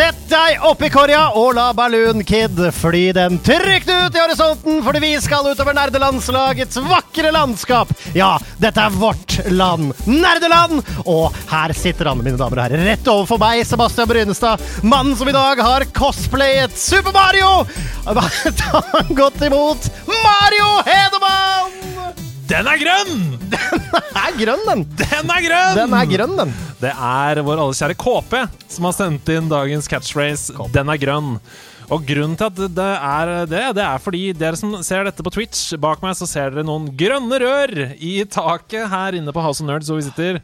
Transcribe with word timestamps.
Sett 0.00 0.20
deg 0.30 0.62
oppi 0.64 0.88
korja 0.88 1.26
og 1.36 1.50
la 1.58 1.66
Balloon 1.76 2.22
Kid 2.24 2.56
fly 2.72 3.02
den 3.12 3.34
trygt 3.44 3.90
ut 3.90 4.14
i 4.16 4.22
horisonten, 4.22 4.78
fordi 4.86 5.02
vi 5.02 5.10
skal 5.20 5.44
utover 5.44 5.76
nerdelandslagets 5.76 6.80
vakre 6.86 7.28
landskap. 7.36 7.92
Ja, 8.16 8.30
dette 8.62 8.80
er 8.80 8.96
vårt 8.96 9.36
land, 9.52 9.92
nerdeland! 10.08 10.80
Og 11.04 11.36
her 11.52 11.76
sitter 11.76 12.08
han, 12.08 12.24
mine 12.24 12.40
damer 12.40 12.62
og 12.62 12.64
herrer, 12.64 12.86
rett 12.94 13.12
overfor 13.12 13.42
meg, 13.44 13.60
Sebastian 13.68 14.08
Brynestad. 14.08 14.64
Mannen 14.80 15.20
som 15.20 15.28
i 15.28 15.36
dag 15.36 15.60
har 15.60 15.84
cosplayet 15.92 16.80
Super 16.80 17.12
Mario! 17.12 17.52
Ta 18.64 19.04
godt 19.12 19.48
imot 19.52 19.92
Mario 20.08 20.72
Hedemann! 20.88 21.89
Den 22.50 22.66
er 22.66 22.80
grønn! 22.80 23.20
Den 23.52 24.16
er 24.18 24.32
grønn, 24.34 24.62
den. 24.66 24.80
Den 24.98 25.30
er 25.30 25.42
grønn! 25.44 25.76
Den 25.78 25.92
er 25.94 26.08
grønn, 26.10 26.32
den. 26.40 26.54
Det 26.80 26.90
er 26.90 27.40
vår 27.46 27.60
alles 27.62 27.78
kjære 27.78 27.96
KP 28.00 28.34
som 28.74 28.88
har 28.88 28.96
sendt 28.96 29.30
inn 29.30 29.50
dagens 29.52 29.86
catchphrase. 29.90 30.56
Den 30.74 30.90
er 30.90 30.98
grønn. 30.98 31.36
Og 31.90 32.04
grunnen 32.06 32.36
til 32.38 32.46
at 32.46 32.58
det 32.76 32.86
er 32.86 33.30
det, 33.50 33.62
det 33.74 33.82
er 33.82 34.02
fordi 34.02 34.22
dere 34.38 34.58
som 34.58 34.76
ser 34.86 35.02
dette 35.08 35.24
på 35.26 35.32
Twitch, 35.34 35.72
bak 35.82 36.02
meg 36.04 36.14
så 36.18 36.28
ser 36.30 36.52
dere 36.54 36.62
noen 36.66 36.86
grønne 36.98 37.40
rør 37.42 37.72
i 37.98 38.12
taket 38.30 38.86
her 38.92 39.18
inne 39.18 39.34
på 39.34 39.42
House 39.42 39.62
of 39.64 39.66
Nerds 39.66 39.90
hvor 39.90 39.98
vi 39.98 40.06
sitter. 40.06 40.38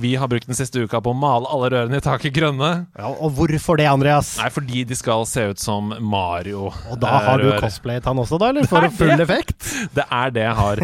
Vi 0.00 0.14
har 0.16 0.30
brukt 0.32 0.48
den 0.48 0.56
siste 0.56 0.80
uka 0.80 1.02
på 1.04 1.12
å 1.12 1.18
male 1.20 1.50
alle 1.52 1.68
rørene 1.74 2.00
i 2.00 2.04
taket 2.04 2.32
grønne. 2.36 2.70
Ja, 2.96 3.12
og 3.12 3.36
hvorfor 3.36 3.76
det, 3.80 3.90
Andreas? 3.92 4.32
Nei, 4.40 4.48
fordi 4.54 4.86
de 4.88 4.96
skal 4.96 5.26
se 5.28 5.50
ut 5.52 5.60
som 5.60 5.92
Mario. 6.00 6.70
Og 6.88 7.00
da 7.02 7.18
har 7.28 7.44
du 7.44 7.50
cosplayet 7.60 8.08
han 8.08 8.24
også, 8.24 8.40
da, 8.40 8.52
eller? 8.54 8.68
For 8.70 8.88
full 8.96 9.20
effekt? 9.20 9.58
Det 9.96 10.04
er 10.06 10.32
det 10.32 10.44
jeg 10.46 10.56
har. 10.56 10.80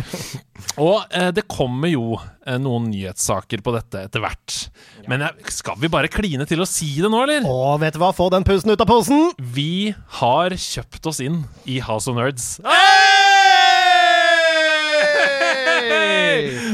Og 0.83 1.14
eh, 1.14 1.28
det 1.36 1.44
kommer 1.50 1.89
jo 1.89 2.17
eh, 2.19 2.36
noen 2.62 2.91
nyhetssaker 2.92 3.62
på 3.64 3.75
dette 3.75 4.06
etter 4.06 4.22
hvert. 4.22 4.56
Men 5.11 5.22
eh, 5.27 5.34
skal 5.52 5.78
vi 5.83 5.91
bare 5.92 6.11
kline 6.12 6.47
til 6.48 6.62
å 6.62 6.69
si 6.69 6.92
det 7.02 7.11
nå, 7.12 7.22
eller? 7.27 7.47
Å, 7.47 7.77
vet 7.83 7.97
du 7.97 8.02
hva, 8.02 8.12
få 8.16 8.30
den 8.34 8.47
pusten 8.47 8.72
ut 8.72 8.83
av 8.83 8.91
posen! 8.91 9.30
Vi 9.36 9.94
har 10.20 10.55
kjøpt 10.55 11.11
oss 11.11 11.22
inn 11.24 11.44
i 11.67 11.80
House 11.84 12.11
of 12.11 12.17
Nerds. 12.19 12.56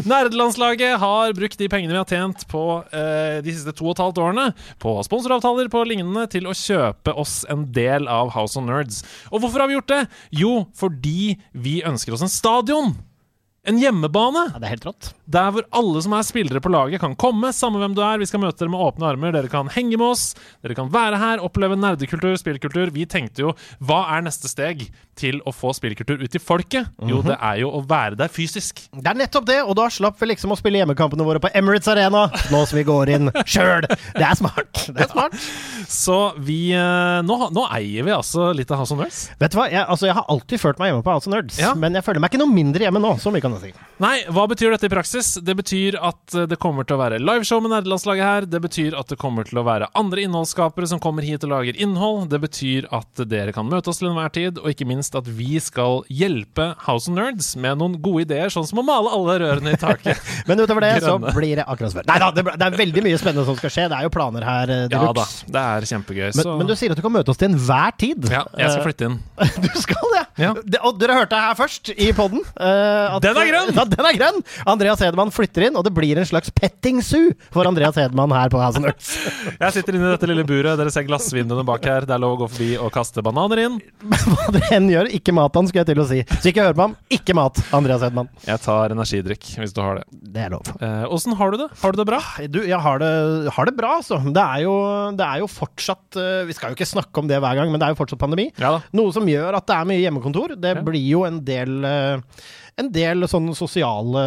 Nerdelandslaget 0.02 0.98
har 0.98 1.34
brukt 1.36 1.58
de 1.60 1.68
pengene 1.70 1.94
vi 1.94 2.00
har 2.00 2.08
tjent 2.08 2.44
på 2.50 2.62
eh, 2.90 3.38
de 3.44 3.54
siste 3.54 3.74
to 3.76 3.86
og 3.86 3.94
et 3.94 4.02
halvt 4.02 4.20
årene 4.22 4.48
på 4.82 4.96
sponsoravtaler 5.06 5.70
på 5.72 5.84
lignende 5.88 6.26
til 6.32 6.48
å 6.50 6.56
kjøpe 6.56 7.14
oss 7.18 7.42
en 7.52 7.68
del 7.74 8.08
av 8.10 8.32
House 8.34 8.58
of 8.58 8.66
Nerds. 8.66 9.02
Og 9.30 9.42
hvorfor 9.42 9.62
har 9.62 9.70
vi 9.70 9.78
gjort 9.78 9.92
det? 9.92 10.02
Jo, 10.42 10.52
fordi 10.78 11.36
vi 11.54 11.80
ønsker 11.86 12.16
oss 12.16 12.24
en 12.26 12.32
stadion. 12.32 12.96
En 13.64 13.76
hjemmebane. 13.78 14.48
Ja, 14.50 14.58
det 14.58 14.66
er 14.66 14.72
helt 14.72 14.86
rått. 14.88 15.08
Der 15.30 15.52
hvor 15.54 15.66
alle 15.78 16.00
som 16.02 16.14
er 16.16 16.24
spillere 16.26 16.58
på 16.62 16.70
laget, 16.74 16.98
kan 16.98 17.12
komme, 17.14 17.52
samme 17.54 17.78
hvem 17.78 17.92
du 17.94 18.00
er. 18.02 18.18
Vi 18.18 18.26
skal 18.26 18.42
møte 18.42 18.58
dere 18.58 18.72
med 18.72 18.82
åpne 18.82 19.06
armer. 19.12 19.30
Dere 19.36 19.50
kan 19.52 19.70
henge 19.70 19.94
med 20.00 20.08
oss. 20.08 20.24
Dere 20.66 20.74
kan 20.74 20.90
være 20.90 21.20
her, 21.22 21.44
oppleve 21.46 21.78
nerdekultur, 21.78 22.34
spillkultur. 22.40 22.90
Vi 22.90 23.06
tenkte 23.06 23.44
jo 23.44 23.52
hva 23.78 24.00
er 24.16 24.26
neste 24.26 24.50
steg 24.50 24.88
til 25.18 25.40
å 25.46 25.52
få 25.54 25.72
spillkultur 25.76 26.22
ut 26.22 26.30
til 26.32 26.40
folket? 26.42 26.88
Jo, 27.08 27.20
det 27.26 27.36
er 27.36 27.60
jo 27.62 27.70
å 27.76 27.82
være 27.88 28.16
der 28.18 28.30
fysisk. 28.32 28.80
Det 28.96 29.06
er 29.10 29.18
nettopp 29.18 29.46
det, 29.48 29.58
og 29.62 29.74
da 29.78 29.88
slapp 29.92 30.16
vi 30.22 30.30
liksom 30.32 30.54
å 30.54 30.58
spille 30.58 30.80
hjemmekampene 30.80 31.26
våre 31.26 31.42
på 31.42 31.50
Emirates 31.58 31.90
Arena, 31.92 32.24
nå 32.52 32.62
som 32.68 32.78
vi 32.78 32.84
går 32.88 33.12
inn 33.16 33.30
sjøl. 33.52 33.84
Det 34.16 34.24
er 34.24 34.38
smart. 34.38 34.84
Det 34.88 35.04
er 35.06 35.10
smart. 35.12 35.36
Så 35.92 36.16
vi 36.42 36.72
eh, 36.76 37.18
nå, 37.26 37.36
nå 37.52 37.66
eier 37.76 38.06
vi 38.06 38.14
altså 38.14 38.50
litt 38.56 38.70
av 38.72 38.80
House 38.82 38.94
of 38.94 39.00
Nerds. 39.02 39.22
Vet 39.40 39.52
du 39.54 39.58
hva, 39.60 39.66
jeg, 39.72 39.84
altså, 39.84 40.08
jeg 40.08 40.16
har 40.18 40.28
alltid 40.32 40.62
følt 40.62 40.80
meg 40.82 40.92
hjemme 40.92 41.04
på 41.06 41.14
House 41.14 41.28
of 41.28 41.34
Nerds, 41.36 41.58
Ja. 41.60 41.74
men 41.78 41.96
jeg 41.98 42.06
føler 42.06 42.22
meg 42.24 42.32
ikke 42.32 42.42
noe 42.42 42.52
mindre 42.54 42.86
hjemme 42.86 43.02
nå, 43.02 43.12
så 43.22 43.32
mye 43.34 43.44
kan 43.44 43.56
jeg 43.58 43.72
si. 43.72 43.86
Nei, 44.02 44.14
hva 44.34 44.46
betyr 44.50 44.72
dette 44.74 44.88
i 44.88 44.92
praksis? 44.92 45.34
Det 45.44 45.54
betyr 45.60 45.98
at 46.00 46.36
eh, 46.40 46.48
det 46.50 46.58
kommer 46.62 46.86
til 46.88 46.96
å 46.96 47.02
være 47.02 47.20
liveshow 47.22 47.60
med 47.62 47.74
nerdelandslaget 47.76 48.26
her. 48.26 48.48
Det 48.50 48.62
betyr 48.64 48.96
at 48.98 49.12
det 49.12 49.20
kommer 49.20 49.46
til 49.48 49.60
å 49.60 49.66
være 49.68 49.90
andre 49.98 50.24
innholdsskapere 50.26 50.88
som 50.90 51.02
kommer 51.02 51.26
hit 51.26 51.44
og 51.46 51.52
lager 51.52 51.78
innhold. 51.82 52.26
Det 52.32 52.40
betyr 52.42 52.88
at 52.94 53.22
dere 53.30 53.54
kan 53.54 53.68
møte 53.68 53.92
oss 53.92 54.00
til 54.02 54.10
enhver 54.10 54.32
tid, 54.34 54.58
og 54.62 54.72
ikke 54.72 54.88
minst 54.88 55.11
at 55.18 55.28
vi 55.28 55.58
skal 55.62 56.02
hjelpe 56.12 56.70
House 56.86 57.10
of 57.10 57.16
Nerds 57.16 57.52
med 57.60 57.78
noen 57.80 57.96
gode 58.02 58.24
ideer, 58.26 58.50
sånn 58.52 58.66
som 58.68 58.80
å 58.82 58.84
male 58.86 59.10
alle 59.12 59.36
rørene 59.42 59.74
i 59.74 59.78
taket. 59.80 60.20
Men 60.48 60.62
utover 60.62 60.84
det 60.86 60.92
så 61.04 61.16
blir 61.22 61.58
det 61.60 61.66
akkurat 61.66 61.92
som 61.92 62.00
før. 62.00 62.08
Nei 62.10 62.18
da, 62.22 62.30
det, 62.36 62.44
det 62.60 62.68
er 62.68 62.78
veldig 62.80 63.04
mye 63.08 63.20
spennende 63.20 63.46
som 63.48 63.58
skal 63.58 63.72
skje. 63.74 63.86
Det 63.92 63.98
er 63.98 64.06
jo 64.08 64.12
planer 64.14 64.46
her 64.46 64.72
eh, 64.74 64.84
de 64.92 64.98
ja 64.98 65.12
da, 65.16 65.26
det 65.56 65.64
er 65.76 65.88
kjempegøy. 65.92 66.28
Men, 66.32 66.44
Så 66.46 66.56
men 66.60 66.70
du 66.70 66.74
sier 66.78 66.94
at 66.94 67.00
du 67.00 67.04
kan 67.04 67.14
møte 67.14 67.32
oss 67.34 67.40
til 67.40 67.50
enhver 67.52 67.96
tid. 68.00 68.28
ja, 68.32 68.44
jeg 68.58 68.74
skal 68.74 68.86
flytte 68.88 69.10
inn. 69.10 69.18
Eh, 69.38 69.58
Du 69.66 69.70
skal 69.80 70.08
det? 70.16 70.22
Ja. 70.42 70.50
ja. 70.56 70.80
og 70.88 70.98
dere 71.00 71.16
hørte 71.20 71.38
her 71.38 71.54
først 71.58 71.92
i 71.92 72.10
poden. 72.16 72.42
Den 72.56 73.36
er 73.42 73.50
grønn! 73.52 73.72
Ja, 73.82 73.84
den 73.88 74.06
er 74.06 74.16
grønn! 74.18 74.40
Andreas 74.68 75.00
Hedman 75.02 75.30
flytter 75.34 75.66
inn, 75.68 75.76
og 75.78 75.84
det 75.86 75.92
blir 75.96 76.18
en 76.20 76.26
slags 76.28 76.50
petting 76.54 77.00
zoo 77.04 77.32
for 77.54 77.68
Andreas 77.68 77.96
Hedman 77.98 78.32
her 78.34 78.50
på 78.52 78.60
House 78.62 78.78
of 78.80 78.84
Nerds. 78.84 79.10
Jeg 79.58 79.74
sitter 79.76 79.96
inne 79.98 80.10
i 80.10 80.12
dette 80.14 80.28
lille 80.30 80.44
buret. 80.48 80.76
Dere 80.80 80.92
ser 80.92 81.06
glassvinduene 81.08 81.64
bak 81.68 81.84
her. 81.88 82.06
Det 82.08 82.14
er 82.16 82.22
lov 82.22 82.36
å 82.36 82.40
gå 82.44 82.48
forbi 82.52 82.70
og 82.80 82.92
kaste 82.94 83.24
bananer 83.24 83.64
inn. 83.64 83.78
Hva 84.12 84.48
det 84.54 84.62
enn 84.76 84.88
gjør, 84.94 85.10
ikke 85.18 85.34
mat 85.36 85.56
han, 85.58 85.68
skulle 85.68 85.82
jeg 85.84 85.90
til 85.92 86.02
å 86.02 86.06
si. 86.08 86.20
Så 86.42 86.50
ikke 86.52 86.66
hør 86.68 86.76
på 86.78 86.86
ham. 86.86 86.96
Ikke 87.12 87.36
mat, 87.36 87.58
Andreas 87.76 88.04
Hedman. 88.04 88.28
Jeg 88.46 88.62
tar 88.64 88.94
energidrikk 88.94 89.48
hvis 89.60 89.74
du 89.76 89.80
har 89.84 90.00
det. 90.00 90.04
Det 90.32 90.44
er 90.46 90.54
lov. 90.54 90.68
Eh, 90.80 91.36
har 91.40 91.52
du 91.52 91.58
det? 91.60 91.68
Har 91.82 91.92
du 91.94 92.00
det 92.02 92.08
bra? 92.08 92.20
Du, 92.52 92.60
jeg 92.66 92.78
har 92.86 93.02
det, 93.02 93.12
har 93.56 93.68
det 93.68 93.76
bra, 93.78 93.96
altså. 94.00 94.20
Det 94.32 94.44
er, 94.44 94.64
jo, 94.66 94.74
det 95.18 95.26
er 95.26 95.42
jo 95.42 95.48
fortsatt 95.50 96.18
eh, 96.20 96.42
Vi 96.48 96.56
skal 96.56 96.72
jo 96.72 96.78
ikke 96.78 96.88
snakke 96.88 97.22
om 97.22 97.28
det 97.30 97.40
hver 97.42 97.58
gang, 97.58 97.70
men 97.72 97.80
det 97.82 97.88
er 97.88 97.94
jo 97.96 98.00
fortsatt 98.02 98.20
pandemi. 98.22 98.48
Ja. 98.60 98.76
Noe 98.96 99.12
som 99.14 99.28
gjør 99.28 99.58
at 99.58 99.68
det 99.68 99.76
er 99.78 99.88
mye 99.92 100.02
hjemmekontor. 100.04 100.56
Det 100.60 100.76
Ja. 100.76 100.82
blir 100.84 101.04
jo 101.08 101.24
en 101.28 101.40
del 101.44 101.84
eh, 101.84 102.42
en 102.80 102.88
del 102.94 103.26
sånne 103.28 103.52
sosiale, 103.58 104.22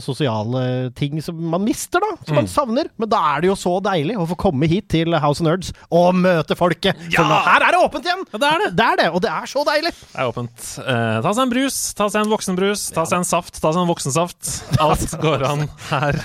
sosiale 0.00 0.90
ting 0.96 1.20
som 1.22 1.36
man 1.52 1.62
mister, 1.64 2.00
da. 2.00 2.16
Som 2.26 2.34
man 2.38 2.44
Mm. 2.46 2.50
savner. 2.50 2.88
Men 2.98 3.08
da 3.08 3.20
er 3.36 3.40
det 3.42 3.48
jo 3.50 3.56
så 3.58 3.74
deilig 3.82 4.16
å 4.16 4.26
få 4.28 4.36
komme 4.36 4.66
hit 4.68 4.88
til 4.88 5.12
House 5.20 5.40
of 5.40 5.46
Nerds 5.46 5.72
og 5.90 6.14
møte 6.14 6.56
folket. 6.56 6.96
Ja! 7.12 7.22
Nå, 7.28 7.36
her 7.44 7.60
er 7.66 7.72
det 7.76 7.80
åpent 7.84 8.04
igjen! 8.08 8.24
Ja, 8.32 8.38
det 8.38 8.48
er 8.50 8.58
det. 8.64 8.70
Det 8.76 8.86
er 8.86 8.96
det, 8.96 9.08
og 9.14 9.20
det 9.22 9.30
er 9.30 9.46
så 9.50 9.64
deilig! 9.68 9.92
Det 9.92 10.18
er 10.18 10.30
åpent. 10.30 10.78
Eh, 10.80 11.20
ta 11.22 11.32
seg 11.36 11.42
en 11.44 11.52
brus, 11.52 11.78
ta 11.94 12.08
seg 12.08 12.24
en 12.24 12.32
voksenbrus, 12.32 12.86
ta 12.96 13.04
seg 13.04 13.18
en 13.20 13.28
saft, 13.28 13.60
ta 13.60 13.72
seg 13.72 13.82
en 13.84 13.90
voksensaft. 13.90 14.50
Alt 14.80 15.16
går 15.24 15.44
an 15.50 15.66
her 15.90 16.20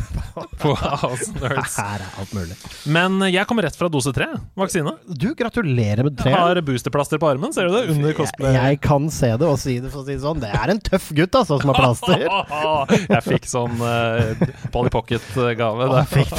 på 0.61 0.75
House 0.79 1.29
of 1.29 1.41
Nerds. 1.41 1.75
Her 1.85 1.99
er 2.05 2.19
alt 2.21 2.33
mulig. 2.35 2.55
Men 2.87 3.19
jeg 3.31 3.45
kommer 3.49 3.63
rett 3.67 3.75
fra 3.77 3.89
dose 3.91 4.13
tre, 4.15 4.27
vaksine. 4.57 4.95
Du, 5.11 5.33
gratulerer 5.35 6.03
med 6.07 6.17
tre. 6.17 6.31
Har 6.35 6.59
boosterplaster 6.65 7.19
på 7.21 7.29
armen, 7.29 7.51
ser 7.55 7.67
du 7.69 7.75
det? 7.75 7.83
Under 7.95 8.13
cosplay. 8.17 8.53
Jeg, 8.55 8.75
jeg 8.75 8.81
kan 8.85 9.09
se 9.13 9.33
det 9.35 9.47
og 9.49 9.59
si 9.61 9.77
det, 9.83 9.91
for 9.93 10.03
å 10.03 10.07
si 10.07 10.15
det 10.15 10.23
sånn. 10.23 10.39
Det 10.43 10.51
er 10.55 10.73
en 10.75 10.79
tøff 10.79 11.11
gutt, 11.15 11.35
altså, 11.35 11.59
som 11.65 11.73
har 11.73 11.81
plaster. 11.81 12.25
Jeg 13.15 13.23
fikk 13.25 13.47
sånn 13.49 13.75
uh, 13.81 14.45
Polly 14.73 14.91
Pocket-gave. 14.93 15.87
Ah, 15.89 16.05
Fikk, 16.09 16.31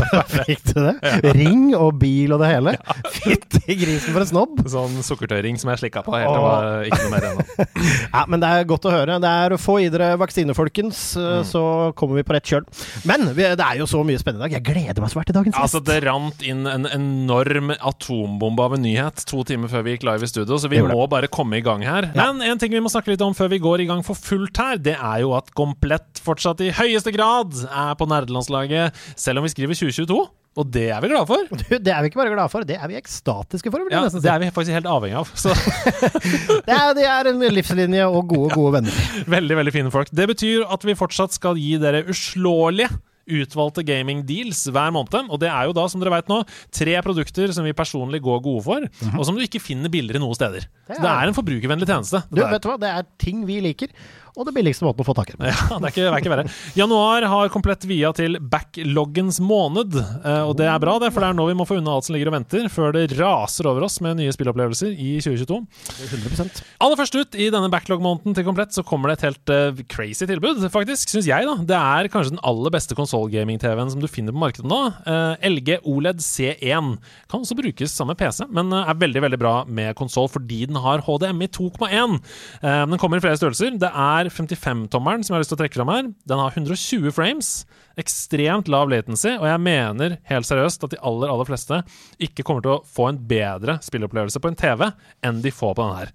fikk 0.47 0.63
du 0.71 0.81
det? 0.87 0.95
Ring 1.37 1.73
og 1.77 1.97
bil 2.01 2.33
og 2.37 2.41
det 2.43 2.51
hele? 2.53 2.77
Fytti 3.13 3.77
grisen 3.81 4.15
for 4.15 4.23
en 4.25 4.31
snobb! 4.31 4.63
Sånn 4.71 4.97
sukkertøyring 5.07 5.59
som 5.61 5.71
jeg 5.73 5.83
slikka 5.85 6.03
på 6.07 6.15
helt 6.17 6.31
til 6.31 6.37
det 6.37 6.45
var 6.47 6.87
ikke 6.87 7.01
noe 7.03 7.13
mer 7.13 7.27
ennå. 7.31 7.67
Ja, 8.13 8.23
men 8.31 8.43
det 8.43 8.51
er 8.57 8.69
godt 8.69 8.87
å 8.89 8.93
høre. 8.95 9.19
Det 9.23 9.31
er 9.43 9.57
få 9.61 9.79
i 9.83 9.89
dere 9.93 10.13
vaksine, 10.21 10.55
folkens, 10.57 11.03
Mm. 11.17 11.45
så 11.49 11.61
kommer 11.99 12.19
vi 12.19 12.23
på 12.29 12.35
rett 12.37 12.47
kjøl. 12.47 12.65
Men 13.09 13.25
det 13.37 13.47
er 13.57 13.79
jo 13.81 13.87
så 13.89 14.03
mye 14.07 14.19
spennende 14.21 14.45
i 14.45 14.49
dag. 14.51 14.57
Jeg 14.59 14.65
gleder 14.69 15.03
meg 15.03 15.11
svært 15.13 15.29
til 15.31 15.37
dagens 15.37 15.57
Altså, 15.59 15.81
gjest. 15.81 15.89
det 15.89 15.97
rant 16.07 16.43
inn 16.47 16.67
en 16.71 16.87
enorm 16.93 17.73
atombombe 17.75 18.63
av 18.67 18.77
en 18.77 18.85
nyhet 18.85 19.25
to 19.29 19.43
timer 19.49 19.71
før 19.73 19.85
vi 19.87 19.95
gikk 19.97 20.07
live 20.07 20.27
i 20.27 20.31
studio, 20.31 20.59
så 20.61 20.71
vi 20.71 20.81
må 20.85 20.99
bare 21.11 21.31
komme 21.33 21.59
i 21.59 21.65
gang 21.65 21.83
her. 21.87 22.11
Ja. 22.15 22.29
Men 22.33 22.45
en 22.53 22.61
ting 22.63 22.73
vi 22.75 22.83
må 22.85 22.93
snakke 22.93 23.13
litt 23.15 23.25
om 23.25 23.35
før 23.37 23.51
vi 23.53 23.59
går 23.65 23.85
i 23.85 23.89
gang 23.91 24.05
for 24.07 24.19
fullt 24.19 24.61
her, 24.61 24.77
det 24.83 24.95
er 24.97 25.16
jo 25.23 25.33
at 25.37 25.53
Komplett 25.57 26.21
fortsatt 26.25 26.61
i 26.67 26.71
høyeste 26.75 27.13
grad 27.15 27.55
er 27.67 27.95
på 27.99 28.09
nerdelandslaget, 28.11 28.95
selv 29.17 29.39
om 29.39 29.47
vi 29.47 29.53
skriver 29.55 29.75
2022. 29.79 30.19
Og 30.57 30.71
det 30.73 30.87
er 30.89 31.03
vi 31.05 31.09
glade 31.13 31.27
for. 31.29 31.43
Det 31.69 31.91
er 31.93 32.01
vi 32.01 32.09
ikke 32.09 32.17
bare 32.23 32.33
glade 32.33 32.49
for, 32.49 32.65
det 32.65 32.79
er 32.81 32.89
vi 32.89 32.97
ekstatiske 32.97 33.69
for. 33.71 33.85
Ja, 33.93 34.07
det 34.09 34.25
er 34.25 34.39
vi 34.41 34.49
faktisk 34.57 34.73
helt 34.73 34.89
avhengig 34.89 35.19
av. 35.21 35.29
Så 35.37 35.53
Det, 36.67 36.73
er, 36.73 36.95
det 36.97 37.05
er 37.05 37.29
en 37.33 37.43
livslinje 37.53 38.07
og 38.09 38.25
gode, 38.33 38.55
gode 38.57 38.79
venner. 38.79 39.03
veldig, 39.29 39.59
veldig 39.61 39.75
fine 39.75 39.93
folk. 39.93 40.09
Det 40.17 40.27
betyr 40.33 40.65
at 40.73 40.87
vi 40.89 40.97
fortsatt 40.97 41.37
skal 41.37 41.61
gi 41.61 41.77
dere 41.83 42.07
uslåelige 42.09 42.89
utvalgte 43.27 43.83
gaming 43.83 44.21
deals 44.25 44.61
hver 44.71 44.93
måned. 44.95 45.29
Og 45.35 45.41
det 45.43 45.49
er 45.51 45.67
jo 45.67 45.73
da, 45.77 45.85
som 45.91 46.01
dere 46.01 46.13
vet 46.15 46.29
nå, 46.31 46.41
tre 46.73 46.95
produkter 47.03 47.51
som 47.53 47.67
vi 47.67 47.73
personlig 47.77 48.21
går 48.23 48.39
gode 48.45 48.63
for, 48.63 48.87
og 49.17 49.25
som 49.27 49.35
du 49.37 49.43
ikke 49.43 49.61
finner 49.61 49.91
billigere 49.93 50.23
noen 50.23 50.37
steder. 50.39 50.69
Så 50.87 51.01
det 51.01 51.03
er- 51.11 51.25
er 51.25 51.33
en 51.33 51.35
forbrukervennlig 51.37 51.89
tjeneste. 51.91 52.23
Du, 52.31 52.37
Det 52.39 52.45
er- 52.47 52.53
vet 52.55 52.63
du 52.63 52.69
hva? 52.71 52.79
Det 52.81 52.93
er 52.95 53.03
ting 53.19 53.45
vi 53.45 53.61
liker. 53.61 53.89
Og 54.37 54.47
det 54.49 54.55
billigste 54.57 54.85
måten 54.87 55.03
å 55.03 55.07
få 55.07 55.15
tak 55.17 55.33
i. 55.33 55.37
Ja, 55.41 55.79
det 55.81 55.89
er 55.89 55.93
ikke, 55.93 56.05
det 56.05 56.11
er 56.11 56.21
ikke 56.21 56.33
verre. 56.33 56.53
Januar 56.77 57.27
har 57.31 57.53
komplett 57.53 57.87
via 57.89 58.13
til 58.17 58.39
backloggens 58.41 59.41
måned, 59.43 59.97
eh, 59.97 60.43
og 60.45 60.55
det 60.59 60.69
er 60.71 60.83
bra, 60.83 60.97
det, 61.03 61.13
for 61.15 61.25
det 61.25 61.31
er 61.33 61.39
nå 61.39 61.49
vi 61.51 61.57
må 61.59 61.67
få 61.69 61.79
unna 61.81 61.97
alt 61.97 62.09
som 62.09 62.17
ligger 62.17 62.31
og 62.31 62.37
venter, 62.37 62.69
før 62.73 62.95
det 62.97 63.07
raser 63.17 63.69
over 63.71 63.87
oss 63.87 63.99
med 64.05 64.19
nye 64.21 64.35
spillopplevelser 64.35 64.93
i 64.93 65.17
2022. 65.25 65.61
100 66.07 66.63
Aller 66.85 67.01
først 67.01 67.17
ut 67.17 67.39
i 67.39 67.49
denne 67.53 67.71
backlog-måneden 67.73 68.37
til 68.37 68.47
komplett 68.47 68.77
så 68.77 68.85
kommer 68.87 69.11
det 69.11 69.19
et 69.19 69.27
helt 69.29 69.55
uh, 69.55 69.85
crazy 69.93 70.29
tilbud, 70.29 70.61
faktisk, 70.73 71.13
syns 71.13 71.29
jeg. 71.31 71.49
da. 71.49 71.57
Det 71.73 71.79
er 71.79 72.11
kanskje 72.13 72.37
den 72.37 72.45
aller 72.47 72.75
beste 72.75 72.97
konsollgaming-TV-en 72.99 73.95
som 73.95 74.03
du 74.03 74.09
finner 74.11 74.37
på 74.37 74.43
markedet 74.43 74.69
nå. 74.69 74.83
Uh, 75.09 75.35
LG 75.49 75.81
OLED 75.89 76.21
C1 76.25 76.93
kan 77.31 77.41
også 77.41 77.57
brukes 77.59 77.95
sammen 77.95 78.15
med 78.15 78.21
PC, 78.21 78.45
men 78.53 78.73
uh, 78.75 78.85
er 78.85 79.01
veldig 79.01 79.25
veldig 79.27 79.41
bra 79.41 79.57
med 79.65 79.97
konsoll 79.99 80.29
fordi 80.33 80.65
den 80.69 80.79
har 80.83 81.05
HDMI 81.07 81.49
2,1. 81.57 82.19
Eh, 82.63 82.83
den 82.91 82.99
kommer 83.01 83.19
i 83.19 83.25
flere 83.25 83.39
størrelser. 83.39 83.77
Det 83.81 83.91
er 83.91 84.26
55-tommeren 84.33 85.25
som 85.25 85.35
jeg 85.35 85.37
har 85.37 85.45
lyst 85.45 85.53
til 85.53 85.59
å 85.59 85.61
trekke 85.63 85.79
fram 85.79 85.93
her. 85.93 86.09
Den 86.29 86.43
har 86.43 86.57
120 86.57 87.15
frames, 87.17 87.51
ekstremt 88.01 88.71
lav 88.73 88.91
latency, 88.93 89.35
og 89.37 89.47
jeg 89.49 89.63
mener 89.65 90.19
helt 90.31 90.49
seriøst 90.49 90.87
at 90.87 90.97
de 90.97 91.01
aller 91.07 91.33
aller 91.33 91.49
fleste 91.49 91.81
ikke 92.23 92.47
kommer 92.47 92.67
til 92.67 92.75
å 92.77 92.83
få 92.97 93.11
en 93.11 93.23
bedre 93.31 93.79
spillopplevelse 93.87 94.43
på 94.43 94.53
en 94.53 94.61
TV 94.61 94.89
enn 95.27 95.41
de 95.45 95.55
får 95.55 95.79
på 95.79 95.87
den 95.87 95.99
her. 96.03 96.13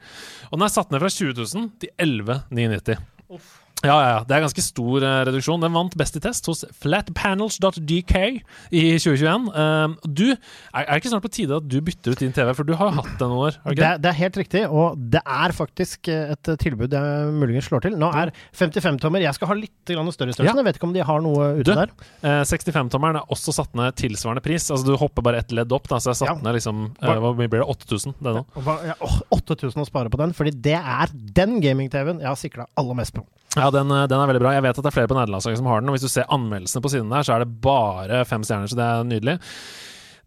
Og 0.51 0.59
den 0.59 0.67
er 0.67 0.75
satt 0.75 0.93
ned 0.93 1.03
fra 1.03 1.11
20 1.15 1.35
000 1.41 1.73
til 1.81 1.95
11 1.97 2.45
990. 2.51 3.09
Ja, 3.31 3.41
ja, 3.85 3.95
ja. 3.97 4.17
Det 4.27 4.35
er 4.35 4.43
ganske 4.45 4.63
stor 4.63 5.03
uh, 5.03 5.21
reduksjon. 5.27 5.61
Den 5.63 5.73
vant 5.75 5.95
Best 5.97 6.17
i 6.17 6.21
test 6.23 6.47
hos 6.49 6.63
flatpanels.dk 6.83 8.15
i 8.21 8.83
2021. 9.01 9.47
Uh, 9.51 9.95
du, 10.05 10.27
er, 10.33 10.85
det 10.85 11.01
ikke 11.01 11.13
snart 11.13 11.25
på 11.25 11.33
tide 11.33 11.57
at 11.57 11.67
du 11.67 11.77
bytter 11.83 12.15
ut 12.15 12.21
din 12.21 12.35
TV, 12.35 12.53
for 12.57 12.67
du 12.67 12.75
har 12.77 12.91
jo 12.91 12.99
hatt 12.99 13.13
den 13.19 13.31
noen 13.31 13.47
år? 13.49 13.59
Okay? 13.63 13.79
Det, 13.81 13.91
det 14.03 14.11
er 14.11 14.19
helt 14.19 14.39
riktig, 14.41 14.63
og 14.69 14.99
det 15.11 15.21
er 15.21 15.55
faktisk 15.55 16.09
eh, 16.11 16.33
et 16.35 16.51
tilbud 16.61 16.93
jeg 16.93 17.33
muligens 17.35 17.69
slår 17.69 17.85
til. 17.87 17.97
Nå 17.99 18.11
er 18.17 18.31
55-tommer 18.57 19.23
Jeg 19.23 19.37
skal 19.37 19.51
ha 19.51 19.57
litt 19.57 19.91
grann 19.91 20.11
større 20.13 20.35
størrelse. 20.35 20.51
Ja. 20.51 20.57
Jeg 20.61 20.67
vet 20.67 20.79
ikke 20.79 20.89
om 20.89 20.95
de 20.95 21.05
har 21.07 21.23
noe 21.23 21.49
ute 21.59 21.67
Du, 21.67 21.73
der. 21.77 21.93
Uh, 22.23 22.41
65-tommeren 22.47 23.21
er 23.21 23.33
også 23.33 23.55
satt 23.55 23.75
ned 23.77 23.97
tilsvarende 23.99 24.43
pris. 24.45 24.69
Altså 24.73 24.87
Du 24.91 24.95
hopper 25.01 25.25
bare 25.25 25.41
ett 25.41 25.53
ledd 25.55 25.73
opp, 25.75 25.89
da, 25.91 25.99
så 26.01 26.13
jeg 26.13 26.21
satt 26.21 26.33
Ja. 26.33 26.37
ned 26.45 26.57
liksom 26.59 26.83
eh, 27.01 27.21
Hvor 27.25 27.37
mye 27.37 27.51
blir 27.51 27.63
det? 27.63 27.69
8000? 27.75 28.17
Det 28.21 28.35
nå? 28.37 28.45
Ja, 28.87 28.97
8000 29.33 29.81
å 29.81 29.87
spare 29.87 30.11
på 30.13 30.19
den, 30.21 30.35
fordi 30.37 30.53
det 30.69 30.77
er 30.79 31.11
den 31.11 31.59
gaming-TV-en 31.63 32.21
jeg 32.21 32.29
har 32.29 32.39
sikla 32.39 32.67
aller 32.79 32.97
mest 33.01 33.15
på. 33.17 33.25
Ja, 33.57 33.70
den, 33.73 33.93
eh, 33.95 34.07
den 34.11 34.19
er 34.19 34.29
veldig 34.29 34.43
bra. 34.43 34.55
Jeg 34.55 34.65
vet 34.65 34.77
at 34.77 34.83
det 34.83 34.91
er 34.91 34.97
flere 34.97 35.11
på 35.11 35.17
nederlandslaget 35.17 35.61
som 35.61 35.69
har 35.71 35.81
den. 35.81 35.91
Og 35.91 35.97
hvis 35.97 36.07
du 36.07 36.11
ser 36.11 36.29
anmeldelsene 36.31 36.83
på 36.83 36.91
siden 36.93 37.13
der, 37.13 37.25
så 37.27 37.35
er 37.35 37.45
det 37.45 37.61
bare 37.63 38.25
fem 38.29 38.43
stjerner, 38.47 38.71
så 38.71 38.79
det 38.79 38.87
er 38.87 39.07
nydelig. 39.07 39.37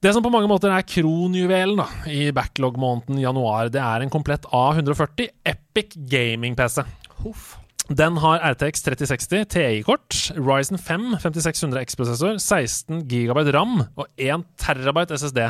Det 0.04 0.12
som 0.12 0.24
på 0.24 0.32
mange 0.32 0.50
måter 0.50 0.68
er 0.68 0.84
kronjuvelen 0.84 1.78
da, 1.80 1.86
i 2.12 2.28
backlog-måneden 2.36 3.22
januar, 3.22 3.70
det 3.72 3.80
er 3.80 4.04
en 4.04 4.12
komplett 4.12 4.44
A140 4.52 5.30
Epic 5.48 5.96
Gaming-PC. 5.96 6.84
Den 7.88 8.16
har 8.20 8.42
RTX 8.52 8.84
3060 8.84 9.48
TI-kort, 9.52 10.18
Ryzen 10.36 10.80
5 10.80 11.18
5600 11.22 11.80
X-prosessor, 11.84 12.36
16 12.40 13.02
GB 13.08 13.44
RAM 13.52 13.82
og 13.96 14.06
1 14.16 14.44
TB 14.60 15.00
SSD, 15.16 15.40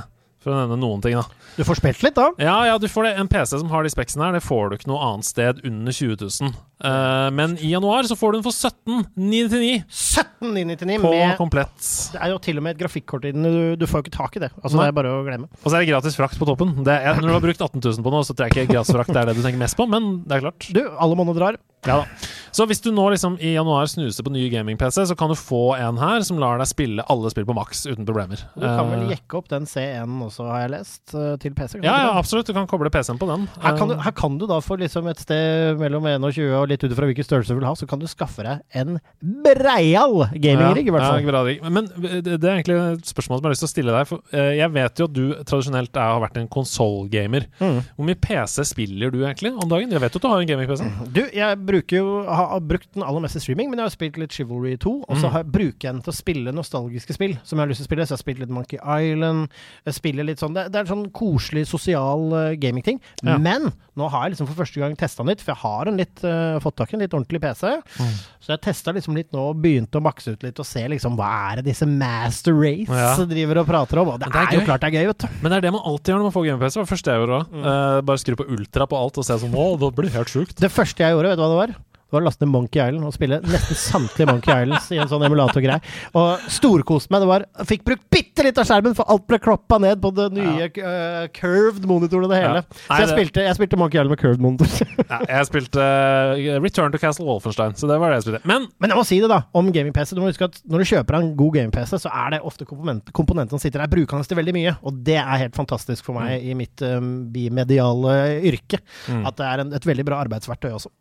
for 0.44 0.55
å 0.55 0.61
nevne 0.61 0.79
noen 0.81 1.02
ting. 1.05 1.17
da 1.17 1.25
Du 1.56 1.64
får 1.67 1.81
spilt 1.81 2.05
litt, 2.05 2.17
da. 2.19 2.31
Ja, 2.43 2.56
ja, 2.69 2.76
du 2.81 2.87
får 2.91 3.08
det. 3.08 3.14
En 3.23 3.31
PC 3.31 3.58
som 3.58 3.73
har 3.73 3.87
de 3.87 3.93
speksene 3.93 4.29
her, 4.29 4.37
det 4.37 4.44
får 4.44 4.70
du 4.70 4.79
ikke 4.79 4.91
noe 4.93 5.02
annet 5.08 5.29
sted 5.29 5.64
under 5.64 5.96
20 5.96 6.20
000. 6.20 6.55
Uh, 6.85 7.31
men 7.32 7.55
i 7.62 7.70
januar 7.70 8.05
så 8.05 8.17
får 8.19 8.35
du 8.35 8.38
den 8.38 8.44
for 8.44 8.52
17 8.52 9.06
999 9.17 9.85
17999 9.88 10.99
på 11.00 11.12
med 11.14 11.37
komplett. 11.38 11.91
Det 12.12 12.20
er 12.20 12.35
jo 12.35 12.41
til 12.44 12.61
og 12.61 12.67
med 12.67 12.76
et 12.76 12.82
grafikkort 12.82 13.25
i 13.25 13.32
den. 13.32 13.46
Du, 13.46 13.76
du 13.81 13.87
får 13.88 14.02
jo 14.02 14.06
ikke 14.08 14.17
tak 14.19 14.37
i 14.37 14.44
det. 14.44 14.50
Altså, 14.61 14.76
Nei. 14.76 14.85
det 14.85 14.93
er 14.93 14.99
bare 15.00 15.14
å 15.14 15.23
glemme. 15.26 15.49
Og 15.62 15.69
så 15.69 15.79
er 15.79 15.85
det 15.85 15.93
gratis 15.93 16.19
frakt 16.19 16.41
på 16.41 16.49
toppen. 16.49 16.76
Det 16.85 16.96
er, 16.99 17.20
når 17.20 17.31
du 17.31 17.37
har 17.38 17.46
brukt 17.46 17.62
18 17.62 17.81
000 17.81 18.05
på 18.05 18.14
noe, 18.14 18.26
så 18.26 18.37
tror 18.37 18.50
jeg 18.50 18.58
ikke 18.67 18.75
gratis 18.75 18.93
frakt 18.94 19.14
er 19.17 19.31
det 19.31 19.38
du 19.38 19.44
tenker 19.44 19.62
mest 19.62 19.79
på, 19.79 19.88
men 19.88 20.19
det 20.29 20.38
er 20.38 20.49
klart. 20.49 20.69
Du, 20.75 20.82
alle 20.93 21.19
monner 21.20 21.38
drar. 21.38 21.61
Ja 21.86 22.00
da. 22.02 22.31
Så 22.54 22.69
hvis 22.70 22.78
du 22.78 22.92
nå 22.94 23.02
liksom 23.10 23.34
i 23.42 23.56
januar 23.56 23.88
snuser 23.90 24.22
på 24.22 24.31
ny 24.31 24.44
gaming-PC, 24.52 25.08
så 25.10 25.14
kan 25.19 25.26
du 25.26 25.34
få 25.34 25.72
en 25.75 25.96
her 25.98 26.22
som 26.22 26.38
lar 26.38 26.60
deg 26.60 26.69
spille 26.70 27.02
alle 27.10 27.31
spill 27.32 27.42
på 27.48 27.54
maks 27.56 27.81
uten 27.88 28.06
problemer. 28.06 28.44
Du 28.54 28.62
kan 28.62 28.92
vel 28.92 29.00
Eh, 29.08 29.16
jekke 29.16 29.40
opp 29.40 29.48
den 29.50 29.66
C1 29.66 30.12
også, 30.22 30.46
har 30.46 30.60
jeg 30.62 30.70
lest, 30.70 31.02
eh, 31.19 31.32
til 31.42 31.50
PC? 31.58 31.81
ja, 31.82 31.96
ja, 32.04 32.12
absolutt. 32.14 32.46
Du 32.46 32.52
kan 32.54 32.69
koble 32.70 32.92
PC-en 32.94 33.19
på 33.19 33.26
den. 33.26 33.48
Her 33.58 33.75
kan, 33.76 33.88
du, 33.90 33.94
Eh, 33.96 34.04
her 34.06 34.12
kan 34.14 34.38
du 34.38 34.46
da 34.46 34.60
for 34.62 34.78
liksom 34.78 35.08
et 35.10 35.19
sted 35.19 35.75
mellom 35.82 36.06
21 36.06 36.54
og 36.54 36.69
litt 36.70 36.84
ut 36.86 36.94
fra 36.94 37.08
hvilken 37.10 37.26
størrelse 37.26 37.48
du 37.50 37.58
vil 37.58 37.66
ha, 37.66 37.75
så 37.75 37.88
kan 37.90 37.98
du 37.98 38.06
skaffe 38.06 38.46
deg 38.46 38.62
en 38.72 39.00
breial 39.42 40.28
gaming-rigg, 40.38 40.86
i 40.86 40.94
hvert 40.94 41.08
fall. 41.08 41.26
Ja, 41.26 41.32
bra. 41.34 41.70
Men 41.75 41.90
det, 41.90 42.38
er 42.38 42.62
egentlig 42.62 42.78
et 43.00 43.10
spørsmål 43.10 43.42
som 43.42 43.42
jeg 43.42 43.50
har 43.50 43.56
lyst 43.56 43.64
til 43.66 43.70
å 43.70 43.75
stille 43.75 43.96
deg. 43.98 44.06
For 44.06 44.22
jeg 44.54 44.70
vet 44.78 45.02
jo 45.02 45.04
at 45.10 45.12
du 45.19 45.25
tradisjonelt 45.42 45.90
er, 45.98 46.06
har 46.14 46.22
vært 46.22 46.38
en 46.38 46.46
konsollgamer. 46.54 47.48
Mm. 47.58 47.82
Hvor 47.98 48.06
mye 48.06 48.14
PC 48.14 48.62
spiller 48.70 49.10
du 49.10 49.25
egentlig 49.25 49.50
om 49.58 49.66
dagen? 49.69 49.90
Jeg 49.90 50.00
vet 50.06 50.14
jo 50.14 50.22
at 50.22 50.22
du 50.22 50.31
har 50.31 50.38
en 50.38 50.46
gaming-PC. 50.54 50.86
Du, 51.10 51.22
jeg 51.34 51.58
bruker 51.58 51.74
jo, 51.82 52.25
har 52.29 52.61
brukt 52.61 52.88
den 52.94 53.03
aller 53.03 53.21
meste 53.21 53.41
streaming, 53.41 53.71
men 53.71 53.79
jeg 53.79 53.85
har 53.88 53.91
spilt 53.91 54.17
litt 54.19 54.32
Chivalry 54.32 54.76
2, 54.76 55.05
og 55.09 55.17
så 55.17 55.26
Mm. 55.26 55.32
har- 55.32 55.44
bruker 55.44 55.81
jeg 55.82 55.93
den 55.94 56.03
til 56.03 56.12
å 56.12 56.17
spille 56.17 56.53
nostalgiske 56.53 57.12
spill 57.15 57.38
som 57.44 57.59
jeg 57.59 57.67
har 57.67 57.69
lyst 57.69 57.81
til 57.82 57.87
å 57.87 57.88
spille. 57.91 58.06
Så 58.06 58.11
jeg 58.11 58.19
har 58.19 58.23
spilt 58.25 58.38
litt 58.38 58.49
Monkey 58.50 58.79
Island. 58.79 59.49
Jeg 59.87 59.94
spiller 59.94 60.25
litt 60.25 60.38
sånn 60.38 60.55
Det, 60.55 60.71
det 60.73 60.76
er 60.81 60.85
sånn 60.94 61.11
koselig 61.11 61.67
sosial 61.67 62.32
uh, 62.32 62.55
gamingting. 62.55 63.00
Ja. 63.23 63.37
Men 63.38 63.73
nå 63.97 64.09
har 64.11 64.25
jeg 64.29 64.37
liksom 64.37 64.47
for 64.49 64.65
første 64.65 64.79
gang 64.81 64.94
testa 64.97 65.25
litt, 65.25 65.41
for 65.41 65.53
jeg 65.53 65.61
har 65.62 65.87
en 65.88 65.97
litt, 65.97 66.25
uh, 66.25 66.59
fått 66.61 66.76
tak 66.76 66.93
i 66.93 66.97
en 66.97 67.00
litt 67.00 67.11
ordentlig 67.12 67.41
PC. 67.41 67.67
Mm. 67.99 68.15
Så 68.41 68.47
jeg 68.49 68.61
testa 68.62 68.93
liksom 68.93 69.15
litt 69.15 69.32
nå 69.32 69.50
og 69.50 69.56
begynte 69.62 69.99
å 69.99 70.03
makse 70.03 70.32
ut 70.32 70.43
litt 70.43 70.59
og 70.61 70.67
se 70.67 70.87
liksom 70.88 71.17
hva 71.17 71.53
er 71.53 71.56
det 71.56 71.65
disse 71.67 71.87
Master 71.87 72.53
Race 72.55 72.88
Ja. 72.88 73.17
driver 73.25 73.59
og 73.59 73.67
prater 73.67 73.99
om. 74.00 74.09
Og 74.09 74.20
det, 74.20 74.29
det 74.32 74.37
er 74.37 74.47
er, 74.55 74.61
jo 74.61 74.67
klart 74.67 74.81
det 74.81 74.94
er 74.94 74.99
gøy, 75.00 75.06
vet 75.06 75.19
du. 75.19 75.29
Men 75.43 75.50
det 75.50 75.56
er 75.56 75.61
det 75.62 75.73
man 75.73 75.82
alltid 75.85 76.12
gjør 76.15 76.19
når 76.19 76.29
man 76.29 76.37
får 76.37 76.44
gaming-PC. 76.49 76.75
Det 76.75 76.82
var 76.85 76.93
første 76.97 77.11
jeg 77.11 77.19
gjorde 77.20 77.38
da. 77.38 77.44
Mm. 77.55 77.65
uh, 77.65 78.00
bare 78.03 78.19
skru 78.19 78.37
på 78.37 78.47
ultra 78.50 78.87
på 78.87 78.97
alt 79.00 79.19
og 79.19 79.25
se 79.25 79.35
sånn 79.38 79.55
Å, 79.55 79.67
det 79.81 79.94
blir 79.97 80.11
helt 80.11 80.29
sjukt. 80.29 80.55
Det 80.61 80.70
første 80.70 80.99
jeg 81.05 81.15
gjorde, 81.15 81.31
vet 81.31 81.38
du 81.38 81.43
hva 81.43 81.50
det 81.55 81.61
var? 81.62 81.63
Det 81.72 82.12
var 82.20 82.22
å 82.22 82.26
laste 82.28 82.44
ned 82.44 82.52
Monkey 82.52 82.78
Island 82.78 83.06
og 83.08 83.14
spille 83.16 83.37
nesten 83.43 83.75
samtlige 83.75 84.28
Monkey 84.28 84.52
Islands 84.62 84.84
i 84.94 84.99
en 85.02 85.08
sånn 85.11 85.25
emulatorgreie. 85.26 85.81
Og 86.14 86.44
storkoste 86.52 87.11
meg. 87.11 87.25
Det 87.25 87.26
var 87.26 87.44
fikk 87.66 87.82
brukt 87.88 88.05
bitte 88.12 88.44
litt 88.46 88.58
av 88.61 88.69
skjermen, 88.69 88.94
for 88.94 89.08
alt 89.11 89.25
ble 89.26 89.38
kloppa 89.43 89.81
ned 89.82 89.99
på 90.05 90.12
det 90.14 90.28
nye 90.37 90.69
eh, 90.69 91.25
curved 91.34 91.88
monitoren 91.90 92.28
og 92.28 92.31
det 92.31 92.38
hele. 92.38 92.61
Ja. 92.61 92.76
Så 92.84 92.99
jeg 93.00 93.08
det- 93.08 93.16
spilte, 93.16 93.46
jeg 93.49 93.56
spilte 93.58 93.78
Monkey 93.81 93.99
Island 93.99 94.12
med 94.14 94.20
curved 94.22 94.44
monitor. 94.44 94.70
Ja, 95.14 95.19
jeg 95.26 95.49
spilte 95.49 95.82
uh, 95.82 96.61
Return 96.62 96.94
to 96.94 97.00
Castle 97.02 97.26
Wolfenstein, 97.26 97.75
så 97.76 97.88
det 97.90 97.96
var 98.00 98.12
det 98.14 98.20
jeg 98.20 98.26
spilte. 98.28 98.40
Men 98.49 98.69
Men 98.78 98.94
jeg 98.94 98.99
må 99.00 99.05
si 99.08 99.19
det, 99.25 99.28
da, 99.32 99.40
om 99.58 99.72
gaming-PC. 99.75 100.14
Du 100.14 100.22
må 100.22 100.31
huske 100.31 100.46
at 100.46 100.60
når 100.70 100.84
du 100.84 100.90
kjøper 100.93 101.19
en 101.19 101.32
god 101.40 101.56
gaming-PC, 101.58 101.96
så 102.05 102.12
er 102.12 102.37
det 102.37 102.40
ofte 102.46 102.69
komponent, 102.69 103.10
komponentene 103.17 103.56
som 103.58 103.62
sitter 103.64 103.82
der, 103.82 103.90
brukende 103.90 104.28
til 104.28 104.38
veldig 104.38 104.55
mye. 104.55 104.76
Og 104.87 105.02
det 105.08 105.19
er 105.19 105.43
helt 105.49 105.58
fantastisk 105.58 106.06
for 106.06 106.20
meg 106.20 106.46
i 106.46 106.55
mitt 106.55 106.78
um, 106.87 107.26
bimediale 107.34 108.14
yrke. 108.52 108.78
Mm. 109.10 109.26
At 109.26 109.43
det 109.43 109.50
er 109.50 109.64
en, 109.64 109.75
et 109.81 109.90
veldig 109.90 110.06
bra 110.08 110.22
arbeidsverktøy 110.28 110.70
også. 110.78 110.94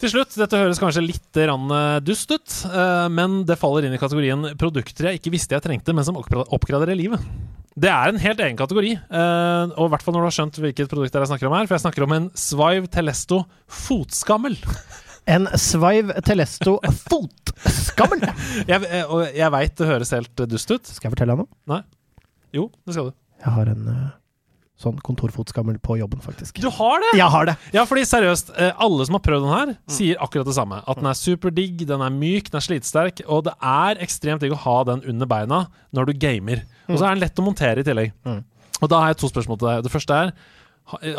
Til 0.00 0.12
slutt, 0.14 0.34
dette 0.40 0.58
høres 0.58 0.80
kanskje 0.80 1.02
litt 1.04 1.38
eh, 1.40 1.98
dust 2.04 2.30
ut, 2.32 2.56
eh, 2.70 3.06
men 3.12 3.42
det 3.48 3.58
faller 3.60 3.86
inn 3.88 3.94
i 3.96 4.00
kategorien 4.00 4.50
produkter 4.60 5.10
jeg 5.10 5.20
ikke 5.20 5.32
visste 5.34 5.56
jeg 5.56 5.64
trengte, 5.66 5.94
men 5.96 6.06
som 6.06 6.18
oppgra- 6.20 6.46
oppgraderer 6.56 6.96
livet. 6.98 7.22
Det 7.80 7.88
er 7.88 8.10
en 8.10 8.18
helt 8.20 8.40
egen 8.42 8.58
kategori, 8.58 8.90
eh, 8.98 9.74
og 9.76 9.86
i 9.86 9.92
hvert 9.92 10.02
fall 10.04 10.16
når 10.16 10.24
du 10.24 10.28
har 10.30 10.36
skjønt 10.38 10.58
hvilket 10.64 10.90
produkt 10.90 11.14
jeg 11.16 11.30
snakker 11.30 11.48
om 11.48 11.54
her, 11.58 11.68
for 11.70 11.76
jeg 11.78 11.84
snakker 11.86 12.06
om 12.08 12.16
en 12.16 12.30
Svive 12.34 12.90
Telesto 12.92 13.44
fotskammel. 13.68 14.58
En 15.30 15.44
Svive 15.60 16.16
Telesto 16.26 16.78
fotskammel! 17.06 18.22
Jeg, 18.70 18.80
jeg 19.36 19.50
veit 19.52 19.74
det 19.78 19.86
høres 19.86 20.10
helt 20.16 20.42
dust 20.48 20.72
ut. 20.72 20.88
Skal 20.88 21.06
jeg 21.06 21.12
fortelle 21.12 21.36
deg 21.36 21.42
noe? 21.44 21.58
Nei. 21.70 21.82
Jo, 22.56 22.64
det 22.88 22.96
skal 22.96 23.10
du. 23.10 23.12
Jeg 23.44 23.52
har 23.54 23.70
en 23.70 23.84
sånn 24.80 25.00
kontorfotskammel 25.04 25.76
på 25.84 25.98
jobben, 26.00 26.22
faktisk. 26.24 26.60
Du 26.62 26.70
har 26.72 27.02
det?! 27.02 27.12
Jeg 27.18 27.32
har 27.34 27.48
det! 27.50 27.56
Ja, 27.76 27.84
fordi 27.88 28.06
seriøst, 28.08 28.52
eh, 28.56 28.70
alle 28.80 29.06
som 29.06 29.18
har 29.18 29.24
prøvd 29.26 29.44
den 29.44 29.52
her, 29.52 29.74
sier 29.92 30.20
akkurat 30.24 30.48
det 30.48 30.56
samme. 30.56 30.80
At 30.88 31.02
den 31.02 31.10
er 31.10 31.18
superdigg, 31.18 31.84
den 31.88 32.04
er 32.04 32.14
myk, 32.14 32.48
den 32.48 32.60
er 32.60 32.64
slitsterk, 32.64 33.20
og 33.26 33.44
det 33.50 33.56
er 33.60 34.00
ekstremt 34.00 34.44
digg 34.44 34.56
å 34.56 34.62
ha 34.64 34.78
den 34.88 35.04
under 35.12 35.28
beina 35.28 35.66
når 35.96 36.10
du 36.10 36.22
gamer. 36.24 36.64
Og 36.88 36.96
så 36.96 37.04
er 37.06 37.14
den 37.14 37.24
lett 37.26 37.42
å 37.42 37.44
montere 37.44 37.84
i 37.84 37.86
tillegg. 37.86 38.16
Mm. 38.24 38.40
Og 38.80 38.88
da 38.88 39.02
har 39.02 39.12
jeg 39.12 39.20
to 39.20 39.28
spørsmål 39.28 39.60
til 39.60 39.68
deg. 39.68 39.84
Det 39.84 39.92
første 39.92 40.16
er 40.16 40.32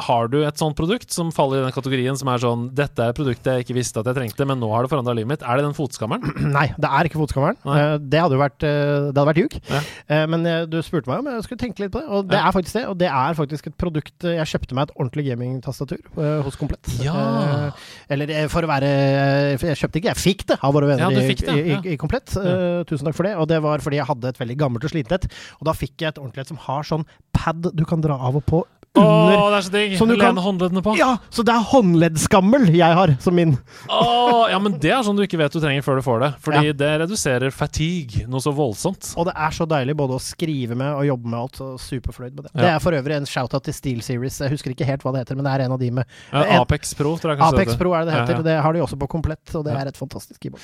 har 0.07 0.27
du 0.31 0.37
et 0.45 0.57
sånt 0.59 0.75
produkt 0.77 1.11
som 1.15 1.29
faller 1.35 1.61
i 1.61 1.65
den 1.65 1.73
kategorien 1.75 2.17
som 2.19 2.29
er 2.31 2.41
sånn 2.43 2.67
Dette 2.75 3.03
er 3.05 3.13
et 3.13 3.17
produkt 3.17 3.45
jeg 3.47 3.63
ikke 3.65 3.75
visste 3.77 4.01
at 4.01 4.09
jeg 4.09 4.17
trengte, 4.17 4.45
men 4.49 4.59
nå 4.61 4.69
har 4.73 4.83
det 4.85 4.91
forandra 4.91 5.13
livet 5.17 5.29
mitt. 5.33 5.45
Er 5.47 5.57
det 5.59 5.65
den 5.67 5.75
fotskammeren? 5.77 6.25
Nei, 6.57 6.67
det 6.81 6.89
er 6.89 7.09
ikke 7.09 7.21
fotskammeren. 7.21 7.59
Nei. 7.67 7.77
Eh, 7.81 7.95
det 8.11 8.21
hadde 8.23 8.37
jo 8.37 8.41
vært, 8.41 8.65
eh, 8.67 9.07
det 9.11 9.15
hadde 9.15 9.27
vært 9.31 9.41
ljug. 9.43 9.57
Ja. 9.71 9.81
Eh, 10.15 10.25
men 10.33 10.45
eh, 10.49 10.65
du 10.71 10.77
spurte 10.83 11.11
meg 11.11 11.21
om 11.23 11.29
jeg 11.31 11.45
skulle 11.47 11.61
tenke 11.63 11.85
litt 11.85 11.93
på 11.95 12.01
det, 12.03 12.09
og 12.11 12.27
det 12.31 12.39
Ja. 12.39 12.47
er 12.49 12.55
faktisk 12.57 12.77
det. 12.79 12.85
Og 12.91 12.97
det 13.01 13.09
er 13.11 13.37
faktisk 13.39 13.67
et 13.71 13.77
produkt 13.81 14.25
eh, 14.27 14.35
Jeg 14.41 14.51
kjøpte 14.55 14.77
meg 14.77 14.89
et 14.89 14.95
ordentlig 14.97 15.27
gamingtastatur 15.29 16.01
hos 16.45 16.59
Komplett. 16.61 16.91
Ja. 17.05 17.15
Eh, 17.15 17.87
eller 18.15 18.33
eh, 18.41 18.47
for 18.51 18.65
å 18.67 18.71
være 18.71 18.89
eh, 18.91 19.65
Jeg 19.71 19.79
kjøpte 19.79 20.01
ikke, 20.01 20.11
jeg 20.13 20.21
fikk 20.23 20.45
det 20.51 20.59
av 20.61 20.75
våre 20.75 20.91
venner 20.91 21.15
det, 21.15 21.25
i, 21.47 21.57
i, 21.77 21.79
i 21.95 21.97
Komplett. 22.01 22.35
Eh, 22.37 22.81
tusen 22.89 23.07
takk 23.07 23.17
for 23.17 23.29
det. 23.29 23.35
Og 23.39 23.47
det 23.51 23.61
var 23.63 23.83
fordi 23.83 24.01
jeg 24.01 24.09
hadde 24.09 24.33
et 24.33 24.41
veldig 24.41 24.59
gammelt 24.59 24.85
og 24.87 24.93
slitent. 24.93 25.29
Og 25.61 25.67
da 25.69 25.77
fikk 25.77 26.03
jeg 26.03 26.11
et 26.15 26.21
ordentlig 26.21 26.45
et 26.45 26.51
som 26.53 26.59
har 26.67 26.87
sånn 26.87 27.07
pad 27.35 27.71
du 27.73 27.83
kan 27.87 28.01
dra 28.03 28.17
av 28.19 28.35
og 28.41 28.45
på 28.49 28.63
Å, 28.91 29.01
Åh, 29.07 29.45
det 29.53 29.55
er 29.55 29.63
så 29.63 29.71
digg! 29.71 29.93
Som 29.97 30.09
du 30.11 30.17
kan- 30.19 30.35
håndleddene 30.35 30.81
på. 30.83 30.97
Ja, 30.99 31.13
så 31.31 31.45
det 31.47 31.53
er 31.55 31.63
håndleddskammel 31.63 32.65
jeg 32.75 32.91
har 32.97 33.13
som 33.23 33.33
min. 33.37 33.53
Åh, 33.87 34.49
ja, 34.51 34.57
men 34.59 34.73
det 34.83 34.91
er 34.91 34.99
sånn 35.05 35.15
du 35.15 35.23
ikke 35.23 35.37
vet 35.39 35.53
du 35.55 35.61
trenger 35.63 35.85
før 35.85 35.95
du 36.01 36.03
får 36.03 36.19
det. 36.25 36.29
Fordi 36.43 36.73
det 36.75 36.89
reduserer 36.99 37.53
fatigue 37.55 38.25
noe 38.27 38.43
så 38.43 38.51
voldsomt. 38.51 39.13
Og 39.15 39.29
det 39.29 39.35
er 39.39 39.55
så 39.55 39.63
deilig 39.69 39.95
både 39.95 40.17
å 40.17 40.19
skrive 40.19 40.75
med 40.75 40.91
og 40.91 41.05
jobbe 41.07 41.31
med 41.31 41.39
alt. 41.39 41.55
Så 41.61 41.69
superfornøyd 41.79 42.35
med 42.35 42.43
det. 42.49 42.51
Ja. 42.51 42.61
Det 42.65 42.71
er 42.73 42.83
for 42.83 42.91
øvrig 42.99 43.15
en 43.15 43.29
shout-out 43.31 43.63
til 43.69 43.73
Steel 43.77 44.01
Series. 44.03 44.41
Jeg 44.43 44.51
husker 44.57 44.75
ikke 44.75 44.85
helt 44.89 45.05
hva 45.07 45.13
det 45.15 45.23
heter, 45.23 45.39
men 45.39 45.47
det 45.47 45.53
er 45.55 45.63
en 45.69 45.77
av 45.77 45.79
de 45.79 45.91
med 46.01 46.05
Ja, 46.33 46.43
en- 46.43 46.61
Apex 46.65 46.93
Pro, 46.99 47.15
tror 47.15 47.31
jeg 47.31 47.39
kanskje 47.39 47.61
Apex. 47.61 47.75
Pro 47.79 47.93
er 47.95 48.03
det 48.03 48.11
det 48.11 48.19
heter. 48.19 48.33
Ja, 48.33 48.43
ja. 48.43 48.47
Det 48.51 48.57
har 48.67 48.73
de 48.73 48.83
også 48.83 48.99
på 48.99 49.07
komplett, 49.07 49.55
og 49.55 49.63
det 49.63 49.71
Ja. 49.73 49.79
er 49.85 49.87
et 49.87 49.95
fantastisk 50.03 50.35
keyboard. 50.43 50.59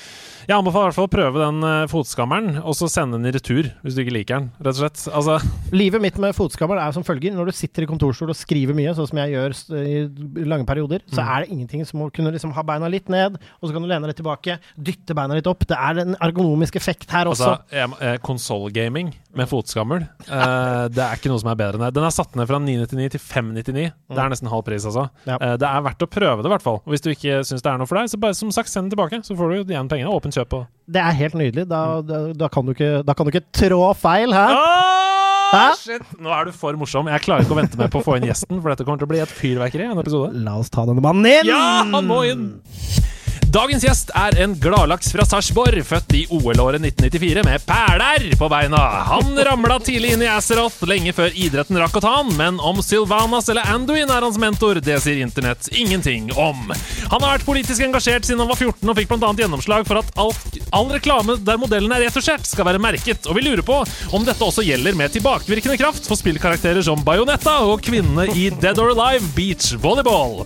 Jeg 0.46 0.52
anbefaler 0.58 0.84
i 0.84 0.92
hvert 0.92 1.00
fall 1.00 1.08
å 1.08 1.14
prøve 1.16 1.46
den 1.46 1.64
uh, 1.64 1.86
fotskammeren, 1.88 2.60
og 2.62 2.74
så 2.76 2.90
sende 2.92 3.16
den 3.16 3.24
i 3.24 3.32
retur 3.32 3.72
hvis 3.82 3.94
du 3.96 4.04
ikke 4.04 4.12
liker 4.20 4.36
den, 4.38 4.50
rett 4.60 4.76
og 4.76 4.82
slett. 4.84 5.08
Altså, 5.16 5.40
Livet 5.72 6.00
mitt 6.02 6.18
med 6.18 6.34
fotskammel 6.36 6.76
er 6.76 6.92
som 6.92 7.02
følger. 7.02 7.32
Når 7.32 7.46
du 7.46 7.52
sitter 7.52 7.82
i 7.82 7.86
kontorstol 8.18 8.32
og 8.34 8.38
skriver 8.38 8.74
mye, 8.74 8.94
sånn 8.96 9.08
som 9.08 9.18
jeg 9.22 9.32
gjør 9.34 9.54
i 9.78 10.44
lange 10.48 10.66
perioder, 10.66 11.00
så 11.06 11.22
Mm. 11.22 11.28
er 11.28 11.40
det 11.44 11.50
ingenting 11.52 11.86
som 11.86 12.00
å 12.00 12.10
kunne 12.12 12.32
liksom 12.32 12.52
ha 12.52 12.62
beina 12.62 12.88
litt 12.90 13.08
ned, 13.08 13.36
og 13.62 13.68
så 13.68 13.72
kan 13.72 13.82
du 13.82 13.88
lene 13.88 14.06
deg 14.06 14.16
tilbake, 14.16 14.58
dytte 14.80 15.14
beina 15.14 15.34
litt 15.34 15.46
opp. 15.46 15.60
Det 15.66 15.76
er 15.76 16.00
en 16.00 16.16
ergonomisk 16.20 16.76
effekt 16.76 17.10
her 17.10 17.26
også. 17.26 17.58
altså 17.70 18.02
eh, 18.02 18.16
konsollgaming 18.18 19.12
med 19.34 19.48
fotskammel, 19.48 20.02
eh, 20.28 20.88
det 20.88 20.98
er 21.04 21.16
ikke 21.16 21.30
noe 21.30 21.38
som 21.42 21.50
er 21.50 21.58
bedre 21.58 21.78
enn 21.78 21.86
det. 21.86 21.94
Den 21.94 22.04
er 22.04 22.10
satt 22.14 22.34
ned 22.36 22.48
fra 22.48 22.58
999 22.58 23.10
til 23.14 23.20
599. 23.20 23.92
Det 24.10 24.18
er 24.18 24.28
nesten 24.32 24.48
halv 24.50 24.64
pris, 24.64 24.84
altså. 24.84 25.08
Ja. 25.26 25.36
Eh, 25.40 25.56
det 25.56 25.68
er 25.68 25.82
verdt 25.86 26.02
å 26.02 26.10
prøve 26.10 26.42
det, 26.42 26.46
i 26.50 26.54
hvert 26.54 26.62
fall. 26.66 26.80
Hvis 26.86 27.00
du 27.04 27.10
ikke 27.10 27.40
syns 27.46 27.62
det 27.62 27.70
er 27.72 27.78
noe 27.78 27.86
for 27.86 27.98
deg, 27.98 28.08
så 28.10 28.18
bare 28.20 28.34
som 28.34 28.50
sagt, 28.50 28.68
send 28.68 28.90
den 28.90 28.96
tilbake. 28.96 29.22
Så 29.24 29.36
får 29.36 29.50
du 29.66 29.72
igjen 29.72 29.88
pengene. 29.88 30.08
Åpent 30.10 30.34
kjøp 30.34 30.52
og 30.58 30.66
Det 30.90 31.00
er 31.02 31.12
helt 31.12 31.34
nydelig. 31.34 31.66
Da, 31.68 32.00
da, 32.00 32.32
da, 32.32 32.48
kan, 32.48 32.64
du 32.64 32.72
ikke, 32.72 33.04
da 33.04 33.12
kan 33.14 33.26
du 33.26 33.30
ikke 33.32 33.44
trå 33.52 33.94
feil, 33.94 34.32
hæ? 34.32 34.46
Åh, 34.56 34.87
Hæ? 35.48 35.64
shit! 35.80 36.08
Nå 36.20 36.32
er 36.34 36.48
du 36.48 36.52
for 36.56 36.76
morsom. 36.76 37.08
Jeg 37.08 37.24
klarer 37.24 37.46
ikke 37.46 37.56
å 37.56 37.60
vente 37.60 37.78
med 37.80 37.92
på 37.92 38.02
å 38.02 38.04
få 38.04 38.18
inn 38.18 38.26
gjesten, 38.28 38.60
for 38.60 38.72
dette 38.72 38.84
kommer 38.84 39.00
til 39.00 39.08
å 39.08 39.12
bli 39.14 39.22
et 39.24 39.32
fyrverkeri. 39.32 39.86
En 39.88 40.02
episode. 40.02 40.32
La 40.44 40.58
oss 40.60 40.68
ta 40.74 40.84
denne 40.88 41.04
mannen 41.04 41.24
inn! 41.30 41.48
Ja, 41.48 41.84
han 41.88 42.08
må 42.08 42.22
inn! 42.28 42.50
Dagens 43.48 43.80
gjest 43.80 44.10
er 44.12 44.34
en 44.42 44.52
gladlaks 44.60 45.08
fra 45.14 45.24
Sarpsborg, 45.24 45.78
født 45.88 46.12
i 46.18 46.18
OL-året 46.28 46.82
1994 46.84 47.44
med 47.46 47.62
pæler 47.64 48.26
på 48.36 48.48
beina. 48.52 48.80
Han 49.08 49.30
ramla 49.46 49.78
tidlig 49.80 50.10
inn 50.12 50.24
i 50.26 50.28
Azeroth 50.28 50.84
lenge 50.88 51.14
før 51.16 51.32
idretten 51.32 51.78
rakk 51.80 51.96
å 51.96 52.02
ta 52.04 52.10
han, 52.18 52.34
men 52.36 52.58
om 52.60 52.82
Sylvanas 52.84 53.48
eller 53.48 53.64
Anduin 53.72 54.12
er 54.12 54.26
hans 54.26 54.36
mentor, 54.42 54.82
det 54.84 54.98
sier 55.00 55.22
internett 55.24 55.70
ingenting 55.72 56.28
om. 56.36 56.74
Han 57.08 57.24
har 57.24 57.38
vært 57.38 57.46
politisk 57.48 57.86
engasjert 57.86 58.28
siden 58.28 58.42
han 58.44 58.50
var 58.50 58.60
14 58.60 58.84
og 58.84 58.98
fikk 59.00 59.14
bl.a. 59.14 59.32
gjennomslag 59.40 59.88
for 59.88 60.02
at 60.02 60.12
alt, 60.20 60.60
all 60.76 60.92
reklame 60.92 61.38
der 61.40 61.62
modellen 61.62 61.94
er 61.96 62.04
retusjert, 62.04 62.44
skal 62.44 62.68
være 62.68 62.82
merket, 62.84 63.24
og 63.24 63.38
vi 63.38 63.46
lurer 63.46 63.64
på 63.64 63.80
om 64.12 64.28
dette 64.28 64.44
også 64.44 64.66
gjelder 64.66 64.98
med 64.98 65.16
tilbakevirkende 65.16 65.78
kraft 65.80 66.04
for 66.10 66.20
spillkarakterer 66.20 66.84
som 66.84 67.00
Bajonetta 67.06 67.62
og 67.64 67.80
kvinnene 67.88 68.28
i 68.36 68.50
Dead 68.60 68.76
or 68.76 68.92
Alive 68.92 69.32
Beach 69.38 69.72
Volleyball. 69.80 70.42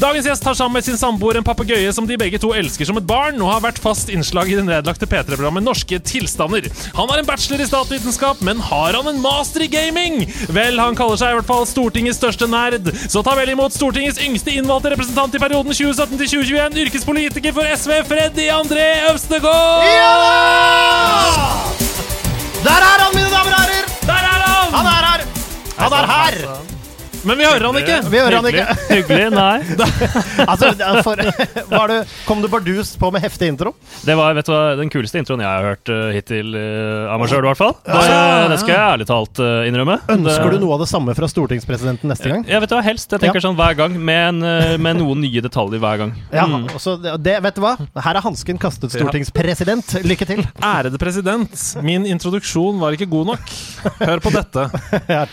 Dagens 0.00 0.26
gjest 0.28 0.44
har 0.44 0.56
sammen 0.56 0.78
med 0.78 0.84
sin 0.84 0.98
samboer 1.00 1.38
en 1.38 1.44
papegøye 1.44 1.92
som 1.92 2.08
de 2.08 2.16
begge 2.20 2.37
to 2.42 2.52
elsker 2.56 2.88
som 2.88 2.98
et 3.00 3.06
barn, 3.08 3.40
og 3.42 3.50
har 3.52 3.64
vært 3.64 3.80
fast 3.82 4.10
innslag 4.12 4.50
i 4.50 4.56
det 4.58 4.64
nedlagte 4.66 5.08
P3-programmet 5.08 5.64
Norske 5.64 5.98
tilstander. 6.02 6.68
Han 6.96 7.10
har 7.10 7.22
en 7.22 7.28
bachelor 7.28 7.62
i 7.62 7.68
statsvitenskap, 7.68 8.42
men 8.46 8.62
har 8.64 8.98
han 8.98 9.10
en 9.10 9.20
master 9.22 9.64
i 9.66 9.70
gaming? 9.72 10.22
Vel, 10.54 10.78
han 10.80 10.96
kaller 10.98 11.20
seg 11.20 11.34
i 11.34 11.38
hvert 11.40 11.50
fall 11.50 11.66
Stortingets 11.68 12.20
største 12.20 12.48
nerd, 12.50 12.90
så 13.08 13.22
ta 13.26 13.36
vel 13.38 13.54
imot 13.54 13.76
Stortingets 13.76 14.22
yngste 14.24 14.54
innvalgte 14.54 14.94
representant 14.94 15.34
i 15.34 15.42
perioden 15.42 15.74
2017 15.74 16.16
til 16.16 16.32
2021, 16.38 16.80
yrkespolitiker 16.86 17.58
for 17.58 17.74
SV, 17.74 17.98
Freddy 18.08 18.48
André 18.54 18.88
Øvstegård! 19.12 19.86
Ja 19.92 20.14
da! 20.24 20.32
Der 22.64 22.82
er 22.82 23.04
han, 23.04 23.14
mine 23.14 23.30
damer 23.30 23.54
og 23.54 23.60
herrer! 23.60 23.94
Der 24.06 24.26
er 24.32 24.42
han! 24.48 24.74
Han 24.74 24.90
er 24.96 25.06
her! 25.12 25.24
Han 25.78 25.92
er 25.92 26.12
her! 26.14 26.77
Men 27.28 27.36
vi 27.40 27.44
hører 27.44 27.66
han 27.68 27.76
ikke! 27.82 27.96
Vi 28.08 28.20
hører 28.22 28.36
han 28.38 28.46
ikke. 28.48 28.64
Hyggelig? 28.88 29.26
Nei. 29.34 29.58
Altså, 30.48 30.70
det 30.78 31.02
for, 31.04 31.18
var 31.74 31.90
du, 31.90 32.12
kom 32.24 32.40
du 32.40 32.46
bardust 32.50 32.94
på 33.00 33.08
med 33.12 33.20
heftig 33.24 33.50
intro? 33.52 33.72
Det 34.06 34.14
var 34.16 34.32
vet 34.38 34.46
du 34.48 34.52
hva, 34.54 34.60
den 34.78 34.88
kuleste 34.92 35.18
introen 35.20 35.42
jeg 35.42 35.48
har 35.50 35.66
hørt 35.66 35.90
uh, 35.92 36.08
hittil 36.14 36.54
uh, 36.56 37.10
av 37.12 37.20
meg 37.20 37.28
sjøl, 37.30 37.42
i 37.44 37.48
hvert 37.50 37.58
fall. 37.60 37.74
Det, 37.84 37.96
ja, 38.06 38.20
ja. 38.22 38.46
det 38.52 38.58
skal 38.62 38.72
jeg 38.72 38.80
ærlig 38.94 39.06
talt 39.10 39.40
uh, 39.42 39.66
innrømme. 39.68 39.98
Ønsker 40.14 40.46
det, 40.48 40.60
du 40.60 40.64
noe 40.64 40.76
av 40.78 40.84
det 40.84 40.88
samme 40.90 41.14
fra 41.18 41.28
stortingspresidenten 41.30 42.08
neste 42.12 42.30
gang? 42.32 42.46
Ja, 42.48 42.60
vet 42.62 42.72
du 42.72 42.76
hva, 42.78 42.82
helst. 42.86 43.10
Jeg 43.12 43.20
tenker 43.24 43.40
Ja. 43.42 43.44
sånn 43.48 43.58
hver 43.58 43.76
gang, 43.82 43.98
med, 44.08 44.22
en, 44.30 44.40
uh, 44.46 44.76
med 44.80 45.00
noen 45.02 45.20
nye 45.26 45.42
detaljer 45.44 45.82
hver 45.84 46.04
gang. 46.04 46.14
Ja, 46.32 46.46
Mm. 46.48 46.64
også 46.72 46.94
det, 47.02 47.12
det, 47.26 47.34
vet 47.44 47.58
du 47.58 47.60
hva? 47.60 47.74
Her 48.06 48.16
er 48.16 48.24
hansken 48.24 48.56
kastet, 48.62 48.94
stortingspresident. 48.94 49.98
Lykke 50.06 50.26
til. 50.30 50.40
Ærede 50.64 50.96
president, 51.02 51.52
min 51.84 52.06
introduksjon 52.08 52.80
var 52.80 52.96
ikke 52.96 53.10
god 53.10 53.34
nok. 53.34 53.52
Hør 54.00 54.24
på 54.24 54.32
dette. 54.38 54.68
Ja. 55.08 55.24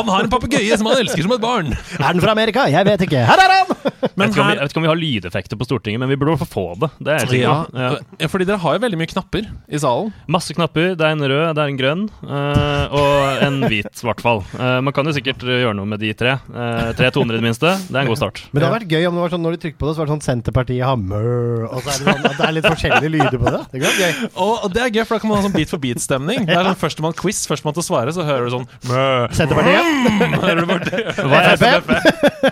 Han 0.00 0.12
har 0.14 0.26
en 0.26 0.32
papegøye 0.32 0.76
som 0.80 0.88
han 0.88 1.02
elsker 1.02 1.26
som 1.26 1.34
et 1.36 1.42
barn. 1.42 1.74
Er 1.98 2.14
den 2.14 2.22
fra 2.24 2.32
Amerika? 2.32 2.64
Jeg 2.72 2.86
vet 2.88 3.04
ikke. 3.04 3.24
Her 3.28 3.42
er 3.44 3.52
han! 3.58 3.74
Men 4.16 4.30
jeg, 4.32 4.32
vet 4.32 4.34
ikke 4.34 4.40
om 4.40 4.48
vi, 4.48 4.54
jeg 4.54 4.62
vet 4.62 4.72
ikke 4.72 4.80
om 4.80 4.84
vi 4.84 4.90
har 4.90 5.00
lydeffekter 5.00 5.58
på 5.60 5.66
Stortinget, 5.68 6.00
men 6.00 6.10
vi 6.10 6.16
burde 6.20 6.46
få 6.48 6.64
det. 6.80 6.88
Det 7.00 7.12
er 7.14 7.34
jeg 7.34 7.42
ja. 7.42 7.54
Ja. 7.76 7.90
ja, 8.20 8.28
fordi 8.32 8.46
dere 8.48 8.60
har 8.62 8.76
jo 8.76 8.82
veldig 8.84 8.98
mye 9.00 9.10
knapper 9.10 9.48
i 9.48 9.80
salen. 9.80 10.10
Masse 10.30 10.56
knapper. 10.56 10.94
Det 10.98 11.06
er 11.06 11.16
en 11.16 11.24
rød, 11.24 11.44
det 11.56 11.62
er 11.64 11.72
en 11.72 11.78
grønn, 11.80 12.04
uh, 12.24 12.96
og 12.96 13.44
en 13.46 13.60
hvit, 13.68 13.90
i 13.90 14.08
hvert 14.08 14.22
fall. 14.24 14.42
Uh, 14.56 14.80
man 14.84 14.94
kan 14.96 15.08
jo 15.08 15.14
sikkert 15.16 15.44
uh, 15.44 15.52
gjøre 15.52 15.76
noe 15.78 15.88
med 15.88 16.02
de 16.02 16.12
tre. 16.16 16.36
Uh, 16.48 16.90
tre 16.98 17.10
toner 17.14 17.36
i 17.36 17.40
det 17.40 17.46
minste. 17.46 17.74
Det 17.88 17.96
er 17.96 18.02
en 18.04 18.12
god 18.12 18.20
start. 18.20 18.42
Men 18.50 18.60
det 18.60 18.68
hadde 18.68 18.78
vært 18.78 18.96
gøy 18.96 19.08
om 19.10 19.18
det 19.18 19.24
var 19.24 19.34
sånn 19.36 19.44
når 19.46 19.56
de 19.56 19.62
trykker 19.66 19.80
på 19.80 19.88
det, 19.88 19.94
så 19.96 20.02
var 20.02 20.10
det 20.10 20.16
sånn 20.16 20.26
Senterpartiet 20.30 20.86
har 20.86 21.00
mør, 21.00 21.66
og 21.70 21.80
så 21.84 21.94
er 21.94 22.00
det 22.00 22.14
sånn 22.14 22.28
at 22.30 22.38
det 22.40 22.48
er 22.48 22.56
litt 22.56 22.68
forskjellige 22.70 23.12
lyder 23.16 23.38
på 23.40 23.54
det. 23.56 23.62
Det 23.72 23.80
er 23.80 24.00
gøy. 24.00 24.12
Og, 24.30 24.54
og 24.54 24.68
det 24.74 24.84
er 24.84 24.94
gøy, 24.94 25.02
for 25.04 25.16
da 25.16 25.22
kan 25.24 25.32
man 25.32 25.40
ha 25.40 25.46
sånn 25.48 25.56
beat 25.56 25.72
for 25.72 25.82
beat-stemning. 25.82 26.46
Det 26.48 26.56
er 26.56 26.70
sånn 26.70 26.80
Førstemann 26.80 27.16
quiz, 27.18 27.42
førstemann 27.50 27.76
til 27.76 27.84
å 27.84 27.88
svare, 27.90 28.14
så 28.16 28.24
hører 28.26 28.48
du 28.48 28.54
sånn 28.54 28.68
mø. 28.88 29.04
Senterpartiet? 29.36 29.89
Det? 29.90 31.00
Hva 31.30 31.38
er, 31.40 31.56
FrP? 31.60 31.90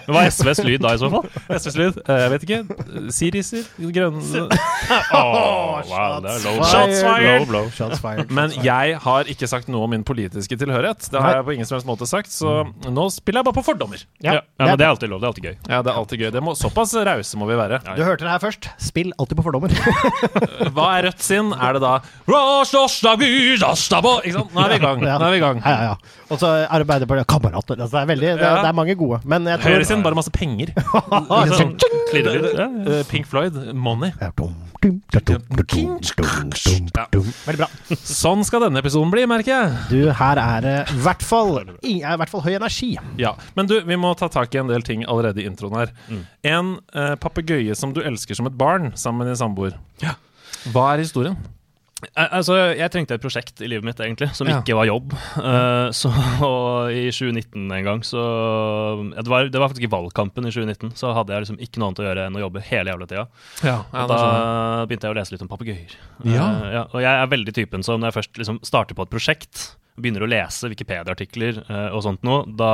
hva 0.08 0.20
er 0.24 0.30
SVs 0.32 0.60
lyd 0.66 0.80
da, 0.84 0.90
i 0.96 1.00
så 1.00 1.08
fall? 1.12 1.26
SVs 1.58 1.76
lyd, 1.78 1.94
Eh, 2.08 2.18
Jeg 2.22 2.30
vet 2.32 2.42
ikke. 2.46 2.60
Siriser? 3.14 3.64
Grønne 3.78 4.20
Oh, 5.12 5.80
wow, 5.88 6.18
det 6.24 6.32
low, 6.44 6.56
Shots 6.68 6.98
fired. 7.04 7.40
low 7.40 7.46
blow. 7.48 7.66
Shots 7.74 8.00
fired. 8.02 8.30
Men 8.34 8.48
jeg 8.64 8.96
har 9.04 9.22
ikke 9.30 9.48
sagt 9.50 9.68
noe 9.72 9.82
om 9.86 9.90
min 9.92 10.04
politiske 10.06 10.56
tilhørighet. 10.60 11.08
Det 11.12 11.20
har 11.22 11.30
jeg 11.38 11.44
på 11.48 11.52
ingen 11.56 11.68
som 11.68 11.74
helst 11.78 11.88
måte 11.88 12.06
sagt, 12.08 12.30
så 12.32 12.48
nå 12.88 13.04
spiller 13.14 13.38
jeg 13.42 13.46
bare 13.50 13.58
på 13.60 13.64
fordommer. 13.66 14.00
Ja, 14.24 14.32
ja, 14.38 14.42
men 14.60 14.76
Det 14.78 14.84
er 14.86 14.90
alltid 14.92 15.08
lov. 15.12 15.20
Det 15.22 15.26
er 15.28 15.32
alltid 15.32 15.46
gøy. 15.48 15.56
Ja, 15.68 15.78
det 15.82 15.90
er 15.92 15.96
alltid 16.02 16.16
gøy. 16.24 16.30
Det 16.36 16.42
må, 16.44 16.50
såpass 16.58 16.90
rause 17.08 17.34
må 17.40 17.44
vi 17.50 17.56
være. 17.58 17.76
Du 17.96 18.02
hørte 18.04 18.22
det 18.26 18.32
her 18.34 18.42
først. 18.42 18.62
Spill 18.88 19.10
alltid 19.18 19.36
på 19.40 19.44
fordommer. 19.48 19.70
Hva 20.76 20.86
er 20.98 21.02
Rødt 21.08 21.22
sin? 21.24 21.46
Er 21.54 21.72
det 21.78 21.82
da 21.84 21.94
Ikke 22.28 22.64
sant? 24.38 24.54
Nå 24.54 24.60
er 24.64 24.68
vi 24.74 24.78
i 24.78 24.82
gang. 24.82 24.98
Nå 25.04 25.26
er 25.28 25.32
vi 25.34 25.38
i 25.38 25.44
gang. 25.44 25.58
Ja, 25.64 25.70
ja, 25.70 25.74
ja. 25.92 25.96
Og 26.28 26.36
så 26.42 26.48
Arbeiderpartiet 26.68 27.17
Kamerater. 27.24 27.78
Altså, 27.80 27.96
det, 27.96 28.02
er 28.02 28.10
veldig, 28.12 28.28
det, 28.38 28.46
Ja. 28.46 28.54
det 28.62 28.68
er 28.70 28.76
mange 28.76 28.94
gode. 28.98 29.20
Men 29.24 29.46
jeg 29.46 29.60
tror 29.60 29.74
Høyre 29.78 29.84
sin 29.88 30.02
bare 30.04 30.18
masse 30.18 30.30
penger. 30.34 30.72
Sånn. 31.58 31.74
Ja, 32.14 32.32
ja. 32.32 32.68
Eh, 32.98 33.02
Pink 33.10 33.26
Floyd, 33.28 33.56
money. 33.74 34.12
Ja. 34.20 34.30
Veldig 37.46 37.58
bra. 37.58 37.68
Sånn 37.98 38.44
skal 38.46 38.62
denne 38.66 38.80
episoden 38.82 39.10
bli, 39.12 39.24
merker 39.30 39.52
jeg. 39.52 39.74
Du, 39.90 39.98
her 40.14 40.40
er 40.42 40.64
det 40.64 40.76
i 40.94 40.98
hvert 41.04 41.24
fall, 41.26 41.58
i 41.82 41.98
hvert 42.04 42.30
fall 42.32 42.44
høy 42.46 42.54
energi. 42.56 42.92
Ja, 43.20 43.34
Men 43.58 43.66
du, 43.70 43.76
vi 43.84 43.98
må 44.00 44.14
ta 44.18 44.28
tak 44.32 44.54
i 44.54 44.60
en 44.62 44.70
del 44.70 44.84
ting 44.86 45.04
allerede 45.08 45.42
i 45.42 45.48
introen 45.50 45.76
her. 45.80 45.92
En 46.46 46.76
uh, 46.94 47.14
papegøye 47.20 47.74
som 47.78 47.92
du 47.96 48.00
elsker 48.04 48.38
som 48.38 48.46
et 48.50 48.56
barn, 48.58 48.92
sammen 48.96 49.24
med 49.24 49.32
din 49.32 49.40
samboer. 49.42 49.76
Hva 50.72 50.92
er 50.94 51.04
historien? 51.04 51.36
Al- 52.14 52.28
Altså, 52.38 52.54
jeg 52.78 52.90
trengte 52.94 53.16
et 53.16 53.22
prosjekt 53.24 53.58
i 53.64 53.66
livet 53.66 53.82
mitt, 53.86 53.98
egentlig, 53.98 54.28
som 54.38 54.46
Ja. 54.46 54.60
ikke 54.60 54.76
var 54.78 54.86
jobb. 54.86 55.14
Uh, 55.34 55.90
så 55.90 56.12
i 56.94 57.08
2019 57.10 57.64
en 57.74 57.84
gang, 57.88 58.04
så 58.06 58.22
ja, 59.16 59.22
det, 59.22 59.28
var, 59.32 59.48
det 59.50 59.58
var 59.58 59.72
faktisk 59.72 59.88
i 59.88 59.90
valgkampen 59.90 60.46
i 60.46 60.52
2019, 60.54 60.92
så 60.98 61.10
hadde 61.16 61.34
jeg 61.34 61.42
liksom 61.46 61.58
ikke 61.66 61.82
noe 61.82 61.90
annet 61.90 62.02
å 62.04 62.06
gjøre 62.06 62.26
enn 62.28 62.38
å 62.38 62.44
jobbe 62.44 62.62
hele 62.68 62.92
jævla 62.94 63.08
tida. 63.10 63.26
Ja, 63.66 63.76
Og 63.90 64.12
da 64.14 64.20
begynte 64.86 65.08
jeg 65.10 65.16
å 65.16 65.18
lese 65.18 65.34
litt 65.34 65.42
om 65.42 65.50
papegøyer. 65.50 65.96
Ja. 66.24 66.46
Eh, 66.46 66.70
ja, 66.78 66.84
og 66.92 67.02
jeg 67.02 67.10
er 67.24 67.32
veldig 67.34 67.54
typen 67.58 67.82
som 67.86 67.98
når 68.00 68.12
jeg 68.12 68.18
først 68.20 68.38
liksom 68.44 68.60
starter 68.62 68.94
på 68.98 69.02
et 69.08 69.12
prosjekt, 69.16 69.64
begynner 69.98 70.24
å 70.24 70.30
lese 70.30 70.70
Wikipedia-artikler 70.72 71.62
eh, 71.64 71.88
og 71.94 72.02
sånt 72.06 72.22
noe, 72.26 72.44
da, 72.58 72.72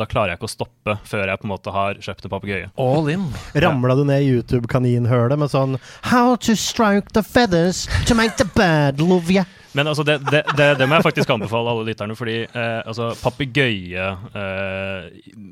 da 0.00 0.08
klarer 0.10 0.34
jeg 0.34 0.40
ikke 0.40 0.50
å 0.50 0.54
stoppe 0.54 0.96
før 1.08 1.32
jeg 1.32 1.42
på 1.42 1.48
en 1.48 1.54
måte 1.54 1.74
har 1.74 2.00
kjøpt 2.02 2.26
en 2.26 2.34
papegøye. 2.34 2.72
All 2.80 3.10
in. 3.12 3.28
Ramla 3.66 3.96
du 3.98 4.04
ned 4.08 4.24
i 4.24 4.34
YouTube-kaninhølet 4.34 5.40
med 5.40 5.52
sånn 5.52 5.78
How 6.10 6.36
to 6.46 6.56
stroke 6.58 7.14
the 7.16 7.24
feathers 7.26 7.86
to 8.08 8.18
make 8.18 8.36
the 8.40 8.48
bird 8.56 9.00
love 9.02 9.32
ya. 9.32 9.46
Men 9.74 9.86
altså, 9.86 10.02
det, 10.06 10.18
det, 10.30 10.42
det, 10.58 10.68
det 10.80 10.86
må 10.90 10.96
jeg 10.98 11.04
faktisk 11.06 11.30
anbefale 11.30 11.70
alle 11.70 11.84
lytterne, 11.86 12.16
fordi 12.18 12.38
eh, 12.48 12.80
altså, 12.86 13.12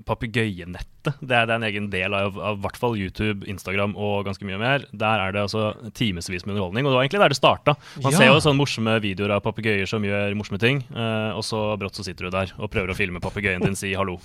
papegøyenettet 0.07 1.09
eh, 1.09 1.15
det, 1.23 1.33
er- 1.37 1.47
det 1.49 1.55
er 1.55 1.57
en 1.61 1.67
egen 1.69 1.87
del 1.93 2.15
av, 2.17 2.37
av 2.43 2.59
hvert 2.65 2.77
fall 2.81 2.97
YouTube, 2.99 3.47
Instagram 3.49 3.95
og 3.97 4.27
ganske 4.27 4.45
mye 4.49 4.59
mer. 4.61 4.85
Der 4.93 5.23
er 5.25 5.33
det 5.37 5.41
altså 5.47 5.71
timevis 5.97 6.45
med 6.45 6.55
underholdning, 6.57 6.85
og 6.87 6.93
det 6.93 6.99
var 6.99 7.05
egentlig 7.07 7.23
der 7.23 7.33
det 7.35 7.39
starta. 7.39 7.75
Man 8.03 8.13
Ja. 8.13 8.19
ser 8.19 8.27
jo 8.33 8.41
sånne 8.45 8.59
morsomme 8.61 8.97
videoer 9.05 9.37
av 9.37 9.43
papegøyer 9.47 9.87
som 9.89 10.05
gjør 10.05 10.35
morsomme 10.39 10.61
ting, 10.61 10.83
eh, 10.91 11.31
og 11.39 11.45
så 11.47 11.63
brått 11.81 11.97
så 11.99 12.05
sitter 12.07 12.29
du 12.29 12.35
der 12.35 12.53
og 12.59 12.71
prøver 12.75 12.93
å 12.93 12.99
filme 12.99 13.23
papegøyen 13.25 13.63
din 13.65 13.77
si 13.79 13.95
hallo. 13.97 14.19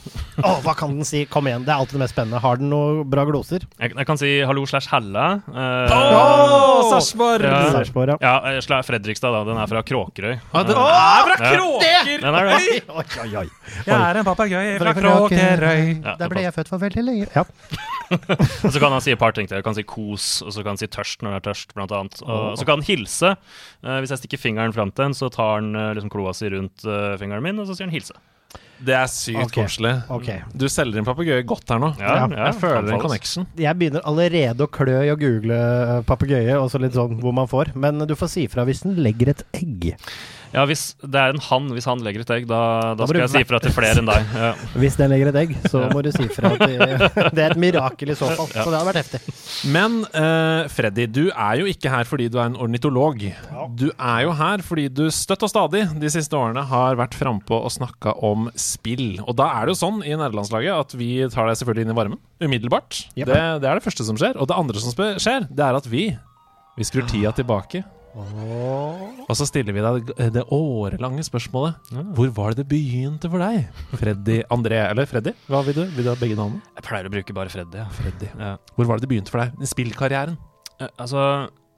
oh, 0.43 0.57
hva 0.65 0.73
kan 0.75 0.97
den 0.97 1.07
si? 1.07 1.23
Kom 1.29 1.47
igjen, 1.47 1.63
det 1.67 1.71
er 1.75 1.79
alltid 1.83 1.99
det 1.99 2.03
mest 2.07 2.15
spennende. 2.17 2.41
Har 2.43 2.57
den 2.59 2.69
noe 2.73 3.03
bra 3.07 3.23
gloser? 3.29 3.63
Jeg, 3.79 3.93
jeg 3.95 4.07
kan 4.09 4.17
si 4.19 4.33
hallo 4.41 4.65
slash 4.69 4.89
Helle 4.91 5.27
eh, 5.53 5.93
oh, 5.93 6.89
Sarpsborg! 6.91 7.45
Ja. 7.45 7.61
Ja. 7.83 8.17
Ja, 8.19 8.35
eh, 8.57 8.81
Fredrikstad, 8.83 9.31
da. 9.31 9.43
Den 9.47 9.59
er 9.61 9.69
fra 9.69 9.82
Kråkerøy. 9.87 10.35
Ah, 10.53 10.63
det 10.67 10.75
er 10.75 11.27
fra 11.27 11.35
Ja. 11.43 12.03
Er 12.23 12.47
det. 12.47 12.83
Oi, 12.89 13.05
oi, 13.23 13.29
oi. 13.43 13.47
Jeg 13.85 13.95
er 13.95 14.19
en 14.19 14.25
papegøye 14.27 14.77
fra 14.79 14.93
Fra 14.93 15.01
Kråkerøy. 15.01 15.83
Ja, 16.03 16.15
Der 16.19 16.31
ble 16.31 16.43
jeg 16.45 16.53
født 16.55 16.71
for 16.71 16.81
veldig 16.83 17.03
lenge. 17.03 17.27
Ja. 17.35 17.43
Og 18.65 18.71
så 18.73 18.79
kan 18.79 18.91
han 18.93 19.01
si 19.01 19.13
et 19.13 19.19
par 19.19 19.33
ting 19.35 19.47
til. 19.49 19.57
Han 19.57 19.65
kan 19.65 19.75
si 19.77 19.83
kos, 19.87 20.41
og 20.45 20.51
så 20.53 20.61
kan 20.61 20.75
han 20.75 20.81
si 20.81 20.87
tørst 20.91 21.23
når 21.23 21.31
han 21.33 21.39
er 21.39 21.45
tørst, 21.47 21.73
blant 21.73 21.93
annet. 21.95 22.19
Og 22.27 22.57
så 22.59 22.65
kan 22.67 22.77
han 22.77 22.85
hilse. 22.85 23.31
Eh, 23.81 23.97
hvis 24.03 24.13
jeg 24.13 24.21
stikker 24.21 24.41
fingeren 24.41 24.75
fram 24.75 24.91
til 24.93 25.07
en, 25.07 25.15
så 25.17 25.31
tar 25.33 25.55
han 25.57 25.71
eh, 25.75 25.93
liksom 25.97 26.11
kloa 26.13 26.33
si 26.37 26.51
rundt 26.53 26.85
eh, 26.85 27.15
fingeren 27.21 27.41
min, 27.45 27.57
og 27.63 27.65
så 27.69 27.77
sier 27.77 27.89
han 27.89 27.95
hilse. 27.95 28.13
Det 28.83 28.95
er 28.97 29.09
sykt 29.11 29.39
okay. 29.45 29.63
koselig. 29.63 29.93
Okay. 30.17 30.43
Du 30.57 30.67
selger 30.71 30.99
inn 30.99 31.07
papegøye 31.07 31.45
godt 31.47 31.71
her 31.71 31.81
nå. 31.81 31.93
Ja, 32.01 32.15
ja, 32.23 32.27
jeg 32.49 32.59
føler 32.59 32.91
en 32.91 33.03
connection. 33.03 33.47
Jeg 33.59 33.79
begynner 33.79 34.05
allerede 34.09 34.65
å 34.65 34.71
klø 34.71 34.99
i 35.05 35.11
å 35.13 35.17
google 35.19 35.57
eh, 35.57 35.97
papegøye, 36.07 36.57
og 36.59 36.69
så 36.73 36.81
litt 36.83 36.97
sånn 36.97 37.19
hvor 37.23 37.35
man 37.35 37.49
får. 37.51 37.73
Men 37.79 38.03
du 38.09 38.15
får 38.19 38.33
si 38.35 38.47
fra 38.51 38.67
hvis 38.67 38.83
den 38.85 38.99
legger 39.03 39.33
et 39.33 39.45
egg. 39.59 39.93
Ja, 40.53 40.63
hvis 40.69 40.83
det 41.01 41.17
er 41.17 41.33
en 41.33 41.41
han, 41.41 41.69
hvis 41.73 41.87
han 41.89 42.01
legger 42.05 42.23
et 42.23 42.31
egg, 42.35 42.47
da, 42.49 42.59
da 42.93 43.03
Da 43.03 43.07
skal 43.09 43.23
jeg 43.23 43.31
si 43.33 43.41
ifra 43.45 43.59
til 43.63 43.73
flere 43.73 44.01
enn 44.01 44.09
deg. 44.09 44.33
Ja. 44.37 44.51
Hvis 44.83 44.97
den 44.99 45.09
legger 45.13 45.31
et 45.31 45.37
egg, 45.41 45.53
så 45.69 45.83
må 45.89 46.03
du 46.05 46.11
si 46.13 46.27
fra. 46.33 46.51
At 46.53 46.63
det, 46.69 47.21
det 47.33 47.45
er 47.45 47.55
et 47.55 47.61
mirakel 47.61 48.13
i 48.13 48.17
så 48.17 48.29
fall. 48.37 48.51
Så 48.53 48.65
det 48.67 48.77
hadde 48.77 48.89
vært 48.91 48.99
heftig. 49.01 49.35
Men 49.73 49.99
uh, 50.13 50.69
Freddy, 50.71 51.07
du 51.09 51.23
er 51.31 51.61
jo 51.63 51.69
ikke 51.71 51.91
her 51.93 52.07
fordi 52.09 52.27
du 52.31 52.37
er 52.39 52.51
en 52.51 52.59
ornitolog. 52.61 53.23
Du 53.79 53.87
er 53.91 54.19
jo 54.27 54.35
her 54.37 54.63
fordi 54.65 54.87
du 54.93 55.07
støtt 55.13 55.45
og 55.45 55.51
stadig 55.51 55.85
de 56.01 56.11
siste 56.13 56.37
årene 56.37 56.65
har 56.69 56.99
vært 56.99 57.17
frampå 57.17 57.57
og 57.57 57.73
snakka 57.73 58.15
om 58.25 58.49
spill. 58.59 59.23
Og 59.25 59.33
da 59.39 59.49
er 59.57 59.65
det 59.65 59.75
jo 59.75 59.81
sånn 59.81 60.03
i 60.05 60.13
nederlandslaget 60.13 60.85
at 60.85 60.97
vi 60.99 61.15
tar 61.33 61.49
deg 61.49 61.57
selvfølgelig 61.61 61.87
inn 61.87 61.95
i 61.95 61.97
varmen 61.97 62.21
umiddelbart. 62.43 63.07
Yep. 63.17 63.25
Det, 63.25 63.41
det 63.63 63.71
er 63.71 63.81
det 63.81 63.87
første 63.87 64.05
som 64.05 64.19
skjer. 64.19 64.37
Og 64.37 64.49
det 64.51 64.59
andre 64.59 64.83
som 64.83 64.93
skjer, 64.93 65.49
det 65.49 65.65
er 65.65 65.81
at 65.81 65.89
vi 65.89 66.11
vi 66.75 66.83
skrur 66.83 67.05
tida 67.09 67.31
tilbake. 67.31 67.83
Og 68.13 69.33
så 69.37 69.47
stiller 69.49 69.73
vi 69.75 69.81
deg 69.83 70.11
det 70.35 70.43
årelange 70.53 71.23
spørsmålet. 71.25 71.91
Hvor 72.13 72.29
var 72.37 72.53
det 72.53 72.63
det 72.63 72.67
begynte 72.73 73.29
for 73.31 73.41
deg? 73.41 73.65
Freddy 73.97 74.39
André, 74.53 74.79
eller 74.91 75.09
Freddy? 75.09 75.33
Hva 75.49 75.63
vil 75.65 75.77
du? 75.79 75.83
Vil 75.95 76.05
du 76.05 76.11
ha 76.11 76.17
begge 76.19 76.37
navnene? 76.37 76.61
Jeg 76.77 76.85
pleier 76.87 77.09
å 77.09 77.13
bruke 77.13 77.35
bare 77.37 77.53
Freddy. 77.53 77.81
Ja. 77.81 77.87
Freddy. 77.97 78.29
Ja. 78.37 78.53
Hvor 78.77 78.89
var 78.89 78.99
det 79.01 79.07
det 79.07 79.11
begynte 79.15 79.33
for 79.33 79.43
deg? 79.43 79.65
Spillkarrieren? 79.73 80.37
Eh, 80.79 80.89
Altså, 81.01 81.23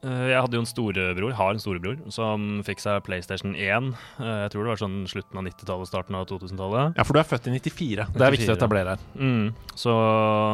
jeg 0.06 0.38
hadde 0.44 0.58
jo 0.58 0.62
en 0.64 0.70
storebror, 0.70 1.34
har 1.38 1.56
en 1.56 1.62
storebror, 1.62 1.98
som 2.14 2.60
fikk 2.68 2.82
seg 2.84 3.02
PlayStation 3.08 3.56
1. 3.58 3.92
Eh, 4.20 4.34
Jeg 4.46 4.52
tror 4.54 4.64
det 4.68 4.72
var 4.74 4.82
sånn 4.82 4.98
slutten 5.10 5.40
av 5.42 5.46
90-tallet, 5.48 5.90
starten 5.90 6.18
av 6.20 6.28
2000-tallet. 6.30 6.96
Ja, 7.00 7.06
for 7.08 7.18
du 7.18 7.22
er 7.24 7.28
født 7.30 7.50
i 7.50 7.56
94. 7.58 8.08
Det 8.14 8.26
er 8.28 8.36
viktig 8.36 8.50
å 8.52 8.56
94. 8.56 8.60
etablere 8.60 8.96
her. 8.96 9.06
Mm. 9.18 9.48
Så 9.76 9.94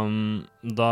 mm, 0.08 0.36
da 0.78 0.92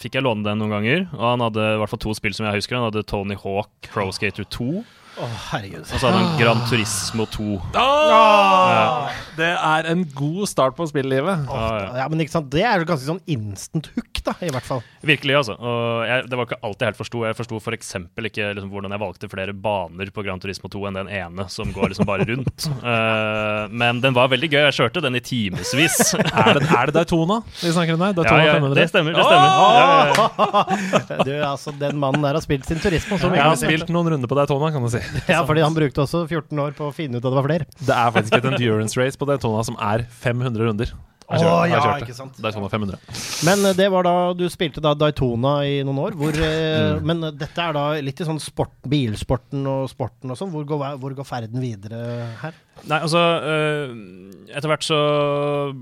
fikk 0.00 0.16
jeg 0.18 0.24
låne 0.26 0.46
den 0.46 0.58
noen 0.62 0.74
ganger, 0.78 1.06
og 1.14 1.26
han 1.34 1.44
hadde 1.46 1.66
i 1.74 1.78
hvert 1.82 1.92
fall 1.92 2.02
to 2.06 2.14
spill 2.18 2.34
som 2.36 2.48
jeg 2.48 2.58
husker. 2.60 2.78
Han 2.80 2.88
hadde 2.90 3.06
Tony 3.10 3.36
Hawk 3.38 3.90
Pro 3.92 4.08
Skater 4.16 4.46
2, 4.48 4.70
Å, 5.18 5.26
herregud. 5.50 5.82
og 5.82 5.98
så 5.98 6.06
hadde 6.06 6.20
han 6.22 6.38
Gran 6.38 6.60
Turismo 6.70 7.26
2. 7.34 7.58
Ah! 7.76 9.10
Det 9.36 9.48
er 9.56 9.88
en 9.90 10.04
god 10.16 10.46
start 10.48 10.76
på 10.78 10.86
spilllivet. 10.90 11.46
Ja, 11.48 11.66
ja. 11.80 11.88
Ja, 12.02 12.06
men 12.12 12.22
ikke 12.22 12.34
sant? 12.36 12.50
Det 12.52 12.62
er 12.64 12.80
jo 12.80 12.88
ganske 12.88 13.08
sånn 13.08 13.20
instant 13.30 13.90
hook, 13.96 14.20
da, 14.26 14.34
i 14.44 14.50
hvert 14.52 14.66
fall. 14.66 14.82
Virkelig, 15.06 15.36
altså. 15.40 15.56
Og 15.58 16.04
jeg, 16.08 16.24
det 16.30 16.38
var 16.38 16.48
ikke 16.48 16.60
alt 16.68 16.84
jeg 16.84 16.92
helt 16.92 17.00
forsto. 17.00 17.24
Jeg 17.26 17.38
forsto 17.38 17.60
f.eks. 17.60 17.92
ikke 18.30 18.50
liksom, 18.56 18.70
hvordan 18.72 18.94
jeg 18.94 19.02
valgte 19.02 19.30
flere 19.32 19.54
baner 19.66 20.12
på 20.14 20.24
Gran 20.26 20.42
Turismo 20.42 20.70
2 20.72 20.84
enn 20.90 21.00
den 21.00 21.12
ene 21.20 21.46
som 21.52 21.72
går 21.74 21.92
liksom 21.94 22.08
bare 22.08 22.26
rundt. 22.30 22.68
uh, 22.84 23.66
men 23.82 24.02
den 24.04 24.16
var 24.16 24.30
veldig 24.32 24.50
gøy. 24.52 24.60
Jeg 24.68 24.78
kjørte 24.78 25.04
den 25.04 25.18
i 25.18 25.24
timevis. 25.24 26.00
Er 26.40 26.56
det, 26.56 26.62
er 26.72 26.88
det 26.88 26.94
Daytona 26.94 27.40
vi 27.60 27.70
snakker 27.74 27.96
om 27.96 28.02
der? 28.04 28.14
Daytona 28.16 28.44
ja, 28.44 28.52
500? 28.56 28.76
det 28.78 28.84
stemmer. 28.88 29.16
det 29.16 29.24
stemmer 29.26 29.48
ja, 29.50 29.68
ja, 29.76 29.88
ja. 30.14 31.24
Du, 31.26 31.32
altså, 31.44 31.72
Den 31.80 31.98
mannen 32.00 32.22
der 32.24 32.38
har 32.38 32.44
spilt 32.44 32.68
sin 32.68 32.80
turisme. 32.80 33.18
Så 33.20 33.28
Jeg 33.34 33.42
har 33.42 33.58
spilt 33.60 33.90
noen 33.92 34.12
runder 34.14 34.30
på 34.30 34.38
Daytona, 34.38 34.70
kan 34.72 34.84
du 34.84 34.90
si. 34.92 34.99
Ja, 35.32 35.42
fordi 35.48 35.62
han 35.64 35.74
brukte 35.76 36.02
også 36.06 36.24
14 36.28 36.58
år 36.64 36.74
på 36.78 36.88
å 36.90 36.94
finne 36.94 37.18
ut 37.18 37.24
at 37.24 37.30
det 37.30 37.38
var 37.38 37.46
flere. 37.48 37.66
Det 37.80 37.94
er 37.96 38.10
faktisk 38.16 38.38
et 38.40 38.50
endurance 38.52 38.98
race 39.00 39.18
på 39.20 39.28
Daytona 39.30 39.62
som 39.66 39.76
er 39.80 40.04
500 40.24 40.68
runder. 40.70 40.92
Kjørte- 41.30 41.68
ja, 41.70 41.80
ikke 42.02 42.14
sant. 42.16 42.38
Daytona 42.42 42.66
500. 42.72 42.96
Men 43.46 43.60
eh, 43.68 43.74
det 43.78 43.86
var 43.94 44.02
da 44.02 44.14
du 44.34 44.48
spilte 44.50 44.82
da 44.82 44.96
Daytona 44.98 45.60
i 45.62 45.76
noen 45.86 46.00
år. 46.08 46.16
Hvor, 46.18 46.34
eh, 46.34 46.96
Mm. 46.96 47.04
Men 47.06 47.22
eh, 47.28 47.30
dette 47.38 47.62
er 47.62 47.76
da 47.76 47.84
litt 48.02 48.18
i 48.20 48.26
sånn 48.26 48.40
sport, 48.42 48.72
bilsporten 48.90 49.62
og 49.70 49.84
sporten 49.92 50.32
og 50.34 50.38
sånn. 50.40 50.50
Hvor, 50.50 50.64
går 50.66 50.96
hvor 50.98 51.14
går 51.14 51.28
ferden 51.28 51.62
videre 51.62 52.00
her? 52.42 52.56
Nei, 52.88 53.00
altså 53.04 53.20
øh, 53.44 53.92
Etter 54.50 54.66
hvert 54.66 54.82
så 54.82 54.96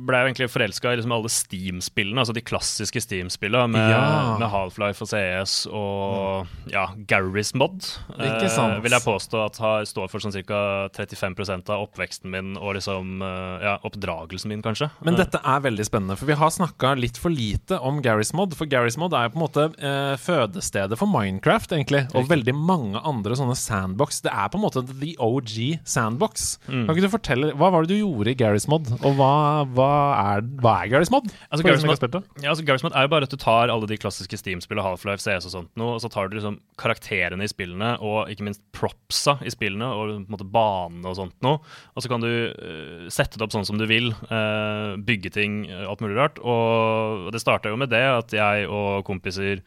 ble 0.05 0.19
jeg 0.19 0.28
egentlig 0.28 0.49
forelska 0.52 0.90
i 0.93 0.99
liksom 0.99 1.12
alle 1.17 1.31
Steam-spillene, 1.33 2.21
altså 2.21 2.35
de 2.37 2.43
klassiske 2.45 3.00
Steam-spillene 3.00 3.71
med, 3.73 3.90
Ja. 3.95 4.37
med 4.40 4.50
Half-Life 4.52 5.00
og 5.07 5.09
CS 5.09 5.55
og 5.73 6.50
ja, 6.69 6.83
Garry's 7.09 7.55
Mod. 7.57 7.87
Ikke 8.19 8.45
eh, 8.45 8.52
sant. 8.52 8.83
vil 8.85 8.93
jeg 8.93 9.05
påstå 9.07 9.40
at 9.47 9.57
har, 9.64 9.87
står 9.88 10.11
for 10.12 10.21
sånn 10.21 10.35
ca. 10.45 10.61
35% 10.99 11.71
av 11.73 11.87
oppveksten 11.87 12.28
min 12.33 12.59
og 12.61 12.75
liksom 12.76 13.23
øh, 13.25 13.64
ja, 13.64 13.78
oppdragelsen 13.88 14.52
min, 14.52 14.61
kanskje. 14.65 14.91
Men 15.00 15.17
Eh, 15.19 15.23
dette 15.25 15.41
er 15.43 15.65
veldig 15.65 15.87
spennende, 15.89 16.19
for 16.21 16.28
vi 16.28 16.37
har 16.39 16.52
snakka 16.52 16.93
litt 17.00 17.17
for 17.19 17.32
lite 17.32 17.78
om 17.80 18.02
Garry's 18.04 18.34
Mod. 18.37 18.52
For 18.58 18.69
Garry's 18.71 18.99
Mod 19.00 19.17
er 19.17 19.26
jo 19.30 19.32
på 19.34 19.41
en 19.41 19.47
måte 19.47 19.65
eh, 19.80 20.15
fødestedet 20.21 20.99
for 21.00 21.08
Minecraft, 21.11 21.73
egentlig. 21.73 22.04
Og 22.15 22.28
veldig 22.30 22.54
mange 22.54 23.00
andre 23.00 23.34
sånne 23.39 23.56
sandbox. 23.58 24.21
Det 24.26 24.30
er 24.34 24.52
på 24.52 24.61
en 24.61 24.67
måte 24.67 24.84
the 24.93 25.15
OG 25.19 25.80
sandbox. 25.89 26.58
Mm. 26.69 26.84
Kan 26.88 26.96
ikke 26.96 27.04
du 27.04 27.12
fortelle, 27.12 27.48
Hva 27.60 27.68
var 27.68 27.84
det 27.84 27.92
du 27.92 27.98
gjorde 28.00 28.32
i 28.32 28.36
Garry's 28.40 28.64
Mod, 28.70 28.86
og 29.04 29.18
hva, 29.18 29.32
hva 29.76 29.88
er, 30.22 30.46
hva 30.62 30.70
er 30.80 30.88
Garry's 30.88 31.10
Mod? 31.12 31.26
Altså, 31.50 31.66
Garry's 31.66 31.84
Mod-? 31.84 32.16
Ja, 32.40 32.54
altså 32.54 32.64
Garry's 32.64 32.84
Mod 32.86 32.96
er 32.96 33.04
jo 33.04 33.10
bare 33.12 33.28
at 33.28 33.34
du 33.34 33.36
tar 33.36 33.68
alle 33.68 33.90
de 33.90 33.98
klassiske 34.00 34.38
Steam-spillene, 34.40 34.86
Half-Life, 34.86 35.20
CS 35.20 35.50
og 35.50 35.52
sånt 35.52 35.84
og 35.84 36.00
så 36.00 36.08
tar 36.08 36.30
du 36.30 36.38
liksom 36.38 36.56
karakterene 36.80 37.44
i 37.44 37.52
spillene, 37.52 37.92
og 38.00 38.32
ikke 38.32 38.46
minst 38.48 38.64
propsa 38.72 39.36
i 39.44 39.52
spillene, 39.52 39.84
og 39.84 40.14
på 40.14 40.16
en 40.16 40.32
måte 40.32 40.48
banene 40.48 41.12
og 41.12 41.20
sånt 41.20 41.36
noe, 41.44 41.60
og 41.92 42.04
så 42.04 42.08
kan 42.08 42.24
du 42.24 42.30
uh, 42.32 43.04
sette 43.12 43.36
det 43.36 43.44
opp 43.44 43.52
sånn 43.52 43.68
som 43.68 43.76
du 43.76 43.84
vil, 43.90 44.14
uh, 44.32 44.96
bygge 44.96 45.36
ting, 45.36 45.66
eh, 45.68 45.84
alt 45.84 46.00
mulig 46.00 46.16
rart, 46.16 46.40
og 46.40 47.28
det 47.36 47.44
starta 47.44 47.68
jo 47.68 47.76
med 47.76 47.92
det 47.92 48.06
at 48.16 48.32
jeg 48.32 48.64
og 48.64 49.04
kompiser 49.04 49.60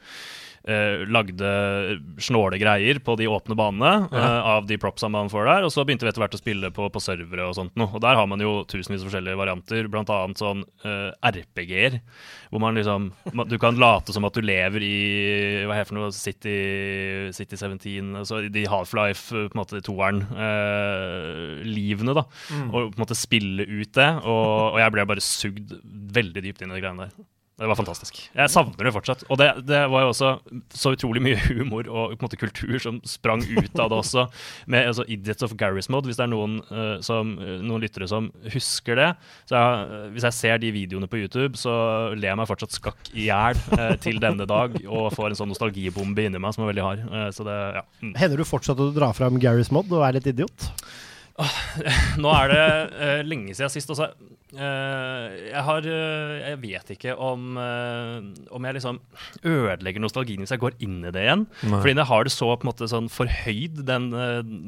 eh, 0.68 1.04
lagde 1.10 1.52
snåle 2.22 2.60
greier 2.62 3.00
på 3.04 3.16
de 3.20 3.30
åpne 3.32 3.58
banene 3.58 4.10
eh, 4.12 4.40
av 4.56 4.68
de 4.70 4.78
propsa 4.82 5.10
man 5.12 5.32
får 5.32 5.48
der. 5.50 5.68
Og 5.68 5.74
så 5.74 5.86
begynte 5.86 6.06
vi 6.06 6.12
etter 6.12 6.24
hvert 6.24 6.38
å 6.38 6.42
spille 6.42 6.72
på, 6.76 6.88
på 6.94 7.04
servere 7.04 7.48
og 7.50 7.58
sånt 7.58 7.76
noe. 7.80 7.90
Og 7.96 8.04
der 8.04 8.20
har 8.20 8.30
man 8.30 8.44
jo 8.44 8.62
tusenvis 8.70 9.04
av 9.04 9.10
forskjellige 9.10 9.40
varianter, 9.40 9.90
blant 9.92 10.12
annet 10.14 10.42
sånn 10.42 10.64
eh, 10.86 11.10
RPG-er. 11.32 12.00
Hvor 12.52 12.60
man 12.60 12.76
liksom 12.76 13.12
Du 13.48 13.56
kan 13.62 13.78
late 13.80 14.12
som 14.12 14.26
at 14.28 14.36
du 14.36 14.44
lever 14.44 14.84
i 14.84 14.96
Hva 15.64 15.78
heter 15.78 15.88
det 15.88 15.92
for 15.94 16.00
noe? 16.02 16.12
City, 16.16 16.56
City 17.36 17.56
17, 17.56 18.12
altså 18.20 18.42
de 18.52 18.66
Half-Life, 18.70 19.32
eh, 19.36 19.50
på 19.50 19.56
en 19.58 19.62
måte 19.64 19.84
toeren. 19.86 20.24
Eh, 20.32 21.62
livene, 21.68 22.16
da. 22.18 22.28
Og 22.70 22.92
på 22.92 22.98
en 23.00 23.04
måte 23.06 23.18
spille 23.18 23.66
ut 23.68 23.94
det. 23.98 24.10
Og, 24.22 24.76
og 24.76 24.82
jeg 24.82 24.96
ble 24.96 25.08
bare 25.14 25.26
sugd 25.26 25.78
veldig 26.16 26.44
dypt 26.48 26.64
inn 26.66 26.74
i 26.74 26.78
de 26.78 26.84
greiene 26.84 27.08
der. 27.08 27.30
Det 27.60 27.68
var 27.70 27.78
fantastisk. 27.78 28.18
Jeg 28.34 28.50
savner 28.50 28.88
det 28.88 28.94
fortsatt. 28.96 29.24
Og 29.30 29.38
det, 29.38 29.48
det 29.70 29.84
var 29.92 30.06
jo 30.06 30.12
også 30.14 30.30
så 30.74 30.94
utrolig 30.96 31.22
mye 31.22 31.38
humor 31.46 31.86
og 31.92 32.16
måte 32.24 32.40
kultur 32.40 32.80
som 32.82 32.98
sprang 33.06 33.44
ut 33.44 33.76
av 33.78 33.92
det 33.92 34.00
også. 34.00 34.24
Med 34.72 34.90
altså, 34.90 35.06
Idiots 35.06 35.46
of 35.46 35.54
Garry's 35.60 35.90
Mode, 35.94 36.10
hvis 36.10 36.18
det 36.18 36.26
er 36.26 36.32
noen, 36.32 36.58
uh, 36.72 36.96
som, 37.06 37.36
eh, 37.38 37.60
noen 37.62 37.84
lyttere 37.84 38.08
som 38.10 38.32
husker 38.50 38.98
det. 38.98 39.12
Så 39.50 39.60
jeg, 39.60 39.84
eh, 39.84 40.08
Hvis 40.16 40.26
jeg 40.26 40.38
ser 40.40 40.58
de 40.64 40.74
videoene 40.74 41.12
på 41.12 41.22
YouTube, 41.22 41.60
så 41.60 41.76
ler 42.16 42.32
jeg 42.32 42.42
meg 42.42 42.50
fortsatt 42.50 42.74
skakk 42.74 43.14
i 43.14 43.28
hjel 43.28 43.62
uh, 43.76 43.94
til 44.02 44.18
denne 44.24 44.50
dag. 44.50 44.82
Og 44.88 45.12
får 45.14 45.30
en 45.30 45.42
sånn 45.44 45.54
nostalgibombe 45.54 46.26
inni 46.26 46.42
meg 46.42 46.58
som 46.58 46.66
er 46.66 46.74
veldig 46.74 46.88
hard. 46.88 47.06
Uh, 47.12 47.30
så 47.36 47.46
det, 47.46 47.62
ja. 47.78 47.86
Mm. 48.02 48.16
Hender 48.24 48.42
du 48.42 48.48
fortsatt 48.48 48.82
å 48.82 48.90
dra 48.96 49.14
fram 49.14 49.38
Garry's 49.44 49.70
Mod 49.76 49.92
og 49.94 50.08
er 50.08 50.18
litt 50.18 50.34
idiot? 50.34 50.72
Nå 52.22 52.34
er 52.42 52.52
det 52.56 53.26
lenge 53.30 53.54
siden 53.54 53.70
sist. 53.74 53.94
Også. 53.94 54.10
Eh, 54.52 55.36
jeg 55.48 55.62
har 55.64 55.86
eh, 55.88 56.32
Jeg 56.42 56.58
vet 56.60 56.90
ikke 56.98 57.14
om, 57.16 57.54
eh, 57.56 58.18
om 58.52 58.68
jeg 58.68 58.76
liksom 58.76 59.00
ødelegger 59.48 60.04
nostalgien 60.04 60.44
hvis 60.44 60.52
jeg 60.52 60.62
går 60.64 60.76
inn 60.84 61.00
i 61.08 61.14
det 61.14 61.24
igjen. 61.24 61.46
Nei. 61.64 61.80
Fordi 61.80 61.96
jeg 61.96 62.10
har 62.12 62.28
det 62.28 62.34
så 62.36 62.50
på 62.52 62.68
en 62.68 62.72
måte 62.72 62.90
sånn 62.92 63.08
forhøyd 63.12 63.84
den, 63.88 64.10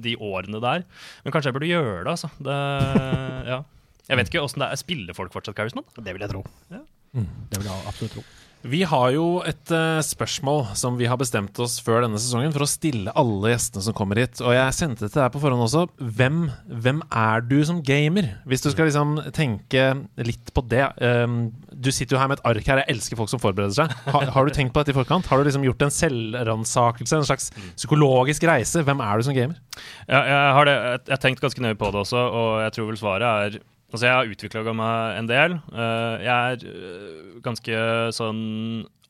de 0.06 0.16
årene 0.24 0.64
der. 0.64 0.88
Men 1.26 1.36
kanskje 1.36 1.52
jeg 1.52 1.58
burde 1.60 1.72
gjøre 1.72 2.00
det, 2.06 2.16
altså. 2.16 2.32
Det, 2.40 2.60
ja. 3.54 3.60
Jeg 4.08 4.20
vet 4.20 4.32
ikke 4.32 4.46
åssen 4.46 4.64
det 4.64 4.72
er. 4.72 4.80
Spiller 4.80 5.18
folk 5.18 5.36
fortsatt 5.36 5.60
Charisman? 5.60 5.88
Det 6.00 6.16
vil 6.16 6.24
jeg 6.24 6.32
tro. 6.32 6.46
Ja. 6.72 6.84
Det 7.14 7.60
vil 7.60 7.70
jeg 7.70 7.90
absolutt 7.90 8.18
tro. 8.18 8.26
Vi 8.64 8.80
har 8.88 9.10
jo 9.12 9.42
et 9.44 9.72
uh, 9.76 10.00
spørsmål 10.00 10.70
som 10.80 10.96
vi 10.96 11.08
har 11.12 11.20
bestemt 11.20 11.58
oss 11.60 11.76
før 11.84 12.06
denne 12.06 12.20
sesongen 12.22 12.54
for 12.56 12.64
å 12.64 12.70
stille 12.70 13.12
alle 13.20 13.52
gjestene 13.52 13.84
som 13.84 13.96
kommer 13.98 14.22
hit. 14.22 14.40
Og 14.40 14.56
jeg 14.56 14.76
sendte 14.78 15.04
det 15.04 15.12
til 15.12 15.20
deg 15.20 15.34
på 15.34 15.42
forhånd 15.44 15.66
også. 15.66 15.82
Hvem, 16.00 16.46
hvem 16.86 17.02
er 17.12 17.44
du 17.44 17.58
som 17.68 17.82
gamer? 17.84 18.30
Hvis 18.48 18.64
du 18.64 18.70
skal 18.72 18.88
liksom 18.88 19.18
tenke 19.36 19.90
litt 20.24 20.54
på 20.56 20.64
det. 20.72 20.86
Um, 21.04 21.52
du 21.76 21.92
sitter 21.92 22.16
jo 22.16 22.22
her 22.22 22.32
med 22.32 22.40
et 22.40 22.48
ark 22.54 22.72
her. 22.72 22.84
Jeg 22.86 22.96
elsker 22.96 23.20
folk 23.20 23.34
som 23.34 23.44
forbereder 23.44 23.76
seg. 23.82 23.98
Har, 24.16 24.32
har 24.32 24.48
du 24.48 24.56
tenkt 24.56 24.72
på 24.72 24.80
dette 24.80 24.96
i 24.96 25.00
forkant? 25.02 25.28
Har 25.28 25.44
du 25.44 25.50
liksom 25.50 25.68
gjort 25.68 25.84
en 25.84 25.94
selvransakelse? 25.98 27.20
En 27.20 27.28
slags 27.28 27.52
psykologisk 27.76 28.48
reise? 28.48 28.86
Hvem 28.88 29.04
er 29.04 29.20
du 29.20 29.28
som 29.28 29.36
gamer? 29.36 29.60
Ja, 30.08 30.24
jeg 30.24 30.56
har 30.60 30.72
det. 30.72 30.80
Jeg 31.04 31.18
har 31.18 31.24
tenkt 31.28 31.44
ganske 31.44 31.68
nøye 31.68 31.76
på 31.76 31.92
det 31.92 32.06
også, 32.06 32.24
og 32.32 32.50
jeg 32.64 32.78
tror 32.78 32.92
vel 32.94 33.04
svaret 33.04 33.28
er 33.28 33.62
Altså, 33.94 34.08
jeg 34.08 34.18
har 34.18 34.32
utvikla 34.34 34.74
meg 34.74 35.18
en 35.20 35.28
del. 35.30 35.58
Eh, 35.70 36.24
jeg 36.26 36.34
er 36.34 36.64
eh, 36.66 37.34
ganske 37.46 37.82
sånn 38.18 38.42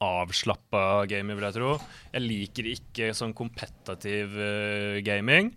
avslappa 0.04 1.06
gamer, 1.08 1.38
vil 1.40 1.48
jeg 1.48 1.56
tro. 1.56 1.78
Jeg 2.12 2.26
liker 2.26 2.68
ikke 2.74 3.14
sånn 3.16 3.32
kompetativ 3.38 4.36
eh, 4.36 4.98
gaming. 5.06 5.54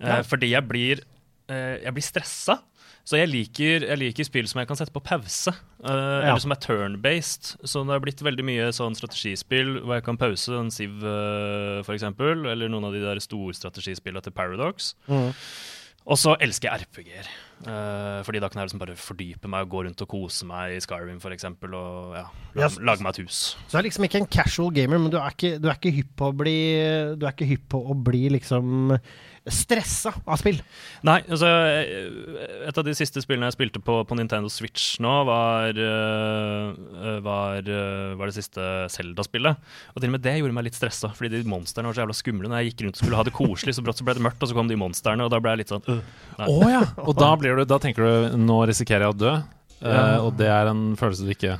Ja. 0.00 0.22
Fordi 0.24 0.50
jeg 0.52 0.68
blir, 0.68 1.04
uh, 1.48 1.92
blir 1.92 2.04
stressa. 2.04 2.58
Så 3.06 3.20
jeg 3.20 3.30
liker, 3.30 3.84
jeg 3.86 3.98
liker 4.00 4.26
spill 4.26 4.48
som 4.50 4.58
jeg 4.58 4.66
kan 4.66 4.78
sette 4.80 4.90
på 4.90 5.02
pause, 5.06 5.52
eh, 5.86 6.24
eller 6.26 6.40
som 6.42 6.50
er 6.50 6.58
turn-based. 6.58 7.52
Så 7.62 7.84
det 7.86 7.94
har 7.94 8.02
blitt 8.02 8.22
veldig 8.26 8.42
mye 8.48 8.66
sånn 8.74 8.98
strategispill 8.98 9.76
hvor 9.84 9.94
jeg 9.94 10.06
kan 10.08 10.18
pause 10.18 10.56
en 10.58 10.72
Siv, 10.74 10.96
uh, 11.06 11.84
f.eks., 11.84 12.02
eller 12.02 12.72
noen 12.72 12.88
av 12.88 12.96
de 12.96 13.04
der 13.04 13.22
storstrategispillene 13.22 14.24
til 14.26 14.34
Paradox. 14.34 14.96
Mm. 15.06 15.30
Og 16.06 16.18
så 16.20 16.36
elsker 16.42 16.70
jeg 16.70 16.86
RPG-er. 16.86 17.28
Uh, 17.66 18.20
fordi 18.26 18.38
da 18.42 18.50
kan 18.52 18.60
jeg 18.60 18.68
liksom 18.68 18.80
bare 18.82 18.94
fordype 19.00 19.48
meg 19.50 19.64
og 19.64 19.70
gå 19.72 19.80
rundt 19.86 20.02
og 20.04 20.08
kose 20.10 20.46
meg 20.46 20.74
i 20.76 20.80
Skyrim 20.84 21.18
f.eks. 21.18 21.46
Og 21.48 22.12
ja, 22.14 22.26
Ja, 22.54 22.68
la, 22.68 22.68
lage 22.92 23.02
meg 23.02 23.16
et 23.16 23.24
hus. 23.24 23.40
Så 23.66 23.72
du 23.72 23.78
er 23.80 23.86
liksom 23.88 24.06
ikke 24.06 24.20
en 24.22 24.28
casual 24.30 24.74
gamer, 24.76 25.00
men 25.02 25.10
du 25.10 25.16
er 25.18 25.34
ikke, 25.34 25.56
du 25.62 25.70
er 25.70 25.78
ikke 25.78 25.94
hypp 25.96 26.12
på 26.20 26.28
å 26.30 26.36
bli 26.36 26.58
Du 27.16 27.26
er 27.26 27.32
ikke 27.32 27.48
hypp 27.48 27.64
på 27.74 27.80
å 27.80 27.96
bli 28.06 28.26
liksom 28.36 28.94
stressa 29.52 30.10
av 30.26 30.40
spill. 30.40 30.56
Nei, 31.06 31.20
altså 31.30 31.46
eh, 31.46 32.66
Et 32.68 32.78
av 32.80 32.84
de 32.86 32.94
siste 32.98 33.20
spillene 33.22 33.46
jeg 33.50 33.54
spilte 33.56 33.82
på, 33.84 34.00
på 34.08 34.16
Nintendo 34.18 34.50
Switch 34.50 34.96
nå, 35.04 35.12
var, 35.28 35.76
eh, 35.78 37.18
var, 37.22 37.60
eh, 37.62 38.14
var 38.18 38.30
det 38.30 38.36
siste 38.36 38.64
Zelda-spillet. 38.92 39.60
Og 39.94 40.00
til 40.02 40.10
og 40.10 40.16
med 40.16 40.24
det 40.26 40.36
gjorde 40.40 40.56
meg 40.56 40.66
litt 40.68 40.78
stressa, 40.78 41.12
fordi 41.16 41.30
de 41.36 41.44
monstrene 41.50 41.90
var 41.90 41.96
så 41.98 42.02
jævla 42.04 42.16
skumle. 42.18 42.50
Når 42.50 42.62
jeg 42.64 42.72
gikk 42.72 42.84
rundt 42.86 42.98
og 42.98 43.04
skulle 43.04 43.20
ha 43.22 43.26
det 43.28 43.36
koselig, 43.36 43.76
så 43.78 43.84
brått 43.86 44.02
så 44.02 44.06
ble 44.08 44.16
det 44.18 44.24
mørkt, 44.26 44.42
og 44.42 44.50
så 44.50 44.58
kom 44.58 44.70
de 44.70 44.80
monstrene, 44.80 45.26
og 45.26 45.32
da 45.32 45.40
ble 45.42 45.54
jeg 45.54 45.62
litt 45.64 45.74
sånn 45.74 45.86
øh. 45.94 46.02
Oh, 46.46 46.66
ja! 46.70 46.82
Og 47.06 47.14
da, 47.18 47.30
blir 47.40 47.56
du, 47.60 47.64
da 47.70 47.78
tenker 47.82 48.02
du 48.06 48.36
nå 48.42 48.58
risikerer 48.70 49.06
jeg 49.08 49.14
å 49.14 49.20
dø. 49.26 49.36
Eh, 49.76 49.92
Ja. 49.92 50.20
og 50.24 50.38
det 50.38 50.46
er 50.48 50.70
en 50.72 50.94
følelse 50.96 51.26
du 51.26 51.34
ikke 51.34 51.58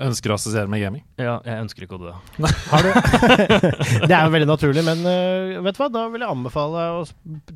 ønsker 0.00 0.32
å 0.32 0.36
assosiere 0.36 0.70
med 0.70 0.82
gaming. 0.82 1.02
Ja, 1.20 1.38
jeg 1.46 1.64
ønsker 1.64 1.84
ikke 1.86 1.96
å 1.96 2.02
dø. 2.02 2.12
Har 2.72 2.84
du 2.84 2.90
Det 4.08 4.14
er 4.14 4.26
jo 4.26 4.32
veldig 4.34 4.48
naturlig, 4.48 4.84
men 4.86 5.02
uh, 5.06 5.60
vet 5.64 5.76
du 5.76 5.80
hva? 5.82 5.88
Da 5.92 6.04
vil 6.12 6.24
jeg 6.24 6.30
anbefale 6.30 6.84
å 6.98 7.02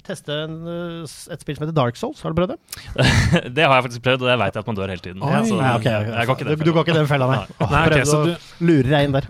teste 0.07 0.37
en, 0.47 0.57
øh, 0.69 1.03
et 1.05 1.45
spill 1.45 1.59
som 1.59 1.67
heter 1.67 1.77
Dark 1.77 1.99
Souls. 2.01 2.23
Har 2.25 2.35
du 2.35 2.41
prøvd 2.41 2.55
det? 2.55 2.59
det 3.57 3.67
har 3.67 3.77
jeg 3.77 3.87
faktisk 3.89 4.05
prøvd, 4.07 4.27
og 4.27 4.33
jeg 4.33 4.41
veit 4.45 4.59
at 4.61 4.71
man 4.71 4.79
dør 4.79 4.93
hele 4.95 5.05
tiden. 5.05 5.25
Oi. 5.25 5.43
Så 5.49 5.59
Nei, 5.59 5.73
ok, 5.79 5.89
ok. 5.89 6.11
jeg 6.15 6.31
går 6.31 6.39
ikke 6.39 6.49
du, 6.49 6.65
du 6.65 6.73
går 6.73 6.87
ikke 6.87 6.99
den 6.99 7.11
fella, 7.11 7.29
nei. 7.31 7.41
Nei. 7.45 7.59
Oh, 7.59 7.75
Nei, 7.75 7.83
ok, 7.91 8.09
så 8.09 8.21
du, 8.25 8.49
lurer 8.65 8.91
deg 8.95 9.09
inn 9.09 9.17
der. 9.19 9.29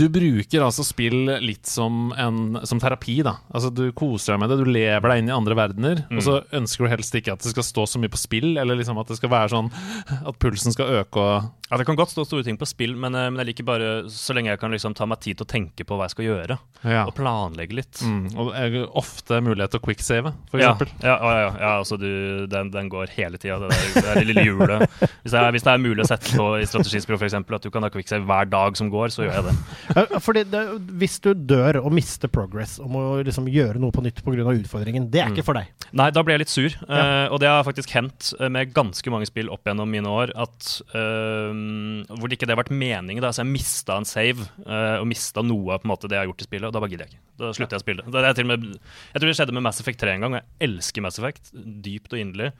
du 0.00 0.06
bruker 0.12 0.66
altså 0.66 0.86
spill 0.86 1.18
litt 1.44 1.70
som, 1.70 2.10
en, 2.18 2.60
som 2.68 2.82
terapi, 2.82 3.20
da. 3.26 3.38
Altså 3.52 3.72
Du 3.74 3.84
koser 3.96 4.34
deg 4.34 4.42
med 4.42 4.52
det, 4.52 4.60
du 4.62 4.68
lever 4.68 5.12
deg 5.12 5.22
inn 5.22 5.30
i 5.30 5.36
andre 5.36 5.58
verdener, 5.58 6.04
og 6.12 6.24
så 6.24 6.40
ønsker 6.58 6.86
du 6.86 6.92
helst 6.92 7.18
ikke 7.18 7.36
at 7.36 7.44
det 7.44 7.54
skal 7.54 7.66
stå 7.66 7.86
så 7.94 8.02
mye 8.02 8.12
på 8.12 8.20
spill, 8.20 8.50
eller 8.56 8.78
liksom 8.78 8.98
at 9.00 9.10
det 9.12 9.18
skal 9.20 9.32
være 9.32 9.52
sånn 9.54 9.70
at 10.18 10.38
pulsen 10.42 10.74
skal 10.74 11.00
øke 11.02 11.22
og 11.22 11.48
Ja, 11.68 11.76
Det 11.76 11.84
kan 11.84 11.98
godt 11.98 12.07
stå 12.12 12.26
store 12.28 12.46
ting 12.46 12.58
på 12.60 12.68
spill, 12.68 12.96
men, 12.96 13.14
eh, 13.14 13.28
men 13.30 13.42
jeg 13.42 13.52
liker 13.52 13.68
bare 13.68 13.90
så 14.12 14.36
lenge 14.36 14.52
jeg 14.52 14.60
kan 14.62 14.74
liksom 14.74 14.96
ta 14.98 15.06
meg 15.08 15.20
tid 15.24 15.38
til 15.40 15.46
å 15.46 15.50
tenke 15.50 15.86
på 15.88 15.98
hva 15.98 16.08
jeg 16.08 16.16
skal 16.16 16.28
gjøre, 16.28 16.58
Ja. 16.84 17.04
og 17.06 17.14
planlegge 17.16 17.74
litt. 17.74 18.02
Mm, 18.02 18.36
og 18.38 18.52
det 18.52 18.62
er 18.62 18.88
ofte 18.98 19.40
mulighet 19.42 19.74
til 19.74 19.80
å 19.80 19.84
quicksave, 19.84 20.34
for 20.50 20.62
Ja, 20.62 20.76
ja, 21.02 21.16
ja, 21.18 21.34
ja, 21.42 21.50
ja 21.58 21.72
altså 21.78 21.98
du, 21.98 22.46
den, 22.46 22.70
den 22.70 22.88
går 22.88 23.10
hele 23.16 23.38
tida, 23.38 23.58
det, 23.62 23.74
det 23.94 24.04
der 24.04 24.24
lille 24.24 24.44
hjulet. 24.46 24.88
Hvis 25.24 25.34
hvis 25.58 25.64
det 25.66 25.72
er 25.72 25.82
mulig 25.82 26.04
å 26.04 26.08
sette 26.08 26.36
på 26.38 26.46
i 26.58 26.66
strategispill 26.68 27.18
f.eks. 27.18 27.36
at 27.38 27.64
du 27.64 27.70
kan 27.74 27.84
ha 27.84 27.90
quicksave 27.92 28.26
hver 28.28 28.48
dag 28.50 28.76
som 28.78 28.90
går, 28.92 29.12
så 29.14 29.26
gjør 29.26 29.38
jeg 29.38 29.46
det. 29.48 30.20
Fordi 30.24 30.44
det, 30.50 30.62
Hvis 31.00 31.18
du 31.24 31.32
dør 31.34 31.80
og 31.82 31.92
mister 31.94 32.30
progress 32.32 32.78
og 32.82 32.90
må 32.92 33.02
liksom 33.26 33.48
gjøre 33.50 33.80
noe 33.82 33.94
på 33.94 34.04
nytt 34.04 34.22
pga. 34.24 34.46
utfordringen, 34.48 35.08
det 35.10 35.22
er 35.22 35.32
ikke 35.32 35.46
for 35.46 35.58
deg. 35.58 35.70
Nei, 35.96 36.10
da 36.14 36.22
blir 36.24 36.36
jeg 36.36 36.44
litt 36.44 36.52
sur. 36.54 36.78
Eh, 36.88 37.26
og 37.32 37.40
det 37.42 37.50
har 37.50 37.64
faktisk 37.66 37.92
hendt 37.96 38.32
eh, 38.38 38.48
med 38.52 38.72
ganske 38.76 39.12
mange 39.12 39.28
spill 39.28 39.50
opp 39.52 39.66
gjennom 39.68 39.90
mine 39.90 40.10
år 40.10 40.32
at 40.38 40.68
eh, 40.94 41.97
hvor 42.08 42.30
det 42.30 42.38
ikke 42.38 42.48
det 42.48 42.54
har 42.54 42.60
vært 42.60 42.74
meningen. 42.74 43.22
Da. 43.24 43.30
Så 43.34 43.42
jeg 43.42 43.50
mista 43.50 43.96
en 43.98 44.08
save 44.08 44.46
uh, 44.64 44.98
og 45.00 45.06
mista 45.10 45.44
noe 45.44 45.76
av 45.76 45.82
på 45.82 45.88
en 45.88 45.92
måte, 45.92 46.10
det 46.10 46.18
jeg 46.18 46.24
har 46.24 46.30
gjort 46.30 46.44
i 46.44 46.48
spillet, 46.48 46.68
og 46.68 46.74
da 46.76 46.82
bare 46.82 46.92
gidder 46.92 47.08
jeg 47.08 47.16
ikke. 47.16 47.24
Da 47.38 47.52
slutter 47.56 47.76
jeg 47.76 47.82
å 47.82 47.86
spille. 47.86 48.04
Det 48.08 48.24
er 48.24 48.42
og 48.42 48.50
med, 48.50 48.66
jeg 49.12 49.22
tror 49.22 49.30
det 49.30 49.38
skjedde 49.40 49.56
med 49.56 49.66
Mass 49.68 49.82
Effect 49.82 50.02
3 50.02 50.14
en 50.14 50.26
gang, 50.26 50.36
og 50.36 50.40
jeg 50.40 50.68
elsker 50.68 51.04
Mass 51.06 51.20
Effect 51.22 51.50
dypt 51.88 52.14
og 52.14 52.22
inderlig. 52.22 52.52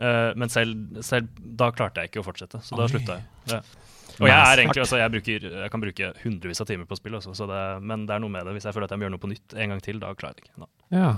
Uh, 0.00 0.30
men 0.38 0.52
selv, 0.52 1.02
selv 1.06 1.42
da 1.60 1.72
klarte 1.74 2.04
jeg 2.04 2.12
ikke 2.12 2.24
å 2.24 2.28
fortsette, 2.28 2.62
så 2.64 2.80
da 2.80 2.88
slutta 2.92 3.20
jeg. 3.20 3.28
Ja. 3.52 3.60
Og 4.16 4.30
jeg 4.30 4.38
er 4.38 4.62
egentlig, 4.62 4.80
altså 4.80 5.00
jeg, 5.00 5.12
bruker, 5.12 5.46
jeg 5.60 5.72
kan 5.72 5.82
bruke 5.82 6.10
hundrevis 6.22 6.62
av 6.62 6.68
timer 6.70 6.88
på 6.88 6.96
spill, 6.98 7.18
også, 7.18 7.34
så 7.36 7.48
det, 7.50 7.62
men 7.84 8.06
det 8.08 8.16
er 8.16 8.22
noe 8.22 8.32
med 8.32 8.46
det. 8.48 8.56
Hvis 8.56 8.68
jeg 8.68 8.76
føler 8.76 8.88
at 8.88 8.94
jeg 8.94 9.02
må 9.02 9.08
gjøre 9.08 9.16
noe 9.18 9.24
på 9.26 9.32
nytt 9.32 9.56
en 9.56 9.74
gang 9.74 9.82
til, 9.84 10.00
da 10.00 10.12
klarer 10.16 10.38
jeg 10.38 10.46
det 10.46 10.50
ikke. 10.50 10.64
Da. 10.64 10.75
Ja. 10.94 11.16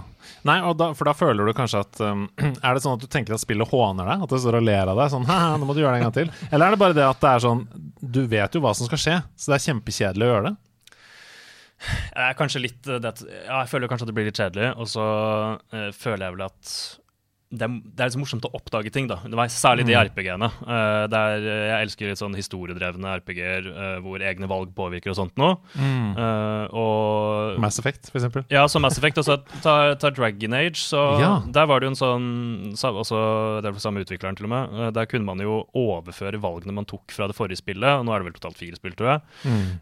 Nei, 0.49 0.59
da, 0.81 0.93
for 0.97 1.09
da 1.09 1.13
føler 1.17 1.49
du 1.49 1.53
kanskje 1.57 1.83
at 1.85 1.99
um, 2.01 2.25
Er 2.67 2.77
det 2.77 2.83
sånn 2.85 2.97
at 2.97 3.03
du 3.05 3.09
tenker 3.11 3.37
at 3.37 3.43
spillet 3.43 3.69
håner 3.69 4.09
deg? 4.09 4.25
At 4.25 4.33
det 4.33 4.41
står 4.43 4.61
og 4.61 4.65
ler 4.65 4.93
av 4.93 5.01
deg? 5.01 5.11
Sånn 5.13 5.29
nå 5.61 5.69
må 5.69 5.77
du 5.77 5.83
gjøre 5.83 5.97
det 5.99 6.01
en 6.01 6.09
gang 6.09 6.17
til. 6.17 6.33
Eller 6.51 6.69
er 6.69 6.77
det 6.77 6.81
bare 6.85 6.97
det 6.97 7.05
at 7.09 7.21
det 7.25 7.35
er 7.35 7.45
sånn 7.45 7.67
Du 8.01 8.23
vet 8.31 8.57
jo 8.57 8.65
hva 8.65 8.73
som 8.77 8.89
skal 8.89 9.03
skje, 9.03 9.19
så 9.37 9.53
det 9.53 9.59
er 9.59 9.67
kjempekjedelig 9.69 10.27
å 10.27 10.33
gjøre 10.33 10.49
det? 10.49 10.57
Jeg 11.79 12.39
kanskje 12.39 12.63
litt 12.65 12.89
eh, 12.91 13.03
det, 13.03 13.13
Ja, 13.29 13.61
jeg 13.61 13.71
føler 13.71 13.91
kanskje 13.91 14.09
at 14.09 14.11
det 14.11 14.17
blir 14.17 14.27
litt 14.29 14.41
kjedelig, 14.41 14.73
og 14.81 14.89
så 14.91 15.05
uh, 15.61 15.91
føler 15.95 16.27
jeg 16.27 16.37
vel 16.37 16.49
at 16.49 16.73
det 17.51 17.69
det 17.97 18.05
er 18.05 18.11
så 18.13 18.21
morsomt 18.21 18.45
å 18.45 18.51
oppdage 18.53 18.91
ting, 18.93 19.07
da. 19.09 19.17
Det 19.25 19.37
var 19.39 19.49
Særlig 19.49 19.87
de 19.89 19.95
RPG-ene. 19.97 20.51
Uh, 20.63 21.07
der 21.11 21.41
eh, 21.41 21.63
jeg 21.71 21.87
elsker 21.87 22.11
litt 22.11 22.21
sånn 22.21 22.37
historiedrevne 22.37 23.15
RPG-er 23.23 23.69
uh, 23.73 23.97
hvor 24.05 24.21
egne 24.21 24.49
valg 24.51 24.75
påvirker 24.77 25.15
og 25.15 25.17
sånt 25.17 25.39
noe. 25.41 25.57
Eh, 25.79 26.67
og 26.77 27.59
Mass 27.63 27.79
Effect, 27.81 28.11
for 28.13 28.21
eksempel. 28.21 28.45
ja, 28.53 28.67
så 28.69 28.81
Mass 28.83 28.99
Effect. 29.01 29.21
Altså, 29.23 29.39
ta, 29.65 29.95
ta 30.01 30.11
Dragon 30.15 30.57
Age. 30.59 30.77
Så 30.83 31.01
Ja. 31.21 31.33
Der 31.49 31.67
var 31.67 31.81
det 31.81 31.89
jo 31.89 31.95
en 31.95 31.99
sånn 31.99 32.29
også, 32.77 33.63
Det 33.63 33.71
er 33.73 33.81
samme 33.81 34.05
utvikleren, 34.05 34.37
til 34.37 34.47
og 34.47 34.53
med. 34.53 34.79
eh, 34.79 34.91
Der 34.91 35.07
kunne 35.07 35.25
man 35.25 35.41
jo 35.41 35.65
overføre 35.75 36.41
valgene 36.41 36.75
man 36.75 36.85
tok 36.89 37.11
fra 37.15 37.27
det 37.27 37.37
forrige 37.37 37.63
spillet. 37.63 37.99
Og 37.99 38.05
nå 38.07 38.13
er 38.15 38.21
det 38.23 38.29
vel 38.31 38.39
totalt 38.41 38.61
fire 38.61 38.77
spill, 38.77 38.93
tror 38.99 39.15
jeg. 39.15 39.21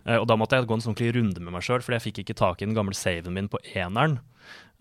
Eh, 0.06 0.16
og 0.16 0.26
da 0.28 0.36
måtte 0.36 0.56
jeg 0.56 0.66
gå 0.66 0.74
en 0.78 0.86
sånn 0.86 0.96
runde 0.96 1.40
med 1.40 1.52
meg 1.52 1.62
sjøl, 1.62 1.82
fordi 1.82 1.98
jeg 1.98 2.06
fikk 2.12 2.24
ikke 2.24 2.38
tak 2.38 2.62
i 2.62 2.66
den 2.66 2.74
gamle 2.76 2.94
saven 2.94 3.34
min 3.34 3.48
på 3.48 3.58
eneren. 3.74 4.20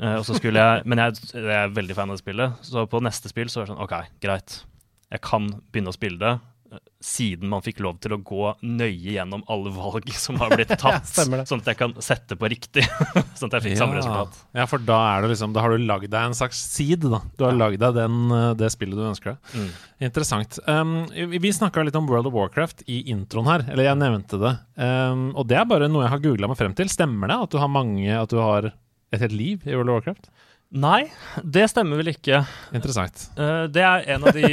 Eh, 0.02 0.16
og 0.20 0.26
så 0.28 0.36
skulle 0.36 0.60
jeg, 0.60 0.84
men 0.90 1.00
jeg, 1.06 1.22
jeg 1.36 1.56
er 1.62 1.72
veldig 1.76 1.96
fan 1.96 2.10
av 2.12 2.18
det 2.18 2.24
spillet, 2.26 2.58
så 2.68 2.84
på 2.92 3.00
neste 3.06 3.32
spill 3.32 3.48
så 3.52 3.62
er 3.62 3.70
det 3.70 3.74
sånn 3.76 3.86
OK, 3.86 3.96
greit. 4.24 4.60
Jeg 5.14 5.22
kan 5.24 5.48
begynne 5.72 5.94
å 5.94 5.96
spille 5.96 6.20
det. 6.20 6.34
eh, 6.74 6.82
Siden 7.06 7.48
man 7.48 7.62
fikk 7.64 7.78
lov 7.86 8.00
til 8.04 8.16
å 8.16 8.18
gå 8.26 8.50
nøye 8.66 9.14
gjennom 9.14 9.44
alle 9.54 9.72
valg 9.72 10.10
som 10.26 10.36
har 10.42 10.52
blitt 10.58 10.74
tatt. 10.82 11.06
ja, 11.16 11.44
sånn 11.48 11.62
at 11.64 11.70
jeg 11.72 11.78
kan 11.80 11.94
sette 12.04 12.36
på 12.42 12.50
riktig. 12.52 12.84
sånn 13.40 13.48
at 13.52 13.60
jeg 13.60 13.66
fikk 13.70 13.78
samme 13.80 13.96
resultat. 14.00 14.36
ja, 14.58 14.66
for 14.68 14.84
da 14.84 14.98
er 15.14 15.24
det 15.24 15.30
liksom 15.36 15.54
Da 15.56 15.64
har 15.64 15.72
du 15.78 15.86
lagd 15.88 16.10
deg 16.12 16.28
en 16.32 16.36
slags 16.36 16.60
seed, 16.74 17.06
da. 17.08 17.22
Du 17.38 17.46
har 17.48 17.56
lagd 17.56 17.80
deg 17.86 17.96
den, 18.02 18.18
uh, 18.34 18.52
det 18.58 18.72
spillet 18.76 18.98
du 19.00 19.06
ønsker 19.08 19.36
deg. 19.38 19.52
Mm. 19.62 19.70
Interessant. 20.10 20.60
Um, 20.68 20.96
vi 21.14 21.40
vi 21.46 21.54
snakka 21.56 21.86
litt 21.88 21.96
om 21.96 22.10
World 22.12 22.28
of 22.28 22.36
Warcraft 22.36 22.84
i 22.92 23.04
introen 23.14 23.48
her, 23.54 23.64
eller 23.72 23.88
jeg 23.88 24.02
nevnte 24.02 24.42
det. 24.42 24.56
Um, 24.82 25.30
og 25.38 25.46
det 25.48 25.62
er 25.62 25.70
bare 25.70 25.88
noe 25.88 26.04
jeg 26.04 26.16
har 26.18 26.26
googla 26.26 26.50
meg 26.52 26.60
frem 26.60 26.76
til. 26.76 26.92
Stemmer 26.92 27.32
det 27.32 27.38
at 27.46 27.54
du 27.56 27.62
har 27.62 27.72
mange 27.72 28.10
At 28.12 28.34
du 28.34 28.42
har 28.42 28.74
et 29.16 29.26
helt 29.26 29.36
liv 29.36 29.66
i 29.66 29.76
World 29.76 29.92
of 29.92 30.00
Warcraft? 30.00 30.30
Nei, 30.76 31.06
det 31.46 31.68
stemmer 31.72 32.00
vel 32.02 32.10
ikke. 32.12 32.42
Interessant. 32.76 33.28
Uh, 33.38 33.64
det 33.72 33.84
er 33.86 34.08
en 34.16 34.26
av 34.28 34.36
de, 34.36 34.50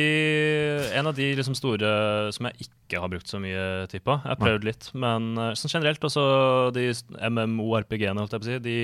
en 0.99 1.09
av 1.11 1.17
de 1.17 1.31
liksom 1.39 1.57
store 1.59 1.89
som 2.37 2.47
jeg 2.51 2.69
ikke 2.69 3.01
har 3.03 3.11
brukt 3.11 3.31
så 3.31 3.41
mye 3.43 3.89
tid 3.91 4.05
på. 4.05 4.19
Jeg 4.21 4.31
har 4.35 4.41
prøvd 4.41 4.67
litt, 4.69 4.91
men 4.95 5.33
uh, 5.41 5.51
sånn 5.59 5.73
generelt 5.73 6.05
også 6.07 6.25
de 6.77 6.91
MMO-RPG-ene, 7.17 8.21
holdt 8.21 8.37
jeg 8.37 8.45
på 8.45 8.47
å 8.47 8.51
si, 8.51 8.61
de 8.69 8.79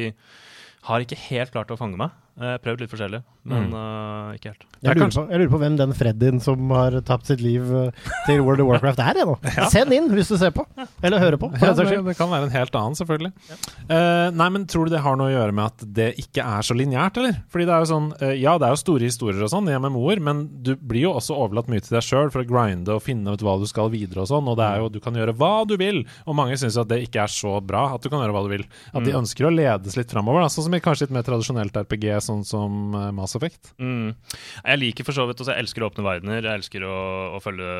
har 0.88 1.04
ikke 1.04 1.20
helt 1.28 1.54
klart 1.54 1.70
å 1.74 1.78
fange 1.78 2.00
meg. 2.00 2.16
Jeg 2.38 2.54
har 2.54 2.60
prøvd 2.62 2.82
litt 2.84 2.92
forskjellig, 2.92 3.18
men 3.50 3.72
eh, 3.74 4.34
ikke 4.36 4.52
helt. 4.52 4.64
Er 4.78 4.92
Jeg 4.92 4.98
lurer, 5.00 5.10
på, 5.10 5.22
jeg 5.26 5.40
lurer 5.40 5.50
på 5.50 5.58
hvem 5.58 5.76
den 5.80 5.94
Freddyen 5.98 6.36
som 6.42 6.70
har 6.70 6.94
tapt 7.08 7.26
sitt 7.26 7.40
liv 7.42 7.64
øh, 7.66 7.88
til 8.28 8.42
World 8.46 8.62
of 8.62 8.68
Warcraft 8.68 9.00
er, 9.02 9.18
jeg 9.18 9.26
nå. 9.26 9.34
Send 9.74 9.94
inn 9.96 10.06
hvis 10.14 10.30
du 10.30 10.36
ser 10.38 10.52
på. 10.54 10.62
Eller 11.02 11.18
hører 11.18 11.40
på, 11.40 11.50
Ja, 11.58 11.72
det, 11.74 11.88
det 12.06 12.14
kan 12.18 12.30
være 12.30 12.46
en 12.46 12.54
helt 12.54 12.78
annen, 12.78 12.94
selvfølgelig. 12.98 13.32
Uh, 13.90 14.30
nei, 14.38 14.48
men 14.54 14.66
Tror 14.68 14.86
du 14.86 14.92
det 14.92 15.00
har 15.02 15.16
noe 15.18 15.30
å 15.30 15.32
gjøre 15.32 15.56
med 15.56 15.72
at 15.72 15.84
det 15.96 16.08
ikke 16.22 16.44
er 16.44 16.66
så 16.66 16.76
lineært, 16.78 17.18
eller? 17.18 17.40
Fordi 17.50 17.66
det 17.66 17.74
er 17.74 17.82
jo 17.82 17.90
sånn 17.90 18.08
uh, 18.20 18.34
Ja, 18.36 18.54
det 18.60 18.68
er 18.68 18.76
jo 18.76 18.80
store 18.84 19.08
historier 19.08 19.42
og 19.42 19.50
sånn 19.50 19.70
i 19.72 19.74
MMO-er, 19.80 20.22
men 20.22 20.44
du 20.62 20.74
blir 20.78 21.08
jo 21.08 21.14
også 21.18 21.34
overlatt 21.40 21.72
mye 21.72 21.82
til 21.82 21.96
deg 21.96 22.06
sjøl 22.06 22.30
for 22.34 22.44
å 22.44 22.48
grinde 22.48 22.94
og 22.94 23.02
finne 23.02 23.34
ut 23.34 23.42
hva 23.42 23.56
du 23.58 23.66
skal 23.70 23.90
videre 23.90 24.22
og 24.22 24.30
sånn, 24.30 24.46
og 24.46 24.60
det 24.60 24.68
er 24.68 24.84
jo 24.84 24.92
Du 24.94 25.00
kan 25.02 25.16
gjøre 25.18 25.34
hva 25.40 25.52
du 25.68 25.74
vil, 25.80 26.04
og 26.28 26.38
mange 26.38 26.58
syns 26.60 26.78
at 26.78 26.90
det 26.92 27.00
ikke 27.08 27.24
er 27.24 27.32
så 27.32 27.58
bra 27.64 27.88
at 27.96 28.04
du 28.04 28.12
kan 28.12 28.22
gjøre 28.22 28.36
hva 28.36 28.44
du 28.46 28.52
vil. 28.52 28.64
At 28.92 29.06
de 29.06 29.16
ønsker 29.18 29.48
å 29.48 29.52
ledes 29.54 29.98
litt 29.98 30.12
framover, 30.14 30.46
sånn 30.52 30.68
som 30.68 30.76
i 30.76 30.82
kanskje 30.84 31.08
litt 31.08 31.16
mer 31.18 31.26
tradisjonelt 31.26 31.76
RPG, 31.82 32.06
sånn 32.28 32.44
som 32.46 32.94
eh, 32.96 33.10
Mass 33.16 33.36
Effect. 33.38 33.72
Mm. 33.82 34.12
Jeg 34.62 34.82
liker 34.82 35.08
for 35.08 35.16
så 35.16 35.26
vidt 35.28 35.40
også, 35.42 35.54
Jeg 35.54 35.66
elsker 35.66 35.86
åpne 35.88 36.06
verdener, 36.06 36.42
jeg 36.44 36.62
elsker 36.62 36.84
å, 36.86 36.98
å 37.36 37.42
følge 37.42 37.70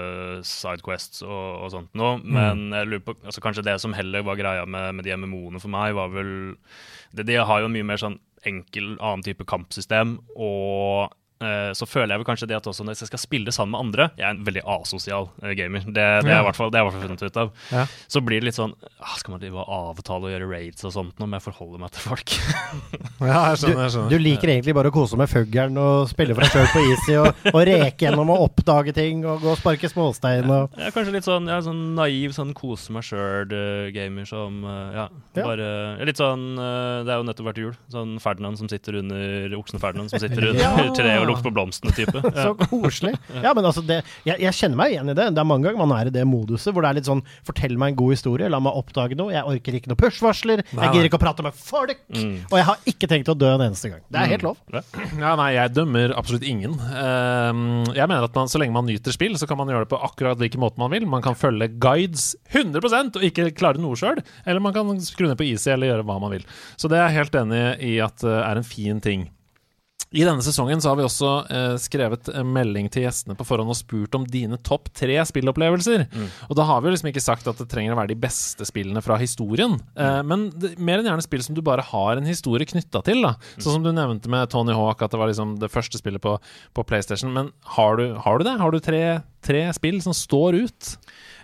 sidequests 0.49 1.25
og, 1.27 1.45
og 1.65 1.75
sånt 1.75 1.93
noe, 1.99 2.19
men 2.25 2.69
jeg 2.75 2.91
lurer 2.91 3.05
på 3.07 3.19
altså 3.21 3.45
Kanskje 3.45 3.67
det 3.69 3.79
som 3.83 3.97
heller 3.97 4.25
var 4.27 4.41
greia 4.41 4.65
med, 4.69 4.99
med 4.99 5.07
de 5.07 5.15
MMO-ene 5.17 5.63
for 5.63 5.73
meg, 5.73 5.97
var 5.99 6.11
vel 6.13 6.33
det, 7.13 7.29
De 7.29 7.39
har 7.39 7.63
jo 7.63 7.69
en 7.69 7.77
mye 7.77 7.87
mer 7.87 8.01
sånn 8.01 8.19
enkel 8.47 8.95
annen 8.97 9.25
type 9.27 9.47
kampsystem, 9.49 10.19
og 10.39 11.15
så 11.79 11.87
føler 11.87 12.15
jeg 12.17 12.19
vel 12.23 12.27
kanskje 12.27 12.49
det 12.51 12.57
at 12.59 12.67
også 12.67 12.83
når 12.83 12.97
jeg 12.99 13.07
skal 13.13 13.21
spille 13.23 13.53
sammen 13.55 13.71
med 13.77 13.81
andre 13.85 14.07
Jeg 14.19 14.27
er 14.27 14.33
en 14.35 14.41
veldig 14.47 14.63
asosial 14.75 15.29
eh, 15.43 15.53
gamer. 15.55 15.85
Det, 15.87 15.95
det, 15.95 16.33
er 16.35 16.41
i 16.41 16.47
hvert 16.49 16.57
fall, 16.59 16.73
det 16.75 16.81
har 16.81 16.89
jeg 16.89 16.89
i 16.89 16.91
hvert 16.91 16.99
fall 16.99 17.09
funnet 17.09 17.23
ut 17.23 17.39
av. 17.43 17.53
Ja. 17.71 17.85
Så 18.11 18.23
blir 18.27 18.41
det 18.43 18.49
litt 18.49 18.59
sånn 18.59 18.73
ah, 18.99 19.15
Skal 19.21 19.37
man 19.37 19.43
drive 19.45 19.63
og 19.63 19.71
avtale 19.99 20.27
og 20.27 20.33
gjøre 20.35 20.49
raids 20.51 20.83
og 20.89 20.95
sånt 20.97 21.19
nå, 21.23 21.29
må 21.31 21.39
jeg 21.39 21.47
forholde 21.47 21.79
meg 21.85 21.95
til 21.95 22.03
folk? 22.09 22.35
Ja, 23.19 23.51
jeg 23.51 23.59
Du, 23.59 23.63
skjønner. 23.67 23.83
jeg 23.85 23.93
skjønner. 23.95 24.11
du 24.15 24.19
liker 24.23 24.51
egentlig 24.53 24.75
bare 24.79 24.91
å 24.91 24.95
kose 24.95 25.17
med 25.19 25.31
fuglen 25.31 25.79
og 25.83 26.09
spille 26.11 26.35
for 26.37 26.45
deg 26.47 26.53
sjøl 26.55 26.69
på 26.75 26.83
easy 26.91 27.17
og, 27.19 27.47
og 27.51 27.61
reke 27.67 28.05
gjennom 28.07 28.31
og 28.35 28.45
oppdage 28.49 28.93
ting 28.95 29.25
og 29.27 29.41
gå 29.43 29.51
og 29.55 29.59
sparke 29.59 29.91
småstein 29.91 30.47
og 30.47 30.75
Jeg 30.79 30.87
er 30.91 30.95
kanskje 30.95 31.15
litt 31.17 31.27
sånn, 31.27 31.49
jeg 31.51 31.57
er 31.59 31.65
sånn 31.67 31.81
naiv, 31.99 32.35
sånn 32.37 32.53
kose 32.57 32.95
meg 32.95 33.07
sjøl-gamer 33.09 34.29
som 34.29 34.61
eh, 34.65 34.99
ja, 34.99 35.07
Ja. 35.39 35.45
bare 35.45 35.69
er 35.99 36.07
Litt 36.09 36.19
sånn 36.21 36.45
eh, 36.59 37.03
Det 37.07 37.13
er 37.15 37.21
jo 37.21 37.27
nettopp 37.29 37.49
vært 37.51 37.61
jul. 37.63 37.75
Sånn 37.93 38.15
Ferdinand 38.23 38.59
som 38.61 38.71
sitter 38.71 39.01
under 39.03 39.57
Oksen 39.59 39.83
Ferdinand 39.83 40.11
som 40.13 40.23
sitter 40.23 40.47
under 40.53 40.63
Ja. 40.63 40.73
treet 40.97 41.21
og 41.23 41.28
lukter 41.31 41.49
på 41.49 41.55
blomstene-type. 41.57 42.23
Så 42.43 42.55
koselig. 42.69 43.15
Ja, 43.43 43.53
men 43.57 43.67
altså 43.69 43.85
det, 43.87 44.01
jeg, 44.27 44.41
jeg 44.43 44.57
kjenner 44.59 44.81
meg 44.83 44.95
igjen 44.95 45.13
i 45.13 45.17
det. 45.19 45.29
Det 45.37 45.43
er 45.43 45.49
mange 45.49 45.69
ganger 45.69 45.83
man 45.85 45.97
er 45.99 46.11
i 46.11 46.15
det 46.15 46.25
moduset 46.29 46.75
hvor 46.75 46.85
det 46.85 46.93
er 46.93 47.01
litt 47.01 47.09
sånn 47.09 47.25
Fortell 47.47 47.77
meg 47.81 47.93
en 47.93 47.99
god 47.99 48.15
historie, 48.17 48.49
la 48.51 48.61
meg 48.63 48.77
oppdage 48.79 49.17
noe. 49.19 49.33
Jeg 49.35 49.47
orker 49.49 49.79
ikke 49.79 49.93
noe 49.93 50.01
push-varsler. 50.01 50.65
Jeg 50.69 50.93
gidder 50.95 51.09
ikke 51.09 51.21
å 51.21 51.23
prate 51.23 51.45
med 51.47 51.57
folk. 51.57 52.01
Mm. 52.15 52.35
Og 52.49 52.57
jeg 52.59 52.67
har 52.69 52.91
ikke 52.93 53.11
tenkt 53.11 53.31
å 53.33 53.37
dø 53.39 53.51
en 53.55 53.65
eneste 53.69 53.93
gang. 53.93 54.03
Det 54.09 54.21
er 54.23 54.33
helt 54.35 54.47
lov. 54.47 54.59
Ja. 54.73 54.83
Ja, 55.19 55.33
nei, 55.39 55.49
jeg 55.57 55.75
dømmer 55.77 56.15
absolutt 56.19 56.47
ingen. 56.47 56.77
Ehm, 56.99 57.63
jeg 57.97 58.11
mener 58.11 58.27
at 58.27 58.37
man, 58.37 58.51
så 58.51 58.61
lenge 58.61 58.77
man 58.77 58.87
nyter 58.89 59.15
spill, 59.15 59.37
så 59.41 59.49
kan 59.49 59.61
man 59.61 59.71
gjøre 59.73 59.87
det 59.87 59.93
på 59.93 60.01
akkurat 60.09 60.41
hvilken 60.41 60.63
måte 60.63 60.81
man 60.81 60.93
vil. 60.95 61.07
Man 61.11 61.25
kan 61.25 61.39
følge 61.39 61.71
guides 61.81 62.31
100% 62.53 63.19
og 63.19 63.27
ikke 63.29 63.51
klare 63.59 63.83
noe 63.83 63.99
sjøl, 63.99 64.23
eller 64.45 64.65
man 64.65 64.77
kan 64.77 64.95
skru 65.05 65.29
ned 65.29 65.39
på 65.41 65.49
easy 65.49 65.73
eller 65.75 65.93
gjøre 65.93 66.07
hva 66.09 66.21
man 66.23 66.37
vil. 66.37 66.47
Så 66.77 66.91
det 66.91 67.01
er 67.01 67.09
jeg 67.09 67.21
helt 67.23 67.41
enig 67.43 67.65
i 67.85 67.97
at 68.05 68.25
eh, 68.27 68.41
er 68.45 68.61
en 68.61 68.67
fin 68.67 69.03
ting. 69.05 69.29
I 70.09 70.23
denne 70.25 70.41
sesongen 70.41 70.81
så 70.81 70.89
har 70.89 70.97
vi 70.97 71.05
også 71.05 71.31
eh, 71.53 71.75
skrevet 71.81 72.31
melding 72.49 72.87
til 72.93 73.05
gjestene 73.05 73.37
på 73.37 73.45
forhånd 73.45 73.69
og 73.75 73.77
spurt 73.77 74.17
om 74.17 74.25
dine 74.25 74.57
topp 74.65 74.89
tre 74.97 75.19
spillopplevelser. 75.29 76.07
Og 76.49 76.55
da 76.57 76.65
har 76.65 76.81
vi 76.81 76.89
jo 76.89 76.95
liksom 76.95 77.11
ikke 77.11 77.25
sagt 77.25 77.51
at 77.51 77.61
det 77.61 77.69
trenger 77.69 77.93
å 77.93 77.99
være 78.01 78.15
de 78.15 78.21
beste 78.23 78.65
spillene 78.69 79.03
fra 79.05 79.19
historien, 79.21 79.77
eh, 80.01 80.21
men 80.25 80.49
det, 80.57 80.75
mer 80.81 81.03
enn 81.03 81.11
gjerne 81.11 81.27
spill 81.27 81.45
som 81.45 81.59
du 81.59 81.61
bare 81.65 81.85
har 81.85 82.17
en 82.17 82.29
historie 82.29 82.69
knytta 82.69 83.05
til. 83.05 83.21
da 83.27 83.35
Sånn 83.59 83.77
som 83.77 83.85
du 83.85 83.93
nevnte 83.93 84.33
med 84.33 84.49
Tony 84.53 84.73
Hawk, 84.77 85.05
at 85.05 85.13
det 85.13 85.21
var 85.21 85.29
liksom 85.29 85.59
det 85.61 85.73
første 85.73 86.01
spillet 86.01 86.25
på, 86.25 86.39
på 86.73 86.89
PlayStation. 86.89 87.35
Men 87.35 87.53
har 87.77 88.01
du, 88.01 88.07
har 88.17 88.41
du 88.41 88.49
det? 88.49 88.57
Har 88.63 88.73
du 88.73 88.81
tre, 88.81 89.03
tre 89.45 89.67
spill 89.77 90.01
som 90.05 90.17
står 90.17 90.63
ut? 90.65 90.95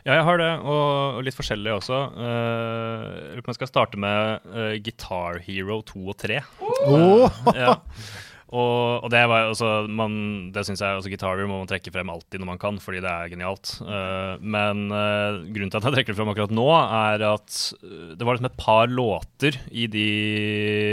Ja, 0.04 0.18
jeg 0.18 0.24
har 0.26 0.40
det, 0.40 0.50
og, 0.68 1.20
litt 1.24 1.36
forskjellig 1.36 1.78
også. 1.78 2.00
Eh, 2.20 3.38
Jeg 3.38 3.56
skal 3.56 3.70
starte 3.70 4.00
med 4.00 4.44
uh, 4.52 4.74
Guitar 4.84 5.40
Hero 5.46 5.80
2 5.88 6.02
og 6.12 6.16
3. 6.20 6.40
Åh. 6.64 7.42
ja. 7.56 7.76
Og, 8.54 9.02
og 9.02 9.10
det 9.10 9.22
var 9.30 9.48
altså 9.48 9.70
man, 9.90 10.14
Det 10.54 10.62
synes 10.66 10.82
jeg 10.82 10.98
altså 10.98 11.10
Gitarer 11.10 11.48
må 11.50 11.58
man 11.58 11.70
trekke 11.70 11.90
frem 11.94 12.12
alltid 12.12 12.38
når 12.38 12.50
man 12.52 12.60
kan, 12.62 12.78
fordi 12.82 13.02
det 13.02 13.10
er 13.10 13.32
genialt. 13.32 13.72
Uh, 13.82 14.38
men 14.38 14.86
uh, 14.94 15.42
grunnen 15.48 15.72
til 15.72 15.80
at 15.80 15.88
jeg 15.88 15.96
trekker 15.96 16.14
det 16.14 16.20
frem 16.20 16.30
akkurat 16.30 16.54
nå, 16.54 16.68
er 16.84 17.24
at 17.26 17.58
eh, 17.80 18.14
det 18.14 18.26
var 18.26 18.36
liksom 18.36 18.50
et 18.50 18.60
par 18.60 18.90
låter 18.90 19.58
i 19.74 19.88
de 19.90 20.08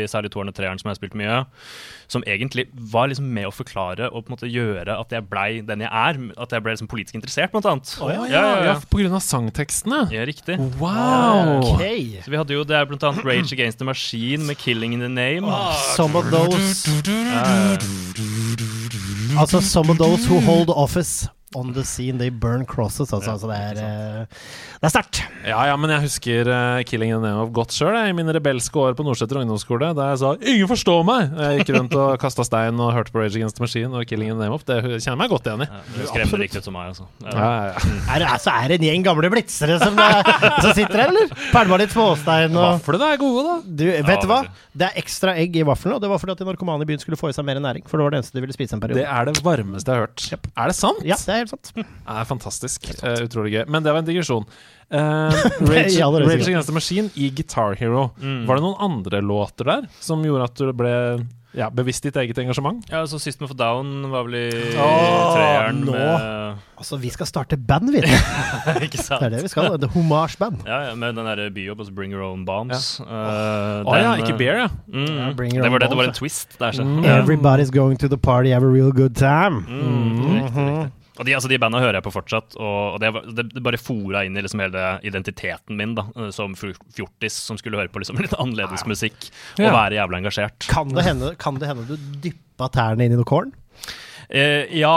særlig 0.09 0.31
toeren 0.33 0.51
og 0.51 0.57
treeren 0.57 0.81
som 0.81 0.89
jeg 0.89 0.95
har 0.95 1.01
spilt 1.01 1.17
mye, 1.19 1.41
som 2.11 2.23
egentlig 2.27 2.67
var 2.91 3.07
liksom 3.07 3.29
med 3.31 3.47
å 3.47 3.53
forklare 3.55 4.09
og 4.11 4.25
på 4.25 4.31
en 4.31 4.35
måte 4.35 4.49
gjøre 4.51 4.97
at 4.99 5.13
jeg 5.15 5.27
blei 5.31 5.61
den 5.65 5.85
jeg 5.85 5.91
er. 5.91 6.19
At 6.41 6.51
jeg 6.51 6.63
ble 6.65 6.75
liksom 6.75 6.89
politisk 6.91 7.17
interessert, 7.17 7.53
blant 7.53 7.69
annet. 7.71 7.93
Oh, 8.03 8.11
ja, 8.11 8.25
ja, 8.27 8.43
ja, 8.67 8.75
på 8.91 8.99
grunn 9.01 9.15
av 9.15 9.23
sangtekstene? 9.23 10.03
Ja, 10.13 10.25
riktig. 10.27 10.59
Wow! 10.81 11.61
Okay. 11.75 12.19
Så 12.25 12.33
vi 12.33 12.39
hadde 12.41 12.57
jo, 12.57 12.65
Det 12.67 12.77
er 12.77 12.87
blant 12.89 13.03
annet 13.07 13.25
Rage 13.25 13.55
Against 13.55 13.79
the 13.79 13.87
Machine 13.87 14.45
med 14.45 14.59
'Killing 14.59 14.93
in 14.93 14.99
the 14.99 15.11
Name'. 15.11 15.47
Some 15.95 16.17
of 16.19 16.31
those 16.31 16.87
ja. 17.07 17.77
Altså, 19.39 19.61
some 19.61 19.89
of 19.89 19.97
those 19.97 20.27
who 20.27 20.39
hold 20.39 20.69
office 20.69 21.29
on 21.55 21.73
the 21.73 21.83
scene, 21.83 22.17
they 22.17 22.29
burn 22.29 22.65
crosses. 22.65 23.11
Altså, 23.13 23.31
altså 23.33 23.47
det 23.51 23.57
er 23.57 23.79
eh, 23.83 24.25
Det 24.81 24.87
er 24.87 24.93
sterkt. 24.93 25.21
Ja, 25.45 25.63
ja, 25.67 25.75
men 25.75 25.89
jeg 25.91 26.01
husker 26.05 26.47
uh, 26.47 26.79
'Killing 26.87 27.11
in 27.11 27.19
the 27.21 27.27
Name 27.29 27.41
of' 27.43 27.51
godt 27.53 27.73
sjøl, 27.75 27.95
i 28.07 28.13
mine 28.15 28.33
rebelske 28.33 28.75
år 28.79 28.93
på 28.95 29.03
Nordseter 29.03 29.39
ungdomsskole, 29.41 29.91
da 29.97 30.09
jeg 30.11 30.19
sa 30.21 30.31
'ingen 30.39 30.67
forstår 30.71 31.03
meg'. 31.05 31.33
Jeg 31.41 31.65
gikk 31.65 31.73
rundt 31.77 31.95
og 31.95 32.19
kasta 32.21 32.43
stein 32.47 32.79
og 32.79 32.93
hørte 32.95 33.11
på 33.11 33.19
Rage 33.19 33.35
Against 33.35 33.57
the 33.59 33.63
Machine 33.65 33.91
og 33.93 34.05
'Killing 34.07 34.31
in 34.31 34.37
the 34.39 34.45
Name 34.47 34.55
of'. 34.55 34.63
Det 34.65 34.79
kjenner 34.83 35.11
jeg 35.11 35.17
meg 35.23 35.29
godt 35.29 35.45
igjen 35.51 35.65
i. 35.65 35.67
Ja, 35.67 35.81
det 35.97 36.07
skremmer 36.09 36.43
riktig 36.45 36.57
ut 36.63 36.63
som 36.69 36.73
meg, 36.73 36.87
altså. 36.93 37.05
Ja. 37.25 37.29
Ja, 37.35 37.51
ja, 37.51 37.65
ja. 37.67 38.15
Er, 38.15 38.19
det- 38.19 38.29
altså, 38.31 38.49
er 38.55 38.67
det 38.67 38.79
en 38.81 38.87
gjeng 38.87 39.03
gamle 39.05 39.29
blitzere 39.33 39.79
som, 39.83 39.99
eh, 39.99 40.61
som 40.61 40.73
sitter 40.73 40.97
her, 41.03 41.07
eller? 41.11 41.27
Pælma 41.51 41.77
litt 41.83 41.91
småstein 41.91 42.55
og 42.55 42.79
Vaflene 42.81 43.11
er 43.13 43.17
gode, 43.17 43.43
da. 43.43 43.55
du, 43.65 43.85
Vet 44.07 44.21
du 44.23 44.27
hva? 44.31 44.41
Det 44.71 44.87
er 44.87 45.01
ekstra 45.01 45.35
egg 45.35 45.55
i 45.59 45.63
vaflene, 45.67 45.95
og 45.97 46.01
det 46.01 46.09
var 46.09 46.17
fordi 46.21 46.31
at 46.31 46.39
de 46.39 46.45
narkomane 46.47 46.85
i 46.85 46.87
byen 46.87 46.99
skulle 47.01 47.17
få 47.19 47.27
i 47.29 47.33
seg 47.35 47.43
mer 47.45 47.59
næring. 47.59 47.83
For 47.89 47.97
det 47.99 48.05
var 48.07 48.11
det 48.15 48.19
eneste 48.21 48.37
de 48.37 48.41
ville 48.45 48.53
spise 48.55 48.73
en 48.77 48.79
periode. 48.79 49.01
Det 49.01 49.07
er 49.09 49.25
det 49.27 49.41
varmeste 49.43 49.91
jeg 49.91 49.99
har 49.99 50.07
hørt. 50.07 50.51
Er 50.55 50.67
det 50.71 50.75
sant? 50.77 51.01
Ja, 51.03 51.15
det 51.19 51.35
er 51.35 51.40
helt 51.43 51.53
sant. 51.55 51.71
Det 51.75 51.85
er 52.15 52.29
fantastisk. 52.29 52.87
Uh, 53.01 53.19
utrolig 53.25 53.55
gøy. 53.57 53.65
Men 53.71 53.83
det 53.85 53.93
var 53.95 54.03
en 54.03 54.09
digresjon. 54.09 54.47
Uh, 54.91 55.31
Rage, 55.71 55.91
høyeste 55.91 56.23
Rage. 56.27 56.47
Against 56.49 56.71
the 56.71 56.77
Machine 56.77 57.11
i 57.15 57.29
Guitar 57.35 57.77
Hero. 57.79 58.09
Var 58.21 58.57
det 58.59 58.65
noen 58.65 58.81
andre 58.91 59.21
låter 59.23 59.69
der 59.73 59.91
som 60.03 60.23
gjorde 60.25 60.49
at 60.51 60.59
du 60.61 60.73
ble 60.75 60.95
ja, 61.51 61.65
bevisst 61.67 62.05
ditt 62.05 62.15
eget 62.15 62.37
engasjement? 62.39 62.85
Ja, 62.87 63.01
altså 63.03 63.17
System 63.19 63.43
of 63.43 63.51
a 63.51 63.57
Down 63.59 64.05
var 64.11 64.23
vel 64.23 64.37
i 64.39 64.45
Åh, 64.79 65.33
treeren 65.35 65.81
nå. 65.83 65.91
med 65.91 66.61
Altså, 66.81 66.95
vi 66.97 67.11
skal 67.13 67.27
starte 67.27 67.57
band, 67.59 67.91
vi. 67.93 67.99
Det 68.07 68.87
Ikke 68.87 69.01
sant? 69.03 69.21
er 69.27 69.33
det 69.35 69.41
vi 69.43 69.51
skal. 69.51 69.75
The 69.83 69.89
Homage 69.93 70.39
Band. 70.39 70.63
Ja, 70.65 70.79
ja, 70.87 70.93
med 70.95 71.19
den 71.19 71.27
derre 71.27 71.49
byjobb 71.53 71.83
altså 71.83 71.93
Bring 71.93 72.15
Your 72.15 72.23
Own 72.25 72.45
Bombs. 72.47 72.95
Å 73.03 73.83
ja, 73.83 74.15
den, 74.15 74.23
ikke 74.23 74.37
Beer, 74.39 74.63
ja. 74.63 74.69
Mm, 74.87 75.11
Ja, 75.11 75.27
Bring 75.37 75.53
Your 75.53 75.65
det, 75.65 75.67
Own 75.67 75.75
var 75.75 75.83
det, 75.83 75.91
det 75.91 75.99
var 75.99 76.09
en 76.09 76.15
twist 76.17 76.55
der, 76.57 76.71
så. 76.79 76.87
Mm. 76.87 77.03
Everybody's 77.05 77.69
going 77.69 77.99
to 78.01 78.07
the 78.09 78.17
party, 78.17 78.55
have 78.55 78.63
a 78.63 78.71
real 78.71 78.91
good 78.95 79.15
time. 79.19 79.61
Mm, 79.67 80.23
riktig, 80.39 80.65
riktig. 80.71 81.00
Og 81.21 81.27
de, 81.27 81.35
altså, 81.37 81.49
de 81.51 81.59
banda 81.61 81.77
hører 81.77 81.99
jeg 81.99 82.05
på 82.07 82.13
fortsatt, 82.15 82.55
og, 82.57 82.95
det, 83.03 83.11
det, 83.37 83.43
det 83.53 83.61
bare 83.61 83.77
fora 83.77 84.23
inn 84.25 84.33
i 84.39 84.41
liksom 84.41 84.63
hele 84.63 84.85
identiteten 85.05 85.77
min 85.77 85.93
da, 85.97 86.07
eh, 86.17 86.31
som 86.33 86.55
fjortis 86.57 87.35
som 87.45 87.59
skulle 87.61 87.77
høre 87.77 87.91
på 87.93 88.01
liksom 88.01 88.17
litt 88.23 88.33
annerledes 88.41 88.87
musikk 88.89 89.27
og 89.59 89.61
Ja. 89.67 89.73
være 89.75 89.99
jævla 89.99 90.17
engasjert. 90.23 90.65
Kan 90.71 90.89
det 90.97 91.05
hende, 91.05 91.35
kan 91.37 91.61
det 91.61 91.69
hende 91.69 91.85
du 91.85 91.93
dyppa 92.25 92.71
tærne 92.73 93.05
inn 93.05 93.13
i 93.13 93.19
noe 93.19 93.29
korn? 93.29 93.53
Eh, 94.31 94.65
ja, 94.79 94.95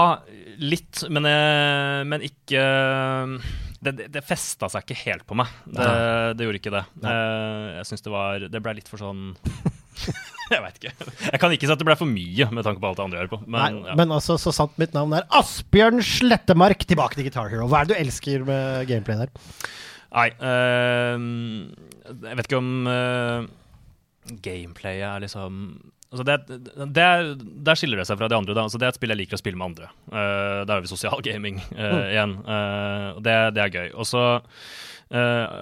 litt, 0.62 1.02
men, 1.12 1.26
eh, 1.28 2.00
men 2.08 2.24
ikke 2.24 2.64
det, 3.84 3.92
det, 3.98 4.06
det 4.14 4.22
festa 4.24 4.68
seg 4.72 4.86
ikke 4.86 4.96
helt 5.10 5.24
på 5.28 5.36
meg. 5.36 5.50
Det, 5.68 5.88
det 6.38 6.46
gjorde 6.46 6.60
ikke 6.62 6.72
det. 6.78 6.84
Eh, 7.04 7.66
jeg 7.82 7.88
syns 7.90 8.06
det 8.06 8.12
var 8.14 8.46
Det 8.48 8.62
ble 8.64 8.78
litt 8.78 8.88
for 8.88 9.02
sånn 9.02 9.26
Jeg 10.54 10.60
veit 10.60 10.78
ikke. 10.80 10.92
Jeg 11.30 11.40
kan 11.40 11.54
ikke 11.54 11.68
si 11.68 11.72
at 11.72 11.80
det 11.80 11.88
ble 11.88 11.96
for 11.98 12.10
mye 12.10 12.48
med 12.52 12.66
tanke 12.66 12.82
på 12.82 12.90
alt 12.90 12.98
det 13.00 13.04
andre 13.06 13.16
jeg 13.16 13.24
hører 13.24 13.32
på. 13.32 13.40
Men, 13.46 13.60
Nei, 13.60 13.88
ja. 13.88 13.96
men 14.00 14.12
altså, 14.12 14.36
så 14.40 14.52
sant 14.52 14.76
mitt 14.80 14.92
navn 14.96 15.16
er 15.16 15.24
Asbjørn 15.40 16.04
Slettemark. 16.04 16.84
Tilbake 16.90 17.18
til 17.18 17.28
Guitar 17.28 17.48
Hero. 17.52 17.68
Hva 17.70 17.80
er 17.80 17.88
det 17.88 17.96
du 17.96 18.02
elsker 18.02 18.44
med 18.48 18.84
gameplay 18.90 19.24
der? 19.24 19.32
Nei 20.14 20.28
eh, 20.30 21.24
Jeg 22.28 22.38
vet 22.38 22.46
ikke 22.46 22.60
om 22.60 22.86
uh, 22.86 23.48
gameplayet 24.44 25.08
er 25.08 25.24
liksom 25.24 25.64
altså 26.14 26.26
det, 26.28 26.36
det 26.94 27.02
er, 27.02 27.32
Der 27.66 27.78
skiller 27.78 27.98
det 27.98 28.06
seg 28.08 28.20
fra 28.20 28.28
de 28.30 28.36
andre. 28.38 28.54
Da. 28.54 28.66
Altså 28.68 28.78
det 28.78 28.86
er 28.86 28.94
et 28.94 29.00
spill 29.00 29.14
jeg 29.14 29.22
liker 29.24 29.38
å 29.38 29.42
spille 29.42 29.58
med 29.60 29.72
andre. 29.72 29.90
Uh, 30.12 30.62
der 30.62 30.76
har 30.76 30.84
vi 30.84 30.92
sosial 30.92 31.24
gaming 31.26 31.60
eh, 31.74 32.00
igjen. 32.14 32.38
Uh, 32.46 33.20
det, 33.24 33.38
det 33.56 33.64
er 33.64 33.74
gøy. 33.74 33.88
Og 33.98 34.08
så 34.08 34.24
eh, 35.14 35.58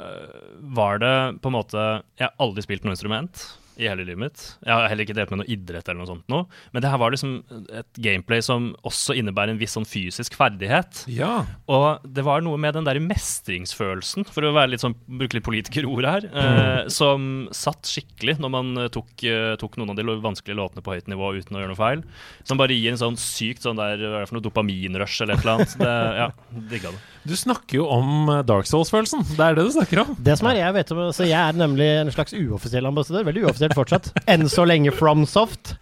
var 0.76 1.02
det 1.02 1.16
på 1.42 1.50
en 1.50 1.56
måte 1.56 1.82
Jeg 2.18 2.26
har 2.26 2.36
aldri 2.42 2.64
spilt 2.64 2.86
noe 2.86 2.96
instrument 2.96 3.44
i 3.80 3.88
hele 3.88 4.04
livet 4.04 4.20
mitt. 4.20 4.42
Jeg 4.60 4.72
har 4.74 4.88
heller 4.90 5.06
ikke 5.06 5.16
drevet 5.16 5.32
med 5.32 5.42
noe 5.42 5.52
idrett 5.52 5.88
eller 5.88 6.02
noe 6.02 6.10
sånt 6.10 6.26
nå. 6.32 6.42
Men 6.74 6.84
det 6.84 6.90
her 6.92 7.00
var 7.00 7.14
liksom 7.14 7.38
et 7.72 8.00
gameplay 8.04 8.42
som 8.44 8.70
også 8.86 9.16
innebærer 9.18 9.54
en 9.54 9.60
viss 9.60 9.76
sånn 9.78 9.88
fysisk 9.88 10.36
ferdighet. 10.38 11.04
Ja. 11.12 11.44
Og 11.72 12.04
det 12.04 12.24
var 12.26 12.44
noe 12.44 12.60
med 12.60 12.76
den 12.76 12.88
der 12.88 13.00
mestringsfølelsen, 13.02 14.26
for 14.28 14.48
å 14.48 14.52
litt 14.68 14.84
sånn, 14.84 14.96
bruke 15.06 15.38
litt 15.38 15.46
politikerord 15.46 16.08
her, 16.08 16.28
eh, 16.28 16.90
som 16.92 17.48
satt 17.54 17.88
skikkelig 17.88 18.38
når 18.42 18.52
man 18.54 18.84
eh, 18.84 18.90
tok, 18.92 19.12
eh, 19.26 19.54
tok 19.60 19.78
noen 19.80 19.94
av 19.94 19.98
de 19.98 20.18
vanskelige 20.22 20.58
låtene 20.58 20.84
på 20.84 20.96
høyt 20.96 21.10
nivå 21.10 21.32
uten 21.38 21.56
å 21.56 21.62
gjøre 21.62 21.72
noe 21.72 21.80
feil. 21.80 22.04
Som 22.48 22.60
bare 22.60 22.76
gir 22.76 22.92
en 22.92 23.00
sånn 23.00 23.18
sykt 23.20 23.64
sånn 23.66 23.80
der, 23.80 24.00
hva 24.02 24.20
er 24.20 24.26
det 24.26 24.30
for 24.30 24.38
noe 24.38 24.46
dopaminrush 24.46 25.24
eller 25.24 25.38
et 25.38 25.46
eller 25.46 25.56
annet. 25.56 25.76
Det, 25.82 25.96
ja, 26.20 26.28
digga 26.70 26.92
det. 26.94 27.02
Du 27.22 27.34
snakker 27.38 27.78
jo 27.78 27.84
om 27.86 28.28
eh, 28.32 28.40
Dark 28.46 28.66
Souls-følelsen. 28.66 29.22
Det 29.36 29.44
er 29.44 29.54
det 29.54 29.66
du 29.66 29.72
snakker 29.76 30.02
om. 30.02 30.12
Det 30.18 30.34
som 30.38 30.48
er, 30.50 30.58
jeg 30.58 30.74
vet 30.74 30.92
om, 30.94 31.02
så 31.14 31.26
jeg 31.28 31.38
er 31.38 31.58
nemlig 31.58 31.86
en 32.00 32.10
slags 32.14 32.34
uoffisiell 32.34 32.88
ambassadør. 32.88 33.28
Veldig 33.28 33.44
uoffisielt 33.46 33.76
fortsatt. 33.78 34.10
Enn 34.32 34.48
så 34.50 34.66
lenge 34.68 34.94
FromSoft. 34.96 35.76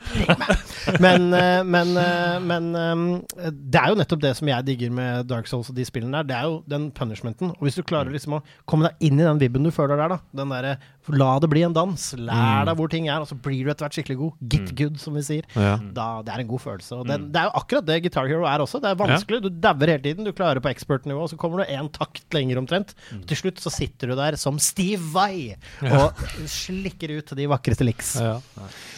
Men, 1.00 1.29
eh, 1.37 1.62
men, 1.64 1.90
eh, 2.00 2.37
men 2.44 2.70
det 2.72 3.81
er 3.81 3.92
jo 3.92 3.98
nettopp 4.00 4.22
det 4.22 4.35
som 4.38 4.48
jeg 4.48 4.66
digger 4.68 4.92
med 4.94 5.29
Dark 5.31 5.48
Souls 5.48 5.68
og 5.72 5.76
de 5.76 5.85
spillene 5.87 6.20
der. 6.20 6.29
Det 6.29 6.37
er 6.38 6.48
jo 6.48 6.55
den 6.72 6.88
punishmenten. 6.96 7.55
Og 7.57 7.66
hvis 7.66 7.76
du 7.79 7.85
klarer 7.87 8.12
liksom 8.12 8.38
å 8.38 8.44
komme 8.68 8.88
deg 8.88 9.11
inn 9.11 9.20
i 9.20 9.26
den 9.26 9.40
vibben 9.40 9.66
du 9.66 9.72
føler 9.74 10.00
der, 10.00 10.16
da, 10.16 10.20
den 10.42 10.53
derre 10.53 10.76
La 11.08 11.38
det 11.40 11.48
bli 11.50 11.62
en 11.64 11.72
dans. 11.72 12.12
Lær 12.14 12.60
Mm. 12.60 12.66
deg 12.68 12.76
hvor 12.76 12.88
ting 12.90 13.08
er, 13.08 13.20
og 13.20 13.26
så 13.26 13.34
blir 13.34 13.64
du 13.64 13.70
etter 13.70 13.86
hvert 13.86 13.96
skikkelig 13.96 14.16
god. 14.18 14.32
Get 14.52 14.74
good, 14.76 14.98
som 15.00 15.14
vi 15.14 15.22
sier. 15.22 15.42
Ja. 15.56 15.76
Da, 15.96 16.22
det 16.22 16.34
er 16.34 16.40
en 16.40 16.46
god 16.50 16.60
følelse. 16.60 16.98
Og 17.00 17.06
den, 17.08 17.32
det 17.32 17.40
er 17.40 17.48
jo 17.48 17.54
akkurat 17.58 17.86
det 17.88 18.02
Guitar 18.04 18.28
Hero 18.28 18.44
er 18.46 18.58
også. 18.62 18.80
Det 18.80 18.90
er 18.92 18.98
vanskelig. 19.00 19.40
Du 19.42 19.48
dauer 19.50 19.86
hele 19.94 20.02
tiden. 20.04 20.24
Du 20.24 20.32
klarer 20.36 20.60
på 20.60 20.68
expert-nivå, 20.70 21.24
så 21.32 21.36
kommer 21.40 21.64
du 21.64 21.72
én 21.72 21.88
takt 21.90 22.28
lenger 22.36 22.58
omtrent. 22.60 22.94
Til 23.26 23.36
slutt 23.36 23.58
så 23.64 23.72
sitter 23.72 24.12
du 24.12 24.14
der 24.20 24.36
som 24.36 24.58
Steve 24.60 25.00
Vai 25.12 25.56
og 25.82 26.12
slikker 26.46 27.16
ut 27.18 27.32
de 27.36 27.46
vakreste 27.50 27.84
licks. 27.88 28.14
Ja. 28.20 28.36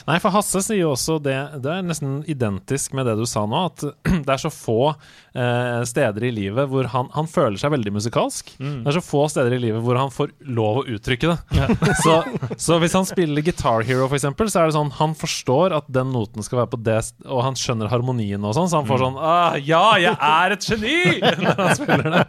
Nei, 0.09 0.19
for 0.19 0.35
Hasse 0.35 0.59
sier 0.67 0.81
jo 0.83 0.88
også 0.97 1.21
det 1.23 1.37
Det 1.62 1.71
er 1.71 1.85
nesten 1.87 2.25
identisk 2.27 2.93
med 2.99 3.07
det 3.07 3.15
du 3.21 3.25
sa 3.31 3.45
nå, 3.47 3.61
at 3.71 3.85
det 4.27 4.29
er 4.35 4.41
så 4.43 4.51
få 4.51 4.91
eh, 4.91 5.85
steder 5.87 6.25
i 6.27 6.33
livet 6.35 6.69
hvor 6.69 6.88
han, 6.91 7.09
han 7.15 7.31
føler 7.31 7.57
seg 7.62 7.71
veldig 7.77 7.93
musikalsk. 7.95 8.53
Det 8.59 8.87
er 8.91 8.99
så 8.99 9.05
få 9.05 9.29
steder 9.31 9.55
i 9.55 9.62
livet 9.62 9.81
hvor 9.87 9.97
han 10.01 10.11
får 10.12 10.35
lov 10.51 10.83
å 10.83 10.87
uttrykke 10.97 11.31
det. 11.31 11.79
så, 11.99 12.15
så 12.61 12.79
hvis 12.83 12.95
han 12.97 13.07
spiller 13.09 13.45
Guitar 13.45 13.85
Hero, 13.87 14.07
for 14.09 14.19
eksempel, 14.19 14.51
så 14.53 14.63
er 14.63 14.71
det 14.71 14.77
sånn 14.77 14.93
Han 14.99 15.15
forstår 15.19 15.75
at 15.77 15.89
den 15.93 16.13
noten 16.15 16.45
skal 16.45 16.63
være 16.63 16.73
på 16.75 16.81
det, 16.87 16.99
og 17.27 17.43
han 17.47 17.59
skjønner 17.59 17.91
harmonien 17.93 18.43
og 18.47 18.57
sånn, 18.57 18.71
så 18.71 18.81
han 18.81 18.89
får 18.89 19.03
sånn 19.05 19.19
ah, 19.21 19.59
Ja, 19.61 19.85
jeg 20.03 20.17
er 20.17 20.57
et 20.57 20.69
geni! 20.69 20.99
Når 21.43 21.63
han 21.63 21.77
spiller 21.79 22.17
det. 22.17 22.25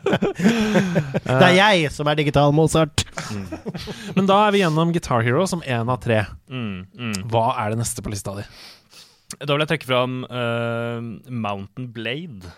Det 1.28 1.48
er 1.48 1.56
jeg 1.58 1.92
som 1.94 2.10
er 2.10 2.20
digital 2.20 2.54
Mozart. 2.56 3.06
Men 4.18 4.30
da 4.30 4.44
er 4.48 4.56
vi 4.56 4.64
gjennom 4.64 4.94
Guitar 4.96 5.26
Hero 5.26 5.46
som 5.50 5.64
én 5.66 5.90
av 5.90 6.00
tre. 6.04 6.24
Mm, 6.50 6.86
mm. 6.94 7.18
Hva 7.32 7.52
er 7.64 7.74
det 7.74 7.82
neste 7.84 8.04
på 8.04 8.14
lista 8.14 8.36
di? 8.38 8.46
Da 9.42 9.50
vil 9.54 9.64
jeg 9.64 9.72
trekke 9.74 9.90
fram 9.90 10.20
uh, 10.30 11.00
Mountain 11.30 11.90
Blade. 11.94 12.54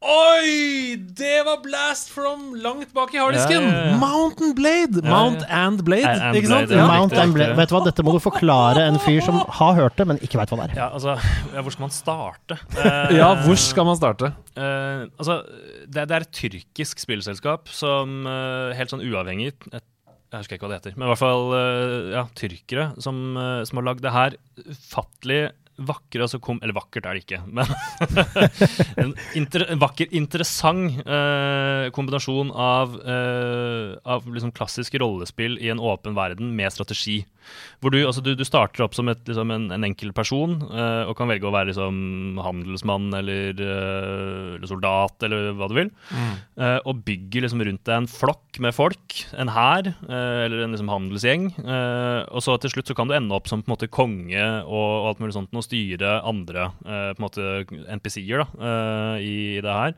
Oi! 0.00 0.96
Det 0.96 1.42
var 1.44 1.58
blast 1.60 2.08
from 2.08 2.54
langt 2.56 2.88
bak 2.96 3.10
i 3.12 3.18
harddisken! 3.20 3.66
Ja, 3.66 3.72
ja, 3.74 3.88
ja. 3.90 3.96
Mountain 4.00 4.54
Blade! 4.56 5.02
Mount 5.04 5.42
ja. 5.44 5.58
and 5.66 5.82
Blade, 5.84 6.08
And 6.08 6.38
ikke 6.38 6.48
sant? 6.48 6.70
Blade, 6.70 6.80
ja. 6.80 6.86
Mount 6.88 7.16
and 7.20 7.36
Blade. 7.36 7.56
Vet 7.58 7.68
du 7.68 7.74
hva, 7.76 7.82
dette 7.84 8.04
må 8.06 8.14
du 8.16 8.20
forklare 8.24 8.86
en 8.88 8.96
fyr 9.04 9.20
som 9.26 9.42
har 9.58 9.76
hørt 9.76 10.00
det, 10.00 10.06
men 10.08 10.22
ikke 10.24 10.40
veit 10.40 10.54
hva 10.54 10.62
det 10.62 10.70
er. 10.70 10.74
Ja, 10.80 10.88
altså 10.96 11.18
ja, 11.52 11.60
Hvor 11.60 11.76
skal 11.76 11.84
man 11.84 11.92
starte? 11.92 12.58
Eh, 12.80 13.12
Ja, 13.18 13.28
hvor 13.44 13.60
skal 13.60 13.88
man 13.90 14.00
starte? 14.00 14.32
Uh, 14.56 15.04
altså, 15.20 15.42
det, 15.84 16.08
det 16.08 16.16
er 16.16 16.24
et 16.24 16.32
tyrkisk 16.32 17.04
spillselskap 17.04 17.68
som 17.68 18.24
uh, 18.24 18.72
helt 18.76 18.92
sånn 18.92 19.04
uavhengig 19.04 19.52
et, 19.52 19.84
Jeg 20.32 20.40
husker 20.46 20.56
ikke 20.56 20.64
hva 20.64 20.72
det 20.72 20.80
heter, 20.80 20.96
men 20.96 21.10
i 21.10 21.12
hvert 21.12 21.20
fall 21.20 21.50
uh, 21.52 22.08
ja, 22.14 22.24
tyrkere 22.40 22.88
som, 23.04 23.20
som 23.68 23.82
har 23.82 23.90
lagd 23.92 24.00
det 24.06 24.16
her 24.16 24.40
ufattelig 24.64 25.42
vakre 25.88 26.24
altså 26.26 26.40
kom, 26.42 26.60
Eller 26.62 26.76
vakkert 26.76 27.06
er 27.08 27.16
det 27.16 27.24
ikke, 27.24 27.40
men 27.48 27.68
en, 29.02 29.14
inter, 29.38 29.66
en 29.72 29.82
vakker, 29.82 30.10
interessant 30.16 31.00
eh, 31.04 31.88
kombinasjon 31.96 32.52
av, 32.52 32.96
eh, 33.00 33.96
av 34.04 34.28
liksom 34.28 34.54
klassisk 34.56 34.98
rollespill 35.00 35.58
i 35.60 35.70
en 35.72 35.82
åpen 35.82 36.16
verden 36.18 36.52
med 36.56 36.72
strategi. 36.74 37.20
Hvor 37.80 37.92
du, 37.94 37.98
altså, 38.04 38.22
du, 38.24 38.32
du 38.36 38.44
starter 38.46 38.84
opp 38.84 38.94
som 38.96 39.08
et, 39.10 39.20
liksom 39.28 39.50
en, 39.54 39.68
en 39.74 39.86
enkel 39.86 40.12
person 40.16 40.58
uh, 40.68 41.08
og 41.08 41.14
kan 41.18 41.30
velge 41.30 41.48
å 41.48 41.52
være 41.54 41.70
liksom, 41.70 42.40
handelsmann 42.44 43.08
eller, 43.16 43.56
uh, 43.56 44.56
eller 44.56 44.68
soldat 44.70 45.26
eller 45.26 45.52
hva 45.56 45.68
du 45.70 45.76
vil. 45.78 45.92
Eh, 46.60 46.78
og 46.88 47.02
bygger 47.06 47.44
liksom 47.44 47.62
rundt 47.64 47.82
deg 47.86 47.94
en 47.96 48.08
flokk 48.10 48.58
med 48.62 48.74
folk, 48.76 49.16
en 49.40 49.50
hær 49.52 49.88
eller 50.10 50.64
en 50.64 50.74
liksom, 50.74 50.90
handelsgjeng. 50.92 51.46
og 51.60 52.42
så 52.44 52.56
til 52.60 52.72
slutt 52.74 52.90
så 52.90 52.96
kan 52.98 53.08
du 53.08 53.14
ende 53.16 53.34
opp 53.36 53.48
som 53.48 53.62
på 53.62 53.70
en 53.70 53.74
måte 53.74 53.88
konge 53.92 54.42
og, 54.66 54.74
og 54.74 55.08
alt 55.10 55.22
mulig 55.22 55.36
sånt 55.36 55.56
og 55.56 55.64
styre 55.64 56.18
andre 56.28 56.68
på 56.82 57.16
en 57.16 57.24
måte 57.24 57.46
NPC-er 57.96 58.44
i, 59.22 59.32
i 59.56 59.62
det 59.64 59.76
her. 59.76 59.96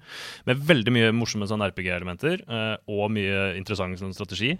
Med 0.48 0.62
veldig 0.70 0.94
mye 0.94 1.12
morsomme 1.16 1.48
sånn 1.50 1.64
RPG-elementer 1.66 2.44
og 2.92 3.04
mye 3.14 3.52
interessant 3.58 4.00
sånn, 4.00 4.14
strategi, 4.16 4.54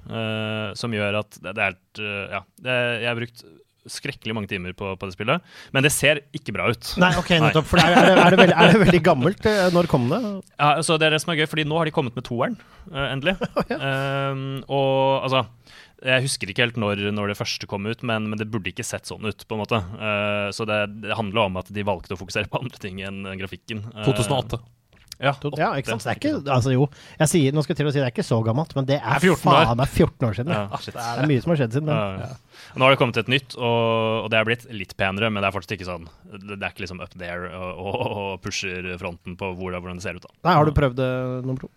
som 0.79 0.97
gjør 0.97 1.21
at 1.23 1.41
det, 1.43 1.55
det 1.57 1.65
er 1.65 1.73
helt 1.73 2.03
eh, 2.03 2.33
Ja, 2.33 2.43
det, 2.63 2.72
jeg 3.03 3.11
har 3.11 3.19
brukt 3.19 3.45
skrekkelig 3.91 4.35
mange 4.37 4.51
timer 4.51 4.75
på, 4.79 4.93
på 4.99 5.09
det 5.09 5.15
spillet, 5.17 5.55
men 5.75 5.85
det 5.85 5.93
ser 5.95 6.23
ikke 6.37 6.55
bra 6.55 6.69
ut. 6.71 6.91
Nei, 7.03 7.13
ok, 7.19 7.33
nettopp. 7.43 7.69
For 7.71 7.83
er, 7.83 7.95
det, 7.97 8.15
er, 8.15 8.35
det 8.35 8.41
veldig, 8.41 8.57
er 8.57 8.75
det 8.75 8.83
veldig 8.85 9.03
gammelt? 9.05 9.49
Eh, 9.49 9.63
Når 9.75 9.89
kom 9.91 10.09
det? 10.13 10.21
Ja, 10.55 10.75
så 10.87 10.99
Det 11.01 11.09
er 11.09 11.17
det 11.17 11.23
som 11.25 11.33
er 11.35 11.41
gøy, 11.41 11.49
fordi 11.51 11.67
nå 11.69 11.81
har 11.81 11.89
de 11.89 11.95
kommet 11.95 12.19
med 12.19 12.27
toeren, 12.29 12.59
eh, 12.93 13.09
endelig. 13.09 13.35
um, 13.73 14.45
og 14.71 15.27
altså 15.27 15.45
Jeg 16.03 16.27
husker 16.29 16.51
ikke 16.51 16.67
helt 16.67 16.79
når, 16.81 17.03
når 17.15 17.33
det 17.33 17.39
første 17.41 17.69
kom 17.71 17.89
ut, 17.91 18.05
men, 18.07 18.31
men 18.31 18.39
det 18.39 18.51
burde 18.53 18.71
ikke 18.71 18.87
sett 18.87 19.11
sånn 19.11 19.27
ut. 19.27 19.47
på 19.47 19.59
en 19.59 19.65
måte 19.65 19.83
Uh, 19.93 20.49
Så 20.55 20.67
det, 20.69 20.79
det 21.03 21.17
handler 21.19 21.49
om 21.49 21.59
at 21.61 21.69
de 21.73 21.85
valgte 21.87 22.15
å 22.15 22.21
fokusere 22.21 22.51
på 22.51 22.63
andre 22.63 22.79
ting 22.81 23.03
enn 23.07 23.25
grafikken. 23.41 23.83
Uh, 23.91 24.07
2008. 24.07 24.63
Ja, 25.23 25.33
Ja, 25.59 25.69
ikke 25.79 25.93
sant? 25.93 26.03
Det 26.03 26.11
er 26.13 26.19
ikke, 26.19 26.33
altså 26.51 26.73
jo, 26.75 26.89
jeg 27.21 27.31
sier, 27.31 27.55
nå 27.55 27.63
skal 27.63 27.75
jeg 27.77 27.81
til 27.83 27.91
å 27.91 27.95
si 27.95 28.01
det 28.01 28.07
er 28.09 28.15
ikke 28.15 28.27
så 28.27 28.39
gammelt, 28.43 28.75
men 28.75 28.89
det 28.89 28.97
er, 28.99 29.21
Det 29.23 29.31
er 29.31 29.37
14 29.37 29.53
år. 29.53 29.67
faen 29.69 29.79
meg 29.79 29.93
14 29.93 30.29
år 30.29 30.39
siden. 30.39 30.55
Ja. 30.57 30.81
Det 30.83 31.05
er 31.23 31.31
mye 31.31 31.45
som 31.45 31.53
har 31.55 31.61
skjedd 31.63 31.77
siden. 31.79 31.93
Ja, 31.93 32.01
da. 32.03 32.31
ja. 32.33 32.63
Nå 32.75 32.87
har 32.87 32.95
det 32.95 32.99
kommet 33.01 33.21
et 33.23 33.31
nytt, 33.31 33.55
og, 33.59 33.79
og 34.25 34.31
det 34.33 34.41
er 34.41 34.49
blitt 34.49 34.67
litt 34.75 34.97
penere, 34.99 35.31
men 35.31 35.45
det 35.45 35.49
er 35.51 35.55
fortsatt 35.55 35.77
ikke 35.77 35.89
sånn 35.89 36.05
Det 36.33 36.59
er 36.59 36.71
ikke 36.71 36.85
liksom 36.85 37.03
up 37.05 37.15
there 37.19 37.51
og, 37.55 37.81
og, 37.83 38.01
og 38.23 38.33
pusher 38.45 38.89
fronten 39.01 39.37
på 39.39 39.53
hvor, 39.59 39.77
hvordan 39.79 40.01
det 40.01 40.07
ser 40.07 40.19
ut. 40.19 40.27
da 40.27 40.49
Nei, 40.49 40.57
har 40.59 40.67
du 40.69 40.75
prøvd 40.77 40.99
det, 40.99 41.11
nummer 41.47 41.65
to? 41.65 41.71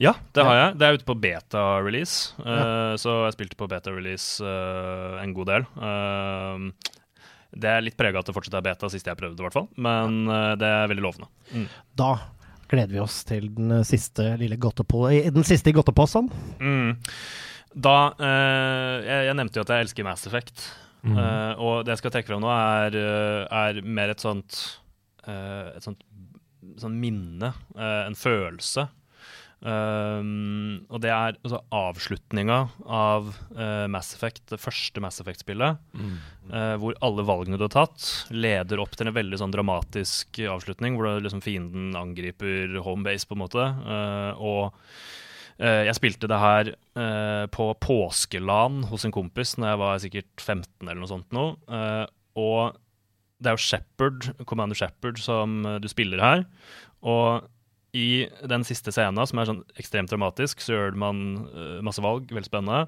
Ja, 0.00 0.14
det 0.32 0.46
har 0.46 0.56
jeg. 0.56 0.78
Det 0.80 0.86
er 0.86 0.96
ute 0.96 1.08
på 1.08 1.18
beta-release. 1.20 2.32
eh, 2.40 2.94
så 3.00 3.18
jeg 3.26 3.36
spilte 3.36 3.58
på 3.60 3.68
beta-release 3.68 4.40
uh, 4.40 5.20
en 5.20 5.34
god 5.36 5.50
del. 5.52 5.68
Uh, 5.76 6.96
det 7.50 7.70
er 7.70 7.82
litt 7.84 7.98
prega 7.98 8.20
at 8.20 8.28
det 8.28 8.34
fortsatt 8.36 8.56
er 8.60 8.64
beta, 8.64 8.88
sist 8.92 9.08
jeg 9.10 9.18
prøvde, 9.18 9.40
i 9.40 9.46
hvert 9.46 9.56
fall. 9.56 9.66
Men 9.82 10.22
eh, 10.30 10.52
det 10.60 10.68
er 10.70 10.90
veldig 10.90 11.02
lovende. 11.02 11.66
Da 11.98 12.12
gleder 12.70 12.94
vi 12.94 13.02
oss 13.02 13.22
til 13.28 13.48
den 13.56 13.80
eh, 13.80 13.86
siste 13.86 14.34
lille 14.40 14.58
godtepå... 14.60 15.06
Den 15.34 15.46
siste 15.46 15.72
i 15.72 15.76
godteposen. 15.76 16.30
Mm. 16.62 16.94
Da 17.74 17.96
eh, 18.18 18.94
jeg, 19.06 19.26
jeg 19.28 19.38
nevnte 19.38 19.60
jo 19.60 19.66
at 19.66 19.74
jeg 19.74 19.88
elsker 19.88 20.06
Mass 20.06 20.28
Effect. 20.30 20.68
Eh, 21.00 21.52
og 21.56 21.86
det 21.86 21.94
jeg 21.94 22.02
skal 22.02 22.12
trekke 22.12 22.28
fram 22.28 22.42
nå, 22.44 22.50
er, 22.52 22.96
eh, 23.00 23.44
er 23.48 23.78
mer 23.88 24.10
et 24.12 24.20
sånt 24.20 24.58
eh, 25.24 25.70
Et 25.72 25.86
sånt 25.86 26.02
sånt 26.80 26.96
minne, 27.00 27.52
eh, 27.76 28.02
en 28.06 28.16
følelse. 28.16 28.86
Um, 29.60 30.86
og 30.88 31.02
det 31.04 31.10
er 31.12 31.36
altså, 31.36 31.58
avslutninga 31.76 32.58
av 32.88 33.28
uh, 33.58 33.84
Mass 33.92 34.14
Effect, 34.16 34.42
det 34.48 34.60
første 34.60 35.02
Mass 35.04 35.20
Effect-spillet. 35.20 35.80
eh, 36.50 36.74
hvor 36.80 36.96
alle 37.04 37.26
valgene 37.28 37.58
du 37.60 37.66
har 37.66 37.74
tatt, 37.74 38.06
leder 38.32 38.80
opp 38.80 38.96
til 38.96 39.10
en 39.10 39.16
veldig 39.16 39.40
sånn 39.42 39.52
dramatisk 39.52 40.40
avslutning. 40.48 40.96
Hvor 40.96 41.10
det, 41.10 41.26
liksom, 41.26 41.44
fienden 41.44 41.92
angriper 41.98 42.80
homebase, 42.86 43.28
på 43.28 43.36
en 43.36 43.44
måte. 43.44 43.66
Uh, 43.84 44.32
og 44.40 44.84
jeg 45.60 45.92
spilte 45.92 46.24
det 46.24 46.36
her 46.40 46.68
på 47.52 47.64
påskelan 47.84 48.78
hos 48.88 49.02
en 49.04 49.12
kompis 49.12 49.50
når 49.60 49.68
jeg 49.68 49.80
var 49.82 49.98
sikkert 50.00 50.30
15 50.40 50.86
eller 50.86 50.96
noe 51.02 51.10
sånt 51.10 51.34
nå. 51.36 51.42
og 52.40 52.78
det 53.36 53.50
er 53.50 53.58
jo 53.58 53.64
Shepherd, 53.66 54.30
Commander 54.48 54.80
Shepherd 54.80 55.20
som 55.20 55.58
du 55.84 55.88
spiller 55.92 56.24
her. 56.24 56.46
Og 57.04 57.44
i 57.96 58.28
den 58.46 58.64
siste 58.66 58.92
scenen, 58.94 59.26
som 59.26 59.40
er 59.40 59.48
sånn 59.48 59.64
ekstremt 59.80 60.12
dramatisk, 60.12 60.62
så 60.62 60.76
gjør 60.76 60.98
man 61.00 61.24
eh, 61.50 61.80
masse 61.86 62.02
valg, 62.04 62.30
veldig 62.30 62.50
spennende. 62.50 62.84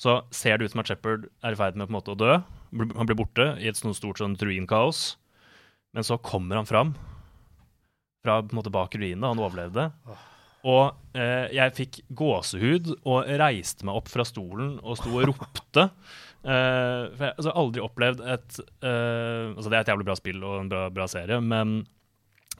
Så 0.00 0.20
ser 0.34 0.58
det 0.58 0.66
ut 0.66 0.74
som 0.74 0.82
at 0.82 0.90
Shepherd 0.90 1.28
er 1.44 1.54
i 1.54 1.58
ferd 1.58 1.78
med 1.78 1.86
på 1.86 1.92
en 1.92 1.98
måte 1.98 2.14
å 2.14 2.18
dø. 2.18 2.36
Han 2.96 3.08
blir 3.08 3.18
borte 3.18 3.52
i 3.60 3.68
et 3.70 3.78
sånt 3.78 3.98
stort 3.98 4.22
sånn 4.22 4.38
ruinkaos. 4.40 5.12
Men 5.92 6.06
så 6.08 6.16
kommer 6.18 6.58
han 6.58 6.68
fram 6.68 6.94
fra 8.24 8.40
på 8.40 8.54
en 8.54 8.60
måte 8.60 8.72
bak 8.72 8.94
ruinene, 8.96 9.28
han 9.28 9.42
overlevde. 9.42 9.88
Og 10.62 11.18
eh, 11.18 11.50
jeg 11.54 11.74
fikk 11.74 12.02
gåsehud 12.16 12.92
og 13.02 13.30
reiste 13.40 13.86
meg 13.86 13.98
opp 13.98 14.10
fra 14.10 14.26
stolen 14.26 14.76
og 14.80 14.98
sto 15.00 15.14
og 15.16 15.32
ropte. 15.32 15.88
Eh, 16.42 17.04
for 17.14 17.22
jeg 17.22 17.28
har 17.28 17.36
altså, 17.36 17.50
aldri 17.54 17.82
opplevd 17.84 18.22
et 18.26 18.56
eh, 18.58 19.52
Altså, 19.52 19.68
det 19.68 19.76
er 19.76 19.84
et 19.84 19.90
jævlig 19.92 20.06
bra 20.08 20.16
spill 20.18 20.40
og 20.42 20.56
en 20.58 20.70
bra, 20.72 20.80
bra 20.90 21.04
serie, 21.06 21.36
men 21.38 21.84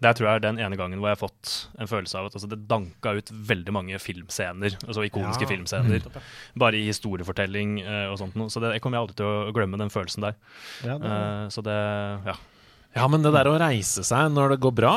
det 0.03 0.13
tror 0.19 0.29
jeg 0.29 0.41
er 0.41 0.45
den 0.45 0.59
ene 0.63 0.77
gangen 0.79 0.99
hvor 1.01 1.13
jeg 1.13 1.17
har 1.17 1.23
fått 1.23 1.53
en 1.81 1.91
følelse 1.91 2.19
av 2.19 2.29
at 2.29 2.37
altså, 2.39 2.49
det 2.51 2.61
danka 2.71 3.15
ut 3.19 3.31
veldig 3.53 3.75
mange 3.75 3.99
filmscener, 4.03 4.75
altså 4.83 5.05
ikoniske 5.07 5.47
Ja. 5.47 5.51
filmscener, 5.55 6.07
bare 6.59 6.81
i 6.81 6.87
historiefortelling 6.91 7.79
uh, 7.87 8.11
og 8.13 8.19
sånt 8.21 8.35
noe. 8.39 8.51
Så 8.53 8.61
det, 8.63 8.75
jeg 8.77 8.83
kommer 8.85 9.01
aldri 9.03 9.17
til 9.21 9.29
å 9.31 9.53
glemme 9.55 9.79
den 9.81 9.93
følelsen 9.95 10.27
der. 10.27 10.35
Ja, 10.87 10.99
det, 10.99 11.13
Uh, 11.13 11.47
så 11.55 11.63
det 11.67 11.79
Ja. 12.27 12.37
Ja, 12.93 13.07
men 13.09 13.23
det 13.25 13.31
der 13.33 13.49
å 13.49 13.55
reise 13.57 14.03
seg 14.05 14.35
når 14.35 14.51
det 14.53 14.59
går 14.61 14.75
bra, 14.77 14.91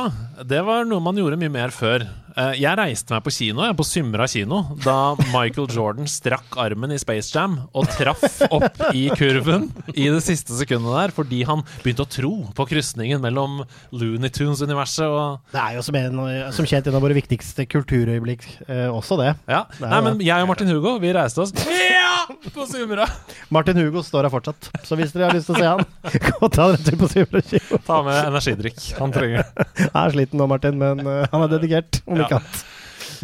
det 0.44 0.60
var 0.68 0.84
noe 0.84 1.00
man 1.00 1.16
gjorde 1.16 1.38
mye 1.40 1.54
mer 1.54 1.72
før. 1.72 2.04
Eh, 2.36 2.58
Jeg 2.60 2.76
reiste 2.76 3.14
meg 3.14 3.22
på 3.24 3.32
kino, 3.32 3.64
jeg, 3.64 3.76
på 3.80 3.86
Symra 3.88 4.26
kino, 4.28 4.58
da 4.84 5.16
Michael 5.32 5.70
Jordan 5.72 6.08
strakk 6.10 6.58
armen 6.60 6.92
i 6.92 6.98
Space 7.00 7.32
Jam 7.32 7.54
og 7.72 7.88
traff 7.96 8.42
opp 8.50 8.82
i 8.92 9.06
kurven 9.16 9.70
i 9.94 10.10
det 10.12 10.20
siste 10.26 10.52
sekundet 10.58 10.92
der, 10.98 11.14
fordi 11.16 11.44
han 11.48 11.64
begynte 11.84 12.04
å 12.04 12.10
tro 12.12 12.32
på 12.58 12.66
krysningen 12.68 13.24
mellom 13.24 13.62
Looney 13.96 14.34
Tunes-universet 14.36 15.08
og 15.08 15.54
det 15.56 15.62
er 15.62 15.78
jo 15.78 15.86
som, 15.88 15.96
en, 16.00 16.20
som 16.58 16.68
kjent 16.68 16.90
en 16.92 16.98
av 17.00 17.06
våre 17.06 17.16
viktigste 17.16 17.64
kulturøyeblikk 17.72 18.44
eh, 18.68 18.90
også, 18.92 19.16
det. 19.22 19.32
Ja. 19.48 19.64
Det 19.80 19.88
Nei, 19.94 20.02
men 20.10 20.20
jeg 20.26 20.44
og 20.44 20.52
Martin 20.52 20.74
Hugo, 20.74 20.98
vi 21.00 21.14
reiste 21.16 21.46
oss 21.46 21.56
ja, 21.56 22.26
på 22.52 22.68
Symra. 22.68 23.08
Martin 23.54 23.80
Hugo 23.80 24.04
står 24.04 24.28
her 24.28 24.34
fortsatt, 24.36 24.72
så 24.84 25.00
hvis 25.00 25.16
dere 25.16 25.30
har 25.30 25.38
lyst 25.40 25.48
til 25.48 25.56
å 25.56 25.64
se 25.64 25.72
han, 25.72 25.88
gå 26.42 26.52
ta 26.52 26.68
en 26.74 26.84
tur 26.84 27.00
på 27.06 27.12
Symra 27.16 27.44
kino. 27.48 27.80
Ta 27.88 28.02
med 28.04 28.20
energidrikk. 28.28 28.84
Han 29.00 29.16
trenger 29.16 29.46
det. 29.46 29.68
Han 29.96 30.02
er 30.04 30.16
sliten 30.20 30.42
nå, 30.44 30.50
Martin, 30.52 30.76
men 30.84 31.00
uh, 31.08 31.24
han 31.32 31.48
er 31.48 31.56
dedikert, 31.56 32.02
om 32.04 32.25
Annet. 32.32 32.64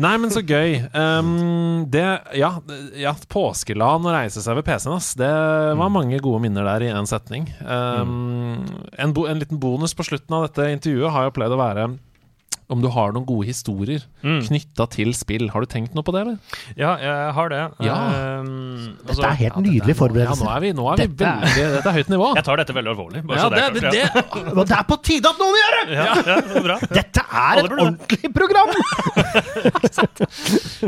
Nei, 0.01 0.13
men 0.17 0.29
så 0.31 0.39
gøy. 0.45 0.77
Um, 0.95 1.85
det 1.91 2.03
Ja, 2.37 2.51
ja 2.95 3.11
påskeland 3.29 4.05
og 4.07 4.13
reise 4.13 4.41
seg 4.41 4.55
ved 4.55 4.63
PC-en, 4.65 4.95
ass. 4.95 5.13
Det 5.19 5.27
var 5.27 5.89
Mm. 5.89 5.93
mange 5.93 6.19
gode 6.23 6.41
minner 6.41 6.63
der 6.63 6.85
i 6.87 6.91
én 6.93 7.07
setning. 7.09 7.49
Um, 7.61 8.63
en, 8.97 9.13
bo, 9.13 9.25
en 9.27 9.39
liten 9.41 9.59
bonus 9.59 9.93
på 9.93 10.03
slutten 10.07 10.31
av 10.37 10.47
dette 10.47 10.69
intervjuet 10.71 11.11
har 11.11 11.23
jo 11.27 11.31
pleid 11.35 11.51
å 11.51 11.59
være 11.59 11.89
om 12.71 12.81
du 12.81 12.87
har 12.93 13.11
noen 13.15 13.25
gode 13.27 13.45
historier 13.49 14.01
Mm. 14.23 14.41
knytta 14.45 14.85
til 14.93 15.13
spill. 15.17 15.47
Har 15.49 15.61
du 15.61 15.67
tenkt 15.67 15.95
noe 15.97 16.03
på 16.05 16.13
det, 16.13 16.21
eller? 16.21 16.37
Ja, 16.77 16.91
jeg 17.01 17.33
har 17.33 17.49
det. 17.49 17.61
Ja. 17.81 17.95
Dette 18.11 19.09
altså, 19.11 19.23
er 19.25 19.35
helt 19.39 19.55
Ja, 19.55 19.61
nydelig 19.65 19.89
er- 19.95 19.97
forberedelse. 19.97 20.43
Ja, 20.43 20.49
nå 20.49 20.55
er 20.55 20.59
vi, 20.61 20.71
nå 20.77 20.85
er 20.91 20.95
Dette 21.01 21.09
vi 21.09 21.25
veldig 21.25 21.73
Dette 21.75 21.89
er 21.89 21.95
høyt 21.97 22.11
nivå. 22.13 22.27
jeg 22.35 22.43
tar 22.45 22.55
dette 22.61 22.73
veldig 22.77 22.91
alvorlig. 22.93 23.23
Bare 23.25 23.37
Ja, 23.37 23.43
så 23.43 23.49
det, 23.49 23.57
det 23.57 23.65
er 23.65 23.91
det, 23.91 23.91
det, 24.13 24.67
det 24.71 24.77
er 24.77 24.85
på 24.91 24.97
tide 25.03 25.25
at 25.31 25.37
noen 25.41 25.57
gjør 25.61 25.73
det! 25.79 25.85
Ja, 25.91 26.05
ja, 26.05 26.35
det 26.41 26.57
er 26.61 26.65
bra. 26.69 26.77
Dette 27.01 27.21
er 27.31 27.63
et 27.63 27.71
ordentlig 27.71 28.33
program! 28.33 28.69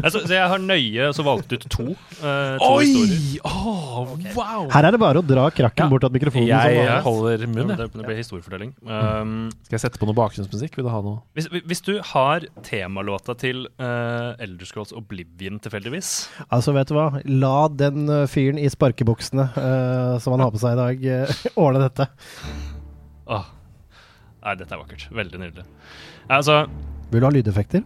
Altså, 0.03 0.19
så 0.25 0.33
jeg 0.33 0.47
har 0.49 0.61
nøye 0.61 1.09
så 1.15 1.23
valgt 1.25 1.53
ut 1.53 1.65
to, 1.71 1.83
uh, 2.23 2.57
to 2.59 2.69
Oi! 2.77 2.85
historier. 2.85 3.39
Åh, 3.45 4.13
wow! 4.35 4.65
Her 4.73 4.87
er 4.87 4.95
det 4.95 4.99
bare 5.01 5.21
å 5.21 5.25
dra 5.25 5.45
krakken 5.53 5.85
Ja. 5.85 5.89
bort 5.91 6.03
av 6.07 6.11
mikrofonen. 6.15 6.47
Jeg 6.49 6.75
jeg 6.83 7.01
holder 7.05 7.45
munn, 7.47 7.67
Det, 7.67 7.77
jeg. 7.79 7.91
det 7.93 8.05
blir 8.07 8.17
historiefortelling. 8.19 8.73
Um, 8.85 9.49
Skal 9.65 9.77
jeg 9.77 9.83
sette 9.85 9.99
på 10.01 10.05
noe 10.09 10.17
bakgrunnsmusikk? 10.17 10.75
Vil 10.77 10.85
du 10.85 10.89
ha 10.91 11.01
noe? 11.01 11.21
hvis, 11.35 11.47
hvis 11.65 11.72
du 11.81 11.95
har 12.05 12.45
temalåta 12.61 13.33
til 13.39 13.65
uh, 13.81 14.35
Elder 14.43 14.67
Scrolls 14.67 14.93
Oblivion 14.93 15.57
tilfeldigvis 15.63 16.11
Altså, 16.49 16.73
vet 16.75 16.91
du 16.91 16.93
hva? 16.97 17.07
La 17.25 17.67
den 17.71 18.05
uh, 18.11 18.27
fyren 18.29 18.59
i 18.61 18.69
sparkebuksene 18.69 19.47
uh, 19.55 20.19
som 20.21 20.35
han 20.35 20.43
har 20.45 20.53
på 20.53 20.61
seg 20.61 20.75
i 20.75 20.81
dag, 20.81 21.05
uh, 21.25 21.43
ordne 21.65 21.87
dette. 21.87 22.07
Åh. 23.33 23.51
Nei, 24.43 24.55
dette 24.59 24.75
er 24.75 24.81
vakkert. 24.81 25.07
Veldig 25.15 25.39
nydelig. 25.39 25.65
Altså 26.31 26.65
Vil 27.11 27.23
du 27.23 27.27
ha 27.27 27.31
lydeffekter? 27.33 27.83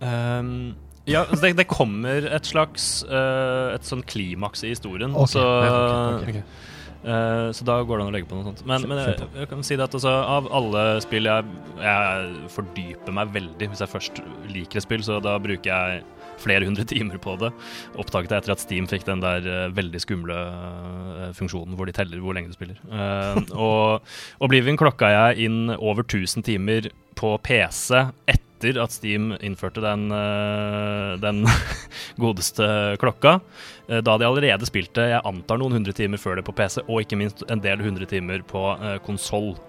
um, 0.00 0.74
Ja, 1.08 1.24
altså 1.24 1.42
det, 1.46 1.56
det 1.58 1.68
kommer 1.70 2.26
et 2.36 2.46
slags 2.46 3.02
uh, 3.08 3.74
Et 3.74 3.86
sånn 3.86 4.04
klimaks 4.06 4.62
i 4.62 4.72
historien. 4.74 5.14
Okay. 5.14 5.34
så, 5.34 5.46
Ja, 5.66 5.78
ok, 5.78 6.22
ok, 6.22 6.28
ok. 6.36 6.76
Uh, 7.06 7.48
så 7.54 7.66
da 7.68 7.78
går 7.82 7.98
det 7.98 8.04
an 8.04 8.12
å 8.12 8.16
legge 8.16 8.30
på 8.30 8.38
noe 8.38 8.48
sånt. 8.50 8.64
Men, 8.68 8.86
men 8.90 9.02
jeg, 9.02 9.30
jeg 9.38 9.50
kan 9.50 9.64
si 9.66 9.78
det 9.78 9.88
at 9.88 9.96
altså, 9.98 10.12
av 10.38 10.50
alle 10.54 10.84
spill 11.04 11.28
jeg, 11.30 11.56
jeg 11.82 12.52
fordyper 12.54 13.14
meg 13.14 13.34
veldig 13.34 13.68
Hvis 13.72 13.82
jeg 13.84 13.92
først 13.92 14.22
liker 14.50 14.80
et 14.80 14.86
spill, 14.86 15.04
så 15.06 15.18
da 15.24 15.36
bruker 15.42 15.72
jeg 15.72 16.06
flere 16.38 16.66
hundre 16.68 16.84
timer 16.92 17.18
på 17.22 17.36
det. 17.40 17.50
Oppdaget 17.98 18.32
jeg 18.32 18.42
etter 18.42 18.54
at 18.54 18.62
Steam 18.62 18.88
fikk 18.90 19.06
den 19.08 19.22
der 19.24 19.46
uh, 19.46 19.64
veldig 19.74 20.02
skumle 20.02 20.38
uh, 20.38 21.28
funksjonen 21.36 21.76
hvor 21.78 21.88
de 21.88 21.96
teller 21.96 22.22
hvor 22.22 22.36
lenge 22.36 22.52
du 22.52 22.56
spiller. 22.56 22.78
Eh, 22.88 23.40
og 23.58 24.44
Oblivion 24.44 24.78
klokka 24.80 25.10
jeg 25.12 25.48
inn 25.48 25.72
over 25.76 26.04
1000 26.06 26.46
timer 26.46 26.88
på 27.18 27.34
PC 27.42 27.98
etter 28.30 28.37
at 28.64 28.92
Steam 28.92 29.32
innførte 29.40 29.80
den, 29.80 30.10
eh, 30.10 31.16
den 31.22 31.46
godeste 32.22 32.96
klokka. 32.98 33.40
Eh, 33.88 34.02
da 34.02 34.16
de 34.18 34.26
allerede 34.26 34.66
spilte 34.66 35.06
jeg 35.12 35.22
antar 35.24 35.58
noen 35.58 35.78
hundre 35.78 35.92
timer 35.92 36.18
før 36.18 36.36
det 36.38 36.44
på 36.46 36.54
PC, 36.56 36.82
og 36.86 37.02
ikke 37.02 37.18
minst 37.20 37.44
en 37.48 37.62
del 37.62 37.80
hundre 37.84 38.06
timer 38.06 38.42
på 38.42 38.64
uh, 38.76 38.98
konsoll. 39.04 39.54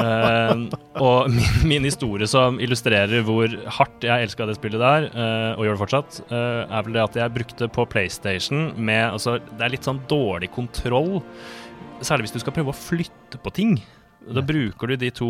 Eh, 0.00 0.60
og 1.04 1.26
min, 1.28 1.56
min 1.68 1.84
historie 1.84 2.24
som 2.24 2.56
illustrerer 2.64 3.20
hvor 3.26 3.52
hardt 3.76 4.06
jeg 4.06 4.24
elska 4.24 4.46
det 4.48 4.54
spillet 4.56 4.80
der, 4.80 5.08
og 5.58 5.66
gjør 5.66 5.76
det 5.76 5.82
fortsatt, 5.82 6.20
er 6.32 6.86
vel 6.86 6.96
det 6.96 7.02
at 7.02 7.18
jeg 7.20 7.34
brukte 7.34 7.68
på 7.68 7.84
PlayStation 7.92 8.70
med 8.80 9.10
altså, 9.10 9.36
Det 9.50 9.66
er 9.66 9.74
litt 9.74 9.84
sånn 9.84 10.00
dårlig 10.08 10.48
kontroll, 10.56 11.18
særlig 12.00 12.30
hvis 12.30 12.38
du 12.38 12.40
skal 12.46 12.56
prøve 12.56 12.72
å 12.72 12.80
flytte 12.80 13.42
på 13.44 13.52
ting. 13.60 13.76
Da 14.26 14.42
bruker 14.42 14.90
du 14.90 14.96
de 14.98 15.10
to 15.14 15.28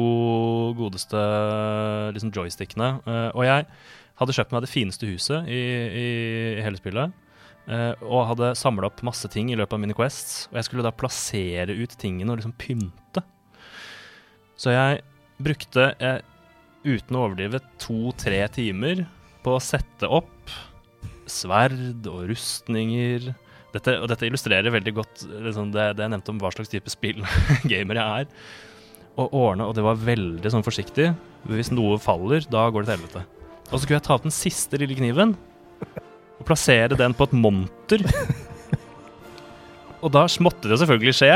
godeste 0.78 1.20
liksom, 2.16 2.32
joystickene. 2.32 2.90
eh, 3.04 3.28
og 3.36 3.44
jeg 3.44 3.66
hadde 4.16 4.36
kjøpt 4.38 4.54
meg 4.54 4.64
det 4.64 4.72
fineste 4.72 5.08
huset 5.10 5.48
i, 5.52 5.62
i 6.00 6.06
hele 6.64 6.80
spillet. 6.80 7.12
eh, 7.68 7.92
og 8.06 8.28
hadde 8.30 8.54
samla 8.56 8.88
opp 8.88 9.02
masse 9.04 9.28
ting 9.28 9.50
i 9.52 9.58
løpet 9.58 9.76
av 9.76 9.82
mine 9.82 9.96
quests. 9.98 10.46
Og 10.50 10.60
jeg 10.60 10.68
skulle 10.68 10.86
da 10.86 10.94
plassere 10.94 11.74
ut 11.76 11.96
tingene 12.00 12.32
og 12.32 12.40
liksom 12.40 12.54
pynte. 12.56 13.24
Så 14.56 14.72
jeg 14.72 15.02
brukte, 15.42 15.90
jeg, 16.00 16.22
uten 16.86 17.18
å 17.18 17.26
overdrive, 17.26 17.60
to-tre 17.82 18.40
timer 18.54 19.04
på 19.44 19.56
å 19.56 19.62
sette 19.62 20.08
opp 20.08 20.54
sverd 21.28 22.06
og 22.08 22.30
rustninger. 22.30 23.34
Dette, 23.74 23.98
og 24.00 24.08
dette 24.08 24.24
illustrerer 24.30 24.72
veldig 24.72 24.94
godt 24.96 25.26
liksom, 25.44 25.74
det, 25.74 25.90
det 25.98 26.06
jeg 26.06 26.14
nevnte 26.14 26.32
om 26.32 26.38
hva 26.40 26.54
slags 26.54 26.70
type 26.72 26.88
spill-gamer 26.94 27.98
jeg 28.00 28.22
er. 28.22 28.30
Og 29.16 29.32
ordne, 29.32 29.64
og 29.64 29.76
det 29.76 29.84
var 29.86 30.00
veldig 30.00 30.52
sånn 30.52 30.66
forsiktig. 30.66 31.10
Hvis 31.48 31.72
noe 31.72 31.96
faller, 32.02 32.44
da 32.52 32.66
går 32.68 32.84
det 32.84 32.90
til 32.90 32.96
helvete. 32.98 33.22
Og 33.66 33.74
så 33.74 33.82
skulle 33.82 33.98
jeg 33.98 34.06
ta 34.06 34.16
opp 34.16 34.26
den 34.26 34.34
siste 34.34 34.78
lille 34.80 34.96
kniven 34.98 35.34
og 36.36 36.44
plassere 36.46 36.98
den 36.98 37.14
på 37.16 37.26
et 37.26 37.36
monter. 37.36 38.04
Og 40.04 40.12
da 40.12 40.26
måtte 40.44 40.68
det 40.70 40.78
selvfølgelig 40.82 41.16
skje, 41.16 41.32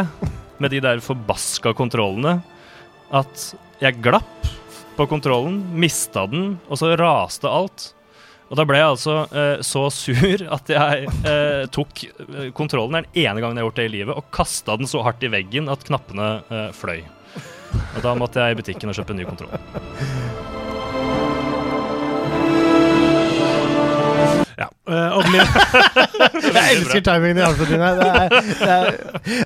med 0.60 0.74
de 0.74 0.82
der 0.84 1.00
forbaska 1.02 1.72
kontrollene, 1.74 2.36
at 3.16 3.46
jeg 3.80 4.02
glapp 4.04 4.50
på 4.98 5.06
kontrollen, 5.08 5.56
mista 5.80 6.26
den, 6.28 6.58
og 6.68 6.78
så 6.78 6.92
raste 7.00 7.48
alt. 7.48 7.88
Og 8.50 8.58
da 8.58 8.66
ble 8.66 8.80
jeg 8.80 8.92
altså 8.92 9.14
eh, 9.30 9.62
så 9.64 9.86
sur 9.94 10.44
at 10.58 10.70
jeg 10.74 11.06
eh, 11.22 11.64
tok 11.72 12.02
eh, 12.04 12.50
kontrollen 12.54 12.98
den 12.98 13.24
ene 13.24 13.40
gangen 13.40 13.56
jeg 13.56 13.62
har 13.62 13.68
gjort 13.70 13.80
det 13.80 13.88
i 13.88 13.94
livet, 13.94 14.18
og 14.18 14.28
kasta 14.34 14.76
den 14.76 14.90
så 14.90 15.04
hardt 15.06 15.24
i 15.24 15.30
veggen 15.32 15.70
at 15.72 15.86
knappene 15.86 16.28
eh, 16.50 16.68
fløy. 16.76 17.00
Og 17.72 18.02
da 18.04 18.14
måtte 18.18 18.42
jeg 18.42 18.56
i 18.56 18.60
butikken 18.62 18.92
og 18.92 18.96
kjøpe 18.98 19.14
en 19.14 19.22
ny 19.22 19.28
kontroll. 19.28 19.50
Ja. 24.60 24.66
Uh, 24.84 25.24
min 25.32 25.40
Jeg 26.54 26.74
elsker 26.74 27.00
timingen 27.04 27.38
i 27.40 27.44
avslutningen 27.46 27.84
her. 27.86 28.00
Det 28.00 28.08
er, 28.10 28.34
det 28.60 28.70
er, 28.74 28.88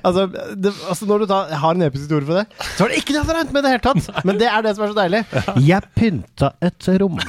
altså, 0.03 0.25
det, 0.55 0.73
altså, 0.89 1.07
når 1.07 1.23
du 1.23 1.27
tar, 1.29 1.51
jeg 1.53 1.61
har 1.61 1.77
en 1.77 1.85
episk 1.87 2.03
historie 2.03 2.27
for 2.27 2.41
det, 2.41 2.65
så 2.75 2.83
var 2.83 2.91
det 2.91 2.97
ikke 2.99 3.13
det 3.13 3.19
jeg 3.19 3.27
hadde 3.27 3.37
regnet 3.37 3.53
med 3.55 3.61
i 3.61 3.65
det 3.65 3.75
hele 3.75 3.85
tatt. 3.85 4.25
Men 4.27 4.41
det 4.41 4.49
er 4.51 4.65
det 4.65 4.73
som 4.75 4.85
er 4.85 4.91
så 4.91 4.97
deilig. 4.99 5.21
Jeg 5.69 5.91
pynta 5.95 6.51
et 6.65 6.89
rom, 7.01 7.21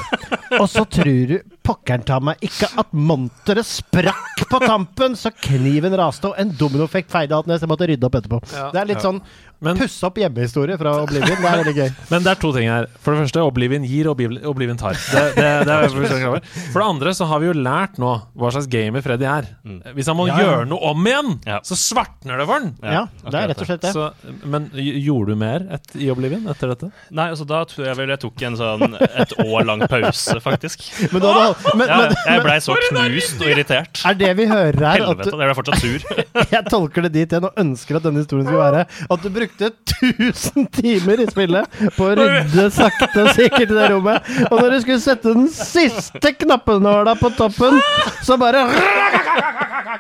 og 0.58 0.66
så 0.72 0.86
tror 0.96 1.30
du 1.30 1.36
pokkeren 1.66 2.04
ta 2.06 2.18
meg 2.22 2.42
ikke 2.46 2.68
at 2.78 2.92
monteret 2.94 3.66
sprakk 3.66 4.44
på 4.50 4.60
tampen, 4.62 5.16
så 5.18 5.32
kniven 5.34 5.96
raste, 5.98 6.30
og 6.30 6.40
en 6.40 6.52
dominoeffekt 6.58 7.10
feide 7.12 7.34
alt 7.36 7.50
ned, 7.50 7.58
så 7.58 7.66
jeg 7.66 7.72
måtte 7.72 7.90
rydde 7.90 8.08
opp 8.08 8.18
etterpå. 8.20 8.40
Det 8.74 8.82
er 8.82 8.90
litt 8.90 9.02
sånn 9.04 9.18
Men- 9.64 9.78
pusse 9.80 10.04
opp 10.06 10.18
hjemmehistorie 10.20 10.76
fra 10.78 10.92
Oblivion. 11.02 11.30
Det 11.40 11.48
er 11.48 11.56
veldig 11.62 11.74
gøy. 11.76 11.90
Men 12.12 12.24
det 12.26 12.30
er 12.34 12.40
to 12.42 12.50
ting 12.52 12.68
her. 12.68 12.86
For 13.00 13.14
det 13.16 13.22
første, 13.24 13.42
Oblivion 13.46 13.84
gir, 13.88 14.08
og 14.10 14.16
Obliv- 14.18 14.44
Oblivion 14.50 14.76
tar. 14.80 14.92
Det, 14.98 15.22
det, 15.36 15.46
det 15.66 15.72
er 15.72 15.86
jeg. 15.86 16.42
For 16.72 16.80
det 16.82 16.86
andre 16.86 17.14
så 17.16 17.28
har 17.30 17.40
vi 17.40 17.48
jo 17.48 17.54
lært 17.56 17.96
nå 18.02 18.10
hva 18.36 18.50
slags 18.52 18.68
gamer 18.72 19.04
Freddy 19.04 19.24
er. 19.30 19.48
Mm. 19.64 19.78
Hvis 19.96 20.10
han 20.12 20.18
må 20.18 20.26
Ja, 20.28 20.36
ja. 20.36 20.44
gjøre 20.50 20.68
noe 20.70 20.90
om 20.92 21.06
igjen, 21.08 21.32
så 21.64 21.78
svartner 21.78 22.40
det 22.42 22.46
for 22.48 22.58
han! 22.60 22.68
Ja, 22.84 23.04
det 23.24 23.40
er 23.40 23.50
rett 23.52 23.62
og 23.64 23.70
slett 23.70 23.84
det. 23.86 23.92
Så, 23.96 24.10
men 24.44 24.68
gjorde 24.76 25.32
du 25.32 25.40
mer 25.40 25.64
et, 25.78 25.88
i 26.04 26.10
Oblivion 26.12 26.44
etter 26.52 26.72
dette? 26.74 26.90
Nei, 27.16 27.28
altså 27.32 27.46
da 27.48 27.62
tror 27.70 27.88
jeg 27.88 27.98
vel 28.00 28.12
jeg 28.12 28.22
tok 28.26 28.44
en 28.50 28.58
sånn 28.60 28.96
et 29.06 29.34
år 29.46 29.66
lang 29.68 29.84
pause, 29.88 30.36
faktisk. 30.44 30.84
Men, 31.14 31.22
da, 31.24 31.32
da, 31.32 31.74
men, 31.78 31.92
Ja, 31.96 32.00
jeg 32.34 32.44
blei 32.44 32.58
så 32.64 32.76
knust 32.90 33.40
og 33.40 33.48
irritert. 33.54 34.02
er 34.10 34.18
det 34.20 34.32
vi 34.38 34.46
hører 34.50 34.80
her, 34.90 35.06
at 35.14 35.24
du, 35.24 35.30
jeg 35.32 35.40
ble 35.40 35.56
fortsatt 35.62 35.80
sur. 35.82 36.06
Jeg 36.56 36.62
tolker 36.70 37.06
det 37.06 37.12
dit 37.14 37.32
igjen 37.32 37.46
og 37.48 37.56
ønsker 37.58 37.96
at 37.98 38.04
denne 38.06 38.20
historien 38.22 38.46
skulle 38.46 38.60
være 38.62 38.84
at 38.86 39.22
du 39.24 39.28
brukte 39.46 39.70
1000 40.02 40.66
timer 40.72 41.20
i 41.22 41.26
spillet 41.30 41.78
på 41.96 42.04
å 42.10 42.14
rydde 42.18 42.66
sakte 42.74 43.22
og 43.22 43.30
sikkert 43.36 43.70
i 43.70 43.76
det 43.78 43.86
rommet. 43.92 44.26
Og 44.50 44.58
når 44.60 44.74
du 44.74 44.80
skulle 44.84 45.00
sette 45.02 45.32
den 45.32 45.48
siste 45.52 46.32
knappenåla 46.42 47.14
på 47.20 47.30
toppen, 47.38 47.78
så 48.26 48.36
bare 48.40 48.66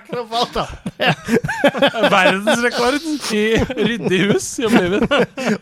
Så 0.06 0.22
falt 0.28 0.54
det. 0.54 0.66
Verdensrekord 2.10 2.98
i 3.34 3.42
ryddig 3.86 4.20
hus 4.30 4.46
i 4.60 4.66
Oblivion. 4.68 5.06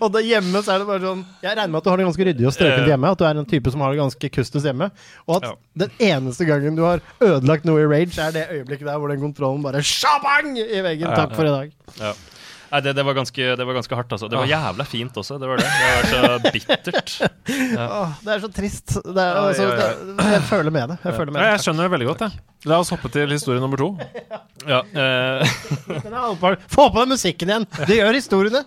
Og 0.01 0.11
da 0.15 0.23
hjemme 0.25 0.63
så 0.65 0.75
er 0.75 0.83
det 0.83 0.89
bare 0.89 1.03
sånn 1.05 1.23
Jeg 1.45 1.57
regner 1.57 1.73
med 1.73 1.79
at 1.81 1.87
du 1.87 1.91
har 1.93 2.01
det 2.01 2.07
ganske 2.09 2.27
ryddig 2.29 2.49
og 2.49 2.55
strøkent 2.57 2.91
hjemme. 2.91 3.13
At 3.15 3.21
du 3.21 3.25
er 3.29 3.41
en 3.41 3.49
type 3.49 3.73
som 3.73 3.85
har 3.85 3.95
det 3.95 4.01
ganske 4.03 4.31
kustus 4.35 4.67
hjemme. 4.69 4.91
Og 5.29 5.37
at 5.39 5.49
Ja. 5.49 5.55
den 5.85 5.91
eneste 6.11 6.47
gangen 6.49 6.77
du 6.79 6.83
har 6.87 7.03
ødelagt 7.21 7.65
noe 7.69 7.83
i 7.85 7.89
Rage, 7.89 8.19
er 8.21 8.33
det 8.35 8.47
øyeblikket 8.51 8.87
der 8.89 8.99
hvor 8.99 9.09
den 9.13 9.21
kontrollen 9.23 9.63
bare 9.63 9.83
shabang 9.85 10.57
i 10.59 10.81
veggen. 10.85 11.15
Takk 11.15 11.35
for 11.37 11.45
i 11.45 11.53
dag. 11.53 11.73
Ja. 12.01 12.13
Nei, 12.75 12.81
det, 12.83 12.93
det, 12.99 13.05
var 13.07 13.15
ganske, 13.15 13.45
det 13.61 13.65
var 13.69 13.77
ganske 13.79 13.95
hardt, 13.95 14.15
altså. 14.17 14.27
Det 14.33 14.35
var 14.41 14.49
jævla 14.51 14.85
fint 14.91 15.15
også. 15.21 15.37
Det 15.39 15.47
var 15.47 15.61
det. 15.63 15.69
Det 15.71 15.93
var 15.95 16.09
så 16.11 16.51
bittert. 16.57 17.13
Åh, 17.79 18.17
det 18.25 18.33
er 18.35 18.43
så 18.43 18.51
trist. 18.57 18.97
Det 19.05 19.15
er, 19.23 19.39
altså, 19.45 19.69
det, 19.79 20.33
jeg 20.35 20.43
føler 20.49 20.75
med 20.75 20.91
det. 20.95 20.99
Jeg 21.07 21.15
føler 21.21 21.31
med 21.37 21.39
Ja, 21.41 21.47
det. 21.47 21.53
jeg 21.55 21.65
skjønner 21.69 21.87
det 21.87 21.95
veldig 21.95 22.09
godt. 22.11 22.27
Jeg. 22.27 22.43
La 22.65 22.79
oss 22.81 22.89
hoppe 22.95 23.11
til 23.13 23.31
historie 23.31 23.63
nummer 23.63 23.79
to. 23.79 23.93
Ja, 24.65 24.79
eh. 24.97 25.43
Få 26.73 26.87
på 26.89 27.01
den 27.03 27.11
musikken 27.13 27.51
igjen! 27.51 27.65
Det 27.85 27.99
gjør 27.99 28.17
historiene 28.17 28.63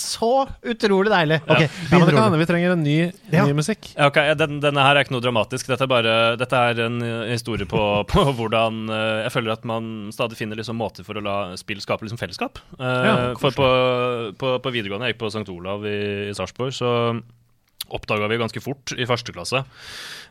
så 0.00 0.30
utrolig 0.64 1.10
deilig. 1.12 1.36
Ok, 1.44 1.60
Ja, 1.66 1.98
men 1.98 2.06
det 2.08 2.14
kan 2.14 2.22
hende 2.24 2.38
vi 2.40 2.46
trenger 2.48 2.72
en 2.72 2.80
ny, 2.86 2.94
Ja. 3.28 3.44
ny 3.44 3.52
musikk. 3.58 3.90
ja, 3.92 4.06
ok, 4.08 4.16
den, 4.40 4.54
Denne 4.64 4.80
her 4.86 4.96
er 4.96 5.04
ikke 5.04 5.12
noe 5.12 5.20
dramatisk. 5.24 5.68
Dette 5.68 5.84
er 5.84 5.90
bare 5.92 6.14
Dette 6.40 6.56
er 6.70 6.80
en 6.86 6.96
eh, 7.04 7.34
historie 7.34 7.68
på, 7.68 7.82
på 8.14 8.24
hvordan 8.38 8.78
eh, 8.88 9.18
Jeg 9.26 9.34
føler 9.34 9.52
at 9.58 9.68
man 9.68 9.90
stadig 10.16 10.38
finner 10.40 10.56
liksom 10.56 10.78
måter 10.80 11.04
for 11.04 11.20
å 11.20 11.24
la 11.26 11.36
spill 11.60 11.82
skape 11.84 12.06
liksom 12.08 12.20
fellesskap. 12.22 12.62
Eh, 12.78 13.04
Ja, 13.10 13.14
for 13.36 13.51
på, 13.56 13.68
på, 14.38 14.56
på 14.64 14.74
videregående, 14.74 15.10
jeg 15.10 15.16
gikk 15.16 15.22
på 15.24 15.32
St. 15.32 15.46
Olav 15.52 15.86
i, 15.88 15.98
i 16.30 16.34
Sarpsborg, 16.36 16.74
så 16.76 16.92
oppdaga 17.92 18.28
vi 18.30 18.40
ganske 18.40 18.62
fort 18.64 18.94
i 18.96 19.06
første 19.08 19.34
klasse 19.34 19.64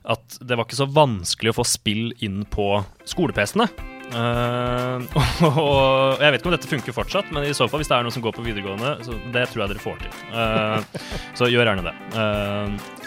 at 0.09 0.38
det 0.41 0.57
var 0.57 0.65
ikke 0.65 0.80
så 0.80 0.88
vanskelig 0.89 1.51
å 1.51 1.57
få 1.59 1.65
spill 1.67 2.07
inn 2.26 2.41
på 2.49 2.74
skole-PC-ene. 3.05 3.67
Uh, 4.11 4.97
og 5.47 6.19
jeg 6.19 6.34
vet 6.34 6.41
ikke 6.41 6.49
om 6.49 6.55
dette 6.55 6.72
funker 6.72 6.95
fortsatt, 6.95 7.30
men 7.36 7.45
i 7.47 7.53
så 7.55 7.67
fall 7.69 7.84
hvis 7.84 7.91
det 7.91 7.99
er 7.99 8.07
noen 8.07 8.15
som 8.15 8.26
går 8.26 8.34
på 8.36 8.45
videregående, 8.45 8.95
så 9.05 9.15
det 9.36 9.45
tror 9.51 9.63
jeg 9.63 9.74
dere 9.74 9.84
får 9.84 10.01
til. 10.01 10.17
Uh, 10.34 11.13
så 11.38 11.51
gjør 11.51 11.69
gjerne 11.69 11.86
det. 11.86 11.95
Eh, 12.17 12.74
Dette 12.74 13.01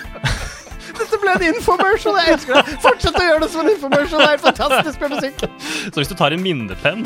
ble 1.24 1.34
en 1.34 1.46
infomercial! 1.54 2.18
Jeg 2.20 2.36
elsker 2.36 2.58
det! 2.58 2.76
Fortsett 2.84 3.18
å 3.18 3.24
gjøre 3.24 3.42
det 3.44 3.50
som 3.52 3.64
en 3.64 3.72
infomercial! 3.72 4.20
Det 4.20 4.26
er 4.26 4.34
helt 4.34 4.46
fantastisk 4.46 5.04
med 5.04 5.16
musikk. 5.16 5.44
Så 5.88 5.96
hvis 6.00 6.12
du 6.12 6.16
tar 6.18 6.36
en 6.36 6.44
minnepenn 6.44 7.04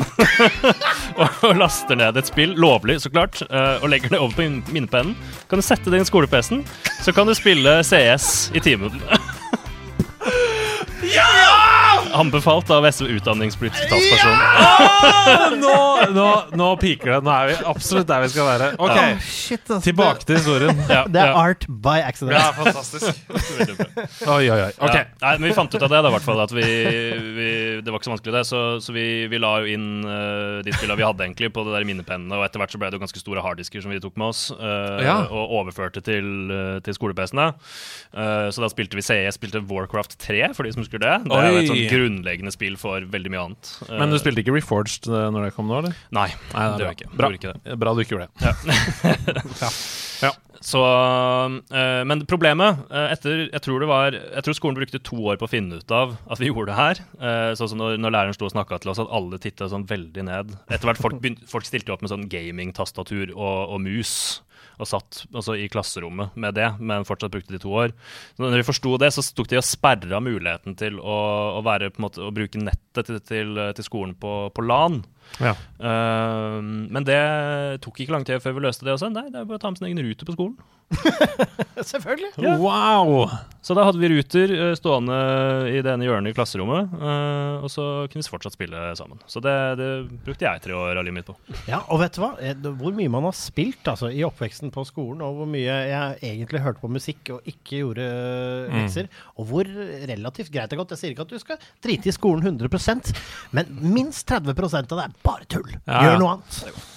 og, 1.21 1.49
laster 1.59 1.99
ned 1.99 2.19
et 2.19 2.29
spill, 2.29 2.55
lovlig 2.59 2.99
så 3.03 3.11
klart, 3.13 3.41
eh, 3.47 3.75
og 3.79 3.89
legger 3.93 4.13
det 4.13 4.21
over 4.21 4.35
på 4.37 4.47
minnepennen, 4.73 5.15
kan 5.49 5.61
du 5.61 5.65
sette 5.65 5.91
det 5.91 6.01
inn 6.01 6.09
skole-PC-en, 6.09 6.63
så 6.99 7.15
kan 7.15 7.29
du 7.29 7.35
spille 7.37 7.79
CS 7.87 8.49
i 8.55 8.63
timen. 8.63 8.99
Anbefalt 12.19 12.69
av 12.75 12.83
SV 12.89 13.07
utdanningspolitisk 13.15 13.89
talsperson. 13.89 14.41
Ja! 14.59 15.49
nå, 15.55 15.75
nå, 16.15 16.25
nå 16.59 16.67
piker 16.81 17.13
det. 17.13 17.19
Nå 17.23 17.31
er 17.31 17.51
vi 17.51 17.55
absolutt 17.69 18.09
der 18.09 18.25
vi 18.25 18.31
skal 18.33 18.47
være. 18.49 18.69
Ok, 18.81 18.97
Shit, 19.23 19.63
altså, 19.63 19.79
tilbake 19.85 20.27
til 20.27 20.39
historien. 20.39 20.81
Ja, 20.89 21.05
Det 21.13 21.21
er 21.21 21.31
ja. 21.31 21.37
art 21.39 21.63
by 21.69 22.01
accident. 22.03 22.35
Ja, 22.35 22.49
fantastisk. 22.57 23.21
Oi, 24.27 24.49
oi, 24.51 24.57
oi. 24.65 24.71
Ok. 24.75 24.97
Ja. 24.97 25.05
Nei, 25.23 25.33
men 25.39 25.47
vi 25.47 25.53
fant 25.57 25.73
ut 25.73 25.79
av 25.85 25.93
det, 25.93 26.01
da, 26.05 26.11
hvert 26.13 26.25
fall. 26.27 26.41
At 26.43 26.53
vi, 26.55 26.65
vi, 27.37 27.49
det 27.85 27.93
var 27.93 28.01
ikke 28.01 28.09
så 28.09 28.13
vanskelig, 28.15 28.35
det. 28.35 28.43
Så, 28.49 28.63
så 28.83 28.95
vi, 28.95 29.05
vi 29.31 29.41
la 29.41 29.53
jo 29.63 29.71
inn 29.77 29.87
uh, 30.03 30.59
de 30.65 30.75
spillene 30.75 30.99
vi 30.99 31.07
hadde 31.07 31.25
egentlig 31.27 31.51
på 31.55 31.63
det 31.67 31.75
der 31.77 31.87
minnepennene, 31.87 32.35
og 32.35 32.45
etter 32.47 32.63
hvert 32.63 32.75
så 32.75 32.81
ble 32.81 32.91
det 32.91 32.99
jo 32.99 33.05
ganske 33.05 33.23
store 33.23 33.45
harddisker 33.45 33.85
som 33.85 33.95
vi 33.95 34.01
tok 34.03 34.19
med 34.19 34.33
oss, 34.33 34.43
uh, 34.59 34.99
Ja. 35.05 35.17
og 35.31 35.55
overførte 35.61 36.03
til, 36.03 36.51
uh, 36.51 36.77
til 36.83 36.99
skole-PC-ene. 36.99 37.49
Uh, 38.11 38.49
så 38.51 38.65
da 38.65 38.71
spilte 38.71 38.99
vi 38.99 39.05
CE, 39.07 39.23
spilte 39.35 39.63
Warcraft 39.71 40.19
3, 40.19 40.51
for 40.57 40.67
de 40.67 40.75
som 40.75 40.83
husker 40.83 41.01
det. 41.01 41.15
Det 41.29 41.39
er 41.39 41.49
jo 41.49 41.63
et 41.63 41.71
sånt 41.71 41.79
sånn 41.79 41.93
grunnleggende 42.09 42.53
spill 42.53 42.75
for 42.79 43.05
veldig 43.13 43.31
mye 43.33 43.45
annet. 43.47 43.71
Eh, 43.87 43.95
Men 43.99 44.13
du 44.13 44.19
spilte 44.21 44.43
ikke 44.43 44.55
Reforged 44.57 45.09
eh, 45.09 45.29
når 45.33 45.49
det 45.49 45.55
kom 45.57 45.69
nå, 45.69 45.79
eller? 45.83 45.95
Nei, 46.15 46.29
Nei, 46.53 46.67
det 46.75 46.83
gjør 46.85 46.91
jeg 46.91 46.99
ikke. 46.99 47.11
Bra. 47.19 47.31
Ikke 47.39 47.53
det. 47.55 47.79
Bra 47.79 47.95
du 47.95 48.03
ikke 48.03 48.17
gjorde 48.17 48.29
det. 48.39 49.69
Så, 50.59 50.79
eh, 51.71 52.01
men 52.03 52.25
problemet 52.27 52.81
eh, 52.91 53.13
etter 53.13 53.45
Jeg 53.45 53.61
tror 53.63 53.79
det 53.79 53.87
var 53.87 54.11
Jeg 54.11 54.43
tror 54.43 54.57
skolen 54.57 54.75
brukte 54.75 54.99
to 55.07 55.15
år 55.31 55.37
på 55.39 55.47
å 55.47 55.51
finne 55.51 55.77
ut 55.79 55.93
av 55.95 56.17
at 56.27 56.41
vi 56.41 56.49
gjorde 56.49 56.73
det 56.73 56.79
her. 56.79 56.99
Eh, 57.15 57.51
sånn 57.55 57.71
som 57.71 57.79
når, 57.79 57.95
når 58.03 58.11
læreren 58.17 58.35
sto 58.35 58.49
og 58.49 58.51
snakka 58.51 58.81
til 58.83 58.91
oss, 58.91 58.99
at 58.99 59.07
alle 59.15 59.39
titta 59.39 59.69
sånn 59.71 59.87
veldig 59.87 60.25
ned. 60.27 60.51
Etter 60.67 60.89
hvert 60.91 60.99
folk, 60.99 61.23
folk 61.47 61.67
stilte 61.67 61.95
opp 61.95 62.03
med 62.03 62.11
sånn 62.11 62.27
gamingtastatur 62.31 63.31
og, 63.37 63.71
og 63.71 63.79
mus. 63.87 64.11
Og 64.79 64.87
satt 64.87 65.23
altså, 65.33 65.57
i 65.59 65.67
klasserommet 65.71 66.35
med 66.39 66.55
det, 66.55 66.69
men 66.79 67.07
fortsatt 67.07 67.33
brukte 67.33 67.51
de 67.51 67.61
to 67.61 67.73
år. 67.75 67.93
Så 68.37 68.45
når 68.45 68.61
vi 68.61 68.67
forsto 68.69 68.95
det, 69.01 69.11
så 69.15 69.23
tok 69.35 69.51
de 69.51 69.59
og 69.59 69.67
sperra 69.67 70.21
muligheten 70.23 70.77
til 70.79 71.01
å, 71.03 71.19
å, 71.59 71.63
være, 71.67 71.91
måte, 71.99 72.23
å 72.23 72.33
bruke 72.35 72.61
nettet 72.63 73.09
til, 73.09 73.19
til, 73.27 73.59
til 73.75 73.87
skolen 73.87 74.15
på, 74.19 74.35
på 74.55 74.65
LAN. 74.65 75.01
Ja. 75.43 75.53
Uh, 75.77 76.57
men 76.63 77.05
det 77.05 77.19
tok 77.83 77.99
ikke 78.01 78.15
lang 78.15 78.25
tid 78.27 78.41
før 78.43 78.55
vi 78.57 78.65
løste 78.65 78.87
det 78.87 78.95
også. 78.95 79.11
Nei, 79.13 79.27
det 79.29 79.41
er 79.43 79.49
bare 79.49 79.59
å 79.59 79.63
ta 79.63 79.73
med 79.73 79.81
sin 79.81 79.91
egen 79.91 80.03
rute 80.07 80.27
på 80.27 80.37
skolen. 80.37 80.57
Selvfølgelig. 81.91 82.31
Ja. 82.43 82.55
Wow! 82.59 83.29
Så 83.61 83.75
da 83.75 83.83
hadde 83.85 83.99
vi 84.01 84.09
ruter 84.11 84.51
eh, 84.55 84.73
stående 84.79 85.15
i 85.69 85.81
det 85.83 85.91
ene 85.91 86.07
hjørnet 86.07 86.31
i 86.31 86.35
klasserommet, 86.35 86.93
eh, 86.95 87.63
og 87.63 87.71
så 87.71 87.85
kunne 88.09 88.23
vi 88.23 88.31
fortsatt 88.31 88.55
spille 88.55 88.83
sammen. 88.97 89.19
Så 89.29 89.41
det, 89.43 89.55
det 89.79 89.89
brukte 90.25 90.47
jeg 90.47 90.63
tre 90.63 90.75
år 90.75 90.99
av 90.99 91.05
livet 91.05 91.19
mitt 91.19 91.29
på. 91.29 91.35
Ja, 91.69 91.81
og 91.91 92.01
vet 92.01 92.15
du 92.15 92.23
hva? 92.23 92.31
Eh, 92.41 92.55
Hvor 92.79 92.95
mye 92.95 93.11
man 93.11 93.27
har 93.27 93.35
spilt 93.37 93.87
altså, 93.91 94.11
i 94.11 94.23
oppveksten 94.27 94.73
på 94.75 94.85
skolen, 94.87 95.23
og 95.25 95.41
hvor 95.41 95.49
mye 95.49 95.79
jeg 95.89 96.19
egentlig 96.33 96.63
hørte 96.65 96.83
på 96.83 96.91
musikk 96.91 97.33
og 97.35 97.51
ikke 97.51 97.83
gjorde 97.83 98.07
lekser, 98.73 99.09
mm. 99.09 99.25
og 99.37 99.51
hvor 99.51 99.73
relativt 100.09 100.53
greit 100.53 100.71
det 100.71 100.77
har 100.77 100.83
gått. 100.83 100.95
Jeg 100.95 101.03
sier 101.03 101.15
ikke 101.15 101.27
at 101.27 101.35
du 101.35 101.43
skal 101.43 101.69
drite 101.83 102.09
i 102.11 102.15
skolen 102.15 102.59
100% 102.59 103.13
men 103.51 103.75
minst 103.81 104.27
30% 104.29 104.93
av 104.93 105.01
det 105.01 105.05
er 105.05 105.19
bare 105.25 105.49
tull. 105.49 105.75
Ja, 105.85 106.05
Gjør 106.05 106.23
noe 106.23 106.37
annet. 106.37 106.95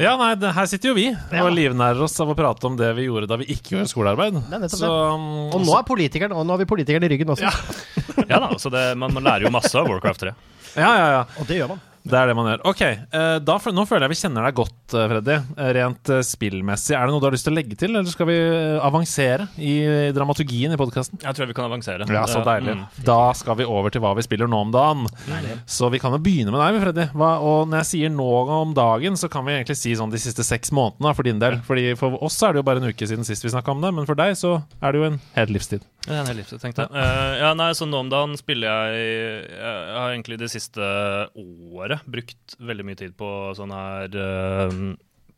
Ja, 0.00 0.14
nei, 0.16 0.30
det, 0.40 0.50
her 0.56 0.68
sitter 0.70 0.90
jo 0.90 0.94
vi 0.96 1.06
Ja. 1.10 1.42
og 1.44 1.50
livnærer 1.52 2.00
oss 2.06 2.14
av 2.24 2.30
å 2.32 2.36
prate 2.38 2.64
om 2.70 2.76
det 2.78 2.88
vi 2.96 3.04
gjorde 3.04 3.28
da 3.28 3.36
vi 3.40 3.50
ikke 3.52 3.74
gjorde 3.76 3.90
skolearbeid. 3.92 4.38
nettopp 4.48 4.78
Så, 4.80 4.88
um, 4.88 5.26
Og 5.52 5.60
nå 5.66 5.74
er 5.76 5.84
politikeren, 5.88 6.32
og 6.32 6.46
nå 6.48 6.56
har 6.56 6.62
vi 6.62 6.68
politikeren 6.70 7.04
i 7.04 7.12
ryggen 7.12 7.34
også. 7.34 7.50
Ja 8.30 8.40
da, 8.40 8.48
så 8.58 8.72
det, 8.72 8.86
man, 8.96 9.12
man 9.12 9.26
lærer 9.26 9.44
jo 9.48 9.52
masse 9.52 9.74
av 9.76 9.88
Warcraft 9.90 10.24
3. 10.24 10.34
Ja, 10.78 10.90
ja, 10.96 11.06
ja. 11.18 11.22
Og 11.40 11.46
det 11.50 11.60
gjør 11.60 11.74
man. 11.74 11.80
Det 12.02 12.16
er 12.16 12.30
det 12.30 12.34
man 12.38 12.48
gjør. 12.48 12.62
Ok, 12.70 12.80
eh, 12.82 13.34
da, 13.44 13.56
Nå 13.76 13.84
føler 13.88 14.06
jeg 14.06 14.14
vi 14.14 14.18
kjenner 14.22 14.46
deg 14.48 14.56
godt, 14.56 14.94
eh, 14.96 15.06
Freddy. 15.10 15.34
Eh, 15.36 15.70
Rent 15.76 16.10
spillmessig. 16.24 16.94
Er 16.96 17.06
det 17.06 17.12
noe 17.12 17.20
du 17.20 17.26
har 17.28 17.34
lyst 17.34 17.44
til 17.46 17.52
å 17.52 17.58
legge 17.58 17.76
til, 17.78 17.92
eller 17.92 18.08
skal 18.10 18.28
vi 18.30 18.38
avansere 18.80 19.48
i 19.60 19.74
dramaturgien 20.16 20.72
i 20.72 20.78
podkasten? 20.80 21.20
Jeg 21.20 21.36
tror 21.36 21.50
vi 21.50 21.56
kan 21.58 21.68
avansere. 21.68 22.08
Ja, 22.08 22.24
så 22.30 22.40
deilig. 22.46 22.78
Mm. 22.78 22.86
Da 23.04 23.18
skal 23.36 23.58
vi 23.60 23.68
over 23.68 23.92
til 23.92 24.00
hva 24.04 24.14
vi 24.16 24.24
spiller 24.24 24.48
nå 24.50 24.62
om 24.66 24.72
dagen. 24.74 25.06
Så 25.68 25.90
vi 25.92 26.00
kan 26.02 26.16
jo 26.16 26.22
begynne 26.24 26.54
med 26.54 26.62
deg, 26.64 26.80
Freddy. 26.86 27.06
Hva, 27.12 27.30
og 27.44 27.68
når 27.68 27.82
jeg 27.84 27.90
sier 27.92 28.14
nå 28.14 28.30
om 28.56 28.74
dagen, 28.76 29.18
så 29.20 29.28
kan 29.32 29.44
vi 29.44 29.58
egentlig 29.58 29.76
si 29.76 29.94
sånn 29.98 30.12
de 30.12 30.20
siste 30.22 30.46
seks 30.46 30.72
månedene 30.72 31.14
for 31.16 31.28
din 31.28 31.42
del. 31.42 31.60
Fordi 31.66 31.90
For 32.00 32.16
oss 32.24 32.38
er 32.46 32.54
det 32.54 32.62
jo 32.62 32.68
bare 32.70 32.80
en 32.80 32.88
uke 32.88 33.06
siden 33.06 33.26
sist 33.26 33.44
vi 33.44 33.52
snakka 33.52 33.74
om 33.74 33.82
det, 33.84 33.92
men 33.94 34.06
for 34.08 34.16
deg 34.18 34.36
så 34.38 34.62
er 34.80 34.92
det 34.92 35.00
jo 35.02 35.08
en 35.10 35.20
hel 35.36 35.52
livstid. 35.52 35.84
En 36.08 36.24
hel 36.24 36.38
livstid, 36.38 36.62
tenkte 36.62 36.86
jeg. 36.86 37.40
Ja, 37.42 37.52
nei, 37.58 37.70
så 37.76 37.84
nå 37.84 37.98
om 38.00 38.08
dagen 38.08 38.32
spiller 38.40 38.70
jeg 38.70 39.02
Jeg 39.50 39.98
har 39.98 40.14
egentlig 40.14 40.38
det 40.40 40.48
siste 40.52 40.80
året 41.36 41.89
brukt 42.06 42.56
veldig 42.60 42.84
mye 42.86 42.98
tid 43.00 43.14
på 43.18 43.28
sånn 43.58 43.72
her 43.74 44.14
uh, 44.16 44.74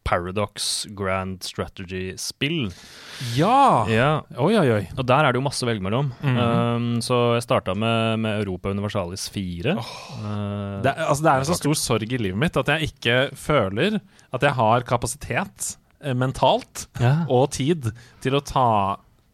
Paradox 0.02 0.86
Grand 0.98 1.38
Strategy-spill. 1.46 2.72
Ja! 3.36 3.84
Ja, 3.86 4.08
Oi, 4.34 4.56
oi, 4.58 4.66
oi. 4.74 4.80
Og 4.98 5.06
der 5.06 5.22
er 5.28 5.30
det 5.34 5.38
jo 5.38 5.44
masse 5.46 5.62
å 5.62 5.68
velge 5.68 5.84
mellom. 5.86 6.08
Mm. 6.26 6.38
um, 6.42 6.88
så 7.04 7.18
jeg 7.36 7.44
starta 7.46 7.74
med, 7.78 8.18
med 8.24 8.40
Europa 8.42 8.72
Universalis 8.74 9.28
4. 9.30 9.76
Uh, 9.78 10.80
Det, 10.82 10.90
er- 10.90 11.06
altså, 11.06 11.22
det 11.22 11.30
er 11.30 11.44
en 11.44 11.50
så 11.52 11.58
stor 11.60 11.78
sorg 11.78 12.12
i 12.16 12.18
livet 12.18 12.40
mitt 12.42 12.58
at 12.58 12.72
jeg 12.74 12.90
ikke 12.90 13.16
føler 13.38 14.00
at 14.32 14.42
jeg 14.48 14.56
har 14.58 14.82
kapasitet 14.88 15.76
eh, 16.02 16.14
mentalt 16.18 16.88
ja. 16.98 17.20
og 17.30 17.52
tid 17.54 17.92
til 18.24 18.34
å 18.34 18.42
ta, 18.42 18.66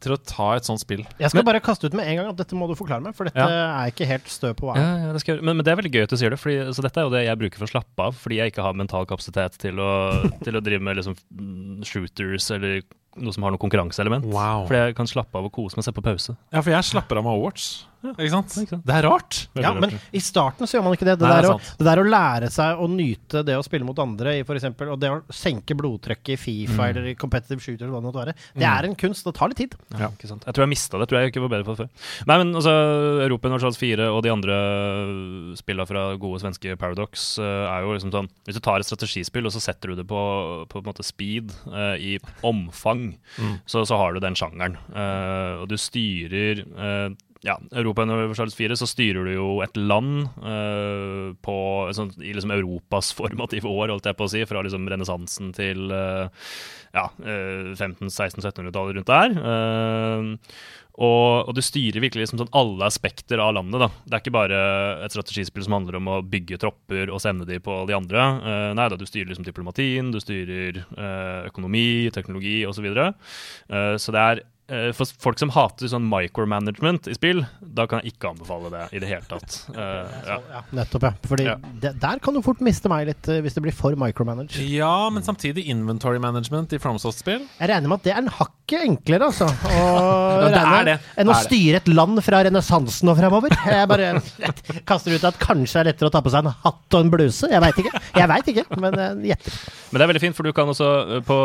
til 0.02 0.14
å 0.14 0.18
ta 0.22 0.52
et 0.56 0.66
sånt 0.68 0.82
spill. 0.82 1.02
Jeg 1.18 1.32
skal 1.32 1.44
bare 1.46 1.60
kaste 1.64 1.88
ut 1.90 1.96
med 1.98 2.06
en 2.06 2.20
gang 2.20 2.28
at 2.30 2.38
dette 2.38 2.54
må 2.58 2.68
du 2.70 2.74
forklare 2.78 3.02
meg, 3.02 3.16
for 3.18 3.26
dette 3.28 3.38
Ja. 3.42 3.82
er 3.82 3.90
ikke 3.92 4.06
helt 4.06 4.28
stø 4.30 4.52
på 4.54 4.68
hva 4.68 4.76
Ja, 4.78 4.90
ja, 5.08 5.12
det 5.12 5.22
skal, 5.24 5.40
men, 5.42 5.56
men 5.58 5.64
det 5.66 5.72
er 5.72 5.80
veldig 5.82 5.92
gøy 5.94 6.02
at 6.06 6.14
du 6.14 6.16
sier 6.20 6.30
det, 6.30 6.38
fordi, 6.38 6.60
så 6.74 6.84
dette 6.86 7.00
er 7.02 7.08
jo 7.08 7.14
det 7.16 7.24
jeg 7.26 7.40
bruker 7.40 7.58
for 7.58 7.66
å 7.66 7.72
slappe 7.74 8.06
av. 8.06 8.14
Fordi 8.18 8.38
jeg 8.38 8.52
ikke 8.52 8.62
har 8.62 8.78
mental 8.78 9.08
kapasitet 9.10 9.58
til 9.58 9.82
å, 9.82 9.90
til 10.44 10.54
å 10.58 10.62
drive 10.62 10.82
med 10.86 11.00
liksom, 11.00 11.18
mm, 11.34 11.82
shooters 11.88 12.50
eller 12.54 12.80
noe 13.18 13.34
som 13.34 13.42
har 13.42 13.50
noe 13.50 13.58
konkurranseelement. 13.58 14.26
Wow. 14.30 14.66
Fordi 14.68 14.78
jeg 14.84 14.94
kan 14.98 15.08
slappe 15.10 15.34
av 15.40 15.48
og 15.48 15.52
kose 15.56 15.74
meg 15.74 15.82
og 15.82 15.88
se 15.88 15.94
på 15.96 16.04
pause. 16.06 16.36
Ja, 16.54 16.60
for 16.62 16.70
jeg 16.70 16.86
slapper 16.86 17.18
av 17.18 17.26
med 17.26 17.34
Overwatch. 17.34 17.68
Ikke 17.98 18.30
sant? 18.30 18.52
Ikke 18.62 18.72
sant? 18.76 18.84
Det 18.86 18.94
er 18.94 19.06
rart. 19.08 19.38
Veldig 19.56 19.64
Ja, 19.64 19.72
rart. 19.74 19.80
men 19.82 19.96
i 20.14 20.20
starten 20.22 20.66
så 20.70 20.76
gjør 20.78 20.84
man 20.86 20.94
ikke 20.94 21.08
det. 21.08 21.16
Det, 21.18 21.26
Nei, 21.26 21.32
det 21.34 21.38
er 21.38 21.48
der, 21.48 21.54
å, 21.56 21.76
det 21.80 21.86
der 21.88 22.00
å 22.02 22.06
lære 22.06 22.50
seg 22.54 22.78
å 22.78 22.86
nyte 22.92 23.42
det 23.48 23.56
å 23.58 23.64
spille 23.66 23.84
mot 23.88 23.98
andre, 23.98 24.36
i 24.38 24.44
for 24.46 24.54
eksempel, 24.58 24.92
og 24.94 25.00
det 25.02 25.10
å 25.10 25.18
senke 25.34 25.74
blodtrykket 25.78 26.34
i 26.34 26.38
Fifa 26.38 26.78
Mm. 26.78 26.84
eller 26.90 27.06
i 27.10 27.14
competitive 27.18 27.58
shooter, 27.60 27.84
eller 27.88 27.96
hva 27.96 28.00
det 28.02 28.06
måtte 28.08 28.22
være, 28.22 28.34
det 28.54 28.66
er 28.68 28.86
en 28.86 28.94
kunst. 28.94 29.24
Det 29.26 29.34
tar 29.34 29.48
litt 29.50 29.58
tid. 29.58 29.74
Ja, 29.98 30.08
ikke 30.14 30.28
sant? 30.30 30.44
Jeg 30.46 30.54
tror 30.54 30.62
jeg 30.66 30.70
mista 30.76 30.98
det. 31.00 31.08
tror 31.10 31.20
jeg 31.20 31.32
ikke 31.32 31.42
var 31.42 31.50
bedre 31.56 31.66
på 31.66 31.74
det 31.74 31.80
før. 31.82 31.90
Nei, 32.30 32.36
men 32.38 32.54
altså, 32.54 32.74
Europa 33.26 33.48
Universals 33.50 33.78
4 33.80 34.06
og 34.14 34.22
de 34.22 34.30
andre 34.30 34.58
spillene 35.58 35.88
fra 35.88 36.04
gode 36.20 36.40
svenske 36.42 36.76
Paradox 36.78 37.38
eh, 37.42 37.64
er 37.68 37.82
jo 37.84 37.94
liksom 37.96 38.12
sånn 38.14 38.28
Hvis 38.46 38.58
du 38.58 38.62
tar 38.64 38.78
et 38.82 38.88
strategispill 38.88 39.48
og 39.48 39.54
så 39.54 39.62
setter 39.62 39.92
du 39.92 39.98
det 40.00 40.06
på, 40.08 40.20
på 40.70 40.80
en 40.80 40.86
måte 40.86 41.04
speed 41.06 41.52
uh, 41.66 41.96
i 41.98 42.16
omfang, 42.46 43.16
så, 43.66 43.82
så 43.88 43.96
har 43.98 44.14
du 44.14 44.20
den 44.22 44.36
sjangeren. 44.38 44.76
Uh, 44.92 45.62
og 45.62 45.68
du 45.70 45.76
styrer 45.80 46.62
eh, 46.64 47.08
ja, 47.46 47.54
Europa 47.70 48.02
Universals 48.02 48.56
4 48.58 48.76
så 48.80 48.88
styrer 48.88 49.28
du 49.28 49.32
jo 49.36 49.48
et 49.62 49.76
land 49.78 50.26
uh, 50.42 51.34
på, 51.44 51.58
sånn, 51.94 52.10
i 52.18 52.32
liksom 52.34 52.54
Europas 52.54 53.12
formative 53.18 53.70
år, 53.70 53.92
holdt 53.94 54.10
jeg 54.10 54.18
på 54.18 54.26
å 54.26 54.32
si, 54.32 54.42
fra 54.48 54.64
liksom 54.66 54.88
renessansen 54.90 55.52
til 55.56 55.92
uh, 55.92 56.26
ja, 56.96 57.06
uh, 57.22 57.70
1500-1600-1700-tallet 57.76 58.98
rundt 58.98 59.12
der. 59.12 59.38
Eh, 59.52 60.52
og, 60.98 61.46
og 61.46 61.54
du 61.54 61.60
styrer 61.62 62.02
virkelig 62.02 62.24
liksom 62.24 62.40
sånn 62.40 62.54
alle 62.58 62.88
aspekter 62.88 63.38
av 63.42 63.52
landet. 63.54 63.78
da. 63.84 63.88
Det 64.02 64.16
er 64.16 64.22
ikke 64.24 64.34
bare 64.34 64.60
et 65.06 65.14
strategispill 65.14 65.66
som 65.68 65.76
handler 65.76 66.00
om 66.00 66.10
å 66.10 66.18
bygge 66.26 66.58
tropper 66.58 67.12
og 67.14 67.22
sende 67.22 67.46
de 67.46 67.60
på 67.62 67.76
de 67.86 67.94
andre. 67.94 68.24
Uh, 68.42 68.70
nei 68.74 68.88
da, 68.90 68.98
du 68.98 69.06
styrer 69.06 69.30
liksom 69.30 69.46
diplomatien, 69.46 70.10
du 70.10 70.18
styrer 70.22 70.82
uh, 70.96 71.46
økonomi, 71.46 72.10
teknologi 72.14 72.60
osv. 72.66 72.80
Så, 72.80 72.86
videre. 72.86 73.10
uh, 73.70 73.94
så 73.98 74.14
det 74.14 74.24
er 74.24 74.42
for 74.92 75.08
folk 75.22 75.38
som 75.40 75.50
hater 75.54 75.88
sånn 75.88 76.04
micromanagement 76.10 77.06
i 77.08 77.14
spill, 77.16 77.44
da 77.60 77.86
kan 77.88 78.02
jeg 78.04 78.12
ikke 78.14 78.30
anbefale 78.34 78.68
det 78.74 78.82
i 78.96 79.00
det 79.02 79.08
hele 79.08 79.24
tatt. 79.30 79.54
Uh, 79.72 80.04
ja. 80.28 80.36
Ja, 80.52 80.62
nettopp, 80.76 81.06
ja. 81.08 81.12
Fordi 81.30 81.46
Ja. 81.48 81.54
det, 81.82 81.94
der 82.02 82.20
kan 82.24 82.36
du 82.36 82.42
fort 82.44 82.60
miste 82.64 82.90
meg 82.92 83.06
litt 83.08 83.28
eh, 83.32 83.40
hvis 83.44 83.56
det 83.56 83.62
blir 83.64 83.72
for 83.76 83.96
micromanage. 83.98 84.60
Ja, 84.68 85.08
men 85.14 85.24
samtidig 85.24 85.64
inventory 85.72 86.20
management 86.20 86.72
i 86.76 86.80
FromSoft-spill. 86.82 87.46
Jeg 87.60 87.70
regner 87.72 87.88
med 87.88 88.00
at 88.02 88.08
det 88.08 88.12
er 88.12 88.20
en 88.22 88.28
hakket 88.28 88.84
enklere, 88.84 89.30
altså. 89.30 89.48
Å 89.48 89.82
det 90.44 90.52
er 90.52 90.68
regne, 90.68 90.84
det. 90.90 90.96
Enn 91.16 91.30
å 91.30 91.32
Det 91.32 91.38
er 91.38 91.42
det. 91.42 91.48
styre 91.48 91.80
et 91.82 91.90
land 91.94 92.22
fra 92.26 92.42
renessansen 92.48 93.12
og 93.12 93.18
fremover. 93.22 93.56
Jeg 93.64 93.88
bare 93.90 94.10
kaster 94.90 95.16
ut 95.16 95.24
at 95.30 95.40
kanskje 95.40 95.78
det 95.78 95.84
er 95.84 95.90
lettere 95.92 96.10
å 96.12 96.14
ta 96.18 96.22
på 96.24 96.32
seg 96.34 96.44
en 96.44 96.52
hatt 96.66 96.98
og 96.98 97.06
en 97.06 97.12
bluse. 97.16 97.48
Jeg 97.48 97.64
veit 97.64 97.80
ikke. 97.84 97.94
Jeg 98.18 98.30
vet 98.34 98.52
ikke, 98.52 98.66
men 98.84 98.98
jeg 99.00 99.32
gjetter. 99.32 99.58
Men 99.88 99.96
det 100.02 100.04
er 100.04 100.12
veldig 100.12 100.24
fint, 100.26 100.36
for 100.36 100.44
du 100.44 100.52
kan 100.52 100.68
også 100.74 100.88
eh, 101.16 101.24
på 101.24 101.38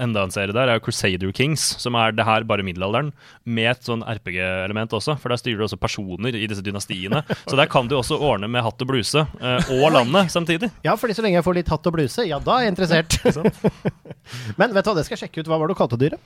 Enda 0.00 0.24
en 0.26 0.32
serie 0.34 0.54
der 0.56 0.72
er 0.74 0.82
Crusader 0.82 1.30
Kings, 1.36 1.62
som 1.78 1.94
er 1.98 2.14
det 2.16 2.26
her 2.26 2.39
er 2.40 2.48
bare 2.48 2.64
middelalderen, 2.66 3.12
med 3.44 3.70
et 3.74 3.86
sånn 3.86 4.02
RPG-element 4.06 4.92
også. 4.98 5.16
For 5.20 5.32
der 5.32 5.40
styrer 5.40 5.60
du 5.62 5.66
også 5.68 5.78
personer 5.80 6.34
i 6.36 6.46
disse 6.50 6.64
dynastiene. 6.66 7.22
Så 7.50 7.56
der 7.58 7.68
kan 7.70 7.88
du 7.90 7.96
også 7.98 8.18
ordne 8.20 8.48
med 8.50 8.62
hatt 8.64 8.80
og 8.84 8.88
bluse 8.90 9.22
eh, 9.40 9.70
og 9.78 9.92
landet 9.94 10.30
samtidig. 10.32 10.70
Ja, 10.86 10.94
fordi 11.00 11.14
så 11.16 11.24
lenge 11.24 11.38
jeg 11.40 11.46
får 11.46 11.56
litt 11.60 11.70
hatt 11.72 11.86
og 11.90 11.94
bluse, 11.96 12.24
ja, 12.28 12.38
da 12.42 12.58
er 12.60 12.66
jeg 12.68 12.74
interessert. 12.74 13.16
Men 14.60 14.72
vet 14.74 14.84
du 14.86 14.90
hva, 14.90 14.96
det 14.98 15.04
skal 15.06 15.16
jeg 15.16 15.22
sjekke 15.24 15.42
ut. 15.42 15.48
Hva 15.50 15.58
var 15.58 15.66
det 15.70 15.74
du 15.74 15.78
kalte 15.80 15.98
dyret? 16.00 16.20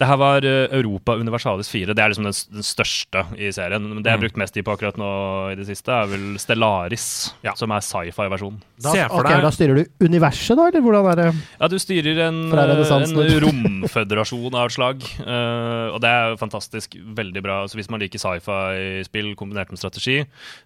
Det 0.00 0.06
her 0.08 0.18
var 0.20 0.44
eh, 0.48 0.72
Europa 0.78 1.16
Universalis 1.20 1.68
4. 1.72 1.92
Det 1.96 2.02
er 2.04 2.12
liksom 2.14 2.26
den, 2.28 2.36
den 2.58 2.66
største 2.66 3.24
i 3.36 3.50
serien. 3.54 3.84
Men 3.90 4.00
det 4.04 4.12
jeg 4.12 4.16
har 4.18 4.22
brukt 4.24 4.40
mest 4.40 4.56
tid 4.56 4.64
på 4.66 4.72
akkurat 4.76 4.98
nå 5.00 5.10
i 5.52 5.56
det 5.58 5.66
siste, 5.68 5.92
er 5.92 6.08
vel 6.12 6.24
Stellaris, 6.40 7.06
Ja. 7.44 7.52
som 7.58 7.72
er 7.74 7.84
sci-fi-versjonen. 7.84 8.60
Da, 8.82 8.94
Se 8.94 9.04
ok, 9.08 9.30
da 9.44 9.50
styrer 9.54 9.82
du 9.82 10.06
universet, 10.08 10.56
da, 10.58 10.68
eller 10.72 10.82
hvordan 10.84 11.10
er 11.12 11.20
det? 11.20 11.28
Ja, 11.60 11.68
du 11.72 11.76
styrer 11.82 12.22
en, 12.28 12.40
en 12.52 13.42
romføderasjon 13.46 14.56
av 14.58 14.70
et 14.70 14.76
slag. 14.78 15.04
eh, 15.22 15.50
og 15.92 15.98
det 16.02 16.10
er 16.10 16.32
jo 16.32 16.40
fantastisk 16.40 16.96
veldig 17.18 17.42
bra. 17.44 17.58
Så 17.68 17.78
hvis 17.78 17.90
man 17.92 18.02
liker 18.02 18.20
sci-fi-spill 18.22 19.34
kombinert 19.38 19.72
med 19.72 19.80
strategi, 19.80 20.22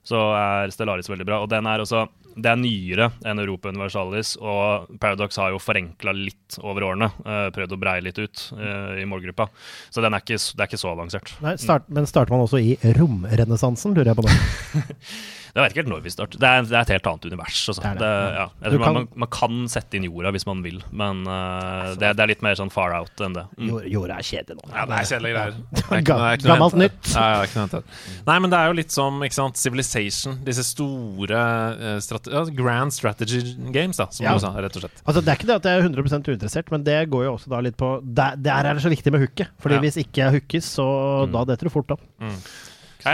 så 0.07 0.28
er 0.37 0.74
Stellaris 0.74 1.11
veldig 1.11 1.26
bra. 1.28 1.43
Og 1.45 1.51
den 1.53 1.68
er 1.70 1.84
også 1.84 2.07
det 2.37 2.51
er 2.51 2.59
nyere 2.61 3.07
enn 3.24 3.41
Europa 3.41 3.70
Universalis, 3.72 4.34
og 4.37 4.91
Paradox 5.01 5.39
har 5.41 5.55
jo 5.55 5.61
forenkla 5.62 6.12
litt 6.16 6.59
over 6.61 6.84
årene. 6.91 7.09
eh, 7.24 7.47
prøvd 7.57 7.72
å 7.72 7.78
breie 7.80 8.05
litt 8.05 8.20
ut 8.20 8.43
eh, 8.59 9.01
i 9.01 9.07
målgruppa. 9.09 9.49
Så 9.89 10.05
den 10.05 10.12
er 10.12 10.20
ikke, 10.24 10.37
det 10.37 10.61
er 10.61 10.68
ikke 10.68 10.82
så 10.82 10.93
avansert. 10.93 11.32
Nei, 11.45 11.57
start, 11.61 11.89
Men 11.89 12.09
starter 12.09 12.34
man 12.34 12.45
også 12.45 12.61
i 12.61 12.76
romrenessansen, 12.99 13.97
lurer 13.97 14.12
jeg 14.12 14.20
på 14.20 14.26
nå. 14.26 14.37
Jeg 15.57 15.63
vet 15.65 15.73
ikke 15.73 15.81
helt 15.83 15.89
når 15.95 16.03
vi 16.05 16.11
starter. 16.13 16.37
Det 16.43 16.49
er, 16.53 16.67
det 16.69 16.77
er 16.77 16.83
et 16.85 16.91
helt 16.93 17.07
annet 17.09 17.25
univers. 17.31 17.61
Altså. 17.73 17.81
Det 17.81 17.89
er 17.89 17.95
det. 17.97 18.09
Det, 18.13 18.35
ja. 18.37 18.47
Jeg 18.61 18.73
tror 18.75 18.79
man, 18.83 18.87
kan- 18.87 18.97
man, 18.99 19.07
man 19.25 19.31
kan 19.33 19.55
sette 19.73 19.97
inn 19.97 20.05
jorda 20.05 20.33
hvis 20.37 20.45
man 20.47 20.59
vil, 20.67 20.83
men 20.93 21.23
eh, 21.33 21.95
det, 21.97 22.11
det 22.19 22.25
er 22.27 22.31
litt 22.35 22.43
mer 22.45 22.59
sånn 22.61 22.73
far 22.75 22.93
out 22.99 23.23
enn 23.25 23.33
det. 23.39 23.47
Mm. 23.57 23.71
Jorda 23.95 24.19
er 24.21 24.27
kjedelig 24.29 24.59
nå. 24.61 24.69
Ja, 24.75 24.85
det 24.91 24.99
er 25.01 25.09
kjedelige 25.11 25.33
greier. 25.39 25.57
Det 25.73 25.85
er 25.87 26.03
ikke 26.03 26.11
Ga- 26.11 26.19
noe- 26.19 26.27
det 26.27 26.29
er 26.29 26.37
ikke 26.37 26.47
noe 26.47 26.53
å 26.53 26.61
gammelt 26.61 26.79
nytt. 26.85 27.57
Hente. 27.57 27.81
Nei, 28.29 28.39
men 28.45 28.53
det 28.53 28.59
er 28.61 28.67
jo 28.71 28.77
litt 28.83 28.93
som 28.93 29.25
ikke 29.25 29.39
sant, 29.39 29.57
Civilization. 29.57 30.37
Disse 30.45 30.67
store 30.69 31.41
uh, 31.81 31.97
strate 32.05 32.31
ja, 32.37 32.45
grand 32.61 32.93
strategy 32.93 33.41
games, 33.73 33.97
da, 33.97 34.11
som 34.13 34.27
Ja. 34.29 34.37
du 34.37 34.45
sa, 34.45 34.53
rett 34.61 34.77
og 34.77 34.85
slett. 34.85 35.01
Altså, 35.07 35.25
det 35.25 35.33
er 35.33 35.41
ikke 35.41 35.49
det 35.55 35.57
at 35.63 35.71
jeg 35.71 35.81
er 35.81 35.89
100 35.89 36.31
uinteressert, 36.37 36.71
men 36.75 36.85
det 36.87 36.99
går 37.17 37.25
jo 37.31 37.33
også 37.39 37.49
da 37.57 37.63
litt 37.65 37.77
på 37.81 37.95
Der, 38.05 38.37
der 38.37 38.69
er 38.71 38.77
det 38.77 38.85
så 38.85 38.93
viktig 38.93 39.13
med 39.17 39.25
hooket. 39.25 39.49
Fordi 39.63 39.81
Ja. 39.81 39.81
hvis 39.89 39.97
ikke 40.05 40.21
jeg 40.27 40.37
hookes, 40.41 40.69
så 40.77 40.87
da 41.33 41.45
detter 41.49 41.71
du 41.71 41.73
fort 41.73 41.91
opp. 41.97 42.05
Ja, 42.21 42.29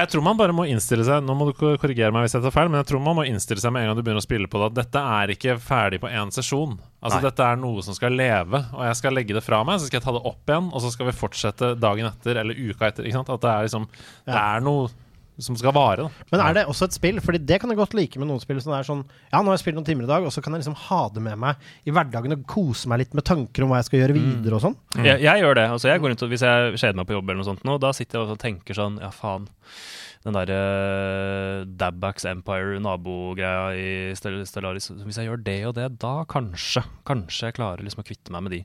jeg 0.01 0.09
tror 0.13 0.25
man 0.25 0.39
bare 0.39 0.55
må 0.57 0.65
innstille 0.71 1.05
seg 1.07 1.25
Nå 1.27 1.35
må 1.37 1.49
du 1.49 1.53
korrigere 1.57 2.13
meg 2.15 2.25
hvis 2.27 2.37
jeg 2.39 2.45
tar 2.45 2.55
feil, 2.55 2.71
men 2.73 2.81
jeg 2.81 2.89
tror 2.91 3.03
man 3.05 3.19
må 3.19 3.27
innstille 3.29 3.61
seg 3.63 3.75
med 3.75 3.85
en 3.85 3.91
gang 3.91 3.99
du 3.99 4.03
begynner 4.07 4.23
å 4.23 4.25
spille 4.25 4.49
på 4.51 4.63
det, 4.63 4.71
at 4.71 4.79
dette 4.81 5.05
er 5.19 5.35
ikke 5.35 5.59
ferdig 5.63 6.01
på 6.03 6.11
én 6.11 6.33
sesjon. 6.35 6.79
Altså 7.03 7.19
Nei. 7.19 7.27
Dette 7.29 7.47
er 7.47 7.61
noe 7.61 7.85
som 7.85 7.97
skal 7.99 8.17
leve, 8.17 8.63
og 8.73 8.83
jeg 8.89 8.99
skal 9.03 9.17
legge 9.19 9.37
det 9.37 9.45
fra 9.45 9.63
meg, 9.69 9.81
så 9.81 9.89
skal 9.91 10.01
jeg 10.01 10.07
ta 10.07 10.17
det 10.17 10.25
opp 10.33 10.53
igjen, 10.53 10.73
og 10.73 10.85
så 10.85 10.93
skal 10.95 11.11
vi 11.11 11.17
fortsette 11.19 11.73
dagen 11.83 12.09
etter 12.09 12.43
eller 12.43 12.59
uka 12.59 12.89
etter. 12.89 13.09
Ikke 13.09 13.21
sant? 13.21 13.33
At 13.33 13.45
det 13.45 13.53
er 13.53 13.69
liksom 13.69 13.89
Det 13.93 14.39
er 14.39 14.65
noe 14.65 14.91
som 15.41 15.57
skal 15.57 15.73
vare, 15.73 16.05
da. 16.05 16.27
Men 16.31 16.41
er 16.45 16.55
det 16.59 16.67
også 16.69 16.85
et 16.91 16.93
spill? 16.99 17.21
Fordi 17.25 17.39
det 17.49 17.61
kan 17.63 17.71
jeg 17.73 17.79
godt 17.81 17.95
like 17.97 18.19
med 18.21 18.29
noen 18.29 18.41
spill 18.43 18.61
som 18.61 18.75
er 18.77 18.85
sånn 18.85 19.01
Ja, 19.33 19.41
nå 19.41 19.49
har 19.49 19.57
jeg 19.57 19.63
spilt 19.65 19.79
noen 19.79 19.87
timer 19.89 20.05
i 20.05 20.11
dag, 20.11 20.27
og 20.29 20.33
så 20.35 20.43
kan 20.45 20.53
jeg 20.53 20.61
liksom 20.65 20.77
ha 20.91 21.01
det 21.15 21.23
med 21.25 21.39
meg 21.41 21.57
i 21.89 21.91
hverdagen 21.95 22.37
og 22.37 22.45
kose 22.53 22.89
meg 22.93 22.99
litt 23.07 23.15
med 23.17 23.25
tanker 23.25 23.65
om 23.65 23.73
hva 23.73 23.81
jeg 23.81 23.89
skal 23.89 24.03
gjøre 24.03 24.19
videre 24.19 24.59
og 24.61 24.65
sånn. 24.67 24.77
Jeg, 25.01 25.23
jeg 25.25 25.41
gjør 25.47 25.55
det. 25.57 25.67
altså 25.73 25.89
jeg 25.89 26.01
går 26.05 26.13
rundt 26.13 26.23
og 26.29 26.35
Hvis 26.37 26.45
jeg 26.47 26.77
kjeder 26.77 27.01
meg 27.01 27.09
på 27.09 27.17
jobb, 27.17 27.25
eller 27.31 27.41
noe 27.43 27.51
sånt 27.55 27.65
nå, 27.65 27.79
da 27.81 27.93
sitter 27.97 28.21
jeg 28.21 28.37
og 28.37 28.43
tenker 28.45 28.77
sånn 28.77 29.01
Ja, 29.01 29.11
faen. 29.15 29.49
Den 30.23 30.37
derre 30.37 31.65
Dabbacks 31.67 32.23
Empire-nabogreia 32.31 33.73
i 33.75 33.89
Stel- 34.15 34.45
Stellaris 34.47 34.87
Hvis 35.03 35.19
jeg 35.19 35.27
gjør 35.27 35.41
det 35.43 35.57
og 35.67 35.75
det, 35.75 35.89
da 36.03 36.13
kanskje 36.31 36.85
Kanskje 37.09 37.49
jeg 37.51 37.57
klarer 37.59 37.83
liksom 37.83 38.05
å 38.05 38.07
kvitte 38.07 38.31
meg 38.35 38.45
med 38.47 38.55
de. 38.55 38.61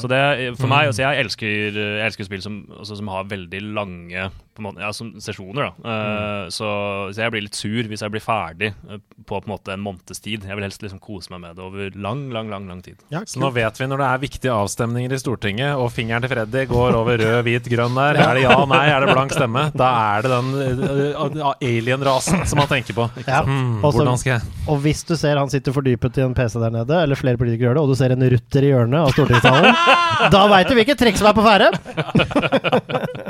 Så 0.00 0.08
det 0.08 0.22
For 0.56 0.70
meg 0.70 0.88
altså 0.88 1.04
Jeg 1.04 1.24
elsker, 1.26 1.76
jeg 1.76 2.06
elsker 2.08 2.28
spill 2.30 2.40
som, 2.44 2.62
altså, 2.78 2.96
som 3.00 3.10
har 3.12 3.28
veldig 3.30 3.60
lange 3.76 4.30
måte, 4.62 4.80
ja, 4.80 4.92
som 4.92 5.12
sesjoner. 5.20 5.72
da 5.82 5.94
Eh, 5.94 6.48
så, 6.54 6.68
så 7.12 7.20
jeg 7.24 7.30
blir 7.32 7.42
litt 7.42 7.54
sur 7.58 7.82
hvis 7.90 8.02
jeg 8.02 8.10
blir 8.14 8.22
ferdig 8.22 8.70
eh, 8.90 8.98
på 9.26 9.34
på 9.40 9.48
en 9.48 9.50
måte 9.50 9.72
en 9.74 9.80
måneds 9.82 10.20
tid. 10.22 10.44
Jeg 10.46 10.54
vil 10.56 10.64
helst 10.64 10.82
liksom 10.82 11.00
kose 11.02 11.30
meg 11.32 11.40
med 11.40 11.56
det 11.56 11.62
over 11.64 11.90
lang, 11.96 12.30
lang, 12.32 12.48
lang 12.50 12.68
lang 12.68 12.82
tid. 12.82 12.96
Ja, 13.10 13.22
Så 13.26 13.40
nå 13.40 13.50
vet 13.50 13.80
vi 13.80 13.86
når 13.90 13.98
det 13.98 14.06
er 14.12 14.18
viktige 14.22 14.52
avstemninger 14.54 15.12
i 15.12 15.18
Stortinget, 15.18 15.74
og 15.76 15.90
fingeren 15.92 16.22
til 16.22 16.30
Freddy 16.30 16.64
går 16.70 16.94
over 16.94 17.18
rød, 17.18 17.42
hvit, 17.46 17.68
grønn 17.72 17.94
der. 17.98 18.20
Er 18.22 18.34
det 18.38 18.44
ja, 18.46 18.54
nei, 18.70 18.84
er 18.92 19.00
det 19.04 19.12
blank 19.14 19.34
stemme? 19.34 19.66
Da 19.74 19.88
er 20.14 20.22
det 20.22 20.30
den 20.30 20.48
uh, 20.84 21.24
uh, 21.24 21.52
alien-rasen 21.58 22.44
som 22.46 22.58
man 22.62 22.68
tenker 22.70 22.94
på. 22.96 23.08
Ja. 23.26 23.42
Hmm, 23.44 23.80
Og 23.84 23.90
så- 23.92 23.98
hvordan 24.02 24.18
skal 24.20 24.32
jeg 24.38 24.42
Og 24.68 24.78
hvis 24.84 25.02
du 25.04 25.16
ser 25.16 25.36
han 25.36 25.50
sitter 25.50 25.72
fordypet 25.76 26.18
i 26.18 26.24
en 26.24 26.34
PC 26.34 26.58
der 26.60 26.70
nede, 26.70 27.02
eller 27.02 27.16
flere 27.18 27.36
politikere 27.40 27.68
gjør 27.72 27.74
det, 27.74 27.82
og 27.84 27.88
du 27.92 27.94
ser 27.98 28.14
en 28.14 28.22
rutter 28.34 28.62
i 28.64 28.70
hjørnet 28.72 29.00
av 29.00 29.12
stortingssalen, 29.12 29.74
da 30.34 30.44
veit 30.52 30.68
du 30.70 30.74
hvilket 30.78 30.98
trekk 31.00 31.18
som 31.20 31.28
er 31.28 31.36
på 31.36 31.44
ferde! 31.44 31.70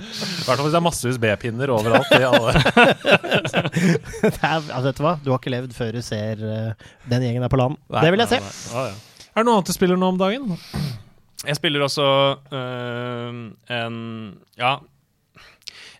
I 0.05 0.45
hvert 0.45 0.59
fall 0.59 0.65
hvis 0.67 0.75
det 0.75 0.79
er 0.81 0.85
masse 0.85 1.14
USB-pinner 1.15 1.71
overalt 1.73 2.11
i 2.15 2.23
alle 2.27 2.53
Det 4.25 4.35
er- 4.43 4.71
Altså, 4.75 4.85
vet 4.91 4.99
du 4.99 5.03
hva? 5.07 5.15
Du 5.25 5.31
har 5.33 5.41
ikke 5.41 5.53
levd 5.55 5.75
før 5.77 5.93
du 5.97 6.03
ser 6.05 6.41
uh, 6.45 6.93
den 7.11 7.25
gjengen 7.27 7.43
der 7.45 7.53
på 7.53 7.59
land. 7.61 7.79
Det 7.95 8.11
vil 8.15 8.23
jeg 8.25 8.33
se. 8.37 8.41
Ja, 8.75 8.85
ja. 8.91 8.95
Er 9.35 9.43
det 9.43 9.47
noe 9.49 9.57
annet 9.59 9.71
du 9.71 9.75
spiller 9.75 9.99
nå 9.99 10.13
om 10.15 10.19
dagen? 10.21 10.53
Jeg 11.45 11.57
spiller 11.59 11.83
også 11.85 12.05
uh, 12.55 13.33
en 13.79 13.97
Ja. 14.61 14.77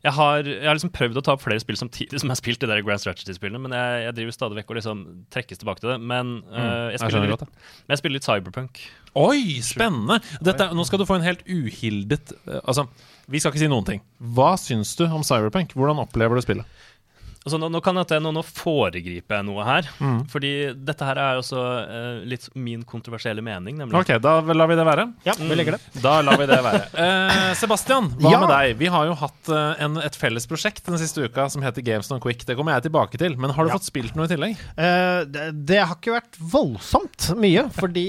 Jeg 0.05 0.13
har, 0.13 0.45
jeg 0.45 0.67
har 0.69 0.77
liksom 0.77 0.93
prøvd 0.93 1.17
å 1.17 1.23
ta 1.25 1.33
opp 1.33 1.41
flere 1.41 1.63
spill 1.63 1.79
samtidig 1.81 2.19
som 2.21 2.29
jeg 2.29 2.35
har 2.35 2.41
spilt 2.43 2.61
de 2.61 2.69
der 2.69 2.83
Grand 2.85 3.01
Strategy-spillene, 3.01 3.63
men 3.65 3.73
jeg, 3.73 4.03
jeg 4.05 4.17
driver 4.19 4.37
stadig 4.37 4.59
vekk 4.59 4.73
og 4.75 4.79
liksom 4.79 5.01
trekkes 5.33 5.63
tilbake 5.63 5.81
til 5.81 5.95
det. 5.95 5.97
Men 6.13 6.35
øh, 6.45 6.61
jeg, 6.61 6.99
jeg 6.99 7.03
spiller 7.07 7.33
litt, 7.33 7.47
men 7.49 7.95
jeg 7.95 8.03
spiller 8.03 8.19
litt 8.19 8.29
Cyberpunk. 8.29 8.83
Oi, 9.17 9.41
spennende! 9.65 10.19
Dette, 10.45 10.69
nå 10.77 10.85
skal 10.85 11.01
du 11.01 11.07
få 11.09 11.17
en 11.17 11.25
helt 11.25 11.45
uhildet 11.47 12.35
uh, 12.49 12.59
Altså, 12.65 12.85
vi 13.31 13.41
skal 13.41 13.55
ikke 13.55 13.63
si 13.63 13.71
noen 13.71 13.87
ting. 13.89 14.05
Hva 14.37 14.55
syns 14.61 14.93
du 14.99 15.07
om 15.07 15.25
Cyberpunk? 15.25 15.73
Hvordan 15.79 16.03
opplever 16.03 16.37
du 16.37 16.45
spillet? 16.45 16.85
Altså, 17.45 17.59
nå, 17.61 17.69
nå 17.69 17.81
kan 17.85 17.99
jeg, 18.01 18.23
nå, 18.25 18.31
nå 18.33 18.41
foregriper 18.43 19.37
jeg 19.37 19.45
noe 19.45 19.65
her, 19.67 19.89
Mm. 20.01 20.23
fordi 20.33 20.51
dette 20.85 21.05
her 21.05 21.19
er 21.21 21.37
også 21.41 21.59
uh, 21.61 22.23
litt 22.25 22.47
min 22.57 22.83
kontroversielle 22.89 23.43
mening, 23.45 23.77
nemlig. 23.83 23.99
Ok, 24.01 24.15
da 24.25 24.39
lar 24.41 24.71
vi 24.71 24.77
det 24.79 24.87
være. 24.89 25.05
Ja, 25.29 25.35
vi 25.39 25.55
legger 25.59 25.77
det. 25.77 26.01
Da 26.03 26.15
lar 26.25 26.39
vi 26.41 26.47
det 26.49 26.57
være. 26.65 26.81
Uh, 26.97 27.53
Sebastian, 27.61 28.09
hva 28.17 28.33
Ja. 28.33 28.41
med 28.41 28.49
deg? 28.55 28.79
Vi 28.81 28.89
har 28.95 29.05
jo 29.11 29.17
hatt 29.21 29.51
uh, 29.53 29.75
en, 29.85 29.99
et 30.01 30.17
felles 30.17 30.49
prosjekt 30.49 30.87
den 30.89 30.97
siste 31.01 31.27
uka 31.29 31.45
som 31.53 31.61
heter 31.67 31.85
Games 31.85 32.09
Done 32.09 32.23
Quick. 32.25 32.47
Det 32.49 32.57
kommer 32.57 32.79
jeg 32.79 32.87
tilbake 32.89 33.21
til. 33.21 33.37
Men 33.37 33.53
har 33.53 33.65
du 33.69 33.73
Ja. 33.75 33.77
fått 33.77 33.91
spilt 33.91 34.17
noe 34.17 34.25
i 34.25 34.33
tillegg? 34.33 34.57
Eh, 34.81 35.25
det, 35.29 35.45
det 35.69 35.83
har 35.85 35.95
ikke 35.99 36.15
vært 36.17 36.41
voldsomt 36.41 37.29
mye, 37.41 37.67
fordi 37.77 38.07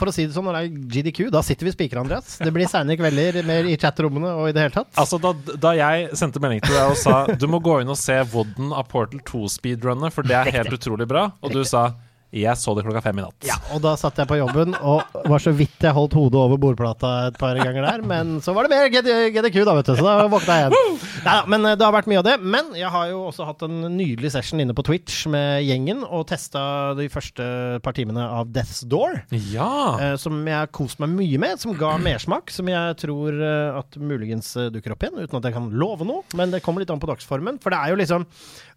for 0.00 0.10
å 0.10 0.14
si 0.14 0.26
det 0.26 0.34
sånn, 0.34 0.46
når 0.50 0.58
det 0.58 0.64
er 0.64 0.90
GDQ, 0.96 1.22
da 1.32 1.42
sitter 1.46 1.68
vi 1.70 1.74
spikra, 1.74 2.02
Andreas. 2.02 2.34
Det 2.42 2.50
blir 2.54 2.66
seine 2.70 2.96
kvelder 2.98 3.40
mer 3.46 3.68
i 3.70 3.76
chatrommene 3.78 4.34
og 4.42 4.50
i 4.50 4.54
det 4.56 4.66
hele 4.66 4.74
tatt. 4.74 4.90
Altså, 4.98 5.20
da, 5.22 5.32
da 5.60 5.74
jeg 5.78 6.10
sendte 6.18 6.42
melding 6.42 6.62
til 6.66 6.74
deg 6.74 6.90
og 6.90 6.98
sa 6.98 7.22
du 7.30 7.46
må 7.50 7.62
gå 7.62 7.78
inn 7.84 7.92
og 7.94 7.98
se 8.00 8.18
Wooden 8.34 8.71
av 8.76 8.88
Portal 8.90 9.22
2-speedrunnet, 9.28 10.14
for 10.14 10.26
det 10.26 10.38
er 10.38 10.52
helt 10.58 10.74
utrolig 10.74 11.08
bra, 11.10 11.30
og 11.40 11.54
du 11.54 11.62
sa 11.68 11.90
jeg 12.32 12.56
så 12.56 12.72
det 12.76 12.82
klokka 12.86 13.02
fem 13.04 13.18
i 13.20 13.22
natt. 13.26 13.36
Ja, 13.44 13.58
og 13.74 13.82
da 13.84 13.92
satt 14.00 14.16
jeg 14.16 14.28
på 14.30 14.38
jobben 14.40 14.72
og 14.80 15.02
var 15.28 15.42
så 15.42 15.52
vidt 15.52 15.82
jeg 15.84 15.92
holdt 15.92 16.14
hodet 16.16 16.38
over 16.40 16.56
bordplata 16.62 17.10
et 17.28 17.36
par 17.40 17.58
ganger 17.60 17.84
der. 17.84 18.00
Men 18.08 18.38
så 18.44 18.54
var 18.56 18.64
det 18.64 18.72
mer 18.72 18.88
GDQ, 18.88 19.58
da, 19.68 19.74
vet 19.76 19.90
du. 19.90 19.94
Så 19.98 20.06
da 20.06 20.14
våkna 20.32 20.56
jeg 20.56 20.70
igjen. 20.72 20.96
Neida, 21.26 21.34
men 21.52 21.68
eh, 21.68 21.76
det 21.76 21.84
har 21.84 21.92
vært 21.92 22.08
mye 22.08 22.22
av 22.22 22.26
det. 22.30 22.36
Men 22.40 22.70
jeg 22.78 22.88
har 22.94 23.10
jo 23.10 23.20
også 23.28 23.44
hatt 23.50 23.64
en 23.66 23.76
nydelig 23.98 24.32
session 24.32 24.62
inne 24.64 24.72
på 24.78 24.84
Twitch 24.88 25.26
med 25.32 25.60
gjengen 25.66 26.00
og 26.08 26.24
testa 26.32 26.62
de 26.98 27.10
første 27.12 27.50
par 27.84 27.96
timene 27.98 28.24
av 28.40 28.48
Death's 28.54 28.80
Door. 28.88 29.20
Ja. 29.52 29.68
eh, 30.00 30.16
som 30.22 30.40
jeg 30.48 30.56
har 30.56 30.72
kost 30.72 31.02
meg 31.04 31.12
mye 31.12 31.42
med, 31.42 31.60
som 31.60 31.76
ga 31.76 31.94
mersmak. 32.00 32.48
Som 32.54 32.72
jeg 32.72 32.96
tror 33.04 33.36
eh, 33.36 33.78
at 33.82 34.00
muligens 34.00 34.54
dukker 34.72 34.96
opp 34.96 35.04
igjen, 35.04 35.20
uten 35.20 35.38
at 35.42 35.50
jeg 35.50 35.58
kan 35.60 35.68
love 35.76 36.08
noe. 36.08 36.24
Men 36.38 36.54
det 36.54 36.62
kommer 36.64 36.80
litt 36.84 36.90
an 36.94 37.02
på 37.02 37.12
dagsformen. 37.12 37.60
For 37.60 37.74
det 37.76 37.82
er 37.84 37.92
jo 37.92 38.00
liksom 38.00 38.26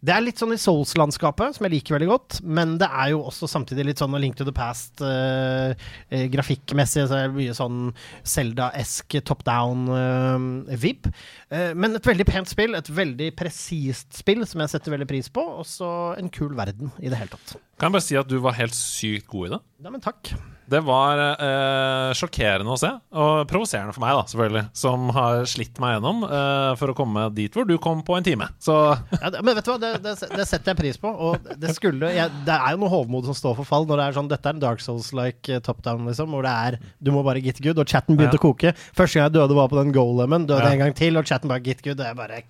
Det 0.02 0.14
er 0.16 0.24
litt 0.26 0.42
sånn 0.42 0.56
i 0.56 0.60
Souls-landskapet, 0.60 1.58
som 1.58 1.68
jeg 1.68 1.76
liker 1.78 1.96
veldig 1.96 2.10
godt. 2.10 2.40
Men 2.44 2.76
det 2.82 2.90
er 2.90 3.14
jo 3.14 3.24
også 3.30 3.50
samtidig 3.50 3.88
litt 3.90 4.02
sånn 4.02 4.16
A 4.16 4.22
Link 4.22 4.38
to 4.40 4.48
the 4.48 4.56
Past 4.56 5.04
eh, 5.06 5.76
Uh, 6.12 6.26
grafikkmessig. 6.32 7.06
Så 7.10 7.18
er 7.18 7.30
det 7.30 7.38
mye 7.38 7.56
sånn 7.56 7.80
Zelda-esk 8.28 9.18
top 9.26 9.44
down-vib. 9.48 11.10
Eh, 11.50 11.72
men 11.78 11.98
et 11.98 12.10
veldig 12.10 12.28
pent 12.30 12.52
spill. 12.52 12.78
Et 12.78 12.92
veldig 13.00 13.32
presist 13.38 14.16
spill 14.20 14.46
som 14.48 14.64
jeg 14.64 14.76
setter 14.76 14.96
veldig 14.96 15.10
pris 15.10 15.32
på. 15.34 15.44
Og 15.62 15.68
så 15.70 15.90
en 16.20 16.32
kul 16.34 16.56
verden 16.58 16.94
i 17.00 17.12
det 17.12 17.20
hele 17.20 17.34
tatt. 17.34 17.58
Kan 17.80 17.90
jeg 17.90 17.98
bare 17.98 18.08
si 18.08 18.20
at 18.20 18.30
du 18.32 18.38
var 18.44 18.58
helt 18.60 18.78
sykt 18.78 19.30
god 19.32 19.50
i 19.50 19.56
det? 19.56 19.64
Ja, 19.86 19.94
men 19.94 20.04
takk. 20.04 20.36
Det 20.70 20.80
var 20.86 21.20
eh, 21.36 22.12
sjokkerende 22.18 22.74
å 22.74 22.78
se, 22.80 22.90
og 23.14 23.44
provoserende 23.50 23.94
for 23.96 24.02
meg, 24.06 24.16
da, 24.18 24.24
selvfølgelig, 24.32 24.64
som 24.78 25.10
har 25.16 25.44
slitt 25.50 25.78
meg 25.84 25.96
gjennom 25.98 26.24
eh, 26.26 26.72
for 26.80 26.92
å 26.94 26.96
komme 26.98 27.28
dit 27.36 27.54
hvor 27.54 27.68
du 27.70 27.76
kom 27.82 28.02
på 28.08 28.18
en 28.18 28.26
time. 28.26 28.48
Så 28.64 28.76
Ja, 29.22 29.30
det, 29.34 29.44
men 29.46 29.56
vet 29.58 29.66
du 29.68 29.72
hva, 29.74 29.78
det, 29.82 29.92
det, 30.06 30.16
det 30.34 30.48
setter 30.50 30.74
jeg 30.74 30.80
pris 30.82 30.98
på. 31.02 31.12
Og 31.12 31.38
det 31.62 31.76
skulle 31.78 32.10
jeg, 32.16 32.32
Det 32.48 32.56
er 32.58 32.74
jo 32.76 32.82
noe 32.82 32.92
hovmod 32.94 33.28
som 33.30 33.38
står 33.38 33.56
for 33.62 33.70
fall 33.70 33.86
når 33.90 34.02
det 34.02 34.08
er 34.10 34.18
sånn 34.18 34.32
Dette 34.32 34.50
er 34.50 34.58
en 34.58 34.64
Dark 34.64 34.82
Souls-like 34.84 35.54
eh, 35.58 35.62
top 35.66 35.84
down, 35.86 36.06
liksom. 36.10 36.34
Hvor 36.34 36.46
det 36.46 36.52
er 36.56 36.80
Du 37.00 37.12
må 37.16 37.22
bare 37.26 37.42
get 37.46 37.62
good. 37.64 37.78
Og 37.82 37.88
chatten 37.90 38.18
begynte 38.18 38.40
Ja. 38.40 38.42
å 38.42 38.46
koke. 38.50 38.74
Første 38.98 39.20
gang 39.20 39.30
jeg 39.30 39.38
døde, 39.38 39.56
var 39.58 39.70
på 39.72 39.78
den 39.80 39.94
golemen. 39.96 40.48
Døde 40.50 40.66
Ja. 40.66 40.74
en 40.74 40.82
gang 40.88 40.94
til, 40.98 41.18
og 41.22 41.26
chatten 41.30 41.52
bare 41.52 41.62
get 41.66 41.84
good. 41.86 42.00
Og 42.02 42.06
jeg 42.10 42.18
bare 42.18 42.44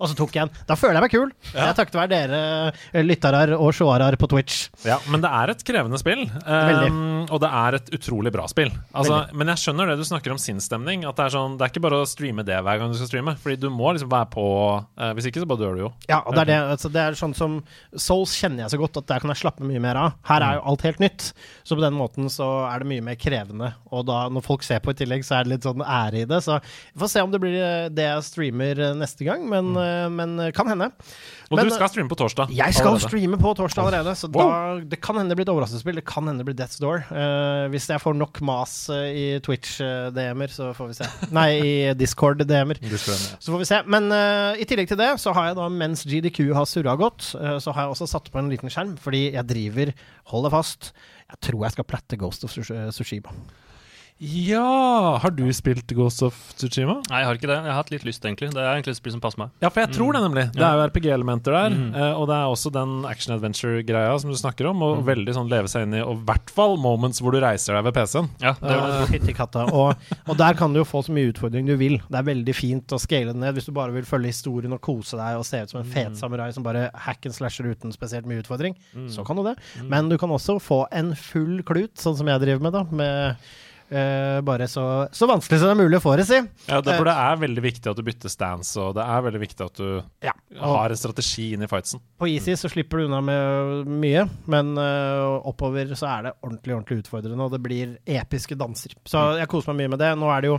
Og 0.00 0.08
så 0.08 0.14
tok 0.16 0.32
jeg 0.34 0.46
en. 0.46 0.50
Da 0.66 0.74
føler 0.78 0.96
jeg 0.98 1.04
meg 1.04 1.12
kul. 1.12 1.32
Ja. 1.52 1.66
Jeg 1.68 1.76
takket 1.78 1.98
være 1.98 2.10
dere 2.14 2.38
eh, 2.94 3.02
lyttere 3.04 3.42
og 3.58 3.74
seere 3.76 4.16
på 4.18 4.28
Twitch. 4.30 4.68
Ja, 4.86 4.96
men 5.12 5.20
det 5.22 5.30
er 5.30 5.52
et 5.52 5.62
krevende 5.66 5.98
spill, 6.00 6.24
Veldig. 6.46 6.88
um, 6.90 7.23
og 7.32 7.40
det 7.42 7.50
er 7.50 7.76
et 7.78 7.90
utrolig 7.96 8.32
bra 8.34 8.46
spill. 8.50 8.70
Altså, 8.96 9.20
men 9.36 9.50
jeg 9.52 9.62
skjønner 9.62 9.90
det 9.90 9.96
du 10.00 10.04
snakker 10.06 10.34
om 10.34 10.40
sinnsstemning. 10.40 11.04
At 11.08 11.18
det 11.18 11.26
er 11.26 11.34
sånn 11.34 11.56
Det 11.58 11.66
er 11.66 11.72
ikke 11.72 11.84
bare 11.84 12.00
å 12.02 12.08
streame 12.08 12.44
det 12.46 12.58
hver 12.64 12.80
gang 12.80 12.92
du 12.92 12.98
skal 12.98 13.10
streame, 13.10 13.34
Fordi 13.40 13.56
du 13.60 13.68
må 13.72 13.92
liksom 13.94 14.10
være 14.12 14.28
på 14.34 14.44
uh, 14.44 15.10
Hvis 15.16 15.28
ikke, 15.30 15.42
så 15.42 15.48
bare 15.50 15.62
dør 15.62 15.78
du 15.78 15.82
jo. 15.84 15.90
Ja, 16.10 16.20
og 16.22 16.36
det 16.36 16.44
er, 16.44 16.50
det, 16.50 16.58
altså, 16.76 16.90
det 16.92 17.02
er 17.02 17.18
sånn 17.18 17.36
som 17.36 17.56
Souls 18.00 18.34
kjenner 18.38 18.64
jeg 18.64 18.74
så 18.74 18.80
godt 18.80 18.98
at 19.00 19.08
der 19.10 19.22
kan 19.22 19.32
jeg 19.32 19.42
slappe 19.42 19.66
mye 19.66 19.82
mer 19.82 20.00
av. 20.00 20.18
Her 20.28 20.44
er 20.46 20.58
jo 20.58 20.64
alt 20.72 20.84
helt 20.86 21.02
nytt, 21.02 21.28
så 21.66 21.76
på 21.76 21.84
den 21.84 21.96
måten 21.96 22.28
så 22.32 22.48
er 22.68 22.82
det 22.82 22.90
mye 22.90 23.04
mer 23.04 23.18
krevende. 23.20 23.70
Og 23.94 24.04
da, 24.08 24.24
når 24.32 24.44
folk 24.46 24.64
ser 24.66 24.82
på 24.84 24.94
i 24.94 24.98
tillegg, 24.98 25.24
så 25.26 25.38
er 25.38 25.46
det 25.46 25.54
litt 25.54 25.68
sånn 25.68 25.84
ære 25.84 26.24
i 26.24 26.28
det. 26.30 26.40
Så 26.44 26.58
vi 26.62 27.02
får 27.02 27.12
se 27.12 27.24
om 27.24 27.32
det 27.32 27.40
blir 27.42 27.56
eh, 27.60 27.90
det 27.92 28.08
jeg 28.08 28.26
streamer 28.26 28.82
eh, 28.88 28.96
neste 28.98 29.26
gang, 29.26 29.46
men, 29.50 29.72
mm. 29.76 30.18
men 30.18 30.36
kan 30.56 30.70
hende. 30.70 30.90
Og 31.50 31.58
Men, 31.58 31.68
du 31.68 31.74
skal 31.74 31.90
streame 31.92 32.08
på 32.08 32.16
torsdag. 32.18 32.52
Jeg 32.54 32.74
skal 32.76 32.94
allerede. 32.94 33.08
streame 33.10 33.38
på 33.40 33.52
torsdag 33.58 33.84
allerede, 33.84 34.14
så 34.16 34.30
da, 34.32 34.46
det 34.80 34.98
kan 35.04 35.18
hende 35.18 35.34
det 35.34 35.38
blir 35.38 35.46
et 35.46 35.52
overraskelsesspill. 35.52 35.98
Det 36.00 36.06
kan 36.08 36.28
hende 36.28 36.40
det 36.40 36.48
blir 36.48 36.56
Death's 36.56 36.80
Door. 36.80 37.04
Uh, 37.10 37.66
hvis 37.72 37.88
jeg 37.90 38.00
får 38.00 38.16
nok 38.16 38.40
mas 38.44 38.76
eh, 38.92 39.04
i 39.12 39.24
Twitch-DM-er, 39.44 40.54
så 40.54 40.70
får 40.76 40.92
vi 40.92 40.98
se. 41.00 41.10
Nei, 41.38 41.48
i 41.60 41.74
Discord-DM-er. 42.00 42.80
Så 42.96 43.52
får 43.52 43.60
vi 43.60 43.68
se. 43.68 43.82
Men 43.90 44.08
uh, 44.14 44.56
i 44.56 44.68
tillegg 44.68 44.88
til 44.92 45.00
det, 45.00 45.10
så 45.20 45.34
har 45.36 45.50
jeg 45.50 45.58
da, 45.60 45.68
mens 45.72 46.06
GDQ 46.08 46.40
har 46.56 46.68
surra 46.70 46.96
godt, 47.00 47.34
uh, 47.36 47.58
så 47.60 47.74
har 47.76 47.86
jeg 47.86 47.96
også 47.98 48.08
satt 48.14 48.32
på 48.32 48.40
en 48.40 48.48
liten 48.52 48.72
skjerm, 48.72 48.96
fordi 49.00 49.26
jeg 49.34 49.48
driver, 49.50 49.92
hold 50.32 50.48
deg 50.48 50.56
fast, 50.56 50.94
jeg 51.28 51.44
tror 51.50 51.66
jeg 51.66 51.76
skal 51.76 51.88
platte 51.88 52.20
Ghost 52.20 52.48
of 52.48 52.52
Sushima. 52.54 52.88
Tsushima. 52.94 53.36
Ja! 54.22 55.18
Har 55.18 55.32
du 55.34 55.42
spilt 55.52 55.90
Ghost 55.90 56.22
of 56.22 56.36
Tsushima? 56.54 57.00
Nei, 57.10 57.18
jeg 57.20 57.26
har 57.26 57.38
ikke 57.38 57.48
det. 57.50 57.56
Jeg 57.58 57.66
har 57.72 57.78
hatt 57.80 57.88
litt 57.90 58.04
lyst, 58.06 58.22
egentlig. 58.22 58.52
Det 58.54 58.60
er 58.62 58.76
egentlig 58.76 58.92
et 58.94 58.98
spill 59.00 59.12
som 59.16 59.22
passer 59.24 59.40
meg. 59.42 59.50
Ja, 59.58 59.70
for 59.74 59.82
jeg 59.82 59.90
tror 59.96 60.14
det, 60.14 60.20
nemlig. 60.22 60.44
Det 60.54 60.62
er 60.62 60.78
jo 60.78 60.84
RPG-elementer 60.86 61.56
der. 61.56 61.74
Mhm. 61.74 61.88
eh, 61.98 62.12
og 62.20 62.28
det 62.30 62.36
er 62.36 62.52
også 62.52 62.70
den 62.76 62.92
action-adventure-greia 63.10 64.12
som 64.22 64.30
du 64.30 64.38
snakker 64.38 64.68
om, 64.70 64.84
og 64.86 65.02
veldig 65.08 65.34
sånn 65.34 65.50
leve 65.50 65.70
seg 65.72 65.88
inn 65.88 65.96
i, 65.98 66.02
og 66.04 66.20
i 66.20 66.26
hvert 66.30 66.52
fall 66.54 66.76
moments 66.78 67.18
hvor 67.24 67.34
du 67.34 67.40
reiser 67.42 67.74
deg 67.74 67.88
ved 67.88 67.96
PC-en. 67.98 68.30
Ja, 68.44 68.54
det 68.60 68.76
er 68.76 69.10
det. 69.18 69.34
Katta. 69.34 69.66
Og, 69.74 70.06
og 70.30 70.38
der 70.38 70.54
kan 70.54 70.70
du 70.72 70.78
jo 70.78 70.86
få 70.86 71.02
så 71.02 71.10
mye 71.16 71.32
utfordring 71.32 71.66
du 71.66 71.74
vil. 71.80 71.98
Det 72.06 72.20
er 72.20 72.28
veldig 72.30 72.54
fint 72.54 72.94
å 72.94 73.00
scale 73.02 73.34
det 73.34 73.40
ned 73.42 73.58
hvis 73.58 73.66
du 73.66 73.74
bare 73.74 73.90
vil 73.96 74.06
følge 74.06 74.30
historien 74.30 74.72
og 74.76 74.80
kose 74.84 75.18
deg 75.18 75.40
og 75.40 75.46
se 75.48 75.58
ut 75.64 75.74
som 75.74 75.80
en 75.82 75.90
fet 75.90 76.14
samurai 76.20 76.52
som 76.54 76.62
bare 76.62 76.86
hack 76.94 77.26
and 77.26 77.34
slasher 77.34 77.66
uten 77.66 77.90
spesielt 77.94 78.28
mye 78.30 78.44
utfordring. 78.44 78.78
Så 79.10 79.26
kan 79.26 79.36
du 79.40 79.42
det. 79.50 79.56
Men 79.90 80.08
du 80.12 80.16
kan 80.22 80.30
også 80.30 80.60
få 80.62 80.84
en 80.94 81.12
full 81.18 81.64
klut, 81.66 81.96
sånn 81.98 82.14
som 82.16 82.30
jeg 82.30 82.44
driver 82.46 82.62
med, 82.68 82.78
da. 82.78 82.84
Med 82.94 83.50
eh, 83.90 84.40
bare 84.46 84.68
så, 84.70 85.08
så 85.12 85.28
vanskelig 85.28 85.60
som 85.60 85.70
det 85.70 85.74
er 85.74 85.80
mulig 85.82 85.98
å 86.00 86.04
få 86.04 86.14
det, 86.18 86.26
si. 86.28 86.40
Ja, 86.68 86.80
det, 86.84 86.96
for 86.98 87.08
det 87.08 87.14
er 87.24 87.40
veldig 87.42 87.64
viktig 87.64 87.90
at 87.90 87.98
du 87.98 88.04
bytter 88.06 88.32
stance, 88.32 88.74
og 88.80 88.94
det 88.98 89.04
er 89.04 89.26
veldig 89.28 89.42
viktig 89.42 89.66
at 89.66 89.80
du 89.80 89.88
Ja. 90.24 90.34
Har 90.54 90.92
en 90.92 90.98
strategi 90.98 91.50
inn 91.54 91.64
i 91.64 91.68
fightsen. 91.70 92.00
på 92.18 92.28
easy 92.30 92.54
så 92.56 92.70
slipper 92.70 92.98
du 92.98 93.08
unna 93.08 93.20
med 93.24 93.88
mye, 93.90 94.24
men 94.46 94.76
uh, 94.78 95.40
oppover 95.48 95.90
så 95.98 96.06
er 96.08 96.28
det 96.28 96.32
ordentlig 96.44 96.76
ordentlig 96.76 97.02
utfordrende, 97.02 97.44
og 97.44 97.52
det 97.52 97.60
blir 97.64 97.96
episke 98.06 98.56
danser. 98.58 98.94
Så 99.08 99.22
jeg 99.38 99.50
koser 99.50 99.72
meg 99.72 99.82
mye 99.84 99.94
med 99.94 100.02
det. 100.02 100.12
Nå 100.18 100.30
er 100.32 100.44
det 100.44 100.52
jo 100.52 100.58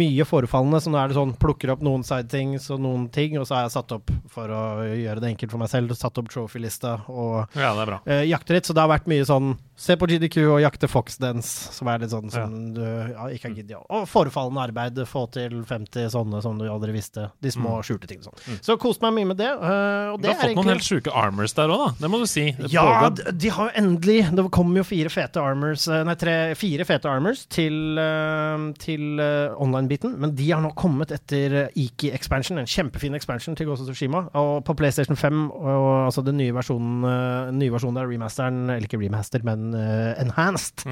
mye 0.00 0.26
forefallende, 0.28 0.82
så 0.82 0.92
nå 0.92 1.00
er 1.00 1.10
det 1.10 1.18
sånn 1.18 1.34
plukker 1.40 1.72
opp 1.74 1.82
noen 1.84 2.04
sidethings 2.06 2.68
og 2.74 2.82
noen 2.84 3.08
ting, 3.12 3.38
og 3.40 3.48
så 3.48 3.58
har 3.58 3.66
jeg 3.66 3.76
satt 3.78 3.96
opp 3.96 4.12
for 4.30 4.52
å 4.54 4.62
gjøre 4.84 5.24
det 5.24 5.32
enkelt 5.32 5.54
for 5.54 5.62
meg 5.62 5.72
selv, 5.72 5.96
satt 5.98 6.20
opp 6.20 6.30
trophy-lista 6.30 6.98
og 7.08 7.58
Ja, 7.58 7.72
eh, 8.04 8.26
jakter 8.30 8.58
litt. 8.58 8.68
Så 8.68 8.76
det 8.76 8.84
har 8.84 8.92
vært 8.92 9.08
mye 9.10 9.26
sånn 9.26 9.54
se 9.80 9.96
på 9.96 10.06
GDQ 10.10 10.36
og 10.44 10.58
jakte 10.60 10.88
Foxdance, 10.90 11.70
som 11.72 11.88
er 11.88 12.02
litt 12.02 12.12
sånn 12.12 12.28
som 12.32 12.56
du 12.76 12.82
ja, 12.84 13.28
ikke 13.32 13.48
har 13.48 13.54
giddet. 13.56 13.78
Og 13.88 14.04
forfallende 14.10 14.60
arbeid, 14.66 14.98
få 15.08 15.24
til 15.32 15.62
50 15.66 16.10
sånne 16.12 16.42
som 16.44 16.58
du 16.60 16.66
aldri 16.68 16.92
visste. 16.92 17.30
De 17.40 17.52
små 17.52 17.78
skjulte 17.86 18.10
ting 18.10 18.20
og 18.20 18.28
sånn. 18.28 18.60
Så 18.66 18.76
koste 18.80 19.06
meg 19.06 19.16
mye 19.16 19.30
med 19.32 19.40
det. 19.40 19.48
Uh, 19.56 20.12
og 20.12 20.20
Du 20.20 20.28
har 20.28 20.36
fått 20.36 20.58
noen 20.58 20.72
helt 20.74 20.84
sjuke 20.84 21.14
armors 21.16 21.56
der 21.56 21.72
òg, 21.72 21.86
da. 21.86 21.88
Det 22.02 22.10
må 22.12 22.20
du 22.20 22.26
si. 22.28 22.50
Det 22.58 22.68
ja, 22.74 22.84
pågår- 22.84 23.38
de, 23.40 23.52
har 23.56 23.70
jo 23.70 23.80
endelig 23.80 24.18
Det 24.36 24.44
kommer 24.52 24.82
jo 24.82 24.84
fire 24.84 25.12
fete 25.12 25.40
armors 25.42 25.86
eh, 25.88 26.02
Nei, 26.06 26.14
tre, 26.20 26.34
fire 26.58 26.84
fete 26.88 27.08
armors 27.10 27.46
til, 27.50 27.98
eh, 28.00 28.66
til 28.84 29.20
online-biten. 29.20 30.16
Men 30.20 30.34
de 30.36 30.50
har 30.50 30.60
nå 30.64 30.74
kommet 30.78 31.14
etter 31.16 31.56
eh, 31.64 31.80
Iki 31.86 32.12
expansion, 32.16 32.60
en 32.60 32.68
kjempefin 32.68 33.16
expansion 33.16 33.56
til 33.56 33.70
Ghost 33.70 33.86
of 33.86 33.88
Tsushima. 33.94 34.26
Og 34.36 34.60
på 34.66 34.76
PlayStation 34.76 35.16
5, 35.16 35.42
og, 35.56 35.88
altså 36.10 36.24
den 36.26 36.36
nye 36.40 36.52
versjonen, 36.56 37.56
nye 37.56 37.72
versjonen 37.72 38.00
der, 38.02 38.10
remasteren, 38.10 38.62
eller 38.68 38.88
ikke 38.88 39.00
remaster, 39.00 39.44
men 39.46 39.69
eh, 39.76 40.14
enhanced. 40.22 40.86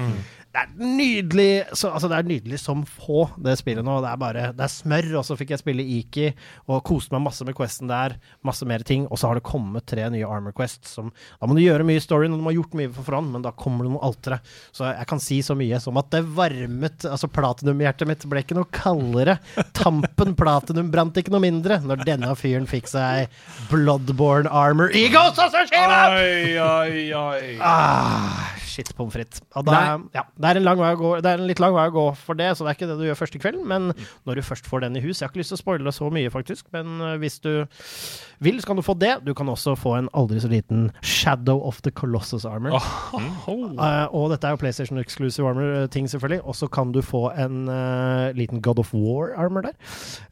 Det 0.49 0.63
er 0.63 0.69
nydelig 0.81 1.75
så, 1.77 1.91
altså 1.93 2.07
Det 2.09 2.17
er 2.17 2.25
nydelig 2.25 2.57
som 2.57 2.79
få, 2.81 3.27
det 3.37 3.53
spillet 3.59 3.85
nå. 3.85 3.99
Det 4.01 4.09
er 4.09 4.21
bare 4.21 4.45
Det 4.57 4.65
er 4.65 4.71
smør. 4.73 5.09
Og 5.19 5.25
så 5.27 5.37
fikk 5.37 5.53
jeg 5.53 5.61
spille 5.61 5.85
Iki 5.85 6.31
og 6.69 6.81
koste 6.87 7.13
meg 7.13 7.21
masse 7.27 7.45
med 7.45 7.57
Questen 7.57 7.89
der. 7.91 8.15
Masse 8.45 8.65
mer 8.69 8.81
ting. 8.85 9.05
Og 9.09 9.21
så 9.21 9.29
har 9.29 9.37
det 9.37 9.45
kommet 9.45 9.85
tre 9.89 10.07
nye 10.09 10.25
Armor 10.25 10.55
Quests. 10.57 10.95
Som, 10.97 11.11
da 11.37 11.49
må 11.49 11.57
du 11.57 11.61
gjøre 11.61 11.85
mye 11.85 12.01
i 12.01 12.03
storyen, 12.03 12.33
og 12.33 12.41
du 12.41 12.45
må 12.47 12.53
ha 12.53 12.57
gjort 12.57 12.73
mye 12.79 12.89
for 12.95 13.05
forhånd, 13.05 13.29
men 13.35 13.45
da 13.45 13.53
kommer 13.53 13.85
det 13.85 13.93
noe 13.93 14.03
altere. 14.09 14.39
Så 14.73 14.87
jeg 14.89 15.09
kan 15.11 15.21
si 15.23 15.39
så 15.45 15.53
mye 15.59 15.79
som 15.83 15.99
at 16.01 16.09
det 16.13 16.23
varmet 16.25 17.05
Altså, 17.09 17.29
platinumhjertet 17.31 18.09
mitt 18.09 18.25
ble 18.29 18.41
ikke 18.43 18.57
noe 18.57 18.69
kaldere. 18.73 19.37
Tampen 19.77 20.33
platinum 20.39 20.89
brant 20.93 21.17
ikke 21.19 21.33
noe 21.33 21.43
mindre 21.43 21.79
når 21.85 22.03
denne 22.07 22.33
fyren 22.39 22.67
fikk 22.69 22.89
seg 22.89 23.29
Bloodborne 23.69 24.49
Armor 24.49 24.93
Egos 24.97 25.37
Ghost 25.37 25.41
of 25.43 25.73
Oi, 25.73 26.57
oi, 26.57 27.13
oi. 27.13 27.57
Ah, 27.61 28.49
shit 28.79 28.95
pommes 28.95 29.13
frites. 29.13 29.43
Ja, 29.55 30.23
det, 30.23 30.49
er 30.49 30.59
en 30.59 30.65
lang 30.65 30.79
vei 30.79 30.91
å 30.95 30.99
gå, 30.99 31.11
det 31.23 31.31
er 31.31 31.41
en 31.41 31.49
litt 31.49 31.61
lang 31.61 31.75
vei 31.75 31.87
å 31.89 31.95
gå 31.95 32.05
for 32.19 32.39
det, 32.39 32.51
så 32.55 32.65
det 32.65 32.71
er 32.71 32.79
ikke 32.79 32.89
det 32.91 32.97
du 32.99 33.05
gjør 33.07 33.19
første 33.19 33.41
kvelden. 33.41 33.65
Men 33.69 33.91
når 34.27 34.39
du 34.39 34.45
først 34.45 34.69
får 34.69 34.85
den 34.85 34.97
i 34.99 35.03
hus 35.03 35.19
Jeg 35.19 35.27
har 35.27 35.33
ikke 35.33 35.43
lyst 35.43 35.53
til 35.53 35.59
å 35.59 35.63
spoile 35.63 35.95
så 35.95 36.09
mye, 36.13 36.31
faktisk, 36.33 36.69
men 36.75 36.99
øh, 37.03 37.15
hvis 37.21 37.39
du 37.43 37.51
vil, 38.43 38.59
så 38.61 38.69
kan 38.71 38.79
du 38.79 38.83
få 38.85 38.95
det. 38.99 39.13
Du 39.25 39.33
kan 39.37 39.49
også 39.51 39.75
få 39.79 39.95
en 39.97 40.09
aldri 40.17 40.39
så 40.41 40.49
liten 40.51 40.89
Shadow 41.01 41.61
of 41.67 41.81
the 41.85 41.91
Colossus 41.91 42.45
Armor. 42.47 42.75
Eh, 42.79 44.15
og 44.15 44.29
dette 44.31 44.47
er 44.47 44.55
jo 44.55 44.59
PlayStation 44.61 44.99
Exclusive 45.01 45.47
Armor-ting, 45.49 46.07
selvfølgelig. 46.09 46.41
Og 46.43 46.55
så 46.55 46.69
kan 46.71 46.93
du 46.95 47.01
få 47.05 47.29
en 47.35 47.67
uh, 47.69 48.31
liten 48.37 48.61
God 48.61 48.79
of 48.79 48.93
War-armor 48.93 49.67
der, 49.67 49.75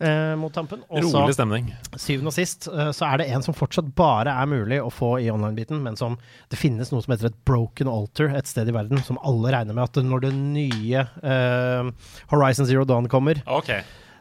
uh, 0.01 0.39
mot 0.39 0.53
tampen. 0.53 0.83
Også, 0.89 1.11
Rolig 1.17 1.35
stemning. 1.35 1.71
syvende 1.95 2.31
og 2.31 2.35
sist 2.35 2.67
eh, 2.71 2.91
så 2.95 3.07
er 3.09 3.21
det 3.21 3.27
en 3.33 3.43
som 3.45 3.55
fortsatt 3.57 3.89
bare 3.97 4.31
er 4.31 4.49
mulig 4.49 4.79
å 4.83 4.89
få 4.93 5.17
i 5.23 5.29
online-biten, 5.33 5.81
men 5.83 5.97
som 5.99 6.17
det 6.51 6.59
finnes 6.59 6.91
noe 6.91 7.03
som 7.03 7.13
heter 7.13 7.31
et 7.31 7.39
broken 7.47 7.89
altar 7.91 8.33
et 8.37 8.49
sted 8.49 8.69
i 8.69 8.75
verden, 8.75 9.01
som 9.05 9.19
alle 9.25 9.53
regner 9.53 9.77
med 9.77 9.87
at 9.87 10.01
når 10.03 10.27
det 10.27 10.33
nye 10.37 11.05
eh, 11.05 12.11
Horizon 12.31 12.67
Zero 12.69 12.85
Dawn 12.87 13.09
kommer, 13.11 13.41
OK. 13.47 13.71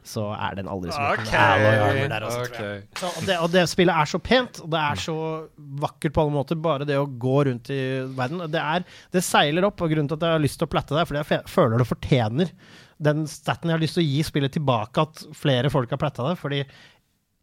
Så 0.07 0.29
er 0.35 0.57
det 0.57 0.65
en 0.65 0.71
aldri 0.73 0.95
så 0.95 1.03
okay. 1.13 1.35
alloy 1.41 1.81
armor 1.83 2.11
der 2.13 2.27
også, 2.29 2.47
tror 2.55 2.69
jeg. 2.71 2.87
Så, 3.01 3.11
og, 3.11 3.27
det, 3.29 3.37
og 3.43 3.53
det 3.53 3.65
spillet 3.71 4.03
er 4.03 4.11
så 4.13 4.21
pent, 4.23 4.63
og 4.63 4.71
det 4.73 4.83
er 4.83 5.03
så 5.03 5.19
vakkert 5.85 6.17
på 6.17 6.25
alle 6.25 6.37
måter. 6.37 6.61
Bare 6.67 6.89
det 6.89 6.99
å 7.01 7.09
gå 7.27 7.37
rundt 7.51 7.71
i 7.75 7.83
verden. 8.17 8.47
Det, 8.53 8.63
er, 8.63 8.87
det 9.15 9.25
seiler 9.27 9.69
opp, 9.69 9.83
og 9.83 9.93
grunnen 9.93 10.11
til 10.11 10.19
at 10.21 10.27
jeg 10.29 10.39
har 10.39 10.45
lyst 10.47 10.61
til 10.63 10.69
å 10.69 10.75
platte 10.77 10.97
det, 10.97 11.03
er 11.03 11.11
fordi 11.11 11.25
jeg 11.25 11.55
føler 11.57 11.83
det 11.83 11.91
fortjener 11.91 12.53
den 12.97 13.27
staten 13.29 13.69
jeg 13.69 13.77
har 13.77 13.83
lyst 13.83 13.99
til 13.99 14.07
å 14.07 14.09
gi 14.09 14.23
spillet 14.25 14.55
tilbake, 14.57 15.03
at 15.03 15.25
flere 15.37 15.71
folk 15.73 15.91
har 15.93 16.01
platta 16.01 16.31
det. 16.31 16.37
Fordi 16.41 16.63
det 16.65 16.71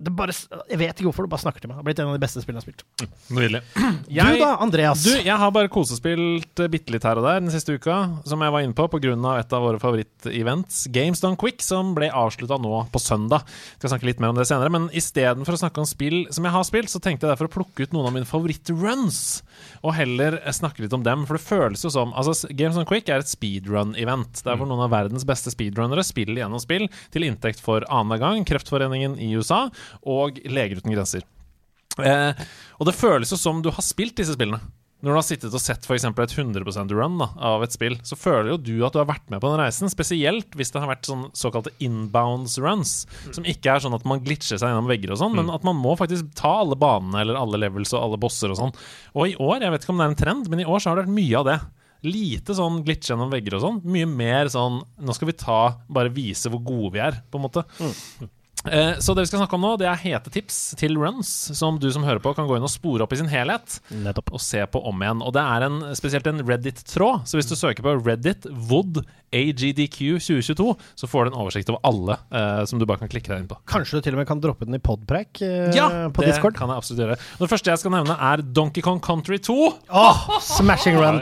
bare, 0.01 0.33
jeg 0.33 0.79
vet 0.81 0.97
ikke 0.97 1.05
hvorfor, 1.05 1.27
det 1.27 1.31
bare 1.31 1.43
snakker 1.43 1.63
til 1.63 1.69
meg. 1.69 1.77
Det 1.77 1.81
har 1.81 1.87
blitt 1.87 1.99
en 2.01 2.09
av 2.09 2.15
de 2.17 2.23
beste 2.23 2.41
spillene 2.41 2.59
jeg 2.59 2.65
har 2.65 2.81
spilt. 2.81 3.11
Nydelig. 3.31 3.61
du 4.09 4.41
da, 4.41 4.49
Andreas? 4.63 5.03
Du, 5.05 5.11
jeg 5.13 5.35
har 5.39 5.51
bare 5.53 5.69
kosespilt 5.71 6.63
uh, 6.63 6.69
bitte 6.71 6.95
litt 6.95 7.05
her 7.07 7.21
og 7.21 7.27
der 7.27 7.43
den 7.43 7.53
siste 7.53 7.75
uka, 7.77 7.97
som 8.27 8.41
jeg 8.43 8.55
var 8.55 8.65
inne 8.65 8.75
på 8.75 8.87
pga. 8.89 9.13
et 9.37 9.53
av 9.53 9.63
våre 9.63 9.79
favorittevents, 9.79 10.87
Games 10.93 11.21
Done 11.23 11.37
Quick, 11.39 11.61
som 11.63 11.93
ble 11.95 12.09
avslutta 12.09 12.57
nå 12.61 12.81
på 12.91 13.01
søndag. 13.01 13.45
Jeg 13.45 13.83
Skal 13.83 13.93
snakke 13.93 14.09
litt 14.09 14.23
mer 14.23 14.33
om 14.33 14.39
det 14.39 14.47
senere, 14.49 14.73
men 14.73 14.89
istedenfor 14.91 15.55
å 15.55 15.61
snakke 15.61 15.83
om 15.83 15.87
spill 15.87 16.25
som 16.33 16.49
jeg 16.49 16.55
har 16.57 16.67
spilt, 16.67 16.91
så 16.91 17.01
tenkte 17.03 17.27
jeg 17.27 17.35
derfor 17.35 17.51
å 17.51 17.55
plukke 17.59 17.85
ut 17.85 17.95
noen 17.95 18.09
av 18.09 18.17
mine 18.17 18.29
favorittruns, 18.29 19.43
og 19.85 19.95
heller 19.95 20.39
eh, 20.41 20.55
snakke 20.55 20.83
litt 20.83 20.97
om 20.97 21.05
dem. 21.05 21.27
For 21.29 21.37
det 21.37 21.45
føles 21.45 21.85
jo 21.85 21.93
som 21.93 22.11
Altså, 22.17 22.49
Games 22.53 22.75
Done 22.75 22.87
Quick 22.89 23.09
er 23.09 23.23
et 23.23 23.29
speedrun-event. 23.29 24.43
Der 24.45 24.57
hvor 24.57 24.67
noen 24.69 24.83
av 24.85 24.91
verdens 24.93 25.25
beste 25.27 25.53
speedrunnere 25.53 26.03
spiller 26.05 26.43
gjennom 26.43 26.61
spill 26.61 26.89
til 27.13 27.25
inntekt 27.27 27.61
for 27.63 27.85
annenhver 27.87 28.21
gang 28.23 28.45
Kreftforeningen 28.47 29.15
i 29.21 29.31
USA 29.37 29.65
og 30.03 30.39
Leger 30.45 30.81
uten 30.81 30.93
grenser. 30.95 31.25
Eh, 32.01 32.45
og 32.79 32.87
det 32.89 32.97
føles 32.97 33.33
jo 33.33 33.37
som 33.39 33.61
du 33.61 33.69
har 33.73 33.85
spilt 33.85 34.17
disse 34.17 34.37
spillene. 34.37 34.61
Når 35.03 35.11
du 35.11 35.17
har 35.17 35.25
sittet 35.27 35.51
og 35.51 35.59
sett 35.59 35.83
for 35.83 35.99
et 35.99 36.31
100 36.31 36.93
run 36.95 37.17
da, 37.19 37.25
av 37.43 37.65
et 37.65 37.73
spill, 37.75 37.97
så 38.07 38.15
føler 38.15 38.53
jo 38.53 38.59
du 38.63 38.85
at 38.87 38.95
du 38.95 39.01
har 39.01 39.09
vært 39.09 39.25
med 39.33 39.41
på 39.43 39.49
den 39.51 39.59
reisen. 39.59 39.91
Spesielt 39.91 40.55
hvis 40.55 40.71
det 40.71 40.79
har 40.79 40.87
vært 40.87 41.09
sånn 41.09 41.25
såkalte 41.35 41.73
inbounds 41.83 42.55
runs, 42.63 42.93
som 43.35 43.43
ikke 43.43 43.73
er 43.73 43.83
sånn 43.83 43.97
at 43.97 44.05
man 44.07 44.23
glitcher 44.23 44.55
seg 44.55 44.71
gjennom 44.71 44.87
vegger 44.87 45.11
og 45.11 45.19
sånn, 45.19 45.35
men 45.35 45.51
at 45.51 45.67
man 45.67 45.75
må 45.75 45.97
faktisk 45.99 46.31
ta 46.39 46.53
alle 46.61 46.79
banene 46.79 47.19
eller 47.19 47.35
alle 47.35 47.59
levels 47.65 47.91
og 47.91 47.99
alle 47.99 48.21
bosser 48.23 48.53
og 48.55 48.61
sånn. 48.61 48.71
Og 49.11 49.33
i 49.33 49.35
år, 49.35 49.65
jeg 49.65 49.75
vet 49.75 49.83
ikke 49.83 49.91
om 49.91 49.99
det 49.99 50.07
er 50.07 50.13
en 50.13 50.21
trend, 50.23 50.51
men 50.53 50.63
i 50.63 50.69
år 50.71 50.79
så 50.79 50.93
har 50.93 51.01
det 51.01 51.03
vært 51.03 51.17
mye 51.19 51.41
av 51.41 51.49
det. 51.51 51.57
Lite 52.07 52.55
sånn 52.55 52.79
glitch 52.87 53.11
gjennom 53.11 53.31
vegger 53.31 53.57
og 53.59 53.65
sånn. 53.65 53.83
Mye 53.87 54.07
mer 54.07 54.49
sånn 54.51 54.81
Nå 55.07 55.13
skal 55.15 55.29
vi 55.29 55.35
ta 55.39 55.59
Bare 55.87 56.11
vise 56.11 56.49
hvor 56.51 56.59
gode 56.59 56.89
vi 56.97 57.03
er, 57.03 57.19
på 57.31 57.39
en 57.39 57.45
måte. 57.45 57.63
Eh, 57.79 58.31
så 58.63 59.13
det 59.15 59.25
vi 59.25 59.29
skal 59.31 59.41
snakke 59.41 59.57
om 59.57 59.63
nå, 59.65 59.73
det 59.81 59.87
er 59.89 59.99
hete 59.99 60.31
tips 60.33 60.59
til 60.79 60.95
runs, 60.99 61.29
som 61.57 61.79
du 61.81 61.89
som 61.91 62.05
hører 62.07 62.21
på, 62.23 62.31
kan 62.37 62.47
gå 62.47 62.55
inn 62.57 62.63
og 62.67 62.71
spore 62.71 63.03
opp 63.03 63.13
i 63.15 63.19
sin 63.19 63.31
helhet. 63.31 63.79
Nettopp. 63.91 64.31
Og 64.37 64.41
se 64.43 64.61
på 64.71 64.79
om 64.87 65.03
igjen. 65.03 65.23
Og 65.25 65.33
det 65.35 65.43
er 65.43 65.65
en, 65.67 65.81
spesielt 65.99 66.27
en 66.31 66.39
Reddit-tråd. 66.47 67.25
Så 67.27 67.39
hvis 67.39 67.49
du 67.51 67.57
søker 67.59 67.83
på 67.85 67.97
Reddit 68.05 68.47
Wood 68.69 69.01
AGDQ 69.33 69.97
2022, 70.21 70.67
så 71.01 71.09
får 71.09 71.25
du 71.25 71.31
en 71.33 71.39
oversikt 71.41 71.71
over 71.73 71.81
alle 71.89 72.17
eh, 72.31 72.61
som 72.69 72.79
du 72.79 72.85
bare 72.87 73.01
kan 73.01 73.09
klikke 73.11 73.31
deg 73.33 73.41
inn 73.43 73.49
på. 73.49 73.57
Kanskje 73.69 73.97
du 73.99 74.05
til 74.05 74.15
og 74.15 74.21
med 74.21 74.29
kan 74.29 74.41
droppe 74.43 74.67
den 74.69 74.77
i 74.77 74.81
podpreik 74.83 75.41
eh, 75.43 75.71
Ja, 75.75 75.89
på 76.13 76.21
det 76.23 76.35
Discord? 76.35 76.55
kan 76.59 76.69
jeg 76.71 76.83
absolutt 76.83 77.01
gjøre. 77.03 77.17
Og 77.39 77.43
det 77.47 77.51
første 77.55 77.73
jeg 77.73 77.81
skal 77.81 77.95
nevne, 77.97 78.15
er 78.31 78.45
Donkey 78.45 78.85
Kong 78.85 79.01
Country 79.03 79.41
2. 79.43 79.57
Åh, 79.89 80.23
smashing 80.53 80.99
run! 81.01 81.19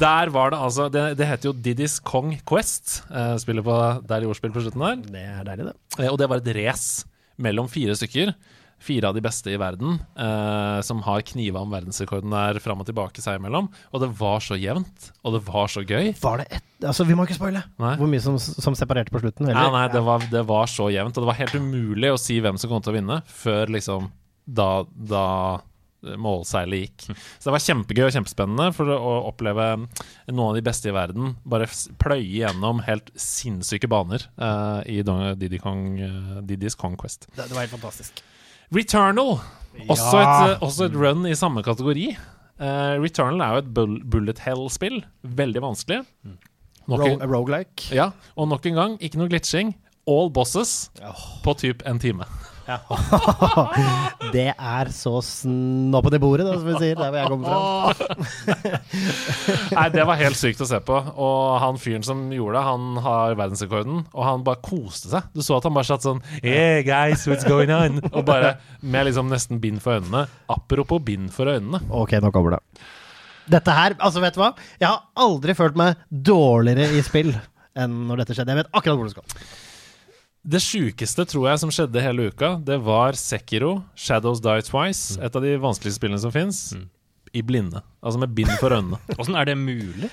Der 0.00 0.32
var 0.34 0.52
det 0.54 0.60
altså 0.60 0.88
Det, 0.92 1.04
det 1.18 1.28
heter 1.28 1.50
jo 1.50 1.54
Diddy's 1.54 2.00
Kong 2.02 2.34
Quest. 2.48 3.02
Uh, 3.10 3.36
spiller 3.40 3.64
på 3.66 3.78
der 4.08 4.24
i 4.24 4.28
ordspill 4.30 4.54
på 4.54 4.64
slutten 4.64 4.84
der. 4.84 5.00
Det 5.16 5.24
er 5.24 5.48
deilig, 5.48 5.70
det. 5.70 5.76
Uh, 6.00 6.10
og 6.12 6.20
det 6.20 6.30
var 6.30 6.42
et 6.42 6.52
race 6.58 7.08
mellom 7.40 7.70
fire 7.70 7.96
stykker. 7.98 8.34
Fire 8.84 9.08
av 9.08 9.16
de 9.16 9.22
beste 9.24 9.48
i 9.48 9.56
verden, 9.56 9.96
eh, 10.18 10.78
som 10.84 10.98
har 11.06 11.22
kniva 11.24 11.62
om 11.62 11.70
verdensrekorden 11.72 12.34
der 12.34 12.58
fram 12.60 12.82
og 12.82 12.88
tilbake 12.88 13.22
seg 13.22 13.38
imellom. 13.38 13.70
Og 13.94 14.02
det 14.02 14.10
var 14.18 14.42
så 14.44 14.58
jevnt, 14.60 15.06
og 15.24 15.38
det 15.38 15.40
var 15.46 15.70
så 15.72 15.80
gøy. 15.86 16.10
Var 16.20 16.42
det 16.42 16.48
ett 16.50 16.70
Altså, 16.84 17.06
vi 17.08 17.14
må 17.16 17.24
ikke 17.24 17.38
spoile 17.38 17.62
hvor 17.78 18.08
mye 18.10 18.20
som, 18.20 18.34
som 18.36 18.74
separerte 18.76 19.14
på 19.14 19.22
slutten. 19.22 19.46
Eller? 19.46 19.56
Eller? 19.56 19.72
nei, 19.72 19.86
det 19.94 20.02
var, 20.04 20.26
det 20.28 20.42
var 20.44 20.68
så 20.68 20.90
jevnt, 20.92 21.16
og 21.16 21.24
det 21.24 21.30
var 21.30 21.38
helt 21.38 21.54
umulig 21.56 22.10
å 22.12 22.18
si 22.20 22.36
hvem 22.44 22.58
som 22.60 22.68
kom 22.68 22.82
til 22.84 22.92
å 22.92 22.96
vinne, 22.98 23.20
før 23.30 23.72
liksom 23.72 24.10
da, 24.44 24.84
da 24.92 25.24
målseilet 26.20 26.84
gikk. 26.84 27.06
Så 27.38 27.48
det 27.48 27.54
var 27.54 27.64
kjempegøy 27.64 28.04
og 28.06 28.14
kjempespennende 28.16 28.68
for 28.76 28.90
å 28.94 29.14
oppleve 29.30 29.66
noen 30.30 30.46
av 30.50 30.58
de 30.58 30.64
beste 30.66 30.90
i 30.90 30.94
verden 30.94 31.34
bare 31.48 31.68
pløye 32.02 32.22
gjennom 32.44 32.82
helt 32.86 33.10
sinnssyke 33.18 33.90
baner 33.90 34.26
uh, 34.40 34.80
i 34.86 35.00
Didi 35.40 35.60
Kong, 35.62 35.84
uh, 36.00 36.38
Diddy's 36.46 36.76
Conquest. 36.78 37.28
Det, 37.34 37.48
det 37.48 37.56
var 37.56 37.66
helt 37.66 37.76
fantastisk. 37.76 38.22
Returnal, 38.74 39.38
også, 39.88 40.16
Ja. 40.16 40.22
et, 40.22 40.54
eh, 40.54 40.64
også 40.64 40.88
et 40.88 40.96
run 40.98 41.26
i 41.26 41.34
samme 41.38 41.62
kategori. 41.66 42.16
Uh, 42.60 42.96
Returnal 43.02 43.42
er 43.42 43.54
jo 43.54 43.62
et 43.64 43.74
bull 43.74 43.96
bullet 44.04 44.38
hell-spill. 44.46 45.02
Veldig 45.22 45.62
vanskelig. 45.62 46.04
Mm. 46.24 46.38
Ro 46.88 47.06
en, 47.08 47.22
Rogelike. 47.30 47.88
ja, 47.96 48.10
og 48.36 48.48
nok 48.50 48.66
en 48.68 48.74
gang, 48.76 48.96
ikke 49.00 49.20
noe 49.20 49.30
glitching. 49.32 49.74
All 50.06 50.28
bosses 50.28 50.90
på 51.44 51.54
typ 51.56 51.80
en 51.88 51.98
time. 51.98 52.26
Det 54.34 54.46
er 54.50 54.90
så 54.94 55.12
snoppen 55.24 56.16
i 56.16 56.20
bordet, 56.22 56.46
da, 56.48 56.54
som 56.58 56.68
vi 56.68 56.74
sier, 56.80 56.96
der 56.98 57.10
hvor 57.12 57.18
jeg 57.20 57.30
kommer 57.30 57.48
fra. 57.50 58.78
Nei, 59.76 59.86
det 59.94 60.06
var 60.08 60.18
helt 60.20 60.38
sykt 60.38 60.62
å 60.64 60.68
se 60.68 60.80
på. 60.84 60.96
Og 61.14 61.58
han 61.62 61.78
fyren 61.80 62.06
som 62.06 62.24
gjorde 62.34 62.56
det, 62.58 62.64
han 62.66 63.00
har 63.04 63.36
verdensrekorden, 63.38 64.02
og 64.10 64.26
han 64.26 64.46
bare 64.46 64.62
koste 64.64 65.12
seg. 65.12 65.28
Du 65.36 65.42
så 65.44 65.58
at 65.58 65.68
han 65.68 65.76
bare 65.76 65.88
satt 65.88 66.06
sånn 66.06 66.22
Yeah, 66.40 66.80
guys, 66.86 67.26
what's 67.30 67.46
going 67.46 67.72
on? 67.74 68.00
Og 68.14 68.24
bare 68.26 68.56
med 68.80 69.08
liksom 69.08 69.30
nesten 69.32 69.60
bind 69.62 69.82
for 69.84 69.98
øynene. 70.00 70.24
Apropos 70.52 71.02
bind 71.04 71.30
for 71.34 71.50
øynene. 71.52 71.82
Ok, 71.94 72.16
nå 72.22 72.32
kommer 72.34 72.56
det. 72.56 72.62
Dette 73.54 73.74
her, 73.76 73.94
altså 74.00 74.22
vet 74.24 74.36
du 74.36 74.40
hva? 74.40 74.54
Jeg 74.80 74.88
har 74.88 75.02
aldri 75.20 75.54
følt 75.56 75.76
meg 75.76 76.00
dårligere 76.08 76.96
i 76.96 77.04
spill 77.04 77.34
enn 77.76 78.04
når 78.08 78.22
dette 78.22 78.36
skjedde. 78.38 78.54
Jeg 78.54 78.62
vet 78.62 78.72
akkurat 78.72 78.98
hvor 78.98 79.10
det 79.10 79.16
skal. 79.16 79.46
Det 80.44 80.60
sjukeste 80.60 81.24
tror 81.24 81.46
jeg 81.48 81.60
som 81.62 81.70
skjedde 81.72 82.02
hele 82.04 82.26
uka, 82.28 82.50
det 82.60 82.76
var 82.84 83.16
Sekiro, 83.16 83.78
Shadows 83.96 84.42
Die 84.44 84.64
Twice. 84.66 85.16
Et 85.16 85.36
av 85.38 85.40
de 85.44 85.54
vanskeligste 85.62 85.96
spillene 85.96 86.20
som 86.20 86.34
fins. 86.34 86.58
I 87.34 87.40
blinde. 87.42 87.80
Altså 88.04 88.20
med 88.20 88.34
bind 88.36 88.52
for 88.60 88.70
øynene. 88.76 89.00
Åssen 89.18 89.34
er 89.40 89.48
det 89.48 89.56
mulig? 89.58 90.10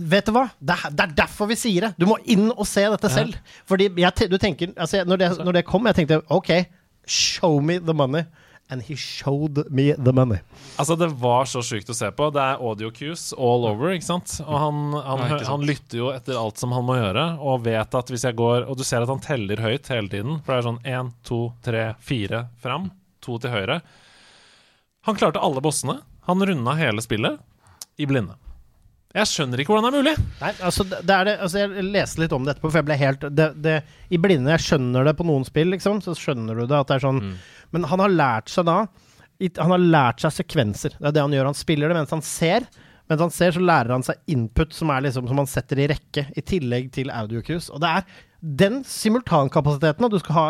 Vet 0.00 0.26
du 0.26 0.32
hva? 0.34 0.46
Det 0.58 0.74
er, 0.74 0.96
det 0.96 1.04
er 1.04 1.12
derfor 1.20 1.50
vi 1.52 1.58
sier 1.60 1.86
det. 1.86 1.92
Du 2.00 2.08
må 2.08 2.16
inn 2.24 2.48
og 2.54 2.64
se 2.66 2.86
dette 2.90 3.10
selv. 3.12 3.36
Fordi 3.68 3.90
jeg, 4.00 4.30
du 4.32 4.38
tenker 4.40 4.72
altså, 4.74 5.04
når, 5.06 5.20
det, 5.22 5.30
når 5.44 5.60
det 5.60 5.66
kom, 5.68 5.86
jeg 5.92 6.00
tenkte 6.00 6.22
OK, 6.34 6.50
show 7.06 7.60
me 7.62 7.76
the 7.78 7.94
money. 7.94 8.24
And 8.68 8.82
he 8.82 8.96
showed 8.98 9.60
me 9.70 9.92
the 9.94 10.10
money. 10.12 10.40
Altså, 10.76 10.96
det 10.98 11.06
var 11.22 11.44
så 11.46 11.60
sjukt 11.62 11.90
å 11.92 11.94
se 11.94 12.08
på. 12.10 12.26
Det 12.34 12.42
er 12.42 12.58
audio 12.58 12.88
cues 12.90 13.28
all 13.38 13.62
over, 13.68 13.92
ikke 13.94 14.08
sant? 14.08 14.40
Og 14.42 14.56
han, 14.58 14.80
han, 14.96 15.20
Ja, 15.22 15.36
sant. 15.38 15.46
han 15.52 15.66
lytter 15.68 16.00
jo 16.00 16.08
etter 16.10 16.34
alt 16.40 16.58
som 16.58 16.74
han 16.74 16.82
må 16.88 16.96
gjøre, 16.98 17.26
og 17.38 17.62
vet 17.62 17.94
at 17.94 18.10
hvis 18.10 18.24
jeg 18.26 18.34
går 18.40 18.66
Og 18.66 18.74
du 18.76 18.82
ser 18.82 19.06
at 19.06 19.12
han 19.12 19.22
teller 19.22 19.62
høyt 19.62 19.86
hele 19.94 20.10
tiden, 20.10 20.40
for 20.42 20.52
det 20.52 20.58
er 20.58 20.66
sånn 20.66 20.82
én, 20.82 21.12
to, 21.22 21.40
tre, 21.62 21.84
fire 22.02 22.48
fram, 22.58 22.90
to 23.22 23.38
til 23.38 23.54
høyre. 23.54 23.78
Han 25.06 25.14
klarte 25.14 25.38
alle 25.46 25.62
bossene. 25.62 26.00
Han 26.26 26.42
runda 26.42 26.74
hele 26.74 27.02
spillet 27.06 27.38
i 28.02 28.06
blinde. 28.10 28.34
Jeg 29.16 29.30
skjønner 29.30 29.62
ikke 29.62 29.72
hvordan 29.72 29.86
det 29.86 29.90
er 29.90 30.02
mulig. 30.04 30.14
Nei, 30.42 30.52
altså, 30.68 30.84
det 30.90 31.14
er 31.14 31.28
det, 31.28 31.34
altså 31.46 31.60
Jeg 31.62 31.84
leste 31.88 32.20
litt 32.20 32.34
om 32.36 32.44
det 32.44 32.52
etterpå, 32.54 32.68
for 32.70 32.80
jeg 32.82 32.88
ble 32.88 32.98
helt 33.00 33.26
det, 33.32 33.46
det, 33.64 33.76
I 34.12 34.20
blinde 34.20 34.52
Jeg 34.52 34.64
skjønner 34.66 35.08
det 35.08 35.16
på 35.16 35.26
noen 35.28 35.46
spill, 35.48 35.72
liksom, 35.72 36.02
så 36.04 36.14
skjønner 36.18 36.58
du 36.60 36.66
det 36.66 36.76
at 36.76 36.90
det 36.90 36.98
er 36.98 37.06
sånn 37.06 37.22
Men 37.72 37.88
han 37.88 38.04
har 38.04 38.12
lært 38.12 38.52
seg 38.52 38.68
da 38.68 38.82
Han 39.62 39.72
har 39.72 39.82
lært 39.82 40.24
seg 40.24 40.34
sekvenser. 40.42 40.98
Det 40.98 41.08
er 41.10 41.16
det 41.16 41.24
han 41.24 41.34
gjør. 41.36 41.50
Han 41.50 41.58
spiller 41.58 41.92
det 41.92 41.98
mens 41.98 42.14
han 42.14 42.24
ser. 42.24 42.68
Mens 43.10 43.22
han 43.22 43.32
ser, 43.34 43.52
så 43.54 43.62
lærer 43.62 43.94
han 43.94 44.04
seg 44.06 44.32
input 44.32 44.72
som 44.74 44.90
er 44.90 45.04
liksom 45.04 45.28
som 45.30 45.40
han 45.42 45.50
setter 45.50 45.82
i 45.82 45.88
rekke, 45.92 46.24
i 46.34 46.42
tillegg 46.42 46.88
til 46.94 47.12
audiocues. 47.14 47.68
Og 47.70 47.82
det 47.84 47.90
er 47.98 48.06
den 48.62 48.80
simultankapasiteten 48.88 50.08
at 50.08 50.14
du 50.14 50.18
skal 50.22 50.36
ha 50.38 50.46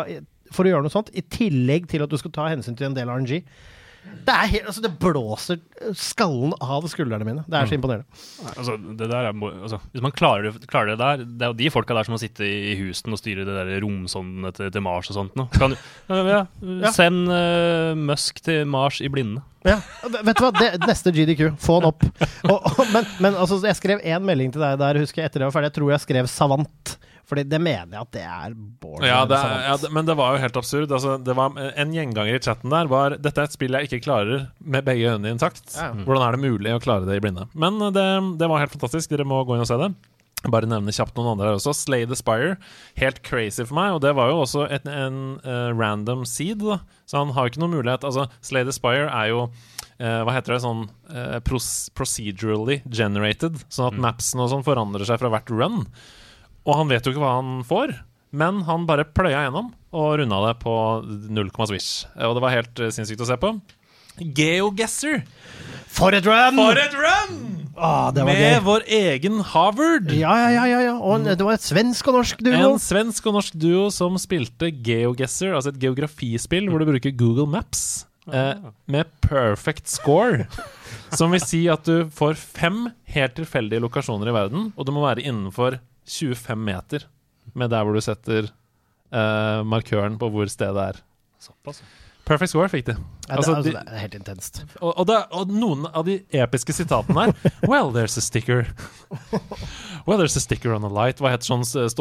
for 0.55 0.63
å 0.63 0.71
gjøre 0.71 0.85
noe 0.85 0.93
sånt, 0.93 1.11
i 1.11 1.23
tillegg 1.23 1.89
til 1.91 2.05
at 2.05 2.11
du 2.11 2.17
skal 2.19 2.33
ta 2.35 2.47
hensyn 2.51 2.77
til 2.77 2.89
en 2.89 2.95
del 2.97 3.11
RNG. 3.11 3.41
Det 4.27 4.33
er 4.33 4.49
helt, 4.51 4.65
altså 4.67 4.83
det 4.83 4.91
blåser 4.99 5.59
skallen 5.95 6.51
av 6.59 6.85
skuldrene 6.91 7.27
mine. 7.27 7.43
Det 7.47 7.55
er 7.59 7.69
så 7.69 7.77
imponerende. 7.77 8.19
Altså, 8.53 8.75
det 8.99 9.07
der 9.07 9.29
er, 9.29 9.43
altså, 9.55 9.79
hvis 9.93 10.03
man 10.03 10.15
klarer 10.15 10.49
det, 10.49 10.67
klarer 10.67 10.91
det 10.91 10.97
der 10.99 11.23
Det 11.23 11.45
er 11.45 11.53
jo 11.53 11.57
de 11.61 11.69
folka 11.71 11.95
der 11.95 12.07
som 12.07 12.15
må 12.15 12.19
sitte 12.19 12.43
i 12.43 12.75
Houston 12.81 13.15
og 13.15 13.21
styre 13.21 13.45
det 13.47 13.55
der 13.55 13.71
romsondene 13.83 14.51
til, 14.57 14.71
til 14.73 14.83
Mars 14.83 15.11
og 15.13 15.19
sånt. 15.21 15.39
Kan, 15.55 15.77
ja, 16.33 16.41
send 16.95 17.31
uh, 17.31 17.93
Musk 18.09 18.43
til 18.43 18.67
Mars 18.67 18.99
i 18.99 19.11
blinde. 19.11 19.43
Ja, 19.67 19.79
vet 20.03 20.37
du 20.37 20.45
hva? 20.45 20.51
Det, 20.55 20.69
neste 20.87 21.11
GDQ. 21.15 21.57
Få 21.63 21.79
den 21.79 21.89
opp. 21.89 22.05
Og, 22.47 22.55
og, 22.57 22.83
men, 22.93 23.07
men 23.23 23.35
altså, 23.35 23.59
jeg 23.63 23.79
skrev 23.79 24.03
én 24.03 24.27
melding 24.27 24.53
til 24.55 24.63
deg 24.63 24.79
der, 24.79 24.99
husker 25.03 25.23
jeg, 25.23 25.31
etter 25.31 25.43
det 25.43 25.49
var 25.49 25.55
ferdig. 25.55 25.71
Jeg 25.71 25.79
tror 25.79 25.93
jeg 25.93 26.03
skrev 26.03 26.29
savant. 26.31 26.97
Fordi 27.27 27.43
det 27.43 27.59
mener 27.59 27.91
jeg 27.91 28.05
at 28.05 28.11
det 28.15 28.23
er 28.23 28.53
Bård. 28.55 29.03
Ja, 29.03 29.21
savant. 29.27 29.83
ja, 29.83 29.91
men 29.91 30.07
det 30.07 30.15
var 30.15 30.35
jo 30.35 30.41
helt 30.45 30.59
absurd. 30.59 30.91
Altså, 30.95 31.17
det 31.19 31.35
var, 31.35 31.57
en 31.57 31.95
gjenganger 31.95 32.37
i 32.37 32.43
chatten 32.43 32.71
der 32.71 32.87
var 32.91 33.17
Dette 33.19 33.43
er 33.43 33.49
et 33.49 33.55
spill 33.55 33.75
jeg 33.75 33.89
ikke 33.89 34.05
klarer 34.05 34.47
med 34.63 34.87
begge 34.87 35.11
øynene 35.11 35.35
intakt. 35.35 35.65
Ja. 35.75 35.91
Hvordan 36.07 36.23
er 36.23 36.37
det 36.37 36.45
mulig 36.45 36.75
å 36.75 36.83
klare 36.83 37.07
det 37.07 37.19
i 37.19 37.23
blinde? 37.23 37.49
Men 37.51 37.81
eh, 37.83 37.91
det, 37.95 38.05
det 38.39 38.47
var 38.47 38.63
helt 38.63 38.75
fantastisk. 38.75 39.11
Dere 39.11 39.27
må 39.27 39.41
gå 39.43 39.57
inn 39.57 39.65
og 39.65 39.69
se 39.69 39.79
det. 39.81 39.91
Bare 40.45 40.69
nevne 40.69 40.93
kjapt 40.93 41.17
noen 41.17 41.33
andre 41.33 41.49
her 41.49 41.57
også. 41.57 41.73
Slay 41.75 42.05
the 42.07 42.15
Spire. 42.15 42.55
Helt 43.01 43.23
crazy 43.25 43.65
for 43.65 43.75
meg. 43.75 43.95
Og 43.97 44.03
det 44.05 44.13
var 44.15 44.29
jo 44.31 44.43
også 44.43 44.67
et, 44.71 44.85
en 44.87 45.39
uh, 45.43 45.71
random 45.75 46.23
seed, 46.29 46.61
da. 46.61 46.79
Så 47.09 47.19
han 47.19 47.33
har 47.35 47.47
jo 47.47 47.53
ikke 47.53 47.63
noen 47.63 47.73
mulighet 47.79 48.05
Altså, 48.07 48.27
Slay 48.45 48.67
the 48.67 48.75
Spire 48.75 49.09
er 49.09 49.31
jo 49.33 49.47
uh, 49.47 50.21
hva 50.27 50.35
heter 50.37 50.55
det, 50.55 50.61
sånn 50.63 50.85
uh, 51.09 51.39
procedurally 51.97 52.79
generated. 52.85 53.59
Sånn 53.67 53.91
at 53.91 53.99
mapsen 54.07 54.43
og 54.43 54.53
sånn 54.53 54.67
forandrer 54.67 55.09
seg 55.09 55.19
fra 55.19 55.33
hvert 55.33 55.51
run. 55.51 55.81
Og 56.67 56.75
han 56.81 56.89
vet 56.91 57.05
jo 57.07 57.13
ikke 57.13 57.23
hva 57.23 57.37
han 57.39 57.61
får, 57.67 57.95
men 58.37 58.61
han 58.67 58.85
bare 58.89 59.05
pløya 59.07 59.45
gjennom 59.47 59.71
og 59.97 60.17
runda 60.19 60.41
det 60.49 60.55
på 60.59 60.73
null 61.31 61.47
komma 61.55 61.69
swish. 61.71 62.03
Og 62.19 62.35
det 62.35 62.43
var 62.43 62.53
helt 62.53 62.81
eh, 62.83 62.91
sinnssykt 62.93 63.23
å 63.23 63.29
se 63.29 63.37
på. 63.39 63.53
GeoGuessr! 64.19 65.21
For 65.97 66.13
et 66.17 66.25
run! 66.27 66.57
For 66.59 66.79
et 66.81 66.95
run! 66.97 67.37
Ah, 67.77 68.09
det 68.11 68.23
var 68.25 68.31
Med 68.33 68.41
gøy. 68.41 68.63
vår 68.65 68.85
egen 68.97 69.39
Harvard. 69.53 70.09
Ja, 70.11 70.33
ja, 70.41 70.49
ja, 70.55 70.65
ja, 70.71 70.79
ja. 70.87 70.95
Og 70.97 71.27
det 71.29 71.45
var 71.45 71.57
et 71.59 71.65
svensk 71.65 72.09
og 72.09 72.17
norsk 72.19 72.41
duo. 72.41 72.55
En 72.57 72.81
svensk 72.81 73.29
og 73.29 73.37
norsk 73.37 73.57
duo 73.61 73.87
som 73.93 74.17
spilte 74.21 74.71
GeoGuessr, 74.73 75.53
altså 75.53 75.71
et 75.73 75.79
geografispill 75.85 76.67
hvor 76.71 76.81
du 76.81 76.89
bruker 76.89 77.13
Google 77.17 77.45
Maps, 77.53 78.07
eh, 78.33 78.57
med 78.89 79.11
perfect 79.23 79.87
score. 79.93 80.47
Som 81.13 81.31
vil 81.31 81.43
si 81.45 81.61
at 81.71 81.85
du 81.87 82.09
får 82.11 82.35
fem 82.41 82.87
helt 83.13 83.37
tilfeldige 83.37 83.79
lokasjoner 83.85 84.33
i 84.33 84.35
verden, 84.35 84.71
og 84.75 84.89
du 84.89 84.91
må 84.97 85.05
være 85.05 85.23
innenfor 85.29 85.77
25 86.07 86.57
meter 86.67 87.05
med 87.57 87.71
der 87.71 87.83
hvor 87.87 87.95
du 87.95 88.01
setter 88.03 88.49
uh, 89.13 89.63
markøren 89.67 90.17
på 90.19 90.29
hvor 90.33 90.49
stedet 90.51 90.83
er. 90.93 90.99
Såpass. 91.41 91.81
Perfect 92.27 92.51
score 92.51 92.67
fikk 92.67 92.85
de. 92.89 92.93
Ja, 92.97 92.99
det, 92.99 93.37
Altså, 93.37 93.53
altså, 93.55 93.71
det 93.71 93.81
er 93.93 94.01
helt 94.01 94.15
intenst. 94.17 94.57
og, 94.81 94.89
og, 94.99 95.05
det, 95.07 95.15
og 95.31 95.51
noen 95.53 95.85
av 95.95 96.03
de 96.09 96.17
episke 96.35 96.73
sitatene 96.75 97.27
her 97.29 97.51
Well, 97.71 97.93
there's 97.95 98.17
a 98.19 98.23
sticker. 98.25 98.65
Well, 100.07 100.17
there's 100.19 100.35
a 100.35 100.43
sticker 100.43 100.73
on 100.75 100.83
a 100.83 100.91
light. 100.91 101.19
Hva 101.23 101.31
heter 101.33 101.47
sånn 101.47 101.63
s- 101.67 101.95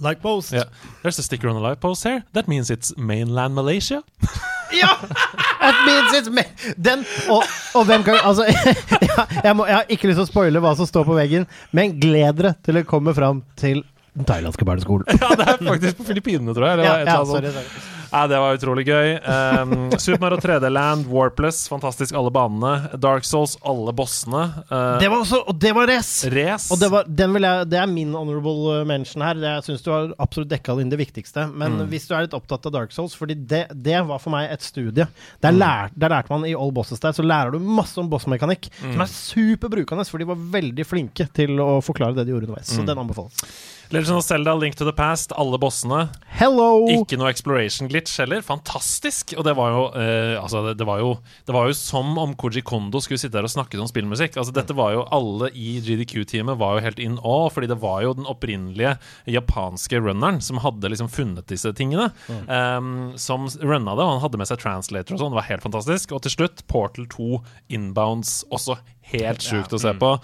Like 0.00 0.22
post. 0.22 0.52
Yeah. 0.52 0.64
There's 1.02 1.18
a 1.18 1.22
sticker 1.22 1.48
on 1.48 1.54
the 1.54 1.60
light 1.60 1.80
post 1.80 2.04
here. 2.04 2.24
That 2.32 2.48
means 2.48 2.70
it's 2.70 2.96
mainland 2.96 3.54
Malaysia. 3.54 4.02
Ja! 4.72 4.96
That 5.60 5.78
means 5.84 6.12
it's 6.14 6.30
ma 6.30 6.44
Den, 6.78 7.00
og, 7.28 7.42
og 7.74 7.86
hvem 7.88 8.04
kan 8.06 8.20
Altså, 8.22 8.44
ja, 9.08 9.24
jeg, 9.44 9.56
må, 9.56 9.66
jeg 9.66 9.74
har 9.74 9.88
ikke 9.90 10.06
lyst 10.06 10.20
til 10.20 10.22
å 10.22 10.28
spoile 10.28 10.62
hva 10.62 10.76
som 10.78 10.86
står 10.86 11.08
på 11.08 11.16
veggen, 11.18 11.46
men 11.74 11.96
gled 11.98 12.38
dere 12.38 12.52
til 12.62 12.78
å 12.78 12.84
komme 12.86 13.10
fram 13.16 13.42
til 13.58 13.82
den 14.14 14.26
thailandske 14.26 14.66
barneskolen. 14.66 15.10
Ja, 15.10 15.34
det 15.38 15.48
er 15.48 15.58
faktisk 15.64 15.98
på 15.98 16.06
Filippinene, 16.08 16.54
tror 16.54 16.68
jeg. 16.68 16.78
Eller 16.78 16.86
Ja, 16.86 16.94
ja, 17.02 17.18
sorry, 17.26 17.50
sorry. 17.50 17.99
Nei, 18.10 18.22
det 18.26 18.38
var 18.42 18.56
utrolig 18.58 18.84
gøy. 18.88 19.10
Um, 19.22 19.74
Super 20.02 20.18
Mario 20.24 20.38
3D 20.42 20.70
Land, 20.72 21.06
Warpless, 21.06 21.60
fantastisk 21.70 22.14
alle 22.18 22.32
banene. 22.34 22.90
Dark 22.98 23.24
Souls, 23.28 23.56
alle 23.62 23.92
bossene. 23.94 24.40
Uh, 24.70 24.98
Det 24.98 25.08
var 25.12 25.20
også, 25.22 25.40
og 25.46 25.58
det 25.62 25.70
var 25.76 25.86
race! 25.92 26.30
Race. 26.34 26.66
Og 26.74 26.80
det, 26.82 26.88
var, 26.90 27.06
jeg, 27.06 27.68
det 27.70 27.78
er 27.78 27.86
min 27.90 28.10
honorable 28.18 28.80
uh, 28.80 28.84
mention 28.88 29.22
her. 29.22 29.38
Jeg 29.44 29.66
syns 29.68 29.84
du 29.86 29.92
har 29.94 30.10
absolutt 30.18 30.50
dekka 30.50 30.74
inn 30.82 30.90
det 30.90 30.98
viktigste. 31.00 31.46
Men 31.54 31.78
Mm. 31.80 31.86
hvis 31.92 32.08
du 32.10 32.14
er 32.16 32.24
litt 32.26 32.34
opptatt 32.34 32.66
av 32.66 32.72
Dark 32.74 32.90
Souls, 32.92 33.14
Fordi 33.14 33.34
det, 33.46 33.66
det 33.78 34.00
var 34.08 34.18
for 34.18 34.34
meg 34.34 34.50
et 34.50 34.62
studie. 34.66 35.06
Der, 35.40 35.52
Mm. 35.52 35.58
lær, 35.62 35.90
der 35.94 36.08
lærte 36.10 36.30
man 36.34 36.44
i 36.50 36.54
All 36.54 36.72
Bosses 36.72 36.98
der, 37.00 37.12
så 37.14 37.22
lærer 37.22 37.52
du 37.54 37.58
masse 37.62 37.96
om 37.98 38.08
bossmekanikk. 38.10 38.68
Mm. 38.82 38.92
Som 38.96 39.00
er 39.06 39.10
superbrukende, 39.14 40.04
for 40.10 40.18
de 40.18 40.26
var 40.26 40.34
veldig 40.58 40.84
flinke 40.86 41.28
til 41.32 41.56
å 41.62 41.78
forklare 41.84 42.14
det 42.18 42.26
de 42.26 42.32
gjorde 42.34 42.48
underveis. 42.50 42.72
Mm. 42.74 42.80
Så 42.82 42.86
den 42.90 42.98
anbefales. 42.98 43.44
Legend 43.90 44.18
of 44.20 44.24
Zelda, 44.24 44.54
Link 44.54 44.76
to 44.78 44.84
the 44.86 44.92
Past, 44.94 45.32
alle 45.36 45.58
bossene. 45.58 46.08
Hello! 46.38 46.86
Ikke 46.94 47.18
noe 47.18 47.30
exploration 47.32 47.88
glitch 47.90 47.99
heller. 48.20 48.40
Fantastisk! 48.46 49.34
Og 49.36 49.44
det 49.44 49.52
var 49.58 49.74
jo 49.74 49.82
eh, 49.98 50.36
Altså, 50.40 50.62
det, 50.66 50.76
det, 50.80 50.86
var 50.88 51.00
jo, 51.02 51.10
det 51.46 51.54
var 51.54 51.68
jo 51.68 51.76
som 51.76 52.16
om 52.18 52.34
Koji 52.38 52.62
Kondo 52.66 53.00
skulle 53.02 53.20
sitte 53.20 53.36
der 53.36 53.48
og 53.48 53.52
snakke 53.52 53.78
om 53.80 53.88
spillmusikk. 53.90 54.38
Altså, 54.40 54.54
dette 54.56 54.76
var 54.76 54.94
jo 54.94 55.04
Alle 55.12 55.50
i 55.52 55.78
GDQ-teamet 55.84 56.58
var 56.60 56.76
jo 56.76 56.84
helt 56.86 57.02
in 57.02 57.18
awe, 57.20 57.50
fordi 57.52 57.70
det 57.70 57.80
var 57.82 58.02
jo 58.06 58.14
den 58.16 58.28
opprinnelige 58.30 58.96
japanske 59.30 60.00
runneren 60.00 60.40
som 60.44 60.62
hadde 60.64 60.92
liksom 60.92 61.10
funnet 61.12 61.48
disse 61.50 61.72
tingene. 61.76 62.10
em, 62.48 63.12
som 63.20 63.48
runna 63.60 63.94
det, 63.96 64.04
og 64.04 64.14
han 64.16 64.24
hadde 64.24 64.40
med 64.40 64.48
seg 64.50 64.62
translator 64.62 65.16
og 65.16 65.22
sånn. 65.22 65.34
Det 65.34 65.40
var 65.42 65.50
helt 65.50 65.66
fantastisk. 65.66 66.14
Og 66.16 66.24
til 66.24 66.36
slutt, 66.38 66.64
Portal 66.70 67.08
2 67.10 67.42
inbounds. 67.76 68.40
Også 68.50 68.78
helt 69.12 69.44
sjukt 69.44 69.74
å 69.76 69.80
se 69.80 69.92
på. 69.98 70.14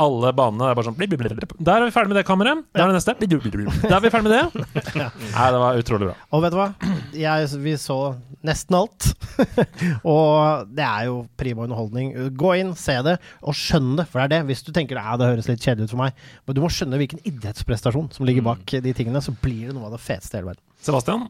Alle 0.00 0.30
banene 0.32 0.70
er 0.70 0.76
bare 0.78 0.88
sånn. 0.88 0.96
Der 0.96 1.74
er 1.74 1.84
vi 1.84 1.92
ferdig 1.92 2.12
med 2.12 2.16
det 2.16 2.24
kammeret. 2.24 2.62
Der 2.72 2.84
er 2.86 2.92
det 2.92 2.96
neste. 2.96 3.14
Der 3.20 3.96
er 3.98 4.00
vi 4.00 4.12
ferdig 4.12 4.30
med 4.30 4.32
det. 4.32 4.66
Nei, 5.34 5.48
det 5.52 5.60
var 5.60 5.80
utrolig 5.80 6.08
bra. 6.08 6.14
Og 6.32 6.44
vet 6.44 6.54
du 6.54 6.58
hva? 6.58 6.68
Jeg, 7.16 7.50
vi 7.60 7.74
så 7.80 7.98
nesten 8.46 8.78
alt. 8.78 9.10
og 10.14 10.72
det 10.72 10.86
er 10.86 11.10
jo 11.10 11.20
prima 11.38 11.66
underholdning. 11.66 12.14
Gå 12.40 12.54
inn, 12.62 12.72
se 12.78 12.96
det, 13.04 13.18
og 13.44 13.56
skjønn 13.58 13.92
det. 14.00 14.08
For 14.08 14.22
det 14.22 14.24
er 14.24 14.34
det. 14.36 14.42
Hvis 14.48 14.64
du 14.64 14.72
tenker 14.72 15.00
at 15.02 15.20
det 15.20 15.28
høres 15.34 15.50
litt 15.52 15.62
kjedelig 15.62 15.90
ut 15.90 15.96
for 15.96 16.04
meg, 16.06 16.26
men 16.46 16.56
du 16.56 16.64
må 16.64 16.72
skjønne 16.72 17.00
hvilken 17.02 17.22
idrettsprestasjon 17.28 18.12
som 18.16 18.28
ligger 18.28 18.48
bak 18.48 18.78
de 18.88 18.96
tingene, 18.96 19.20
så 19.24 19.36
blir 19.44 19.68
det 19.68 19.76
noe 19.76 19.90
av 19.90 19.98
det 19.98 20.04
feteste 20.04 20.38
i 20.38 20.40
hele 20.40 20.54
verden. 20.54 20.64
Sebastian, 20.82 21.28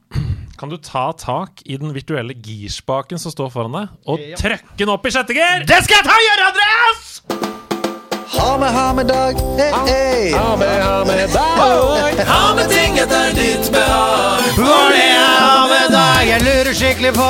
kan 0.59 0.69
du 0.71 0.79
ta 0.81 1.13
tak 1.13 1.61
i 1.69 1.77
den 1.77 1.93
virtuelle 1.93 2.33
girspaken 2.35 3.19
som 3.21 3.33
står 3.35 3.51
foran 3.53 3.73
deg, 3.77 3.89
og 4.09 4.19
Ja. 4.21 4.37
trøkke 4.41 4.77
den 4.79 4.89
opp 4.89 5.05
i 5.07 5.11
sjette 5.13 5.35
gir? 5.37 5.67
Det 5.69 5.83
skal 5.85 5.97
jeg 6.01 6.05
ta 6.09 6.15
og 6.17 6.25
gjøre, 6.29 6.47
Andreas! 6.49 7.03
Ha 8.33 8.57
med, 8.57 8.71
ha 8.73 8.93
med 8.97 9.07
dag. 9.09 9.37
Hey, 9.59 9.73
hey. 9.93 10.33
Ha 10.33 10.57
med, 10.57 10.83
ha 10.83 11.05
med 11.05 11.29
dag. 11.35 12.27
Ha 12.27 12.55
med 12.57 12.71
ting 12.71 12.97
etter 12.99 13.35
ditt 13.37 13.69
behag. 13.71 14.41
For 14.57 14.89
det 14.89 15.05
er 15.05 15.37
ha 15.37 15.67
med 15.69 15.91
dag, 15.93 16.23
jeg 16.27 16.41
lurer 16.47 16.73
skikkelig 16.73 17.13
på 17.13 17.29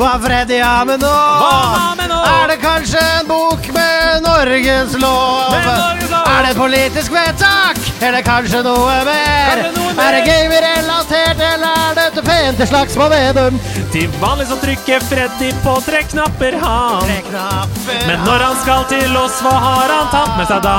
hva 0.00 0.10
Freddy 0.24 0.58
har 0.58 0.84
med 0.90 0.98
nå. 1.00 1.06
har 1.14 1.94
med 1.96 2.10
nå? 2.10 2.18
Er 2.18 2.48
det 2.50 2.58
kanskje 2.60 2.98
en 3.20 3.27
bok 3.38 3.68
med 3.74 4.22
Norges 4.22 4.94
lov? 5.02 5.54
Er 5.54 6.42
det 6.42 6.50
et 6.50 6.58
politisk 6.58 7.12
vedtak? 7.12 7.78
Eller 8.02 8.22
kanskje 8.26 8.62
noe 8.66 8.96
mer? 9.06 9.62
Er 9.98 10.16
det 10.16 10.22
gaming-relatert, 10.26 11.40
eller 11.52 11.84
er 11.88 11.96
dette 11.98 12.24
pente 12.26 12.66
slags 12.66 12.94
slagsmål 12.94 13.10
Vedum? 13.14 13.60
Til 13.94 14.10
vanlig 14.22 14.48
så 14.50 14.58
trykker 14.62 15.04
Freddy 15.10 15.52
på 15.64 15.76
tre 15.86 16.02
knapper, 16.10 16.58
han. 16.62 17.14
Men 18.08 18.26
når 18.26 18.46
han 18.46 18.58
skal 18.62 18.86
til 18.90 19.16
oss, 19.22 19.40
hva 19.44 19.54
har 19.66 19.94
han 19.94 20.10
tatt 20.14 20.34
med 20.38 20.50
seg 20.50 20.62
da? 20.66 20.76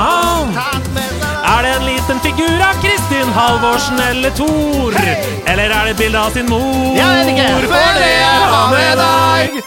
Er 1.50 1.66
det 1.66 1.74
en 1.78 1.88
liten 1.88 2.22
figur 2.24 2.64
av 2.64 2.78
Kristin 2.84 3.34
Halvorsen 3.36 4.00
eller 4.10 4.36
Thor? 4.38 4.96
Eller 5.00 5.66
er 5.66 5.90
det 5.90 5.96
et 5.96 6.04
bilde 6.04 6.22
av 6.28 6.36
sin 6.36 6.48
mor? 6.52 6.94
Jeg 6.96 7.18
vet 7.18 7.34
ikke. 7.34 7.50
For 7.66 8.00
det 8.00 8.14
er 8.14 8.48
han 8.54 8.78
i 8.78 8.88
dag! 9.04 9.60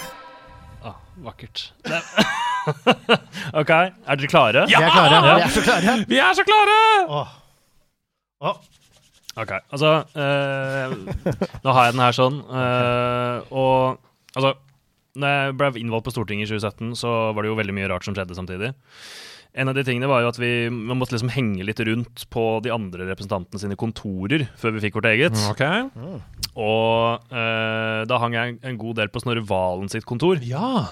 Ah, 0.83 0.97
vakkert. 1.29 1.69
OK, 3.61 3.71
er 3.71 4.19
dere 4.19 4.29
klare? 4.31 4.65
Ja! 4.71 4.79
Vi 4.79 4.87
er 4.87 4.93
klare. 4.93 5.17
Ja. 5.23 5.33
Vi 5.37 5.41
er 5.47 5.55
så 5.55 5.63
klare. 5.65 5.95
Vi 6.13 6.21
er 6.23 6.37
så 6.37 6.45
klare! 6.47 6.77
Åh. 7.19 7.33
Åh. 8.43 8.61
Ok, 9.33 9.49
altså 9.73 9.91
eh, 10.13 10.91
Nå 11.63 11.73
har 11.73 11.87
jeg 11.87 11.95
den 11.95 12.03
her 12.03 12.13
sånn. 12.13 12.35
eh, 12.53 13.47
og 13.49 13.97
altså 14.37 14.51
Når 15.17 15.31
jeg 15.33 15.55
ble 15.57 15.69
innvalgt 15.81 16.05
på 16.05 16.13
Stortinget 16.13 16.51
i 16.51 16.53
2017, 16.53 16.91
så 16.99 17.13
var 17.33 17.41
det 17.41 17.49
jo 17.49 17.57
veldig 17.57 17.75
mye 17.79 17.89
rart 17.89 18.05
som 18.05 18.13
skjedde 18.17 18.37
samtidig. 18.37 18.69
En 19.53 19.69
av 19.69 19.75
de 19.77 19.83
tingene 19.85 20.09
var 20.09 20.23
jo 20.23 20.29
at 20.31 20.39
vi, 20.41 20.49
måtte 20.69 21.13
liksom 21.13 21.29
henge 21.33 21.65
litt 21.65 21.81
rundt 21.85 22.23
på 22.33 22.45
de 22.65 22.71
andre 22.73 23.05
representantene 23.11 23.61
sine 23.61 23.77
kontorer 23.77 24.47
før 24.57 24.73
vi 24.73 24.81
fikk 24.87 24.97
vårt 24.97 25.09
eget. 25.11 25.37
Ok. 25.51 25.61
Og 26.57 27.33
eh, 27.33 27.99
da 28.09 28.17
hang 28.21 28.37
jeg 28.37 28.57
en 28.65 28.79
god 28.81 28.97
del 29.01 29.13
på 29.13 29.21
Snorre 29.21 29.45
Valen 29.45 29.93
sitt 29.93 30.07
kontor. 30.09 30.41
Ja. 30.45 30.89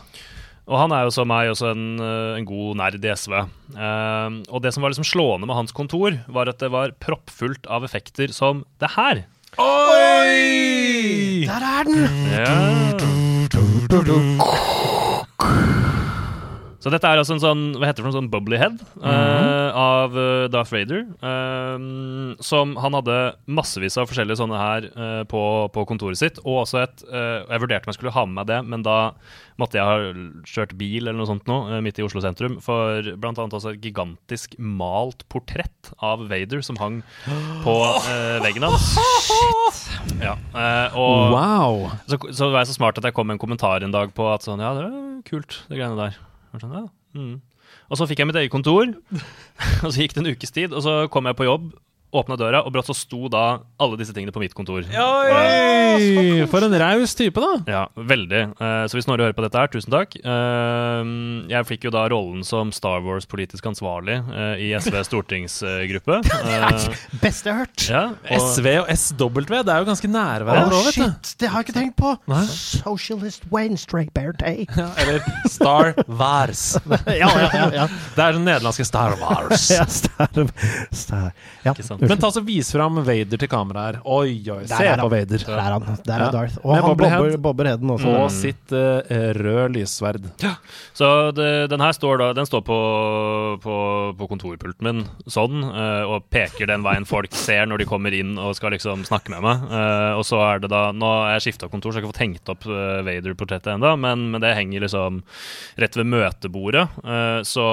Og 0.72 0.80
han 0.80 0.94
er 0.96 1.04
jo 1.04 1.12
som 1.12 1.28
meg 1.28 1.50
også 1.52 1.74
en, 1.74 2.00
eh, 2.00 2.38
en 2.40 2.48
god 2.48 2.78
nerd 2.80 3.04
i 3.04 3.12
SV. 3.12 3.34
Eh, 3.76 4.30
og 4.48 4.64
det 4.64 4.72
som 4.72 4.84
var 4.84 4.94
liksom 4.94 5.08
slående 5.08 5.50
med 5.50 5.58
hans 5.58 5.76
kontor, 5.76 6.16
var 6.32 6.48
at 6.48 6.64
det 6.64 6.72
var 6.72 6.96
proppfullt 7.04 7.68
av 7.68 7.84
effekter 7.84 8.32
som 8.32 8.64
det 8.80 8.96
her. 8.96 9.26
Oi! 9.60 11.44
Der 11.44 11.60
er 11.60 11.84
den! 11.84 12.08
Ja. 12.32 12.56
Så 16.82 16.90
dette 16.90 17.06
er 17.06 17.20
altså 17.22 17.36
en 17.36 17.42
sånn 17.44 17.60
hva 17.78 17.86
heter 17.86 18.02
det 18.02 18.08
for 18.08 18.10
noe 18.10 18.18
sånn 18.18 18.30
bubbly 18.34 18.58
head 18.58 18.80
eh, 19.06 19.70
av 19.78 20.16
eh, 20.18 20.48
Darth 20.50 20.74
Vader. 20.74 21.04
Uh, 21.22 22.34
som 22.42 22.74
han 22.82 22.96
hadde 22.98 23.18
massevis 23.46 24.00
av 24.02 24.10
forskjellige 24.10 24.40
sånne 24.40 24.58
her 24.58 24.88
uh, 24.96 25.22
på, 25.30 25.42
på 25.76 25.84
kontoret 25.90 26.18
sitt. 26.18 26.42
Og 26.42 26.64
også 26.64 26.82
et 26.82 27.04
Jeg 27.12 27.62
vurderte 27.62 27.86
om 27.86 27.92
jeg 27.92 27.98
skulle 28.00 28.14
ha 28.16 28.24
med 28.26 28.40
meg 28.40 28.50
det, 28.50 28.58
men 28.72 28.84
da 28.86 28.98
måtte 29.62 29.78
jeg 29.78 29.86
ha 29.86 30.26
kjørt 30.48 30.74
bil 30.80 31.04
eller 31.06 31.20
noe 31.20 31.30
sånt 31.30 31.46
nå, 31.50 31.58
midt 31.86 32.00
i 32.02 32.06
Oslo 32.06 32.22
sentrum. 32.24 32.58
For 32.64 33.12
blant 33.22 33.38
annet 33.42 33.54
også 33.58 33.76
et 33.76 33.84
gigantisk 33.86 34.56
malt 34.58 35.26
portrett 35.30 35.92
av 36.02 36.24
Vader 36.32 36.64
som 36.66 36.80
hang 36.82 37.02
på 37.66 37.76
veggen 38.46 38.66
hans. 38.66 38.96
Ja, 40.22 40.34
og 40.98 41.32
Wow. 41.34 41.88
så, 42.10 42.18
så 42.34 42.50
var 42.52 42.64
jeg 42.64 42.72
så 42.72 42.78
smart 42.80 42.98
at 43.00 43.06
jeg 43.08 43.16
kom 43.18 43.30
med 43.30 43.38
en 43.38 43.42
kommentar 43.44 43.86
en 43.86 43.94
dag 43.94 44.14
på 44.18 44.28
at 44.34 44.46
sånn, 44.46 44.62
ja, 44.62 44.74
det 44.78 44.90
er 44.90 45.24
kult, 45.30 45.62
det 45.70 45.80
greiene 45.80 45.98
der. 46.00 46.18
Sånn, 46.60 46.74
ja. 46.76 46.86
mm. 47.16 47.36
Og 47.88 48.00
så 48.00 48.08
fikk 48.10 48.20
jeg 48.20 48.28
mitt 48.28 48.40
eget 48.42 48.52
kontor, 48.52 48.90
og 49.86 49.88
så 49.88 49.96
gikk 50.02 50.18
det 50.18 50.24
en 50.24 50.32
ukes 50.34 50.52
tid, 50.52 50.76
og 50.76 50.84
så 50.84 50.96
kom 51.14 51.30
jeg 51.30 51.38
på 51.40 51.48
jobb, 51.48 51.72
åpna 52.12 52.36
døra, 52.40 52.64
og 52.66 52.74
brått 52.76 52.90
så 52.90 52.96
sto 52.98 53.30
da 53.32 53.62
alle 53.82 53.98
disse 54.00 54.14
tingene 54.16 54.34
på 54.36 54.42
mitt 54.44 54.56
kontor. 54.58 54.84
Oi! 54.84 56.46
For 56.52 56.66
en 56.66 56.76
raus 56.82 57.16
type, 57.18 57.40
da. 57.42 57.52
Ja, 57.72 57.84
veldig. 57.96 58.42
Eh, 58.60 58.84
så 58.92 58.98
hvis 58.98 59.08
Snorre 59.08 59.28
hører 59.28 59.38
på 59.38 59.46
dette 59.46 59.60
her, 59.62 59.72
tusen 59.72 59.94
takk. 59.94 60.16
Eh, 60.20 61.12
jeg 61.52 61.68
fikk 61.70 61.88
jo 61.88 61.94
da 61.96 62.06
rollen 62.12 62.44
som 62.48 62.74
Star 62.76 63.02
Wars 63.06 63.28
politisk 63.30 63.68
ansvarlig 63.72 64.20
eh, 64.20 64.66
i 64.68 64.72
SV 64.80 65.02
stortingsgruppe. 65.08 66.22
Eh, 66.52 66.96
Beste 67.22 67.48
jeg 67.48 67.56
har 67.56 67.60
hørt. 67.64 67.84
ja, 67.86 68.02
og, 68.12 68.46
SV 68.52 68.68
og 68.82 68.90
SW, 68.92 69.42
det 69.52 69.72
er 69.72 69.84
jo 69.84 69.88
ganske 69.88 70.10
nære 70.12 70.46
hverandre 70.48 70.80
òg, 70.82 70.90
shit! 70.96 71.32
Det 71.40 71.50
har 71.52 71.62
jeg 71.62 71.70
ikke 71.70 71.76
tenkt 71.78 71.96
på. 72.00 72.12
Nei. 72.32 72.42
Socialist 72.50 73.46
Wednesday 73.54 74.08
Day. 74.40 74.66
Ja, 74.82 74.90
eller 74.98 75.22
Star 75.50 75.94
Wars. 76.08 76.64
ja, 77.08 77.30
ja, 77.30 77.50
ja. 77.54 77.66
ja. 77.76 77.88
Det 78.16 78.24
er 78.26 78.38
den 78.38 78.46
nederlandske 78.48 78.86
Star 78.88 79.16
Wars. 79.22 79.68
ja 79.72 79.86
star, 79.86 80.48
star. 80.92 81.32
ja. 81.66 81.74
Ikke 81.74 81.86
sant. 81.86 82.01
Men 82.02 82.18
ta 82.22 82.32
så 82.34 82.42
vis 82.46 82.72
fram 82.74 82.98
Vader 83.06 83.38
til 83.42 83.50
kamera 83.52 83.84
her. 83.88 84.00
Oi, 84.06 84.40
oi, 84.50 84.64
se 84.70 84.80
han. 84.88 85.00
på 85.04 85.10
Vader. 85.12 85.44
Der 85.46 85.60
er 85.62 85.76
han. 85.76 85.86
Der 86.06 86.14
er 86.16 86.26
Ja. 86.26 86.30
Darth. 86.34 86.58
Og 86.64 86.74
Med 86.74 86.82
han 86.82 86.98
bobber, 86.98 87.38
bobber 87.46 87.70
heden 87.72 87.90
også. 87.94 88.14
Og 88.24 88.32
sitt 88.34 88.74
uh, 88.74 89.02
røde 89.38 89.68
lyssverd. 89.76 90.26
Så 90.98 91.10
det, 91.38 91.70
den 91.72 91.82
her 91.84 91.94
står 91.96 92.18
da 92.22 92.30
Den 92.38 92.46
står 92.50 92.64
på, 92.66 92.78
på, 93.64 93.76
på 94.18 94.28
kontorpulten 94.32 94.88
min 94.88 95.04
sånn, 95.30 95.62
uh, 95.68 96.04
og 96.10 96.26
peker 96.34 96.70
den 96.70 96.84
veien 96.86 97.06
folk 97.08 97.34
ser 97.46 97.68
når 97.70 97.84
de 97.84 97.90
kommer 97.90 98.16
inn 98.18 98.34
og 98.42 98.56
skal 98.58 98.74
liksom 98.76 99.06
snakke 99.08 99.34
med 99.34 99.44
meg. 99.46 99.66
Uh, 99.70 100.18
og 100.20 100.26
så 100.28 100.42
er 100.46 100.64
det 100.64 100.72
da 100.74 100.82
Nå 100.92 101.08
har 101.08 101.36
jeg 101.38 101.46
skifta 101.50 101.70
kontor, 101.72 101.92
så 101.94 102.00
jeg 102.00 102.04
har 102.04 102.08
ikke 102.10 102.14
fått 102.16 102.24
hengt 102.24 102.50
opp 102.52 102.66
eh, 102.68 103.02
Vader-portrettet 103.06 103.70
ennå, 103.76 103.94
men, 104.02 104.24
men 104.34 104.42
det 104.44 104.52
henger 104.58 104.84
liksom 104.84 105.22
rett 105.82 105.96
ved 105.98 106.08
møtebordet. 106.12 106.84
Eh, 107.06 107.40
så 107.48 107.66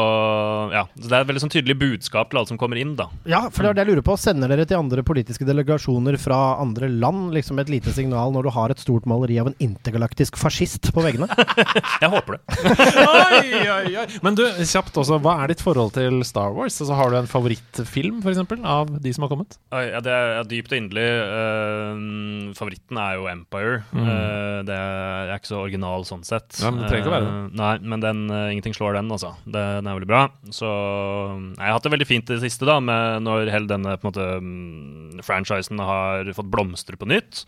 ja. 0.74 0.84
Så 0.98 1.06
det 1.08 1.16
er 1.16 1.24
et 1.24 1.30
veldig 1.30 1.42
sånn 1.44 1.52
tydelig 1.52 1.76
budskap 1.80 2.30
til 2.30 2.40
alle 2.40 2.50
som 2.50 2.60
kommer 2.60 2.80
inn, 2.80 2.94
da. 2.98 3.08
Ja, 3.28 3.44
for 3.50 3.64
det 3.64 3.72
er 3.72 3.78
det 3.78 3.84
jeg 3.86 3.90
lurer 3.94 4.06
på. 4.06 4.17
Sender 4.18 4.50
dere 4.50 4.66
til 4.66 4.80
andre 4.80 5.04
politiske 5.06 5.46
delegasjoner 5.46 6.16
fra 6.18 6.58
andre 6.58 6.88
land 6.90 7.30
liksom 7.36 7.60
et 7.62 7.70
lite 7.70 7.92
signal 7.94 8.32
når 8.34 8.48
du 8.48 8.50
har 8.56 8.72
et 8.72 8.80
stort 8.82 9.06
maleri 9.08 9.36
av 9.38 9.50
en 9.52 9.58
intergalaktisk 9.62 10.38
fascist 10.40 10.90
på 10.94 11.04
veggene? 11.04 11.28
Jeg 12.02 12.10
håper 12.10 12.36
det. 12.36 12.56
oi, 13.04 13.60
oi, 13.62 13.92
oi. 14.02 14.06
Men 14.24 14.38
du, 14.38 14.42
kjapt 14.66 14.98
også, 14.98 15.20
hva 15.22 15.36
er 15.44 15.52
ditt 15.52 15.62
forhold 15.62 15.94
til 15.94 16.18
Star 16.26 16.50
Wars? 16.56 16.80
Altså, 16.82 16.96
har 16.98 17.12
du 17.12 17.18
en 17.20 17.30
favorittfilm, 17.30 18.18
for 18.24 18.32
eksempel, 18.32 18.64
av 18.66 18.90
de 19.04 19.12
som 19.14 19.26
har 19.26 19.32
kommet? 19.32 19.58
Ja, 19.70 20.02
det 20.02 20.14
er 20.14 20.50
dypt 20.50 20.74
og 20.74 20.80
inderlig. 20.80 21.06
Uh, 21.30 22.50
favoritten 22.58 23.00
er 23.02 23.18
jo 23.20 23.30
Empire. 23.30 23.80
Mm. 23.92 24.02
Uh, 24.02 24.58
det 24.66 24.78
er, 24.78 25.34
ikke 25.36 25.52
så 25.52 25.62
original 25.62 26.06
sånn 26.08 26.26
sett. 26.26 26.58
Ja, 26.58 26.72
men 26.72 26.82
det 26.82 26.90
trenger 26.90 27.06
ikke 27.06 27.12
å 27.12 27.16
være 27.16 27.28
det. 27.28 27.36
Uh, 27.38 27.56
nei, 27.62 27.72
men 27.94 28.02
den, 28.04 28.26
ingenting 28.56 28.74
slår 28.74 28.98
den, 28.98 29.14
altså. 29.14 29.36
Det, 29.46 29.62
den 29.78 29.86
er 29.86 29.98
veldig 30.00 30.10
bra. 30.10 30.24
Så 30.54 30.66
jeg 30.66 31.62
har 31.62 31.76
hatt 31.76 31.86
det 31.86 31.94
veldig 31.94 32.10
fint 32.10 32.26
i 32.26 32.34
det 32.34 32.42
siste, 32.48 32.66
da, 32.68 32.80
med 32.82 33.22
når 33.28 33.54
hele 33.54 33.70
denne 33.70 33.94
på 34.00 34.07
måte, 34.08 34.26
um, 34.42 35.20
franchisen 35.24 35.80
har 35.82 36.28
fått 36.36 36.50
blomstre 36.52 36.98
på 37.00 37.08
nytt. 37.08 37.44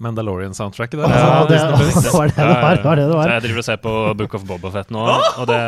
Mandalorian-soundtracket 0.00 1.00
der. 1.00 1.12
Ja, 1.12 1.44
det, 1.48 1.58
var 2.14 2.30
det 2.30 2.36
det 2.36 2.46
var. 2.46 2.76
Det 2.76 2.84
var, 2.84 2.96
det 2.96 3.04
det 3.06 3.16
var. 3.16 3.32
jeg 3.34 3.44
driver 3.46 3.62
og 3.62 3.66
ser 3.66 3.80
på 3.82 3.92
Book 4.20 4.34
of 4.38 4.44
Bobafett 4.48 4.92
nå. 4.94 5.02
Og 5.40 5.48
det, 5.50 5.58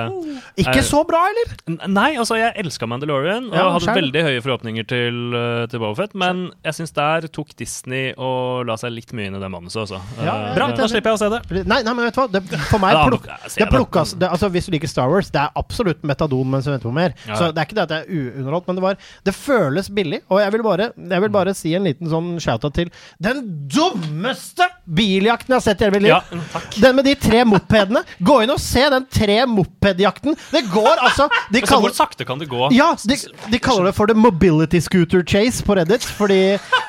Ikke 0.63 0.83
så 0.87 1.03
bra, 1.09 1.21
eller? 1.31 1.53
Nei, 1.93 2.13
altså 2.21 2.39
jeg 2.41 2.55
elska 2.63 2.89
Mandalorian 2.89 3.51
og 3.51 3.57
Ja, 3.57 3.67
hadde 3.75 3.85
selv. 3.87 4.01
veldig 4.01 4.25
høye 4.29 4.45
forhåpninger 4.45 4.89
til, 4.89 5.21
uh, 5.37 5.65
til 5.71 5.83
Bobafett, 5.83 6.17
men 6.19 6.47
jeg 6.65 6.79
syns 6.81 6.95
der 6.97 7.29
tok 7.33 7.53
Disney 7.59 8.13
og 8.17 8.67
la 8.69 8.79
seg 8.81 8.95
litt 8.97 9.13
mye 9.17 9.29
inn 9.31 9.37
i 9.39 9.43
det 9.43 9.51
manuset 9.53 9.85
altså. 9.87 10.01
Ja, 10.21 10.33
Uh, 10.43 10.55
Bra, 10.57 10.67
da 10.75 10.87
slipper 10.89 11.13
jeg 11.13 11.19
å 11.19 11.21
se 11.21 11.29
det. 11.31 11.65
Nei, 11.69 11.83
nei, 11.85 11.93
men 11.95 12.07
vet 12.09 12.17
du 12.17 12.21
hva? 12.23 12.27
Det, 12.33 12.41
for 12.71 12.81
meg 12.83 12.97
pluk, 13.07 13.27
det 13.29 13.67
det. 13.69 14.19
det, 14.23 14.29
altså, 14.33 14.49
Hvis 14.53 14.67
du 14.67 14.73
liker 14.75 14.91
Star 14.91 15.11
Wars, 15.13 15.29
det 15.33 15.41
er 15.43 15.53
absolutt 15.61 16.03
metadon 16.09 16.49
mens 16.51 16.67
du 16.67 16.73
venter 16.73 16.89
på 16.89 16.95
mer. 16.97 17.15
Ja. 17.29 17.37
Så 17.39 17.51
det 17.53 17.61
er 17.63 17.69
ikke 17.69 17.77
det 17.79 17.85
at 17.85 17.95
jeg 17.95 18.02
uunderholdt, 18.09 18.67
men 18.69 18.77
det 18.79 18.83
var 18.85 18.97
Det 19.25 19.35
føles 19.35 19.89
billig. 19.91 20.21
Og 20.31 20.41
jeg 20.43 20.53
vil 20.55 20.63
bare, 20.67 20.91
jeg 20.97 21.23
vil 21.25 21.33
bare 21.35 21.55
si 21.55 21.75
en 21.77 21.85
liten 21.89 22.09
sånn 22.11 22.33
shout-out 22.43 22.75
til 22.77 22.91
den 23.23 23.43
dummeste 23.73 24.67
biljakten 24.87 25.53
jeg 25.55 25.59
har 25.61 25.65
sett 25.65 25.83
i 25.83 25.87
hele 25.87 25.97
mitt 25.99 26.07
liv. 26.07 26.13
Ja. 26.13 26.63
Den 26.83 26.97
med 26.99 27.07
de 27.09 27.15
tre 27.21 27.43
mopedene. 27.49 28.03
Gå 28.21 28.39
inn 28.45 28.53
og 28.55 28.61
se 28.63 28.85
den 28.93 29.07
tre 29.13 29.39
mopedjakten. 29.51 30.37
Det 30.53 30.65
går 30.73 31.03
altså 31.07 31.29
De 31.53 31.63
kaller, 31.65 31.89
hvor 31.89 31.97
sakte 31.97 32.27
kan 32.29 32.41
det 32.43 32.49
gå? 32.51 32.69
ja, 32.77 32.91
de, 33.09 33.17
de 33.53 33.59
kaller 33.63 33.91
det 33.91 33.95
for 33.97 34.11
the 34.11 34.17
mobility 34.19 34.81
scooter 34.83 35.23
chase 35.27 35.63
på 35.67 35.77
Reddit. 35.79 36.05
Fordi 36.19 36.41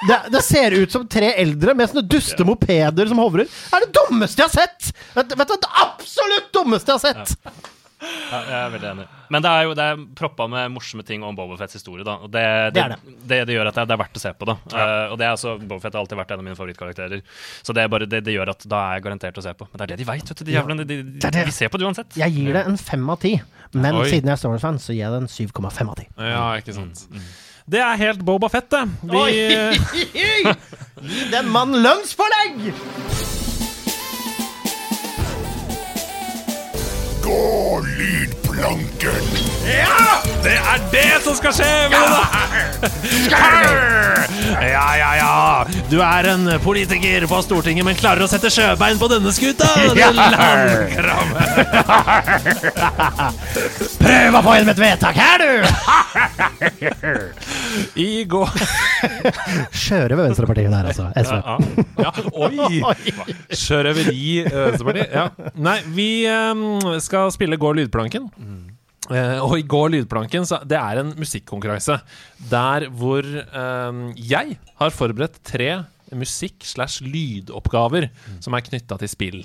det, 0.10 0.20
det 0.34 0.44
ser 0.46 0.76
ut 0.78 0.92
som 0.92 1.08
tre 1.08 1.34
eldre 1.42 1.76
med 1.78 1.92
sånne 1.92 2.06
duste 2.10 2.46
mopeder 2.48 3.08
som 3.10 3.22
hovrer. 3.24 3.48
Det 3.50 3.80
er 3.80 3.86
det 3.88 3.94
dummeste 3.98 4.44
jeg 4.44 4.50
har 4.52 4.68
sett! 4.68 4.92
Vet, 5.16 5.34
vet 5.38 5.54
du, 5.54 5.56
det 5.64 5.72
absolutt 5.84 6.52
dummeste 6.56 6.92
jeg 6.94 7.00
har 7.00 7.06
sett! 7.14 7.62
Ja, 8.04 8.40
jeg 8.50 8.58
er 8.60 8.72
veldig 8.74 8.88
enig. 8.90 9.04
Men 9.34 9.42
det 9.42 9.50
er 9.50 9.64
jo 9.66 9.74
det 9.78 9.86
er 9.90 10.02
proppa 10.20 10.46
med 10.52 10.70
morsomme 10.76 11.02
ting 11.08 11.24
om 11.26 11.34
Bobofets 11.38 11.74
historie. 11.80 12.06
da 12.06 12.20
Og 12.22 12.30
det, 12.32 12.44
Det 12.44 12.74
det, 12.76 12.84
er 12.84 12.96
det, 13.32 13.40
det, 13.50 13.56
gjør 13.58 13.72
at 13.72 13.80
det, 13.80 13.88
det 13.90 13.96
er 13.96 14.02
verdt 14.04 14.20
å 14.20 14.24
se 14.24 14.34
på. 14.38 14.46
da 14.50 14.56
Eh, 14.74 15.12
Og 15.12 15.18
det 15.18 15.26
er 15.26 15.32
altså 15.34 15.56
Bobofet 15.58 15.94
har 15.98 16.02
alltid 16.04 16.20
vært 16.22 16.34
en 16.36 16.44
av 16.44 16.46
mine 16.48 16.58
favorittkarakterer. 16.60 17.24
Så 17.66 17.74
det, 17.74 17.84
er 17.84 17.92
bare, 17.92 18.06
det, 18.10 18.22
det 18.28 18.36
gjør 18.36 18.54
at 18.54 18.66
da 18.70 18.82
er 18.92 19.00
jeg 19.00 19.06
garantert 19.08 19.40
å 19.42 19.46
se 19.46 19.54
på. 19.58 19.68
Men 19.72 19.82
det 19.82 19.86
er 19.88 19.94
det 19.94 20.00
de 20.04 20.08
veit, 20.12 20.30
vet 20.30 20.38
du. 20.44 20.46
De 20.46 20.56
jævlene. 20.58 20.86
De, 20.86 21.00
de, 21.04 21.18
de, 21.24 21.32
er. 21.44 21.52
Ser 21.56 21.74
på 21.74 21.82
det 21.82 21.88
uansett. 21.90 22.18
Jeg 22.20 22.36
gir 22.38 22.54
det 22.60 22.66
en 22.70 22.78
fem 22.78 23.10
av 23.10 23.18
ti. 23.24 23.34
Men 23.74 23.98
Oi. 24.04 24.06
siden 24.12 24.30
jeg 24.30 24.36
er 24.38 24.42
Star 24.44 24.54
Wars-fan, 24.54 24.78
så 24.84 24.94
gir 24.94 25.02
jeg 25.08 25.16
det 25.16 25.22
en 25.24 25.32
7,5 25.34 25.90
av 25.90 25.98
10. 25.98 26.08
Ja, 26.30 26.46
ikke 26.62 26.76
sant. 26.78 27.08
Det 27.66 27.80
er 27.82 27.96
helt 27.98 28.22
Boba 28.28 28.50
Fett, 28.54 28.70
det. 28.70 28.84
Vi, 29.08 29.24
Gi 31.14 31.26
den 31.34 31.50
mannen 31.50 31.82
lønnspålegg! 31.82 32.74
Gå 37.24 38.43
lydplanken! 38.54 39.24
det 40.44 40.54
er 40.58 40.80
det 40.92 41.22
som 41.24 41.36
skal 41.38 41.54
skje! 41.56 41.90
Ja. 41.94 42.00
ja, 44.62 44.96
ja, 45.00 45.16
ja. 45.18 45.66
Du 45.90 46.02
er 46.04 46.24
en 46.34 46.60
politiker 46.64 47.28
på 47.30 47.42
Stortinget, 47.46 47.86
men 47.88 47.96
klarer 47.98 48.24
å 48.26 48.28
sette 48.30 48.50
sjøbein 48.54 48.98
på 49.02 49.08
denne 49.12 49.32
skuta? 49.34 49.68
din. 49.94 49.94
Prøv 54.04 54.36
å 54.38 54.42
få 54.44 54.52
inn 54.60 54.70
et 54.74 54.80
vedtak 54.84 55.16
her, 55.18 55.38
du! 55.40 55.52
I 57.98 58.24
går 58.30 58.50
Skjøre 59.74 60.14
ved 60.18 60.24
Venstrepartiet 60.28 60.72
der, 60.72 60.86
altså. 60.92 61.06
SV. 61.18 61.36
Ja, 62.04 62.12
oi! 62.46 62.82
Sjørøveri 63.50 64.44
eh, 64.44 64.54
Venstrepartiet. 64.54 65.10
Ja. 65.14 65.28
Nei, 65.58 65.80
vi 65.96 66.28
um, 66.30 66.80
skal 67.04 67.32
spille 67.34 67.58
Går 67.62 67.74
lydplanken. 67.82 68.24
Eh, 69.12 69.40
og 69.44 69.58
i 69.60 69.66
går, 69.68 69.90
lydplanken 69.92 70.46
så 70.48 70.62
Det 70.64 70.78
er 70.80 71.02
en 71.02 71.10
musikkonkurranse 71.20 71.98
der 72.50 72.86
hvor 72.96 73.26
uh, 73.26 73.98
jeg 74.16 74.56
har 74.80 74.96
forberedt 74.96 75.42
tre 75.44 75.84
musikk- 76.14 76.64
slash 76.68 77.04
lydoppgaver 77.04 78.10
som 78.44 78.54
er 78.56 78.64
knytta 78.64 79.00
til 79.02 79.12
spill. 79.12 79.40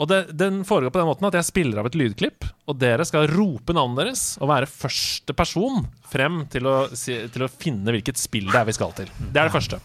Og 0.00 0.08
det, 0.08 0.36
Den 0.36 0.62
foregår 0.64 0.92
på 0.92 1.00
den 1.00 1.08
måten 1.08 1.26
at 1.28 1.36
jeg 1.38 1.48
spiller 1.48 1.80
av 1.80 1.88
et 1.90 1.96
lydklipp, 1.98 2.46
og 2.68 2.78
dere 2.80 3.04
skal 3.08 3.28
rope 3.32 3.74
navnet 3.76 4.04
deres 4.04 4.24
og 4.40 4.48
være 4.52 4.68
første 4.70 5.34
person 5.36 5.82
frem 6.10 6.44
til 6.52 6.68
å, 6.70 6.76
til 6.94 7.46
å 7.46 7.50
finne 7.52 7.94
hvilket 7.96 8.20
spill 8.20 8.48
det 8.52 8.60
er 8.60 8.68
vi 8.68 8.76
skal 8.76 8.94
til. 8.96 9.10
Det 9.18 9.40
er 9.40 9.50
det 9.50 9.56
første. 9.56 9.80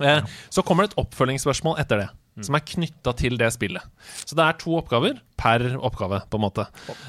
Uh, 0.00 0.20
så 0.50 0.64
kommer 0.66 0.84
det 0.86 0.92
et 0.92 1.00
oppfølgingsspørsmål 1.04 1.80
etter 1.82 2.04
det. 2.04 2.10
Som 2.46 2.56
er 2.58 2.64
knytta 2.66 3.14
til 3.18 3.38
det 3.40 3.52
spillet. 3.54 3.84
Så 4.24 4.36
det 4.38 4.44
er 4.46 4.58
to 4.60 4.76
oppgaver 4.78 5.20
per 5.40 5.64
oppgave, 5.78 6.22
på 6.30 6.38
en 6.40 6.44
måte. 6.44 6.66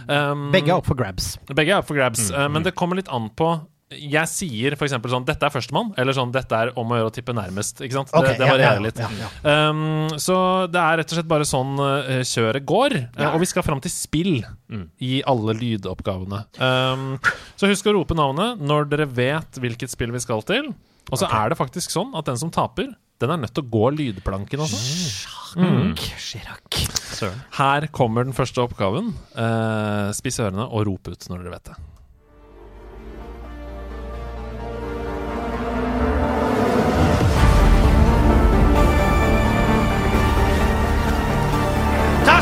Um, 0.08 0.50
Begge 0.54 0.72
er 0.72 0.80
opp 0.80 0.88
for 0.88 1.00
grabs. 1.00 1.36
begge 1.52 1.74
er 1.74 1.82
opp 1.82 1.90
for 1.90 2.00
grabs, 2.00 2.30
eh, 2.32 2.48
men 2.52 2.64
det 2.64 2.76
kommer 2.78 3.00
litt 3.00 3.12
an 3.12 3.30
på 3.36 3.54
Jeg 3.92 4.24
sier 4.32 4.72
f.eks. 4.78 4.94
sånn 5.12 5.26
'Dette 5.28 5.44
er 5.44 5.52
førstemann', 5.52 5.90
eller 6.00 6.16
sånn 6.16 6.32
'Dette 6.32 6.56
er 6.56 6.70
om 6.80 6.94
å 6.94 6.96
gjøre 6.96 7.10
å 7.10 7.14
tippe 7.18 7.34
nærmest'. 7.36 7.82
Ikke 7.84 7.98
sant? 7.98 8.14
Okay, 8.16 8.38
det, 8.38 8.40
det 8.40 8.48
ja, 8.48 8.54
varierer 8.54 8.80
ja, 8.80 8.86
litt. 8.86 9.02
ja, 9.04 9.10
ja. 9.20 9.56
Um, 9.68 10.08
så 10.16 10.38
det 10.72 10.80
er 10.80 11.02
rett 11.02 11.12
og 11.12 11.20
slett 11.20 11.28
bare 11.28 11.48
sånn 11.50 11.74
uh, 11.76 12.22
kjøret 12.24 12.64
går. 12.64 12.96
Uh, 13.20 13.34
og 13.34 13.42
vi 13.44 13.50
skal 13.52 13.66
fram 13.68 13.84
til 13.84 13.92
spill 13.92 14.46
i 15.04 15.20
alle 15.28 15.58
lydoppgavene. 15.60 16.40
Um, 16.56 17.20
så 17.60 17.68
husk 17.68 17.92
å 17.92 17.98
rope 18.00 18.16
navnet 18.16 18.64
når 18.64 18.88
dere 18.94 19.10
vet 19.12 19.60
hvilket 19.60 19.92
spill 19.92 20.16
vi 20.16 20.24
skal 20.24 20.40
til. 20.48 20.72
Og 21.12 21.20
så 21.20 21.28
er 21.28 21.52
det 21.52 21.60
faktisk 21.60 21.92
sånn 21.92 22.16
at 22.16 22.32
den 22.32 22.40
som 22.40 22.52
taper, 22.54 22.94
den 23.22 23.36
er 23.36 23.40
nødt 23.44 23.54
til 23.54 23.64
å 23.66 23.72
gå 23.72 23.92
lydplanken 24.00 24.64
også. 24.66 24.82
Chirac. 26.00 26.82
Søren. 27.12 27.40
Her 27.58 27.88
kommer 27.94 28.26
den 28.26 28.36
første 28.36 28.64
oppgaven. 28.64 29.14
Uh, 29.36 30.10
spiss 30.18 30.42
ørene 30.42 30.66
og 30.68 30.88
rop 30.90 31.12
ut 31.12 31.28
når 31.30 31.44
dere 31.44 31.56
vet 31.58 31.72
det. 31.72 31.80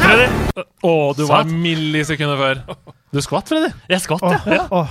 Freddy! 0.09 0.63
Å, 0.86 0.91
du 1.13 1.23
var 1.30 1.49
millisekunder 1.49 2.39
før. 2.39 2.63
Du 3.09 3.17
skvatt, 3.25 3.49
Freddy. 3.49 3.71
Jeg 3.89 4.03
skvatt, 4.03 4.21
Åh, 4.21 4.43
ja. 4.53 4.67
Oh. 4.69 4.89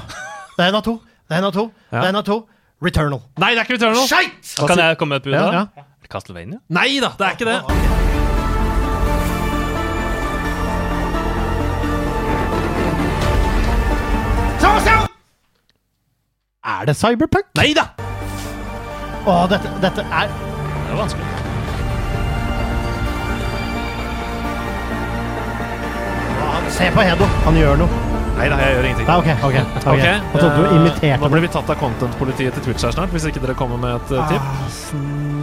Det 0.57 0.65
er 0.65 0.73
en 0.73 0.79
av 0.81 0.83
to. 0.83 0.97
Det 1.31 1.37
er 1.37 1.39
en 1.39 1.47
av 1.47 1.53
to. 1.55 1.69
Ja. 1.87 2.01
Det 2.01 2.01
er 2.01 2.09
en 2.11 2.19
av 2.19 2.25
to. 2.27 2.37
Returnal. 2.85 3.21
Nei, 3.43 3.51
det 3.55 3.65
er 3.65 3.67
ikke 3.67 3.79
Returnal. 3.79 4.07
Skeit! 4.07 4.55
Kan 4.67 4.79
jeg 4.79 4.99
komme 4.99 5.17
med 5.17 5.23
et 5.25 5.31
bud? 5.31 5.33
Ja, 5.35 5.47
da? 5.47 5.53
ja. 5.53 5.87
Er 5.87 6.03
det 6.03 6.11
Castlevania? 6.13 6.61
Nei 6.69 6.91
da, 7.03 7.15
det 7.19 7.27
er 7.27 7.39
ikke 7.39 7.51
det. 7.53 7.89
Er 16.69 16.85
det 16.85 16.97
Cyberpunk? 16.97 17.47
Nei 17.57 17.71
da! 17.73 17.87
Å, 19.25 19.35
dette, 19.49 19.71
dette 19.83 20.05
er 20.05 20.29
Det 20.29 20.93
er 20.93 20.99
vanskelig. 20.99 21.25
Se 26.77 26.91
på 26.93 27.01
Hedo. 27.09 27.25
Han 27.47 27.57
gjør 27.57 27.81
noe. 27.81 28.18
Nei 28.39 28.47
da, 28.53 28.57
jeg 28.63 28.75
gjør 28.77 28.87
ingenting. 28.87 29.09
Nei, 29.09 29.17
ok, 29.19 29.29
ok. 29.35 29.57
ok. 29.59 29.87
okay. 29.93 30.05
Jeg 30.07 30.39
trodde 30.39 30.55
du 30.55 30.65
eh, 30.65 30.75
imiterte 30.77 31.19
Nå 31.25 31.31
blir 31.33 31.43
vi 31.43 31.49
tatt 31.51 31.71
av 31.75 31.79
content-politiet 31.81 32.55
til 32.55 32.63
Twitch 32.69 32.85
her 32.87 32.93
snart, 32.95 33.11
hvis 33.11 33.27
ikke 33.27 33.43
dere 33.43 33.57
kommer 33.59 33.81
med 33.83 33.97
et 33.97 34.13
eh, 34.15 34.31
tipp. 34.31 34.45
Ah. 34.47 34.53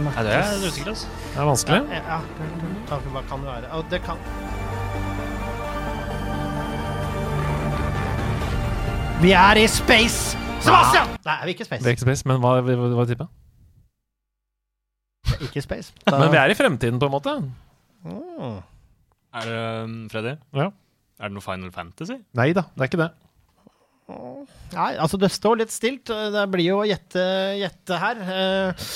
Nei, 0.06 0.22
det 0.24 0.32
er 0.32 0.40
usikkert, 0.46 0.70
usikker, 0.72 0.90
altså. 0.94 1.06
Det 1.34 1.42
er 1.42 1.48
vanskelig. 1.50 1.80
Ja, 1.92 2.00
ja. 2.08 2.18
Hva 2.88 3.22
kan 3.28 3.44
det 3.44 3.48
være? 3.50 3.66
Å, 3.68 3.84
det 3.92 4.00
kan 4.06 4.16
Vi 9.20 9.30
er 9.36 9.60
i 9.60 9.66
space! 9.72 10.36
Sebastian! 10.64 11.12
Nei, 11.24 11.36
vi 11.44 11.52
er 11.52 11.52
ikke 11.52 11.64
i 11.64 11.68
Vi 11.68 11.68
space. 11.68 11.84
er 11.84 11.98
ikke 11.98 12.04
space, 12.06 12.28
men 12.28 12.40
hva, 12.40 12.56
hva, 12.64 12.74
hva 12.96 13.04
tipper 13.08 13.28
tippet? 15.26 15.40
Ikke 15.50 15.60
space. 15.64 15.92
Da- 16.06 16.18
Men 16.20 16.32
vi 16.32 16.40
er 16.40 16.48
i 16.52 16.56
fremtiden, 16.56 17.00
på 17.00 17.06
en 17.08 17.12
måte. 17.12 17.36
Mm. 18.06 18.58
Er 19.36 19.48
det 19.50 19.84
um, 19.84 19.96
Freddy? 20.12 20.36
Ja. 20.56 20.70
Er 21.16 21.30
det 21.30 21.36
noe 21.36 21.44
Final 21.44 21.70
Fantasy? 21.72 22.18
Nei 22.36 22.50
da, 22.56 22.66
det 22.74 22.84
er 22.84 22.90
ikke 22.90 23.04
det. 23.04 23.12
Nei, 24.06 24.92
altså 25.02 25.18
det 25.18 25.32
står 25.34 25.62
litt 25.62 25.72
stilt. 25.74 26.10
Det 26.10 26.42
blir 26.52 26.68
jo 26.68 26.82
å 26.82 26.86
gjette, 26.86 27.22
gjette 27.58 27.98
her. 27.98 28.20
Uh, 28.22 28.90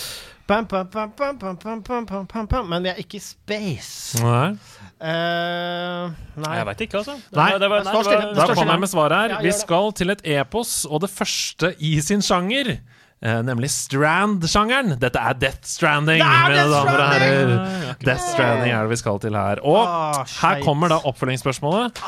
bam, 0.50 0.68
bam, 0.70 1.14
bam, 1.16 2.68
Men 2.68 2.84
vi 2.84 2.92
er 2.92 3.00
ikke 3.02 3.18
i 3.18 3.24
space. 3.24 4.20
Nei. 4.22 4.52
Uh, 5.00 6.12
nei. 6.36 6.54
Jeg 6.60 6.68
veit 6.68 6.84
ikke, 6.86 7.00
altså. 7.00 7.16
Nei, 7.32 7.50
det 7.56 7.70
var, 7.72 7.86
det 7.86 7.94
var, 7.96 8.04
det 8.04 8.20
var, 8.20 8.34
da 8.36 8.48
kommer 8.52 8.74
jeg 8.76 8.84
med 8.84 8.92
svaret 8.92 9.16
her. 9.16 9.36
Ja, 9.38 9.42
vi 9.48 9.56
skal 9.56 9.92
til 9.96 10.14
et 10.14 10.24
epos, 10.36 10.82
og 10.86 11.02
det 11.06 11.10
første 11.14 11.72
i 11.80 11.96
sin 12.04 12.22
sjanger. 12.24 12.76
Eh, 13.22 13.42
nemlig 13.44 13.68
Strand-sjangeren. 13.74 14.94
Dette 15.00 15.20
er 15.20 15.34
Death 15.36 15.66
Stranding, 15.68 16.22
mine 16.24 16.54
Death 16.54 16.70
damer 16.72 16.88
og 16.88 16.88
Stranding! 16.88 17.52
herrer. 17.52 17.94
Death 18.00 18.26
Stranding 18.30 18.72
er 18.72 18.82
det 18.86 18.94
vi 18.94 19.00
skal 19.02 19.20
til 19.20 19.36
her. 19.36 19.60
Og 19.68 19.80
Ah, 19.84 20.24
her 20.40 20.62
kommer 20.64 20.88
da 20.88 21.00
oppfølgingsspørsmålet. 21.10 22.00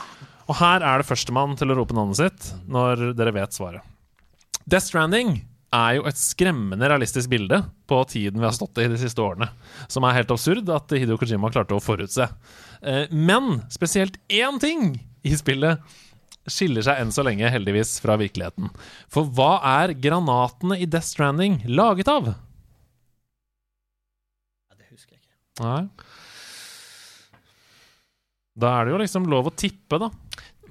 Og 0.49 0.57
her 0.59 0.83
er 0.83 1.03
det 1.03 1.07
førstemann 1.09 1.57
til 1.61 1.71
å 1.73 1.77
rope 1.79 1.95
navnet 1.97 2.17
sitt 2.19 2.49
når 2.69 3.13
dere 3.19 3.33
vet 3.37 3.53
svaret. 3.57 3.85
Death 4.65 4.87
Stranding 4.89 5.43
er 5.73 5.95
jo 5.97 6.03
et 6.09 6.19
skremmende 6.21 6.89
realistisk 6.91 7.31
bilde 7.33 7.63
på 7.89 8.01
tiden 8.11 8.41
vi 8.41 8.45
har 8.49 8.53
stått 8.57 8.77
i 8.83 8.89
de 8.93 8.99
siste 9.01 9.21
årene. 9.25 9.49
Som 9.89 10.05
er 10.05 10.17
helt 10.19 10.33
absurd 10.35 10.69
at 10.73 10.93
Hideo 10.93 11.17
Kojima 11.21 11.49
klarte 11.53 11.77
å 11.77 11.81
forutse. 11.81 12.27
Uh, 12.85 13.05
Men 13.13 13.63
spesielt 13.73 14.17
én 14.29 14.59
ting 14.61 14.95
i 15.25 15.37
spillet 15.39 15.81
skiller 16.51 16.83
seg 16.83 16.99
enn 17.03 17.13
så 17.15 17.23
lenge 17.27 17.51
heldigvis 17.53 17.97
fra 18.03 18.17
virkeligheten. 18.21 18.71
For 19.13 19.25
hva 19.31 19.61
er 19.83 19.93
granatene 19.95 20.79
i 20.83 20.87
Death 20.91 21.07
Stranding 21.13 21.61
laget 21.71 22.09
av? 22.11 22.33
Det 24.77 24.89
husker 24.91 25.15
jeg 25.15 25.23
ikke. 25.23 25.37
Nei. 25.63 25.89
Da 28.59 28.75
er 28.81 28.85
det 28.89 28.93
jo 28.93 29.01
liksom 29.01 29.29
lov 29.33 29.49
å 29.49 29.55
tippe, 29.57 29.99
da. 30.03 30.11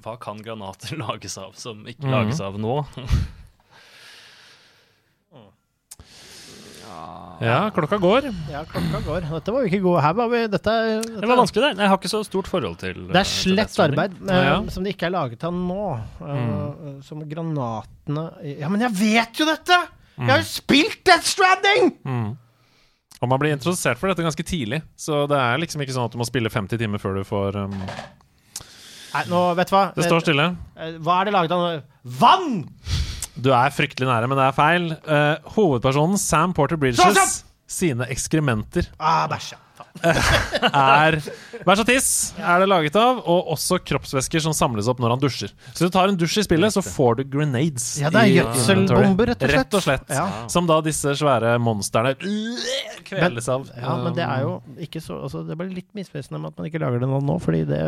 Hva 0.02 0.16
kan 0.22 0.38
granater 0.42 0.96
lages 1.02 1.38
av 1.38 1.52
som 1.58 1.84
ikke 1.86 2.06
Mhm. 2.06 2.12
lages 2.16 2.40
av 2.44 2.58
nå? 2.60 2.76
Ja, 7.42 7.58
klokka 7.74 7.98
går. 8.02 8.28
Ja, 8.52 8.62
klokka 8.70 9.00
går. 9.06 9.26
Dette 9.32 9.54
var 9.54 9.64
jo 9.64 9.70
ikke 9.70 9.80
god. 9.84 9.98
Her 10.04 10.14
var 10.18 10.28
vi 10.32 10.42
Dette, 10.52 10.74
dette 11.02 11.20
Det 11.22 11.28
var 11.30 11.40
vanskelig, 11.40 11.64
det. 11.72 11.82
Jeg 11.82 11.92
har 11.92 11.98
ikke 11.98 12.12
så 12.12 12.20
stort 12.26 12.50
forhold 12.50 12.76
til 12.82 13.00
Det 13.08 13.16
er 13.18 13.24
eh, 13.24 13.32
slett 13.32 13.78
arbeid 13.82 14.14
ja, 14.28 14.42
Ja. 14.46 14.54
som 14.74 14.84
det 14.86 14.94
ikke 14.94 15.08
er 15.10 15.14
laget 15.16 15.42
av 15.48 15.56
nå. 15.56 15.88
Eh, 16.22 16.92
Som 17.06 17.24
granatene 17.28 18.28
Ja, 18.60 18.70
men 18.72 18.84
jeg 18.86 18.94
vet 19.00 19.42
jo 19.42 19.48
dette! 19.48 19.80
Jeg 20.18 20.28
har 20.28 20.42
jo 20.42 20.48
spilt 20.50 21.00
Death 21.08 21.26
Stranding! 21.26 21.92
Mm. 22.04 22.32
Og 23.22 23.28
man 23.30 23.38
blir 23.38 23.54
introdusert 23.54 23.98
for 24.00 24.10
dette 24.10 24.24
ganske 24.26 24.44
tidlig, 24.46 24.80
så 24.98 25.24
det 25.30 25.38
er 25.38 25.60
liksom 25.62 25.82
ikke 25.84 25.94
sånn 25.94 26.08
at 26.10 26.14
du 26.14 26.18
må 26.18 26.26
spille 26.26 26.50
50 26.50 26.78
timer 26.80 26.98
før 27.02 27.20
du 27.20 27.22
får 27.26 27.58
um, 27.64 27.76
Nei, 29.12 29.22
nå, 29.30 29.40
vet 29.58 29.68
du 29.70 29.74
hva? 29.76 29.82
Det 29.94 30.06
står 30.08 30.24
stille. 30.24 30.46
Eh, 30.76 30.94
Hva 31.04 31.18
er 31.20 31.28
det 31.28 31.34
laget 31.36 31.52
av 31.54 31.62
nå? 31.62 31.72
Vann! 32.18 32.62
Du 33.36 33.48
er 33.56 33.72
fryktelig 33.72 34.06
nære, 34.08 34.28
men 34.28 34.36
det 34.38 34.44
er 34.44 34.56
feil. 34.56 34.90
Uh, 35.06 35.52
hovedpersonen 35.56 36.18
Sam 36.20 36.52
Porter 36.56 36.76
Bridges 36.76 37.44
sine 37.72 38.04
ekskrementer 38.12 38.90
Ah, 39.00 39.24
bæsja. 39.30 39.56
ja. 39.56 39.62
Er 40.02 41.18
Bæsj 41.62 41.82
og 41.84 41.86
tiss 41.86 42.08
er 42.40 42.62
det 42.62 42.68
laget 42.70 42.96
av, 42.98 43.20
og 43.28 43.52
også 43.54 43.78
kroppsvæsker 43.86 44.42
som 44.42 44.54
samles 44.56 44.88
opp 44.90 44.98
når 45.02 45.14
han 45.14 45.22
dusjer. 45.22 45.52
Så 45.70 45.84
hvis 45.84 45.92
du 45.92 45.94
tar 45.94 46.10
en 46.10 46.18
dusj 46.18 46.40
i 46.42 46.44
spillet, 46.46 46.74
så 46.74 46.82
får 46.82 47.20
du 47.20 47.24
grenades. 47.36 47.86
Ja, 48.02 48.10
det 48.10 48.24
er 48.24 48.32
gjødselbomber, 48.32 49.32
rett 49.32 49.44
og 49.44 49.52
slett. 49.52 49.58
Rett 49.60 49.76
og 49.78 49.84
slett. 49.84 50.10
Ja. 50.10 50.24
Som 50.52 50.66
da 50.70 50.80
disse 50.84 51.14
svære 51.20 51.54
monstrene 51.62 52.14
kveles 53.06 53.48
av. 53.52 53.68
Ja, 53.78 53.94
men 54.00 54.16
det 54.16 54.24
er 54.26 54.44
jo 54.46 54.56
ikke 54.82 55.00
så 55.02 55.18
altså, 55.26 55.42
Det 55.46 55.56
bare 55.58 55.72
litt 55.72 55.88
misvisende 55.96 56.40
med 56.40 56.52
at 56.52 56.60
man 56.60 56.68
ikke 56.68 56.80
lager 56.82 57.02
det 57.02 57.08
nå, 57.10 57.20
nå 57.28 57.36
fordi 57.42 57.62
det 57.68 57.80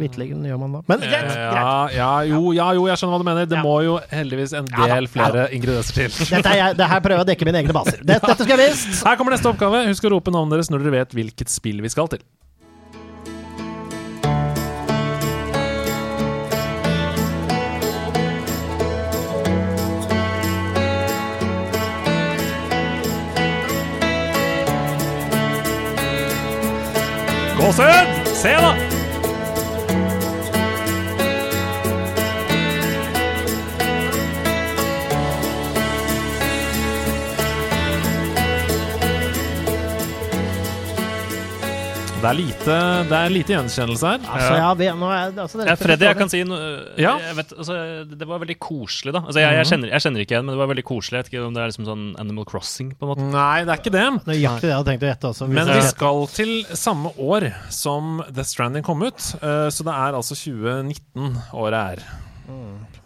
vitterlig 0.00 0.30
gjør 0.34 0.60
man 0.62 0.78
da. 0.78 0.82
Men 0.90 1.02
greit! 1.02 1.26
greit. 1.26 1.56
Ja, 1.56 1.74
ja, 1.96 2.10
jo, 2.28 2.52
ja, 2.56 2.68
jo, 2.76 2.86
jeg 2.90 3.00
skjønner 3.00 3.16
hva 3.16 3.22
du 3.22 3.28
mener. 3.30 3.50
Det 3.50 3.56
Ja. 3.56 3.62
må 3.64 3.76
jo 3.86 3.96
heldigvis 4.12 4.52
en 4.58 4.66
del 4.68 5.08
flere 5.10 5.46
ingredienser 5.56 5.96
til. 6.02 6.16
Dette, 6.36 6.52
er 6.52 6.60
jeg, 6.60 6.76
det 6.78 6.88
her 6.92 7.00
prøver 7.04 7.22
jeg 7.22 7.26
å 7.26 7.30
dekke 7.32 7.48
mine 7.48 7.62
egne 7.64 7.76
baser. 7.76 8.02
Dette, 8.04 8.26
dette 8.30 8.46
skal 8.46 8.62
jeg 8.62 8.74
visst! 8.74 9.02
Her 9.06 9.16
kommer 9.18 9.34
neste 9.36 9.48
oppgave. 9.50 9.84
Husk 9.90 10.08
å 10.08 10.12
rope 10.16 10.34
navnet 10.34 10.58
deres 10.58 10.70
når 10.72 10.84
dere 10.84 10.94
vet 11.00 11.16
hvilket 11.16 11.45
spill 11.52 11.82
vi 11.82 11.92
skal 11.92 12.08
til. 12.08 12.24
Gåsehud! 27.56 28.26
Se, 28.36 28.48
da! 28.48 28.95
Det 42.26 42.32
er 42.32 42.38
lite, 42.40 42.76
det 43.06 43.14
er 43.14 43.30
lite 43.30 43.52
gjenkjennelse 43.52 44.08
her. 44.10 44.22
Altså, 44.34 44.54
ja, 44.58 44.70
vi, 44.74 44.86
nå 44.98 45.10
er, 45.14 45.28
altså, 45.44 45.58
det 45.60 45.62
er 45.62 45.68
Ja, 45.70 45.74
Freddy, 45.78 46.06
jeg 46.08 46.18
kan 46.18 46.30
si 46.32 46.40
noe 46.42 46.62
Ja. 46.98 47.12
jeg 47.22 47.36
vet, 47.38 47.52
altså, 47.54 47.76
Det 48.10 48.26
var 48.26 48.40
veldig 48.42 48.56
koselig, 48.58 49.12
da. 49.14 49.20
Altså, 49.20 49.38
jeg, 49.44 49.54
jeg, 49.54 49.68
kjenner, 49.70 49.92
jeg 49.94 50.02
kjenner 50.02 50.24
ikke 50.24 50.34
igjen, 50.34 50.46
men 50.48 50.56
det 50.56 50.58
var 50.58 50.70
veldig 50.72 50.84
koselig. 50.88 51.14
Jeg 51.14 51.22
vet 51.22 51.30
ikke 51.30 51.44
om 51.46 51.54
det 51.54 51.62
er 51.62 51.70
liksom 51.70 51.86
sånn 51.86 52.02
Animal 52.18 52.48
Crossing, 52.50 52.88
på 52.98 53.06
en 53.06 53.12
måte. 53.12 53.26
Nei, 53.30 53.60
det 53.62 53.76
er 53.76 53.82
ikke 53.84 53.92
det. 53.94 54.06
Det 54.26 54.38
jeg 54.40 54.58
hadde 54.58 54.88
tenkt 54.88 55.06
å 55.06 55.10
gjette 55.12 55.30
også. 55.30 55.48
Men 55.52 55.70
vi 55.70 55.84
skal 55.86 56.26
til 56.34 56.50
samme 56.82 57.12
år 57.14 57.46
som 57.70 58.18
Death 58.26 58.50
Stranding 58.50 58.86
kom 58.90 59.06
ut, 59.06 59.22
eh, 59.38 59.68
så 59.70 59.86
det 59.86 59.94
er 59.94 60.18
altså 60.18 60.34
2019 60.34 61.38
året 61.54 61.78
er. 61.78 62.02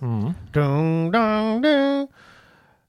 Dung, 0.00 0.32
dung, 0.56 1.12
dung. 1.12 2.08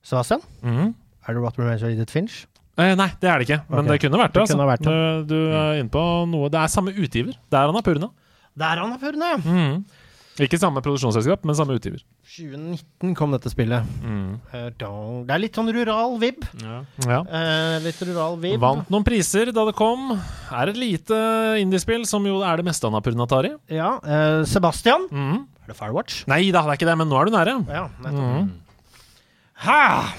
Sebastian, 0.00 0.40
mm. 0.64 0.96
er 1.28 1.36
det 1.36 1.44
What 1.44 1.60
Remains 1.60 1.84
of 1.84 1.92
Edith 1.92 2.16
Finch? 2.16 2.46
Eh, 2.82 2.94
nei, 2.98 3.08
det 3.22 3.30
er 3.30 3.38
det 3.42 3.48
ikke, 3.48 3.60
men 3.70 3.80
okay. 3.84 3.90
det 3.94 4.00
kunne 4.04 4.20
vært 4.22 4.32
det. 4.32 4.38
Det 4.38 4.44
Altså. 4.46 4.56
kunne 4.58 4.70
vært 4.72 4.86
det. 4.86 4.98
Eh, 4.98 5.24
Du 5.30 5.36
er 5.62 5.80
inne 5.82 5.92
på 5.94 6.04
noe 6.32 6.48
Det 6.52 6.60
er 6.62 6.72
samme 6.72 6.92
utgiver. 6.94 7.34
Det 7.50 7.58
er 7.60 7.72
Anapurna. 7.72 8.08
Det 8.58 8.68
er 8.68 8.82
Anapurna, 8.84 9.34
ja. 9.36 9.42
Mm. 9.44 9.84
Ikke 10.40 10.56
samme 10.56 10.80
produksjonsselskap, 10.80 11.42
men 11.44 11.54
samme 11.54 11.74
utgiver. 11.76 12.00
2019 12.32 13.12
kom 13.18 13.34
dette 13.34 13.50
spillet. 13.52 13.84
Mhm. 14.00 14.40
Eh. 14.54 14.70
Det 14.78 15.34
er 15.34 15.42
litt 15.42 15.52
sånn 15.58 15.68
rural 15.76 16.16
vib. 16.22 16.40
Ja. 16.62 16.78
Ja. 17.04 17.18
Eh, 17.28 17.76
litt 17.84 18.00
rural 18.08 18.38
vib. 18.40 18.56
Vant 18.62 18.88
noen 18.88 19.04
priser 19.04 19.52
da 19.52 19.66
det 19.68 19.74
kom. 19.76 20.14
Er 20.50 20.72
et 20.72 20.80
lite 20.80 21.18
indiespill 21.60 22.06
som 22.08 22.24
jo 22.24 22.40
er 22.42 22.56
det 22.56 22.64
meste 22.64 22.88
Anapurna 22.88 23.28
tar 23.28 23.44
i. 23.44 23.52
Ja, 23.68 23.98
eh, 24.02 24.42
Sebastian. 24.48 25.04
Mm. 25.12 25.46
Er 25.62 25.68
det 25.68 25.76
Firewatch? 25.76 26.24
Nei 26.26 26.50
da, 26.50 26.62
det 26.64 26.72
er 26.72 26.80
ikke 26.80 26.90
det, 26.90 26.98
men 26.98 27.08
nå 27.12 27.20
er 27.20 27.24
du 27.28 27.36
nære. 27.36 27.56
Ja, 27.68 27.84
nettopp. 28.00 28.32
Mhm. 28.32 28.50
Ha! 29.62 30.12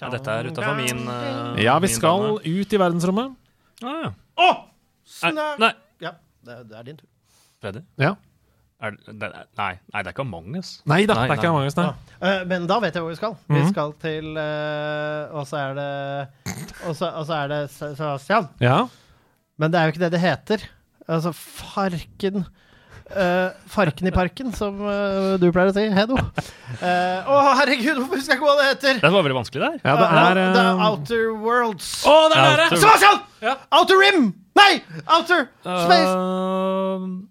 Ja, 0.00 0.08
dette 0.14 0.30
er 0.40 0.48
utafor 0.50 0.74
min 0.78 1.04
uh, 1.08 1.60
Ja, 1.60 1.76
vi 1.78 1.86
min 1.88 1.94
skal 1.96 2.24
bane. 2.24 2.56
ut 2.60 2.72
i 2.72 2.80
verdensrommet. 2.80 3.36
ah, 3.84 4.00
ja. 4.06 4.10
Å! 4.40 4.50
Nei, 5.22 5.30
Snø! 5.32 5.46
nei, 5.60 5.72
Ja, 6.00 6.12
det, 6.46 6.58
det 6.70 6.76
er 6.78 6.82
din 6.90 6.96
tur. 7.00 7.08
Freddy? 7.60 7.82
Ja. 8.00 8.14
Er, 8.80 8.94
det, 8.96 9.12
det- 9.20 9.30
nei, 9.58 9.74
nei, 9.92 10.00
det 10.02 10.06
er 10.08 10.12
ikke 10.14 10.24
Among 10.24 10.54
us. 10.56 10.70
Nei 10.88 11.02
da, 11.04 11.14
Nei, 11.18 11.26
det 11.28 11.34
er 11.34 11.40
ikke. 11.42 11.50
Among 11.52 11.66
us, 11.68 11.76
nei. 11.76 11.84
Ja. 11.84 11.92
Uh, 12.40 12.44
men 12.48 12.64
da 12.70 12.78
vet 12.80 12.94
jeg 12.96 13.02
hvor 13.04 13.10
vi 13.12 13.18
skal. 13.18 13.34
Vi 13.50 13.58
Mhm. 13.60 13.68
skal 13.74 13.92
til 14.00 14.30
uh, 14.40 15.36
Og 15.36 15.44
så 15.50 15.56
er 15.60 15.74
det 15.76 15.90
Og 16.88 16.94
så, 16.96 17.10
og 17.12 17.26
så 17.28 17.34
er 17.42 17.48
det 17.52 17.58
Se- 17.74 17.94
Sebastian. 17.98 18.48
Ja. 18.60 18.78
Men 19.60 19.70
det 19.70 19.80
er 19.80 19.84
jo 19.84 19.92
ikke 19.92 20.04
det 20.06 20.12
det 20.16 20.20
heter. 20.24 20.64
Altså 21.08 21.32
Farken 21.36 22.46
eh, 23.16 23.50
Farken 23.70 24.10
i 24.10 24.12
parken, 24.14 24.52
som 24.56 24.80
uh, 24.82 25.36
du 25.40 25.48
pleier 25.54 25.70
å 25.70 25.76
si. 25.76 25.86
Hedo. 25.94 26.18
Eh, 26.80 27.30
Å, 27.30 27.38
herregud, 27.60 27.98
hvorfor 27.98 28.20
husker 28.20 28.36
jeg 28.36 28.40
ikke 28.40 28.46
hva 28.46 28.58
det 28.60 28.68
heter? 28.68 29.00
Det 29.02 29.10
var 29.10 29.24
veldig 29.26 29.38
vanskelig 29.40 29.64
der. 29.64 29.80
ja, 29.82 29.96
det 29.98 30.06
er 30.20 30.40
det 30.40 30.62
er 30.62 30.84
Outer 30.86 31.26
Worlds. 31.42 31.90
Å, 32.06 32.14
det 32.32 32.44
er 32.44 32.62
det! 32.62 32.68
Sebastian! 32.78 33.24
Ja. 33.42 33.56
Outer 33.80 34.00
Rim! 34.00 34.30
Nei! 34.58 34.70
Outer 35.06 35.48
Space! 35.64 36.14
Uh, 36.14 37.30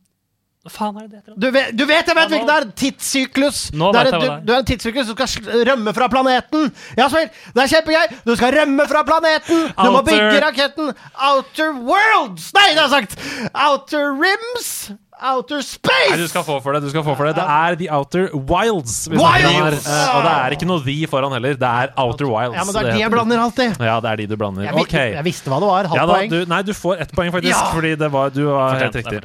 hva 0.59 0.71
faen 0.75 0.97
er 0.99 1.05
det 1.07 1.09
det 1.09 1.19
heter? 1.21 1.35
Du 1.39 1.47
vet, 1.55 1.69
du 1.71 1.85
vet 1.87 2.09
jeg 2.09 2.15
vet 2.17 2.19
Ja, 2.19 2.29
hvilken 2.33 2.49
det 2.49 2.55
er! 2.57 2.65
Tidssyklus. 2.81 3.59
Nå 3.79 3.89
det 3.95 3.99
er, 4.01 4.09
vet 4.09 4.13
jeg 4.13 4.19
hva 4.19 4.27
det 4.27 4.35
er. 4.35 4.45
du 4.45 4.53
er 4.53 4.59
en 4.59 4.67
tidssyklus 4.67 5.07
som 5.07 5.17
skal 5.17 5.65
rømme 5.71 5.93
fra 5.95 6.09
planeten. 6.11 6.71
Ja, 6.99 7.07
Svein, 7.11 7.31
det 7.55 7.63
er 7.63 7.71
kjempegøy! 7.73 8.17
Du 8.27 8.33
skal 8.35 8.57
rømme 8.57 8.87
fra 8.91 9.03
planeten! 9.07 9.69
Du 9.79 9.91
må 9.95 10.03
bygge 10.05 10.41
raketten 10.43 10.91
Outer 11.15 11.71
Worlds! 11.79 12.51
Nei, 12.57 12.67
det 12.75 12.83
er 12.83 12.91
sagt! 12.91 13.15
Outer 13.53 14.11
Rims! 14.19 14.73
Outer 15.19 15.61
Space! 15.61 16.09
Nei, 16.13 16.17
du 16.21 16.27
skal 16.31 16.43
få 16.47 16.55
for 16.63 16.73
det. 16.73 16.81
du 16.85 16.89
skal 16.89 17.03
få 17.03 17.15
for 17.19 17.27
det 17.27 17.35
Det 17.35 17.43
er 17.43 17.75
The 17.81 17.87
Outer 17.91 18.29
Wilds. 18.33 18.93
vi 19.11 19.17
snakker 19.19 19.47
om 19.49 19.55
her. 19.65 19.75
Eh, 19.75 20.15
og 20.15 20.23
det 20.23 20.31
er 20.31 20.55
ikke 20.55 20.67
noe 20.69 20.83
The 20.85 21.07
foran 21.11 21.33
heller. 21.35 21.57
Det 21.59 21.67
er 21.69 21.91
Outer 21.99 22.25
Wilds. 22.31 22.55
Ja, 22.55 22.63
men 22.63 22.73
det 22.73 22.79
er 22.79 22.87
de 22.87 22.93
jeg 22.93 23.03
heter. 23.03 23.15
blander 23.15 23.41
alltid. 23.43 23.75
Ja, 23.89 23.99
det 23.99 24.11
er 24.11 24.15
de 24.23 24.27
du 24.27 24.35
blander. 24.39 24.63
Jeg, 24.63 24.73
vi- 24.75 24.81
Ok. 24.87 24.93
jeg 24.93 25.23
visste 25.25 25.49
hva 25.51 25.59
det 25.59 25.67
var. 25.67 25.83
Halvt 25.91 25.99
Ja, 25.99 26.05
da, 26.05 26.13
poeng. 26.13 26.29
du, 26.29 26.45
nei, 26.45 26.61
du 26.63 26.73
får 26.73 27.01
ett 27.01 27.11
poeng, 27.15 27.31
faktisk. 27.31 27.51
Ja! 27.55 27.71
Fordi 27.73 27.95
det 27.95 28.11
var, 28.11 28.29
du 28.29 28.43
var 28.45 28.79
helt 28.79 28.95
riktig. 28.95 29.23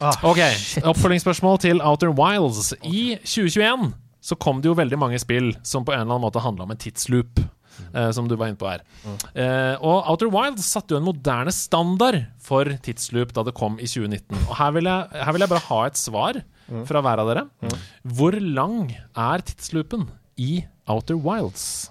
Ah, 0.00 0.12
Ok, 0.30 0.38
shit. 0.58 0.84
Oppfølgingsspørsmål 0.84 1.58
til 1.60 1.80
Outer 1.82 2.10
Wilds. 2.10 2.72
I 2.84 3.16
2021 3.24 3.92
så 4.22 4.34
kom 4.38 4.60
det 4.62 4.68
jo 4.70 4.74
veldig 4.74 4.98
mange 4.98 5.18
spill 5.18 5.54
som 5.62 5.84
på 5.84 5.92
en 5.92 6.00
eller 6.00 6.14
annen 6.14 6.24
måte 6.30 6.40
handla 6.40 6.62
om 6.64 6.70
en 6.70 6.76
tidsloop. 6.80 7.40
Eh, 7.92 8.10
som 8.16 8.28
du 8.30 8.34
var 8.36 8.50
inne 8.52 8.60
på 8.60 8.68
her. 8.70 8.82
Eh, 9.34 9.74
og 9.80 10.10
Outer 10.12 10.30
Wilds 10.32 10.66
satte 10.74 10.94
jo 10.94 11.00
en 11.00 11.06
moderne 11.08 11.52
standard 11.54 12.20
for 12.44 12.68
tidsloop 12.84 13.32
da 13.36 13.44
det 13.48 13.54
kom 13.58 13.78
i 13.80 13.88
2019. 13.88 14.36
Og 14.48 14.54
her 14.60 14.74
vil 14.76 14.90
jeg, 14.90 15.24
her 15.24 15.32
vil 15.36 15.46
jeg 15.46 15.52
bare 15.54 15.66
ha 15.70 15.80
et 15.88 16.00
svar 16.00 16.42
fra 16.88 17.02
hver 17.04 17.20
av 17.24 17.28
dere. 17.32 17.46
Hvor 18.16 18.36
lang 18.40 18.92
er 18.94 19.44
tidsloopen 19.44 20.06
i 20.40 20.64
Outer 20.88 21.16
Wilds? 21.20 21.90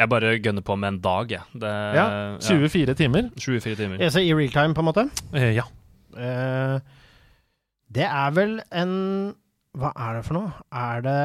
Jeg 0.00 0.08
bare 0.08 0.30
gønner 0.40 0.64
på 0.64 0.76
med 0.80 0.94
en 0.94 1.00
dag, 1.04 1.32
jeg. 1.34 1.42
Det, 1.60 1.70
Ja, 1.98 2.04
24 2.40 2.94
timer. 2.96 3.26
24 3.36 3.76
timer. 3.76 3.98
Jeg 4.00 4.12
ser 4.14 4.24
I 4.24 4.32
real 4.32 4.52
time, 4.54 4.72
på 4.74 4.80
en 4.80 4.88
måte. 4.88 5.04
Eh, 5.36 5.50
ja. 5.58 5.66
Eh, 6.16 6.78
det 7.92 8.06
er 8.06 8.30
vel 8.34 8.60
en 8.72 9.34
Hva 9.76 9.92
er 9.94 10.16
det 10.16 10.24
for 10.26 10.34
noe? 10.38 10.52
Er 10.74 11.02
det 11.04 11.18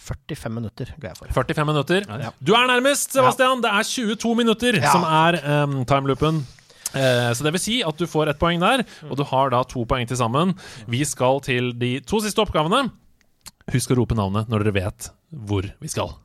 45 0.00 0.52
minutter, 0.54 0.92
går 1.00 1.10
jeg 1.12 1.18
for. 1.18 1.32
45 1.36 1.66
minutter. 1.68 2.06
Ja. 2.08 2.30
Du 2.40 2.54
er 2.56 2.66
nærmest, 2.70 3.12
Sebastian. 3.12 3.60
Det 3.64 3.70
er 3.70 3.84
22 3.84 4.32
minutter 4.38 4.78
Ja. 4.80 4.92
som 4.94 5.04
er 5.04 5.38
um, 5.64 5.84
timeloopen. 5.84 6.40
Eh, 6.94 7.30
så 7.36 7.44
det 7.46 7.52
vil 7.54 7.62
si 7.62 7.76
at 7.86 7.96
du 8.00 8.06
får 8.10 8.32
ett 8.32 8.40
poeng 8.40 8.58
der, 8.62 8.82
og 9.10 9.16
du 9.20 9.22
har 9.30 9.52
da 9.52 9.60
to 9.68 9.84
poeng 9.86 10.08
til 10.10 10.18
sammen. 10.18 10.56
Vi 10.90 11.04
skal 11.06 11.38
til 11.46 11.72
de 11.78 12.00
to 12.00 12.18
siste 12.24 12.42
oppgavene. 12.42 12.88
Husk 13.70 13.92
å 13.92 14.00
rope 14.00 14.16
navnet 14.18 14.48
når 14.50 14.64
dere 14.66 14.74
vet 14.80 15.10
hvor 15.30 15.68
vi 15.80 15.88
skal. 15.92 16.16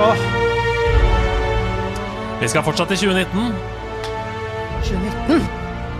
Åh. 0.00 0.16
Vi 2.40 2.48
skal 2.48 2.62
fortsatt 2.64 2.88
til 2.88 2.96
2019. 2.96 3.52
2019? 4.84 5.42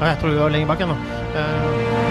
Ja, 0.00 0.04
jeg 0.06 0.18
tror 0.20 0.30
vi 0.30 0.38
var 0.38 0.48
lenger 0.48 0.68
bak 0.72 0.80
ennå. 0.80 0.94
Uh... 0.94 1.40
Eh. 1.40 2.10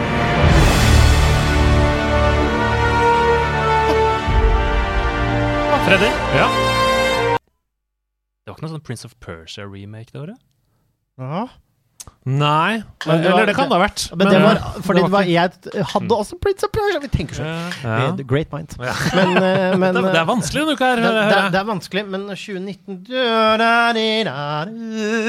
Freddy? 5.89 6.09
Ja. 6.37 6.47
Det 8.45 8.51
var 8.51 8.53
ikke 8.53 8.65
noe 8.67 8.73
sånn 8.75 8.85
Prince 8.85 9.09
of 9.09 9.15
Persia-remake 9.25 10.13
det 10.13 10.21
året? 10.21 10.37
Ja. 11.17 11.47
Nei. 12.29 12.81
Men 13.07 13.23
Eller 13.25 13.47
det 13.49 13.55
kan 13.57 13.69
det 13.71 13.77
ha 13.77 13.81
vært. 13.81 14.03
Men 14.19 14.29
det 14.29 14.39
var 14.43 14.57
fordi 14.85 15.01
det 15.05 15.11
var, 15.13 15.27
jeg 15.29 15.85
hadde 15.93 16.17
også 16.17 16.37
Prince 16.43 16.67
of 16.67 16.71
Persia. 16.75 16.99
Vi 17.01 17.09
tenker 17.13 17.39
sånn. 17.39 17.47
Ja. 17.81 18.09
Great 18.29 18.51
mind. 18.53 18.75
Men, 18.79 19.37
eh, 19.39 19.77
men 19.81 19.97
Det, 19.97 20.03
det 20.09 20.19
er 20.19 20.27
vanskelig 20.29 20.63
denne 20.65 20.75
uka 20.77 20.89
her. 20.91 21.01
det, 21.01 21.13
det, 21.15 21.39
det 21.55 21.61
er 21.61 21.67
vanskelig, 21.69 22.03
men 22.13 22.27
2019 22.29 22.99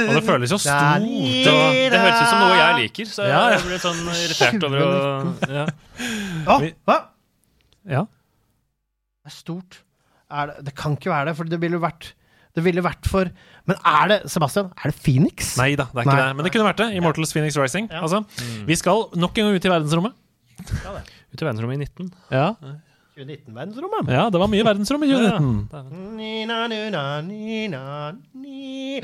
Og 0.08 0.14
det 0.18 0.24
føles 0.26 0.54
jo 0.54 0.60
stort. 0.60 1.06
Det, 1.06 1.96
høres 1.96 2.20
ut 2.20 2.28
som 2.28 2.44
noe 2.44 2.56
jeg 2.58 2.78
liker, 2.82 3.10
så 3.10 3.28
jeg 3.28 3.34
Ja, 3.34 3.42
ja. 3.54 3.60
litt 3.70 3.84
sånn 3.86 4.00
irritert 4.16 4.68
over 4.68 4.84
å 4.84 4.90
ja. 5.50 5.66
Oh, 6.50 6.64
hva? 6.88 6.98
Ja. 7.88 8.06
Det 9.20 9.30
er 9.30 9.36
stort. 9.36 9.82
Er 10.30 10.50
det, 10.50 10.64
det 10.68 10.74
kan 10.78 10.94
ikke 10.98 11.10
være 11.12 11.30
det, 11.30 11.36
for 11.38 11.48
det 11.50 11.58
ville 11.62 11.78
jo 11.78 11.84
vært 11.84 12.12
Det 12.56 12.64
ville 12.66 12.82
vært 12.82 13.06
for 13.06 13.28
Men 13.70 13.76
er 13.86 14.08
det, 14.10 14.18
Sebastian, 14.32 14.72
er 14.74 14.90
det 14.90 14.96
Phoenix? 15.04 15.52
Nei 15.60 15.76
da, 15.78 15.84
det 15.92 16.00
er 16.02 16.06
ikke 16.08 16.16
Nei. 16.16 16.26
det. 16.26 16.36
Men 16.36 16.46
det 16.48 16.52
kunne 16.54 16.66
vært 16.66 16.80
det. 16.82 16.88
Immortals 16.98 17.32
Phoenix 17.36 17.56
Rising. 17.60 17.86
Altså, 17.94 18.24
vi 18.66 18.74
skal 18.80 19.04
nok 19.14 19.38
en 19.38 19.46
gang 19.50 19.58
ut 19.60 19.68
i 19.68 19.70
verdensrommet. 19.70 20.16
Ut 20.60 21.42
i 21.42 21.44
verdensrommet 21.46 21.76
i 21.78 21.84
19. 21.86 22.08
Ja, 22.34 22.48
2019-verdensrommet. 23.20 24.08
ja 24.14 24.22
det 24.32 24.40
var 24.40 24.48
mye 24.48 24.64
verdensrom 24.64 25.02
i 25.04 25.10
2019. 25.10 25.68
Ja, 25.70 25.82
nina, 26.16 27.20
nina, 27.26 27.82
ni. 28.32 29.00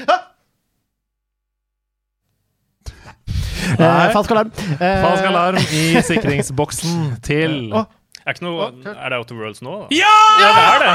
Eh, 3.76 4.12
falsk 4.14 4.30
alarm. 4.30 4.50
Eh, 4.80 5.02
Falsk 5.02 5.24
alarm 5.26 5.56
i 5.74 5.82
sikringsboksen 6.06 7.16
til 7.26 7.56
Å, 7.74 7.82
Er, 8.26 8.34
ikke 8.34 8.42
noe, 8.42 8.64
er 8.90 9.12
det 9.12 9.18
Outer 9.20 9.36
Worlds 9.38 9.60
nå? 9.62 9.72
da? 9.84 9.86
Ja! 9.94 10.14
Ja, 10.42 10.48
det 10.56 10.64
er 10.66 10.82
det! 10.82 10.94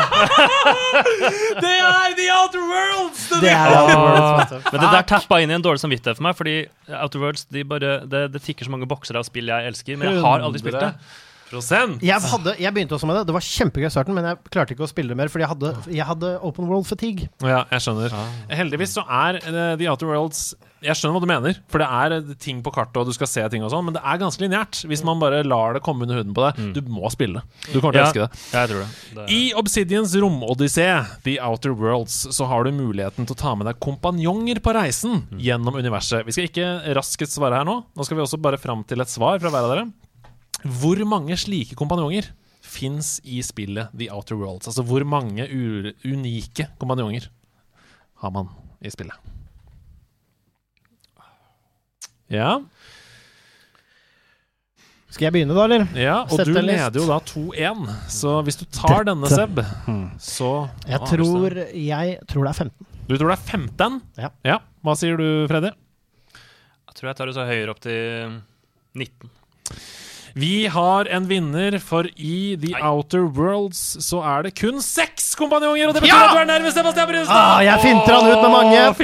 Det 1.64 1.72
er 1.78 2.16
The 2.18 2.26
Outer 2.36 2.66
Worlds! 2.68 3.22
det 3.40 3.54
er 3.54 3.72
Outer 3.78 4.02
Worlds. 4.02 4.52
Men 4.74 4.84
det 4.84 4.90
der 4.98 5.06
tappa 5.14 5.40
inn 5.40 5.54
i 5.54 5.56
en 5.56 5.64
dårlig 5.64 5.80
samvittighet 5.80 6.20
for 6.20 6.26
meg, 6.28 6.36
fordi 6.36 6.56
Outer 6.92 7.24
Worlds 7.24 7.46
de 7.56 7.64
bare, 7.72 7.94
det, 8.12 8.26
det 8.36 8.42
tikker 8.44 8.68
så 8.68 8.74
mange 8.74 8.90
bokser 8.92 9.16
av 9.16 9.24
spill 9.28 9.48
jeg 9.48 9.72
elsker, 9.72 9.96
men 10.02 10.12
jeg 10.12 10.26
har 10.26 10.44
aldri 10.44 10.60
spilt 10.66 10.82
det. 10.84 10.92
Prosent. 11.52 12.00
Jeg, 12.06 12.16
hadde, 12.32 12.56
jeg 12.64 12.72
begynte 12.74 12.96
også 12.96 13.10
med 13.10 13.18
det. 13.20 13.26
Det 13.28 13.36
var 13.36 13.44
kjempegøy 13.44 13.88
i 13.90 13.94
starten, 13.94 14.16
men 14.16 14.28
jeg 14.30 14.40
klarte 14.54 14.72
ikke 14.76 14.86
å 14.88 14.90
spille 14.92 15.12
det 15.12 15.18
mer, 15.20 15.28
fordi 15.32 15.44
jeg 15.44 15.52
hadde, 15.52 15.72
jeg 15.92 16.08
hadde 16.08 16.34
open 16.48 16.70
world 16.72 16.88
fatigue. 16.88 17.28
Ja, 17.44 17.66
jeg 17.74 17.84
skjønner. 17.84 18.16
Heldigvis 18.56 18.96
så 18.98 19.04
er 19.06 19.42
eh, 19.44 19.74
The 19.82 19.90
Outer 19.92 20.08
Worlds 20.12 20.42
Jeg 20.82 20.96
skjønner 20.98 21.14
hva 21.20 21.22
du 21.22 21.30
mener, 21.30 21.58
for 21.70 21.84
det 21.84 21.88
er 21.94 22.16
eh, 22.18 22.32
ting 22.42 22.62
på 22.66 22.72
kartet, 22.74 22.98
og 23.04 23.10
du 23.12 23.14
skal 23.14 23.30
se 23.30 23.44
ting 23.54 23.66
og 23.68 23.70
sånn, 23.74 23.84
men 23.90 23.98
det 23.98 24.02
er 24.02 24.22
ganske 24.24 24.42
lineært. 24.42 24.80
Hvis 24.90 25.04
man 25.06 25.20
bare 25.22 25.44
lar 25.46 25.76
det 25.78 25.84
komme 25.86 26.08
under 26.08 26.22
huden 26.22 26.34
på 26.38 26.48
deg. 26.48 26.62
Du 26.78 26.82
må 26.90 27.12
spille 27.14 27.42
det. 27.44 27.68
Du 27.76 27.82
kommer 27.82 28.00
til 28.00 28.02
å 28.02 28.06
Ja, 28.06 28.08
elske 28.08 28.24
det. 28.24 28.44
jeg 28.56 28.72
tror 28.72 28.82
det. 28.82 29.18
det 29.20 29.28
I 29.36 29.42
Obsidians 29.60 30.16
romodyssé, 30.24 30.88
The 31.28 31.36
Outer 31.46 31.76
Worlds, 31.78 32.16
så 32.34 32.48
har 32.50 32.64
du 32.66 32.72
muligheten 32.80 33.28
til 33.28 33.36
å 33.36 33.42
ta 33.44 33.54
med 33.60 33.68
deg 33.70 33.78
kompanjonger 33.84 34.64
på 34.64 34.74
reisen 34.80 35.26
gjennom 35.38 35.76
universet. 35.78 36.24
Vi 36.26 36.34
skal 36.38 36.48
ikke 36.50 36.72
raskest 36.98 37.36
svare 37.38 37.60
her 37.60 37.68
nå. 37.68 37.82
Nå 37.92 38.08
skal 38.08 38.18
vi 38.18 38.24
også 38.26 38.40
bare 38.42 38.58
fram 38.62 38.86
til 38.88 39.04
et 39.04 39.12
svar 39.12 39.38
fra 39.44 39.52
hver 39.52 39.68
av 39.68 39.76
dere. 39.76 39.92
Hvor 40.64 41.02
mange 41.10 41.38
slike 41.40 41.76
kompanjonger 41.80 42.30
fins 42.62 43.16
i 43.26 43.42
spillet 43.44 43.90
The 43.98 44.10
Outer 44.14 44.38
Worlds? 44.40 44.68
Altså 44.70 44.84
hvor 44.86 45.04
mange 45.08 45.48
u 45.50 45.92
unike 46.06 46.68
kompanjonger 46.80 47.28
har 48.22 48.32
man 48.36 48.50
i 48.82 48.90
spillet? 48.94 49.18
Ja, 52.32 52.62
Skal 55.12 55.26
jeg 55.28 55.34
begynne, 55.36 55.52
da, 55.58 55.64
eller? 55.68 55.82
ja 56.00 56.22
og 56.24 56.38
Sette 56.40 56.54
du 56.54 56.62
leder 56.64 56.96
jo 56.96 57.04
da 57.10 57.18
2-1. 57.28 57.82
Så 58.08 58.38
hvis 58.48 58.56
du 58.62 58.64
tar 58.72 59.04
denne, 59.10 59.28
Seb, 59.28 59.60
så 60.24 60.52
Jeg 60.88 61.02
tror, 61.10 61.58
jeg 61.76 62.20
tror 62.32 62.48
det 62.48 62.54
er 62.54 62.60
15. 62.64 62.88
Du 63.10 63.18
tror 63.18 63.34
det 63.34 63.36
er 63.36 63.44
15? 63.44 63.98
Ja. 64.48 64.60
Hva 64.86 64.96
sier 64.96 65.20
du, 65.20 65.28
Freddy? 65.52 65.74
Jeg 66.88 66.96
tror 66.96 67.10
jeg 67.12 67.18
tar 67.20 67.28
det 67.28 67.36
så 67.36 67.44
høyere 67.50 67.74
opp 67.76 67.82
til 67.84 68.40
19. 68.96 69.32
Vi 70.36 70.68
har 70.72 71.06
en 71.12 71.26
vinner, 71.28 71.76
for 71.84 72.08
i 72.16 72.56
The 72.62 72.76
Outer 72.80 73.26
Worlds 73.28 73.82
så 74.06 74.22
er 74.24 74.44
det 74.48 74.54
kun 74.60 74.80
seks 74.82 75.34
kompanjonger! 75.36 75.90
Og 75.90 75.94
det 75.98 76.04
betyr 76.06 76.14
Ja! 76.14 76.24
at 76.30 76.36
du 76.38 76.42
er 76.44 76.50
nærmest 76.54 76.78
Sebastian 76.78 77.08
Brunstad! 77.10 77.36
Ah, 77.36 77.64
jeg 77.66 77.80
finter 77.84 78.16
han 78.16 78.32
ut 78.32 78.42
med 78.42 78.52
mange. 78.52 78.82
Åh, 78.88 78.96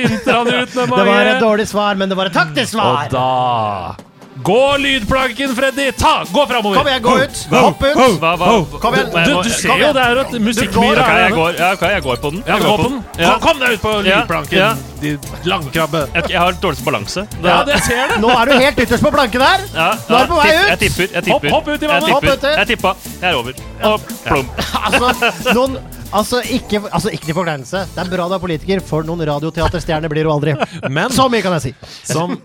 ut 0.64 0.76
med 0.76 0.88
mange. 0.88 0.98
Det 1.04 1.08
var 1.12 1.32
et 1.36 1.42
dårlig 1.44 1.68
svar, 1.68 1.96
men 2.00 2.10
det 2.10 2.18
var 2.18 2.26
et 2.32 2.34
taktisk 2.34 2.76
Og 2.76 2.80
svar. 2.80 3.10
da 3.12 4.07
Gå 4.44 4.78
lydplanken, 4.78 5.56
Freddy! 5.56 5.92
Ta! 5.92 6.24
Gå 6.32 6.46
framover! 6.48 6.78
Kom 6.78 6.88
igjen, 6.88 7.02
gå 7.04 7.14
ut. 7.24 7.38
Hopp 7.52 7.84
ut. 7.84 7.98
Hva, 8.22 8.36
hva, 8.38 8.50
Kom 8.82 8.94
igjen. 8.98 9.10
Du, 9.26 9.32
du 9.44 9.50
ser 9.50 9.80
jo 9.82 9.90
det 9.96 10.04
er 10.04 10.20
at 10.22 10.32
Du 10.32 10.40
musikkmyra 10.44 11.06
er 11.08 11.20
jeg 11.24 11.32
der. 11.32 11.36
går, 11.38 11.58
ja, 11.58 11.72
ok, 11.74 11.86
jeg 11.96 12.04
går 12.06 12.22
på 12.26 12.32
den. 12.36 12.44
Jeg 12.48 12.62
går 12.66 12.78
på 12.84 12.88
den. 12.92 13.00
Ja. 13.18 13.32
Kom, 13.32 13.42
kom 13.48 13.60
deg 13.64 13.74
ut 13.78 13.82
på 13.82 13.94
lydplanken, 14.06 14.58
ja. 14.60 14.70
din 15.02 15.18
langkrabbe. 15.50 16.04
Jeg, 16.14 16.30
jeg 16.36 16.40
har 16.44 16.60
dårligst 16.62 16.86
balanse. 16.86 17.26
Det- 17.42 17.50
Ja, 17.50 17.58
det 17.72 17.80
ser 17.84 18.14
det. 18.14 18.22
Nå 18.22 18.30
er 18.36 18.46
du 18.46 18.54
helt 18.62 18.80
ytterst 18.86 19.04
på 19.04 19.12
planken 19.18 19.42
der. 19.42 19.66
Ja, 19.74 19.90
Nå 20.10 20.16
er 20.22 20.26
du 20.30 20.34
på 20.36 20.40
vei 20.44 20.54
ut. 20.54 20.70
Jeg 20.70 20.80
tipper. 20.86 21.08
Jeg 21.14 21.24
Hopp- 21.32 21.42
tipper. 21.42 21.56
hopp 21.58 21.68
ut 21.68 21.84
i 21.84 21.88
vannet. 21.88 22.08
Jeg 22.08 22.14
Hopp 22.14 22.68
tippa. 22.68 22.96
Jeg 23.22 23.30
er 23.32 23.36
over. 23.36 23.54
Og 23.84 24.02
plump. 24.26 24.66
Altså, 24.88 25.54
noen 25.54 25.78
Altså, 26.16 26.40
ikke, 26.56 26.80
altså, 26.88 27.12
ikke 27.12 27.28
til 27.28 27.36
forkleinelse. 27.36 27.82
Det 27.94 28.00
er 28.04 28.10
bra 28.12 28.28
du 28.30 28.36
er 28.38 28.40
politiker, 28.42 28.80
for 28.86 29.04
noen 29.08 29.20
radioteaterstjerner 29.28 30.12
blir 30.12 30.24
du 30.28 30.32
aldri. 30.32 30.54
Men 30.94 31.12
Så 31.14 31.26
mye 31.32 31.44
kan 31.44 31.56
jeg 31.58 31.64
si. 31.68 31.72
som, 32.08 32.38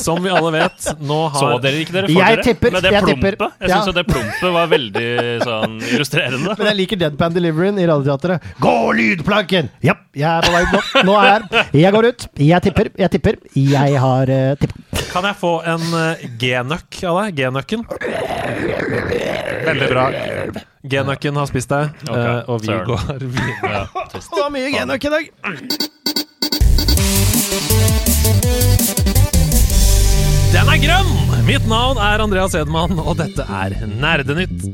som 0.00 0.20
vi 0.24 0.30
alle 0.32 0.52
vet, 0.54 0.86
nå 1.02 1.18
Så 1.36 1.50
dere 1.62 1.82
ikke 1.82 1.92
dere 1.98 2.08
for 2.08 2.16
Jeg 2.16 2.38
dere? 2.38 2.46
tipper, 2.46 2.72
Men 2.72 2.82
det 2.86 2.92
jeg 2.94 3.04
plumpet, 3.04 3.36
tipper. 3.36 3.52
jeg 3.60 3.72
syns 3.74 3.90
ja. 3.90 3.94
det 3.98 4.04
plumpet 4.08 4.54
var 4.56 4.70
veldig 4.72 5.06
sånn 5.44 5.76
illustrerende. 5.90 6.56
Men 6.58 6.70
jeg 6.72 6.78
liker 6.80 7.02
deadpan 7.04 7.36
deliveryen 7.36 7.80
i 7.82 7.86
Radioteatret. 7.90 8.48
Gå 8.62 8.74
lydplanken! 8.98 9.70
Ja, 9.84 9.96
jeg 10.16 10.28
er 10.30 10.48
på 10.48 10.54
vei 10.56 10.64
nå. 10.72 10.82
Nå 11.10 11.18
er 11.20 11.28
jeg 11.28 11.36
her. 11.36 11.68
Jeg 11.82 11.96
går 11.98 12.08
ut. 12.12 12.26
Jeg 12.48 12.66
tipper. 12.68 12.92
Jeg 13.04 13.14
tipper. 13.18 13.38
Jeg 13.58 14.00
har 14.06 14.32
uh, 14.32 14.54
tippa. 14.60 14.88
Kan 15.12 15.28
jeg 15.28 15.36
få 15.40 15.52
en 15.68 15.84
uh, 15.92 16.26
G-nøkk 16.40 17.02
av 17.12 17.20
deg? 17.22 17.42
G-nøkken? 17.42 17.86
Veldig 19.62 19.88
bra. 19.92 20.04
G-nøkken 20.92 21.38
har 21.38 21.46
spist 21.50 21.70
deg, 21.72 21.92
okay, 22.08 22.20
eh, 22.20 22.50
og 22.50 22.62
vi 22.64 22.70
søren. 22.72 22.86
går 22.90 23.26
videre. 23.36 23.72
Ja. 23.72 24.06
Det 24.12 24.40
var 24.40 24.50
mye 24.56 24.70
genøk 24.74 25.04
i 25.08 25.12
dag. 25.16 25.32
Den 30.52 30.68
er 30.68 30.80
grønn! 30.82 31.12
Mitt 31.46 31.64
navn 31.66 31.98
er 31.98 32.22
Andreas 32.22 32.54
Hedman, 32.56 32.98
og 33.00 33.16
dette 33.18 33.46
er 33.48 33.74
Nerdenytt. 33.88 34.66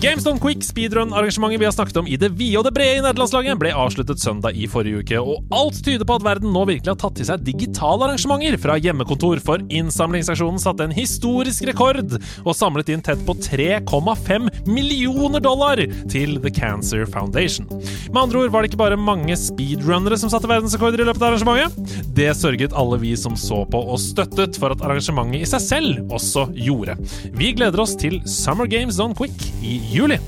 GameStone 0.00 0.40
Quick 0.40 0.62
speedrun-arrangementet 0.64 1.60
vi 1.60 1.64
har 1.64 1.72
snakket 1.72 1.96
om 1.96 2.06
i 2.08 2.16
det 2.16 2.30
vide 2.32 2.56
og 2.56 2.64
det 2.64 2.70
brede 2.72 2.96
i 2.96 3.02
nederlandslaget, 3.04 3.58
ble 3.60 3.68
avsluttet 3.76 4.22
søndag 4.22 4.56
i 4.56 4.64
forrige 4.70 5.02
uke, 5.02 5.18
og 5.20 5.50
alt 5.52 5.76
tyder 5.84 6.06
på 6.08 6.14
at 6.16 6.24
verden 6.24 6.54
nå 6.54 6.62
virkelig 6.70 6.94
har 6.94 6.96
tatt 7.02 7.18
til 7.18 7.28
seg 7.28 7.42
digitale 7.44 8.06
arrangementer 8.06 8.56
fra 8.62 8.78
hjemmekontor, 8.80 9.42
for 9.44 9.60
innsamlingsaksjonen 9.68 10.62
satte 10.62 10.86
en 10.88 10.94
historisk 10.96 11.66
rekord 11.68 12.14
og 12.16 12.56
samlet 12.56 12.94
inn 12.94 13.04
tett 13.04 13.20
på 13.28 13.34
3,5 13.44 14.48
millioner 14.70 15.44
dollar 15.44 15.82
til 16.08 16.40
The 16.40 16.54
Cancer 16.56 17.04
Foundation. 17.04 17.68
Med 18.08 18.22
andre 18.22 18.46
ord 18.46 18.56
var 18.56 18.64
det 18.64 18.72
ikke 18.72 18.80
bare 18.80 18.96
mange 18.96 19.36
speedrunnere 19.36 20.16
som 20.16 20.32
satte 20.32 20.48
verdensrekorder 20.48 21.04
i 21.04 21.10
løpet 21.10 21.26
av 21.26 21.34
arrangementet. 21.34 22.00
Det 22.16 22.30
sørget 22.40 22.72
alle 22.72 23.02
vi 23.04 23.12
som 23.20 23.36
så 23.36 23.66
på 23.68 23.84
og 23.84 24.00
støttet 24.00 24.56
for 24.56 24.72
at 24.72 24.80
arrangementet 24.80 25.44
i 25.44 25.52
seg 25.52 25.66
selv 25.66 26.16
også 26.16 26.48
gjorde. 26.56 26.96
Vi 27.36 27.52
gleder 27.60 27.84
oss 27.84 27.98
til 28.00 28.22
Summer 28.24 28.64
Games 28.64 28.96
Done 28.96 29.18
Quick 29.20 29.44
i 29.60 29.76
juli. 29.90 30.18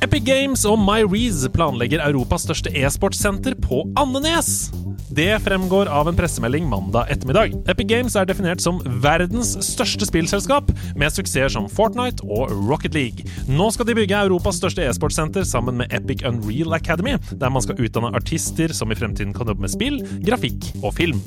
Epic 0.00 0.24
Games 0.24 0.64
og 0.64 0.78
MyReeze 0.80 1.50
planlegger 1.52 2.02
Europas 2.08 2.46
største 2.48 2.72
e-sportsenter 2.72 3.54
på 3.60 3.84
Andenes. 4.00 4.70
Det 5.10 5.38
fremgår 5.42 5.86
av 5.86 6.08
en 6.08 6.16
pressemelding 6.16 6.68
mandag 6.68 7.08
ettermiddag. 7.10 7.54
Epic 7.68 7.86
Games 7.90 8.14
er 8.14 8.28
definert 8.30 8.62
som 8.62 8.78
verdens 9.02 9.56
største 9.66 10.06
spillselskap, 10.06 10.70
med 10.94 11.10
suksesser 11.10 11.50
som 11.50 11.66
Fortnite 11.66 12.22
og 12.30 12.52
Rocket 12.68 12.94
League. 12.94 13.26
Nå 13.50 13.72
skal 13.74 13.88
de 13.88 13.96
bygge 13.98 14.22
Europas 14.28 14.60
største 14.62 14.86
e-sportsenter 14.86 15.42
sammen 15.48 15.80
med 15.82 15.90
Epic 15.96 16.22
Unreal 16.22 16.78
Academy, 16.78 17.16
der 17.32 17.50
man 17.50 17.66
skal 17.66 17.82
utdanne 17.82 18.14
artister 18.14 18.70
som 18.76 18.94
i 18.94 18.98
fremtiden 18.98 19.34
kan 19.34 19.50
jobbe 19.50 19.66
med 19.66 19.74
spill, 19.74 19.98
grafikk 20.22 20.70
og 20.84 20.94
film. 21.00 21.24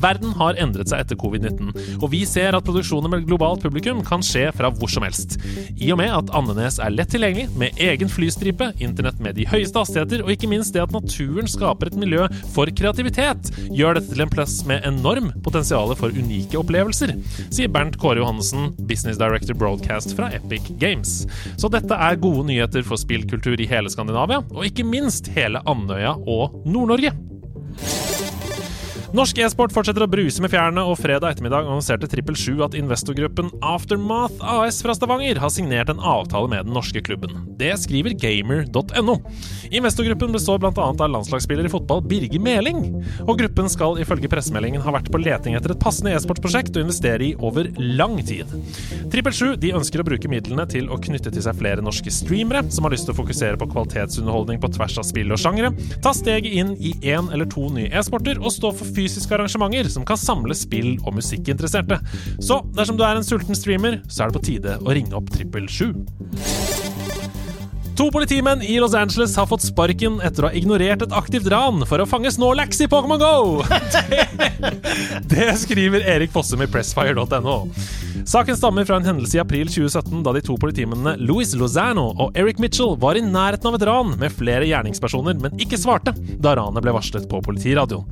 Verden 0.00 0.32
har 0.38 0.56
endret 0.60 0.88
seg 0.88 1.02
etter 1.04 1.18
covid-19, 1.20 1.98
og 2.00 2.06
vi 2.14 2.22
ser 2.28 2.56
at 2.56 2.64
produksjoner 2.64 3.12
med 3.12 3.26
globalt 3.28 3.60
publikum 3.64 4.00
kan 4.06 4.24
skje 4.24 4.46
fra 4.56 4.70
hvor 4.72 4.88
som 4.90 5.04
helst. 5.04 5.36
I 5.76 5.90
og 5.92 6.00
med 6.00 6.12
at 6.14 6.32
Andenes 6.36 6.78
er 6.80 6.94
lett 6.94 7.12
tilgjengelig, 7.12 7.50
med 7.60 7.76
egen 7.80 8.08
flystripe, 8.08 8.70
internett 8.80 9.20
med 9.20 9.36
de 9.36 9.44
høyeste 9.50 9.82
hastigheter, 9.82 10.24
og 10.24 10.32
ikke 10.32 10.48
minst 10.50 10.72
det 10.72 10.82
at 10.86 10.94
naturen 10.96 11.50
skaper 11.50 11.90
et 11.90 11.98
miljø 12.00 12.24
for 12.54 12.69
kreativitet, 12.76 13.50
gjør 13.74 13.98
dette 13.98 14.12
til 14.12 14.24
en 14.24 14.32
plass 14.32 14.60
med 14.68 14.86
enorm 14.88 15.30
potensial 15.44 15.94
for 15.98 16.14
unike 16.14 16.58
opplevelser, 16.60 17.14
sier 17.48 17.72
Bernt 17.72 17.98
Kåre 18.00 18.22
Johannessen, 18.22 18.72
Business 18.90 19.20
Director 19.20 19.58
Broadcast 19.58 20.16
fra 20.18 20.30
Epic 20.36 20.70
Games. 20.82 21.24
Så 21.60 21.70
dette 21.72 21.96
er 21.96 22.20
gode 22.20 22.46
nyheter 22.50 22.86
for 22.86 23.00
spillkultur 23.00 23.60
i 23.60 23.68
hele 23.70 23.92
Skandinavia, 23.92 24.42
og 24.54 24.66
ikke 24.66 24.86
minst 24.86 25.32
hele 25.36 25.62
Andøya 25.70 26.16
og 26.26 26.62
Nord-Norge. 26.66 27.14
Norsk 29.10 29.40
e-sport 29.42 29.72
fortsetter 29.74 30.04
å 30.04 30.06
bruse 30.06 30.38
med 30.38 30.52
fjærene, 30.52 30.84
og 30.86 30.94
fredag 31.00 31.32
ettermiddag 31.32 31.66
annonserte 31.66 32.06
Trippel 32.06 32.36
7 32.38 32.60
at 32.62 32.76
investorgruppen 32.78 33.48
Aftermath 33.66 34.38
AS 34.38 34.78
fra 34.84 34.94
Stavanger 34.94 35.40
har 35.42 35.50
signert 35.50 35.90
en 35.90 35.98
avtale 35.98 36.46
med 36.52 36.68
den 36.68 36.76
norske 36.76 37.02
klubben. 37.02 37.32
Det 37.58 37.72
skriver 37.82 38.14
gamer.no. 38.14 39.16
Investorgruppen 39.74 40.30
består 40.36 40.60
bl.a. 40.62 40.70
av 40.78 41.10
landslagsspiller 41.10 41.66
i 41.66 41.72
fotball 41.72 42.04
Birger 42.06 42.42
Meling, 42.42 42.84
og 43.24 43.32
gruppen 43.40 43.66
skal 43.72 43.98
ifølge 43.98 44.30
pressemeldingen 44.30 44.84
ha 44.84 44.94
vært 44.94 45.10
på 45.10 45.18
leting 45.18 45.58
etter 45.58 45.74
et 45.74 45.82
passende 45.82 46.14
e-sportsprosjekt 46.14 46.78
å 46.78 46.86
investere 46.86 47.32
i 47.32 47.32
over 47.42 47.66
lang 47.82 48.14
tid. 48.22 48.54
Trippel 49.10 49.34
7 49.34 49.58
de 49.58 49.74
ønsker 49.80 50.04
å 50.04 50.06
bruke 50.06 50.30
midlene 50.30 50.68
til 50.70 50.86
å 50.86 51.00
knytte 51.02 51.34
til 51.34 51.42
seg 51.48 51.58
flere 51.58 51.82
norske 51.82 52.14
streamere 52.14 52.62
som 52.70 52.86
har 52.86 52.94
lyst 52.94 53.10
til 53.10 53.16
å 53.16 53.20
fokusere 53.24 53.58
på 53.58 53.72
kvalitetsunderholdning 53.74 54.62
på 54.62 54.70
tvers 54.78 55.00
av 55.02 55.10
spill 55.10 55.34
og 55.34 55.42
sjangere, 55.42 55.74
ta 55.98 56.14
steget 56.14 56.54
inn 56.62 56.76
i 56.78 56.94
én 57.10 57.34
eller 57.34 57.50
to 57.50 57.66
nye 57.74 57.90
e-sporter 57.90 58.38
og 58.38 58.54
stå 58.54 58.70
for 58.78 58.99
fysiske 59.00 59.36
arrangementer 59.36 59.88
som 59.92 60.06
kan 60.08 60.20
samle 60.20 60.56
spill- 60.58 60.98
og 61.04 61.16
musikkinteresserte. 61.16 62.00
Så 62.42 62.60
dersom 62.76 63.00
du 63.00 63.06
er 63.06 63.16
en 63.16 63.26
sulten 63.26 63.56
streamer, 63.58 64.00
så 64.08 64.24
er 64.24 64.30
det 64.30 64.40
på 64.40 64.46
tide 64.52 64.78
å 64.80 64.96
ringe 64.96 65.16
opp 65.16 65.32
Trippel 65.32 65.68
7. 65.70 66.99
To 68.00 68.06
politimenn 68.10 68.62
i 68.62 68.78
Los 68.80 68.94
Angeles 68.94 69.36
har 69.36 69.44
fått 69.46 69.60
sparken 69.60 70.14
etter 70.24 70.46
å 70.46 70.48
ha 70.48 70.56
ignorert 70.56 71.02
et 71.04 71.12
aktivt 71.12 71.50
ran 71.52 71.82
for 71.84 72.00
å 72.00 72.06
fange 72.08 72.30
Snorlax 72.32 72.80
i 72.80 72.86
Pokémon 72.88 73.20
GO! 73.20 73.60
Det, 73.92 74.22
det 75.34 75.48
skriver 75.60 76.06
Erik 76.08 76.32
Fossum 76.32 76.64
i 76.64 76.68
pressfire.no. 76.72 77.58
Saken 78.24 78.56
stammer 78.56 78.88
fra 78.88 78.96
en 78.96 79.04
hendelse 79.04 79.36
i 79.36 79.42
april 79.42 79.68
2017 79.68 80.24
da 80.24 80.32
de 80.32 80.40
to 80.46 80.56
politimennene 80.60 81.18
Louis 81.20 81.52
Lozano 81.60 82.06
og 82.16 82.40
Eric 82.40 82.62
Mitchell 82.62 82.96
var 83.00 83.20
i 83.20 83.24
nærheten 83.26 83.68
av 83.68 83.76
et 83.76 83.84
ran 83.90 84.16
med 84.16 84.32
flere 84.32 84.64
gjerningspersoner, 84.70 85.36
men 85.44 85.60
ikke 85.60 85.80
svarte 85.80 86.16
da 86.40 86.56
ranet 86.56 86.80
ble 86.84 86.96
varslet 86.96 87.28
på 87.28 87.42
politiradioen. 87.44 88.08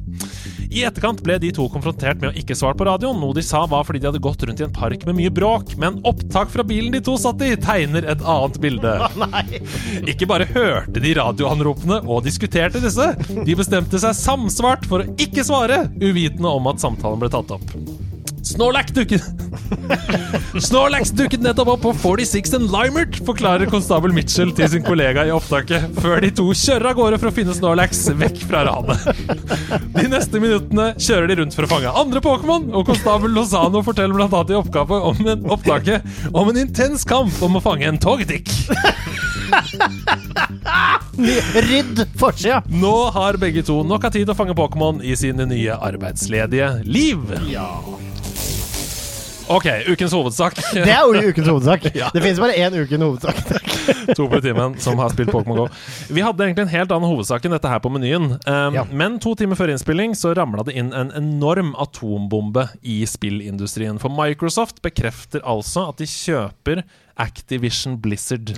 I 0.68 0.82
etterkant 0.84 1.22
ble 1.24 1.38
de 1.40 1.48
to 1.56 1.64
konfrontert 1.72 2.20
med 2.20 2.28
å 2.28 2.36
ikke 2.36 2.56
svare 2.58 2.76
på 2.76 2.84
radioen, 2.84 3.16
noe 3.22 3.36
de 3.36 3.44
sa 3.44 3.62
var 3.70 3.86
fordi 3.88 4.02
de 4.02 4.10
hadde 4.10 4.20
gått 4.24 4.42
rundt 4.44 4.60
i 4.60 4.66
en 4.66 4.74
park 4.74 5.06
med 5.08 5.16
mye 5.16 5.32
bråk, 5.32 5.72
men 5.80 5.96
opptak 6.08 6.52
fra 6.52 6.64
bilen 6.66 6.92
de 6.92 7.00
to 7.04 7.16
satt 7.20 7.40
i, 7.46 7.54
tegner 7.56 8.04
et 8.04 8.20
annet 8.20 8.60
bilde. 8.60 8.92
Ikke 10.08 10.28
bare 10.30 10.48
hørte 10.50 11.02
de 11.02 11.14
radioanropene 11.18 12.02
og 12.06 12.24
diskuterte 12.26 12.82
disse, 12.82 13.12
de 13.44 13.58
bestemte 13.58 14.00
seg 14.02 14.16
samsvart 14.18 14.88
for 14.88 15.04
å 15.04 15.16
ikke 15.20 15.46
svare, 15.46 15.86
uvitende 16.00 16.52
om 16.52 16.70
at 16.72 16.82
samtalen 16.82 17.22
ble 17.22 17.32
tatt 17.32 17.56
opp. 17.56 17.74
Snorlax 18.48 18.92
dukket 18.96 19.24
Snorlax 20.68 21.10
dukket 21.16 21.42
nettopp 21.44 21.68
opp 21.74 21.82
på 21.84 21.92
46 22.16 22.54
and 22.56 22.70
Limert, 22.72 23.18
forklarer 23.26 23.68
konstabel 23.70 24.14
Mitchell 24.16 24.52
til 24.56 24.70
sin 24.72 24.84
kollega 24.86 25.26
i 25.28 25.32
opptaket, 25.34 25.84
før 26.00 26.22
de 26.24 26.30
to 26.38 26.46
kjører 26.56 26.90
av 26.92 26.96
gårde 26.98 27.20
for 27.20 27.30
å 27.30 27.34
finne 27.34 27.56
Snorlax 27.56 28.06
vekk 28.18 28.40
fra 28.48 28.64
ranet. 28.68 29.04
De 29.98 30.06
neste 30.08 30.40
minuttene 30.40 30.90
kjører 30.96 31.28
de 31.28 31.38
rundt 31.42 31.58
for 31.58 31.68
å 31.68 31.72
fange 31.74 31.92
andre 32.02 32.22
Pokémon, 32.24 32.70
og 32.72 32.88
konstabel 32.88 33.34
Lozano 33.36 33.84
forteller 33.84 34.24
annet 34.24 34.54
i 34.54 34.58
oppgave 34.58 35.02
om 35.12 35.22
en 35.34 35.48
opptaket 35.58 36.32
om 36.32 36.48
en 36.48 36.62
intens 36.64 37.04
kamp 37.08 37.42
om 37.44 37.58
å 37.58 37.64
fange 37.64 37.88
en 37.88 38.00
Togetic. 38.00 38.52
Rydd 41.68 42.04
forsida! 42.18 42.62
Nå 42.68 42.94
har 43.14 43.36
begge 43.40 43.62
to 43.66 43.80
nok 43.86 44.04
av 44.08 44.14
tid 44.14 44.30
å 44.30 44.36
fange 44.38 44.54
Pokémon 44.58 45.00
i 45.04 45.16
sine 45.18 45.46
nye 45.50 45.74
arbeidsledige 45.76 46.70
liv. 46.86 47.18
Ok, 49.48 49.64
ukens 49.88 50.12
hovedsak. 50.12 50.58
Det 50.76 50.92
er 50.92 51.06
jo 51.08 51.30
ukens 51.32 51.48
hovedsak. 51.48 51.86
Ja. 51.98 52.10
Det 52.12 52.20
finnes 52.20 52.36
bare 52.42 52.52
én 52.60 52.74
uke 52.76 52.98
en 52.98 53.04
hovedsak. 53.06 53.38
to 54.14 54.26
på 54.28 54.40
timen 54.44 54.74
som 54.84 54.98
har 55.00 55.08
spilt 55.14 55.32
Pokémon 55.32 55.56
GO. 55.62 55.64
Vi 56.12 56.20
hadde 56.20 56.44
egentlig 56.44 56.66
en 56.66 56.72
helt 56.74 56.92
annen 56.92 57.08
hovedsak 57.08 57.46
enn 57.48 57.54
dette 57.56 57.70
her 57.72 57.80
på 57.80 57.88
menyen. 57.94 58.34
Um, 58.44 58.76
Ja. 58.76 58.84
Men 58.92 59.16
to 59.24 59.32
timer 59.40 59.56
før 59.56 59.72
innspilling 59.72 60.12
så 60.20 60.34
ramla 60.36 60.66
det 60.68 60.76
inn 60.76 60.92
en 60.92 61.08
enorm 61.16 61.72
atombombe 61.80 62.66
i 62.84 63.00
spillindustrien. 63.08 63.96
For 64.02 64.12
Microsoft 64.12 64.82
bekrefter 64.84 65.40
altså 65.48 65.88
at 65.94 66.04
de 66.04 66.06
kjøper 66.12 66.84
Activision 67.18 67.96
Blizzard. 68.04 68.52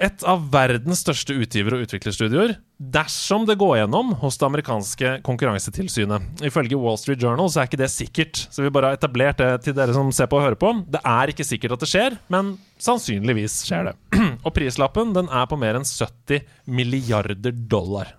Et 0.00 0.22
av 0.24 0.46
verdens 0.48 1.02
største 1.04 1.34
utgiver- 1.36 1.74
og 1.76 1.82
utviklerstudioer, 1.84 2.54
dersom 2.80 3.44
det 3.44 3.58
går 3.60 3.82
gjennom 3.82 4.14
hos 4.22 4.38
det 4.40 4.46
amerikanske 4.46 5.10
konkurransetilsynet. 5.26 6.40
Ifølge 6.48 6.78
Wall 6.80 6.96
Street 6.96 7.20
Journal 7.20 7.50
så 7.52 7.60
er 7.60 7.68
ikke 7.68 7.82
det 7.82 7.90
sikkert, 7.92 8.40
så 8.48 8.64
vi 8.64 8.72
bare 8.72 8.88
har 8.88 8.96
etablert 8.96 9.42
det 9.42 9.50
til 9.66 9.76
dere 9.76 9.92
som 9.92 10.08
ser 10.16 10.30
på 10.30 10.40
og 10.40 10.46
hører 10.46 10.60
på. 10.60 10.72
Det 10.88 11.02
er 11.04 11.34
ikke 11.34 11.44
sikkert 11.44 11.76
at 11.76 11.84
det 11.84 11.90
skjer, 11.92 12.16
men 12.32 12.54
sannsynligvis 12.80 13.58
skjer 13.68 13.90
det. 13.90 13.94
og 14.46 14.54
prislappen 14.56 15.12
den 15.16 15.28
er 15.28 15.44
på 15.50 15.60
mer 15.60 15.76
enn 15.76 15.84
70 15.84 16.48
milliarder 16.64 17.52
dollar. 17.52 18.16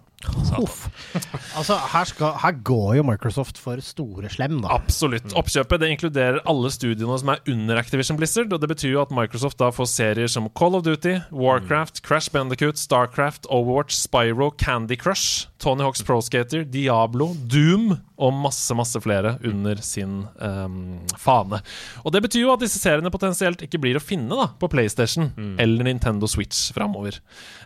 Uff. 0.62 0.88
Altså, 1.58 1.76
her, 1.92 2.06
skal, 2.08 2.36
her 2.42 2.56
går 2.64 2.96
jo 2.98 3.04
Microsoft 3.06 3.58
for 3.60 3.80
store 3.84 4.30
slem, 4.32 4.62
da. 4.64 4.72
Absolutt. 4.78 5.34
Oppkjøpet 5.38 5.82
det 5.84 5.90
inkluderer 5.94 6.40
alle 6.50 6.72
studiene 6.74 7.18
som 7.20 7.34
er 7.34 7.42
under 7.52 7.80
Activision 7.82 8.18
Blizzard. 8.20 8.54
og 8.54 8.62
Det 8.64 8.70
betyr 8.72 8.94
jo 8.96 9.02
at 9.04 9.12
Microsoft 9.16 9.60
da 9.60 9.70
får 9.76 9.90
serier 9.92 10.32
som 10.32 10.48
Call 10.58 10.78
of 10.80 10.86
Duty, 10.88 11.18
Warcraft, 11.36 12.02
Crash 12.08 12.32
Bandicoot, 12.32 12.80
Starcraft, 12.80 13.50
Overwatch, 13.52 13.98
Spyro, 14.00 14.52
Candy 14.58 14.98
Crush, 15.00 15.48
Tony 15.60 15.84
Hawks 15.86 16.04
Pro 16.08 16.22
Skater, 16.24 16.64
Diablo, 16.64 17.34
Doom 17.52 17.98
og 18.22 18.34
masse, 18.38 18.76
masse 18.78 19.00
flere 19.02 19.34
under 19.48 19.80
sin 19.84 20.22
um, 20.38 20.76
fane. 21.20 21.58
Og 22.06 22.14
Det 22.14 22.22
betyr 22.28 22.44
jo 22.46 22.52
at 22.54 22.62
disse 22.64 22.80
seriene 22.82 23.10
potensielt 23.14 23.64
ikke 23.66 23.80
blir 23.82 23.98
å 23.98 24.04
finne 24.04 24.38
da 24.38 24.48
på 24.62 24.70
PlayStation 24.72 25.32
eller 25.60 25.88
Nintendo 25.88 26.30
Switch 26.30 26.70
framover. 26.76 27.18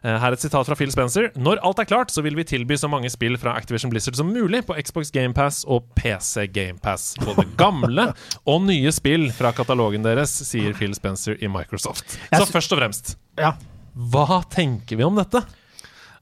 Eh, 0.01 0.15
her 0.21 0.31
et 0.35 0.41
sitat 0.43 0.65
fra 0.69 0.77
Phil 0.79 0.91
Spencer. 0.93 1.29
Når 1.35 1.59
alt 1.65 1.81
er 1.83 1.89
klart, 1.89 2.13
så 2.13 2.23
vil 2.25 2.37
vi 2.39 2.45
tilby 2.47 2.77
så 2.79 2.87
mange 2.91 3.11
spill 3.13 3.35
fra 3.41 3.53
Activision 3.59 3.91
Blizzard 3.91 4.15
som 4.19 4.31
mulig 4.31 4.63
på 4.67 4.77
Xbox 4.79 5.11
GamePass 5.15 5.63
og 5.67 5.89
PC 5.99 6.47
GamePass. 6.55 7.11
Både 7.25 7.45
gamle 7.59 8.09
og 8.51 8.63
nye 8.69 8.93
spill 8.95 9.27
fra 9.35 9.51
katalogen 9.55 10.05
deres, 10.05 10.31
sier 10.47 10.73
Phil 10.77 10.95
Spencer 10.97 11.35
i 11.43 11.51
Microsoft. 11.51 12.17
Så 12.31 12.45
først 12.49 12.73
og 12.75 12.79
fremst, 12.81 13.15
Ja. 13.41 13.53
hva 13.95 14.41
tenker 14.51 14.97
vi 14.99 15.03
om 15.07 15.15
dette? 15.19 15.43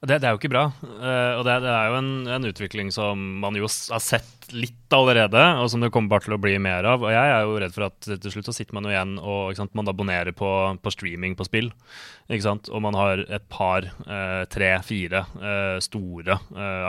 Det, 0.04 0.18
det 0.20 0.28
er 0.28 0.34
jo 0.34 0.40
ikke 0.40 0.52
bra. 0.52 0.66
Uh, 0.84 1.38
og 1.38 1.44
det, 1.46 1.56
det 1.64 1.72
er 1.72 1.88
jo 1.88 1.98
en, 2.00 2.10
en 2.36 2.48
utvikling 2.50 2.90
som 2.92 3.20
man 3.40 3.56
jo 3.56 3.68
har 3.68 4.02
sett 4.04 4.50
litt 4.52 4.92
allerede, 4.92 5.40
og 5.62 5.70
som 5.72 5.80
det 5.80 5.88
kommer 5.94 6.12
bare 6.12 6.26
til 6.26 6.36
å 6.36 6.40
bli 6.40 6.58
mer 6.62 6.84
av. 6.86 7.02
Og 7.04 7.14
jeg 7.14 7.32
er 7.32 7.46
jo 7.46 7.56
redd 7.62 7.74
for 7.74 7.86
at 7.88 8.08
til 8.08 8.34
slutt 8.34 8.50
så 8.50 8.54
sitter 8.56 8.76
man 8.76 8.86
jo 8.86 8.92
igjen 8.92 9.16
og 9.18 9.56
sant, 9.56 9.72
man 9.78 9.88
abonnerer 9.88 10.36
på, 10.36 10.50
på 10.84 10.92
streaming 10.92 11.36
på 11.38 11.48
spill. 11.48 11.72
Og 12.28 12.80
man 12.84 12.96
har 12.98 13.24
et 13.24 13.48
par, 13.52 13.88
uh, 14.04 14.44
tre, 14.52 14.70
fire 14.84 15.24
uh, 15.40 15.80
store 15.84 16.38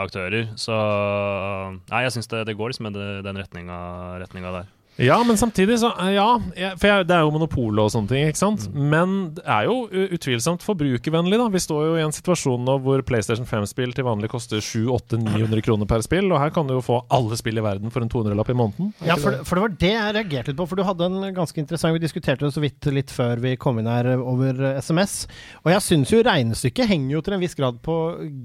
aktører. 0.04 0.52
Så 0.60 0.76
nei, 0.76 2.04
jeg 2.06 2.16
syns 2.16 2.32
det, 2.32 2.46
det 2.50 2.56
går 2.58 2.72
liksom 2.74 2.92
i 2.92 2.96
den 3.24 3.40
retninga, 3.40 3.78
retninga 4.22 4.58
der. 4.60 4.75
Ja, 4.96 5.18
men 5.28 5.36
samtidig 5.36 5.76
så 5.82 5.90
eh, 6.00 6.14
Ja, 6.16 6.38
for 6.80 6.88
jeg, 6.88 7.06
det 7.08 7.12
er 7.16 7.24
jo 7.26 7.32
monopol 7.34 7.78
og 7.82 7.90
sånne 7.92 8.08
ting, 8.08 8.28
ikke 8.30 8.40
sant? 8.40 8.62
Men 8.72 9.34
det 9.36 9.42
er 9.44 9.66
jo 9.68 9.74
utvilsomt 10.16 10.64
forbrukervennlig, 10.64 11.36
da. 11.40 11.48
Vi 11.52 11.60
står 11.60 11.82
jo 11.84 11.96
i 11.98 12.04
en 12.04 12.14
situasjon 12.16 12.64
nå 12.64 12.78
hvor 12.84 13.02
PlayStation 13.04 13.44
5-spill 13.48 13.92
til 13.96 14.06
vanlig 14.08 14.30
koster 14.32 14.62
700-800-900 14.64 15.64
kroner 15.66 15.88
per 15.90 16.04
spill, 16.06 16.30
og 16.32 16.40
her 16.40 16.52
kan 16.54 16.68
du 16.68 16.74
jo 16.78 16.84
få 16.84 17.02
alle 17.12 17.36
spill 17.36 17.60
i 17.60 17.64
verden 17.66 17.92
for 17.92 18.04
en 18.04 18.10
200-lapp 18.12 18.52
i 18.54 18.56
måneden. 18.56 18.92
Ja, 19.04 19.18
for, 19.20 19.36
det? 19.36 19.44
for 19.48 19.58
det 19.60 19.64
var 19.66 19.76
det 19.84 19.92
jeg 19.92 20.14
reagerte 20.16 20.52
litt 20.54 20.60
på. 20.62 20.68
For 20.70 20.80
du 20.80 20.86
hadde 20.88 21.10
en 21.10 21.36
ganske 21.36 21.60
interessant 21.60 21.94
Vi 21.96 22.02
diskuterte 22.02 22.46
det 22.46 22.54
så 22.56 22.62
vidt 22.64 22.88
litt 22.92 23.12
før 23.12 23.40
vi 23.44 23.52
kom 23.60 23.78
inn 23.82 23.90
her 23.90 24.08
over 24.16 24.58
SMS. 24.80 25.18
Og 25.64 25.70
jeg 25.74 25.84
syns 25.84 26.12
jo 26.14 26.22
regnestykket 26.26 26.88
henger 26.90 27.18
jo 27.18 27.22
til 27.26 27.36
en 27.36 27.44
viss 27.44 27.56
grad 27.58 27.82
på 27.84 27.98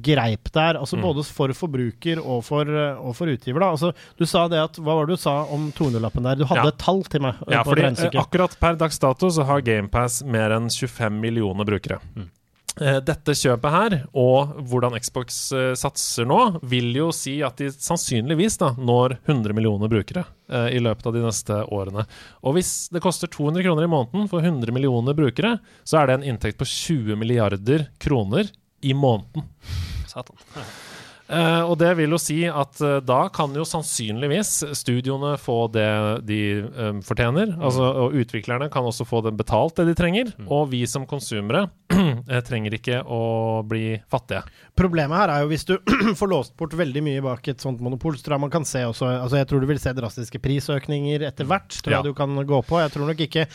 greip 0.03 0.51
der. 0.51 0.79
Altså 0.81 0.99
Mm. 0.99 1.05
både 1.07 1.23
for 1.25 1.53
forbruker 1.55 2.19
og 2.19 2.43
for, 2.45 2.67
og 2.99 3.15
for 3.15 3.31
utgiver. 3.31 3.63
da 3.63 3.71
Altså 3.71 3.93
Du 4.19 4.25
sa 4.27 4.43
det 4.51 4.59
at 4.59 4.75
Hva 4.77 4.97
var 4.99 5.07
det 5.07 5.15
du 5.15 5.21
sa 5.21 5.45
om 5.47 5.71
200-lappen 5.71 6.27
der? 6.27 6.40
Du 6.41 6.45
hadde 6.49 6.65
Ja. 6.65 6.73
et 6.73 6.81
tall 6.81 7.03
til 7.05 7.21
meg 7.23 7.37
Ja, 7.51 7.61
fordi 7.67 7.85
eh, 7.85 8.19
akkurat 8.19 8.57
per 8.59 8.75
dags 8.81 8.97
dato 8.99 9.29
så 9.29 9.45
har 9.45 9.61
GamePass 9.61 10.23
mer 10.25 10.51
enn 10.57 10.69
25 10.73 11.19
millioner 11.21 11.67
brukere. 11.67 11.99
Eh, 12.79 12.99
Dette 13.03 13.33
kjøpet 13.35 13.73
her, 13.75 13.95
og 14.15 14.53
hvordan 14.71 14.95
Xbox 14.97 15.39
eh, 15.53 15.73
satser 15.75 16.25
nå, 16.25 16.37
vil 16.71 16.87
jo 16.95 17.09
si 17.13 17.33
at 17.43 17.59
de 17.59 17.67
sannsynligvis 17.69 18.55
da 18.61 18.71
når 18.79 19.17
100 19.27 19.53
millioner 19.53 19.91
brukere 19.91 20.23
i 20.71 20.79
løpet 20.83 21.05
av 21.07 21.13
de 21.15 21.21
neste 21.23 21.57
årene. 21.71 22.03
Og 22.43 22.55
hvis 22.57 22.89
det 22.91 22.99
koster 23.03 23.29
200 23.31 23.63
kroner 23.63 23.85
i 23.87 23.91
måneden 23.91 24.25
for 24.31 24.43
100 24.43 24.71
millioner 24.75 25.15
brukere, 25.15 25.59
så 25.87 26.01
er 26.01 26.07
det 26.09 26.17
en 26.19 26.29
inntekt 26.33 26.57
på 26.59 26.67
20 26.67 27.15
milliarder 27.21 27.85
kroner 28.03 28.49
i 28.83 28.91
måneden. 28.97 29.45
Satan. 30.11 30.35
Eh, 31.31 31.61
og 31.63 31.77
det 31.79 31.93
vil 31.95 32.11
jo 32.11 32.19
si 32.19 32.41
at 32.49 32.81
uh, 32.83 32.97
da 33.07 33.21
kan 33.31 33.53
jo 33.55 33.63
sannsynligvis 33.67 34.49
studioene 34.75 35.37
få 35.39 35.69
det 35.71 35.87
de 36.27 36.39
um, 36.75 36.99
fortjener. 37.05 37.53
Altså, 37.61 37.85
og 38.05 38.17
utviklerne 38.19 38.67
kan 38.73 38.83
også 38.87 39.05
få 39.07 39.21
det 39.23 39.31
betalt 39.39 39.77
det 39.79 39.87
de 39.91 39.95
trenger. 39.95 40.33
Og 40.51 40.67
vi 40.73 40.83
som 40.91 41.05
konsumere 41.07 41.69
trenger 42.49 42.75
ikke 42.75 42.99
å 43.07 43.21
bli 43.67 43.95
fattige. 44.11 44.43
Problemet 44.77 45.17
her 45.21 45.31
er 45.37 45.45
jo 45.45 45.51
hvis 45.53 45.65
du 45.69 45.73
får 46.19 46.31
låst 46.31 46.55
bort 46.59 46.75
veldig 46.75 47.03
mye 47.05 47.23
bak 47.23 47.47
et 47.53 47.63
sånt 47.63 47.79
monopol, 47.83 48.17
så 48.19 48.25
tror 48.27 48.37
jeg 48.37 48.45
man 48.47 48.53
kan 48.53 48.67
se 48.67 48.83
også 48.87 49.07
Altså 49.11 49.39
jeg 49.39 49.47
tror 49.49 49.63
du 49.63 49.67
vil 49.69 49.79
se 49.81 49.91
drastiske 49.95 50.39
prisøkninger 50.43 51.23
etter 51.27 51.47
hvert. 51.47 51.69
Tror 51.79 51.95
Ja. 51.95 51.99
jeg 52.01 52.11
du 52.11 52.17
kan 52.17 52.35
gå 52.47 52.61
på. 52.67 52.79
Jeg 52.81 52.91
tror 52.93 53.07
nok 53.11 53.23
ikke 53.27 53.47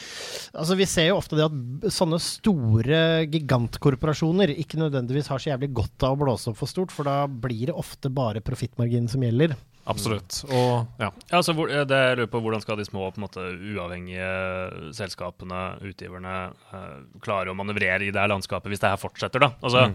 Altså 0.57 0.77
Vi 0.79 0.87
ser 0.89 1.11
jo 1.11 1.19
ofte 1.21 1.37
det 1.39 1.47
at 1.49 1.91
sånne 1.93 2.19
store 2.23 3.01
gigantkorporasjoner 3.33 4.53
ikke 4.57 4.79
nødvendigvis 4.81 5.29
har 5.33 5.41
så 5.43 5.51
jævlig 5.53 5.73
godt 5.77 6.07
av 6.07 6.17
å 6.17 6.21
blåse 6.25 6.51
opp 6.53 6.59
for 6.61 6.71
stort, 6.71 6.93
for 6.95 7.09
da 7.09 7.25
blir 7.27 7.66
det 7.67 7.77
ofte 7.77 8.11
bare 8.13 8.43
profittmarginen 8.45 9.09
som 9.09 9.25
gjelder. 9.27 9.57
Absolutt. 9.87 10.41
Og 10.51 10.87
ja. 10.99 11.09
Ja, 11.31 11.39
altså, 11.39 11.55
hvor, 11.57 11.71
det 11.71 11.99
jeg 12.01 12.19
lurer 12.19 12.31
på 12.31 12.41
Hvordan 12.43 12.63
skal 12.63 12.79
de 12.81 12.87
små 12.87 13.09
på 13.15 13.21
en 13.21 13.27
måte 13.27 13.43
uavhengige 13.55 14.93
selskapene, 14.97 15.61
utgiverne, 15.87 16.35
uh, 16.73 16.97
klare 17.23 17.53
å 17.53 17.57
manøvrere 17.59 18.07
i 18.07 18.13
det 18.15 18.21
her 18.21 18.33
landskapet 18.33 18.73
hvis 18.73 18.83
det 18.83 18.91
her 18.91 19.01
fortsetter? 19.01 19.43
da? 19.43 19.53
Altså, 19.63 19.87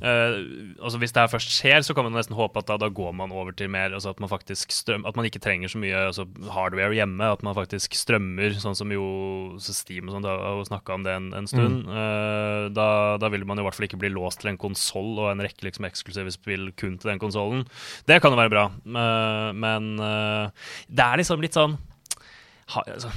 eh, 0.00 0.36
altså 0.80 1.00
Hvis 1.02 1.14
det 1.14 1.24
her 1.24 1.32
først 1.32 1.52
skjer, 1.52 1.84
så 1.84 1.96
kan 1.96 2.08
man 2.08 2.16
nesten 2.16 2.36
håpe 2.38 2.62
at 2.62 2.70
da, 2.70 2.78
da 2.80 2.88
går 2.88 3.12
man 3.16 3.32
over 3.34 3.54
til 3.56 3.70
mer 3.72 3.94
altså 3.94 4.14
At 4.14 4.22
man 4.22 4.32
faktisk 4.32 4.72
strøm, 4.72 5.04
at 5.08 5.16
man 5.16 5.28
ikke 5.28 5.42
trenger 5.44 5.72
så 5.72 5.80
mye 5.82 6.06
altså, 6.08 6.26
hardware 6.54 6.96
hjemme. 6.96 7.28
At 7.36 7.44
man 7.46 7.56
faktisk 7.56 7.96
strømmer, 7.98 8.56
sånn 8.60 8.78
som 8.78 8.92
jo 8.94 9.04
så 9.62 9.74
Steam 9.76 10.08
og 10.08 10.16
sånn, 10.16 10.24
da 10.26 10.34
har 10.38 10.64
snakka 10.68 10.96
om 10.96 11.04
det 11.06 11.14
en, 11.18 11.30
en 11.36 11.48
stund. 11.50 11.84
Eh, 11.90 12.66
da, 12.74 12.88
da 13.20 13.30
vil 13.32 13.46
man 13.48 13.60
i 13.60 13.66
hvert 13.66 13.76
fall 13.76 13.88
ikke 13.88 14.00
bli 14.00 14.12
låst 14.14 14.42
til 14.42 14.52
en 14.52 14.60
konsoll 14.60 15.18
og 15.18 15.30
en 15.32 15.44
rekke 15.44 15.66
liksom, 15.66 15.88
eksklusive 15.88 16.32
spill 16.34 16.70
kun 16.78 16.96
til 17.00 17.12
den 17.12 17.22
konsollen. 17.22 17.64
Det 18.08 18.20
kan 18.22 18.34
jo 18.34 18.40
være 18.40 18.52
bra, 18.52 18.66
eh, 18.70 19.33
men 19.56 19.94
eh, 20.02 20.68
det 20.88 21.06
er 21.06 21.20
liksom 21.20 21.42
litt 21.44 21.56
sånn 21.56 21.76
ha, 22.74 22.82
altså, 22.82 23.10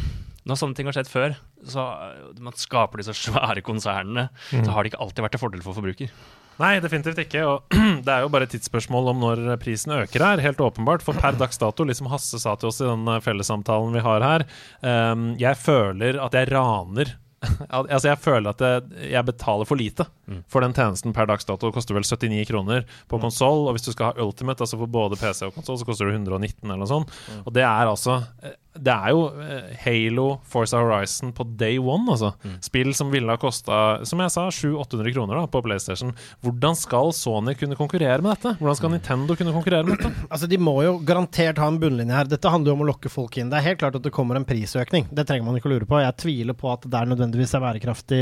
Når 0.47 0.59
sånne 0.59 0.77
ting 0.77 0.89
har 0.89 0.97
skjedd 0.97 1.11
før, 1.11 1.37
så 1.67 1.85
eh, 2.07 2.41
man 2.43 2.57
skaper 2.59 3.03
disse 3.03 3.15
svære 3.17 3.63
konsernene, 3.65 4.29
så 4.51 4.73
har 4.73 4.83
det 4.83 4.93
ikke 4.93 5.03
alltid 5.05 5.25
vært 5.25 5.37
til 5.37 5.43
fordel 5.43 5.63
for 5.65 5.77
forbruker. 5.77 6.11
Nei, 6.57 6.77
definitivt 6.81 7.19
ikke. 7.21 7.43
Og 7.45 7.77
det 8.05 8.13
er 8.13 8.25
jo 8.25 8.31
bare 8.33 8.47
et 8.47 8.53
tidsspørsmål 8.55 9.11
om 9.13 9.21
når 9.21 9.43
prisen 9.61 9.93
øker 9.99 10.25
her, 10.25 10.41
helt 10.43 10.61
åpenbart. 10.63 11.05
For 11.05 11.17
per 11.17 11.37
dags 11.37 11.61
dato, 11.61 11.85
liksom 11.85 12.09
Hasse 12.11 12.41
sa 12.41 12.55
til 12.57 12.71
oss 12.71 12.81
i 12.81 12.89
den 12.89 13.05
eh, 13.13 13.21
fellessamtalen 13.23 13.93
vi 13.95 14.03
har 14.05 14.25
her, 14.25 14.47
um, 14.81 15.29
jeg 15.39 15.59
føler 15.61 16.19
at 16.23 16.37
jeg 16.37 16.51
raner 16.53 17.13
Altså 17.69 18.09
Jeg 18.09 18.19
føler 18.23 18.49
at 18.49 18.61
jeg, 18.63 19.09
jeg 19.11 19.25
betaler 19.27 19.67
for 19.69 19.79
lite 19.79 20.07
for 20.51 20.63
den 20.65 20.73
tjenesten 20.75 21.13
per 21.15 21.27
dags 21.29 21.45
dato. 21.47 21.69
Det 21.69 21.75
koster 21.77 21.95
vel 21.95 22.03
79 22.03 22.47
kroner 22.49 22.85
på 23.07 23.19
konsoll, 23.21 23.67
og 23.67 23.77
hvis 23.77 23.85
du 23.87 23.91
skal 23.93 24.11
ha 24.11 24.25
Ultimate, 24.25 24.59
altså 24.63 24.79
for 24.81 24.91
både 24.91 25.19
PC 25.19 25.45
og 25.47 25.53
konsoll, 25.55 25.77
så 25.79 25.87
koster 25.87 26.09
det 26.09 26.17
119 26.17 26.65
eller 26.65 26.81
noe 26.81 26.89
sånt. 26.89 27.13
Og 27.45 27.53
det 27.55 27.63
er 27.63 27.87
altså 27.87 28.17
eh, 28.43 28.57
Det 28.83 28.93
er 28.93 29.13
jo 29.15 29.23
eh, 29.41 29.71
Halo, 29.83 30.27
Forza 30.47 30.77
Horizon 30.81 31.31
på 31.37 31.45
day 31.57 31.77
one, 31.79 32.05
altså. 32.13 32.33
Spill 32.63 32.93
som 32.97 33.09
ville 33.13 33.29
ha 33.31 33.37
kosta, 33.41 34.03
som 34.07 34.19
jeg 34.23 34.33
sa, 34.33 34.47
700-800 34.53 35.13
kroner 35.15 35.39
da 35.41 35.45
på 35.51 35.61
PlayStation. 35.65 36.13
Hvordan 36.45 36.75
skal 36.77 37.11
Sony 37.17 37.55
kunne 37.59 37.75
konkurrere 37.79 38.21
med 38.21 38.35
dette? 38.37 38.55
Hvordan 38.61 38.79
skal 38.79 38.93
Nintendo 38.93 39.35
kunne 39.39 39.53
konkurrere 39.55 39.83
med 39.87 39.97
dette? 39.97 40.13
Altså, 40.33 40.47
De 40.51 40.57
må 40.61 40.75
jo 40.83 40.97
garantert 41.07 41.57
ha 41.61 41.67
en 41.71 41.79
bunnlinje 41.81 42.13
her. 42.13 42.27
Dette 42.29 42.49
handler 42.51 42.71
jo 42.73 42.77
om 42.77 42.85
å 42.85 42.89
lokke 42.91 43.09
folk 43.11 43.37
inn. 43.41 43.49
Det 43.51 43.57
er 43.59 43.65
helt 43.71 43.79
klart 43.81 43.95
at 43.97 44.03
det 44.05 44.11
kommer 44.15 44.35
en 44.39 44.45
prisøkning. 44.47 45.07
Det 45.11 45.25
trenger 45.29 45.45
man 45.47 45.57
ikke 45.57 45.69
å 45.69 45.73
lure 45.75 45.87
på. 45.89 45.99
Jeg 46.03 46.17
tviler 46.21 46.57
på 46.57 46.69
at 46.73 46.83
det 46.85 46.91
der 46.93 47.09
nødvendigvis 47.09 47.53
er 47.57 47.63
bærekraftig 47.63 48.21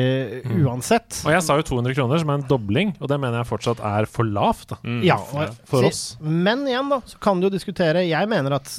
uansett. 0.66 1.22
Og 1.26 1.34
jeg 1.34 1.44
sa 1.46 1.58
jo 1.60 1.66
200 1.68 1.96
kroner, 1.98 2.22
som 2.22 2.32
er 2.34 2.40
en 2.42 2.48
dobling, 2.50 2.94
og 3.02 3.10
det 3.12 3.20
mener 3.22 3.42
jeg 3.42 3.50
fortsatt 3.52 3.82
er 3.86 4.08
for 4.10 4.28
lavt. 4.28 4.70
da 4.76 4.80
Ja, 5.06 5.18
for- 5.18 5.52
for 5.66 5.86
oss. 5.90 6.18
Men 6.22 6.66
igjen, 6.68 6.90
da, 6.90 7.02
så 7.06 7.20
kan 7.20 7.40
du 7.40 7.48
jo 7.48 7.54
diskutere 7.54 8.06
Jeg 8.08 8.30
mener 8.30 8.54
at 8.60 8.70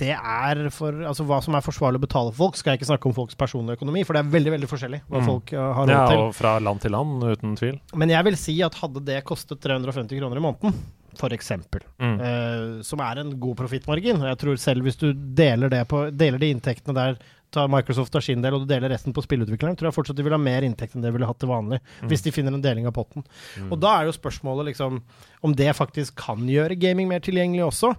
det 0.00 0.10
er 0.16 0.68
for 0.74 0.96
Altså 1.06 1.24
hva 1.28 1.38
som 1.44 1.54
er 1.54 1.62
forsvarlig 1.64 2.00
å 2.00 2.04
betale 2.06 2.32
folk, 2.34 2.56
skal 2.58 2.72
jeg 2.74 2.80
ikke 2.82 2.90
snakke 2.90 3.06
om 3.10 3.14
folks 3.14 3.36
personlige 3.38 3.78
økonomi, 3.78 4.02
for 4.06 4.16
det 4.16 4.24
er 4.24 4.32
veldig 4.34 4.54
veldig 4.56 4.70
forskjellig 4.70 5.00
hva 5.06 5.20
Mm. 5.20 5.28
folk 5.28 5.52
uh, 5.54 5.72
har 5.78 5.86
råd 5.86 5.94
Ja, 5.94 6.18
og 6.24 6.34
fra 6.34 6.58
land 6.58 6.80
til 6.80 6.90
land, 6.96 7.22
uten 7.22 7.54
tvil. 7.56 7.78
Men 7.94 8.08
jeg 8.10 8.24
vil 8.24 8.36
si 8.36 8.56
at 8.62 8.74
hadde 8.74 9.04
det 9.04 9.22
kostet 9.24 9.60
350 9.60 10.18
kroner 10.18 10.36
i 10.36 10.44
måneden, 10.44 10.74
eksempel, 11.30 11.80
Mm. 12.02 12.20
eh, 12.20 12.82
som 12.82 12.98
er 13.00 13.20
en 13.20 13.38
god 13.38 13.56
profittmargin, 13.56 14.18
og 14.20 14.26
jeg 14.26 14.38
tror 14.38 14.58
selv 14.58 14.82
hvis 14.82 14.98
du 14.98 15.12
deler, 15.12 15.70
det 15.70 15.86
på, 15.88 16.10
deler 16.10 16.38
de 16.38 16.50
inntektene 16.52 16.92
der 16.94 17.16
tar 17.54 17.68
Microsoft 17.68 18.14
av 18.16 18.20
sin 18.20 18.42
del, 18.42 18.52
og 18.56 18.64
du 18.66 18.74
deler 18.74 18.90
resten 18.90 19.14
på 19.14 19.22
spillutvikleren, 19.22 19.76
tror 19.78 19.86
jeg 19.92 19.94
fortsatt 19.94 20.16
de 20.18 20.24
vil 20.26 20.34
ha 20.34 20.38
mer 20.42 20.62
inntekt 20.66 20.96
enn 20.96 21.02
det 21.04 21.12
de 21.12 21.16
ville 21.18 21.28
hatt 21.28 21.38
til 21.38 21.48
vanlig, 21.48 21.78
hvis 22.02 22.24
de 22.24 22.32
finner 22.34 22.52
en 22.52 22.60
deling 22.64 22.88
av 22.90 22.92
potten. 22.96 23.22
Og 23.70 23.78
da 23.78 24.00
er 24.00 24.08
jo 24.08 24.16
spørsmålet 24.16 24.72
liksom 24.72 25.00
om 25.46 25.54
det 25.54 25.70
faktisk 25.76 26.16
kan 26.16 26.42
gjøre 26.48 26.74
gaming 26.80 27.06
mer 27.06 27.20
tilgjengelig 27.20 27.62
også. 27.68 27.94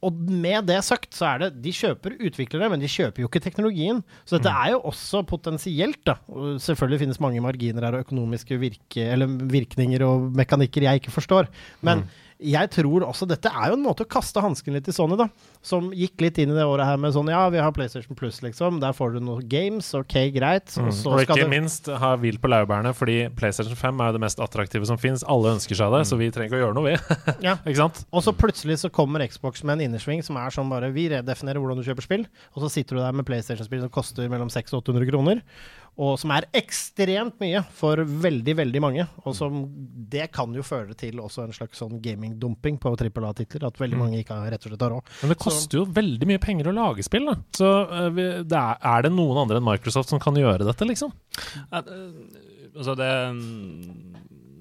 Og 0.00 0.16
med 0.16 0.64
det 0.70 0.78
sagt, 0.86 1.10
så 1.12 1.26
er 1.28 1.42
det 1.42 1.48
De 1.60 1.72
kjøper 1.76 2.14
utviklere, 2.24 2.70
men 2.72 2.80
de 2.80 2.88
kjøper 2.88 3.20
jo 3.20 3.28
ikke 3.28 3.42
teknologien. 3.44 4.00
Så 4.24 4.38
dette 4.38 4.52
er 4.52 4.72
jo 4.72 4.80
også 4.88 5.20
potensielt, 5.28 6.00
da. 6.08 6.16
Selvfølgelig 6.62 7.02
finnes 7.02 7.20
mange 7.20 7.42
marginer 7.44 7.84
her 7.84 7.98
og 7.98 8.06
økonomiske 8.06 8.56
virke, 8.62 9.04
eller 9.04 9.28
virkninger 9.28 10.04
og 10.06 10.30
mekanikker 10.40 10.88
jeg 10.88 11.02
ikke 11.02 11.12
forstår. 11.12 11.50
Men 11.84 12.06
jeg 12.40 12.70
tror 12.72 13.04
også 13.04 13.26
dette 13.28 13.50
er 13.52 13.70
jo 13.70 13.76
en 13.76 13.84
måte 13.84 14.04
å 14.06 14.08
kaste 14.08 14.40
hansken 14.42 14.76
litt 14.76 14.88
i 14.88 14.94
Sony, 14.94 15.16
da. 15.18 15.26
Som 15.64 15.90
gikk 15.92 16.22
litt 16.24 16.38
inn 16.40 16.52
i 16.52 16.56
det 16.56 16.64
året 16.64 16.88
her 16.88 17.00
med 17.00 17.12
sånn 17.12 17.28
Ja, 17.28 17.42
vi 17.52 17.60
har 17.60 17.72
PlayStation 17.76 18.16
Plus, 18.16 18.40
liksom. 18.44 18.78
Der 18.80 18.94
får 18.96 19.16
du 19.16 19.20
noen 19.24 19.44
games. 19.50 19.90
Ok, 19.96 20.16
greit. 20.34 20.72
Og 20.80 20.88
mm. 20.88 21.00
Og 21.10 21.24
ikke 21.24 21.38
det 21.40 21.48
minst 21.52 21.90
ha 22.00 22.14
hvil 22.20 22.40
på 22.40 22.50
laurbærene, 22.50 22.94
fordi 22.96 23.18
PlayStation 23.36 23.76
5 23.76 24.00
er 24.00 24.10
jo 24.10 24.16
det 24.16 24.22
mest 24.24 24.40
attraktive 24.40 24.88
som 24.88 25.00
fins. 25.00 25.24
Alle 25.28 25.54
ønsker 25.56 25.76
seg 25.76 25.92
det, 25.94 26.02
så 26.08 26.18
vi 26.20 26.30
trenger 26.32 26.52
ikke 26.52 26.60
å 26.60 26.64
gjøre 26.64 26.78
noe, 26.78 26.94
vi. 26.94 27.18
Ja. 27.46 27.58
ikke 27.64 27.80
sant? 27.82 28.02
Og 28.14 28.24
så 28.24 28.34
plutselig 28.36 28.80
så 28.82 28.92
kommer 28.92 29.24
Xbox 29.28 29.64
med 29.64 29.78
en 29.78 29.90
innersving 29.90 30.24
som 30.24 30.38
er 30.40 30.54
sånn 30.54 30.70
bare 30.72 30.90
Vi 30.94 31.08
redefinerer 31.12 31.60
hvordan 31.60 31.80
du 31.80 31.86
kjøper 31.86 32.06
spill, 32.06 32.24
og 32.54 32.64
så 32.64 32.72
sitter 32.72 32.96
du 32.96 33.04
der 33.04 33.16
med 33.16 33.28
PlayStation-spill 33.28 33.84
som 33.84 33.92
koster 33.92 34.32
mellom 34.32 34.48
600 34.52 34.80
og 34.80 34.94
800 34.94 35.10
kroner, 35.12 35.44
og 36.00 36.14
som 36.20 36.32
er 36.32 36.46
ekstremt 36.56 37.36
mye 37.42 37.60
for 37.76 38.00
veldig, 38.00 38.54
veldig 38.62 38.80
mange. 38.82 39.04
Og 39.26 39.34
som 39.36 39.62
Det 40.10 40.30
kan 40.34 40.54
jo 40.56 40.64
føre 40.66 40.96
til 40.98 41.20
også 41.20 41.44
en 41.44 41.54
slags 41.54 41.78
sånn 41.82 42.00
gamingdumping 42.02 42.78
på 42.80 42.94
trippel 42.98 43.26
A-titler, 43.28 43.68
at 43.68 43.80
veldig 43.80 43.98
mange 44.00 44.22
ikke 44.22 44.38
har 44.40 44.50
rett 44.54 44.64
og 44.64 44.72
slett 44.72 44.86
har 44.86 44.94
råd. 44.96 45.12
Men 45.20 45.34
det 45.34 45.38
koster 45.44 45.82
jo 45.82 45.84
veldig 46.00 46.30
mye 46.30 46.42
penger 46.42 46.70
å 46.70 46.76
lage 46.76 47.04
spill, 47.06 47.28
da. 47.28 47.36
Så 47.56 47.70
eh, 47.84 48.22
det 48.48 48.62
er, 48.62 48.80
er 48.94 49.06
det 49.06 49.12
noen 49.14 49.42
andre 49.44 49.60
enn 49.60 49.68
Microsoft 49.68 50.12
som 50.12 50.22
kan 50.22 50.38
gjøre 50.40 50.66
dette, 50.66 50.88
liksom? 50.88 51.12
Altså 51.70 52.94
det, 52.98 53.12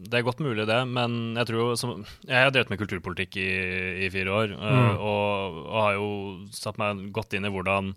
det 0.09 0.19
er 0.19 0.25
godt 0.25 0.41
mulig, 0.41 0.65
det, 0.67 0.77
men 0.89 1.35
jeg 1.37 1.49
tror 1.51 1.75
som, 1.79 2.03
Jeg 2.25 2.45
har 2.47 2.53
drevet 2.53 2.71
med 2.71 2.79
kulturpolitikk 2.81 3.37
i, 3.37 3.49
i 4.05 4.09
fire 4.13 4.33
år, 4.33 4.55
Mm. 4.59 4.97
og, 4.97 5.57
og 5.69 5.77
har 5.83 5.93
jo 5.95 6.07
satt 6.53 6.77
meg 6.81 7.01
godt 7.15 7.33
inn 7.37 7.45
i 7.47 7.51
hvordan 7.53 7.91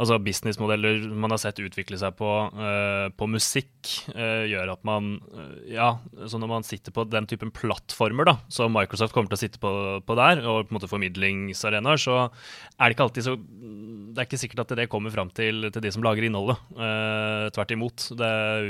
altså 0.00 0.18
businessmodeller 0.22 1.04
man 1.12 1.34
har 1.34 1.40
sett 1.42 1.60
utvikle 1.62 1.98
seg 2.00 2.16
på, 2.18 2.30
uh, 2.56 3.08
på 3.16 3.28
musikk, 3.30 3.92
uh, 4.16 4.44
gjør 4.48 4.72
at 4.74 4.82
man 4.88 5.14
øh, 5.32 5.52
Ja, 5.72 5.88
så 6.26 6.40
når 6.40 6.50
man 6.50 6.66
sitter 6.66 6.94
på 6.94 7.04
den 7.08 7.26
typen 7.30 7.52
plattformer 7.54 8.28
da, 8.28 8.36
som 8.52 8.72
Microsoft 8.74 9.14
kommer 9.14 9.30
til 9.32 9.38
å 9.38 9.42
sitte 9.42 9.60
på, 9.62 9.72
på 10.06 10.16
der, 10.18 10.42
og 10.42 10.66
på 10.66 10.72
en 10.72 10.78
måte 10.78 10.90
formidlingsarenaer, 10.90 12.00
så 12.00 12.16
er 12.26 12.88
det 12.88 12.96
ikke 12.96 13.06
alltid 13.08 13.26
så 13.28 13.36
Det 13.36 14.20
er 14.20 14.28
ikke 14.28 14.40
sikkert 14.42 14.64
at 14.64 14.74
det 14.76 14.88
kommer 14.92 15.12
fram 15.14 15.30
til, 15.32 15.68
til 15.72 15.84
de 15.84 15.92
som 15.94 16.04
lager 16.04 16.26
innholdet. 16.26 16.58
Uh, 16.76 17.48
tvert 17.54 17.72
imot. 17.72 18.08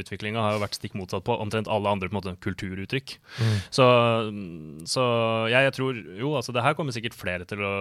Utviklinga 0.02 0.44
har 0.44 0.56
jo 0.56 0.62
vært 0.62 0.78
stikk 0.78 0.94
motsatt 0.98 1.24
på 1.26 1.34
omtrent 1.42 1.70
alle 1.72 1.90
andre 1.90 2.10
på 2.10 2.14
en 2.14 2.20
måte, 2.20 2.36
kulturuttrykk. 2.72 3.14
Så, 3.70 3.86
så 4.88 5.04
jeg, 5.52 5.68
jeg 5.68 5.74
tror 5.76 6.00
jo, 6.18 6.34
altså 6.38 6.54
det 6.56 6.64
her 6.66 6.76
kommer 6.78 6.94
sikkert 6.96 7.16
flere 7.18 7.46
til 7.48 7.62
å, 7.64 7.72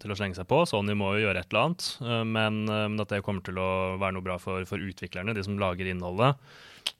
til 0.00 0.12
å 0.14 0.18
slenge 0.18 0.38
seg 0.38 0.48
på. 0.50 0.62
Sony 0.70 0.96
må 0.98 1.14
jo 1.16 1.26
gjøre 1.26 1.42
et 1.44 1.50
eller 1.52 1.66
annet. 1.70 1.88
eh, 2.04 2.24
men, 2.36 2.62
eh, 2.68 2.86
men 2.92 3.00
at 3.04 3.12
det 3.16 3.22
kommer 3.26 3.44
til 3.46 3.60
å 3.60 3.70
være 4.00 4.16
noe 4.18 4.26
bra 4.26 4.38
for, 4.42 4.64
for 4.68 4.82
utviklerne, 4.82 5.34
de 5.36 5.44
som 5.46 5.58
lager 5.60 5.90
innholdet, 5.90 6.36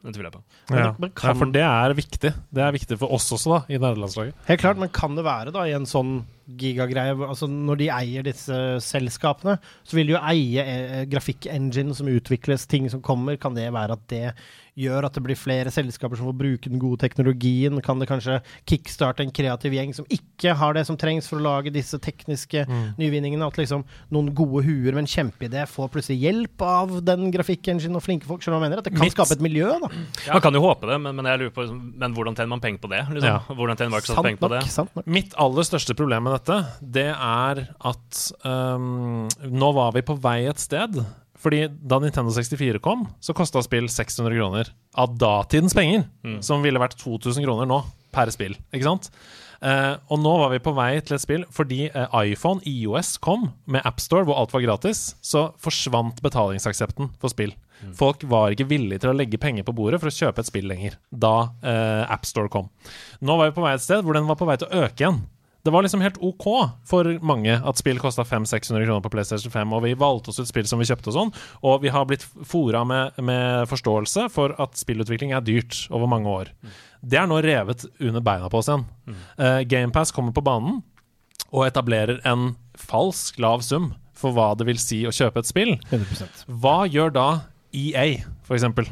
det 0.04 0.12
tviler 0.12 0.28
jeg 0.28 0.34
på. 0.36 0.42
Ja. 0.76 0.90
men 1.00 1.10
kan- 1.16 1.30
ja, 1.32 1.38
for 1.40 1.52
det 1.54 1.62
er 1.64 1.94
viktig. 1.96 2.30
Det 2.52 2.62
er 2.62 2.72
viktig 2.76 2.98
for 3.00 3.12
oss 3.16 3.30
også, 3.32 3.54
da, 3.56 3.60
i 3.72 3.78
nederlandslaget. 3.80 4.36
Helt 4.48 4.60
klart, 4.62 4.78
men 4.80 4.92
kan 4.92 5.16
det 5.16 5.24
være 5.24 5.52
da 5.56 5.64
i 5.68 5.72
en 5.76 5.88
sånn 5.88 6.20
gigagreie 6.60 7.12
altså 7.14 7.46
Når 7.46 7.78
de 7.78 7.86
eier 7.94 8.24
disse 8.26 8.56
selskapene, 8.82 9.54
så 9.86 9.94
vil 9.96 10.08
de 10.10 10.16
jo 10.16 10.22
eie 10.32 10.64
eh, 10.64 11.04
grafikkengine 11.10 11.94
som 11.96 12.08
utvikles, 12.12 12.66
ting 12.70 12.88
som 12.92 13.00
kommer. 13.06 13.38
Kan 13.40 13.54
det 13.56 13.68
være 13.72 13.96
at 13.96 14.04
det 14.12 14.24
gjør 14.80 15.06
at 15.08 15.16
det 15.16 15.22
blir 15.26 15.38
flere 15.38 15.70
selskaper 15.74 16.18
som 16.18 16.30
får 16.30 16.36
bruke 16.40 16.70
den 16.72 16.80
gode 16.82 17.00
teknologien? 17.02 17.78
Kan 17.84 18.00
det 18.02 18.08
kanskje 18.10 18.38
kickstarte 18.70 19.24
en 19.24 19.32
kreativ 19.34 19.74
gjeng 19.76 19.94
som 19.96 20.08
ikke 20.12 20.54
har 20.56 20.76
det 20.76 20.86
som 20.88 20.98
trengs 21.00 21.28
for 21.30 21.40
å 21.40 21.44
lage 21.44 21.72
disse 21.74 21.98
tekniske 22.02 22.64
nyvinningene? 22.98 23.46
At 23.46 23.60
liksom 23.60 23.84
noen 24.14 24.32
gode 24.36 24.64
huer 24.66 24.96
med 24.96 25.04
en 25.04 25.10
kjempeidé 25.10 25.66
får 25.70 25.90
plutselig 25.94 26.18
hjelp 26.24 26.64
av 26.66 26.96
den 27.06 27.28
grafikkenginen 27.34 27.98
og 28.00 28.04
flinke 28.06 28.28
folk? 28.28 28.42
Skjønner 28.44 28.56
du 28.56 28.60
hva 28.60 28.66
jeg 28.66 28.70
mener? 28.70 28.82
At 28.84 28.88
det 28.90 28.94
kan 28.96 29.04
Mitt- 29.06 29.16
skape 29.18 29.36
et 29.36 29.44
miljø, 29.44 29.70
da. 29.82 29.92
Man 30.32 30.44
kan 30.44 30.56
jo 30.56 30.64
håpe 30.64 30.88
det, 30.90 31.00
men, 31.04 31.16
men 31.20 31.30
jeg 31.30 31.42
lurer 31.44 31.54
på 31.56 31.64
liksom, 31.66 31.80
Men 32.00 32.14
hvordan 32.16 32.36
tjener 32.38 32.52
man 32.54 32.62
penger 32.64 32.82
på 32.84 32.90
det? 32.92 33.02
Liksom? 33.10 33.28
Ja. 33.30 33.38
Hvordan 33.60 33.80
tjener 33.80 33.94
Microsoft 33.96 34.16
Sant 34.16 34.28
penger 34.30 34.42
på 34.44 34.52
det? 34.54 34.62
Sant 34.72 34.94
nok. 34.98 35.06
Mitt 35.20 35.34
aller 35.40 35.66
største 35.68 35.96
problem 35.98 36.26
med 36.28 36.38
dette, 36.38 36.60
det 36.98 37.08
er 37.12 37.62
at 37.92 38.20
um, 38.44 39.26
nå 39.50 39.72
var 39.76 39.92
vi 39.96 40.02
på 40.06 40.16
vei 40.20 40.38
et 40.50 40.60
sted. 40.62 41.00
Fordi 41.40 41.62
da 41.72 41.98
Nintendo 42.02 42.32
64 42.36 42.80
kom, 42.84 43.06
så 43.24 43.32
kosta 43.36 43.62
spill 43.64 43.88
600 43.88 44.36
kroner 44.36 44.72
av 45.00 45.14
datidens 45.20 45.76
penger. 45.76 46.04
Som 46.44 46.60
ville 46.64 46.80
vært 46.82 46.98
2000 47.00 47.46
kroner 47.46 47.68
nå 47.70 47.80
per 48.12 48.28
spill. 48.34 48.56
Ikke 48.74 48.84
sant? 48.88 49.08
Eh, 49.60 49.94
og 50.08 50.20
nå 50.22 50.30
var 50.40 50.52
vi 50.54 50.60
på 50.64 50.72
vei 50.72 50.94
til 51.04 51.18
et 51.18 51.20
spill 51.22 51.42
fordi 51.52 51.82
eh, 51.90 52.14
iPhone, 52.32 52.62
IOS, 52.64 53.18
kom 53.20 53.50
med 53.68 53.84
AppStore 53.84 54.24
hvor 54.28 54.38
alt 54.40 54.54
var 54.56 54.64
gratis. 54.64 55.02
Så 55.24 55.50
forsvant 55.60 56.20
betalingsaksepten 56.24 57.12
for 57.20 57.32
spill. 57.32 57.52
Folk 57.96 58.24
var 58.28 58.52
ikke 58.52 58.66
villige 58.68 59.00
til 59.00 59.12
å 59.12 59.16
legge 59.16 59.38
penger 59.40 59.64
på 59.64 59.72
bordet 59.72 60.02
for 60.02 60.10
å 60.10 60.12
kjøpe 60.12 60.42
et 60.42 60.48
spill 60.50 60.66
lenger 60.68 60.98
da 61.08 61.34
eh, 61.64 62.02
AppStore 62.12 62.52
kom. 62.52 62.68
Nå 63.24 63.36
var 63.40 63.48
vi 63.48 63.56
på 63.56 63.64
vei 63.64 63.72
et 63.76 63.84
sted 63.84 64.04
hvor 64.04 64.16
den 64.16 64.28
var 64.28 64.36
på 64.36 64.48
vei 64.48 64.58
til 64.60 64.68
å 64.68 64.82
øke 64.84 65.00
igjen. 65.00 65.22
Det 65.62 65.72
var 65.74 65.84
liksom 65.84 66.00
helt 66.00 66.18
OK 66.24 66.46
for 66.88 67.08
mange 67.26 67.52
at 67.52 67.80
spill 67.80 68.00
kosta 68.00 68.24
500-600 68.24 68.86
kroner 68.86 69.04
på 69.04 69.12
PlayStation 69.12 69.52
5, 69.52 69.74
og 69.76 69.84
vi 69.84 69.94
valgte 69.98 70.32
oss 70.32 70.40
ut 70.40 70.48
spill 70.48 70.68
som 70.68 70.80
vi 70.80 70.88
kjøpte 70.88 71.12
og 71.12 71.16
sånn, 71.16 71.32
og 71.66 71.82
vi 71.84 71.92
har 71.92 72.06
blitt 72.08 72.24
fora 72.48 72.80
med, 72.88 73.18
med 73.20 73.68
forståelse 73.70 74.28
for 74.32 74.56
at 74.62 74.80
spillutvikling 74.80 75.34
er 75.36 75.44
dyrt 75.44 75.82
over 75.92 76.08
mange 76.10 76.32
år. 76.32 76.52
Det 77.00 77.20
er 77.20 77.28
nå 77.28 77.42
revet 77.44 77.84
under 77.98 78.24
beina 78.24 78.48
på 78.52 78.60
oss 78.60 78.70
igjen. 78.70 78.86
Uh, 79.40 79.60
GamePass 79.68 80.14
kommer 80.16 80.36
på 80.36 80.44
banen 80.44 80.80
og 81.50 81.66
etablerer 81.66 82.20
en 82.28 82.54
falsk 82.78 83.40
lav 83.42 83.64
sum 83.66 83.92
for 84.20 84.36
hva 84.36 84.52
det 84.58 84.66
vil 84.68 84.80
si 84.80 85.02
å 85.08 85.14
kjøpe 85.14 85.42
et 85.42 85.48
spill. 85.48 85.76
100% 85.90 86.44
Hva 86.62 86.82
gjør 86.90 87.14
da 87.16 87.28
EA, 87.76 88.20
for 88.46 88.56
eksempel? 88.56 88.88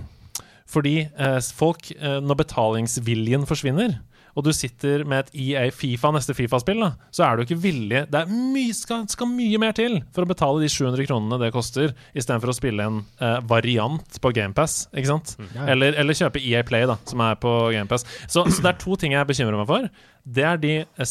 Fordi 0.69 0.97
eh, 1.09 1.39
folk, 1.57 1.90
eh, 1.97 2.19
når 2.24 2.43
betalingsviljen 2.43 3.47
forsvinner, 3.49 3.99
og 4.36 4.44
du 4.44 4.50
sitter 4.52 5.05
med 5.09 5.26
et 5.28 5.30
EA 5.44 5.62
Fifa, 5.74 6.10
neste 6.14 6.34
Fifa-spill, 6.36 6.84
så 7.14 7.24
er 7.26 7.36
du 7.36 7.42
ikke 7.46 7.59
villig 7.62 8.05
Det 8.10 8.20
er 8.20 8.28
mye, 8.30 8.74
skal, 8.76 9.06
skal 9.10 9.26
mye 9.30 9.59
mer 9.62 9.72
til 9.76 9.98
for 10.14 10.22
å 10.26 10.30
betale 10.30 10.60
de 10.62 10.68
700 10.70 11.06
kronene 11.09 11.38
det 11.42 11.52
koster, 11.55 11.94
istedenfor 12.14 12.52
å 12.52 12.56
spille 12.56 12.86
en 12.90 13.00
eh, 13.20 13.38
variant 13.50 14.20
på 14.22 14.32
GamePass, 14.36 14.88
ikke 14.94 15.10
sant? 15.10 15.34
Eller, 15.66 15.94
eller 15.98 16.14
kjøpe 16.18 16.42
EA 16.42 16.62
Play, 16.68 16.86
da, 16.90 16.98
som 17.09 17.20
er 17.24 17.38
på 17.40 17.52
GamePass. 17.74 18.05
Så, 18.28 18.44
så 18.50 18.62
det 18.64 18.72
er 18.74 18.80
to 18.84 18.96
ting 19.00 19.16
jeg 19.16 19.26
bekymrer 19.30 19.59
meg 19.60 19.68
for. 19.70 19.88
Det 20.28 20.44
er 20.44 20.60
de 20.62 20.74
eh, 20.84 21.09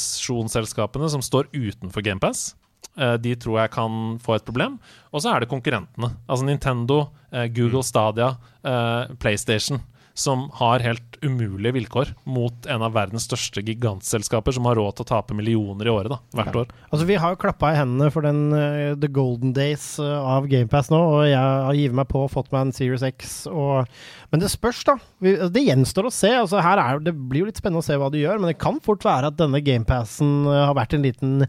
spillproduksjonsselskapene 0.00 1.08
som 1.12 1.22
står 1.24 1.48
utenfor 1.54 2.02
GamePass. 2.04 2.54
Eh, 2.98 3.16
De 3.22 3.34
tror 3.40 3.60
jeg 3.62 3.72
kan 3.74 4.18
få 4.22 4.36
et 4.38 4.44
problem. 4.46 4.78
Og 5.12 5.22
så 5.22 5.32
er 5.34 5.40
det 5.44 5.50
konkurrentene. 5.50 6.12
Altså 6.28 6.46
Nintendo, 6.48 7.00
eh, 7.32 7.46
Google 7.54 7.82
Stadia, 7.86 8.32
eh, 8.64 9.14
PlayStation. 9.20 9.80
Som 10.20 10.48
har 10.60 10.84
helt 10.84 11.10
umulige 11.24 11.72
vilkår 11.76 12.14
mot 12.24 12.66
en 12.68 12.82
av 12.84 12.94
verdens 12.96 13.26
største 13.28 13.62
gigantselskaper 13.64 14.54
som 14.56 14.66
har 14.68 14.78
råd 14.78 14.98
til 14.98 15.06
å 15.06 15.10
tape 15.10 15.36
millioner 15.36 15.88
i 15.88 15.92
året 15.92 16.12
da, 16.12 16.18
hvert 16.36 16.58
år. 16.62 16.72
Altså, 16.88 17.06
vi 17.08 17.18
har 17.20 17.34
jo 17.34 17.40
klappa 17.40 17.72
i 17.72 17.78
hendene 17.78 18.10
for 18.12 18.24
den 18.26 18.54
uh, 18.54 18.96
The 19.00 19.10
Golden 19.12 19.54
Days 19.56 19.84
eh, 20.02 20.30
av 20.34 20.48
GamePass 20.50 20.90
nå, 20.92 21.00
og 21.00 21.24
jeg 21.28 21.38
har 21.40 21.76
gitt 21.76 21.96
meg 21.96 22.08
på 22.10 22.24
og 22.24 22.32
fått 22.32 22.50
meg 22.54 22.66
en 22.66 22.74
Series 22.76 23.04
X. 23.06 23.36
Og, 23.50 23.88
men 24.32 24.42
det 24.42 24.50
spørs, 24.52 24.82
da. 24.88 24.96
Vi, 25.22 25.34
altså, 25.36 25.52
det 25.56 25.66
gjenstår 25.68 26.08
å 26.08 26.14
se. 26.14 26.32
Altså, 26.40 26.60
her 26.64 26.82
er, 26.82 27.04
det 27.04 27.14
blir 27.16 27.44
jo 27.44 27.50
litt 27.50 27.60
spennende 27.60 27.84
å 27.84 27.88
se 27.88 27.98
hva 28.00 28.10
du 28.12 28.18
gjør, 28.20 28.40
men 28.40 28.52
det 28.52 28.60
kan 28.60 28.80
fort 28.84 29.04
være 29.06 29.32
at 29.32 29.38
denne 29.40 29.62
GamePassen 29.64 30.34
uh, 30.48 30.66
har 30.70 30.76
vært 30.78 30.96
en 30.96 31.06
liten 31.06 31.46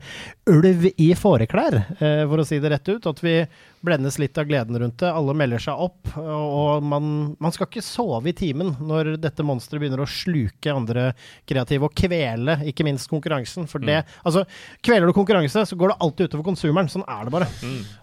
ulv 0.52 0.88
i 0.92 1.12
fåreklær, 1.18 1.84
uh, 1.98 2.24
for 2.28 2.44
å 2.44 2.48
si 2.48 2.62
det 2.62 2.76
rett 2.76 2.92
ut. 2.92 3.12
At 3.12 3.24
vi 3.24 3.40
blendes 3.86 4.18
litt 4.22 4.38
av 4.38 4.48
gleden 4.50 4.78
rundt 4.80 5.00
det. 5.02 5.10
Alle 5.12 5.36
melder 5.38 5.62
seg 5.62 5.82
opp, 5.82 6.14
og, 6.18 6.84
man, 6.86 7.34
man 7.42 7.54
skal 7.54 7.68
ikke 7.68 7.84
sove 7.86 8.32
i 8.32 8.36
timen 8.38 8.76
når 8.80 9.16
dette 9.22 9.46
monsteret 9.46 9.82
begynner 9.82 10.04
å 10.04 10.10
sluke 10.10 10.74
andre 10.74 11.12
kreative, 11.50 11.88
og 11.88 11.96
kvele 11.98 12.60
ikke 12.70 12.86
minst 12.88 13.10
konkurransen. 13.12 13.68
For 13.70 13.84
det, 13.84 14.02
altså, 14.28 14.46
kveler 14.86 15.10
du 15.10 15.16
konkurranse, 15.18 15.66
så 15.68 15.78
går 15.78 15.94
det 15.94 16.00
alltid 16.06 16.32
utover 16.32 16.48
konsumeren. 16.52 16.92
Sånn 16.92 17.06
er 17.10 17.26
det 17.28 17.34
bare. 17.34 17.50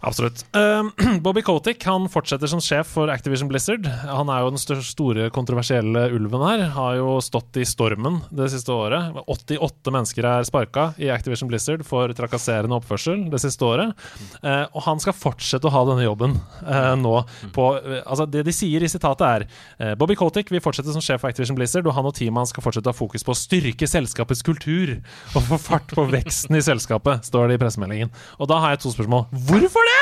Absolutt. 0.06 0.44
Uh, 0.56 0.90
Bobby 1.24 1.44
Kotick 1.46 1.84
han 1.88 2.08
fortsetter 2.12 2.50
som 2.50 2.62
sjef 2.64 2.90
for 2.96 3.12
Activision 3.12 3.50
Blizzard. 3.50 3.86
Han 4.08 4.32
er 4.32 4.44
jo 4.44 4.52
den 4.54 4.82
store 4.84 5.28
kontroversielle 5.34 6.08
ulven 6.16 6.44
her. 6.44 6.66
Har 6.74 6.98
jo 6.98 7.16
stått 7.24 7.60
i 7.60 7.66
stormen 7.68 8.20
det 8.34 8.50
siste 8.52 8.74
året. 8.74 9.16
88 9.28 9.94
mennesker 9.94 10.28
er 10.28 10.48
sparka 10.48 10.90
i 10.98 11.10
Activision 11.14 11.50
Blizzard 11.50 11.84
for 11.86 12.10
trakasserende 12.16 12.78
oppførsel 12.78 13.28
det 13.32 13.42
siste 13.42 13.66
året. 13.66 13.94
Uh, 14.42 14.66
og 14.72 14.82
han 14.88 15.02
skal 15.02 15.16
fortsette 15.16 15.67
å 15.68 15.72
ha 15.74 15.84
denne 15.88 16.04
jobben 16.06 16.36
uh, 16.66 16.94
nå. 16.98 17.14
På, 17.54 17.70
uh, 17.78 17.98
altså 18.02 18.26
det 18.30 18.44
de 18.48 18.54
sier 18.54 18.84
i 18.84 18.90
sitatet, 18.90 19.24
er 19.28 19.46
eh, 19.78 19.94
Bobby 19.98 20.16
Kotick 20.18 20.52
vil 20.52 20.62
fortsette 20.64 20.94
som 20.94 21.04
sjef 21.04 21.22
for 21.22 21.30
Activision 21.30 21.58
Blizzard, 21.58 21.88
og 21.88 21.96
han 21.96 22.08
og 22.08 22.16
teamet 22.16 22.42
hans 22.42 22.54
skal 22.54 22.64
fortsette 22.64 22.90
å 22.90 22.94
ha 22.94 22.98
fokus 22.98 23.26
på 23.26 23.34
å 23.34 23.38
styrke 23.38 23.88
selskapets 23.90 24.44
kultur 24.46 24.96
og 25.34 25.42
få 25.50 25.60
fart 25.62 25.92
på 25.94 26.06
veksten 26.10 26.58
i 26.58 26.64
selskapet, 26.64 27.26
står 27.28 27.50
det 27.50 27.58
i 27.58 27.62
pressemeldingen. 27.64 28.14
Og 28.38 28.50
da 28.50 28.62
har 28.64 28.74
jeg 28.74 28.86
to 28.86 28.94
spørsmål. 28.94 29.28
Hvorfor 29.50 29.92
det?! 29.92 30.00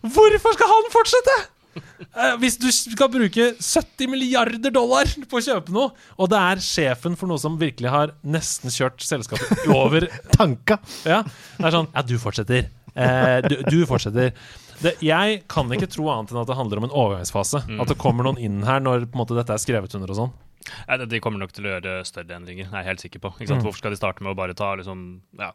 Hvorfor 0.00 0.54
skal 0.56 0.70
han 0.70 0.92
fortsette?! 0.94 1.40
Hvis 2.40 2.56
du 2.58 2.66
skal 2.74 3.10
bruke 3.12 3.52
70 3.62 4.10
milliarder 4.10 4.72
dollar 4.74 5.10
på 5.30 5.38
å 5.38 5.44
kjøpe 5.44 5.74
noe, 5.74 5.92
og 6.18 6.30
det 6.32 6.40
er 6.40 6.62
sjefen 6.64 7.14
for 7.18 7.30
noe 7.30 7.40
som 7.40 7.58
virkelig 7.60 7.92
har 7.92 8.14
nesten 8.26 8.72
kjørt 8.74 9.04
selskapet 9.06 9.68
over 9.70 10.08
Tanka. 10.36 10.80
Ja, 11.06 11.22
det 11.22 11.68
er 11.70 11.76
sånn 11.76 11.90
Ja, 11.94 12.04
du 12.06 12.16
fortsetter. 12.22 12.66
Eh, 12.90 13.38
du, 13.46 13.60
du 13.70 13.78
fortsetter. 13.86 14.34
Det, 14.80 14.94
jeg 15.04 15.42
kan 15.50 15.68
ikke 15.74 15.90
tro 15.92 16.06
annet 16.12 16.32
enn 16.32 16.40
at 16.40 16.48
det 16.48 16.56
handler 16.56 16.80
om 16.80 16.86
en 16.88 16.94
overgangsfase. 17.02 17.64
At 17.80 17.90
det 17.90 17.98
kommer 18.00 18.24
noen 18.26 18.40
inn 18.40 18.62
her 18.64 18.80
når 18.80 19.10
måte, 19.16 19.36
dette 19.36 19.52
er 19.52 19.60
skrevet 19.60 19.94
under 19.98 20.12
og 20.14 20.18
sånn. 20.22 20.32
Nei, 20.88 20.98
de- 21.06 21.20
kommer 21.24 21.40
nok 21.40 21.52
til 21.56 21.66
å 21.66 21.72
gjøre 21.74 21.94
større 22.08 22.36
endringer, 22.36 22.66
jeg 22.68 22.76
er 22.80 22.88
helt 22.88 23.02
sikker 23.02 23.22
på. 23.22 23.32
Sant? 23.40 23.62
Hvorfor 23.64 23.78
skal 23.80 23.94
de 23.94 23.98
starte 24.00 24.24
med 24.24 24.32
å 24.32 24.38
bare 24.38 24.54
ta 24.56 24.72
liksom, 24.78 25.20
ja, 25.40 25.50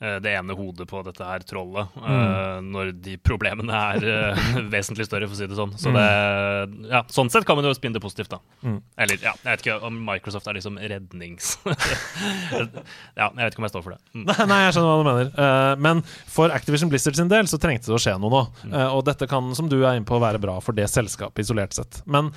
eh, 0.00 0.18
det 0.22 0.34
ene 0.38 0.56
hodet 0.58 0.86
på 0.90 1.02
dette 1.06 1.26
her 1.26 1.44
trollet, 1.46 1.96
eh, 1.98 2.60
når 2.64 2.92
de 3.02 3.16
problemene 3.18 3.80
er 3.92 4.06
eh, 4.12 4.44
vesentlig 4.74 5.08
større, 5.08 5.28
for 5.28 5.36
å 5.36 5.40
si 5.40 5.48
det 5.50 5.58
sånn. 5.58 5.74
Så 5.80 5.92
det, 5.94 6.06
ja, 6.92 7.02
sånn 7.12 7.30
sett 7.32 7.46
kan 7.48 7.58
man 7.58 7.66
jo 7.68 7.74
spinne 7.76 7.98
det 7.98 8.04
positivt, 8.04 8.36
da. 8.36 8.40
Eller 9.02 9.18
ja, 9.22 9.34
jeg 9.42 9.50
vet 9.50 9.66
ikke 9.66 9.78
om 9.86 9.98
Microsoft 10.06 10.46
er 10.50 10.58
liksom 10.58 10.78
rednings... 10.78 11.56
ja, 13.18 13.28
jeg 13.28 13.42
vet 13.42 13.52
ikke 13.52 13.62
om 13.62 13.68
jeg 13.68 13.74
står 13.74 13.84
for 13.86 13.96
det. 13.96 14.00
Mm. 14.14 14.24
Nei, 14.30 14.38
nei, 14.52 14.60
jeg 14.66 14.76
skjønner 14.76 14.90
hva 14.92 15.00
du 15.02 15.08
mener. 15.10 15.82
Men 15.82 16.02
for 16.30 16.54
Activision 16.54 16.90
Blizzard 16.92 17.18
sin 17.18 17.30
del 17.32 17.48
så 17.50 17.58
trengte 17.62 17.90
det 17.90 17.96
å 17.98 18.02
skje 18.02 18.16
noe 18.22 18.32
nå. 18.32 18.42
Eh, 18.70 18.88
og 18.94 19.04
dette 19.08 19.28
kan, 19.30 19.52
som 19.58 19.68
du 19.70 19.78
er 19.82 19.96
inne 19.98 20.08
på, 20.08 20.18
være 20.22 20.40
bra 20.42 20.58
for 20.64 20.76
det 20.76 20.88
selskapet 20.92 21.44
isolert 21.44 21.76
sett. 21.76 22.00
Men 22.06 22.32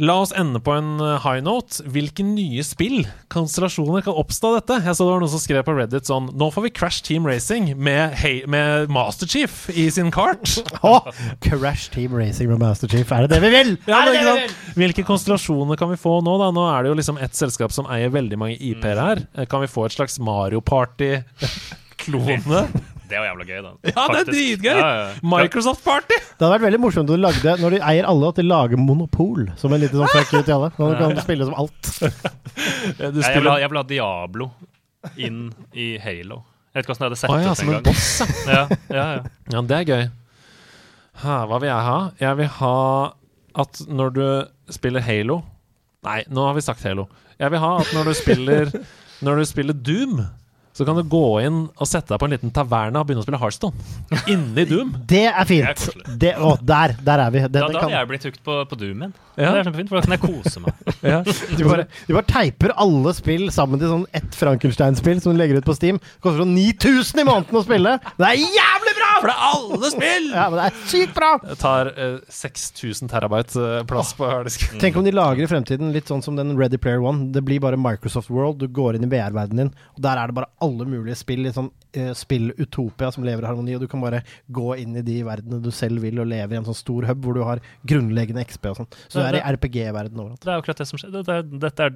la 0.00 0.14
oss 0.22 0.32
ende 0.36 0.60
på 0.64 0.72
en 0.74 0.94
eh, 1.04 1.18
high 1.24 1.42
note. 1.44 1.82
Hvilke 1.92 2.24
nye 2.24 2.62
spill, 2.64 3.02
konstellasjoner, 3.32 4.02
kan 4.06 4.16
oppstå 4.16 4.50
av 4.50 4.56
dette? 4.58 4.78
Jeg 4.86 4.96
så 4.96 5.06
det 5.06 5.12
var 5.12 5.22
noen 5.22 5.32
som 5.34 5.42
skrev 5.42 5.64
på 5.66 5.74
Reddit 5.76 6.08
sånn 6.08 6.30
Nå 6.40 6.48
får 6.54 6.66
vi 6.66 6.72
Crash 6.80 7.02
Team 7.06 7.26
Racing 7.28 7.70
med, 7.76 8.16
Hey- 8.20 8.46
med 8.50 8.90
Master 8.92 9.28
Chief 9.30 9.66
i 9.74 9.86
sin 9.92 10.10
kart. 10.14 10.56
oh, 10.86 11.06
Crash 11.44 11.90
Team 11.94 12.16
Racing 12.16 12.50
med 12.50 12.62
Master 12.64 12.90
Chief. 12.90 13.12
Er 13.12 13.26
det 13.28 13.34
det 13.36 13.42
vi 13.44 13.52
vil? 13.54 13.74
Ja, 13.90 14.02
er 14.02 14.10
det 14.10 14.16
det 14.18 14.24
vi 14.24 14.46
vil? 14.46 14.56
Hvilke 14.84 15.04
konstellasjoner 15.08 15.78
kan 15.80 15.92
vi 15.92 16.00
få 16.00 16.18
nå? 16.24 16.36
da? 16.40 16.50
Nå 16.54 16.64
er 16.72 16.86
det 16.86 16.94
jo 16.94 16.98
liksom 17.02 17.20
ett 17.20 17.36
selskap 17.38 17.74
som 17.74 17.88
eier 17.92 18.12
veldig 18.14 18.38
mange 18.40 18.56
IP-er 18.56 19.00
her. 19.04 19.24
Eh, 19.36 19.48
Kan 19.50 19.62
vi 19.64 19.68
få 19.70 19.86
et 19.88 19.96
slags 19.98 20.16
Mario 20.22 20.62
Party-klone? 20.64 22.64
Det 23.10 23.18
var 23.18 23.26
jævla 23.30 23.46
gøy, 23.48 23.60
da. 23.64 23.70
Ja, 23.90 24.04
det 24.12 24.18
er 24.20 24.28
dritgøy! 24.30 24.70
Ja, 24.70 24.78
ja, 24.80 25.00
ja. 25.00 25.14
Microsoft 25.32 25.82
Party! 25.84 26.18
Det 26.20 26.44
hadde 26.44 26.52
vært 26.54 26.66
veldig 26.68 26.80
morsomt 26.84 27.10
om 27.10 27.18
du 27.18 27.22
lagde, 27.24 27.54
når 27.60 27.76
de 27.76 27.80
eier 27.90 28.06
alle, 28.08 28.30
at 28.30 28.38
de 28.38 28.44
lager 28.46 28.80
monopol. 28.80 29.48
Som 29.60 29.74
en 29.74 29.82
liten 29.82 29.98
sånn 30.00 30.12
fuck 30.14 30.30
you 30.36 30.42
til 30.46 30.54
alle. 30.56 30.70
Nå 30.78 30.90
kan 31.00 31.16
du 31.16 31.22
spille 31.24 31.48
som 31.48 31.56
alt. 31.58 31.90
Du 31.90 32.06
Jeg, 32.06 33.12
jeg, 33.18 33.40
vil 33.42 33.50
ha, 33.50 33.56
jeg 33.62 33.70
vil 33.72 33.78
ha 33.80 33.84
Diablo 33.90 34.48
inn 35.20 35.42
i 35.74 35.90
Halo. 36.02 36.40
Jeg 36.70 36.80
vet 36.80 36.84
ikke 36.86 36.94
hvordan 36.94 37.04
jeg 37.04 37.10
hadde 37.10 37.20
sett 37.20 37.30
Å 37.30 37.38
ja, 37.40 37.50
ut 37.50 37.58
som 37.58 37.68
en 37.70 37.76
engang. 37.76 37.86
boss, 37.90 38.10
ja. 38.20 38.60
Ja, 38.60 38.64
ja, 38.94 39.06
ja. 39.16 39.22
Ja, 39.54 39.62
det 39.70 39.78
er 39.80 39.86
gøy. 39.90 40.04
Ha, 41.24 41.38
hva 41.50 41.58
vil 41.60 41.68
jeg 41.70 41.86
ha? 41.90 41.96
Jeg 42.22 42.38
vil 42.40 42.50
ha 42.60 42.74
at 43.64 43.80
når 43.90 44.12
du 44.14 44.24
spiller 44.72 45.02
Halo 45.02 45.40
Nei, 46.06 46.20
nå 46.32 46.44
har 46.46 46.54
vi 46.56 46.62
sagt 46.64 46.84
Halo. 46.86 47.08
Jeg 47.40 47.50
vil 47.52 47.60
ha 47.60 47.72
at 47.82 47.90
når 47.96 48.06
du 48.08 48.14
spiller 48.16 48.70
Når 49.26 49.40
du 49.42 49.48
spiller 49.50 49.76
Doom, 49.76 50.20
så 50.80 50.86
kan 50.88 50.96
du 50.96 51.04
gå 51.04 51.24
inn 51.44 51.62
og 51.68 51.88
sette 51.88 52.14
deg 52.14 52.20
på 52.22 52.28
en 52.28 52.34
liten 52.34 52.52
taverna 52.56 53.02
og 53.02 53.08
begynne 53.08 53.20
å 53.20 53.26
spille 53.26 53.40
Hearthstone. 53.40 53.76
Inni 54.32 54.64
Doom. 54.70 54.94
Det 55.10 55.26
er 55.28 55.44
Det 55.44 55.44
er 55.44 55.48
fint. 55.50 56.06
Det, 56.20 56.30
å, 56.40 56.54
der, 56.56 56.96
der 57.04 57.24
er 57.26 57.34
vi. 57.34 57.42
Da, 57.44 57.50
Dette 57.52 57.66
da 57.66 57.74
kan, 57.74 57.90
hadde 57.90 57.98
jeg 57.98 58.10
blitt 58.14 58.28
hooked 58.30 58.42
på, 58.46 58.56
på 58.70 58.78
Doom 58.80 59.04
igjen. 59.04 59.12
Ja. 59.40 59.52
Det 59.54 59.60
er 59.60 59.68
kjempefint, 59.68 59.90
for 59.90 60.00
da 60.00 60.04
kan 60.04 60.16
jeg 60.16 60.22
kose 60.24 60.64
meg. 60.64 60.80
Ja. 61.10 61.22
du, 61.24 61.62
bare, 61.64 61.86
du 62.06 62.10
bare 62.12 62.28
teiper 62.28 62.74
alle 62.78 63.12
spill 63.16 63.46
sammen 63.54 63.80
til 63.80 63.88
sånn 63.88 64.02
ett 64.16 64.34
Frankenstein-spill 64.36 65.22
som 65.24 65.32
du 65.32 65.40
legger 65.40 65.60
ut 65.60 65.66
på 65.66 65.74
Steam. 65.76 65.96
Det 66.00 66.24
koster 66.24 66.42
sånn 66.42 66.52
9000 66.56 67.22
i 67.22 67.24
måneden 67.24 67.56
å 67.56 67.62
spille! 67.64 67.94
Det 68.18 68.26
er 68.26 68.36
jævlig 68.40 68.94
bra! 68.98 69.08
For 69.20 69.30
det 69.30 69.34
er 69.34 69.46
alle 69.48 69.90
spill! 69.94 70.28
Ja, 70.34 70.44
men 70.52 70.60
det 70.60 70.66
er 70.66 70.76
sykt 70.92 71.14
bra! 71.16 71.30
Det 71.44 71.56
tar 71.62 71.90
uh, 71.96 72.18
6000 72.36 73.12
terabyte 73.12 73.64
uh, 73.64 73.80
plass 73.88 74.12
på 74.18 74.28
harddisken. 74.28 74.76
Tenk 74.82 75.00
om 75.00 75.08
de 75.08 75.14
lager 75.16 75.46
i 75.46 75.50
fremtiden 75.50 75.94
litt 75.96 76.12
sånn 76.12 76.22
som 76.24 76.36
den 76.38 76.52
Ready 76.60 76.80
Player 76.80 77.00
One. 77.04 77.30
Det 77.34 77.42
blir 77.46 77.62
bare 77.64 77.80
Microsoft 77.80 78.30
World. 78.32 78.60
Du 78.60 78.68
går 78.68 78.98
inn 78.98 79.08
i 79.08 79.10
VR-verdenen 79.10 79.70
din, 79.70 79.74
og 79.96 80.04
der 80.04 80.20
er 80.20 80.30
det 80.30 80.36
bare 80.36 80.52
alle 80.62 80.69
mulige 80.78 81.18
spill 81.18 81.46
i 81.46 81.52
sånn 81.54 81.70
eh, 81.70 81.79
spill 82.14 82.52
Utopia 82.58 83.10
som 83.12 83.24
lever 83.26 83.42
i 83.42 83.46
harmoni, 83.50 83.74
og 83.74 83.80
du 83.82 83.88
kan 83.90 84.00
bare 84.00 84.22
gå 84.52 84.76
inn 84.78 84.96
i 84.96 85.02
de 85.02 85.22
verdenene 85.26 85.62
du 85.62 85.70
selv 85.74 86.00
vil, 86.02 86.20
og 86.22 86.26
leve 86.30 86.54
i 86.54 86.58
en 86.60 86.64
sånn 86.64 86.76
stor 86.78 87.06
hub 87.08 87.24
hvor 87.24 87.34
du 87.34 87.42
har 87.46 87.60
grunnleggende 87.86 88.44
XP 88.46 88.68
og 88.70 88.76
sånn. 88.80 88.90
Så 89.08 89.18
du 89.18 89.20
Ja, 89.20 89.28
er 89.30 89.38
i 89.40 89.54
RPG-verden 89.56 90.20
overalt. 90.22 90.40
Det 90.44 90.52
er 90.52 90.60
akkurat 90.60 90.76
det 90.82 90.86
som 90.88 90.98
skjer. 91.00 91.10
Dette 91.16 91.36
er, 91.40 91.42
dette 91.42 91.80
er 91.88 91.90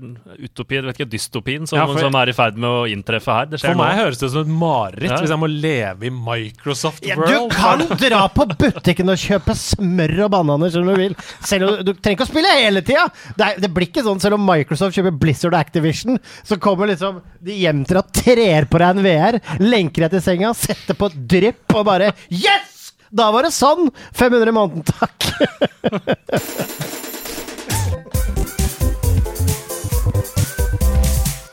utopien, 0.49 0.85
vet 0.89 0.99
ikke, 0.99 1.09
dystopien 1.11 1.67
som, 1.69 1.79
Ja, 1.79 1.87
for- 1.87 1.99
som 2.01 2.15
er 2.15 2.29
i 2.29 2.33
ferd 2.37 2.57
med 2.59 2.69
å 2.71 2.85
inntreffe 2.91 3.33
her. 3.33 3.47
Det 3.47 3.61
skjer 3.61 3.75
For 3.75 3.83
meg 3.85 3.99
høres 3.99 4.19
det 4.19 4.27
ut 4.27 4.33
som 4.33 4.41
et 4.43 4.55
mareritt 4.65 5.11
Ja. 5.11 5.19
hvis 5.21 5.31
jeg 5.35 5.39
må 5.39 5.51
leve 5.51 6.07
i 6.07 6.11
Microsoft 6.11 7.05
World. 7.07 7.31
Ja, 7.31 7.47
du 7.47 7.55
kan 7.55 7.79
dra 7.99 8.29
på 8.29 8.47
butikken 8.51 9.09
og 9.11 9.17
kjøpe 9.17 9.55
smør 9.57 10.25
og 10.27 10.31
bananer 10.35 10.71
som 10.71 10.85
du 10.87 10.95
vil. 10.97 11.15
Selv 11.45 11.69
om 11.69 11.85
Du 11.85 11.93
trenger 11.95 12.17
ikke 12.19 12.27
å 12.29 12.33
spille 12.33 12.51
hele 12.59 12.83
tida! 12.83 13.07
Det, 13.37 13.61
det 13.61 13.71
blir 13.75 13.87
ikke 13.89 14.03
sånn 14.05 14.21
selv 14.21 14.35
om 14.39 14.45
Microsoft 14.47 14.97
kjøper 14.97 15.19
Blizzard 15.19 15.55
og 15.55 15.61
Activision, 15.61 16.19
så 16.43 16.59
kommer 16.59 16.89
liksom 16.89 17.21
de 17.45 17.53
hjem 17.61 17.85
til 17.87 17.99
deg 17.99 18.05
og 18.05 18.13
trer 18.13 18.65
på 18.71 18.79
deg 18.79 18.97
en 18.97 19.03
VR, 19.05 19.41
lenker 19.85 20.07
deg 20.07 20.17
til 20.17 20.23
senga, 20.25 20.55
setter 20.57 20.97
på 20.97 21.11
et 21.11 21.19
drypp 21.29 21.75
og 21.77 21.85
bare 21.89 22.13
Yes! 22.33 22.93
Da 23.15 23.29
var 23.31 23.43
det 23.47 23.53
sånn! 23.55 23.91
500 24.17 24.51
i 24.51 24.55
måneden, 24.57 24.83
takk. 24.89 25.23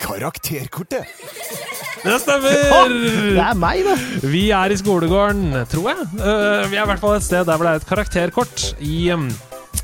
Karakterkortet. 0.01 1.05
Det 2.01 2.17
stemmer! 2.23 2.49
Det 3.35 3.43
er 3.45 3.59
meg, 3.61 3.83
da. 3.85 3.93
Vi 4.25 4.47
er 4.57 4.73
i 4.73 4.79
skolegården, 4.79 5.53
tror 5.69 5.91
jeg. 5.91 6.07
Eh, 6.17 6.65
vi 6.71 6.79
er 6.79 6.81
i 6.81 6.89
hvert 6.89 7.03
fall 7.03 7.19
et 7.19 7.27
sted 7.27 7.45
der 7.45 7.55
hvor 7.59 7.67
det 7.67 7.75
er 7.75 7.83
et 7.83 7.91
karakterkort. 7.91 8.57
I 8.81 9.11
um, 9.13 9.29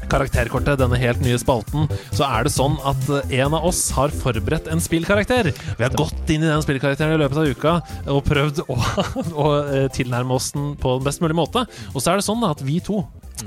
Karakterkortet, 0.07 0.79
denne 0.79 0.99
helt 1.01 1.19
nye 1.23 1.37
spalten, 1.41 1.87
så 2.15 2.25
er 2.27 2.47
det 2.47 2.53
sånn 2.53 2.77
at 2.87 3.09
eh, 3.11 3.37
en 3.41 3.55
av 3.57 3.67
oss 3.67 3.81
har 3.97 4.13
forberedt 4.13 4.69
en 4.71 4.81
spillkarakter. 4.83 5.51
Vi 5.51 5.83
har 5.83 5.95
gått 5.99 6.31
inn 6.31 6.45
i 6.45 6.49
den 6.49 6.63
spillkarakteren 6.63 7.17
i 7.17 7.21
løpet 7.21 7.41
av 7.41 7.51
uka 7.51 7.73
og 8.13 8.23
prøvd 8.27 8.63
å, 8.67 8.77
å 9.43 9.47
eh, 9.65 9.87
tilnærme 9.93 10.37
oss 10.37 10.53
den 10.55 10.73
på 10.79 10.97
den 10.97 11.07
best 11.07 11.23
mulige 11.23 11.39
måte. 11.39 11.65
Og 11.93 11.99
så 11.99 12.13
er 12.13 12.21
det 12.21 12.27
sånn 12.27 12.45
at 12.47 12.63
vi 12.63 12.79
to, 12.83 13.01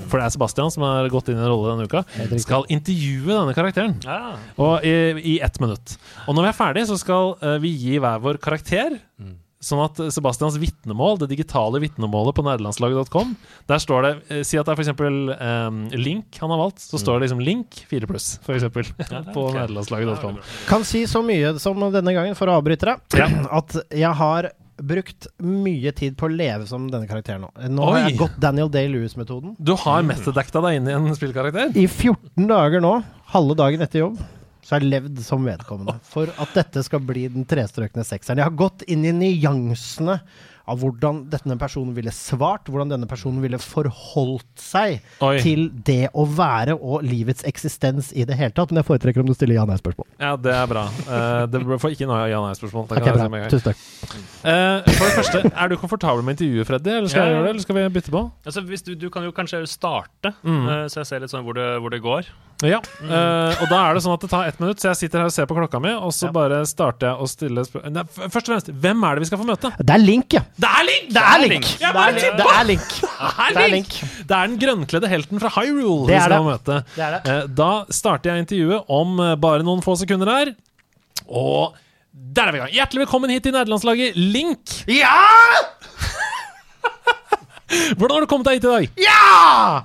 for 0.07 0.21
det 0.21 0.27
er 0.27 0.35
Sebastian 0.37 0.73
som 0.73 0.85
har 0.87 1.09
gått 1.13 1.31
inn 1.33 1.41
i 1.41 1.43
en 1.43 1.51
rolle 1.51 1.75
denne 1.75 1.89
uka, 1.89 2.05
skal 2.43 2.69
intervjue 2.71 3.33
denne 3.33 3.57
karakteren. 3.57 3.97
Ja. 4.05 4.35
Og 4.61 4.87
i, 4.87 4.97
i 5.35 5.39
ett 5.45 5.61
minutt. 5.63 5.97
Og 6.27 6.37
når 6.37 6.49
vi 6.49 6.53
er 6.53 6.61
ferdig, 6.61 6.89
så 6.91 6.99
skal 7.01 7.37
eh, 7.41 7.57
vi 7.63 7.73
gi 7.73 8.01
hver 8.03 8.21
vår 8.23 8.41
karakter. 8.43 9.01
Sånn 9.61 9.83
at 9.85 9.99
Sebastians 10.15 10.55
vitnemål, 10.57 11.19
det 11.21 11.27
digitale 11.35 11.83
vitnemålet 11.83 12.33
på 12.39 12.45
nederlandslaget.com, 12.47 13.35
Der 13.69 13.83
står 13.83 14.07
det 14.07 14.13
eh, 14.33 14.41
Si 14.49 14.57
at 14.57 14.65
det 14.65 14.73
er 14.73 14.81
f.eks. 14.81 14.95
Um, 14.97 15.83
Link 16.01 16.39
han 16.41 16.55
har 16.55 16.63
valgt. 16.63 16.81
Så 16.81 16.97
står 17.03 17.19
det 17.19 17.27
liksom 17.29 17.43
Link 17.45 17.83
4 17.91 18.09
pluss, 18.09 18.31
f.eks. 18.41 18.65
på 18.73 19.45
ok. 19.45 19.59
nederlandslaget.com. 19.59 20.41
Kan 20.71 20.87
si 20.89 21.05
så 21.11 21.21
mye 21.27 21.53
som 21.61 21.77
denne 21.93 22.17
gangen, 22.17 22.39
for 22.39 22.49
å 22.49 22.57
avbryte 22.63 22.89
deg, 22.89 23.21
Ja. 23.21 23.29
at 23.61 23.77
jeg 23.93 24.15
har 24.23 24.49
brukt 24.81 25.27
mye 25.45 25.93
tid 25.93 26.17
på 26.17 26.25
å 26.25 26.33
leve 26.33 26.65
som 26.65 26.87
denne 26.89 27.05
karakteren 27.05 27.45
nå. 27.45 27.51
Nå 27.69 27.85
har 27.93 28.07
jeg 28.07 28.17
gått 28.17 28.41
Daniel 28.41 28.71
Day-Lewis-metoden. 28.73 29.59
Du 29.61 29.75
har 29.77 30.01
metadekta 30.09 30.63
deg 30.65 30.79
inn 30.81 30.89
i 30.89 30.95
en 30.97 31.11
spillkarakter? 31.17 31.75
I 31.77 31.85
14 31.85 32.49
dager 32.49 32.81
nå, 32.81 32.95
halve 33.35 33.57
dagen 33.61 33.85
etter 33.85 34.07
jobb, 34.07 34.23
så 34.63 34.77
har 34.77 34.85
jeg 34.85 34.91
levd 34.93 35.23
som 35.25 35.45
vedkommende. 35.47 35.97
For 36.11 36.31
at 36.41 36.55
dette 36.57 36.83
skal 36.87 37.01
bli 37.01 37.27
den 37.33 37.47
trestrøkne 37.49 38.05
sekseren. 38.07 38.39
Jeg 38.43 38.49
har 38.51 38.57
gått 38.61 38.85
inn 38.91 39.05
i 39.09 39.13
nyansene 39.17 40.21
av 40.71 40.79
hvordan 40.79 41.25
denne 41.33 41.57
personen 41.59 41.97
ville 41.97 42.13
svart, 42.15 42.69
hvordan 42.71 42.93
denne 42.93 43.07
personen 43.11 43.41
ville 43.43 43.59
forholdt 43.59 44.61
seg 44.61 45.01
Oi. 45.25 45.41
til 45.43 45.65
det 45.87 46.11
å 46.15 46.23
være 46.31 46.77
og 46.77 47.03
livets 47.03 47.43
eksistens 47.49 48.13
i 48.15 48.23
det 48.29 48.37
hele 48.39 48.55
tatt. 48.55 48.71
Men 48.71 48.79
jeg 48.83 48.87
foretrekker 48.93 49.25
om 49.25 49.27
du 49.27 49.35
stiller 49.35 49.57
ja-nei-spørsmål. 49.59 50.07
Ja, 50.23 50.37
det 50.39 50.53
er 50.55 50.69
bra. 50.71 50.85
Uh, 51.09 51.47
det 51.51 51.65
får 51.83 51.97
ikke 51.97 52.07
noe 52.11 52.21
ja-nei-spørsmål. 52.31 52.87
Det 52.93 53.01
Ok, 53.01 53.09
kan 53.09 53.19
jeg 53.25 53.33
bra. 53.35 53.49
Tusen 53.51 53.67
takk. 53.73 53.83
Uh, 54.45 54.87
for 54.87 55.09
det 55.09 55.17
første, 55.17 55.43
er 55.51 55.73
du 55.73 55.77
komfortabel 55.81 56.23
med 56.29 56.37
intervjuet, 56.39 56.69
Freddy? 56.71 56.95
Eller 57.01 57.11
skal 57.11 57.25
Ja, 57.25 57.27
jeg 57.27 57.35
gjøre 57.35 57.49
det, 57.49 57.51
eller 57.57 57.67
skal 57.67 57.81
vi 57.81 57.89
bytte 57.99 58.15
på? 58.15 58.23
Altså, 58.47 58.65
hvis 58.71 58.87
du, 58.87 58.93
du 58.95 59.09
kan 59.11 59.27
jo 59.27 59.35
kanskje 59.35 59.65
starte, 59.67 60.37
Mm. 60.45 60.63
uh, 60.69 60.87
så 60.87 61.03
jeg 61.03 61.07
ser 61.11 61.21
litt 61.25 61.33
sånn 61.35 61.43
hvor 61.45 61.59
det, 61.59 61.67
hvor 61.83 61.91
det 61.91 61.99
går. 62.05 62.31
Ja, 62.67 62.81
Uh, 63.01 63.57
og 63.63 63.71
da 63.71 63.79
er 63.89 63.95
det 63.97 64.03
sånn 64.05 64.13
at 64.13 64.21
det 64.21 64.29
tar 64.31 64.45
ett 64.51 64.59
minutt, 64.61 64.79
så 64.83 64.91
jeg 64.91 64.99
sitter 64.99 65.23
her 65.23 65.31
og 65.31 65.33
ser 65.33 65.47
på 65.49 65.55
klokka 65.57 65.79
mi, 65.81 65.91
og 65.97 66.11
så 66.13 66.27
Ja. 66.29 66.33
bare 66.37 66.59
starter 66.69 67.09
jeg 67.09 67.17
å 67.25 67.29
stille 67.31 67.63
spørsmål 67.65 68.05
først 68.29 68.37
og 68.37 68.51
fremst, 68.53 68.69
hvem 68.83 69.05
er 69.09 69.15
det 69.17 69.21
vi 69.25 69.29
skal 69.31 69.41
få 69.41 69.47
møte? 69.49 69.71
Det 69.81 69.95
er 69.95 70.03
Link, 70.03 70.33
ja. 70.37 70.43
Det 70.61 70.69
er 70.69 70.85
Link! 70.85 71.09
Det 71.15 71.23
er 71.25 71.39
Link! 71.41 71.65
Det 71.81 71.89
er, 71.89 72.13
det 72.37 72.47
er 72.53 72.65
Link. 72.69 72.91
Det 73.01 73.63
er 73.65 73.73
Link! 73.73 73.95
Det 74.29 74.37
er 74.37 74.47
den 74.51 74.59
grønnkledde 74.61 75.09
helten 75.09 75.41
fra 75.41 75.49
Hyrule 75.57 76.07
Det 76.07 76.13
vi 76.13 76.19
er 76.21 76.27
skal 76.29 76.37
det. 76.37 76.51
møte. 76.51 76.77
Det 76.97 77.05
er 77.07 77.17
det. 77.17 77.21
Uh, 77.31 77.47
Da 77.63 77.71
starter 77.91 78.31
jeg 78.35 78.45
intervjuet 78.45 78.85
om 79.01 79.17
eh, 79.25 79.35
bare 79.41 79.65
noen 79.65 79.81
få 79.83 79.97
sekunder 79.97 80.29
her. 80.29 80.53
Og 81.29 81.75
der 82.13 82.45
er 82.49 82.53
vi 82.53 82.59
i 82.59 82.61
gang. 82.61 82.75
Hjertelig 82.77 83.07
velkommen 83.07 83.31
hit 83.33 83.43
til 83.49 83.53
nederlandslaget 83.57 84.13
Link. 84.21 84.85
Ja! 84.87 85.17
Hvordan 87.97 88.17
har 88.17 88.21
du 88.25 88.31
kommet 88.31 88.49
deg 88.51 88.59
hit 88.61 88.65
i 88.67 88.73
dag? 88.75 88.89
Ja! 88.99 89.85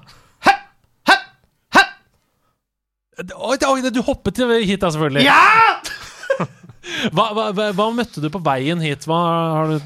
Oi, 3.16 3.56
oi, 3.56 3.90
du 3.96 4.02
hoppet 4.04 4.36
til 4.36 4.50
hit, 4.68 4.82
da, 4.82 4.90
selvfølgelig. 4.92 5.24
Ja! 5.24 5.40
Hva, 7.16 7.32
hva, 7.34 7.46
hva, 7.74 7.86
møtte 7.96 8.22
du 8.22 8.28
på 8.30 8.38
veien 8.46 8.78
hit? 8.84 9.08
Hva 9.10 9.18
har 9.56 9.72
du 9.72 9.80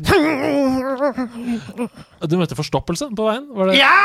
Du 2.27 2.35
møtte 2.35 2.57
forstoppelse 2.59 3.07
på 3.15 3.23
veien? 3.23 3.45
Var 3.55 3.71
det? 3.71 3.77
Ja! 3.79 3.95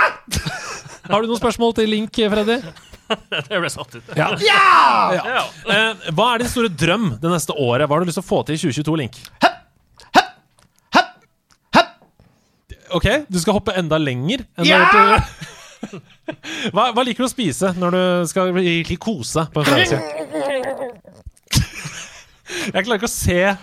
Har 1.11 1.21
du 1.21 1.27
noen 1.29 1.41
spørsmål 1.41 1.75
til 1.77 1.91
Link, 1.91 2.15
Freddy? 2.15 2.61
Det 3.51 3.59
ble 3.61 3.69
satt 3.73 3.99
ut. 3.99 4.15
Ja. 4.17 4.31
Ja. 4.41 5.43
Eh, 5.69 6.07
hva 6.17 6.31
er 6.33 6.45
din 6.45 6.49
store 6.53 6.71
drøm 6.73 7.11
det 7.21 7.33
neste 7.35 7.53
året? 7.53 7.85
Hva 7.89 7.99
har 7.99 8.05
du 8.05 8.09
lyst 8.09 8.17
til 8.23 8.25
å 8.25 8.31
få 8.31 8.39
til 8.47 8.57
i 8.57 8.63
2022, 8.63 8.95
Link? 9.03 9.19
Hepp, 9.45 9.59
hepp. 10.17 11.93
Ok, 12.97 13.11
du 13.29 13.39
skal 13.43 13.59
hoppe 13.59 13.75
enda 13.77 13.99
lenger? 14.01 14.47
Enn 14.57 14.71
Ja! 14.71 14.87
I- 16.29 16.71
hva, 16.75 16.89
hva 16.97 17.05
liker 17.05 17.25
du 17.25 17.29
å 17.29 17.33
spise 17.33 17.73
når 17.79 17.91
du 17.97 18.03
skal 18.31 18.53
virkelig 18.57 18.99
kose 19.03 19.45
på 19.53 19.61
en 19.61 19.67
fredagskveld? 19.69 20.03
Jeg 22.65 22.85
klarer 22.87 22.99
ikke 23.01 23.09
å 23.11 23.13
se 23.13 23.57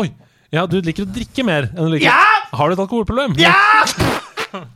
Oi! 0.00 0.08
Ja, 0.50 0.64
du 0.66 0.80
liker 0.82 1.04
å 1.06 1.10
drikke 1.14 1.44
mer 1.46 1.68
enn 1.70 1.86
du 1.86 1.92
liker 1.94 2.08
Ja! 2.10 2.24
Har 2.58 2.68
du 2.70 2.74
et 2.74 2.82
alkoholproblem? 2.82 3.36
Ja! 3.38 3.54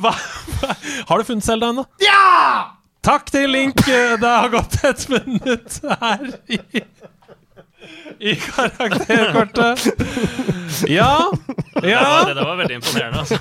Hva, 0.00 0.12
hva, 0.14 0.74
har 1.10 1.20
du 1.20 1.24
funnet 1.28 1.44
Selda 1.44 1.68
ennå? 1.74 1.82
Ja! 2.00 2.76
Takk 3.04 3.30
til 3.32 3.48
Link. 3.52 3.80
Det 3.84 4.20
har 4.30 4.48
gått 4.52 4.76
et 4.86 5.02
minutt 5.12 5.78
her 5.88 6.24
i, 8.20 8.34
karakterkortet. 8.36 9.84
Ja. 10.90 11.30
Ja, 11.82 12.04
det 12.28 12.34
der 12.36 12.44
var 12.44 12.56
veldig 12.60 12.76
imponerende. 12.80 13.22
Altså. 13.22 13.38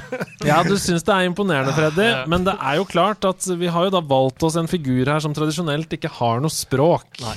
ja, 0.48 0.60
du 0.66 0.76
syns 0.80 1.04
det 1.08 1.14
er 1.16 1.28
imponerende, 1.30 1.74
Freddy. 1.76 2.06
Ja. 2.08 2.22
Men 2.32 2.46
det 2.48 2.56
er 2.58 2.80
jo 2.80 2.86
klart 2.90 3.26
at 3.28 3.48
vi 3.60 3.68
har 3.72 3.88
jo 3.90 3.94
da 3.98 4.02
valgt 4.06 4.44
oss 4.48 4.56
en 4.60 4.70
figur 4.72 5.06
her 5.10 5.20
som 5.24 5.36
tradisjonelt 5.36 5.92
ikke 5.98 6.12
har 6.20 6.40
noe 6.44 6.54
språk. 6.54 7.08
Nei. 7.24 7.36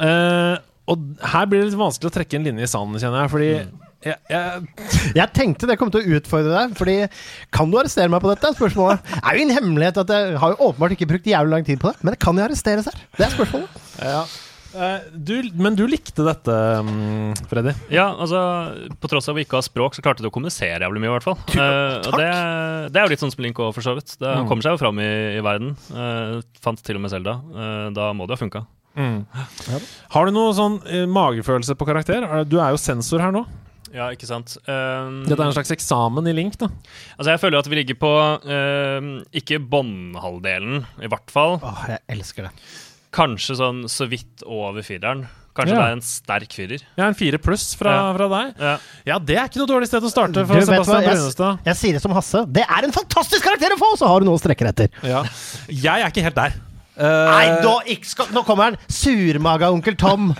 Eh, 0.00 0.56
og 0.90 1.06
her 1.32 1.46
blir 1.48 1.62
det 1.62 1.70
litt 1.70 1.78
vanskelig 1.80 2.10
å 2.10 2.14
trekke 2.18 2.38
en 2.40 2.46
linje 2.50 2.66
i 2.66 2.70
sanden, 2.72 3.00
kjenner 3.02 3.24
jeg. 3.26 3.32
Fordi 3.36 3.50
Mm. 3.60 3.78
jeg, 4.00 4.16
jeg, 4.32 4.62
Jeg 5.20 5.28
tenkte 5.36 5.66
det 5.68 5.74
kom 5.78 5.90
til 5.92 6.00
å 6.00 6.16
utfordre 6.16 6.54
deg, 6.54 6.70
fordi 6.78 6.94
Kan 7.52 7.68
du 7.70 7.76
arrestere 7.76 8.08
meg 8.08 8.22
på 8.24 8.30
dette? 8.32 8.48
Spørsmålet 8.56 9.02
Det 9.10 9.18
er 9.20 9.36
jo 9.36 9.42
en 9.44 9.52
hemmelighet 9.58 9.98
at 10.00 10.08
jeg 10.14 10.38
har 10.40 10.54
jo 10.54 10.56
åpenbart 10.70 10.94
ikke 10.96 11.08
brukt 11.10 11.28
jævlig 11.28 11.52
lang 11.52 11.66
tid 11.68 11.82
på 11.82 11.90
det. 11.92 12.00
Men 12.08 12.16
kan 12.16 12.40
jeg 12.40 12.48
arresteres 12.48 12.88
her? 12.88 12.96
Det 13.18 13.26
er 13.26 13.34
spørsmålet. 13.36 13.82
ja. 14.00 14.22
Eh, 14.74 15.06
du, 15.12 15.34
men 15.58 15.74
du 15.74 15.82
likte 15.90 16.24
dette, 16.26 16.56
mm, 16.86 17.46
Freddy? 17.50 17.72
Ja, 17.90 18.10
altså 18.14 18.40
På 19.02 19.10
tross 19.10 19.26
av 19.26 19.34
at 19.34 19.40
vi 19.40 19.44
ikke 19.46 19.58
har 19.58 19.66
språk, 19.66 19.96
så 19.96 20.04
klarte 20.04 20.22
du 20.22 20.28
å 20.30 20.34
kommunisere 20.34 20.84
jævlig 20.84 21.02
mye, 21.02 21.10
i 21.10 21.14
hvert 21.16 21.26
fall. 21.26 21.38
Eh, 21.60 21.96
og 22.06 22.18
det, 22.20 22.28
det 22.94 23.00
er 23.00 23.06
jo 23.06 23.12
litt 23.12 23.22
sånn 23.22 23.32
som 23.34 23.42
Link 23.44 23.58
òg, 23.62 23.72
for 23.76 23.84
så 23.84 23.96
vidt. 23.98 24.14
Det, 24.20 24.28
mm. 24.28 24.50
kommer 24.50 24.66
seg 24.66 24.76
jo 24.76 24.82
fram 24.82 25.00
i, 25.02 25.08
i 25.38 25.42
verden. 25.44 25.72
Uh, 25.90 26.38
fant 26.62 26.80
til 26.84 27.00
og 27.00 27.04
med 27.04 27.12
Selda. 27.12 27.38
da 27.96 28.10
må 28.16 28.28
det 28.28 28.36
ha 28.38 28.40
funka. 28.40 28.62
Har 30.14 30.26
du 30.26 30.34
noe 30.34 30.52
sånn 30.56 30.78
uh, 30.86 31.06
magefølelse 31.10 31.76
på 31.78 31.88
karakter? 31.88 32.26
Er- 32.26 32.46
Du 32.48 32.58
er 32.60 32.74
jo 32.74 32.80
sensor 32.80 33.22
her 33.24 33.34
nå. 33.34 33.44
Ja, 33.90 34.06
ikke 34.14 34.28
sant. 34.28 34.54
Eh, 34.70 35.08
Dette 35.26 35.34
er 35.40 35.48
en 35.48 35.56
slags 35.56 35.72
eksamen 35.74 36.28
i 36.30 36.34
Link, 36.36 36.54
da. 36.60 36.68
altså 37.16 37.32
Jeg 37.32 37.40
føler 37.42 37.58
at 37.58 37.70
vi 37.70 37.80
ligger 37.80 37.98
på 37.98 38.12
uh, 38.46 39.08
ikke 39.34 39.58
båndhalvdelen, 39.72 40.84
i 41.02 41.10
hvert 41.10 41.34
fall. 41.34 41.58
Åh, 41.58 41.82
jeg 41.96 42.04
elsker 42.14 42.46
det. 42.46 42.52
Kanskje 43.12 43.56
sånn 43.58 43.84
så 43.90 44.06
vidt 44.08 44.44
over 44.46 44.82
fireren. 44.86 45.26
Kanskje 45.56 45.74
Ja. 45.74 45.80
det 45.80 45.88
er 45.88 45.92
en 45.96 46.00
sterk 46.06 46.52
firer. 46.54 46.82
Ja, 46.96 47.08
en 47.08 47.14
fire 47.18 47.38
pluss 47.42 47.74
fra, 47.74 47.90
Ja. 47.90 48.12
fra 48.14 48.28
deg. 48.28 48.54
Ja. 48.60 48.76
Ja, 49.04 49.18
det 49.18 49.36
er 49.36 49.48
ikke 49.48 49.58
noe 49.58 49.66
dårlig 49.66 49.88
sted 49.88 50.00
å 50.02 50.08
starte 50.10 50.46
for 50.46 50.54
du 50.54 50.60
hva? 50.60 50.66
Sebastian 50.66 51.02
Jeg, 51.02 51.16
Brunestad. 51.16 51.58
jeg 51.66 51.74
sier 51.76 51.92
det 51.98 52.02
som 52.02 52.12
Hasse. 52.12 52.46
Det 52.52 52.62
er 52.62 52.84
en 52.84 52.92
fantastisk 52.92 53.42
karakter 53.42 53.74
å 53.74 53.78
få! 53.78 53.96
Så 53.98 54.06
har 54.06 54.20
du 54.20 54.26
noe 54.26 54.38
å 54.38 54.40
strekke 54.40 54.62
deg 54.62 54.68
etter. 54.76 54.88
Ja. 55.02 55.24
Jeg 55.68 56.00
er 56.04 56.06
ikke 56.08 56.22
helt 56.22 56.34
der. 56.36 56.52
Eh, 57.00 57.30
Nei, 57.30 57.44
nå, 57.64 57.74
ikke 57.94 58.08
skal, 58.10 58.26
nå 58.36 58.42
kommer 58.44 58.70
han! 58.70 58.78
Surmaga 58.92 59.70
onkel 59.72 59.96
Tom. 60.00 60.32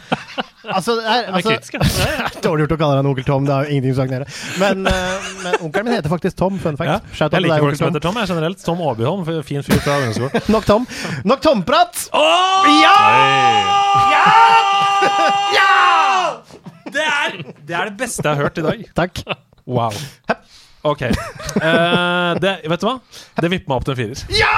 Altså, 0.71 0.93
det 0.99 1.07
er, 1.09 1.23
altså 1.33 1.51
det 1.81 2.05
er 2.05 2.35
Dårlig 2.45 2.67
gjort 2.67 2.75
å 2.75 2.77
kalle 2.79 2.99
han 2.99 3.07
onkel 3.09 3.25
Tom. 3.25 3.47
Det 3.49 3.55
har 3.55 3.65
jo 3.65 3.73
ingenting 3.73 3.95
som 3.97 4.11
nede. 4.13 4.27
Men, 4.61 4.83
eh, 4.87 5.31
men 5.41 5.57
onkelen 5.65 5.89
min 5.89 5.97
heter 5.97 6.13
faktisk 6.13 6.37
Tom. 6.37 6.59
Fun 6.61 6.77
fact. 6.77 7.09
Ja, 7.17 7.29
Jeg 7.33 7.47
liker 7.47 7.65
folk 7.65 7.79
som 7.81 7.89
heter 7.89 8.05
Tom. 8.05 8.19
Jeg 8.21 8.29
er 8.29 8.33
generelt 8.35 8.61
Tom 8.67 8.83
Aabyholm, 8.85 9.25
fin 9.49 9.65
fyr 9.67 9.81
fra 9.81 9.97
ungdomsskolen. 10.03 10.45
Nok 10.55 10.69
Tom. 10.69 10.87
Nok 11.33 11.43
Tomprat! 11.49 12.05
Oh! 12.13 12.69
Ja! 12.77 12.95
Ja! 14.13 14.23
Ja! 15.57 15.73
Det 16.93 17.09
er 17.09 17.37
det, 17.41 17.75
er 17.81 17.91
det 17.91 17.97
beste 18.05 18.27
jeg 18.27 18.37
har 18.37 18.51
hørt 18.51 18.61
i 18.61 18.67
dag. 18.69 18.85
Takk. 19.01 19.25
Wow. 19.65 19.97
OK. 20.93 21.09
Uh, 21.09 22.37
det, 22.41 22.57
vet 22.69 22.85
du 22.85 22.89
hva? 22.89 22.99
Det 23.41 23.53
vipper 23.57 23.73
meg 23.73 23.81
opp 23.81 23.89
til 23.89 23.97
en 23.97 24.03
firer. 24.05 24.27
Ja, 24.37 24.55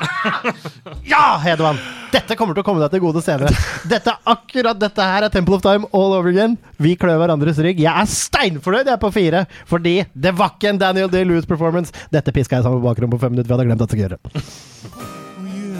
Hedemann! 1.44 1.80
Dette 2.10 2.34
kommer 2.38 2.56
til 2.56 2.64
å 2.64 2.66
komme 2.66 2.82
deg 2.82 2.90
til 2.94 3.02
gode 3.04 3.22
senere. 3.22 3.52
Dette, 3.90 4.16
akkurat 4.28 4.78
dette 4.80 5.06
her 5.12 5.26
er 5.26 5.32
Temple 5.32 5.58
of 5.58 5.62
Time 5.64 5.86
all 5.94 6.16
over 6.16 6.30
again. 6.32 6.56
Vi 6.82 6.96
klør 6.98 7.20
hverandres 7.22 7.60
rygg. 7.62 7.82
Jeg 7.84 7.92
er 7.92 8.10
steinfornøyd 8.10 8.88
jeg 8.90 8.96
er 8.96 9.02
på 9.02 9.12
fire, 9.14 9.44
fordi 9.70 10.00
det 10.14 10.34
var 10.38 10.56
ikke 10.56 10.72
en 10.72 10.82
Daniel 10.82 11.12
Day 11.12 11.26
Lewis-performance. 11.28 11.94
Dette 12.10 12.34
piska 12.34 12.58
jeg 12.58 12.66
sammen 12.66 12.82
på 12.82 12.88
bakrommet 12.90 13.14
på 13.14 13.22
fem 13.22 13.36
minutter. 13.36 13.52
Vi 13.52 13.56
hadde 13.56 13.70
glemt 13.70 13.86
at 13.86 13.94
jeg 13.94 13.94
skulle 13.94 14.08
gjøre. 14.08 14.18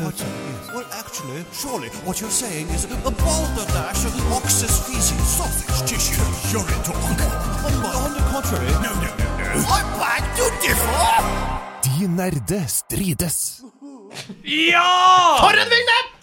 What? 0.01 0.25
Surely 1.53 1.89
what 2.07 2.21
you're 2.21 2.31
saying 2.31 2.69
is 2.69 2.85
a 2.85 3.11
balderdash 3.11 4.07
of 4.07 4.33
ox's 4.33 4.81
feces, 4.87 5.21
sausage 5.29 5.91
tissue, 5.91 6.23
urine 6.57 6.83
talk. 6.85 6.97
On, 6.97 7.75
on 8.07 8.13
the 8.15 8.23
contrary, 8.31 8.71
no, 8.81 8.93
no, 8.95 9.11
no, 9.19 9.27
no. 9.37 9.67
I'm 9.69 9.89
back 9.99 10.25
to 10.39 10.45
differ! 10.63 11.61
De 11.83 12.09
nerde 12.09 12.65
strides. 12.69 13.61
For 15.41 15.55
en 15.55 15.69
vignett! 15.69 16.20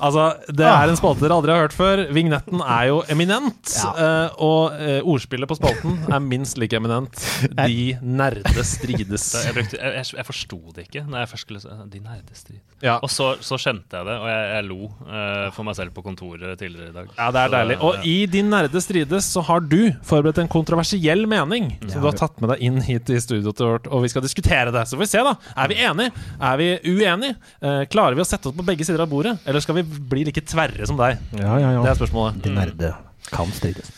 Altså, 0.00 0.24
Det 0.48 0.66
er 0.66 0.90
en 0.90 0.96
spalte 0.98 1.22
dere 1.24 1.36
aldri 1.38 1.52
har 1.54 1.64
hørt 1.66 1.76
før. 1.76 2.02
Vignetten 2.14 2.60
er 2.64 2.88
jo 2.90 3.02
eminent. 3.12 3.74
eh, 3.94 4.28
og 4.42 4.74
eh, 4.78 5.00
ordspillet 5.06 5.48
på 5.50 5.56
spalten 5.58 5.98
er 6.12 6.20
minst 6.24 6.58
like 6.58 6.76
eminent. 6.76 7.14
De 7.66 7.96
nerde 8.02 8.64
strides. 8.66 9.26
Jeg, 9.44 9.54
brukte, 9.56 9.78
jeg, 9.80 9.94
jeg, 10.00 10.10
jeg 10.18 10.26
forsto 10.28 10.58
det 10.74 10.86
ikke 10.88 11.04
når 11.06 11.18
jeg 11.24 11.30
først 11.34 11.46
skulle 11.46 11.62
si 11.62 11.68
De 11.94 12.00
nerdestrid. 12.04 12.60
Ja. 12.84 12.98
Og 13.04 13.10
så, 13.12 13.34
så 13.44 13.56
skjønte 13.60 13.96
jeg 14.00 14.06
det, 14.08 14.16
og 14.20 14.26
jeg, 14.28 14.48
jeg 14.54 14.66
lo 14.68 14.78
uh, 14.90 15.48
for 15.54 15.64
meg 15.68 15.76
selv 15.78 15.94
på 15.96 16.02
kontoret 16.04 16.58
tidligere 16.60 16.90
i 16.90 16.96
dag. 16.96 17.12
Ja, 17.16 17.28
det 17.32 17.40
er 17.44 17.48
Så 17.48 17.54
deilig. 17.56 17.78
Og 17.88 18.08
i 18.10 18.16
De 18.34 18.42
nerde 18.44 18.82
strides 18.84 19.28
så 19.34 19.44
har 19.46 19.62
du 19.64 19.78
forberedt 20.04 20.42
en 20.42 20.50
kontroversiell 20.52 21.24
mening 21.30 21.70
som 21.88 22.02
du 22.02 22.08
har 22.10 22.18
tatt 22.18 22.40
med 22.42 22.50
deg 22.54 22.64
inn 22.66 22.80
hit 22.84 23.08
i 23.14 23.20
studioet 23.22 23.62
vårt, 23.64 23.88
og 23.88 24.04
vi 24.04 24.10
skal 24.12 24.24
diskutere 24.26 24.72
det. 24.74 24.84
Så 24.90 24.98
får 24.98 25.04
vi 25.04 25.10
se, 25.14 25.22
da. 25.24 25.34
Er 25.64 25.70
vi 25.70 25.78
enige? 25.86 26.12
Er 26.40 26.58
vi 26.60 26.68
uenige? 26.90 27.36
Eh, 27.64 27.84
klarer 27.92 28.16
vi 28.18 28.24
å 28.24 28.28
sette 28.28 28.50
oss 28.50 28.56
på 28.56 28.66
begge 28.66 28.84
sider 28.86 29.04
av 29.04 29.08
bordet, 29.12 29.36
eller 29.46 29.64
skal 29.64 29.78
vi 29.78 29.83
bli 29.84 30.24
like 30.28 30.42
tverre 30.48 30.86
som 30.88 30.98
deg? 31.00 31.18
Ja, 31.38 31.54
ja, 31.62 31.72
Det 31.82 31.92
er 31.94 31.98
spørsmålet. 32.00 32.42
De 32.44 32.52
nerde 32.54 32.92
kan 33.30 33.50
strides. 33.54 33.90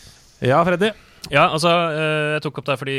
Ja, 0.43 0.61
Freddy. 0.67 0.91
Ja, 1.33 1.47
altså, 1.51 1.67
eh, 1.91 2.35
jeg 2.37 2.43
tok 2.45 2.59
opp 2.61 2.67
det 2.69 2.75
fordi 2.79 2.93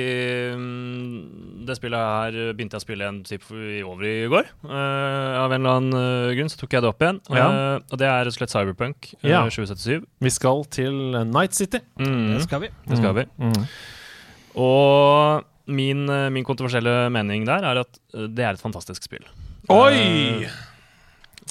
mm, 0.58 1.64
det 1.64 1.76
spillet 1.78 1.96
her 2.02 2.34
begynte 2.58 2.76
jeg 2.76 2.82
å 2.82 2.84
spille 2.84 3.06
en 3.08 3.20
typ 3.24 3.46
i 3.54 3.78
over 3.86 4.04
i 4.04 4.14
går. 4.28 4.50
Eh, 4.68 5.36
av 5.40 5.54
en 5.54 5.62
eller 5.62 5.78
annen 5.78 5.98
eh, 6.28 6.34
grunn 6.36 6.50
så 6.52 6.58
tok 6.60 6.76
jeg 6.76 6.84
det 6.84 6.90
opp 6.90 7.04
igjen. 7.06 7.20
Ja. 7.32 7.46
Eh, 7.46 7.86
og 7.88 8.02
det 8.02 8.08
er 8.10 8.18
rett 8.26 8.34
og 8.34 8.36
slett 8.36 8.52
Cyberpunk 8.52 9.12
eh, 9.22 9.30
Ja. 9.30 9.44
2077. 9.48 10.04
Vi 10.26 10.34
skal 10.34 10.64
til 10.74 10.98
Night 11.30 11.56
City. 11.56 11.80
Mm, 12.02 12.36
skal 12.44 12.66
vi. 12.66 12.72
det 12.90 13.00
skal 13.00 13.16
vi. 13.16 13.24
Mm. 13.40 13.62
Og 14.60 15.46
min, 15.68 16.04
eh, 16.10 16.28
min 16.34 16.44
kontroversielle 16.44 17.08
mening 17.14 17.46
der 17.48 17.64
er 17.64 17.82
at 17.84 18.00
eh, 18.14 18.26
det 18.28 18.44
er 18.44 18.56
et 18.56 18.62
fantastisk 18.62 19.04
spill. 19.08 19.24
Oi! 19.72 19.94
Eh, 20.44 20.58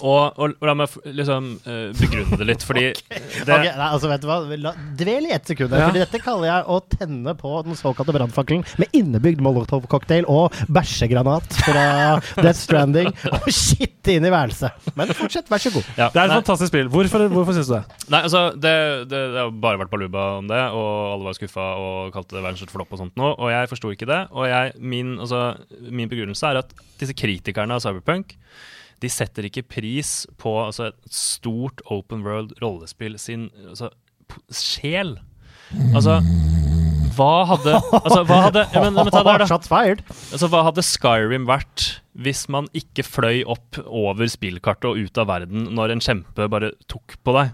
og, 0.05 0.37
og 0.37 0.65
la 0.67 0.73
meg 0.77 0.93
liksom 1.17 1.49
uh, 1.65 1.89
begrunne 1.97 2.37
det 2.39 2.47
litt, 2.49 2.65
fordi 2.65 2.85
det, 3.47 3.47
Ok, 3.47 3.65
nei, 3.65 3.87
altså 3.87 4.11
vet 4.11 4.23
du 4.23 4.27
hva? 4.29 4.37
La, 4.61 4.73
dvel 4.99 5.29
i 5.29 5.33
ett 5.35 5.49
sekund. 5.49 5.73
Ja. 5.73 5.87
Fordi 5.89 6.03
dette 6.03 6.21
kaller 6.23 6.49
jeg 6.49 6.67
å 6.73 6.79
tenne 6.91 7.33
på 7.39 7.53
den 7.65 7.77
såkalte 7.79 8.15
brannfakkelen 8.15 8.65
med 8.81 8.97
innebygd 8.97 9.41
molotov-cocktail 9.45 10.27
og 10.31 10.55
bæsjegranat 10.73 11.57
fra 11.63 11.85
Death 12.43 12.59
Stranding 12.61 13.11
og 13.31 13.49
skitte 13.53 14.15
inn 14.17 14.27
i 14.27 14.33
værelset. 14.33 14.91
Men 14.99 15.13
fortsett, 15.17 15.49
vær 15.51 15.61
så 15.63 15.73
god. 15.73 15.89
ja, 15.97 16.09
Det 16.13 16.21
er 16.21 16.27
et 16.27 16.33
nei, 16.33 16.39
fantastisk 16.41 16.71
spill. 16.71 16.91
Hvorfor, 16.93 17.27
hvorfor 17.33 17.57
syns 17.57 17.71
du 17.71 17.75
det? 17.77 17.83
nei, 18.13 18.21
altså, 18.27 18.43
det, 18.55 18.75
det, 19.11 19.23
det 19.33 19.41
har 19.43 19.53
bare 19.65 19.81
vært 19.83 19.93
baluba 19.93 20.27
om 20.41 20.47
det, 20.49 20.61
og 20.77 20.87
alle 21.15 21.29
var 21.29 21.37
skuffa 21.37 21.67
og 21.81 22.13
kalte 22.15 22.37
det 22.37 22.43
verdens 22.43 22.61
største 22.63 22.77
flopp 22.77 22.93
og 22.95 23.01
sånt 23.01 23.17
nå, 23.19 23.33
og 23.35 23.51
jeg 23.53 23.71
forsto 23.71 23.91
ikke 23.93 24.09
det. 24.09 24.21
Og 24.35 24.47
jeg, 24.49 24.73
min, 24.79 25.17
altså, 25.23 25.43
min 25.89 26.09
begrunnelse 26.11 26.51
er 26.53 26.61
at 26.61 26.73
disse 27.01 27.15
kritikerne 27.17 27.77
av 27.77 27.83
Cyberpunk 27.83 28.37
de 29.03 29.09
setter 29.11 29.47
ikke 29.47 29.65
pris 29.69 30.25
på 30.41 30.55
altså, 30.65 30.91
et 30.91 31.13
stort 31.13 31.83
open 31.93 32.23
world 32.25 32.55
rollespill 32.63 33.17
sin 33.21 33.49
altså, 33.67 33.91
sjel. 34.53 35.17
Altså 35.93 36.21
hva 37.17 37.31
hadde 37.49 37.73
Altså, 37.75 38.21
hva 38.27 38.41
hadde 38.45 38.63
ja, 38.71 38.81
men, 38.83 38.95
men 38.95 39.09
da. 39.11 39.37
Altså, 40.33 40.49
hva 40.51 40.63
hadde 40.67 40.85
Skyrim 40.85 41.47
vært 41.49 42.01
hvis 42.17 42.47
man 42.49 42.65
ikke 42.77 43.05
fløy 43.05 43.43
opp 43.45 43.77
over 43.85 44.29
spillkartet 44.31 44.87
og 44.89 44.97
ut 45.05 45.19
av 45.21 45.29
verden 45.29 45.67
når 45.77 45.93
en 45.93 46.01
kjempe 46.01 46.47
bare 46.49 46.71
tok 46.89 47.17
på 47.21 47.35
deg? 47.35 47.53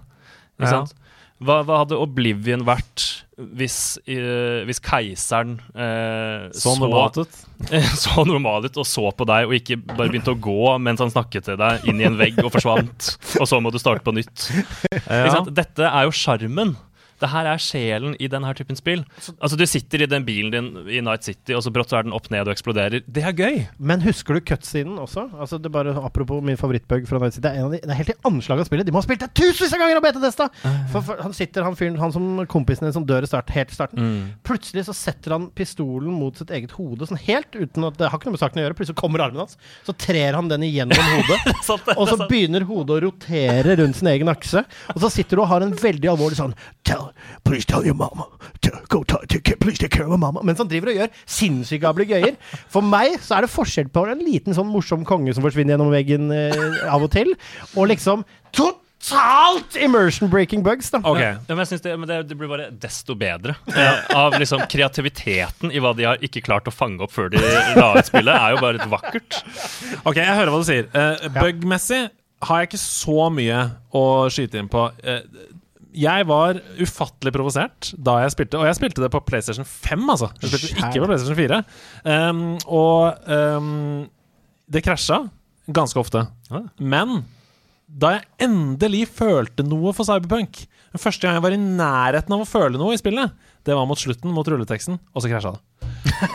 Hva, 1.44 1.60
hva 1.68 1.82
hadde 1.82 2.00
Oblivion 2.00 2.64
vært 2.68 3.23
hvis, 3.38 3.78
uh, 4.06 4.62
hvis 4.68 4.82
keiseren 4.84 5.56
uh, 5.74 6.50
så, 6.54 6.76
normalt 6.80 7.18
ut. 7.24 7.40
så 8.04 8.26
normal 8.28 8.68
ut 8.68 8.78
og 8.78 8.88
så 8.88 9.10
på 9.16 9.28
deg 9.30 9.50
og 9.50 9.56
ikke 9.58 9.80
bare 9.82 10.12
begynte 10.12 10.36
å 10.36 10.40
gå 10.40 10.76
mens 10.84 11.02
han 11.02 11.14
snakket 11.14 11.50
til 11.50 11.60
deg 11.60 11.88
inn 11.90 12.02
i 12.02 12.08
en 12.10 12.20
vegg 12.20 12.38
og 12.44 12.52
forsvant, 12.54 13.14
og 13.40 13.50
så 13.50 13.60
må 13.64 13.74
du 13.74 13.80
starte 13.82 14.06
på 14.06 14.16
nytt? 14.16 14.50
Ja. 15.14 15.42
Dette 15.46 15.86
er 15.86 16.06
jo 16.08 16.14
sjarmen. 16.16 16.74
Det 17.24 17.30
her 17.32 17.48
er 17.54 17.62
sjelen 17.64 18.18
i 18.20 18.28
denne 18.32 18.52
typen 18.58 18.78
spill. 18.80 19.04
Altså 19.40 19.58
Du 19.60 19.66
sitter 19.70 20.04
i 20.04 20.10
den 20.12 20.26
bilen 20.28 20.52
din 20.54 20.70
i 20.92 21.00
Night 21.04 21.24
City, 21.28 21.56
og 21.56 21.64
så 21.66 21.72
brått 21.74 21.94
så 21.94 22.00
er 22.02 22.08
den 22.08 22.16
opp 22.16 22.28
ned 22.34 22.46
og 22.48 22.54
eksploderer. 22.54 23.04
Det 23.08 23.24
er 23.24 23.36
gøy! 23.38 23.62
Men 23.80 24.04
husker 24.04 24.38
du 24.38 24.44
cutscenen 24.52 25.00
også? 25.02 25.28
Altså 25.40 25.60
det 25.62 25.72
bare 25.74 25.94
Apropos 26.04 26.42
min 26.44 26.58
favorittbug 26.60 27.08
fra 27.08 27.22
Night 27.24 27.38
City. 27.38 27.46
Det 27.48 27.54
er, 27.54 27.62
en 27.62 27.70
av 27.70 27.76
de, 27.76 27.80
det 27.84 27.94
er 27.94 28.00
helt 28.02 28.12
i 28.14 28.18
anslag 28.28 28.60
av 28.64 28.68
spillet. 28.68 28.88
De 28.88 28.94
må 28.94 29.00
ha 29.00 29.06
spilt 29.06 29.24
det 29.24 29.32
tusenvis 29.40 29.74
av 29.78 29.82
ganger 29.84 30.00
og 30.02 30.06
beta-testa! 30.06 30.50
For, 30.92 31.00
for 31.08 31.22
han 31.24 31.36
sitter, 31.38 31.64
han 31.66 31.78
fyren, 31.80 31.98
han 32.02 32.14
som 32.16 32.44
kompisen 32.52 32.88
din 32.88 32.96
som 32.96 33.06
dør 33.08 33.26
i 33.26 33.30
start, 33.30 33.54
helt 33.56 33.72
i 33.72 33.78
starten. 33.78 34.12
Plutselig 34.48 34.86
så 34.90 34.96
setter 34.98 35.38
han 35.38 35.48
pistolen 35.56 36.12
mot 36.14 36.38
sitt 36.40 36.52
eget 36.54 36.76
hode, 36.78 37.08
sånn 37.10 37.22
helt 37.24 37.56
uten 37.56 37.88
at 37.88 37.98
Det 38.00 38.10
har 38.12 38.20
ikke 38.20 38.30
noe 38.30 38.36
med 38.36 38.44
saken 38.44 38.62
å 38.62 38.66
gjøre. 38.66 38.78
Plutselig 38.82 39.00
kommer 39.00 39.24
armen 39.26 39.44
hans, 39.46 39.56
så 39.88 39.96
trer 39.96 40.36
han 40.36 40.50
den 40.52 40.66
igjennom 40.68 41.00
hodet. 41.14 41.40
Sant? 41.70 41.88
Og 41.96 42.10
så 42.10 42.20
begynner 42.28 42.66
hodet 42.68 42.98
å 42.98 43.02
rotere 43.08 43.78
rundt 43.80 44.00
sin 44.02 44.12
egen 44.12 44.32
akse. 44.34 44.66
Og 44.96 45.00
så 45.06 45.12
sitter 45.14 45.40
du 45.40 45.46
og 45.46 45.52
har 45.54 45.64
en 45.66 45.76
veldig 45.80 46.12
alvorlig 46.14 46.40
sånn 46.40 46.56
tell, 46.84 47.10
Please 47.44 47.66
tell 47.66 47.86
your 47.86 47.96
mama. 47.98 48.28
Go 48.90 49.04
ta- 49.04 49.22
take, 49.28 49.44
care- 49.44 49.58
please 49.60 49.78
take 49.80 49.92
care 49.96 50.06
of 50.06 50.12
my 50.14 50.20
mama. 50.22 50.44
Mens 50.44 50.62
han 50.62 50.70
driver 50.72 50.92
og 50.94 51.00
gjør 51.02 51.12
sinnssyke 51.26 51.88
ablegøyer. 51.90 52.38
For 52.72 52.82
meg 52.86 53.20
så 53.24 53.38
er 53.38 53.48
det 53.48 53.52
forskjell 53.54 53.90
på 53.94 54.06
en 54.12 54.24
liten 54.24 54.56
sånn 54.58 54.70
morsom 54.72 55.04
konge 55.08 55.34
som 55.36 55.44
forsvinner 55.46 55.76
gjennom 55.76 55.92
veggen 55.94 56.32
eh, 56.34 56.88
av 56.90 57.04
og 57.06 57.12
til, 57.14 57.34
og 57.76 57.90
liksom 57.92 58.24
totalt 58.56 59.76
immersion-breaking 59.80 60.64
bugs, 60.64 60.90
da. 60.94 61.02
Ok. 61.04 61.20
Ja, 61.20 61.34
men 61.50 61.64
jeg 61.64 61.72
synes 61.74 61.84
det, 61.86 61.96
men 62.00 62.08
det, 62.10 62.20
det 62.30 62.38
blir 62.40 62.52
bare 62.52 62.70
desto 62.72 63.16
bedre 63.20 63.56
eh, 63.74 64.02
av 64.16 64.38
liksom 64.40 64.64
kreativiteten 64.72 65.74
i 65.74 65.82
hva 65.84 65.92
de 65.98 66.08
har 66.08 66.24
ikke 66.24 66.44
klart 66.46 66.70
å 66.70 66.74
fange 66.74 67.04
opp 67.04 67.12
før 67.16 67.32
de 67.34 67.42
la 67.44 67.90
ut 67.98 68.08
spillet, 68.10 68.34
er 68.34 68.56
jo 68.56 68.62
bare 68.64 68.78
litt 68.80 68.92
vakkert. 68.94 69.42
Ok, 70.04 70.20
jeg 70.22 70.38
hører 70.38 70.54
hva 70.54 70.62
du 70.64 70.68
sier. 70.70 70.88
Uh, 70.96 71.28
Bug-messig 71.42 72.06
har 72.44 72.60
jeg 72.64 72.72
ikke 72.74 72.82
så 72.82 73.28
mye 73.32 73.60
å 73.96 74.06
skyte 74.34 74.60
inn 74.60 74.68
på. 74.72 74.88
Eh, 75.04 75.22
jeg 75.94 76.26
var 76.30 76.60
ufattelig 76.82 77.34
provosert 77.36 77.92
da 78.02 78.20
jeg 78.24 78.34
spilte, 78.34 78.60
og 78.60 78.68
jeg 78.70 78.78
spilte 78.80 79.04
det 79.04 79.12
på 79.14 79.22
PlayStation 79.28 79.68
5, 79.68 80.04
altså. 80.16 80.30
Jeg 80.42 80.52
spilte 80.52 80.72
ikke 80.74 81.04
på 81.04 81.10
PlayStation 81.12 81.40
4. 81.40 81.62
Um, 82.10 82.44
og 82.66 83.30
um, 83.30 83.72
det 84.74 84.84
krasja 84.86 85.24
ganske 85.74 86.00
ofte. 86.02 86.26
Men 86.82 87.24
da 87.88 88.16
jeg 88.16 88.48
endelig 88.48 89.06
følte 89.14 89.66
noe 89.68 89.92
for 89.94 90.08
Cyberpunk 90.08 90.64
Den 90.94 91.02
første 91.02 91.28
gang 91.28 91.36
jeg 91.38 91.44
var 91.46 91.54
i 91.54 91.60
nærheten 91.62 92.34
av 92.34 92.42
å 92.42 92.48
føle 92.48 92.80
noe 92.80 92.96
i 92.96 93.00
spillet, 93.02 93.34
det 93.66 93.76
var 93.78 93.86
mot 93.90 94.00
slutten, 94.00 94.34
mot 94.34 94.48
rulleteksten, 94.50 95.00
og 95.14 95.24
så 95.24 95.30
krasja 95.32 95.56
det. 95.56 95.62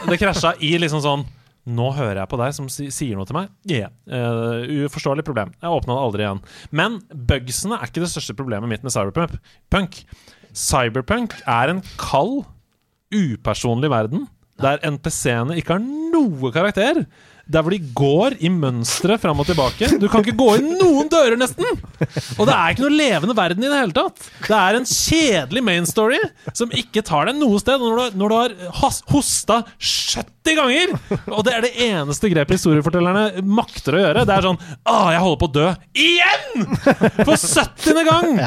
Det 0.09 0.19
krasja 0.19 0.55
i 0.65 0.73
liksom 0.83 1.03
sånn 1.05 1.23
Nå 1.69 1.91
hører 1.97 2.23
jeg 2.23 2.31
på 2.31 2.39
deg 2.41 2.55
som 2.57 2.69
sier 2.73 3.19
noe 3.19 3.29
til 3.29 3.37
meg. 3.37 3.53
Yeah. 3.69 3.93
Uh, 4.09 4.87
uforståelig 4.87 5.25
problem. 5.27 5.53
Jeg 5.61 5.75
åpna 5.75 5.95
det 5.97 6.05
aldri 6.07 6.25
igjen. 6.25 6.43
Men 6.81 6.99
bugsene 7.29 7.79
er 7.79 7.91
ikke 7.91 8.05
det 8.05 8.13
største 8.15 8.37
problemet 8.39 8.71
mitt 8.71 8.87
med 8.87 8.95
Cyberpunk. 8.95 9.37
Punk. 9.73 10.01
Cyberpunk 10.57 11.37
er 11.45 11.75
en 11.75 11.85
kald, 12.01 12.47
upersonlig 13.13 13.93
verden 13.93 14.27
der 14.63 14.81
NPC-ene 14.83 15.57
ikke 15.59 15.77
har 15.77 15.85
noe 15.85 16.51
karakter. 16.55 17.05
Der 17.49 17.65
hvor 17.65 17.73
de 17.73 17.81
går 17.97 18.37
i 18.45 18.51
mønstre 18.53 19.17
fram 19.21 19.39
og 19.41 19.47
tilbake. 19.49 19.89
Du 20.01 20.05
kan 20.13 20.21
ikke 20.25 20.37
gå 20.37 20.49
inn 20.61 20.75
noen 20.77 21.09
dører, 21.09 21.39
nesten! 21.41 21.65
Og 22.39 22.45
det 22.45 22.55
er 22.55 22.75
ikke 22.75 22.85
noe 22.85 22.93
levende 22.93 23.37
verden 23.39 23.65
i 23.65 23.71
det 23.71 23.79
hele 23.81 23.95
tatt. 23.97 24.27
Det 24.45 24.57
er 24.59 24.77
en 24.79 24.89
kjedelig 24.89 25.63
main 25.65 25.87
story 25.89 26.19
som 26.57 26.73
ikke 26.77 27.03
tar 27.07 27.31
deg 27.31 27.39
noe 27.41 27.61
sted. 27.63 27.81
Når 27.81 27.97
du, 28.13 28.19
når 28.21 28.35
du 28.35 28.37
har 28.83 28.99
hosta 29.13 29.63
70 29.81 30.59
ganger, 30.59 30.93
og 31.33 31.43
det 31.47 31.55
er 31.57 31.65
det 31.65 31.73
eneste 31.89 32.31
grepet 32.33 32.59
historiefortellerne 32.59 33.43
makter 33.45 33.97
å 33.97 34.03
gjøre, 34.03 34.27
det 34.29 34.37
er 34.37 34.47
sånn 34.47 34.61
Å, 34.89 34.95
jeg 35.13 35.21
holder 35.25 35.41
på 35.43 35.49
å 35.49 35.55
dø 35.57 35.67
igjen! 36.05 36.69
For 37.25 37.35
70. 37.37 38.03
gang! 38.09 38.39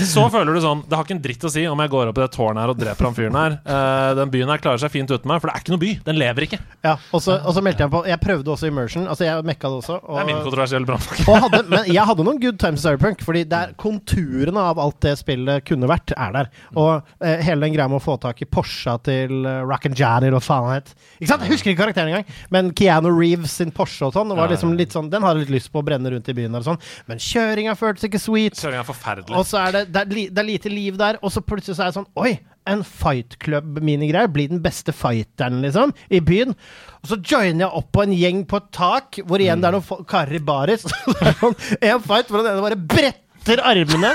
Så 0.00 0.24
føler 0.32 0.56
du 0.56 0.60
sånn 0.64 0.80
Det 0.88 0.96
har 0.96 1.04
ikke 1.04 1.16
en 1.18 1.22
dritt 1.24 1.44
å 1.46 1.50
si 1.52 1.64
om 1.68 1.80
jeg 1.84 1.92
går 1.92 2.10
opp 2.12 2.20
i 2.20 2.24
det 2.24 2.30
tårnet 2.36 2.64
her 2.64 2.72
og 2.72 2.80
dreper 2.80 3.08
han 3.08 3.16
fyren 3.16 3.36
her. 3.40 3.56
Eh, 3.60 4.10
den 4.20 4.32
byen 4.32 4.52
her 4.52 4.62
klarer 4.62 4.80
seg 4.82 4.92
fint 4.94 5.10
uten 5.12 5.28
meg, 5.30 5.40
for 5.42 5.50
det 5.50 5.56
er 5.56 5.64
ikke 5.64 5.74
noe 5.74 5.82
by. 5.84 5.92
Den 6.08 6.20
lever 6.20 6.46
ikke. 6.48 6.60
Ja, 6.86 6.96
og 7.12 7.24
så 7.24 7.64
meldte 7.64 7.84
jeg 7.86 7.92
på 7.92 8.02
Jeg 8.08 8.20
prøvde 8.24 8.49
også 8.54 8.70
immersion. 8.70 9.06
Altså, 9.10 9.26
jeg 9.26 9.46
mekka 9.46 9.70
det 9.70 9.78
også. 9.80 9.98
Det 10.04 10.20
er 10.22 10.28
min 10.28 10.38
Og, 10.38 10.46
kontroversielle 10.48 10.88
brannfakkel. 10.88 11.68
men 11.72 11.90
jeg 11.90 12.06
hadde 12.10 12.26
noen 12.26 12.40
good 12.42 12.58
times 12.60 12.84
i 12.84 12.88
Cyberpunk, 12.88 13.24
fordi 13.26 13.44
det 13.50 13.60
er 13.60 13.74
konturene 13.80 14.64
av 14.72 14.80
alt 14.82 14.98
det 15.04 15.16
spillet 15.20 15.66
kunne 15.68 15.90
vært, 15.90 16.14
er 16.16 16.34
der. 16.36 16.50
Og 16.78 16.92
eh, 17.24 17.42
hele 17.46 17.66
den 17.66 17.76
greia 17.76 17.88
med 17.90 18.00
å 18.00 18.04
få 18.04 18.16
tak 18.22 18.42
i 18.44 18.48
Porscha 18.50 18.96
til 19.06 19.46
uh, 19.46 19.62
Rock 19.68 19.88
and 19.90 19.98
Janny 19.98 20.30
og 20.34 20.42
faen 20.44 20.70
het. 20.72 20.92
Ikke 21.18 21.30
sant? 21.32 21.46
Jeg 21.46 21.54
husker 21.54 21.72
ikke 21.72 21.82
karakteren 21.84 22.12
engang, 22.12 22.28
men 22.54 22.72
Keanu 22.76 23.10
Reeves 23.14 23.56
sin 23.60 23.72
Porsche 23.74 24.08
og 24.08 24.14
sånn, 24.16 24.34
var 24.36 24.50
liksom 24.52 24.76
litt 24.78 24.94
sånn 24.94 25.10
Den 25.12 25.24
hadde 25.26 25.42
litt 25.42 25.52
lyst 25.52 25.72
på 25.72 25.82
å 25.82 25.86
brenne 25.86 26.12
rundt 26.12 26.28
i 26.30 26.36
byen 26.36 26.58
og 26.58 26.66
sånn, 26.66 26.80
men 27.10 27.20
kjøringa 27.22 27.76
føltes 27.78 28.08
ikke 28.08 28.22
sweet. 28.22 28.58
Kjøringen 28.60 28.84
er 28.84 28.88
forferdelig. 28.88 29.36
Og 29.38 29.46
så 29.48 29.60
er 29.64 29.78
det, 29.78 29.84
det, 29.94 30.04
er 30.04 30.16
li, 30.16 30.28
det 30.30 30.42
er 30.42 30.48
lite 30.48 30.72
liv 30.72 30.98
der, 31.00 31.20
og 31.22 31.34
så 31.34 31.42
plutselig 31.44 31.78
så 31.78 31.86
er 31.86 31.92
det 31.92 31.98
sånn 32.00 32.08
Oi, 32.20 32.34
en 32.70 32.84
fight 32.86 33.36
club-minigreie. 33.42 34.30
Bli 34.32 34.46
den 34.52 34.62
beste 34.64 34.94
fighteren, 34.96 35.60
liksom, 35.64 35.94
i 36.10 36.20
byen. 36.24 36.54
Og 37.00 37.12
så 37.12 37.18
joiner 37.20 37.66
jeg 37.66 37.80
opp 37.80 37.90
på 37.94 38.04
en 38.04 38.14
gjeng 38.16 38.44
på 38.48 38.60
et 38.60 38.68
tak, 38.76 39.20
hvor 39.26 39.42
igjen 39.42 39.62
det 39.62 39.70
er 39.70 39.78
noen 39.78 40.06
karer 40.10 40.38
i 40.38 40.44
baris. 40.44 40.84
Så 40.90 41.16
det 41.16 41.32
er 41.32 41.40
sånn, 41.40 41.58
en 41.80 42.04
fight 42.04 42.30
hvor 42.30 42.42
den 42.44 42.52
ene 42.52 42.64
bare 42.64 42.78
bretter 42.94 43.62
armene 43.64 44.14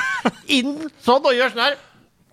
inn 0.53 0.77
sånn 1.03 1.23
og 1.25 1.33
gjør 1.35 1.53
sånn 1.53 1.65
her. 1.65 1.77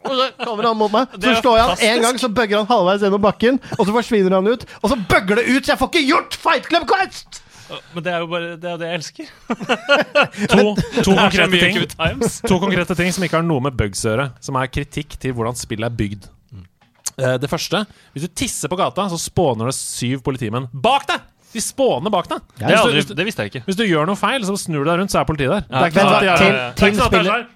Og 0.02 0.16
så 0.18 0.24
kommer 0.42 0.66
han 0.66 0.78
mot 0.78 0.90
meg. 0.90 1.12
Så 1.22 1.36
slår 1.38 1.58
jeg 1.60 1.68
han 1.68 1.84
en 1.88 2.04
gang, 2.06 2.16
så 2.18 2.30
bøgger 2.34 2.58
han 2.58 2.66
halvveis 2.66 3.04
gjennom 3.06 3.22
bakken. 3.22 3.60
Og 3.78 3.86
så 3.86 3.94
forsvinner 3.94 4.34
han 4.34 4.50
ut. 4.50 4.66
Og 4.82 4.90
så 4.90 4.98
bøgger 4.98 5.38
det 5.38 5.44
ut, 5.46 5.62
så 5.62 5.74
jeg 5.74 5.78
får 5.78 5.90
ikke 5.92 6.06
gjort 6.08 6.38
Fight 6.42 6.66
Club 6.70 6.88
Quest! 6.90 7.38
Men 7.94 8.04
det 8.04 8.12
er 8.12 8.22
jo 8.22 8.28
bare 8.30 8.52
det, 8.60 8.68
er 8.72 8.78
det 8.80 8.88
jeg 8.90 9.00
elsker. 9.00 9.32
To, 10.52 10.74
to, 11.02 11.14
konkrete 11.16 11.58
ting, 11.58 11.78
to 12.48 12.58
konkrete 12.60 12.96
ting 12.98 13.10
som 13.14 13.24
ikke 13.26 13.38
har 13.40 13.46
noe 13.46 13.62
med 13.64 13.76
bugs 13.78 14.04
å 14.04 14.12
gjøre, 14.12 14.28
som 14.44 14.58
er 14.60 14.70
kritikk 14.72 15.16
til 15.22 15.34
hvordan 15.36 15.56
spillet 15.58 15.88
er 15.88 15.96
bygd. 15.96 16.28
Eh, 17.18 17.36
Det 17.40 17.50
første 17.50 17.84
Hvis 18.14 18.24
du 18.24 18.32
tisser 18.42 18.72
på 18.72 18.78
gata, 18.80 19.08
så 19.12 19.18
spåner 19.20 19.68
det 19.68 19.76
syv 19.76 20.22
politimenn 20.24 20.68
bak 20.72 21.08
deg! 21.10 21.28
De 21.52 21.60
spåner 21.60 22.10
bak 22.12 22.28
deg. 22.30 22.40
Det, 22.58 22.64
aldri, 22.64 22.92
du, 22.92 22.96
hvis, 22.96 23.08
du, 23.10 23.14
det 23.18 23.26
visste 23.28 23.44
jeg 23.44 23.52
ikke. 23.52 23.64
hvis 23.66 23.76
du 23.76 23.84
gjør 23.84 24.06
noe 24.08 24.16
feil, 24.16 24.44
så 24.48 24.54
snur 24.56 24.84
du 24.84 24.90
deg 24.90 25.02
rundt, 25.02 25.12
så 25.12 25.20
er 25.20 25.26
politiet 25.28 25.50
der. 25.52 25.66
Det 25.68 25.72
Ja, 25.72 25.86
ikke 25.90 26.00
sånn 26.00 26.12
de 26.12 26.12
sånn- 26.12 26.24
ja. 26.24 26.36
det 26.72 26.82
er 26.82 26.88
ikke 26.88 27.00
sånn 27.02 27.06
at 27.06 27.12
det 27.12 27.20
er 27.32 27.46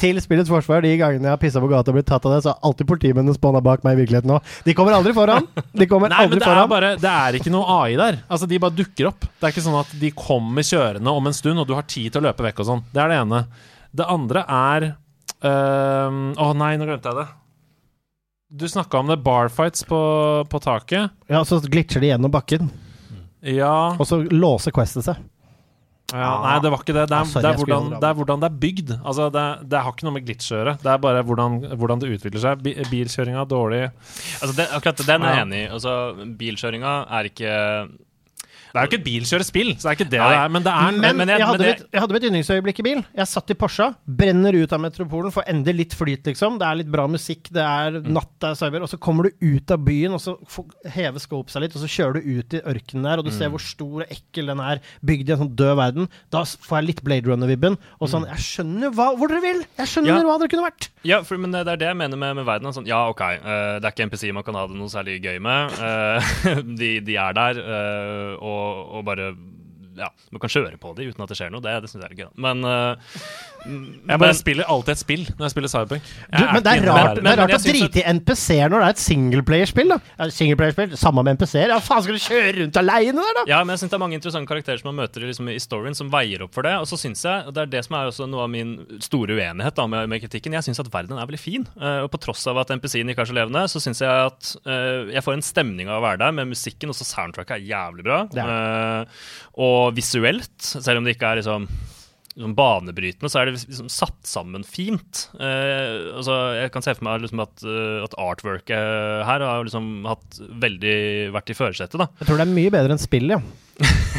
Til 0.00 0.20
spillets, 0.20 0.50
forsvar, 0.50 0.82
de 0.84 0.90
gangene 1.00 1.26
jeg 1.28 1.32
har 1.32 1.40
pissa 1.40 1.60
på 1.62 1.68
gata 1.70 1.90
og 1.92 1.96
blitt 1.96 2.06
tatt 2.08 2.26
av 2.28 2.34
det, 2.34 2.40
så 2.44 2.52
har 2.52 2.58
alltid 2.68 2.88
politimennene 2.90 3.34
spåna 3.36 3.62
bak 3.64 3.84
meg 3.86 3.96
i 3.96 4.00
virkeligheten 4.02 4.32
òg. 4.36 4.50
De 4.66 4.74
kommer 4.76 4.96
aldri 4.96 5.14
foran. 5.16 5.48
De 5.72 5.86
kommer 5.90 6.12
Nei, 6.12 6.18
men 6.18 6.26
aldri 6.26 6.40
det 6.40 6.48
er, 6.52 6.66
bare, 6.70 6.90
det 7.00 7.12
er 7.12 7.38
ikke 7.40 7.52
noe 7.54 7.64
AI 7.80 7.96
der. 8.00 8.20
Altså, 8.28 8.48
De 8.50 8.58
bare 8.62 8.76
dukker 8.76 9.10
opp. 9.10 9.20
Det 9.26 9.48
er 9.48 9.54
ikke 9.54 9.64
sånn 9.64 9.80
at 9.80 9.92
de 10.00 10.10
kommer 10.16 10.66
kjørende 10.66 11.16
om 11.16 11.26
en 11.30 11.36
stund, 11.36 11.58
og 11.62 11.68
du 11.70 11.74
har 11.76 11.86
tid 11.88 12.12
til 12.12 12.20
å 12.22 12.26
løpe 12.28 12.44
vekk 12.46 12.62
og 12.64 12.68
sånn. 12.70 12.84
Det 12.92 13.02
er 13.04 13.12
det 13.14 13.20
ene. 13.24 13.42
Det 13.96 14.06
andre 14.06 14.44
er 14.46 14.90
Å 15.40 16.48
nei, 16.52 16.74
nå 16.76 16.84
glemte 16.84 17.08
jeg 17.08 17.16
det. 17.16 17.28
Du 18.50 18.66
snakka 18.68 18.98
om 18.98 19.06
det 19.06 19.16
barfights 19.22 19.84
på, 19.86 19.98
på 20.50 20.58
taket. 20.60 21.10
Ja, 21.30 21.44
Så 21.46 21.60
glitcher 21.70 22.00
de 22.02 22.08
gjennom 22.10 22.32
bakken, 22.34 22.70
Ja, 23.46 23.94
og 23.96 24.04
så 24.08 24.18
låser 24.28 24.74
Questet 24.74 25.06
seg. 25.06 25.16
ja 26.12 26.30
Nei, 26.42 26.56
det 26.60 26.70
var 26.74 26.82
ikke 26.82 26.92
det. 26.96 27.04
Det 27.08 27.14
Ah, 27.16 27.22
er, 27.22 27.30
sorry, 27.30 27.42
det 27.46 27.50
er, 27.52 27.60
hvordan, 27.62 27.86
det. 27.92 28.00
det 28.02 28.08
er 28.10 28.14
hvordan 28.18 28.40
det 28.42 28.48
er 28.50 28.58
bygd. 28.64 28.90
Altså, 29.06 29.28
det, 29.32 29.44
det 29.70 29.80
har 29.84 29.92
ikke 29.94 30.04
noe 30.08 30.16
med 30.18 30.26
glitch 30.26 30.50
å 30.50 30.58
gjøre. 30.58 30.74
Det 30.82 30.90
er 30.90 30.98
bare 31.06 31.22
hvordan, 31.22 31.56
hvordan 31.78 32.02
det 32.02 32.10
utvikler 32.18 32.42
seg. 32.42 32.64
Bi- 32.66 32.74
Bilkjøringa 32.90 33.46
dårlig. 33.48 33.84
Altså, 34.42 34.52
det, 34.58 34.66
akkurat 34.74 35.06
den 35.06 35.22
er 35.22 35.30
Ja. 35.30 35.36
jeg 35.38 35.46
enig 35.46 35.62
i. 35.62 35.70
Altså, 35.78 35.94
bilkjøringa 36.42 36.94
er 37.20 37.30
ikke 37.30 37.54
Det 38.70 38.78
er 38.78 38.84
jo 38.86 38.88
ikke 38.90 39.00
et 39.00 39.04
bilkjørespill, 39.08 39.70
så 39.76 39.82
det 39.82 39.90
er 39.90 39.96
ikke 39.98 40.10
det 40.10 40.20
Nei. 40.20 40.28
det 40.30 40.38
er. 40.40 40.48
Men 40.54 40.62
det 40.62 40.72
er 40.72 40.90
Men, 41.00 41.16
men 41.16 41.28
jeg- 41.28 41.38
jeg, 41.40 41.46
hadde 41.46 41.58
men 41.58 41.68
mitt, 41.74 41.86
jeg 41.92 42.00
hadde 42.00 42.12
mitt 42.12 42.22
yndlingsøyeblikk 42.30 42.78
i 42.78 42.82
bil. 42.86 43.04
Jeg 43.16 43.26
satt 43.26 43.50
i 43.50 43.54
Porscha, 43.54 43.94
brenner 44.06 44.52
ut 44.62 44.72
av 44.72 44.80
metropolen, 44.80 45.32
får 45.34 45.44
endelig 45.48 45.76
litt 45.76 45.94
flyt, 45.94 46.22
liksom. 46.24 46.58
Det 46.58 46.66
er 46.66 46.74
litt 46.76 46.90
bra 46.90 47.06
musikk, 47.08 47.50
det 47.50 47.62
er 47.64 47.90
Mm. 48.00 48.12
natt, 48.14 48.30
det 48.40 48.50
er 48.50 48.54
cyber. 48.54 48.82
Og 48.82 48.88
så 48.88 48.98
kommer 48.98 49.24
du 49.24 49.30
ut 49.42 49.70
av 49.70 49.78
byen, 49.84 50.12
og 50.14 50.20
så 50.20 50.36
hever 50.90 51.18
scope 51.18 51.50
seg 51.50 51.62
litt, 51.62 51.74
og 51.76 51.82
så 51.82 51.88
kjører 51.90 52.14
du 52.22 52.38
ut 52.38 52.54
i 52.54 52.60
ørkenen 52.60 53.02
der, 53.02 53.18
og 53.18 53.24
du 53.24 53.30
Mm. 53.30 53.38
ser 53.38 53.48
hvor 53.50 53.60
stor 53.60 54.02
og 54.02 54.08
ekkel 54.08 54.46
den 54.46 54.60
er, 54.60 54.80
bygd 55.04 55.28
i 55.28 55.32
en 55.32 55.38
sånn 55.38 55.54
død 55.56 55.76
verden. 55.76 56.08
Da 56.30 56.42
får 56.44 56.78
jeg 56.80 56.86
litt 56.86 57.04
Blade 57.04 57.26
Runner-vibben. 57.26 57.76
Og 58.00 58.08
sånn 58.08 58.26
Jeg 58.30 58.36
skjønner 58.38 58.92
hva, 58.94 59.16
hvor 59.16 59.28
dere 59.28 59.40
vil! 59.42 59.64
Jeg 59.78 59.86
skjønner 59.86 60.10
Mm. 60.10 60.22
Ja. 60.22 60.22
hva 60.30 60.38
dere 60.38 60.48
kunne 60.48 60.70
vært! 60.70 60.88
Ja, 61.02 61.22
for, 61.22 61.36
men 61.38 61.50
det 61.50 61.66
er 61.66 61.76
det 61.76 61.86
jeg 61.88 61.96
mener 61.96 62.16
med, 62.16 62.36
med 62.36 62.44
verden. 62.46 62.68
Sånn, 62.72 62.86
ja, 62.86 63.08
OK, 63.08 63.20
uh, 63.20 63.80
det 63.80 63.84
er 63.84 63.90
ikke 63.90 64.06
NPC 64.10 64.32
man 64.32 64.42
kan 64.44 64.54
ha 64.54 64.66
det 64.66 64.76
noe 64.76 64.88
særlig 64.88 65.20
gøy 65.22 65.40
med. 65.40 65.72
Uh, 65.80 66.60
de, 66.78 67.00
de 67.00 67.16
er 67.16 67.32
der, 67.32 67.54
Uh, 67.60 68.34
og, 68.40 68.59
og 68.98 69.06
bare 69.08 69.32
Ja, 69.98 70.06
man 70.30 70.40
kan 70.40 70.52
kjøre 70.52 70.78
på 70.80 70.92
dem 70.96 71.10
uten 71.10 71.24
at 71.24 71.32
det 71.32 71.36
skjer 71.36 71.50
noe. 71.52 71.60
Det, 71.64 71.72
det 71.82 71.88
syns 71.90 72.04
jeg 72.06 72.14
er 72.14 72.20
gøy. 72.20 72.28
Men, 72.40 72.62
Jeg 73.66 74.20
men- 74.20 74.34
spiller 74.34 74.64
alltid 74.64 74.92
et 74.92 75.00
spill 75.00 75.24
når 75.36 75.44
jeg 75.46 75.54
spiller 75.54 75.68
Cyberpunk. 75.72 76.02
Jeg 76.02 76.40
Du, 76.40 76.44
men 76.52 76.62
det 76.62 76.72
er 76.72 76.86
rart, 76.88 77.14
det 77.14 77.18
er 77.18 77.22
men 77.22 77.38
rart 77.38 77.54
å 77.56 77.60
drite 77.64 78.00
i 78.00 78.04
NPC-er 78.18 78.70
når 78.72 78.80
det 78.80 78.86
er 78.86 78.94
et 78.94 79.02
singleplayerspill. 79.04 79.94
Singleplayerspill, 80.40 80.96
Samme 80.96 81.24
med 81.24 81.38
NPC-er. 81.38 81.68
Ja, 81.74 81.78
faen, 81.84 82.02
skal 82.02 82.16
du 82.16 82.24
kjøre 82.24 82.54
rundt 82.60 82.80
aleine 82.80 83.20
der, 83.20 83.34
da? 83.40 83.44
Ja, 83.50 83.60
men 83.64 83.74
jeg 83.74 83.82
synes 83.82 83.90
det 83.90 83.98
er 83.98 84.04
mange 84.04 84.18
interessante 84.18 84.50
karakterer 84.50 84.80
som 84.80 84.94
man 84.94 85.04
møter 85.04 85.26
liksom, 85.26 85.50
i 85.52 85.58
storyen, 85.62 85.96
som 85.96 86.10
veier 86.12 86.42
opp 86.42 86.54
for 86.54 86.66
det. 86.66 86.74
Og 86.80 86.88
så 86.90 86.98
synes 87.00 87.22
jeg, 87.22 87.46
og 87.46 87.54
det 87.54 87.62
er 87.66 87.72
det 87.76 87.84
som 87.84 87.96
er 87.98 88.10
også 88.10 88.28
noe 88.30 88.46
av 88.46 88.50
min 88.50 88.74
store 89.00 89.36
uenighet 89.36 89.76
da, 89.76 89.86
med, 89.86 90.08
med 90.08 90.24
kritikken, 90.24 90.56
jeg 90.56 90.68
syns 90.68 90.80
at 90.80 90.90
verden 90.92 91.18
er 91.18 91.28
veldig 91.28 91.42
fin. 91.42 91.66
Uh, 91.76 92.04
og 92.06 92.10
på 92.14 92.22
tross 92.24 92.46
av 92.50 92.58
at 92.62 92.72
NPC-en 92.74 93.12
ikke 93.12 93.26
er 93.26 93.30
så 93.30 93.36
levende, 93.36 93.66
så 93.70 93.82
syns 93.82 94.00
jeg 94.00 94.08
at 94.30 94.54
uh, 94.66 95.10
jeg 95.12 95.24
får 95.26 95.38
en 95.38 95.44
stemning 95.44 95.90
av 95.90 96.00
å 96.00 96.06
være 96.08 96.22
der, 96.24 96.34
med 96.36 96.50
musikken, 96.52 96.90
også 96.92 97.06
soundtracket 97.06 97.58
er 97.58 97.68
jævlig 97.70 98.04
bra. 98.06 98.22
Eh, 98.40 99.22
og 99.60 99.94
visuelt, 99.96 100.52
selv 100.60 101.00
om 101.00 101.06
det 101.06 101.16
ikke 101.16 101.30
er 101.30 101.40
liksom 101.40 101.66
liksom 102.36 102.54
banebrytende, 102.54 103.30
så 103.30 103.40
er 103.40 103.48
det 103.48 103.56
liksom 103.58 103.90
satt 103.92 104.20
sammen 104.28 104.64
fint. 104.66 105.26
Eh, 105.40 106.14
altså, 106.16 106.36
jeg 106.56 106.72
kan 106.74 106.84
se 106.86 106.94
for 106.96 107.08
meg 107.08 107.24
liksom 107.24 107.42
at, 107.44 107.64
eh, 107.66 107.98
at 108.06 108.16
artworket 108.22 109.26
her 109.26 109.46
har 109.46 109.66
liksom 109.66 110.06
hatt 110.08 110.40
veldig 110.62 110.96
vært 111.34 111.50
i 111.52 111.58
førersetet. 111.58 112.06
Jeg 112.22 112.30
tror 112.30 112.40
det 112.40 112.46
er 112.46 112.54
mye 112.54 112.74
bedre 112.76 112.96
enn 112.96 113.02
spill, 113.02 113.34
ja. 113.34 113.42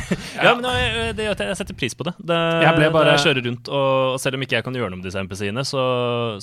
Ja, 0.41 0.53
men 0.57 0.65
jeg, 0.65 1.15
det, 1.17 1.27
jeg 1.29 1.57
setter 1.59 1.77
pris 1.77 1.95
på 1.97 2.05
det. 2.07 2.13
det 2.19 2.39
Jeg 2.65 2.75
ble 2.77 2.89
bare- 2.93 3.15
jeg 3.17 3.23
kjører 3.27 3.45
rundt, 3.49 3.69
og 3.69 4.19
selv 4.21 4.37
om 4.37 4.45
ikke 4.45 4.57
jeg 4.59 4.65
kan 4.67 4.73
gjøre 4.77 4.91
noe 4.93 4.99
med 5.01 5.07
disse 5.07 5.21
MPC-ene, 5.21 5.63
så, 5.67 5.81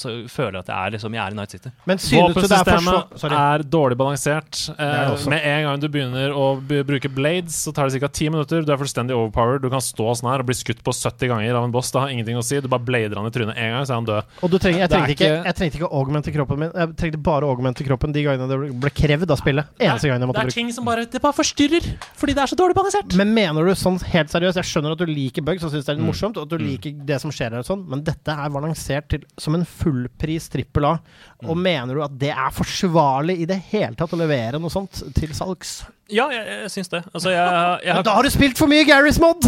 så 0.00 0.14
føler 0.30 0.58
jeg 0.60 0.64
at 0.66 0.72
jeg 0.72 0.78
er, 0.78 0.94
liksom, 0.96 1.16
jeg 1.18 1.22
er 1.24 1.34
i 1.36 1.38
Night 1.38 1.54
City. 1.56 1.72
Men 1.88 1.98
Våpensystemet 1.98 3.24
er 3.28 3.58
er 3.58 3.64
dårlig 3.64 3.96
balansert. 3.98 4.62
er 4.78 4.96
Eh, 5.08 5.28
med 5.30 5.44
en 5.44 5.62
gang 5.66 5.80
du 5.80 5.88
begynner 5.92 6.32
å 6.34 6.46
bruke 6.66 7.08
blades, 7.12 7.56
så 7.66 7.72
tar 7.74 7.88
det 7.88 8.00
ca. 8.00 8.08
ti 8.08 8.28
minutter. 8.28 8.64
Du 8.64 8.72
er 8.72 8.80
fullstendig 8.80 9.14
overpowered. 9.16 9.62
Du 9.62 9.70
kan 9.70 9.80
stå 9.84 10.14
sånn 10.18 10.30
her 10.30 10.40
og 10.42 10.48
bli 10.48 10.56
skutt 10.58 10.82
på 10.84 10.92
70 10.94 11.28
ganger 11.30 11.54
av 11.58 11.64
en 11.64 11.74
boss. 11.74 11.90
Det 11.92 12.00
har 12.00 12.08
ingenting 12.12 12.36
å 12.38 12.44
si. 12.44 12.60
Du 12.60 12.68
bare 12.68 12.84
blader 12.84 13.16
han 13.20 13.26
i 13.26 13.32
trynet 13.34 13.56
én 13.56 13.72
gang, 13.74 13.86
så 13.86 13.94
er 13.94 14.00
han 14.00 14.08
død. 14.08 14.22
Og 14.42 14.50
du 14.52 14.58
trenger, 14.58 14.84
jeg, 14.84 14.90
trengte 14.92 15.14
ikke, 15.16 15.30
jeg 15.48 15.58
trengte 15.60 15.80
ikke 15.80 15.88
å 15.90 16.00
augmente 16.02 16.34
kroppen 16.34 16.58
min. 16.58 16.72
Jeg 16.74 16.94
trengte 17.00 17.22
bare 17.22 17.48
å 17.48 17.54
augmente 17.54 17.86
kroppen 17.86 18.12
de 18.14 18.24
gangene 18.26 18.48
det 18.48 18.58
ble 18.82 18.90
krevd 18.94 19.30
av 19.34 19.40
spillet. 19.40 19.70
Eneste 19.78 20.10
gangen 20.10 20.26
jeg 20.26 20.34
Det 20.38 20.44
er 20.46 20.56
ting 20.58 20.72
som 20.74 20.84
bare 20.88 21.06
Det 21.08 21.22
bare 21.22 21.36
forstyrrer, 21.36 21.84
fordi 22.18 22.34
det 22.34 22.42
er 22.44 22.50
så 22.52 22.58
dårlig 22.58 22.76
balansert. 22.78 23.14
Men 23.18 23.32
mener 23.34 23.57
du 23.64 23.74
sånn 23.74 23.98
helt 24.12 24.28
seriøst 24.28 24.56
Jeg 24.56 24.64
skjønner 24.64 24.93
at 24.93 24.98
du 24.98 25.06
liker 25.06 25.43
bugs 25.43 25.64
og 25.64 25.70
syns 25.72 25.85
det 25.85 25.93
er 25.93 25.97
litt 25.97 26.05
Mm. 26.05 26.10
morsomt, 26.12 26.36
og 26.36 26.43
at 26.43 26.48
du 26.48 26.59
liker 26.59 26.93
det 27.06 27.20
som 27.20 27.30
skjer 27.30 27.51
her 27.51 27.59
og 27.59 27.64
sånn, 27.66 27.86
men 27.89 28.02
dette 28.05 28.28
er 28.28 28.48
var 28.51 28.62
lansert 28.62 29.09
til, 29.09 29.20
som 29.39 29.55
en 29.55 29.64
fullpris 29.64 30.48
trippel 30.48 30.85
A. 30.85 30.98
Og 31.44 31.56
Mm. 31.56 31.62
mener 31.62 31.94
du 31.94 32.02
at 32.02 32.18
det 32.18 32.30
er 32.30 32.51
forsvarlig 32.51 33.40
i 33.40 33.44
det 33.47 33.59
hele 33.70 33.94
tatt 33.94 34.10
å 34.12 34.18
levere 34.18 34.60
noe 34.60 34.70
sånt 34.70 35.02
til 35.14 35.28
salgs? 35.30 35.85
Ja, 36.09 36.24
jeg, 36.32 36.44
jeg 36.48 36.70
syns 36.72 36.89
det. 36.89 37.02
Altså, 37.12 37.28
jeg, 37.35 37.80
jeg 37.85 37.93
har... 37.93 38.02
da 38.06 38.12
har 38.16 38.24
du 38.24 38.30
spilt 38.32 38.56
for 38.56 38.70
mye 38.70 38.85
Garry's 38.89 39.18
Mod! 39.20 39.44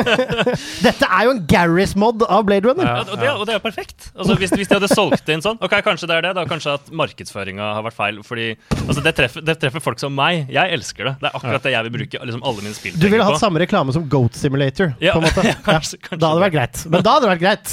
Dette 0.86 1.04
er 1.04 1.26
jo 1.26 1.34
en 1.34 1.42
Garry's 1.50 1.92
Mod 2.00 2.22
av 2.24 2.46
Blade 2.48 2.64
Runner. 2.70 2.86
ja, 2.88 3.02
og, 3.04 3.10
det, 3.20 3.28
og 3.34 3.44
det 3.44 3.52
er 3.54 3.58
jo 3.58 3.64
perfekt. 3.66 4.06
Altså, 4.14 4.36
hvis, 4.40 4.54
hvis 4.56 4.70
de 4.70 4.78
hadde 4.78 4.88
solgt 4.88 5.26
det 5.28 5.36
inn 5.36 5.44
sånn 5.44 5.60
Ok, 5.60 5.74
kanskje 5.84 6.08
det 6.08 6.16
er 6.16 6.26
det. 6.28 6.32
Da 6.38 6.46
kanskje 6.48 6.78
at 6.78 6.88
markedsføringa 7.02 7.66
har 7.76 7.84
vært 7.84 7.98
feil. 7.98 8.22
Fordi 8.24 8.46
altså, 8.86 9.04
det, 9.04 9.12
treffer, 9.20 9.44
det 9.50 9.58
treffer 9.60 9.84
folk 9.84 10.00
som 10.00 10.16
meg. 10.16 10.46
Jeg 10.54 10.72
elsker 10.78 11.10
det. 11.10 11.14
Det 11.20 11.28
er 11.30 11.36
akkurat 11.42 11.68
det 11.68 11.74
jeg 11.76 11.88
vil 11.90 11.94
bruke 11.98 12.24
liksom, 12.30 12.42
alle 12.48 12.64
mine 12.64 12.72
Du 12.72 12.78
spillpenger 12.80 13.14
ville 13.18 13.26
på. 13.28 13.34
hatt 13.34 13.44
samme 13.44 13.60
reklame 13.66 13.96
som 13.98 14.08
Goat 14.16 14.40
Simulator, 14.40 14.94
Ja, 15.04 15.12
på 15.12 15.20
en 15.20 15.28
måte. 15.28 15.44
ja, 15.52 15.58
kanskje- 15.68 16.00
kanskje 16.00 16.22
da 16.24 16.32
hadde 16.32 16.40
det 16.40 16.46
vært 16.48 16.56
greit. 16.56 16.84
Men 16.96 17.04
da 17.04 17.18
hadde 17.18 17.28
det 17.28 17.32
vært 17.36 17.44
greit. 17.44 17.68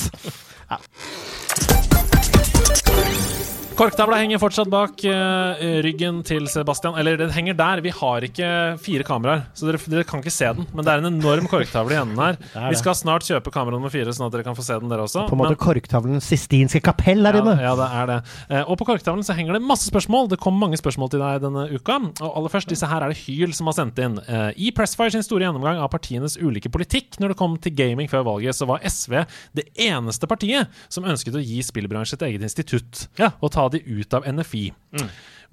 Korktavla 3.78 4.18
henger 4.18 4.40
fortsatt 4.42 4.70
bak 4.74 5.04
uh, 5.06 5.60
ryggen 5.86 6.24
til 6.26 6.48
Sebastian. 6.50 6.96
Eller 6.98 7.20
den 7.20 7.30
henger 7.30 7.54
der. 7.54 7.82
Vi 7.86 7.92
har 7.94 8.26
ikke 8.26 8.48
fire 8.82 9.06
kameraer, 9.06 9.44
så 9.54 9.68
dere, 9.68 9.78
dere 9.94 10.06
kan 10.08 10.24
ikke 10.24 10.34
se 10.34 10.48
den. 10.58 10.66
Men 10.74 10.82
det 10.88 10.96
er 10.96 11.04
en 11.04 11.10
enorm 11.12 11.46
korktavle 11.52 11.94
i 11.94 12.00
enden 12.00 12.18
her. 12.18 12.40
er 12.58 12.72
Vi 12.74 12.80
skal 12.80 12.98
snart 12.98 13.28
kjøpe 13.28 13.54
kamera 13.54 13.78
nummer 13.78 13.94
fire, 13.94 14.10
sånn 14.18 14.26
at 14.26 14.34
dere 14.34 14.48
kan 14.48 14.58
få 14.58 14.66
se 14.66 14.80
den, 14.82 14.90
dere 14.90 15.06
også. 15.06 15.28
På 15.30 15.38
en 15.38 15.42
måte 15.44 15.54
Men- 15.54 15.62
korktavlen 15.62 16.24
Sistinske 16.26 16.82
kapell 16.82 17.22
inne. 17.22 17.54
Ja, 17.62 17.68
ja, 17.68 17.76
det 17.78 17.90
er 18.00 18.10
det. 18.10 18.18
Uh, 18.50 18.64
og 18.64 18.80
på 18.82 18.88
korktavlen 18.90 19.22
så 19.28 19.36
henger 19.38 19.60
det 19.60 19.62
masse 19.70 19.92
spørsmål. 19.92 20.32
Det 20.34 20.42
kom 20.42 20.58
mange 20.58 20.82
spørsmål 20.82 21.14
til 21.14 21.22
deg 21.22 21.46
denne 21.46 21.68
uka. 21.70 22.00
Og 22.26 22.32
aller 22.32 22.56
først, 22.56 22.74
disse 22.74 22.90
her 22.90 23.06
er 23.06 23.14
det 23.14 23.22
Hyl 23.28 23.54
som 23.54 23.70
har 23.70 23.78
sendt 23.78 24.02
inn. 24.02 24.18
Uh, 24.26 24.50
I 24.58 24.74
Pressfire 24.74 25.14
sin 25.14 25.26
store 25.28 25.46
gjennomgang 25.46 25.84
av 25.84 25.92
partienes 25.94 26.40
ulike 26.42 26.74
politikk 26.74 27.22
når 27.22 27.36
det 27.36 27.40
kom 27.46 27.54
til 27.62 27.78
gaming 27.78 28.10
før 28.10 28.26
valget, 28.32 28.58
så 28.58 28.66
var 28.74 28.82
SV 28.82 29.22
det 29.62 29.70
eneste 29.86 30.26
partiet 30.26 30.74
som 30.90 31.06
ønsket 31.06 31.38
å 31.38 31.46
gi 31.46 31.62
spillbransjen 31.62 32.18
et 32.18 32.30
eget 32.32 32.50
institutt. 32.50 33.06
Ja. 33.22 33.36
Og 33.38 33.54
ta 33.54 33.67
de 33.74 33.84
ut 33.84 34.14
av 34.18 34.28
NFI. 34.28 34.72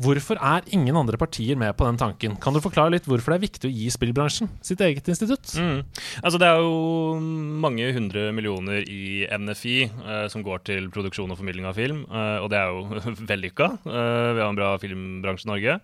Hvorfor 0.02 0.40
er 0.42 0.66
ingen 0.74 0.96
andre 0.98 1.18
partier 1.18 1.58
med 1.58 1.76
på 1.78 1.86
den 1.86 1.98
tanken? 2.00 2.34
Kan 2.42 2.56
du 2.56 2.60
forklare 2.62 2.96
litt 2.96 3.06
hvorfor 3.06 3.30
det 3.30 3.36
er 3.36 3.44
viktig 3.44 3.68
å 3.68 3.74
gi 3.74 3.90
spillbransjen 3.94 4.50
sitt 4.64 4.82
eget 4.82 5.06
institutt? 5.10 5.52
Mm. 5.54 5.84
Altså 6.18 6.40
Det 6.42 6.48
er 6.48 6.62
jo 6.64 7.20
mange 7.62 7.92
hundre 7.94 8.26
millioner 8.34 8.82
i 8.90 9.22
NFI 9.30 9.76
eh, 9.86 10.26
som 10.32 10.42
går 10.46 10.64
til 10.66 10.90
produksjon 10.94 11.30
og 11.30 11.38
formidling 11.38 11.68
av 11.70 11.78
film, 11.78 12.02
eh, 12.10 12.38
og 12.42 12.50
det 12.50 12.58
er 12.58 12.74
jo 12.74 13.14
vellykka. 13.30 13.70
Eh, 13.86 14.30
vi 14.34 14.42
har 14.42 14.50
en 14.50 14.58
bra 14.58 14.74
filmbransje 14.82 15.46
i 15.46 15.52
Norge. 15.52 15.78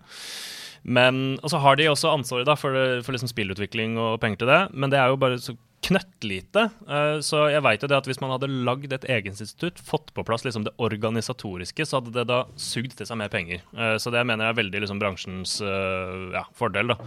Men, 0.81 1.37
og 1.39 1.53
så 1.53 1.61
har 1.61 1.77
de 1.77 1.87
også 1.91 2.11
ansvaret 2.11 2.49
da, 2.49 2.57
for, 2.59 2.75
for 3.05 3.15
liksom 3.15 3.31
spillutvikling 3.31 3.95
og 4.01 4.19
penger 4.19 4.41
til 4.41 4.51
det, 4.51 4.61
men 4.73 4.91
det 4.91 4.99
er 4.99 5.13
jo 5.13 5.19
bare 5.21 5.39
så 5.39 5.55
knøttlite. 5.85 6.67
Eh, 6.85 7.17
så 7.25 7.45
jeg 7.51 7.63
vet 7.65 7.83
jo 7.83 7.89
det 7.89 7.97
at 7.97 8.09
hvis 8.09 8.21
man 8.21 8.33
hadde 8.35 8.49
lagd 8.67 8.93
et 8.93 9.07
egeninstitutt 9.09 9.81
fått 9.81 10.13
på 10.15 10.25
plass 10.27 10.45
liksom 10.45 10.65
det 10.67 10.75
organisatoriske, 10.81 11.85
så 11.87 11.99
hadde 11.99 12.13
det 12.15 12.27
da 12.29 12.43
sugd 12.59 12.95
til 12.97 13.09
seg 13.09 13.19
mer 13.21 13.31
penger. 13.33 13.63
Eh, 13.73 13.95
så 14.01 14.13
det 14.13 14.23
mener 14.27 14.47
jeg 14.47 14.55
er 14.55 14.61
veldig 14.61 14.83
liksom 14.85 15.01
bransjens 15.01 15.57
eh, 15.65 16.27
ja, 16.37 16.45
fordel. 16.57 16.93
da. 16.93 16.99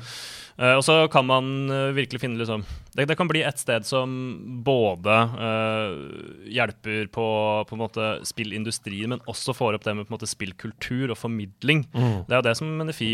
Eh, 0.57 0.77
og 0.79 0.85
så 0.87 1.05
kan 1.11 1.27
man 1.27 1.71
eh, 1.73 1.93
virkelig 1.97 2.23
finne 2.23 2.39
liksom 2.39 2.63
det, 2.95 3.09
det 3.11 3.17
kan 3.19 3.27
bli 3.27 3.41
et 3.43 3.59
sted 3.59 3.83
som 3.87 4.11
både 4.63 5.15
uh, 5.35 5.95
hjelper 6.47 7.09
på, 7.11 7.27
på 7.67 7.75
en 7.75 7.81
måte 7.81 8.11
spillindustrien, 8.23 9.11
men 9.11 9.25
også 9.31 9.51
får 9.57 9.75
opp 9.75 9.87
det 9.87 9.97
med 9.99 10.07
på 10.07 10.13
en 10.13 10.15
måte 10.15 10.31
spillkultur 10.31 11.11
og 11.11 11.19
formidling. 11.19 11.83
Det 11.91 12.31
er 12.31 12.39
jo 12.39 12.45
det 12.47 12.55
som 12.61 12.71
NFI 12.87 13.09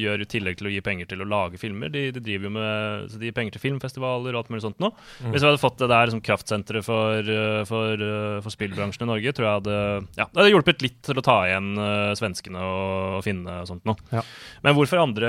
gjør, 0.00 0.24
i 0.24 0.28
tillegg 0.32 0.56
til 0.56 0.70
å 0.70 0.72
gi 0.72 0.80
penger 0.84 1.10
til 1.10 1.20
å 1.20 1.28
lage 1.28 1.60
filmer. 1.60 1.92
De, 1.92 2.06
de 2.14 2.22
driver 2.24 2.48
jo 2.48 2.54
med 2.56 3.12
så 3.12 3.20
de 3.20 3.28
gir 3.28 3.36
penger 3.36 3.58
til 3.58 3.64
filmfestivaler 3.66 4.32
og 4.32 4.40
alt 4.40 4.54
mulig 4.54 4.64
sånt 4.64 4.80
nå. 4.80 4.90
Hvis 5.26 5.42
vi 5.42 5.50
hadde 5.50 5.60
fått 5.60 5.76
det 5.82 5.90
der 5.92 6.14
som 6.14 6.24
kraftsenteret 6.24 6.88
for, 6.88 7.32
for, 7.68 8.06
for 8.46 8.56
spillbransjen 8.56 9.04
i 9.04 9.10
Norge, 9.12 9.36
tror 9.36 9.48
jeg 9.48 9.60
hadde, 9.60 9.76
ja, 10.22 10.24
det 10.24 10.40
hadde 10.40 10.54
hjulpet 10.54 10.86
litt 10.86 11.02
til 11.04 11.20
å 11.20 11.26
ta 11.28 11.36
igjen 11.50 11.70
uh, 11.76 12.16
svenskene 12.16 12.64
og, 12.64 13.18
og 13.18 13.26
finnene 13.28 13.60
og 13.60 13.68
sånt 13.74 13.84
nå. 13.88 13.98
Ja. 14.14 14.24
Men 14.64 14.78
hvorfor 14.78 15.04
andre 15.04 15.28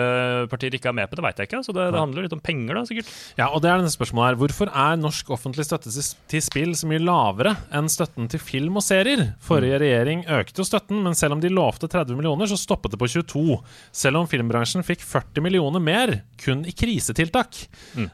partier 0.51 0.79
ikke 0.79 0.93
er 0.93 0.99
med 1.03 1.11
på 1.11 1.19
det, 1.19 1.27
vet 1.27 1.43
jeg 1.43 1.48
ikke. 1.48 1.48
Så 1.65 1.73
det, 1.75 1.87
det 1.93 1.99
handler 1.99 2.25
litt 2.25 2.35
om 2.35 2.41
penger, 2.43 2.77
da, 2.77 2.83
sikkert. 2.87 3.09
Ja, 3.39 3.49
og 3.49 3.63
det 3.63 3.71
er 3.71 3.81
denne 3.81 3.93
spørsmålet 3.93 4.31
her. 4.31 4.39
Hvorfor 4.43 4.71
er 4.71 4.99
norsk 5.01 5.31
offentlig 5.35 5.65
støtte 5.67 5.91
til, 5.93 6.43
spill 6.45 6.75
så 6.77 6.89
mye 6.89 7.01
lavere 7.01 7.55
enn 7.75 7.89
støtten 7.91 8.29
til 8.31 8.43
film 8.43 8.77
og 8.79 8.85
serier? 8.85 9.25
Forrige 9.43 9.81
regjering 9.81 10.25
økte 10.39 10.61
jo 10.61 10.67
støtten, 10.67 11.01
men 11.05 11.17
selv 11.17 11.37
om 11.37 11.43
de 11.43 11.51
lovte 11.53 11.89
30 11.89 12.19
millioner, 12.19 12.49
så 12.49 12.59
stoppet 12.59 12.93
det 12.93 13.01
på 13.01 13.09
22. 13.09 13.59
Selv 14.03 14.21
om 14.21 14.29
filmbransjen 14.29 14.85
fikk 14.87 15.03
40 15.05 15.45
millioner 15.45 15.83
mer, 15.83 16.19
kun 16.43 16.63
i 16.69 16.75
krisetiltak. 16.75 17.65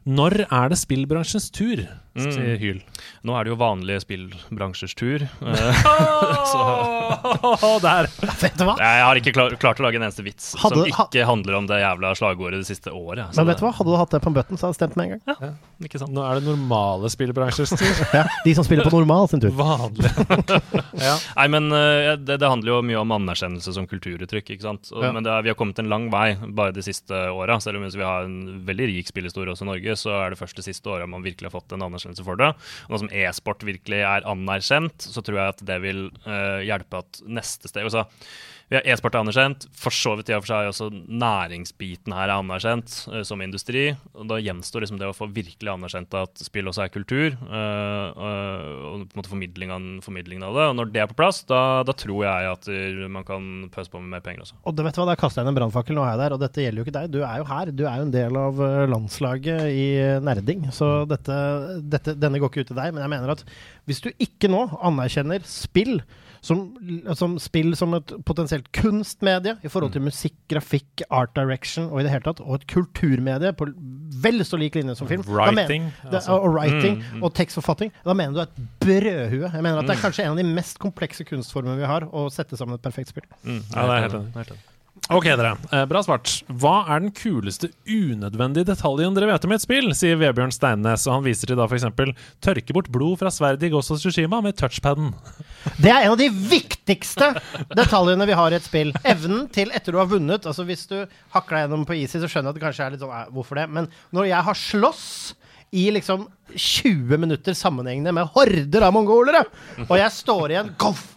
Når 0.07 0.45
er 0.47 0.73
det 0.73 0.81
spillbransjens 0.81 1.51
tur? 1.55 1.85
sier 2.15 2.55
Hyl. 2.61 2.77
Nå 3.27 3.33
er 3.35 3.43
det 3.43 3.51
jo 3.51 3.57
vanlige 3.59 4.03
spillbransjers 4.05 4.93
tur. 4.95 5.25
så 6.51 7.71
der! 7.85 8.09
Vet 8.41 8.57
du 8.57 8.65
hva? 8.67 8.75
Jeg 8.79 9.03
har 9.05 9.19
ikke 9.19 9.33
klart, 9.35 9.55
klart 9.61 9.81
å 9.81 9.85
lage 9.85 9.99
en 9.99 10.07
eneste 10.07 10.25
vits 10.25 10.53
Hadde- 10.61 10.85
som 10.85 10.89
ikke 10.89 11.25
handler 11.27 11.59
om 11.59 11.67
det 11.69 11.81
jævla 11.81 12.13
slagordet 12.17 12.61
det 12.63 12.69
siste 12.69 12.93
året. 12.95 13.24
Så 13.31 13.41
Men 13.41 13.49
vet 13.51 13.61
du 13.61 13.65
hva? 13.65 13.71
Hadde 13.77 13.91
du 13.91 13.97
hatt 13.99 14.11
det 14.15 14.19
på 14.23 14.29
en 14.31 14.35
button, 14.37 14.59
så 14.59 14.67
hadde 14.67 14.75
det 14.75 14.79
stemt 14.79 14.95
med 14.99 15.05
en 15.05 15.13
gang. 15.15 15.55
Ikke 15.87 16.01
sant? 16.01 16.13
Nå 16.15 16.23
er 16.25 16.39
det 16.39 16.47
normale 16.47 17.11
spillbransjers 17.13 17.73
tur. 17.75 18.01
Ja, 18.15 18.23
De 18.45 18.53
som 18.57 18.65
spiller 18.67 18.87
på 18.87 18.93
normal 18.93 19.27
sin 19.31 19.41
tur. 19.43 19.51
Vanlig. 19.55 20.11
ja. 21.07 21.15
Nei, 21.35 21.47
men 21.51 21.69
eh, 21.75 22.13
det, 22.21 22.39
det 22.41 22.49
handler 22.51 22.71
jo 22.75 22.79
mye 22.87 23.01
om 23.01 23.15
anerkjennelse 23.17 23.73
som 23.75 23.87
kulturuttrykk. 23.89 24.53
ikke 24.55 24.67
sant? 24.67 24.91
Og, 24.93 25.03
Ja. 25.05 25.11
Men 25.15 25.25
det 25.25 25.31
er, 25.31 25.43
vi 25.45 25.51
har 25.53 25.59
kommet 25.59 25.79
en 25.81 25.91
lang 25.91 26.07
vei 26.13 26.35
bare 26.57 26.73
de 26.75 26.83
siste 26.85 27.13
åra. 27.31 27.59
Selv 27.63 27.79
om 27.79 27.85
vi 27.87 28.03
har 28.03 28.25
en 28.27 28.63
veldig 28.67 28.89
rik 28.91 29.11
spillhistorie 29.11 29.53
også 29.53 29.67
i 29.67 29.71
Norge, 29.73 29.97
så 29.99 30.15
er 30.21 30.33
det 30.33 30.39
først 30.41 30.59
de 30.59 30.65
siste 30.65 30.91
åra 30.91 31.07
man 31.09 31.23
virkelig 31.25 31.49
har 31.51 31.55
fått 31.57 31.75
en 31.75 31.85
anerkjennelse 31.85 32.25
for 32.25 32.39
det. 32.41 32.51
Og 32.87 32.95
nå 32.95 33.03
som 33.03 33.11
e-sport 33.13 33.63
virkelig 33.67 34.01
er 34.05 34.27
anerkjent, 34.27 35.07
så 35.11 35.23
tror 35.23 35.41
jeg 35.41 35.55
at 35.55 35.63
det 35.69 35.79
vil 35.83 36.07
uh, 36.25 36.59
hjelpe 36.65 37.03
at 37.03 37.21
neste 37.27 37.71
sted 37.71 37.85
altså, 37.85 38.05
vi 38.65 38.77
har 38.79 38.87
E-sport 38.89 39.13
er 39.13 39.21
anerkjent, 39.21 39.67
for 39.77 39.93
så 39.93 40.15
vidt 40.17 40.31
i 40.31 40.33
og 40.33 40.41
for 40.41 40.49
seg 40.49 40.69
også 40.71 40.87
næringsbiten 40.89 42.13
her 42.17 42.31
er 42.31 42.39
anerkjent 42.39 42.95
uh, 43.11 43.19
som 43.27 43.43
industri. 43.45 43.91
og 44.17 44.25
Da 44.31 44.39
gjenstår 44.41 44.81
liksom 44.81 44.97
det 44.97 45.09
å 45.11 45.13
få 45.13 45.27
virkelig 45.29 45.69
anerkjent 45.69 46.17
at 46.17 46.41
spill 46.41 46.71
også 46.71 46.87
er 46.87 46.93
kultur, 46.93 47.35
uh, 47.45 48.09
og 48.15 49.05
på 49.05 49.13
en 49.13 49.21
måte 49.21 49.29
formidlingen, 49.29 49.85
formidlingen 50.05 50.47
av 50.47 50.57
det. 50.57 50.65
Og 50.71 50.79
når 50.79 50.89
det 50.95 51.03
er 51.03 51.11
på 51.11 51.19
plass, 51.19 51.43
da, 51.45 51.61
da 51.85 51.93
tror 51.93 52.25
jeg 52.25 52.49
at 52.55 52.71
man 53.13 53.27
kan 53.27 53.69
pøse 53.73 53.93
på 53.93 54.01
med 54.01 54.15
mer 54.15 54.25
penger 54.25 54.47
også. 54.47 54.57
Og 54.65 54.77
det 54.77 54.87
vet 54.87 54.97
du 54.97 55.03
hva, 55.03 55.07
Der 55.11 55.21
kaster 55.21 55.41
jeg 55.41 55.45
inn 55.45 55.53
en 55.53 55.61
brannfakkel. 55.61 55.99
Nå 55.99 56.07
er 56.07 56.15
jeg 56.15 56.23
der, 56.23 56.37
og 56.37 56.41
dette 56.41 56.65
gjelder 56.65 56.81
jo 56.81 56.87
ikke 56.87 56.97
deg. 56.97 57.13
Du 57.13 57.21
er 57.21 57.39
jo 57.43 57.47
her. 57.51 57.69
Du 57.69 57.85
er 57.85 58.01
jo 58.01 58.09
en 58.09 58.17
del 58.17 58.41
av 58.41 58.65
landslaget 58.89 59.69
i 59.69 59.87
nerding. 60.25 60.65
Så 60.73 60.91
dette, 61.09 61.37
dette, 61.85 62.17
denne 62.17 62.41
går 62.41 62.49
ikke 62.49 62.65
ut 62.65 62.73
til 62.73 62.81
deg. 62.81 62.95
Men 62.95 63.05
jeg 63.05 63.13
mener 63.13 63.37
at 63.37 63.45
hvis 63.85 64.01
du 64.01 64.09
ikke 64.17 64.49
nå 64.49 64.65
anerkjenner 64.81 65.45
spill 65.45 65.99
som, 66.45 66.59
som 67.17 67.35
spill 67.41 67.73
som 67.77 67.95
et 67.97 68.11
potensielt 68.27 68.67
kunstmedie 68.75 69.55
i 69.65 69.71
forhold 69.71 69.95
til 69.95 70.03
musikk, 70.05 70.35
grafikk, 70.51 71.01
art 71.09 71.33
direction 71.37 71.87
og 71.89 71.99
i 72.01 72.05
det 72.05 72.11
hele 72.13 72.25
tatt, 72.27 72.43
og 72.45 72.59
et 72.59 72.67
kulturmedie 72.71 73.51
på 73.57 73.67
vel 74.21 74.43
så 74.45 74.59
lik 74.61 74.77
linje 74.77 74.95
som 74.99 75.09
film 75.09 75.25
Writing. 75.27 75.89
mener- 75.89 76.13
altså. 76.19 76.37
og 76.37 76.53
writing 76.53 77.01
og 77.23 77.33
tekstforfatting. 77.37 77.91
Da 78.05 78.13
mener 78.13 78.33
du 78.37 78.43
et 78.45 78.61
brødhue. 78.85 79.49
Jeg 79.49 79.63
mener 79.65 79.79
at 79.81 79.89
det 79.89 79.97
er 79.97 80.03
kanskje 80.05 80.23
en 80.27 80.35
av 80.35 80.39
de 80.39 80.47
mest 80.53 80.77
komplekse 80.81 81.25
kunstformene 81.27 81.79
vi 81.81 81.89
har, 81.89 82.05
å 82.13 82.27
sette 82.33 82.57
sammen 82.59 82.77
et 82.77 82.85
perfekt 82.85 83.09
spill. 83.15 83.25
Mm, 83.43 83.61
Ja, 83.73 83.85
det 83.89 83.97
er 83.97 84.07
helt 84.09 84.19
enig. 84.21 84.57
Ok, 85.13 85.27
dere. 85.37 85.51
Eh, 85.69 85.83
bra 85.85 85.99
svart. 86.01 86.31
Hva 86.49 86.79
er 86.89 87.03
den 87.03 87.11
kuleste 87.13 87.67
unødvendige 87.85 88.65
detaljen 88.71 89.13
dere 89.13 89.27
vet 89.29 89.43
om 89.45 89.51
i 89.53 89.57
et 89.59 89.61
spill? 89.61 89.91
sier 89.93 90.17
Vebjørn 90.17 90.53
Steinnes, 90.53 91.03
og 91.05 91.19
han 91.19 91.27
viser 91.27 91.51
til 91.51 91.59
da 91.59 91.67
f.eks. 91.69 91.85
tørke 92.41 92.73
bort 92.73 92.89
blod 92.89 93.19
fra 93.21 93.29
sverdet 93.29 93.67
i 93.67 93.71
Ghost 93.73 93.93
of 93.93 94.01
Tsushima 94.01 94.41
med 94.41 94.57
touchpaden. 94.57 95.13
Det 95.83 95.91
er 95.93 96.07
en 96.07 96.15
av 96.15 96.17
de 96.17 96.31
viktigste 96.33 97.31
detaljene 97.77 98.25
vi 98.25 98.37
har 98.37 98.53
i 98.53 98.57
et 98.57 98.65
spill. 98.65 98.95
Evnen 99.05 99.45
til, 99.53 99.69
etter 99.77 99.93
du 99.93 99.97
har 100.01 100.09
vunnet 100.09 100.45
Altså 100.45 100.65
Hvis 100.65 100.85
du 100.89 100.99
hakker 101.33 101.55
deg 101.55 101.63
gjennom 101.65 101.85
på 101.89 101.97
easy, 101.97 102.19
så 102.21 102.29
skjønner 102.29 102.51
jeg 102.51 102.55
at 102.55 102.59
det 102.59 102.65
kanskje 102.65 102.85
er 102.85 102.93
litt 102.93 103.01
sånn 103.01 103.33
Hvorfor 103.33 103.57
det? 103.57 103.65
Men 103.73 103.89
når 104.13 104.29
jeg 104.29 104.45
har 104.49 104.59
slåss 104.61 105.07
i 105.75 105.87
liksom 105.93 106.27
20 106.53 107.17
minutter 107.19 107.57
sammenhengende 107.57 108.13
med 108.15 108.29
horder 108.35 108.85
av 108.87 108.93
mongolere, 108.95 109.41
og 109.87 109.97
jeg 109.99 110.13
står 110.13 110.53
igjen 110.53 110.73
Goff! 110.81 111.14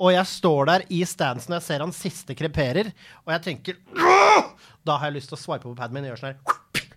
Og 0.00 0.12
jeg 0.14 0.26
står 0.26 0.64
der 0.66 0.84
i 0.90 1.02
stansen 1.06 1.52
og 1.52 1.60
jeg 1.60 1.66
ser 1.68 1.80
han 1.84 1.92
siste 1.92 2.34
kreperer, 2.38 2.92
og 3.26 3.32
jeg 3.36 3.42
tenker 3.42 3.74
«Åh!» 3.96 4.52
Da 4.84 4.96
har 4.98 5.10
jeg 5.12 5.20
lyst 5.20 5.28
til 5.30 5.36
å 5.38 5.42
swipe 5.42 5.62
på 5.68 5.76
paden 5.78 5.94
min 5.94 6.08
og 6.08 6.14
gjøre 6.14 6.22
sånn 6.24 6.34
her 6.34 6.88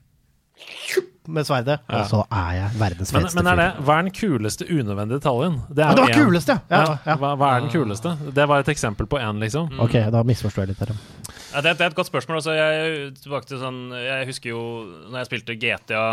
med 1.26 1.42
sverdet. 1.48 1.80
Og 1.90 2.04
så 2.06 2.20
er 2.30 2.52
jeg 2.54 2.78
verdens 2.78 3.10
Men, 3.12 3.24
feteste 3.26 3.40
men 3.42 3.48
er 3.50 3.58
det, 3.58 3.68
hva 3.86 3.96
er 3.98 4.04
den 4.06 4.14
kuleste 4.14 4.68
unødvendige 4.70 5.18
detaljen? 5.24 5.56
Det, 5.74 5.82
er 5.82 5.88
Ja, 5.90 5.96
det 5.98 6.04
var 6.04 6.12
en- 6.14 6.26
kuleste, 6.28 6.56
ja. 6.70 6.78
Ja, 6.86 6.98
ja. 7.06 7.16
Hva, 7.18 7.32
hva 7.42 7.48
er 7.56 7.60
den 7.66 7.72
kuleste? 7.74 8.12
Det 8.38 8.46
var 8.48 8.60
et 8.62 8.70
eksempel 8.70 9.08
på 9.10 9.18
én, 9.18 9.40
liksom. 9.42 9.72
Ok, 9.82 9.96
da 10.14 10.22
misforstår 10.24 10.66
jeg 10.66 10.68
litt 10.70 10.84
her. 10.86 10.94
ja. 10.94 11.34
Ja, 11.56 11.62
det, 11.62 11.70
er- 11.72 11.78
det 11.80 11.82
er 11.82 11.90
et 11.90 11.96
godt 11.96 12.12
spørsmål. 12.12 12.36
Altså, 12.42 12.54
jeg, 12.54 13.14
tilbake 13.24 13.46
til 13.50 13.58
sånn, 13.58 13.80
jeg 14.06 14.26
husker 14.30 14.50
jo 14.54 14.62
når 15.10 15.18
jeg 15.24 15.26
spilte 15.32 15.58
GTA 15.58 16.04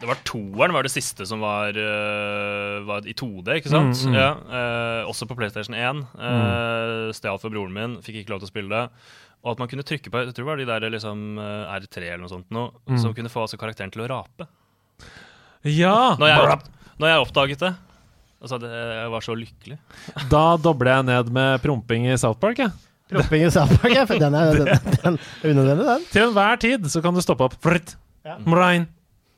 Det 0.00 0.08
var 0.10 0.18
toeren 0.28 0.74
var 0.76 0.84
det 0.84 0.90
siste 0.92 1.24
som 1.28 1.40
var, 1.40 1.76
øh, 1.76 2.82
var 2.88 3.06
i 3.08 3.14
2D, 3.16 3.54
ikke 3.60 3.70
sant? 3.72 3.96
Mm, 4.04 4.10
mm. 4.12 4.16
Ja, 4.18 4.30
øh, 4.36 5.08
også 5.08 5.28
på 5.30 5.36
PlayStation 5.38 5.76
1. 5.78 6.02
Uh, 6.18 7.12
Stjal 7.16 7.38
for 7.40 7.52
broren 7.54 7.72
min, 7.72 7.94
fikk 8.04 8.20
ikke 8.22 8.34
lov 8.34 8.42
til 8.42 8.50
å 8.50 8.52
spille 8.52 8.72
det. 8.72 8.84
Og 9.46 9.52
at 9.54 9.60
man 9.62 9.70
kunne 9.70 9.84
trykke 9.86 10.10
på 10.10 10.20
jeg 10.24 10.34
tror 10.34 10.42
det 10.42 10.50
var 10.50 10.60
de 10.60 10.66
der 10.68 10.90
liksom, 10.92 11.38
øh, 11.38 11.74
R3 11.78 12.02
eller 12.02 12.24
noe 12.24 12.32
sånt, 12.32 12.48
nå, 12.50 12.66
Mm. 12.88 12.98
som 12.98 13.14
kunne 13.14 13.30
få 13.32 13.44
altså, 13.46 13.58
karakteren 13.60 13.92
til 13.94 14.02
å 14.04 14.08
rape. 14.10 14.48
Ja! 15.66 16.16
Når 16.18 16.28
jeg, 16.30 16.58
når 16.98 17.08
jeg 17.12 17.22
oppdaget 17.26 17.62
det. 17.64 17.72
Altså, 18.42 18.58
det, 18.62 18.70
jeg 18.70 19.12
var 19.14 19.24
så 19.24 19.34
lykkelig. 19.38 19.78
Da 20.34 20.44
dobler 20.60 20.92
jeg 20.98 21.08
ned 21.12 21.30
med 21.34 21.62
promping 21.64 22.08
i 22.10 22.18
South 22.20 22.40
Park, 22.42 22.58
jeg. 22.64 22.74
Promping 23.10 23.46
i 23.46 23.50
South 23.54 23.72
Park, 23.80 23.94
ja, 23.94 24.04
for 24.08 24.18
den 24.20 24.34
er, 24.34 24.52
den, 24.60 24.98
den 24.98 25.16
er 25.22 25.54
unødvendig, 25.54 25.86
den. 25.88 26.04
Til 26.12 26.26
enhver 26.28 26.60
tid 26.62 26.90
så 26.90 27.02
kan 27.04 27.14
du 27.16 27.22
stoppe 27.24 27.46
opp 27.48 27.56
Fritt. 27.62 27.94
Ja. 28.26 28.36
Mrein. 28.42 28.88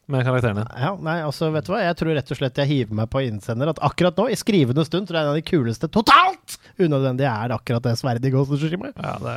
Med 0.09 0.25
karakterene. 0.25 0.65
Ja, 0.81 0.95
nei, 1.05 1.19
altså, 1.21 1.51
vet 1.53 1.67
du 1.67 1.75
hva? 1.75 1.83
Jeg 1.85 1.97
tror 2.01 2.15
rett 2.17 2.31
og 2.33 2.39
slett 2.39 2.61
jeg 2.63 2.71
hiver 2.71 2.97
meg 2.97 3.11
på 3.13 3.21
innsender 3.27 3.69
at 3.75 3.81
akkurat 3.85 4.17
nå, 4.17 4.31
i 4.33 4.39
skrivende 4.41 4.87
stund, 4.89 5.09
tror 5.09 5.19
jeg 5.19 5.27
en 5.27 5.33
av 5.35 5.37
de 5.37 5.45
kuleste 5.45 5.91
totalt 5.93 6.57
unødvendige 6.81 7.29
er 7.29 7.53
akkurat 7.59 7.85
det 7.85 7.93
sverdet 8.01 8.25
i 8.25 8.33
Ghost 8.33 8.55
of 8.55 8.63
Tsushima. 8.63 8.95
Ja, 8.97 9.19
det 9.21 9.37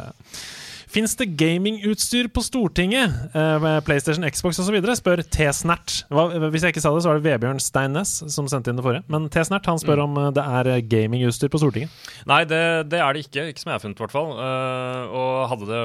Fins 0.92 1.14
det 1.16 1.30
gamingutstyr 1.40 2.28
på 2.36 2.42
Stortinget? 2.44 3.14
Eh, 3.32 3.58
med 3.64 3.86
PlayStation, 3.88 4.26
Xbox 4.28 4.58
osv.? 4.60 4.76
spør 5.00 5.22
T-Snert. 5.24 6.02
Hvis 6.12 6.66
jeg 6.66 6.74
ikke 6.74 6.84
sa 6.84 6.92
det, 6.92 7.04
så 7.06 7.12
var 7.14 7.22
det 7.22 7.30
Vebjørn 7.30 7.62
Steinnes 7.64 8.12
som 8.34 8.50
sendte 8.52 8.74
inn 8.74 8.80
det 8.80 8.84
forrige. 8.84 9.06
Men 9.08 9.30
T-Snert 9.32 9.70
han 9.72 9.80
spør 9.80 10.04
om 10.04 10.20
eh, 10.20 10.34
det 10.36 10.44
er 10.44 10.70
eh, 10.74 10.82
gamingutstyr 10.92 11.48
på 11.54 11.62
Stortinget. 11.62 11.94
Nei, 12.28 12.42
det, 12.50 12.60
det 12.92 13.00
er 13.00 13.16
det 13.16 13.24
ikke. 13.24 13.46
Ikke 13.54 13.64
som 13.64 13.72
jeg 13.72 13.80
har 13.80 13.86
funnet, 13.86 14.02
i 14.02 14.04
hvert 14.04 14.16
fall. 14.18 14.34
Uh, 14.36 15.16
og 15.22 15.32
hadde 15.54 15.70
det 15.70 15.80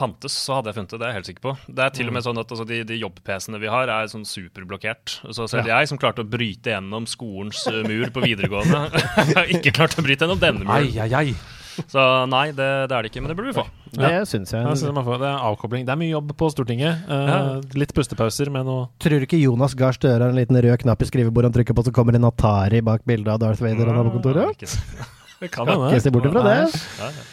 fantes, 0.00 0.34
så 0.48 0.58
hadde 0.58 0.72
jeg 0.72 0.80
funnet 0.80 0.96
det. 0.96 0.98
Det 0.98 1.06
er 1.06 1.14
jeg 1.14 1.20
helt 1.20 1.30
sikker 1.30 1.46
på. 1.46 1.54
Det 1.70 1.86
er 1.86 1.94
til 2.00 2.10
og 2.10 2.18
med 2.18 2.26
sånn 2.26 2.42
at 2.42 2.56
altså, 2.56 2.66
de, 2.72 2.82
de 2.90 2.98
jobb-PC-ene 3.04 3.62
vi 3.62 3.70
har, 3.70 3.94
er 4.00 4.10
sånn 4.10 4.26
superblokkert. 4.26 5.20
Så 5.30 5.46
selv 5.52 5.70
jeg, 5.70 5.92
som 5.92 6.02
klarte 6.02 6.26
å 6.26 6.30
bryte 6.34 6.74
gjennom 6.74 7.06
skolens 7.06 7.62
mur 7.86 8.10
på 8.10 8.26
videregående, 8.26 9.06
ikke 9.54 9.76
klart 9.78 9.94
å 9.94 10.06
bryte 10.06 10.26
gjennom 10.26 10.42
denne 10.42 10.66
muren. 10.66 10.90
Ai, 10.90 11.06
ai, 11.06 11.10
ai. 11.22 11.58
Så 11.88 12.02
nei, 12.30 12.50
det, 12.52 12.66
det 12.90 12.96
er 12.96 13.02
det 13.06 13.10
ikke. 13.12 13.22
Men 13.24 13.32
det 13.32 13.36
burde 13.38 13.52
vi 13.52 13.56
få. 13.56 13.64
Det 13.90 14.10
syns 14.30 14.52
jeg. 14.54 14.62
jeg 14.62 14.80
synes 14.80 15.08
det 15.08 15.28
er 15.30 15.46
avkobling. 15.48 15.86
Det 15.88 15.94
er 15.94 15.98
mye 16.00 16.12
jobb 16.12 16.34
på 16.38 16.50
Stortinget. 16.52 17.08
Eh, 17.10 17.48
Litt 17.80 17.94
pustepauser 17.96 18.50
med 18.52 18.68
noe 18.68 18.86
Tror 19.02 19.18
du 19.18 19.26
ikke 19.26 19.40
Jonas 19.40 19.74
Gahr 19.78 19.96
Støre 19.96 20.20
har 20.22 20.30
en 20.30 20.38
liten 20.38 20.58
rød 20.60 20.78
knapp 20.84 21.02
i 21.02 21.08
skrivebordet 21.08 21.50
han 21.50 21.56
trykker 21.58 21.76
på, 21.78 21.86
så 21.88 21.94
kommer 21.94 22.18
en 22.18 22.28
Atari 22.28 22.82
bak 22.86 23.02
bildet 23.08 23.32
av 23.34 23.40
Darth 23.42 23.64
Vader 23.64 23.90
og 23.90 23.98
nabokontoret? 23.98 24.54
Ikke. 24.54 24.70
Det 25.40 25.48
kan 25.54 25.70
Ikke 25.72 26.02
se 26.04 26.10
bort 26.12 26.26
ifra 26.28 26.42
det. 26.44 26.56
Ja, 27.00 27.06
ja. 27.16 27.28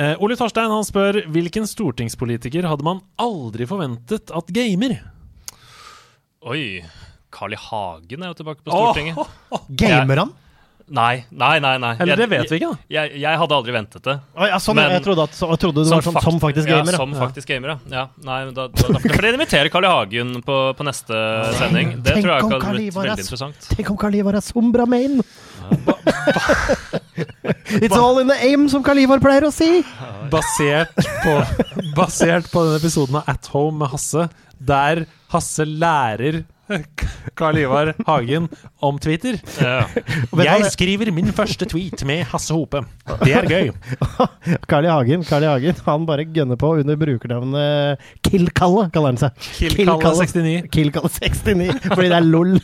Eh, 0.00 0.22
Ole 0.22 0.36
Torstein 0.38 0.70
han 0.72 0.86
spør 0.86 1.18
hvilken 1.28 1.66
stortingspolitiker 1.68 2.64
hadde 2.64 2.86
man 2.86 3.02
aldri 3.20 3.66
forventet 3.68 4.30
at 4.32 4.52
gamer? 4.54 4.94
Oi. 6.48 6.80
Carl 7.30 7.52
I. 7.54 7.58
Hagen 7.60 8.24
er 8.24 8.32
jo 8.32 8.38
tilbake 8.40 8.64
på 8.64 8.72
Stortinget. 8.72 9.18
Gamer 9.82 10.24
han? 10.24 10.32
Nei, 10.90 11.24
nei, 11.30 11.60
nei. 11.62 11.76
nei. 11.78 11.92
Eller 12.02 12.18
det 12.18 12.26
vet 12.32 12.48
vi 12.50 12.58
ikke, 12.58 12.72
da. 12.72 12.84
Jeg, 12.90 13.12
jeg 13.22 13.38
hadde 13.38 13.54
aldri 13.54 13.74
ventet 13.76 14.02
det. 14.02 14.16
Å, 14.34 14.48
ja, 14.50 14.56
sånn, 14.58 14.74
Men- 14.80 14.90
jeg 14.96 15.04
trodde, 15.04 15.26
at, 15.28 15.36
så, 15.38 15.46
jeg 15.52 15.60
trodde 15.62 15.84
det 15.86 15.92
var 15.94 16.02
sånn, 16.02 16.16
som 16.24 16.40
faktisk 16.42 16.66
gamer. 16.66 16.96
Ja, 16.96 16.98
som 16.98 17.12
faktisk 17.14 17.52
gamer, 17.52 17.76
ja. 17.92 18.04
nei, 18.26 18.38
men 18.48 18.54
da, 18.56 18.66
da, 18.74 18.88
da, 18.96 19.02
for 19.04 19.22
dere 19.22 19.38
inviterer 19.38 19.70
Carl 19.70 19.86
I. 19.86 19.92
Hagen 19.94 20.34
på, 20.46 20.56
på 20.74 20.86
neste 20.88 21.20
sending. 21.60 21.94
Det 22.02 22.16
tror 22.18 22.32
jeg 22.32 22.48
hadde 22.48 22.74
blitt 22.74 22.96
veldig 22.98 23.16
interessant. 23.22 23.70
Tenk 23.70 23.94
om 23.94 24.00
Carl 24.02 24.18
Ivar 24.18 24.40
er 24.40 24.44
sombra 24.44 24.86
main! 24.90 25.20
It's 27.78 27.94
all 27.96 28.18
in 28.18 28.26
the 28.26 28.38
aim, 28.42 28.66
som 28.68 28.82
Carl 28.82 28.98
Ivar 28.98 29.22
pleier 29.22 29.46
å 29.46 29.52
si. 29.54 29.84
Basert 30.32 30.94
på, 31.22 31.36
basert 31.94 32.50
på 32.50 32.66
denne 32.66 32.80
episoden 32.82 33.20
av 33.22 33.30
At 33.30 33.46
Home 33.54 33.84
med 33.84 33.94
Hasse, 33.94 34.26
der 34.58 35.04
Hasse 35.30 35.66
lærer 35.70 36.42
Karl 37.38 37.58
Ivar 37.58 37.92
Hagen 38.06 38.48
om 38.84 38.98
Twitter. 39.02 39.38
Ja. 39.60 39.84
Jeg 40.50 40.70
skriver 40.74 41.10
min 41.14 41.32
første 41.36 41.66
tweet 41.70 42.04
med 42.08 42.24
Hasse 42.30 42.54
Hope. 42.54 42.82
Det 43.24 43.34
er 43.36 43.48
gøy. 43.50 43.70
Carl 44.70 44.86
I. 44.86 44.92
Hagen, 44.92 45.24
Carl 45.28 45.46
I. 45.46 45.50
Hagen 45.52 45.80
han 45.86 46.06
bare 46.08 46.26
gønner 46.28 46.58
på 46.60 46.74
under 46.80 46.98
brukernavnet 47.00 48.02
Kill-Kalle, 48.26 48.88
kaller 48.94 49.14
han 49.14 49.20
seg. 49.20 49.48
Kill-Kalle 49.58 50.26
69. 50.26 50.70
Kill-Kalle 50.74 51.10
69, 51.10 51.70
fordi 51.94 52.10
det 52.10 52.18
er 52.18 52.28
LOL. 52.28 52.56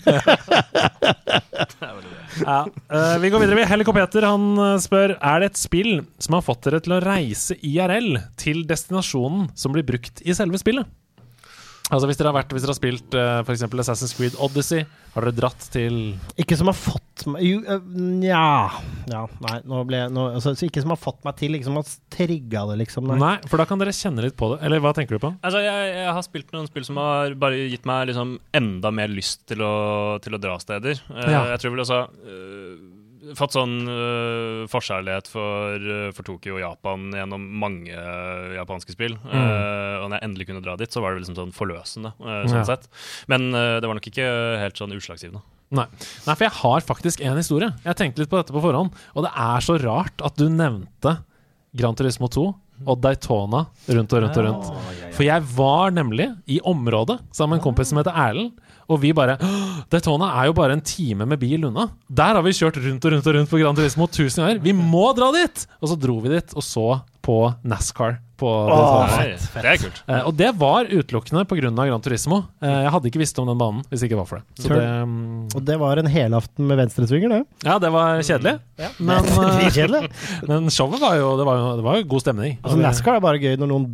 Ja. 2.44 2.58
eh, 2.92 3.18
vi 3.22 3.30
går 3.30 3.40
videre. 3.40 3.56
vi. 3.56 3.64
Helikopeter 3.70 4.26
han 4.28 4.58
eh, 4.60 4.76
spør 4.82 5.16
Er 5.16 5.40
det 5.42 5.52
et 5.52 5.60
spill 5.60 5.92
som 6.22 6.36
har 6.36 6.44
fått 6.44 6.66
dere 6.68 6.82
til 6.84 6.96
å 6.96 7.00
reise 7.04 7.56
IRL 7.64 8.18
til 8.40 8.64
destinasjonen 8.68 9.50
som 9.56 9.74
blir 9.76 9.86
brukt 9.88 10.22
i 10.24 10.36
selve 10.36 10.60
spillet. 10.60 10.88
Altså 11.86 12.08
Hvis 12.10 12.18
dere 12.18 12.32
har, 12.32 12.36
vært, 12.40 12.50
hvis 12.50 12.64
dere 12.64 12.72
har 12.72 12.78
spilt 12.80 13.14
uh, 13.14 13.40
f.eks. 13.46 13.62
Assassin's 13.62 14.14
Creed 14.18 14.34
Odyssey, 14.42 14.82
har 15.14 15.26
dere 15.26 15.36
dratt 15.38 15.66
til 15.70 16.16
Ikke 16.42 16.58
som 16.58 16.70
har 16.70 16.74
fått 16.76 17.22
meg 17.30 17.44
Jo, 17.46 17.60
øh, 17.62 17.84
nja 17.94 18.40
Ja, 19.12 19.22
nei, 19.44 19.60
nå 19.70 19.84
ble 19.88 20.00
nå, 20.12 20.24
altså, 20.36 20.56
så 20.58 20.66
Ikke 20.66 20.82
som 20.82 20.92
har 20.92 20.98
fått 21.00 21.22
meg 21.26 21.38
til, 21.38 21.54
ikke 21.54 21.68
som 21.68 21.78
har 21.78 21.86
trigga 22.16 22.64
det, 22.72 22.80
liksom. 22.82 23.06
Nei. 23.12 23.20
Nei, 23.22 23.34
for 23.46 23.62
da 23.62 23.68
kan 23.70 23.78
dere 23.80 23.94
kjenne 23.94 24.24
litt 24.24 24.36
på 24.38 24.50
det. 24.54 24.58
Eller 24.66 24.82
hva 24.82 24.92
tenker 24.96 25.16
du 25.16 25.22
på? 25.22 25.30
Altså, 25.46 25.62
jeg, 25.62 25.88
jeg 25.94 26.12
har 26.18 26.26
spilt 26.26 26.52
noen 26.56 26.66
spill 26.70 26.86
som 26.88 26.98
har 27.00 27.36
bare 27.38 27.62
gitt 27.70 27.86
meg 27.88 28.10
liksom 28.10 28.34
enda 28.56 28.92
mer 28.94 29.12
lyst 29.12 29.46
til 29.50 29.62
å, 29.64 29.74
til 30.24 30.34
å 30.36 30.42
dra 30.42 30.58
steder. 30.62 31.00
Uh, 31.12 31.22
Ja. 31.30 31.42
Jeg 31.52 31.62
tror 31.62 31.76
vel 31.76 31.84
også 31.86 32.02
øh, 32.26 32.74
Fått 33.34 33.56
sånn 33.56 33.74
uh, 33.88 34.66
forkjærlighet 34.70 35.26
for, 35.30 35.82
uh, 35.82 36.10
for 36.14 36.26
Tokyo 36.28 36.58
og 36.58 36.62
Japan 36.62 37.08
gjennom 37.16 37.42
mange 37.62 37.90
uh, 37.90 38.54
japanske 38.54 38.94
spill. 38.94 39.16
Mm. 39.24 39.34
Eh, 39.34 39.96
og 40.02 40.08
når 40.10 40.18
jeg 40.18 40.26
endelig 40.28 40.46
kunne 40.50 40.62
dra 40.64 40.76
dit, 40.78 40.92
så 40.92 41.02
var 41.02 41.14
det 41.14 41.24
liksom 41.24 41.38
sånn 41.38 41.54
forløsende. 41.56 42.12
sånn 42.20 42.60
Ja. 42.60 42.64
sett. 42.68 42.86
Men 43.26 43.50
det 43.50 43.86
var 43.86 43.96
nok 43.98 44.08
ikke 44.08 44.26
helt 44.60 44.78
sånn 44.78 44.94
utslagsgivende. 44.94 45.42
Nei. 45.74 45.86
Nei, 46.26 46.34
for 46.34 46.44
jeg 46.46 46.54
har 46.60 46.84
faktisk 46.86 47.22
en 47.26 47.36
historie. 47.40 47.72
Jeg 47.84 47.98
tenkte 47.98 48.22
litt 48.22 48.30
på 48.30 48.38
dette 48.38 48.54
på 48.54 48.62
forhånd, 48.62 48.94
og 49.16 49.26
det 49.26 49.32
er 49.34 49.64
så 49.64 49.78
rart 49.82 50.22
at 50.22 50.36
du 50.38 50.46
nevnte 50.52 51.16
Gran 51.76 51.96
Turismo 51.98 52.30
2 52.30 52.46
og 52.86 53.00
Daytona 53.00 53.64
rundt 53.88 54.12
og 54.12 54.22
rundt 54.22 54.38
og 54.38 54.46
rundt. 54.46 54.70
For 55.16 55.24
jeg 55.24 55.42
var 55.56 55.94
nemlig 55.96 56.28
i 56.46 56.60
området 56.60 57.18
sammen 57.32 57.56
med 57.56 57.62
en 57.62 57.66
kompis 57.70 57.90
som 57.90 58.00
heter 58.00 58.16
Erlend, 58.16 58.52
og 58.86 59.00
vi 59.02 59.12
bare 59.16 59.36
Daytona 59.90 60.32
er 60.40 60.50
jo 60.50 60.56
bare 60.56 60.76
en 60.76 60.84
time 60.84 61.26
med 61.28 61.40
bil 61.42 61.66
unna. 61.68 61.88
Der 62.08 62.38
har 62.38 62.44
vi 62.46 62.54
kjørt 62.56 62.78
rundt 62.82 63.04
og 63.06 63.14
rundt 63.14 63.26
og 63.26 63.36
rundt 63.38 63.50
på 63.50 63.60
Gran 63.60 63.78
Turismo 63.78 64.08
tusen 64.10 64.42
ganger. 64.42 64.62
Vi 64.62 64.74
må 64.76 65.08
dra 65.16 65.32
dit! 65.34 65.66
Og 65.80 65.92
så 65.92 65.98
dro 66.00 66.18
vi 66.24 66.32
dit 66.34 66.56
og 66.56 66.64
så 66.64 66.86
på 67.26 67.40
NASCAR 67.66 68.20
på 68.36 68.48
Åh, 68.48 69.08
fett, 69.08 69.44
fett. 69.50 69.62
det 69.64 69.70
er 69.70 69.78
kult. 69.80 70.00
Eh, 70.06 70.26
og 70.28 70.34
det 70.36 70.50
var 70.60 70.90
utelukkende 70.90 71.44
pga. 71.48 71.70
Gran 71.72 72.02
Turismo. 72.04 72.42
Eh, 72.62 72.82
jeg 72.84 72.92
hadde 72.94 73.10
ikke 73.10 73.22
visst 73.22 73.38
om 73.40 73.48
den 73.48 73.58
banen 73.60 73.84
hvis 73.88 74.02
det 74.02 74.10
ikke 74.10 74.20
var 74.20 74.28
for 74.28 74.42
det. 74.42 74.62
Så 74.62 74.70
det 74.70 74.82
um... 75.02 75.46
Og 75.56 75.64
det 75.66 75.78
var 75.80 76.02
en 76.02 76.10
helaften 76.10 76.68
med 76.68 76.78
venstresvinger, 76.82 77.32
det. 77.32 77.40
ja, 77.66 77.78
det 77.82 77.90
var 77.94 78.20
kjedelig. 78.20 78.58
Men, 78.98 79.30
eh, 79.32 80.10
men 80.50 80.68
showet 80.70 81.00
var 81.02 81.16
jo 81.16 81.32
Det 81.40 81.48
var 81.48 81.62
jo, 81.62 81.70
det 81.80 81.86
var 81.88 81.98
jo 81.98 82.10
god 82.12 82.26
stemning. 82.26 82.58
Altså, 82.60 82.78
NASCAR 82.82 83.18
er 83.18 83.24
bare 83.24 83.42
gøy 83.42 83.56
når 83.56 83.72
noen 83.72 83.88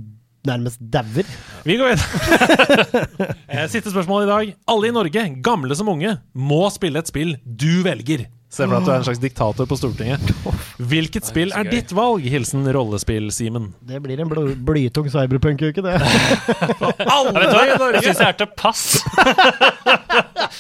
nærmest 0.48 0.81
dauer. 0.93 1.27
Vi 1.66 1.77
går 1.81 1.93
videre. 1.93 3.06
Eh, 3.52 3.66
Siste 3.69 3.90
spørsmål 3.93 4.24
i 4.24 4.31
dag. 4.31 4.52
Alle 4.73 4.89
i 4.89 4.94
Norge, 4.94 5.23
gamle 5.44 5.77
som 5.77 5.90
unge, 5.93 6.14
må 6.35 6.62
spille 6.73 7.02
et 7.02 7.10
spill 7.10 7.35
du 7.44 7.82
velger. 7.85 8.24
Se 8.53 8.66
for 8.66 8.74
deg 8.74 8.83
at 8.83 8.85
du 8.85 8.91
er 8.93 8.99
en 9.01 9.05
slags 9.07 9.20
diktator 9.23 9.65
på 9.70 9.77
Stortinget. 9.81 10.33
Hvilket 10.93 11.24
spill 11.24 11.55
er 11.57 11.65
ditt 11.73 11.93
valg? 11.97 12.20
Hilsen 12.29 12.66
rollespill-Simen. 12.77 13.70
Det 13.89 13.97
blir 14.05 14.20
en 14.20 14.29
bl 14.29 14.51
blytung 14.69 15.09
cyberpunk-uke, 15.09 15.81
det. 15.87 15.95
Alle 17.15 17.33
i 17.33 17.49
Norge! 17.49 17.89
Jeg 17.97 18.05
syns 18.11 18.20
jeg 18.20 18.29
er 18.29 18.37
til 18.43 18.51
pass. 18.61 18.83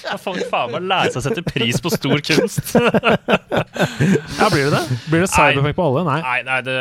Da 0.02 0.16
får 0.20 0.38
vi 0.38 0.46
faen 0.48 0.72
meg 0.72 0.86
lære 0.88 1.12
seg 1.12 1.20
å 1.20 1.24
sette 1.26 1.44
pris 1.44 1.80
på 1.84 1.92
stor 1.92 2.22
kunst. 2.24 2.72
Ja, 2.78 4.48
blir 4.48 4.70
det 4.70 4.72
det? 4.72 4.82
Blir 5.12 5.24
det 5.26 5.30
cyberpunk 5.34 5.76
på 5.76 5.86
alle? 5.90 6.02
Nei. 6.08 6.18
Nei, 6.24 6.40
nei, 6.48 6.58
det 6.66 6.78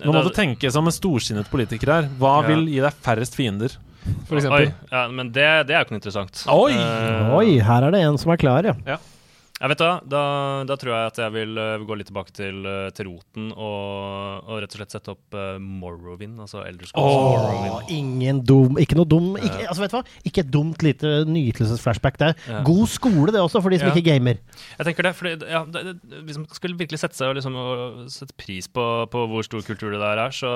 Nå 0.00 0.08
må 0.08 0.16
det- 0.22 0.32
du 0.32 0.36
tenke 0.40 0.72
som 0.72 0.88
en 0.88 0.96
storsinnet 0.96 1.48
politiker 1.52 1.92
her. 1.98 2.08
Hva 2.20 2.38
Ja. 2.40 2.48
vil 2.48 2.66
gi 2.72 2.80
deg 2.80 2.92
færrest 3.04 3.36
fiender, 3.36 3.76
for 4.26 4.36
Oi, 4.36 4.40
eksempel? 4.40 4.72
ja, 4.90 5.08
men 5.08 5.28
det, 5.30 5.48
det 5.68 5.76
er 5.76 5.82
jo 5.82 5.84
ikke 5.84 5.94
noe 5.98 6.00
interessant. 6.00 6.44
Oi! 6.48 6.72
Uh, 6.72 7.36
Oi, 7.36 7.58
her 7.60 7.82
er 7.84 7.90
det 7.94 8.00
en 8.08 8.16
som 8.18 8.32
er 8.32 8.40
klar, 8.40 8.64
ja. 8.72 8.96
Jeg 9.62 9.70
vet 9.70 9.78
da, 9.78 9.90
da, 10.10 10.20
da 10.66 10.74
tror 10.74 10.90
jeg 10.90 11.10
at 11.12 11.18
jeg 11.22 11.32
vil 11.36 11.58
eh, 11.62 11.82
gå 11.86 11.94
litt 11.94 12.08
tilbake 12.10 12.32
til, 12.34 12.64
eh, 12.66 12.88
til 12.96 13.06
roten 13.12 13.52
og, 13.54 14.48
og 14.50 14.56
rett 14.58 14.72
og 14.74 14.80
slett 14.80 14.96
sette 14.96 15.12
opp 15.12 15.36
uh, 15.38 15.54
Morrowind, 15.62 16.40
altså 16.42 16.64
Elder 16.66 16.88
oh, 16.98 17.04
Åh. 17.06 17.18
Morrowind. 17.28 17.92
Ingen 17.94 18.40
dum 18.48 18.80
Ikke 18.82 18.98
noe 18.98 19.06
dum 19.06 19.36
ikke, 19.38 19.68
altså, 19.68 19.84
vet 19.84 19.94
du 19.94 19.96
hva? 20.00 20.02
Ikke 20.26 20.42
et 20.42 20.50
dumt 20.50 20.82
lite 20.82 21.12
nytelsesflashback 21.30 22.18
der. 22.18 22.34
Ja. 22.50 22.64
God 22.66 22.90
skole, 22.90 23.28
det 23.30 23.38
også, 23.44 23.62
for 23.62 23.70
de 23.70 23.78
som 23.78 23.92
Ja. 23.92 23.94
ikke 23.94 24.08
gamer. 24.10 24.42
Jeg 24.80 24.88
tenker 24.88 25.06
det, 25.06 25.14
fordi 25.20 25.36
ja, 25.46 25.62
det, 25.76 25.84
det, 26.00 26.24
Hvis 26.26 26.42
man 26.42 26.48
skulle 26.58 26.80
virkelig 26.82 26.98
sette 27.04 27.20
seg 27.20 27.30
og, 27.30 27.38
liksom, 27.38 27.54
og 27.54 28.10
sette 28.10 28.34
pris 28.42 28.66
på, 28.66 28.88
på 29.14 29.24
hvor 29.30 29.46
stor 29.46 29.62
kultur 29.68 29.94
det 29.94 30.02
der 30.02 30.24
er, 30.24 30.34
så 30.34 30.50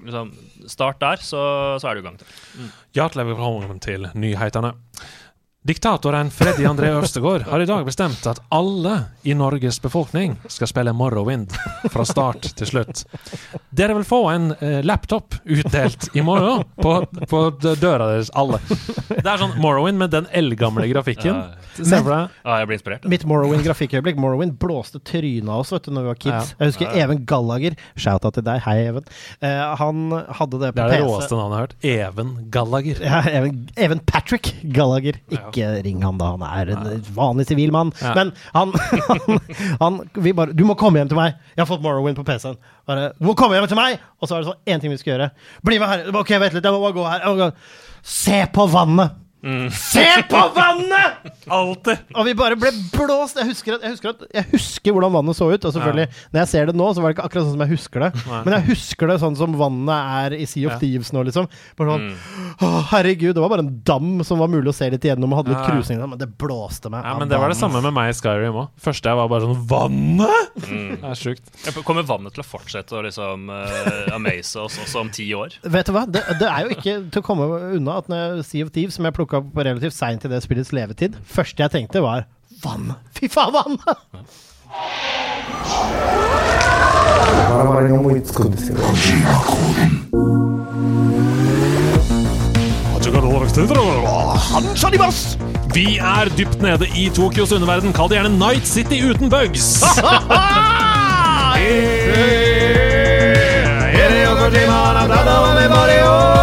liksom, 0.00 0.32
start 0.64 1.04
der, 1.04 1.20
så, 1.20 1.44
så 1.76 1.92
er 1.92 2.00
du 2.00 2.06
i 2.06 2.08
gang. 2.08 2.16
til. 2.24 2.72
Hjertelig 2.96 3.28
velkommen 3.34 3.84
til 3.84 4.08
nyhetene. 4.16 4.72
Diktatoren 5.66 6.30
Freddy 6.30 6.62
André 6.66 6.92
Øvstegård 6.94 7.42
har 7.42 7.60
i 7.60 7.66
dag 7.66 7.82
bestemt 7.88 8.26
at 8.30 8.38
alle 8.54 8.92
i 9.26 9.34
Norges 9.34 9.80
befolkning 9.82 10.36
skal 10.46 10.70
spille 10.70 10.92
Morrowind 10.94 11.50
fra 11.90 12.04
start 12.06 12.46
til 12.54 12.68
slutt. 12.70 13.02
Dere 13.74 13.96
vil 13.98 14.06
få 14.06 14.20
en 14.30 14.52
eh, 14.60 14.78
laptop 14.86 15.34
utdelt 15.42 16.06
i 16.14 16.22
morgen 16.22 16.62
på, 16.78 16.92
på 17.26 17.40
døra 17.82 18.12
deres, 18.12 18.30
alle. 18.38 18.60
Det 19.10 19.26
er 19.26 19.42
sånn 19.42 19.56
Morrowind 19.58 19.98
med 19.98 20.14
den 20.14 20.30
eldgamle 20.30 20.86
grafikken. 20.92 21.34
Ja. 21.34 21.66
Se 21.76 21.98
for 22.00 22.08
deg. 22.08 22.36
Ja, 22.46 22.54
jeg 22.60 22.68
blir 22.70 22.78
inspirert. 22.78 23.08
Mitt 23.12 23.24
Morrowind-grafikkøyeblikk. 23.28 24.16
Morrowind 24.22 24.54
blåste 24.62 25.00
trynet 25.04 25.50
av 25.52 25.60
oss 25.64 25.72
vet 25.74 25.84
du, 25.84 25.90
når 25.92 26.06
vi 26.06 26.08
var 26.08 26.20
kids. 26.22 26.52
Ja. 26.54 26.56
Jeg 26.62 26.72
husker 26.72 26.94
Even 27.02 27.24
Gallager. 27.28 27.76
Shout-out 28.00 28.38
til 28.38 28.46
deg. 28.46 28.62
Hei, 28.64 28.76
Even. 28.88 29.04
Eh, 29.44 29.60
han 29.82 30.06
hadde 30.38 30.62
det 30.62 30.70
på 30.72 30.78
PC. 30.78 30.80
Det 30.80 30.86
er 30.86 30.94
det 30.94 31.02
PC. 31.02 31.10
råeste 31.10 31.40
navnet 31.40 31.52
jeg 31.52 31.58
har 31.58 31.66
hørt. 31.66 31.76
Even 31.92 32.32
Gallager. 32.54 33.02
Ja, 33.04 33.20
Even, 33.28 33.60
Even 33.88 34.00
Patrick 34.08 34.54
Gallager. 34.76 35.20
Ikke 35.36 35.55
ring 35.84 36.02
han 36.04 36.18
da, 36.20 36.32
han 36.36 36.44
er 36.46 36.72
en 36.76 37.02
vanlig 37.16 37.46
sivil 37.48 37.72
mann. 37.74 37.92
Ja. 38.02 38.12
Men 38.16 38.32
han, 38.54 38.72
han, 39.08 39.40
han 39.80 39.98
vi 40.14 40.34
bare, 40.36 40.54
Du 40.56 40.64
må 40.68 40.76
komme 40.78 41.00
hjem 41.00 41.10
til 41.12 41.18
meg! 41.20 41.36
Jeg 41.54 41.64
har 41.64 41.70
fått 41.70 41.84
Morrowind 41.84 42.18
på 42.18 42.24
PC-en. 42.28 42.58
Bare, 42.88 43.10
Du 43.18 43.28
må 43.30 43.36
komme 43.38 43.58
hjem 43.58 43.68
til 43.70 43.80
meg! 43.80 44.00
Og 44.20 44.28
så 44.28 44.36
er 44.36 44.44
det 44.44 44.52
sånn 44.52 44.74
én 44.74 44.82
ting 44.82 44.94
vi 44.94 45.00
skal 45.00 45.14
gjøre. 45.16 45.30
Bli 45.66 45.80
med 45.82 45.92
her! 45.92 46.08
Ok, 46.16 46.34
vent 46.36 46.56
litt, 46.56 46.64
jeg 46.66 46.76
må 46.76 46.82
bare 46.84 46.96
gå 46.96 47.06
her. 47.10 47.28
Må 47.28 47.38
gå. 47.40 47.50
Se 48.06 48.42
på 48.54 48.68
vannet! 48.72 49.22
Se 49.70 50.04
på 50.30 50.40
vannet! 50.56 51.26
Alltid! 51.46 51.98
Og 52.18 52.24
vi 52.26 52.32
bare 52.34 52.56
ble 52.58 52.70
blåst. 52.90 53.36
Jeg 53.38 53.46
husker, 53.52 53.76
at, 53.76 53.84
jeg, 53.86 53.92
husker 53.94 54.10
at, 54.14 54.22
jeg 54.34 54.46
husker 54.50 54.94
hvordan 54.96 55.12
vannet 55.14 55.36
så 55.38 55.46
ut. 55.52 55.66
Og 55.68 55.74
selvfølgelig, 55.76 56.06
når 56.32 56.40
jeg 56.42 56.50
ser 56.50 56.66
det 56.70 56.74
nå, 56.80 56.86
så 56.96 57.02
var 57.04 57.12
det 57.12 57.16
ikke 57.18 57.26
akkurat 57.28 57.44
sånn 57.46 57.54
som 57.54 57.62
jeg 57.62 57.72
husker 57.76 58.04
det. 58.06 58.08
Nei. 58.26 58.40
Men 58.46 58.56
jeg 58.56 58.66
husker 58.72 59.12
det 59.12 59.18
sånn 59.22 59.36
som 59.38 59.54
vannet 59.60 60.10
er 60.24 60.36
i 60.40 60.46
Sea 60.50 60.66
of 60.66 60.74
Ja. 60.74 60.78
Thieves 60.82 61.12
nå, 61.14 61.22
liksom. 61.28 61.50
Bare 61.78 61.92
sånn, 61.94 62.06
Mm. 62.06 62.16
Å, 62.66 62.68
herregud, 62.90 63.34
det 63.36 63.42
var 63.42 63.50
bare 63.52 63.62
en 63.64 63.80
dam 63.86 64.20
som 64.24 64.38
var 64.40 64.48
mulig 64.52 64.70
å 64.70 64.74
se 64.76 64.86
litt 64.92 65.02
igjennom, 65.04 65.32
og 65.32 65.40
hadde 65.42 65.52
litt 65.54 65.62
Ja. 65.62 65.70
krusing, 65.74 65.98
men 66.08 66.18
det 66.18 66.28
blåste 66.38 66.90
meg. 66.92 67.04
Ja, 67.04 67.14
men 67.18 67.28
det 67.28 67.38
var 67.40 67.48
det 67.52 67.56
samme 67.58 67.80
med 67.82 67.92
meg 67.96 68.10
i 68.10 68.16
Skyrim 68.16 68.54
òg. 68.56 68.68
Første 68.80 69.10
jeg 69.10 69.16
var 69.16 69.28
bare 69.28 69.46
sånn 69.46 69.62
Vannet?! 69.68 70.52
Mm. 70.66 71.00
Det 71.00 71.10
er 71.10 71.18
sjukt. 71.20 71.84
Kommer 71.86 72.02
vannet 72.08 72.34
til 72.34 72.42
å 72.42 72.46
fortsette 72.46 72.96
å 72.96 73.02
liksom 73.04 73.48
uh, 73.52 74.14
amaze 74.16 74.56
oss 74.62 74.78
også 74.82 75.00
om 75.04 75.10
ti 75.12 75.28
år? 75.36 75.54
Vet 75.62 75.86
du 75.86 75.92
hva, 75.96 76.04
det, 76.08 76.22
det 76.40 76.48
er 76.50 76.66
jo 76.66 76.74
ikke 76.76 76.96
til 77.12 77.22
å 77.22 77.26
komme 77.26 77.48
unna 77.76 77.98
at 78.00 78.08
når 78.10 78.42
Sea 78.46 78.64
of 78.66 78.72
Thieves, 78.74 78.96
som 78.98 79.04
jeg 79.06 79.14
plukka 79.26 79.42
opp 79.42 79.58
relativt 79.58 79.94
seint 79.94 80.24
i 80.24 80.28
det 80.30 80.42
spillets 80.44 80.72
levetid. 80.72 81.16
Første 81.26 81.62
jeg 81.62 81.70
tenkte, 81.70 82.02
var 82.02 82.26
vann! 82.62 82.94
Fy 83.16 83.28
faen, 83.28 83.52
vann! 83.54 83.78
Vi 95.74 95.98
er 95.98 96.28
dypt 96.36 96.62
nede 96.62 96.86
i 96.96 97.08
Tokyos 97.14 97.52
underverden. 97.52 97.92
Kall 97.92 98.08
det 98.08 98.16
gjerne 98.20 98.38
Night 98.38 98.66
City 98.66 99.02
uten 99.04 99.30
bugs. 99.30 99.82
Hideo 103.96 104.32
Kojima, 104.40 106.35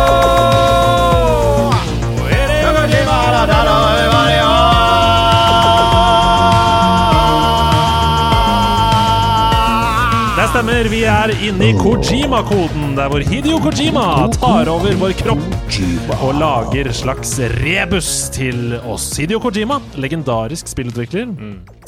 oh! 10.86 10.92
Vi 10.94 11.04
er 11.08 11.32
inne 11.40 11.70
i 11.72 11.76
Kojima-koden, 11.78 12.92
der 12.98 13.08
hvor 13.12 13.24
Hidio 13.24 13.56
Kojima 13.64 14.04
tar 14.36 14.68
over 14.68 14.96
vår 15.00 15.14
kropp 15.16 15.78
og 16.18 16.34
lager 16.36 16.90
slags 16.96 17.38
rebus 17.56 18.10
til 18.36 18.76
oss. 18.82 19.06
Hidio 19.18 19.40
Kojima, 19.44 19.80
legendarisk 19.96 20.68
spillutvikler, 20.68 21.32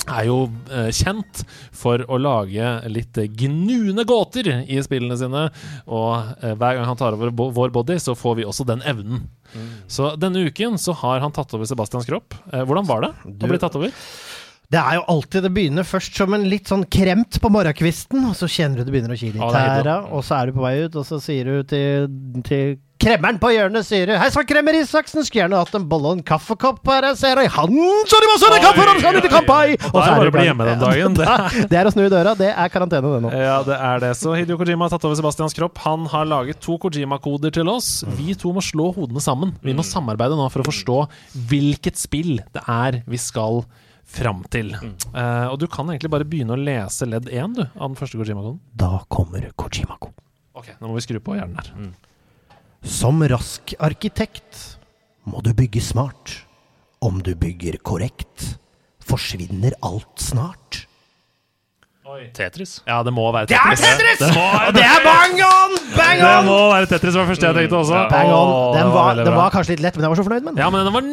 er 0.06 0.28
jo 0.30 0.38
eh, 0.72 0.92
kjent 0.96 1.44
for 1.76 2.06
å 2.08 2.20
lage 2.22 2.72
litt 2.92 3.20
gnuende 3.36 4.06
gåter 4.08 4.52
i 4.64 4.80
spillene 4.86 5.18
sine. 5.20 5.48
Og 5.86 6.14
eh, 6.40 6.56
hver 6.56 6.80
gang 6.80 6.88
han 6.88 7.00
tar 7.00 7.18
over 7.18 7.34
bo 7.36 7.50
vår 7.56 7.76
body, 7.76 8.00
så 8.00 8.16
får 8.16 8.40
vi 8.40 8.48
også 8.48 8.68
den 8.70 8.86
evnen. 8.88 9.28
Så 9.92 10.14
denne 10.20 10.48
uken 10.48 10.80
så 10.82 10.96
har 11.04 11.22
han 11.24 11.36
tatt 11.36 11.54
over 11.56 11.68
Sebastians 11.68 12.08
kropp. 12.08 12.38
Eh, 12.54 12.64
hvordan 12.64 12.88
var 12.88 13.06
det 13.06 13.14
å 13.36 13.52
bli 13.52 13.60
tatt 13.62 13.76
over? 13.80 13.92
Det 14.72 14.82
er 14.82 14.98
jo 14.98 15.04
alltid 15.14 15.46
Det 15.46 15.52
begynner 15.54 15.86
først 15.88 16.18
som 16.18 16.34
en 16.36 16.48
litt 16.50 16.72
sånn 16.72 16.86
kremt 16.90 17.38
på 17.42 17.52
morgenkvisten, 17.54 18.24
og 18.30 18.36
så 18.38 18.50
kjenner 18.50 18.82
du 18.82 18.88
det 18.88 18.96
begynner 18.96 19.14
å 19.16 19.20
kile 19.20 19.38
i 19.38 19.54
tæra, 19.54 20.00
og 20.10 20.26
så 20.26 20.40
er 20.40 20.50
du 20.50 20.58
på 20.58 20.66
vei 20.66 20.76
ut, 20.86 20.98
og 20.98 21.06
så 21.08 21.22
sier 21.22 21.46
du 21.50 21.70
til, 21.70 22.10
til 22.48 22.76
kremmeren 23.02 23.38
på 23.42 23.52
hjørnet 23.54 23.86
sier 23.86 24.10
du, 24.10 24.14
Hei 24.18 24.30
sann, 24.34 24.48
kremmer 24.48 24.78
Isaksen, 24.80 25.26
skulle 25.26 25.44
gjerne 25.44 25.60
hatt 25.60 25.76
en 25.78 25.86
bolle 25.90 26.10
og 26.10 26.18
en 26.18 26.26
kaffekopp 26.26 26.82
her, 26.90 27.10
jeg 27.12 27.20
ser, 27.20 27.42
og 27.42 27.48
i 27.48 27.52
handen 27.52 28.10
så 28.10 28.22
de 28.24 28.30
masse 28.32 28.50
kaffe, 28.64 28.88
og 28.88 29.02
skal 29.04 29.20
ut 29.20 29.28
i 29.28 29.32
kampai! 29.34 29.76
Og 29.92 30.00
da 30.00 30.08
er 30.16 30.26
det 30.26 30.34
bli 30.36 30.48
hjemme 30.48 30.70
den 30.70 30.82
dagen. 30.82 31.18
Det 31.20 31.30
Det, 31.70 31.80
er 31.80 31.90
å 31.90 31.94
snu 31.94 32.06
i 32.06 32.12
døra, 32.12 32.34
det 32.40 32.50
er 32.54 32.72
karantene 32.74 33.12
det 33.12 33.22
nå. 33.26 33.32
Ja, 33.36 33.60
det 33.68 33.78
er 33.78 34.02
det. 34.02 34.12
Så 34.18 34.34
Hidio 34.38 34.58
Kojima 34.60 34.88
har 34.88 34.96
tatt 34.96 35.06
over 35.08 35.18
Sebastians 35.20 35.56
kropp. 35.58 35.78
Han 35.86 36.08
har 36.12 36.28
laget 36.30 36.62
to 36.64 36.80
Kojima-koder 36.82 37.54
til 37.54 37.70
oss. 37.72 38.00
Vi 38.18 38.34
to 38.40 38.54
må 38.56 38.64
slå 38.64 38.90
hodene 38.96 39.22
sammen. 39.24 39.54
Vi 39.66 39.76
må 39.76 39.86
samarbeide 39.86 40.38
nå 40.40 40.48
for 40.54 40.64
å 40.64 40.68
forstå 40.70 41.00
hvilket 41.52 42.00
spill 42.00 42.38
det 42.56 42.64
er 42.64 43.04
vi 43.12 43.20
skal 43.22 43.64
fram 44.16 44.44
til. 44.52 44.74
Eh, 44.76 45.48
og 45.50 45.58
du 45.62 45.68
kan 45.72 45.90
egentlig 45.92 46.12
bare 46.14 46.28
begynne 46.28 46.56
å 46.56 46.60
lese 46.60 47.08
ledd 47.10 47.30
1 47.30 47.58
du, 47.60 47.64
av 47.68 47.90
den 47.90 48.00
første 48.00 48.20
Kojima-koden. 48.20 48.60
Da 48.78 49.02
kommer 49.12 49.50
Kojima-ko. 49.60 50.12
Ok, 50.56 50.72
nå 50.80 50.90
må 50.90 50.98
vi 50.98 51.06
skru 51.06 51.20
på 51.24 51.36
hjernen 51.38 51.60
her. 51.60 51.94
Som 52.86 53.24
rask 53.28 53.76
arkitekt 53.84 54.66
må 55.28 55.42
du 55.46 55.52
bygge 55.58 55.84
smart. 55.84 56.40
Om 57.04 57.20
du 57.26 57.34
bygger 57.38 57.78
korrekt, 57.86 58.56
forsvinner 59.04 59.76
alt 59.86 60.22
snart. 60.22 60.86
Tetris. 62.36 62.80
Ja, 62.86 63.00
det 63.04 63.12
må 63.16 63.26
være 63.34 63.50
Tetris! 63.50 63.82
Det 63.82 63.90
er 63.90 63.98
Tetris! 63.98 64.20
Tetris! 64.22 64.36
det, 64.38 64.74
det 64.78 64.84
er 64.86 65.02
bang 65.04 65.40
on! 65.42 65.74
Bang 65.96 66.22
on! 66.22 66.26
Det 66.26 66.46
må 66.46 66.58
være 66.72 66.90
Tetris, 66.92 67.16
var 67.18 67.26
det 67.26 67.32
første 67.34 67.50
jeg 67.50 67.58
tenkte 67.58 67.80
også. 67.82 67.96
Ja. 67.98 68.04
Bang 68.12 68.30
on. 68.32 68.52
Den 68.76 68.92
var, 68.94 69.22
den 69.22 69.38
var 69.40 69.56
kanskje 69.56 69.76
litt 69.76 69.84
lett, 69.88 69.98
men 69.98 70.06
jeg 70.06 70.14
var 70.14 70.20
så 70.20 70.26
fornøyd 70.28 70.46
med 70.46 70.54
den. 70.54 70.62
Ja, 70.62 70.70
men 70.74 70.86
den 70.86 70.94
var 70.96 71.08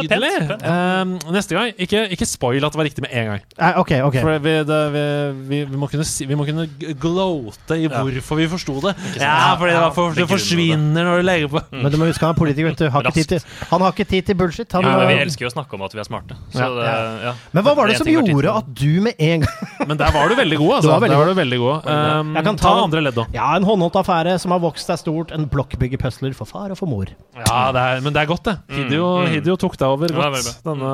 nydelig! 0.00 0.32
Um, 0.62 1.14
neste 1.34 1.56
gang, 1.56 1.72
ikke, 1.78 2.04
ikke 2.14 2.26
spoil 2.28 2.64
at 2.64 2.72
det 2.74 2.80
var 2.80 2.86
riktig 2.88 3.04
med 3.04 3.12
en 3.18 3.26
gang. 3.32 3.42
Eh, 3.58 3.78
ok, 3.80 3.92
ok. 4.08 4.18
For 4.22 4.38
vi, 4.44 4.54
det, 4.68 4.78
vi, 4.94 5.04
vi, 5.50 5.60
vi, 5.72 5.80
må 5.82 5.88
kunne 5.92 6.06
si, 6.08 6.26
vi 6.28 6.38
må 6.38 6.46
kunne 6.48 6.66
gloate 7.02 7.78
i 7.82 7.88
hvorfor 7.90 8.40
vi 8.40 8.48
forsto 8.52 8.76
det. 8.86 8.94
Ja, 9.20 9.54
fordi 9.60 9.72
det, 9.74 9.80
var 9.82 9.94
for, 9.96 10.14
det 10.16 10.24
det. 10.24 10.28
forsvinner 10.30 11.06
når 11.08 11.22
du 11.22 11.26
legger 11.28 11.52
på. 11.52 11.62
Men 11.74 11.92
du 11.92 11.98
må 12.00 12.08
huske 12.10 12.24
han 12.26 12.34
er 12.34 12.38
politiker, 12.38 12.70
vet 12.72 12.82
du. 12.84 12.88
Har 12.94 13.06
ikke 13.08 13.16
tid 13.20 13.30
til, 13.36 13.46
han 13.70 13.84
har 13.86 13.94
ikke 13.96 14.08
tid 14.12 14.28
til 14.30 14.38
bullshit. 14.42 14.72
Han, 14.78 14.86
Ja, 14.86 14.96
men 15.02 15.10
vi 15.12 15.18
elsker 15.26 15.46
jo 15.46 15.50
å 15.50 15.54
snakke 15.54 15.76
om 15.78 15.84
at 15.86 15.94
vi 15.96 16.02
er 16.02 16.08
smarte. 16.08 16.38
Så 16.52 16.62
Ja. 16.62 16.68
det, 16.76 16.92
ja. 17.26 17.32
men 17.52 17.64
hva 17.66 17.74
var 17.78 17.88
det 17.90 17.98
som 18.00 18.08
gjorde 18.10 18.52
at 18.62 18.68
du 18.78 19.00
med 19.04 19.14
en 19.18 19.44
gang 19.46 19.68
Men 19.88 19.98
der 19.98 20.12
var 20.14 20.28
du 20.30 20.34
veldig 20.38 20.58
god, 20.60 20.72
altså. 20.76 20.88
Du 20.88 20.92
var 20.92 21.00
veldig 21.02 21.12
der 21.12 21.18
god. 21.18 21.26
var 21.26 21.34
du 21.34 21.40
veldig 21.42 21.58
god. 21.62 21.88
Um, 21.92 22.34
Jeg 22.36 22.44
kan 22.46 22.56
ta, 22.60 22.68
ta- 22.68 22.82
andre 22.86 23.02
ledd, 23.06 23.16
da. 23.18 23.24
Ja, 23.34 23.48
en 23.58 23.66
håndholdt 23.66 23.96
affære 24.02 24.36
som 24.42 24.54
har 24.54 24.60
vokst 24.62 24.86
seg 24.90 25.00
stort. 25.00 25.32
En 25.34 25.46
blokkbyggerpøsler 25.50 26.34
for 26.38 26.48
far 26.48 26.70
og 26.74 26.78
for 26.78 26.90
mor. 26.90 27.10
Ja, 27.42 27.72
det 27.74 27.82
er, 27.82 28.00
men 28.04 28.14
det 28.14 28.22
er 28.22 28.30
godt, 28.30 28.44
det. 28.48 28.54
Hidio, 28.76 29.08
mm. 29.24 29.30
Hidio 29.34 29.56
tok 29.60 29.76
deg 29.82 29.94
over 29.96 30.12
Ja, 30.14 30.28
godt. 30.32 30.48
ja, 30.48 30.60
Denne 30.70 30.92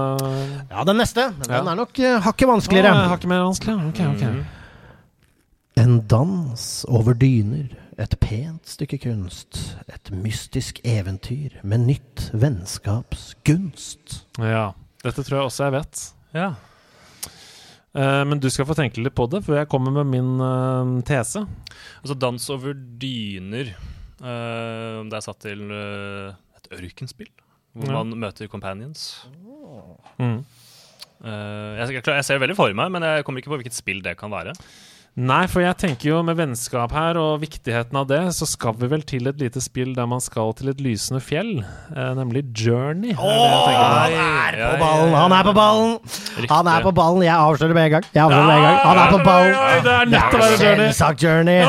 Ja, 0.73 0.85
den 0.89 0.99
neste. 1.03 1.27
Den 1.45 1.53
Ja. 1.55 1.61
Er 1.63 1.79
nok 1.79 1.99
uh, 2.01 2.15
hakket 2.25 2.49
vanskeligere. 2.51 2.95
Ah, 2.95 3.09
hakket 3.13 3.29
mer 3.31 3.45
vanskelig. 3.47 3.77
Ok, 3.93 4.01
ok. 4.15 4.25
Mm. 4.33 4.47
En 5.79 6.01
dans 6.11 6.63
over 6.91 7.15
dyner, 7.15 7.69
et 7.99 8.15
pent 8.21 8.67
stykke 8.67 8.99
kunst, 9.03 9.59
et 9.91 10.11
mystisk 10.15 10.81
eventyr 10.87 11.61
med 11.63 11.85
nytt 11.87 12.31
vennskaps 12.35 13.35
gunst. 13.47 14.25
Ja. 14.43 14.73
Dette 15.05 15.23
tror 15.23 15.39
jeg 15.39 15.51
også 15.53 15.69
jeg 15.69 15.77
vet. 15.79 16.03
Ja. 16.35 16.49
Uh, 17.99 18.23
men 18.29 18.39
du 18.43 18.51
skal 18.53 18.67
få 18.69 18.75
tenke 18.79 19.01
litt 19.03 19.15
på 19.17 19.27
det 19.31 19.41
før 19.47 19.63
jeg 19.63 19.71
kommer 19.73 19.95
med 19.95 20.11
min 20.11 20.35
uh, 20.43 20.99
tese. 21.09 21.45
Altså 22.03 22.15
Dans 22.19 22.51
over 22.55 22.75
dyner. 22.75 23.71
Uh, 24.19 25.07
det 25.07 25.15
er 25.19 25.25
satt 25.25 25.41
til 25.47 25.63
et 25.71 26.69
ørkenspill, 26.75 27.31
hvor 27.79 27.89
Ja. 27.93 28.03
man 28.03 28.19
møter 28.27 28.49
companions. 28.51 29.27
Mm. 30.19 30.45
Eh, 31.25 31.79
jeg, 31.81 31.97
jeg, 31.99 32.05
jeg 32.07 32.25
ser 32.29 32.39
veldig 32.43 32.57
for 32.59 32.75
meg, 32.75 32.93
men 32.95 33.03
jeg 33.03 33.25
kommer 33.27 33.43
ikke 33.43 33.51
på 33.55 33.59
hvilket 33.63 33.75
spill 33.79 34.03
det 34.05 34.17
kan 34.21 34.31
være. 34.35 34.53
Nei, 35.19 35.49
for 35.51 35.59
jeg 35.65 35.75
tenker 35.81 36.13
jo 36.13 36.19
med 36.23 36.37
vennskap 36.39 36.93
her 36.95 37.19
og 37.19 37.41
viktigheten 37.43 37.97
av 37.99 38.05
det, 38.07 38.21
så 38.37 38.47
skal 38.47 38.77
vi 38.79 38.87
vel 38.93 39.03
til 39.03 39.27
et 39.27 39.41
lite 39.43 39.59
spill 39.65 39.91
der 39.97 40.07
man 40.07 40.21
skal 40.23 40.53
til 40.55 40.71
et 40.71 40.79
lysende 40.85 41.19
fjell, 41.25 41.57
eh, 41.91 42.13
nemlig 42.15 42.45
Journey. 42.55 43.17
er 43.19 43.19
tenker 43.19 43.73
på. 43.75 43.89
Han 43.99 44.13
er 44.15 44.63
på 44.63 44.79
ballen! 44.79 45.17
Han 45.19 45.33
er 45.35 45.43
på 45.49 45.55
ballen! 45.59 45.99
Riktig. 46.37 46.51
Han 46.55 46.71
er 46.71 46.87
på 46.87 46.93
ballen! 47.01 47.23
Jeg 47.27 47.35
avslører 47.35 47.73
det 47.75 47.79
med 47.81 47.85
en 47.89 47.91
gang. 47.97 48.07
Jeg 48.15 48.23
avslører 48.23 48.47
det 48.47 48.53
med 48.53 48.59
en 48.61 48.69
gang. 48.69 48.79
Han 48.87 49.03
er 49.03 49.11
på 49.17 49.21
ballen! 49.27 49.59
Oi, 49.59 49.81
det 49.89 49.97
er 49.97 50.13
nødt 50.15 50.31
til 50.31 50.39
å 50.39 50.45
være 50.45 50.61
Journey. 50.63 50.87
Selvsagt 50.87 51.27
Journey. 51.27 51.61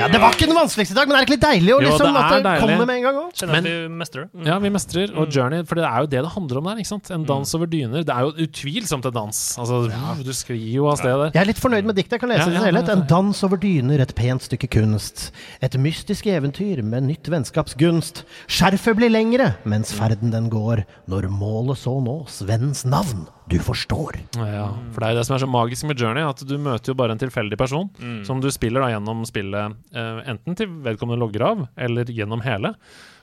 Ja, 0.00 0.08
det 0.12 0.20
var 0.20 0.34
ikke 0.36 0.46
den 0.50 0.56
vanskeligste 0.58 0.92
i 0.94 0.98
dag, 0.98 1.08
men 1.08 1.16
er 1.16 1.24
det 1.24 1.26
ikke 1.28 1.34
litt 1.36 1.44
deilig 1.46 1.72
å 1.74 1.78
Jo, 1.80 1.88
liksom, 1.88 2.12
det 2.12 2.22
at 2.22 2.32
er 2.32 2.36
det 2.36 2.44
deilig. 2.46 2.60
kommer 2.66 2.86
med 2.90 2.96
en 2.96 3.02
gang 3.06 3.16
òg? 3.22 3.28
Kjenner 3.40 3.56
at 3.60 3.64
vi 3.66 3.74
mestrer 4.02 4.20
det. 4.26 4.30
Mm. 4.36 4.46
Ja, 4.50 4.58
vi 4.66 4.70
mestrer. 4.76 5.14
Og 5.16 5.28
Journey, 5.36 5.64
for 5.66 5.74
det 5.80 5.84
er 5.88 5.98
jo 6.04 6.06
det 6.14 6.22
det 6.26 6.32
handler 6.36 6.58
om 6.60 6.64
der. 6.70 6.76
ikke 6.82 6.90
sant? 6.92 7.10
En 7.16 7.24
dans 7.24 7.54
over 7.58 7.66
dyner. 7.66 8.04
Det 8.06 8.14
er 8.16 8.20
jo 8.26 8.46
utvilsomt 8.46 9.06
en 9.10 9.12
dans. 9.16 9.42
Altså, 9.58 9.80
Du 10.26 10.32
sklir 10.32 10.72
jo 10.76 10.86
av 10.90 10.96
sted 10.98 11.12
der. 11.12 11.30
Jeg 11.34 11.42
er 11.42 11.46
litt 11.52 11.62
fornøyd 11.62 11.84
med 11.84 11.96
diktet. 11.96 12.16
Jeg 12.18 12.20
kan 12.20 12.28
lese 12.28 12.40
Ja, 12.40 12.44
det 12.46 12.52
i 12.52 12.54
ja, 12.54 12.60
sin 12.60 12.68
helhet. 12.74 12.88
ja, 12.88 12.92
En 13.00 13.06
dans 13.06 13.44
over 13.44 13.56
dyner, 13.56 14.00
et 14.00 14.14
pent 14.14 14.42
stykke 14.42 14.68
kunst. 14.68 15.30
Et 15.62 15.72
mystisk 15.80 16.26
eventyr 16.26 16.82
med 16.82 17.02
nytt 17.08 17.28
vennskapsgunst. 17.32 18.24
Skjerfet 18.48 18.96
blir 18.96 19.10
lengre 19.10 19.54
mens 19.64 19.92
ferden 19.92 20.30
den 20.32 20.50
går. 20.50 20.84
Når 21.08 21.28
målet 21.30 21.78
så 21.78 21.96
nås, 22.02 22.42
vennens 22.46 22.84
navn 22.84 23.26
du 23.46 23.58
forstår. 23.62 24.18
Ja, 24.34 24.68
for 24.90 25.02
det 25.02 25.08
er 25.08 25.14
jo 25.14 25.18
det 25.20 25.26
som 25.28 25.36
er 25.36 25.42
så 25.44 25.48
magisk 25.50 25.86
med 25.86 26.00
Journey, 26.00 26.24
at 26.26 26.40
du 26.42 26.56
møter 26.58 26.90
jo 26.90 26.96
bare 26.98 27.14
en 27.14 27.20
tilfeldig 27.20 27.58
person 27.60 27.90
som 28.26 28.40
du 28.42 28.48
spiller 28.54 28.82
da 28.82 28.88
gjennom 28.90 29.22
spillet, 29.28 29.76
eh, 29.94 30.22
enten 30.32 30.58
til 30.58 30.72
vedkommende 30.82 31.20
logger 31.22 31.44
av, 31.46 31.66
eller 31.86 32.10
gjennom 32.10 32.42
hele. 32.42 32.74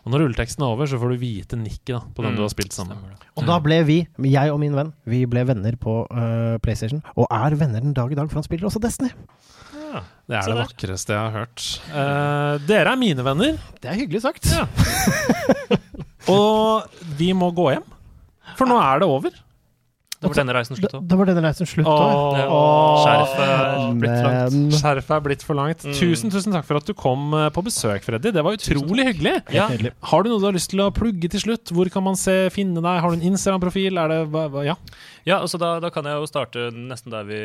Og 0.04 0.12
når 0.12 0.26
rulleteksten 0.26 0.64
er 0.64 0.74
over, 0.74 0.88
så 0.88 1.00
får 1.00 1.14
du 1.14 1.22
vite 1.22 1.60
nikket 1.60 1.94
da, 1.95 2.02
på 2.16 2.26
den 2.26 2.36
du 2.36 2.44
har 2.44 2.52
spilt 2.52 2.76
sammen. 2.76 3.00
Og 3.40 3.45
da 3.48 3.56
ble 3.64 3.78
vi, 3.88 4.02
jeg 4.28 4.52
og 4.52 4.60
min 4.60 4.76
venn, 4.76 4.91
vi 5.08 5.22
ble 5.32 5.45
venner 5.48 5.78
på 5.80 6.02
uh, 6.12 6.60
PlayStation. 6.64 7.00
Og 7.16 7.30
er 7.32 7.56
venner 7.60 7.84
den 7.84 7.95
dag 7.95 8.12
i 8.12 8.18
dag, 8.20 8.28
for 8.28 8.41
han 8.41 8.48
spiller 8.48 8.68
også 8.68 8.84
Destiny. 8.84 9.14
Det 10.28 10.36
er 10.36 10.48
det 10.48 10.56
der. 10.56 10.60
vakreste 10.64 11.14
jeg 11.14 11.22
har 11.22 11.34
hørt. 11.38 11.64
Uh, 11.94 12.60
dere 12.68 12.95
er 12.95 13.00
mine 13.00 13.24
venner, 13.24 13.58
Det 13.80 13.91
er 13.91 14.00
hyggelig 14.00 14.24
sagt. 14.26 14.50
Ja. 14.52 14.68
og 16.36 16.90
vi 17.20 17.32
må 17.38 17.52
gå 17.56 17.70
hjem. 17.76 17.88
For 18.58 18.68
nå 18.68 18.80
er 18.82 19.04
det 19.04 19.08
over. 19.08 19.40
Da 20.24 20.30
var 20.32 20.40
denne 20.40 20.56
reisen 20.56 20.78
slutt 20.80 20.94
òg. 20.98 21.04
da 21.10 21.18
var 21.20 21.30
denne 21.30 21.44
reisen 21.44 21.68
slutt. 21.68 21.88
Åh. 21.88 23.04
Skjerfet 24.74 25.16
er 25.18 25.24
blitt 25.26 25.44
for 25.45 25.58
langt. 25.58 25.84
Mm. 25.86 25.95
Tusen 25.98 26.32
tusen 26.34 26.56
takk 26.56 26.68
for 26.68 26.80
at 26.80 26.88
du 26.88 26.94
kom 26.98 27.34
eh, 27.38 27.50
på 27.54 27.64
besøk, 27.66 28.06
Freddy. 28.06 28.32
Det 28.34 28.44
var 28.45 28.56
utrolig 28.58 29.08
hyggelig. 29.12 29.36
Ja. 29.54 29.68
Har 30.14 30.24
du 30.24 30.32
noe 30.32 30.41
du 30.41 30.48
har 30.50 30.56
lyst 30.56 30.72
til 30.74 30.84
å 30.84 30.90
plugge 30.95 31.30
til 31.34 31.44
slutt? 31.44 31.74
Hvor 31.76 31.90
kan 31.94 32.06
man 32.08 32.18
se, 32.20 32.48
finne 32.56 32.80
deg? 32.84 33.02
Har 33.04 33.12
du 33.14 33.20
en 33.20 33.28
Instagram-profil? 33.34 34.00
Er 34.00 34.14
det 34.16 34.22
hva, 34.34 34.48
hva, 34.54 34.66
Ja. 34.68 34.78
Ja, 35.24 35.38
altså 35.40 35.56
da, 35.60 35.80
da 35.80 35.88
kan 35.94 36.04
jeg 36.08 36.16
jo 36.20 36.26
starte 36.28 36.72
nesten 36.76 37.12
der 37.14 37.24
vi, 37.28 37.38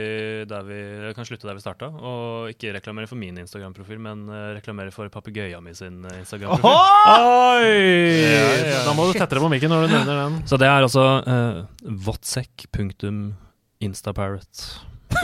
der 0.50 0.62
vi 0.66 0.78
Jeg 1.08 1.14
kan 1.14 1.24
slutte 1.28 1.46
der 1.46 1.54
vi 1.54 1.60
starta. 1.62 1.86
Og 1.94 2.50
ikke 2.50 2.72
reklamere 2.74 3.06
for 3.10 3.16
min 3.20 3.38
Instagram-profil, 3.38 3.98
men 4.02 4.24
eh, 4.26 4.54
reklamere 4.58 4.90
for 4.94 5.08
papegøya 5.14 5.60
mi 5.62 5.72
sin 5.78 6.02
eh, 6.10 6.18
Instagram-profil. 6.24 6.66
Oi! 6.66 7.70
Ja, 8.18 8.50
ja. 8.72 8.80
Da 8.88 8.92
må 8.98 9.06
du 9.06 9.12
tettere 9.14 9.38
på 9.44 9.50
mikken 9.52 9.70
når 9.70 9.86
du 9.86 9.90
nevner 9.94 10.16
den. 10.24 10.34
Så 10.50 10.54
det 10.58 10.66
er 10.66 10.82
altså 10.82 11.04
uh, 11.22 11.62
votsek.instaparrot. 12.08 14.54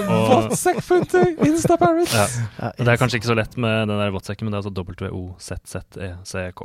Og 0.07 0.27
Whatsapp-funter, 0.31 1.27
Instaparrot. 1.45 2.09
ja, 2.15 2.27
det 2.79 2.89
er 2.89 2.97
kanskje 3.01 3.17
ikke 3.21 3.29
så 3.33 3.37
lett 3.37 3.57
med 3.61 3.89
den 3.91 3.99
der 4.01 4.15
votsekken, 4.15 4.45
men 4.47 4.53
det 4.55 4.59
er 4.61 4.65
altså 4.65 4.85
W-O-Z-Z-E-C-K. 5.11 6.61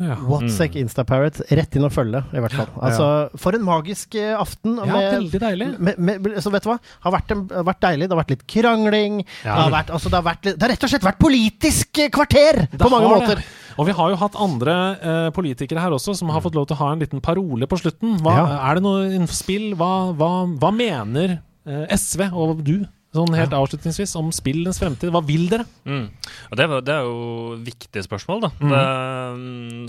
Ja. 0.00 0.16
Whatsack 0.26 0.76
Instaparrot, 0.80 1.40
rett 1.50 1.76
inn 1.76 1.84
og 1.86 1.92
følge, 1.92 2.22
i 2.32 2.42
hvert 2.42 2.56
fall. 2.56 2.68
Altså, 2.80 3.06
For 3.40 3.56
en 3.56 3.64
magisk 3.66 4.14
eh, 4.18 4.32
aften. 4.38 4.78
ja, 4.80 5.00
veldig 5.16 5.40
deilig. 5.42 5.70
med, 5.78 6.00
med, 6.00 6.28
så 6.42 6.52
vet 6.54 6.64
du 6.64 6.70
hva? 6.72 6.78
Har 7.06 7.14
vært, 7.18 7.34
en, 7.34 7.46
har 7.52 7.66
vært 7.68 7.82
deilig. 7.84 8.08
Det 8.08 8.16
har 8.16 8.22
vært 8.22 8.34
litt 8.34 8.46
krangling. 8.50 9.18
Det, 9.42 9.50
har 9.50 9.72
vært, 9.74 9.90
altså, 9.94 10.12
det, 10.12 10.20
har 10.20 10.26
vært, 10.30 10.46
det 10.50 10.62
har 10.64 10.72
rett 10.74 10.86
og 10.88 10.92
slett 10.94 11.08
vært 11.10 11.20
politisk 11.20 12.02
eh, 12.04 12.12
kvarter 12.14 12.62
Det 12.72 12.80
på 12.80 12.92
mange 12.92 13.12
måter. 13.12 13.42
det. 13.42 13.58
Og 13.80 13.86
vi 13.88 13.94
har 13.96 14.10
jo 14.12 14.18
hatt 14.20 14.36
andre 14.36 14.76
eh, 15.00 15.28
politikere 15.36 15.80
her 15.84 15.94
også 15.96 16.14
som 16.18 16.32
har 16.34 16.42
fått 16.44 16.56
lov 16.58 16.66
til 16.68 16.76
å 16.76 16.82
ha 16.82 16.90
en 16.94 17.00
liten 17.04 17.22
parole 17.24 17.68
på 17.70 17.78
slutten. 17.80 18.18
Hva, 18.24 18.34
Ja. 18.40 18.46
Er 18.70 18.80
det 18.80 18.84
noe 18.84 19.04
innspill? 19.08 19.40
spill? 19.40 19.68
Hva, 19.78 20.12
hva, 20.16 20.30
hva 20.60 20.70
mener 20.74 21.38
eh, 21.66 21.86
SV 21.96 22.26
og 22.32 22.60
du 22.66 22.82
Sånn 23.10 23.34
helt 23.34 23.54
avslutningsvis, 23.56 24.12
om 24.20 24.28
spillens 24.34 24.78
fremtid. 24.78 25.10
Hva 25.10 25.22
vil 25.26 25.48
dere? 25.50 25.64
Mm. 25.82 26.04
Og 26.50 26.58
det, 26.60 26.66
det 26.86 26.94
er 26.94 27.06
jo 27.08 27.56
viktige 27.66 28.04
spørsmål, 28.06 28.44
da. 28.44 28.50
Mm. 28.62 28.74
Det, 28.74 28.82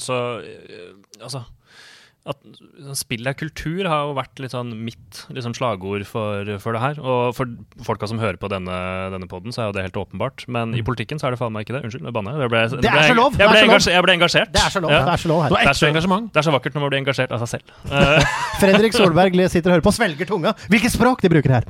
så 0.02 0.18
eh, 0.42 0.88
altså 1.22 1.44
at 2.30 2.38
Spill 3.00 3.26
er 3.26 3.34
kultur 3.34 3.88
har 3.90 4.04
jo 4.06 4.12
vært 4.14 4.38
litt 4.44 4.54
sånn 4.54 4.70
mitt 4.86 5.22
sånn 5.42 5.56
slagord 5.58 6.04
for, 6.06 6.46
for 6.62 6.76
det 6.78 6.82
her. 6.84 7.00
Og 7.02 7.32
for 7.34 7.50
folka 7.86 8.10
som 8.10 8.20
hører 8.22 8.38
på 8.42 8.50
denne, 8.52 8.76
denne 9.14 9.30
poden, 9.32 9.54
så 9.56 9.64
er 9.64 9.70
jo 9.72 9.76
det 9.78 9.86
helt 9.88 9.98
åpenbart. 9.98 10.44
Men 10.52 10.76
i 10.78 10.84
politikken 10.86 11.18
så 11.22 11.28
er 11.30 11.34
det 11.36 11.40
faen 11.42 11.54
meg 11.56 11.66
ikke 11.66 11.80
det. 11.80 11.82
Unnskyld, 11.88 12.06
nå 12.06 12.14
banner 12.14 12.38
jeg. 12.38 12.44
Jeg 12.46 12.54
ble, 12.54 12.62
Det 12.86 12.92
er 12.92 13.08
så 13.10 13.18
lov, 13.18 13.34
det 13.34 13.42
Jeg 13.42 13.50
er 13.50 13.56
ble, 13.56 13.64
engasjert, 13.66 13.96
jeg 13.96 14.06
ble 14.06 14.16
engasjert. 14.20 14.52
Det 14.54 14.62
er 14.62 14.76
så 14.76 14.84
lov. 14.84 14.94
Ja. 14.94 15.00
Det 15.08 15.16
er 15.16 15.24
så 15.24 15.32
lov 15.32 15.42
her. 15.46 15.56
Det 15.56 15.64
er 15.72 15.80
så- 15.80 15.90
engasjement. 15.90 16.30
Det 16.32 16.42
er 16.44 16.48
så 16.50 16.54
vakkert 16.58 16.78
når 16.78 16.86
man 16.86 16.94
blir 16.94 17.02
engasjert 17.02 17.34
av 17.34 17.42
seg 17.46 17.52
selv. 17.56 17.74
Fredrik 18.62 18.98
Solberg 18.98 19.40
sitter 19.50 19.72
og 19.72 19.76
hører 19.80 19.86
på, 19.90 19.96
svelger 19.98 20.30
tunga. 20.30 20.54
Hvilket 20.70 20.94
språk 20.94 21.26
de 21.26 21.34
bruker 21.34 21.56
her! 21.58 21.66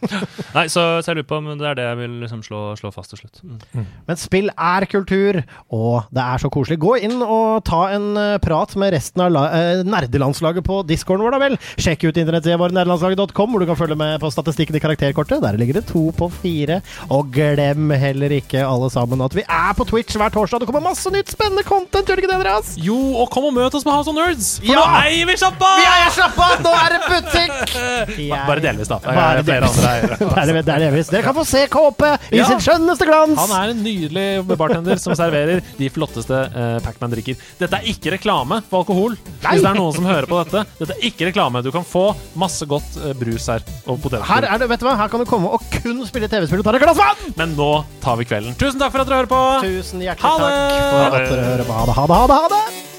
nei, 0.56 0.66
så, 0.72 0.86
så 0.98 1.12
jeg 1.12 1.20
lurer 1.20 1.30
på 1.30 1.38
om 1.38 1.52
det 1.54 1.68
er 1.70 1.78
det 1.78 1.86
jeg 1.86 2.00
vil 2.02 2.18
liksom 2.24 2.42
slå, 2.42 2.64
slå 2.80 2.90
fast 2.94 3.14
til 3.14 3.22
slutt. 3.22 3.38
Mm. 3.46 3.86
Men 4.10 4.18
spill 4.20 4.50
er 4.56 4.88
kultur, 4.90 5.38
og 5.70 6.10
det 6.10 6.26
er 6.26 6.42
så 6.42 6.50
koselig. 6.52 6.80
Gå 6.82 6.96
inn 7.06 7.20
og 7.22 7.62
ta 7.68 7.84
en 7.94 8.10
eh, 8.18 8.36
prat 8.42 8.74
med 8.80 8.94
resten 8.96 9.22
av 9.22 9.30
la 9.34 9.46
eh, 9.54 9.84
nerdelandslaget 9.92 10.64
på 10.66 10.80
discorden 10.88 11.24
vår, 11.26 11.36
da 11.36 11.40
vel. 11.42 11.56
Sjekk 11.80 12.06
ut 12.08 12.18
internettsida 12.22 12.58
vår 12.60 12.74
nerdelandslaget.com, 12.76 13.52
hvor 13.54 13.62
du 13.62 13.68
kan 13.70 13.78
følge 13.78 13.96
med 14.00 14.18
på 14.22 14.30
statistikken 14.32 14.76
i 14.78 14.82
karakterkortet. 14.82 15.42
Der 15.44 15.58
ligger 15.60 15.80
det 15.80 15.86
to 15.90 16.06
på 16.16 16.28
fire. 16.42 16.80
Og 17.12 17.30
glem 17.34 17.90
heller 18.00 18.32
ikke, 18.38 18.64
alle 18.66 18.88
sammen, 18.92 19.20
at 19.24 19.34
vi 19.36 19.44
er 19.46 19.72
på 19.78 19.86
Twitch 19.88 20.16
hver 20.18 20.32
torsdag. 20.34 20.62
Det 20.64 20.68
kommer 20.70 20.84
masse 20.88 21.10
nytt 21.12 21.30
spennende 21.32 21.64
content, 21.66 22.06
gjør 22.08 22.18
det 22.18 22.24
ikke 22.24 22.32
det, 22.32 22.38
Andreas? 22.40 22.72
Jo, 22.80 22.98
og 23.22 23.30
kom 23.34 23.46
og 23.50 23.54
møt 23.56 23.74
oss 23.78 23.84
på 23.86 23.92
House 23.94 24.10
of 24.10 24.16
Nerds! 24.16 24.54
For 24.62 24.72
Ja! 24.72 24.80
nå 24.82 25.02
eier 25.06 25.28
vi 25.30 25.36
sjappa! 25.40 25.70
Vi 25.78 25.86
eier 25.88 26.12
sjappa! 26.16 26.48
Nå 26.64 26.72
er 26.78 26.96
det 26.96 27.00
butikk! 27.08 27.76
Jeg- 28.32 28.46
Bare 28.48 28.62
delvis, 28.64 28.88
da. 28.90 28.98
Bare 29.04 29.42
er 29.42 29.44
flere 29.46 29.60
delvis. 29.60 29.78
andre 29.78 29.92
eiere. 29.92 30.62
Det 30.62 30.72
er 30.76 30.82
delvis. 30.86 31.08
Dere 31.12 31.22
kan 31.26 31.34
få 31.36 31.44
se 31.48 31.64
KP 31.72 32.02
i 32.32 32.38
Ja. 32.40 32.46
sin 32.48 32.60
skjønneste 32.62 33.06
glans! 33.08 33.38
Han 33.40 33.52
er 33.58 33.72
en 33.74 33.82
nydelig 33.84 34.26
bartender 34.58 34.98
som 35.02 35.14
serverer 35.18 35.60
de 35.78 35.88
flotteste 35.92 36.38
uh, 36.54 36.76
Pacman-drikker. 36.84 37.36
Dette 37.60 37.78
er 37.80 37.88
ikke 37.92 38.14
reklame 38.16 38.60
for 38.70 38.82
alkohol. 38.84 39.16
Nei. 39.42 39.52
Hvis 39.56 39.64
det 39.64 39.70
er 39.72 39.78
noen 39.82 39.96
som 39.96 40.06
hører 40.08 40.28
på 40.30 40.38
dette. 40.42 40.64
Dette 40.80 40.96
er 40.96 41.08
ikke 41.10 41.28
reklame. 41.30 41.62
Du 41.64 41.72
kan 41.74 41.86
få 41.86 42.08
masse 42.38 42.66
godt 42.68 42.96
eh, 43.02 43.16
brus 43.18 43.48
her. 43.52 43.66
Og 43.90 44.06
Her, 44.12 44.46
er 44.46 44.62
det, 44.62 44.70
vet 44.72 44.82
du 44.82 44.88
hva? 44.88 44.96
Her 45.00 45.10
kan 45.12 45.22
du 45.22 45.28
komme 45.28 45.50
og 45.52 45.66
kun 45.74 46.00
spille 46.08 46.30
TV-spill 46.30 46.62
og 46.62 46.68
ta 46.68 46.76
deg 46.76 46.82
et 46.82 46.88
glass 46.88 47.02
vann! 47.02 47.34
Men 47.38 47.56
nå 47.58 47.72
tar 48.04 48.20
vi 48.20 48.28
kvelden. 48.28 48.56
Tusen 48.60 48.80
takk 48.82 48.94
for 48.94 49.04
at 49.04 49.10
dere 49.10 49.22
hører 49.22 49.32
på. 49.34 49.42
Tusen 49.66 50.06
hjertelig 50.06 50.30
Ha 50.30 50.38
takk 50.38 50.80
for 50.80 51.04
at 51.10 51.20
dere 51.28 51.50
hører 51.52 51.68
på. 51.68 51.76
Ha 51.76 51.84
det, 51.90 51.98
ha 52.00 52.08
det, 52.08 52.16
ha 52.16 52.26
det! 52.32 52.40
Ha 52.40 52.56
det! 52.56 52.91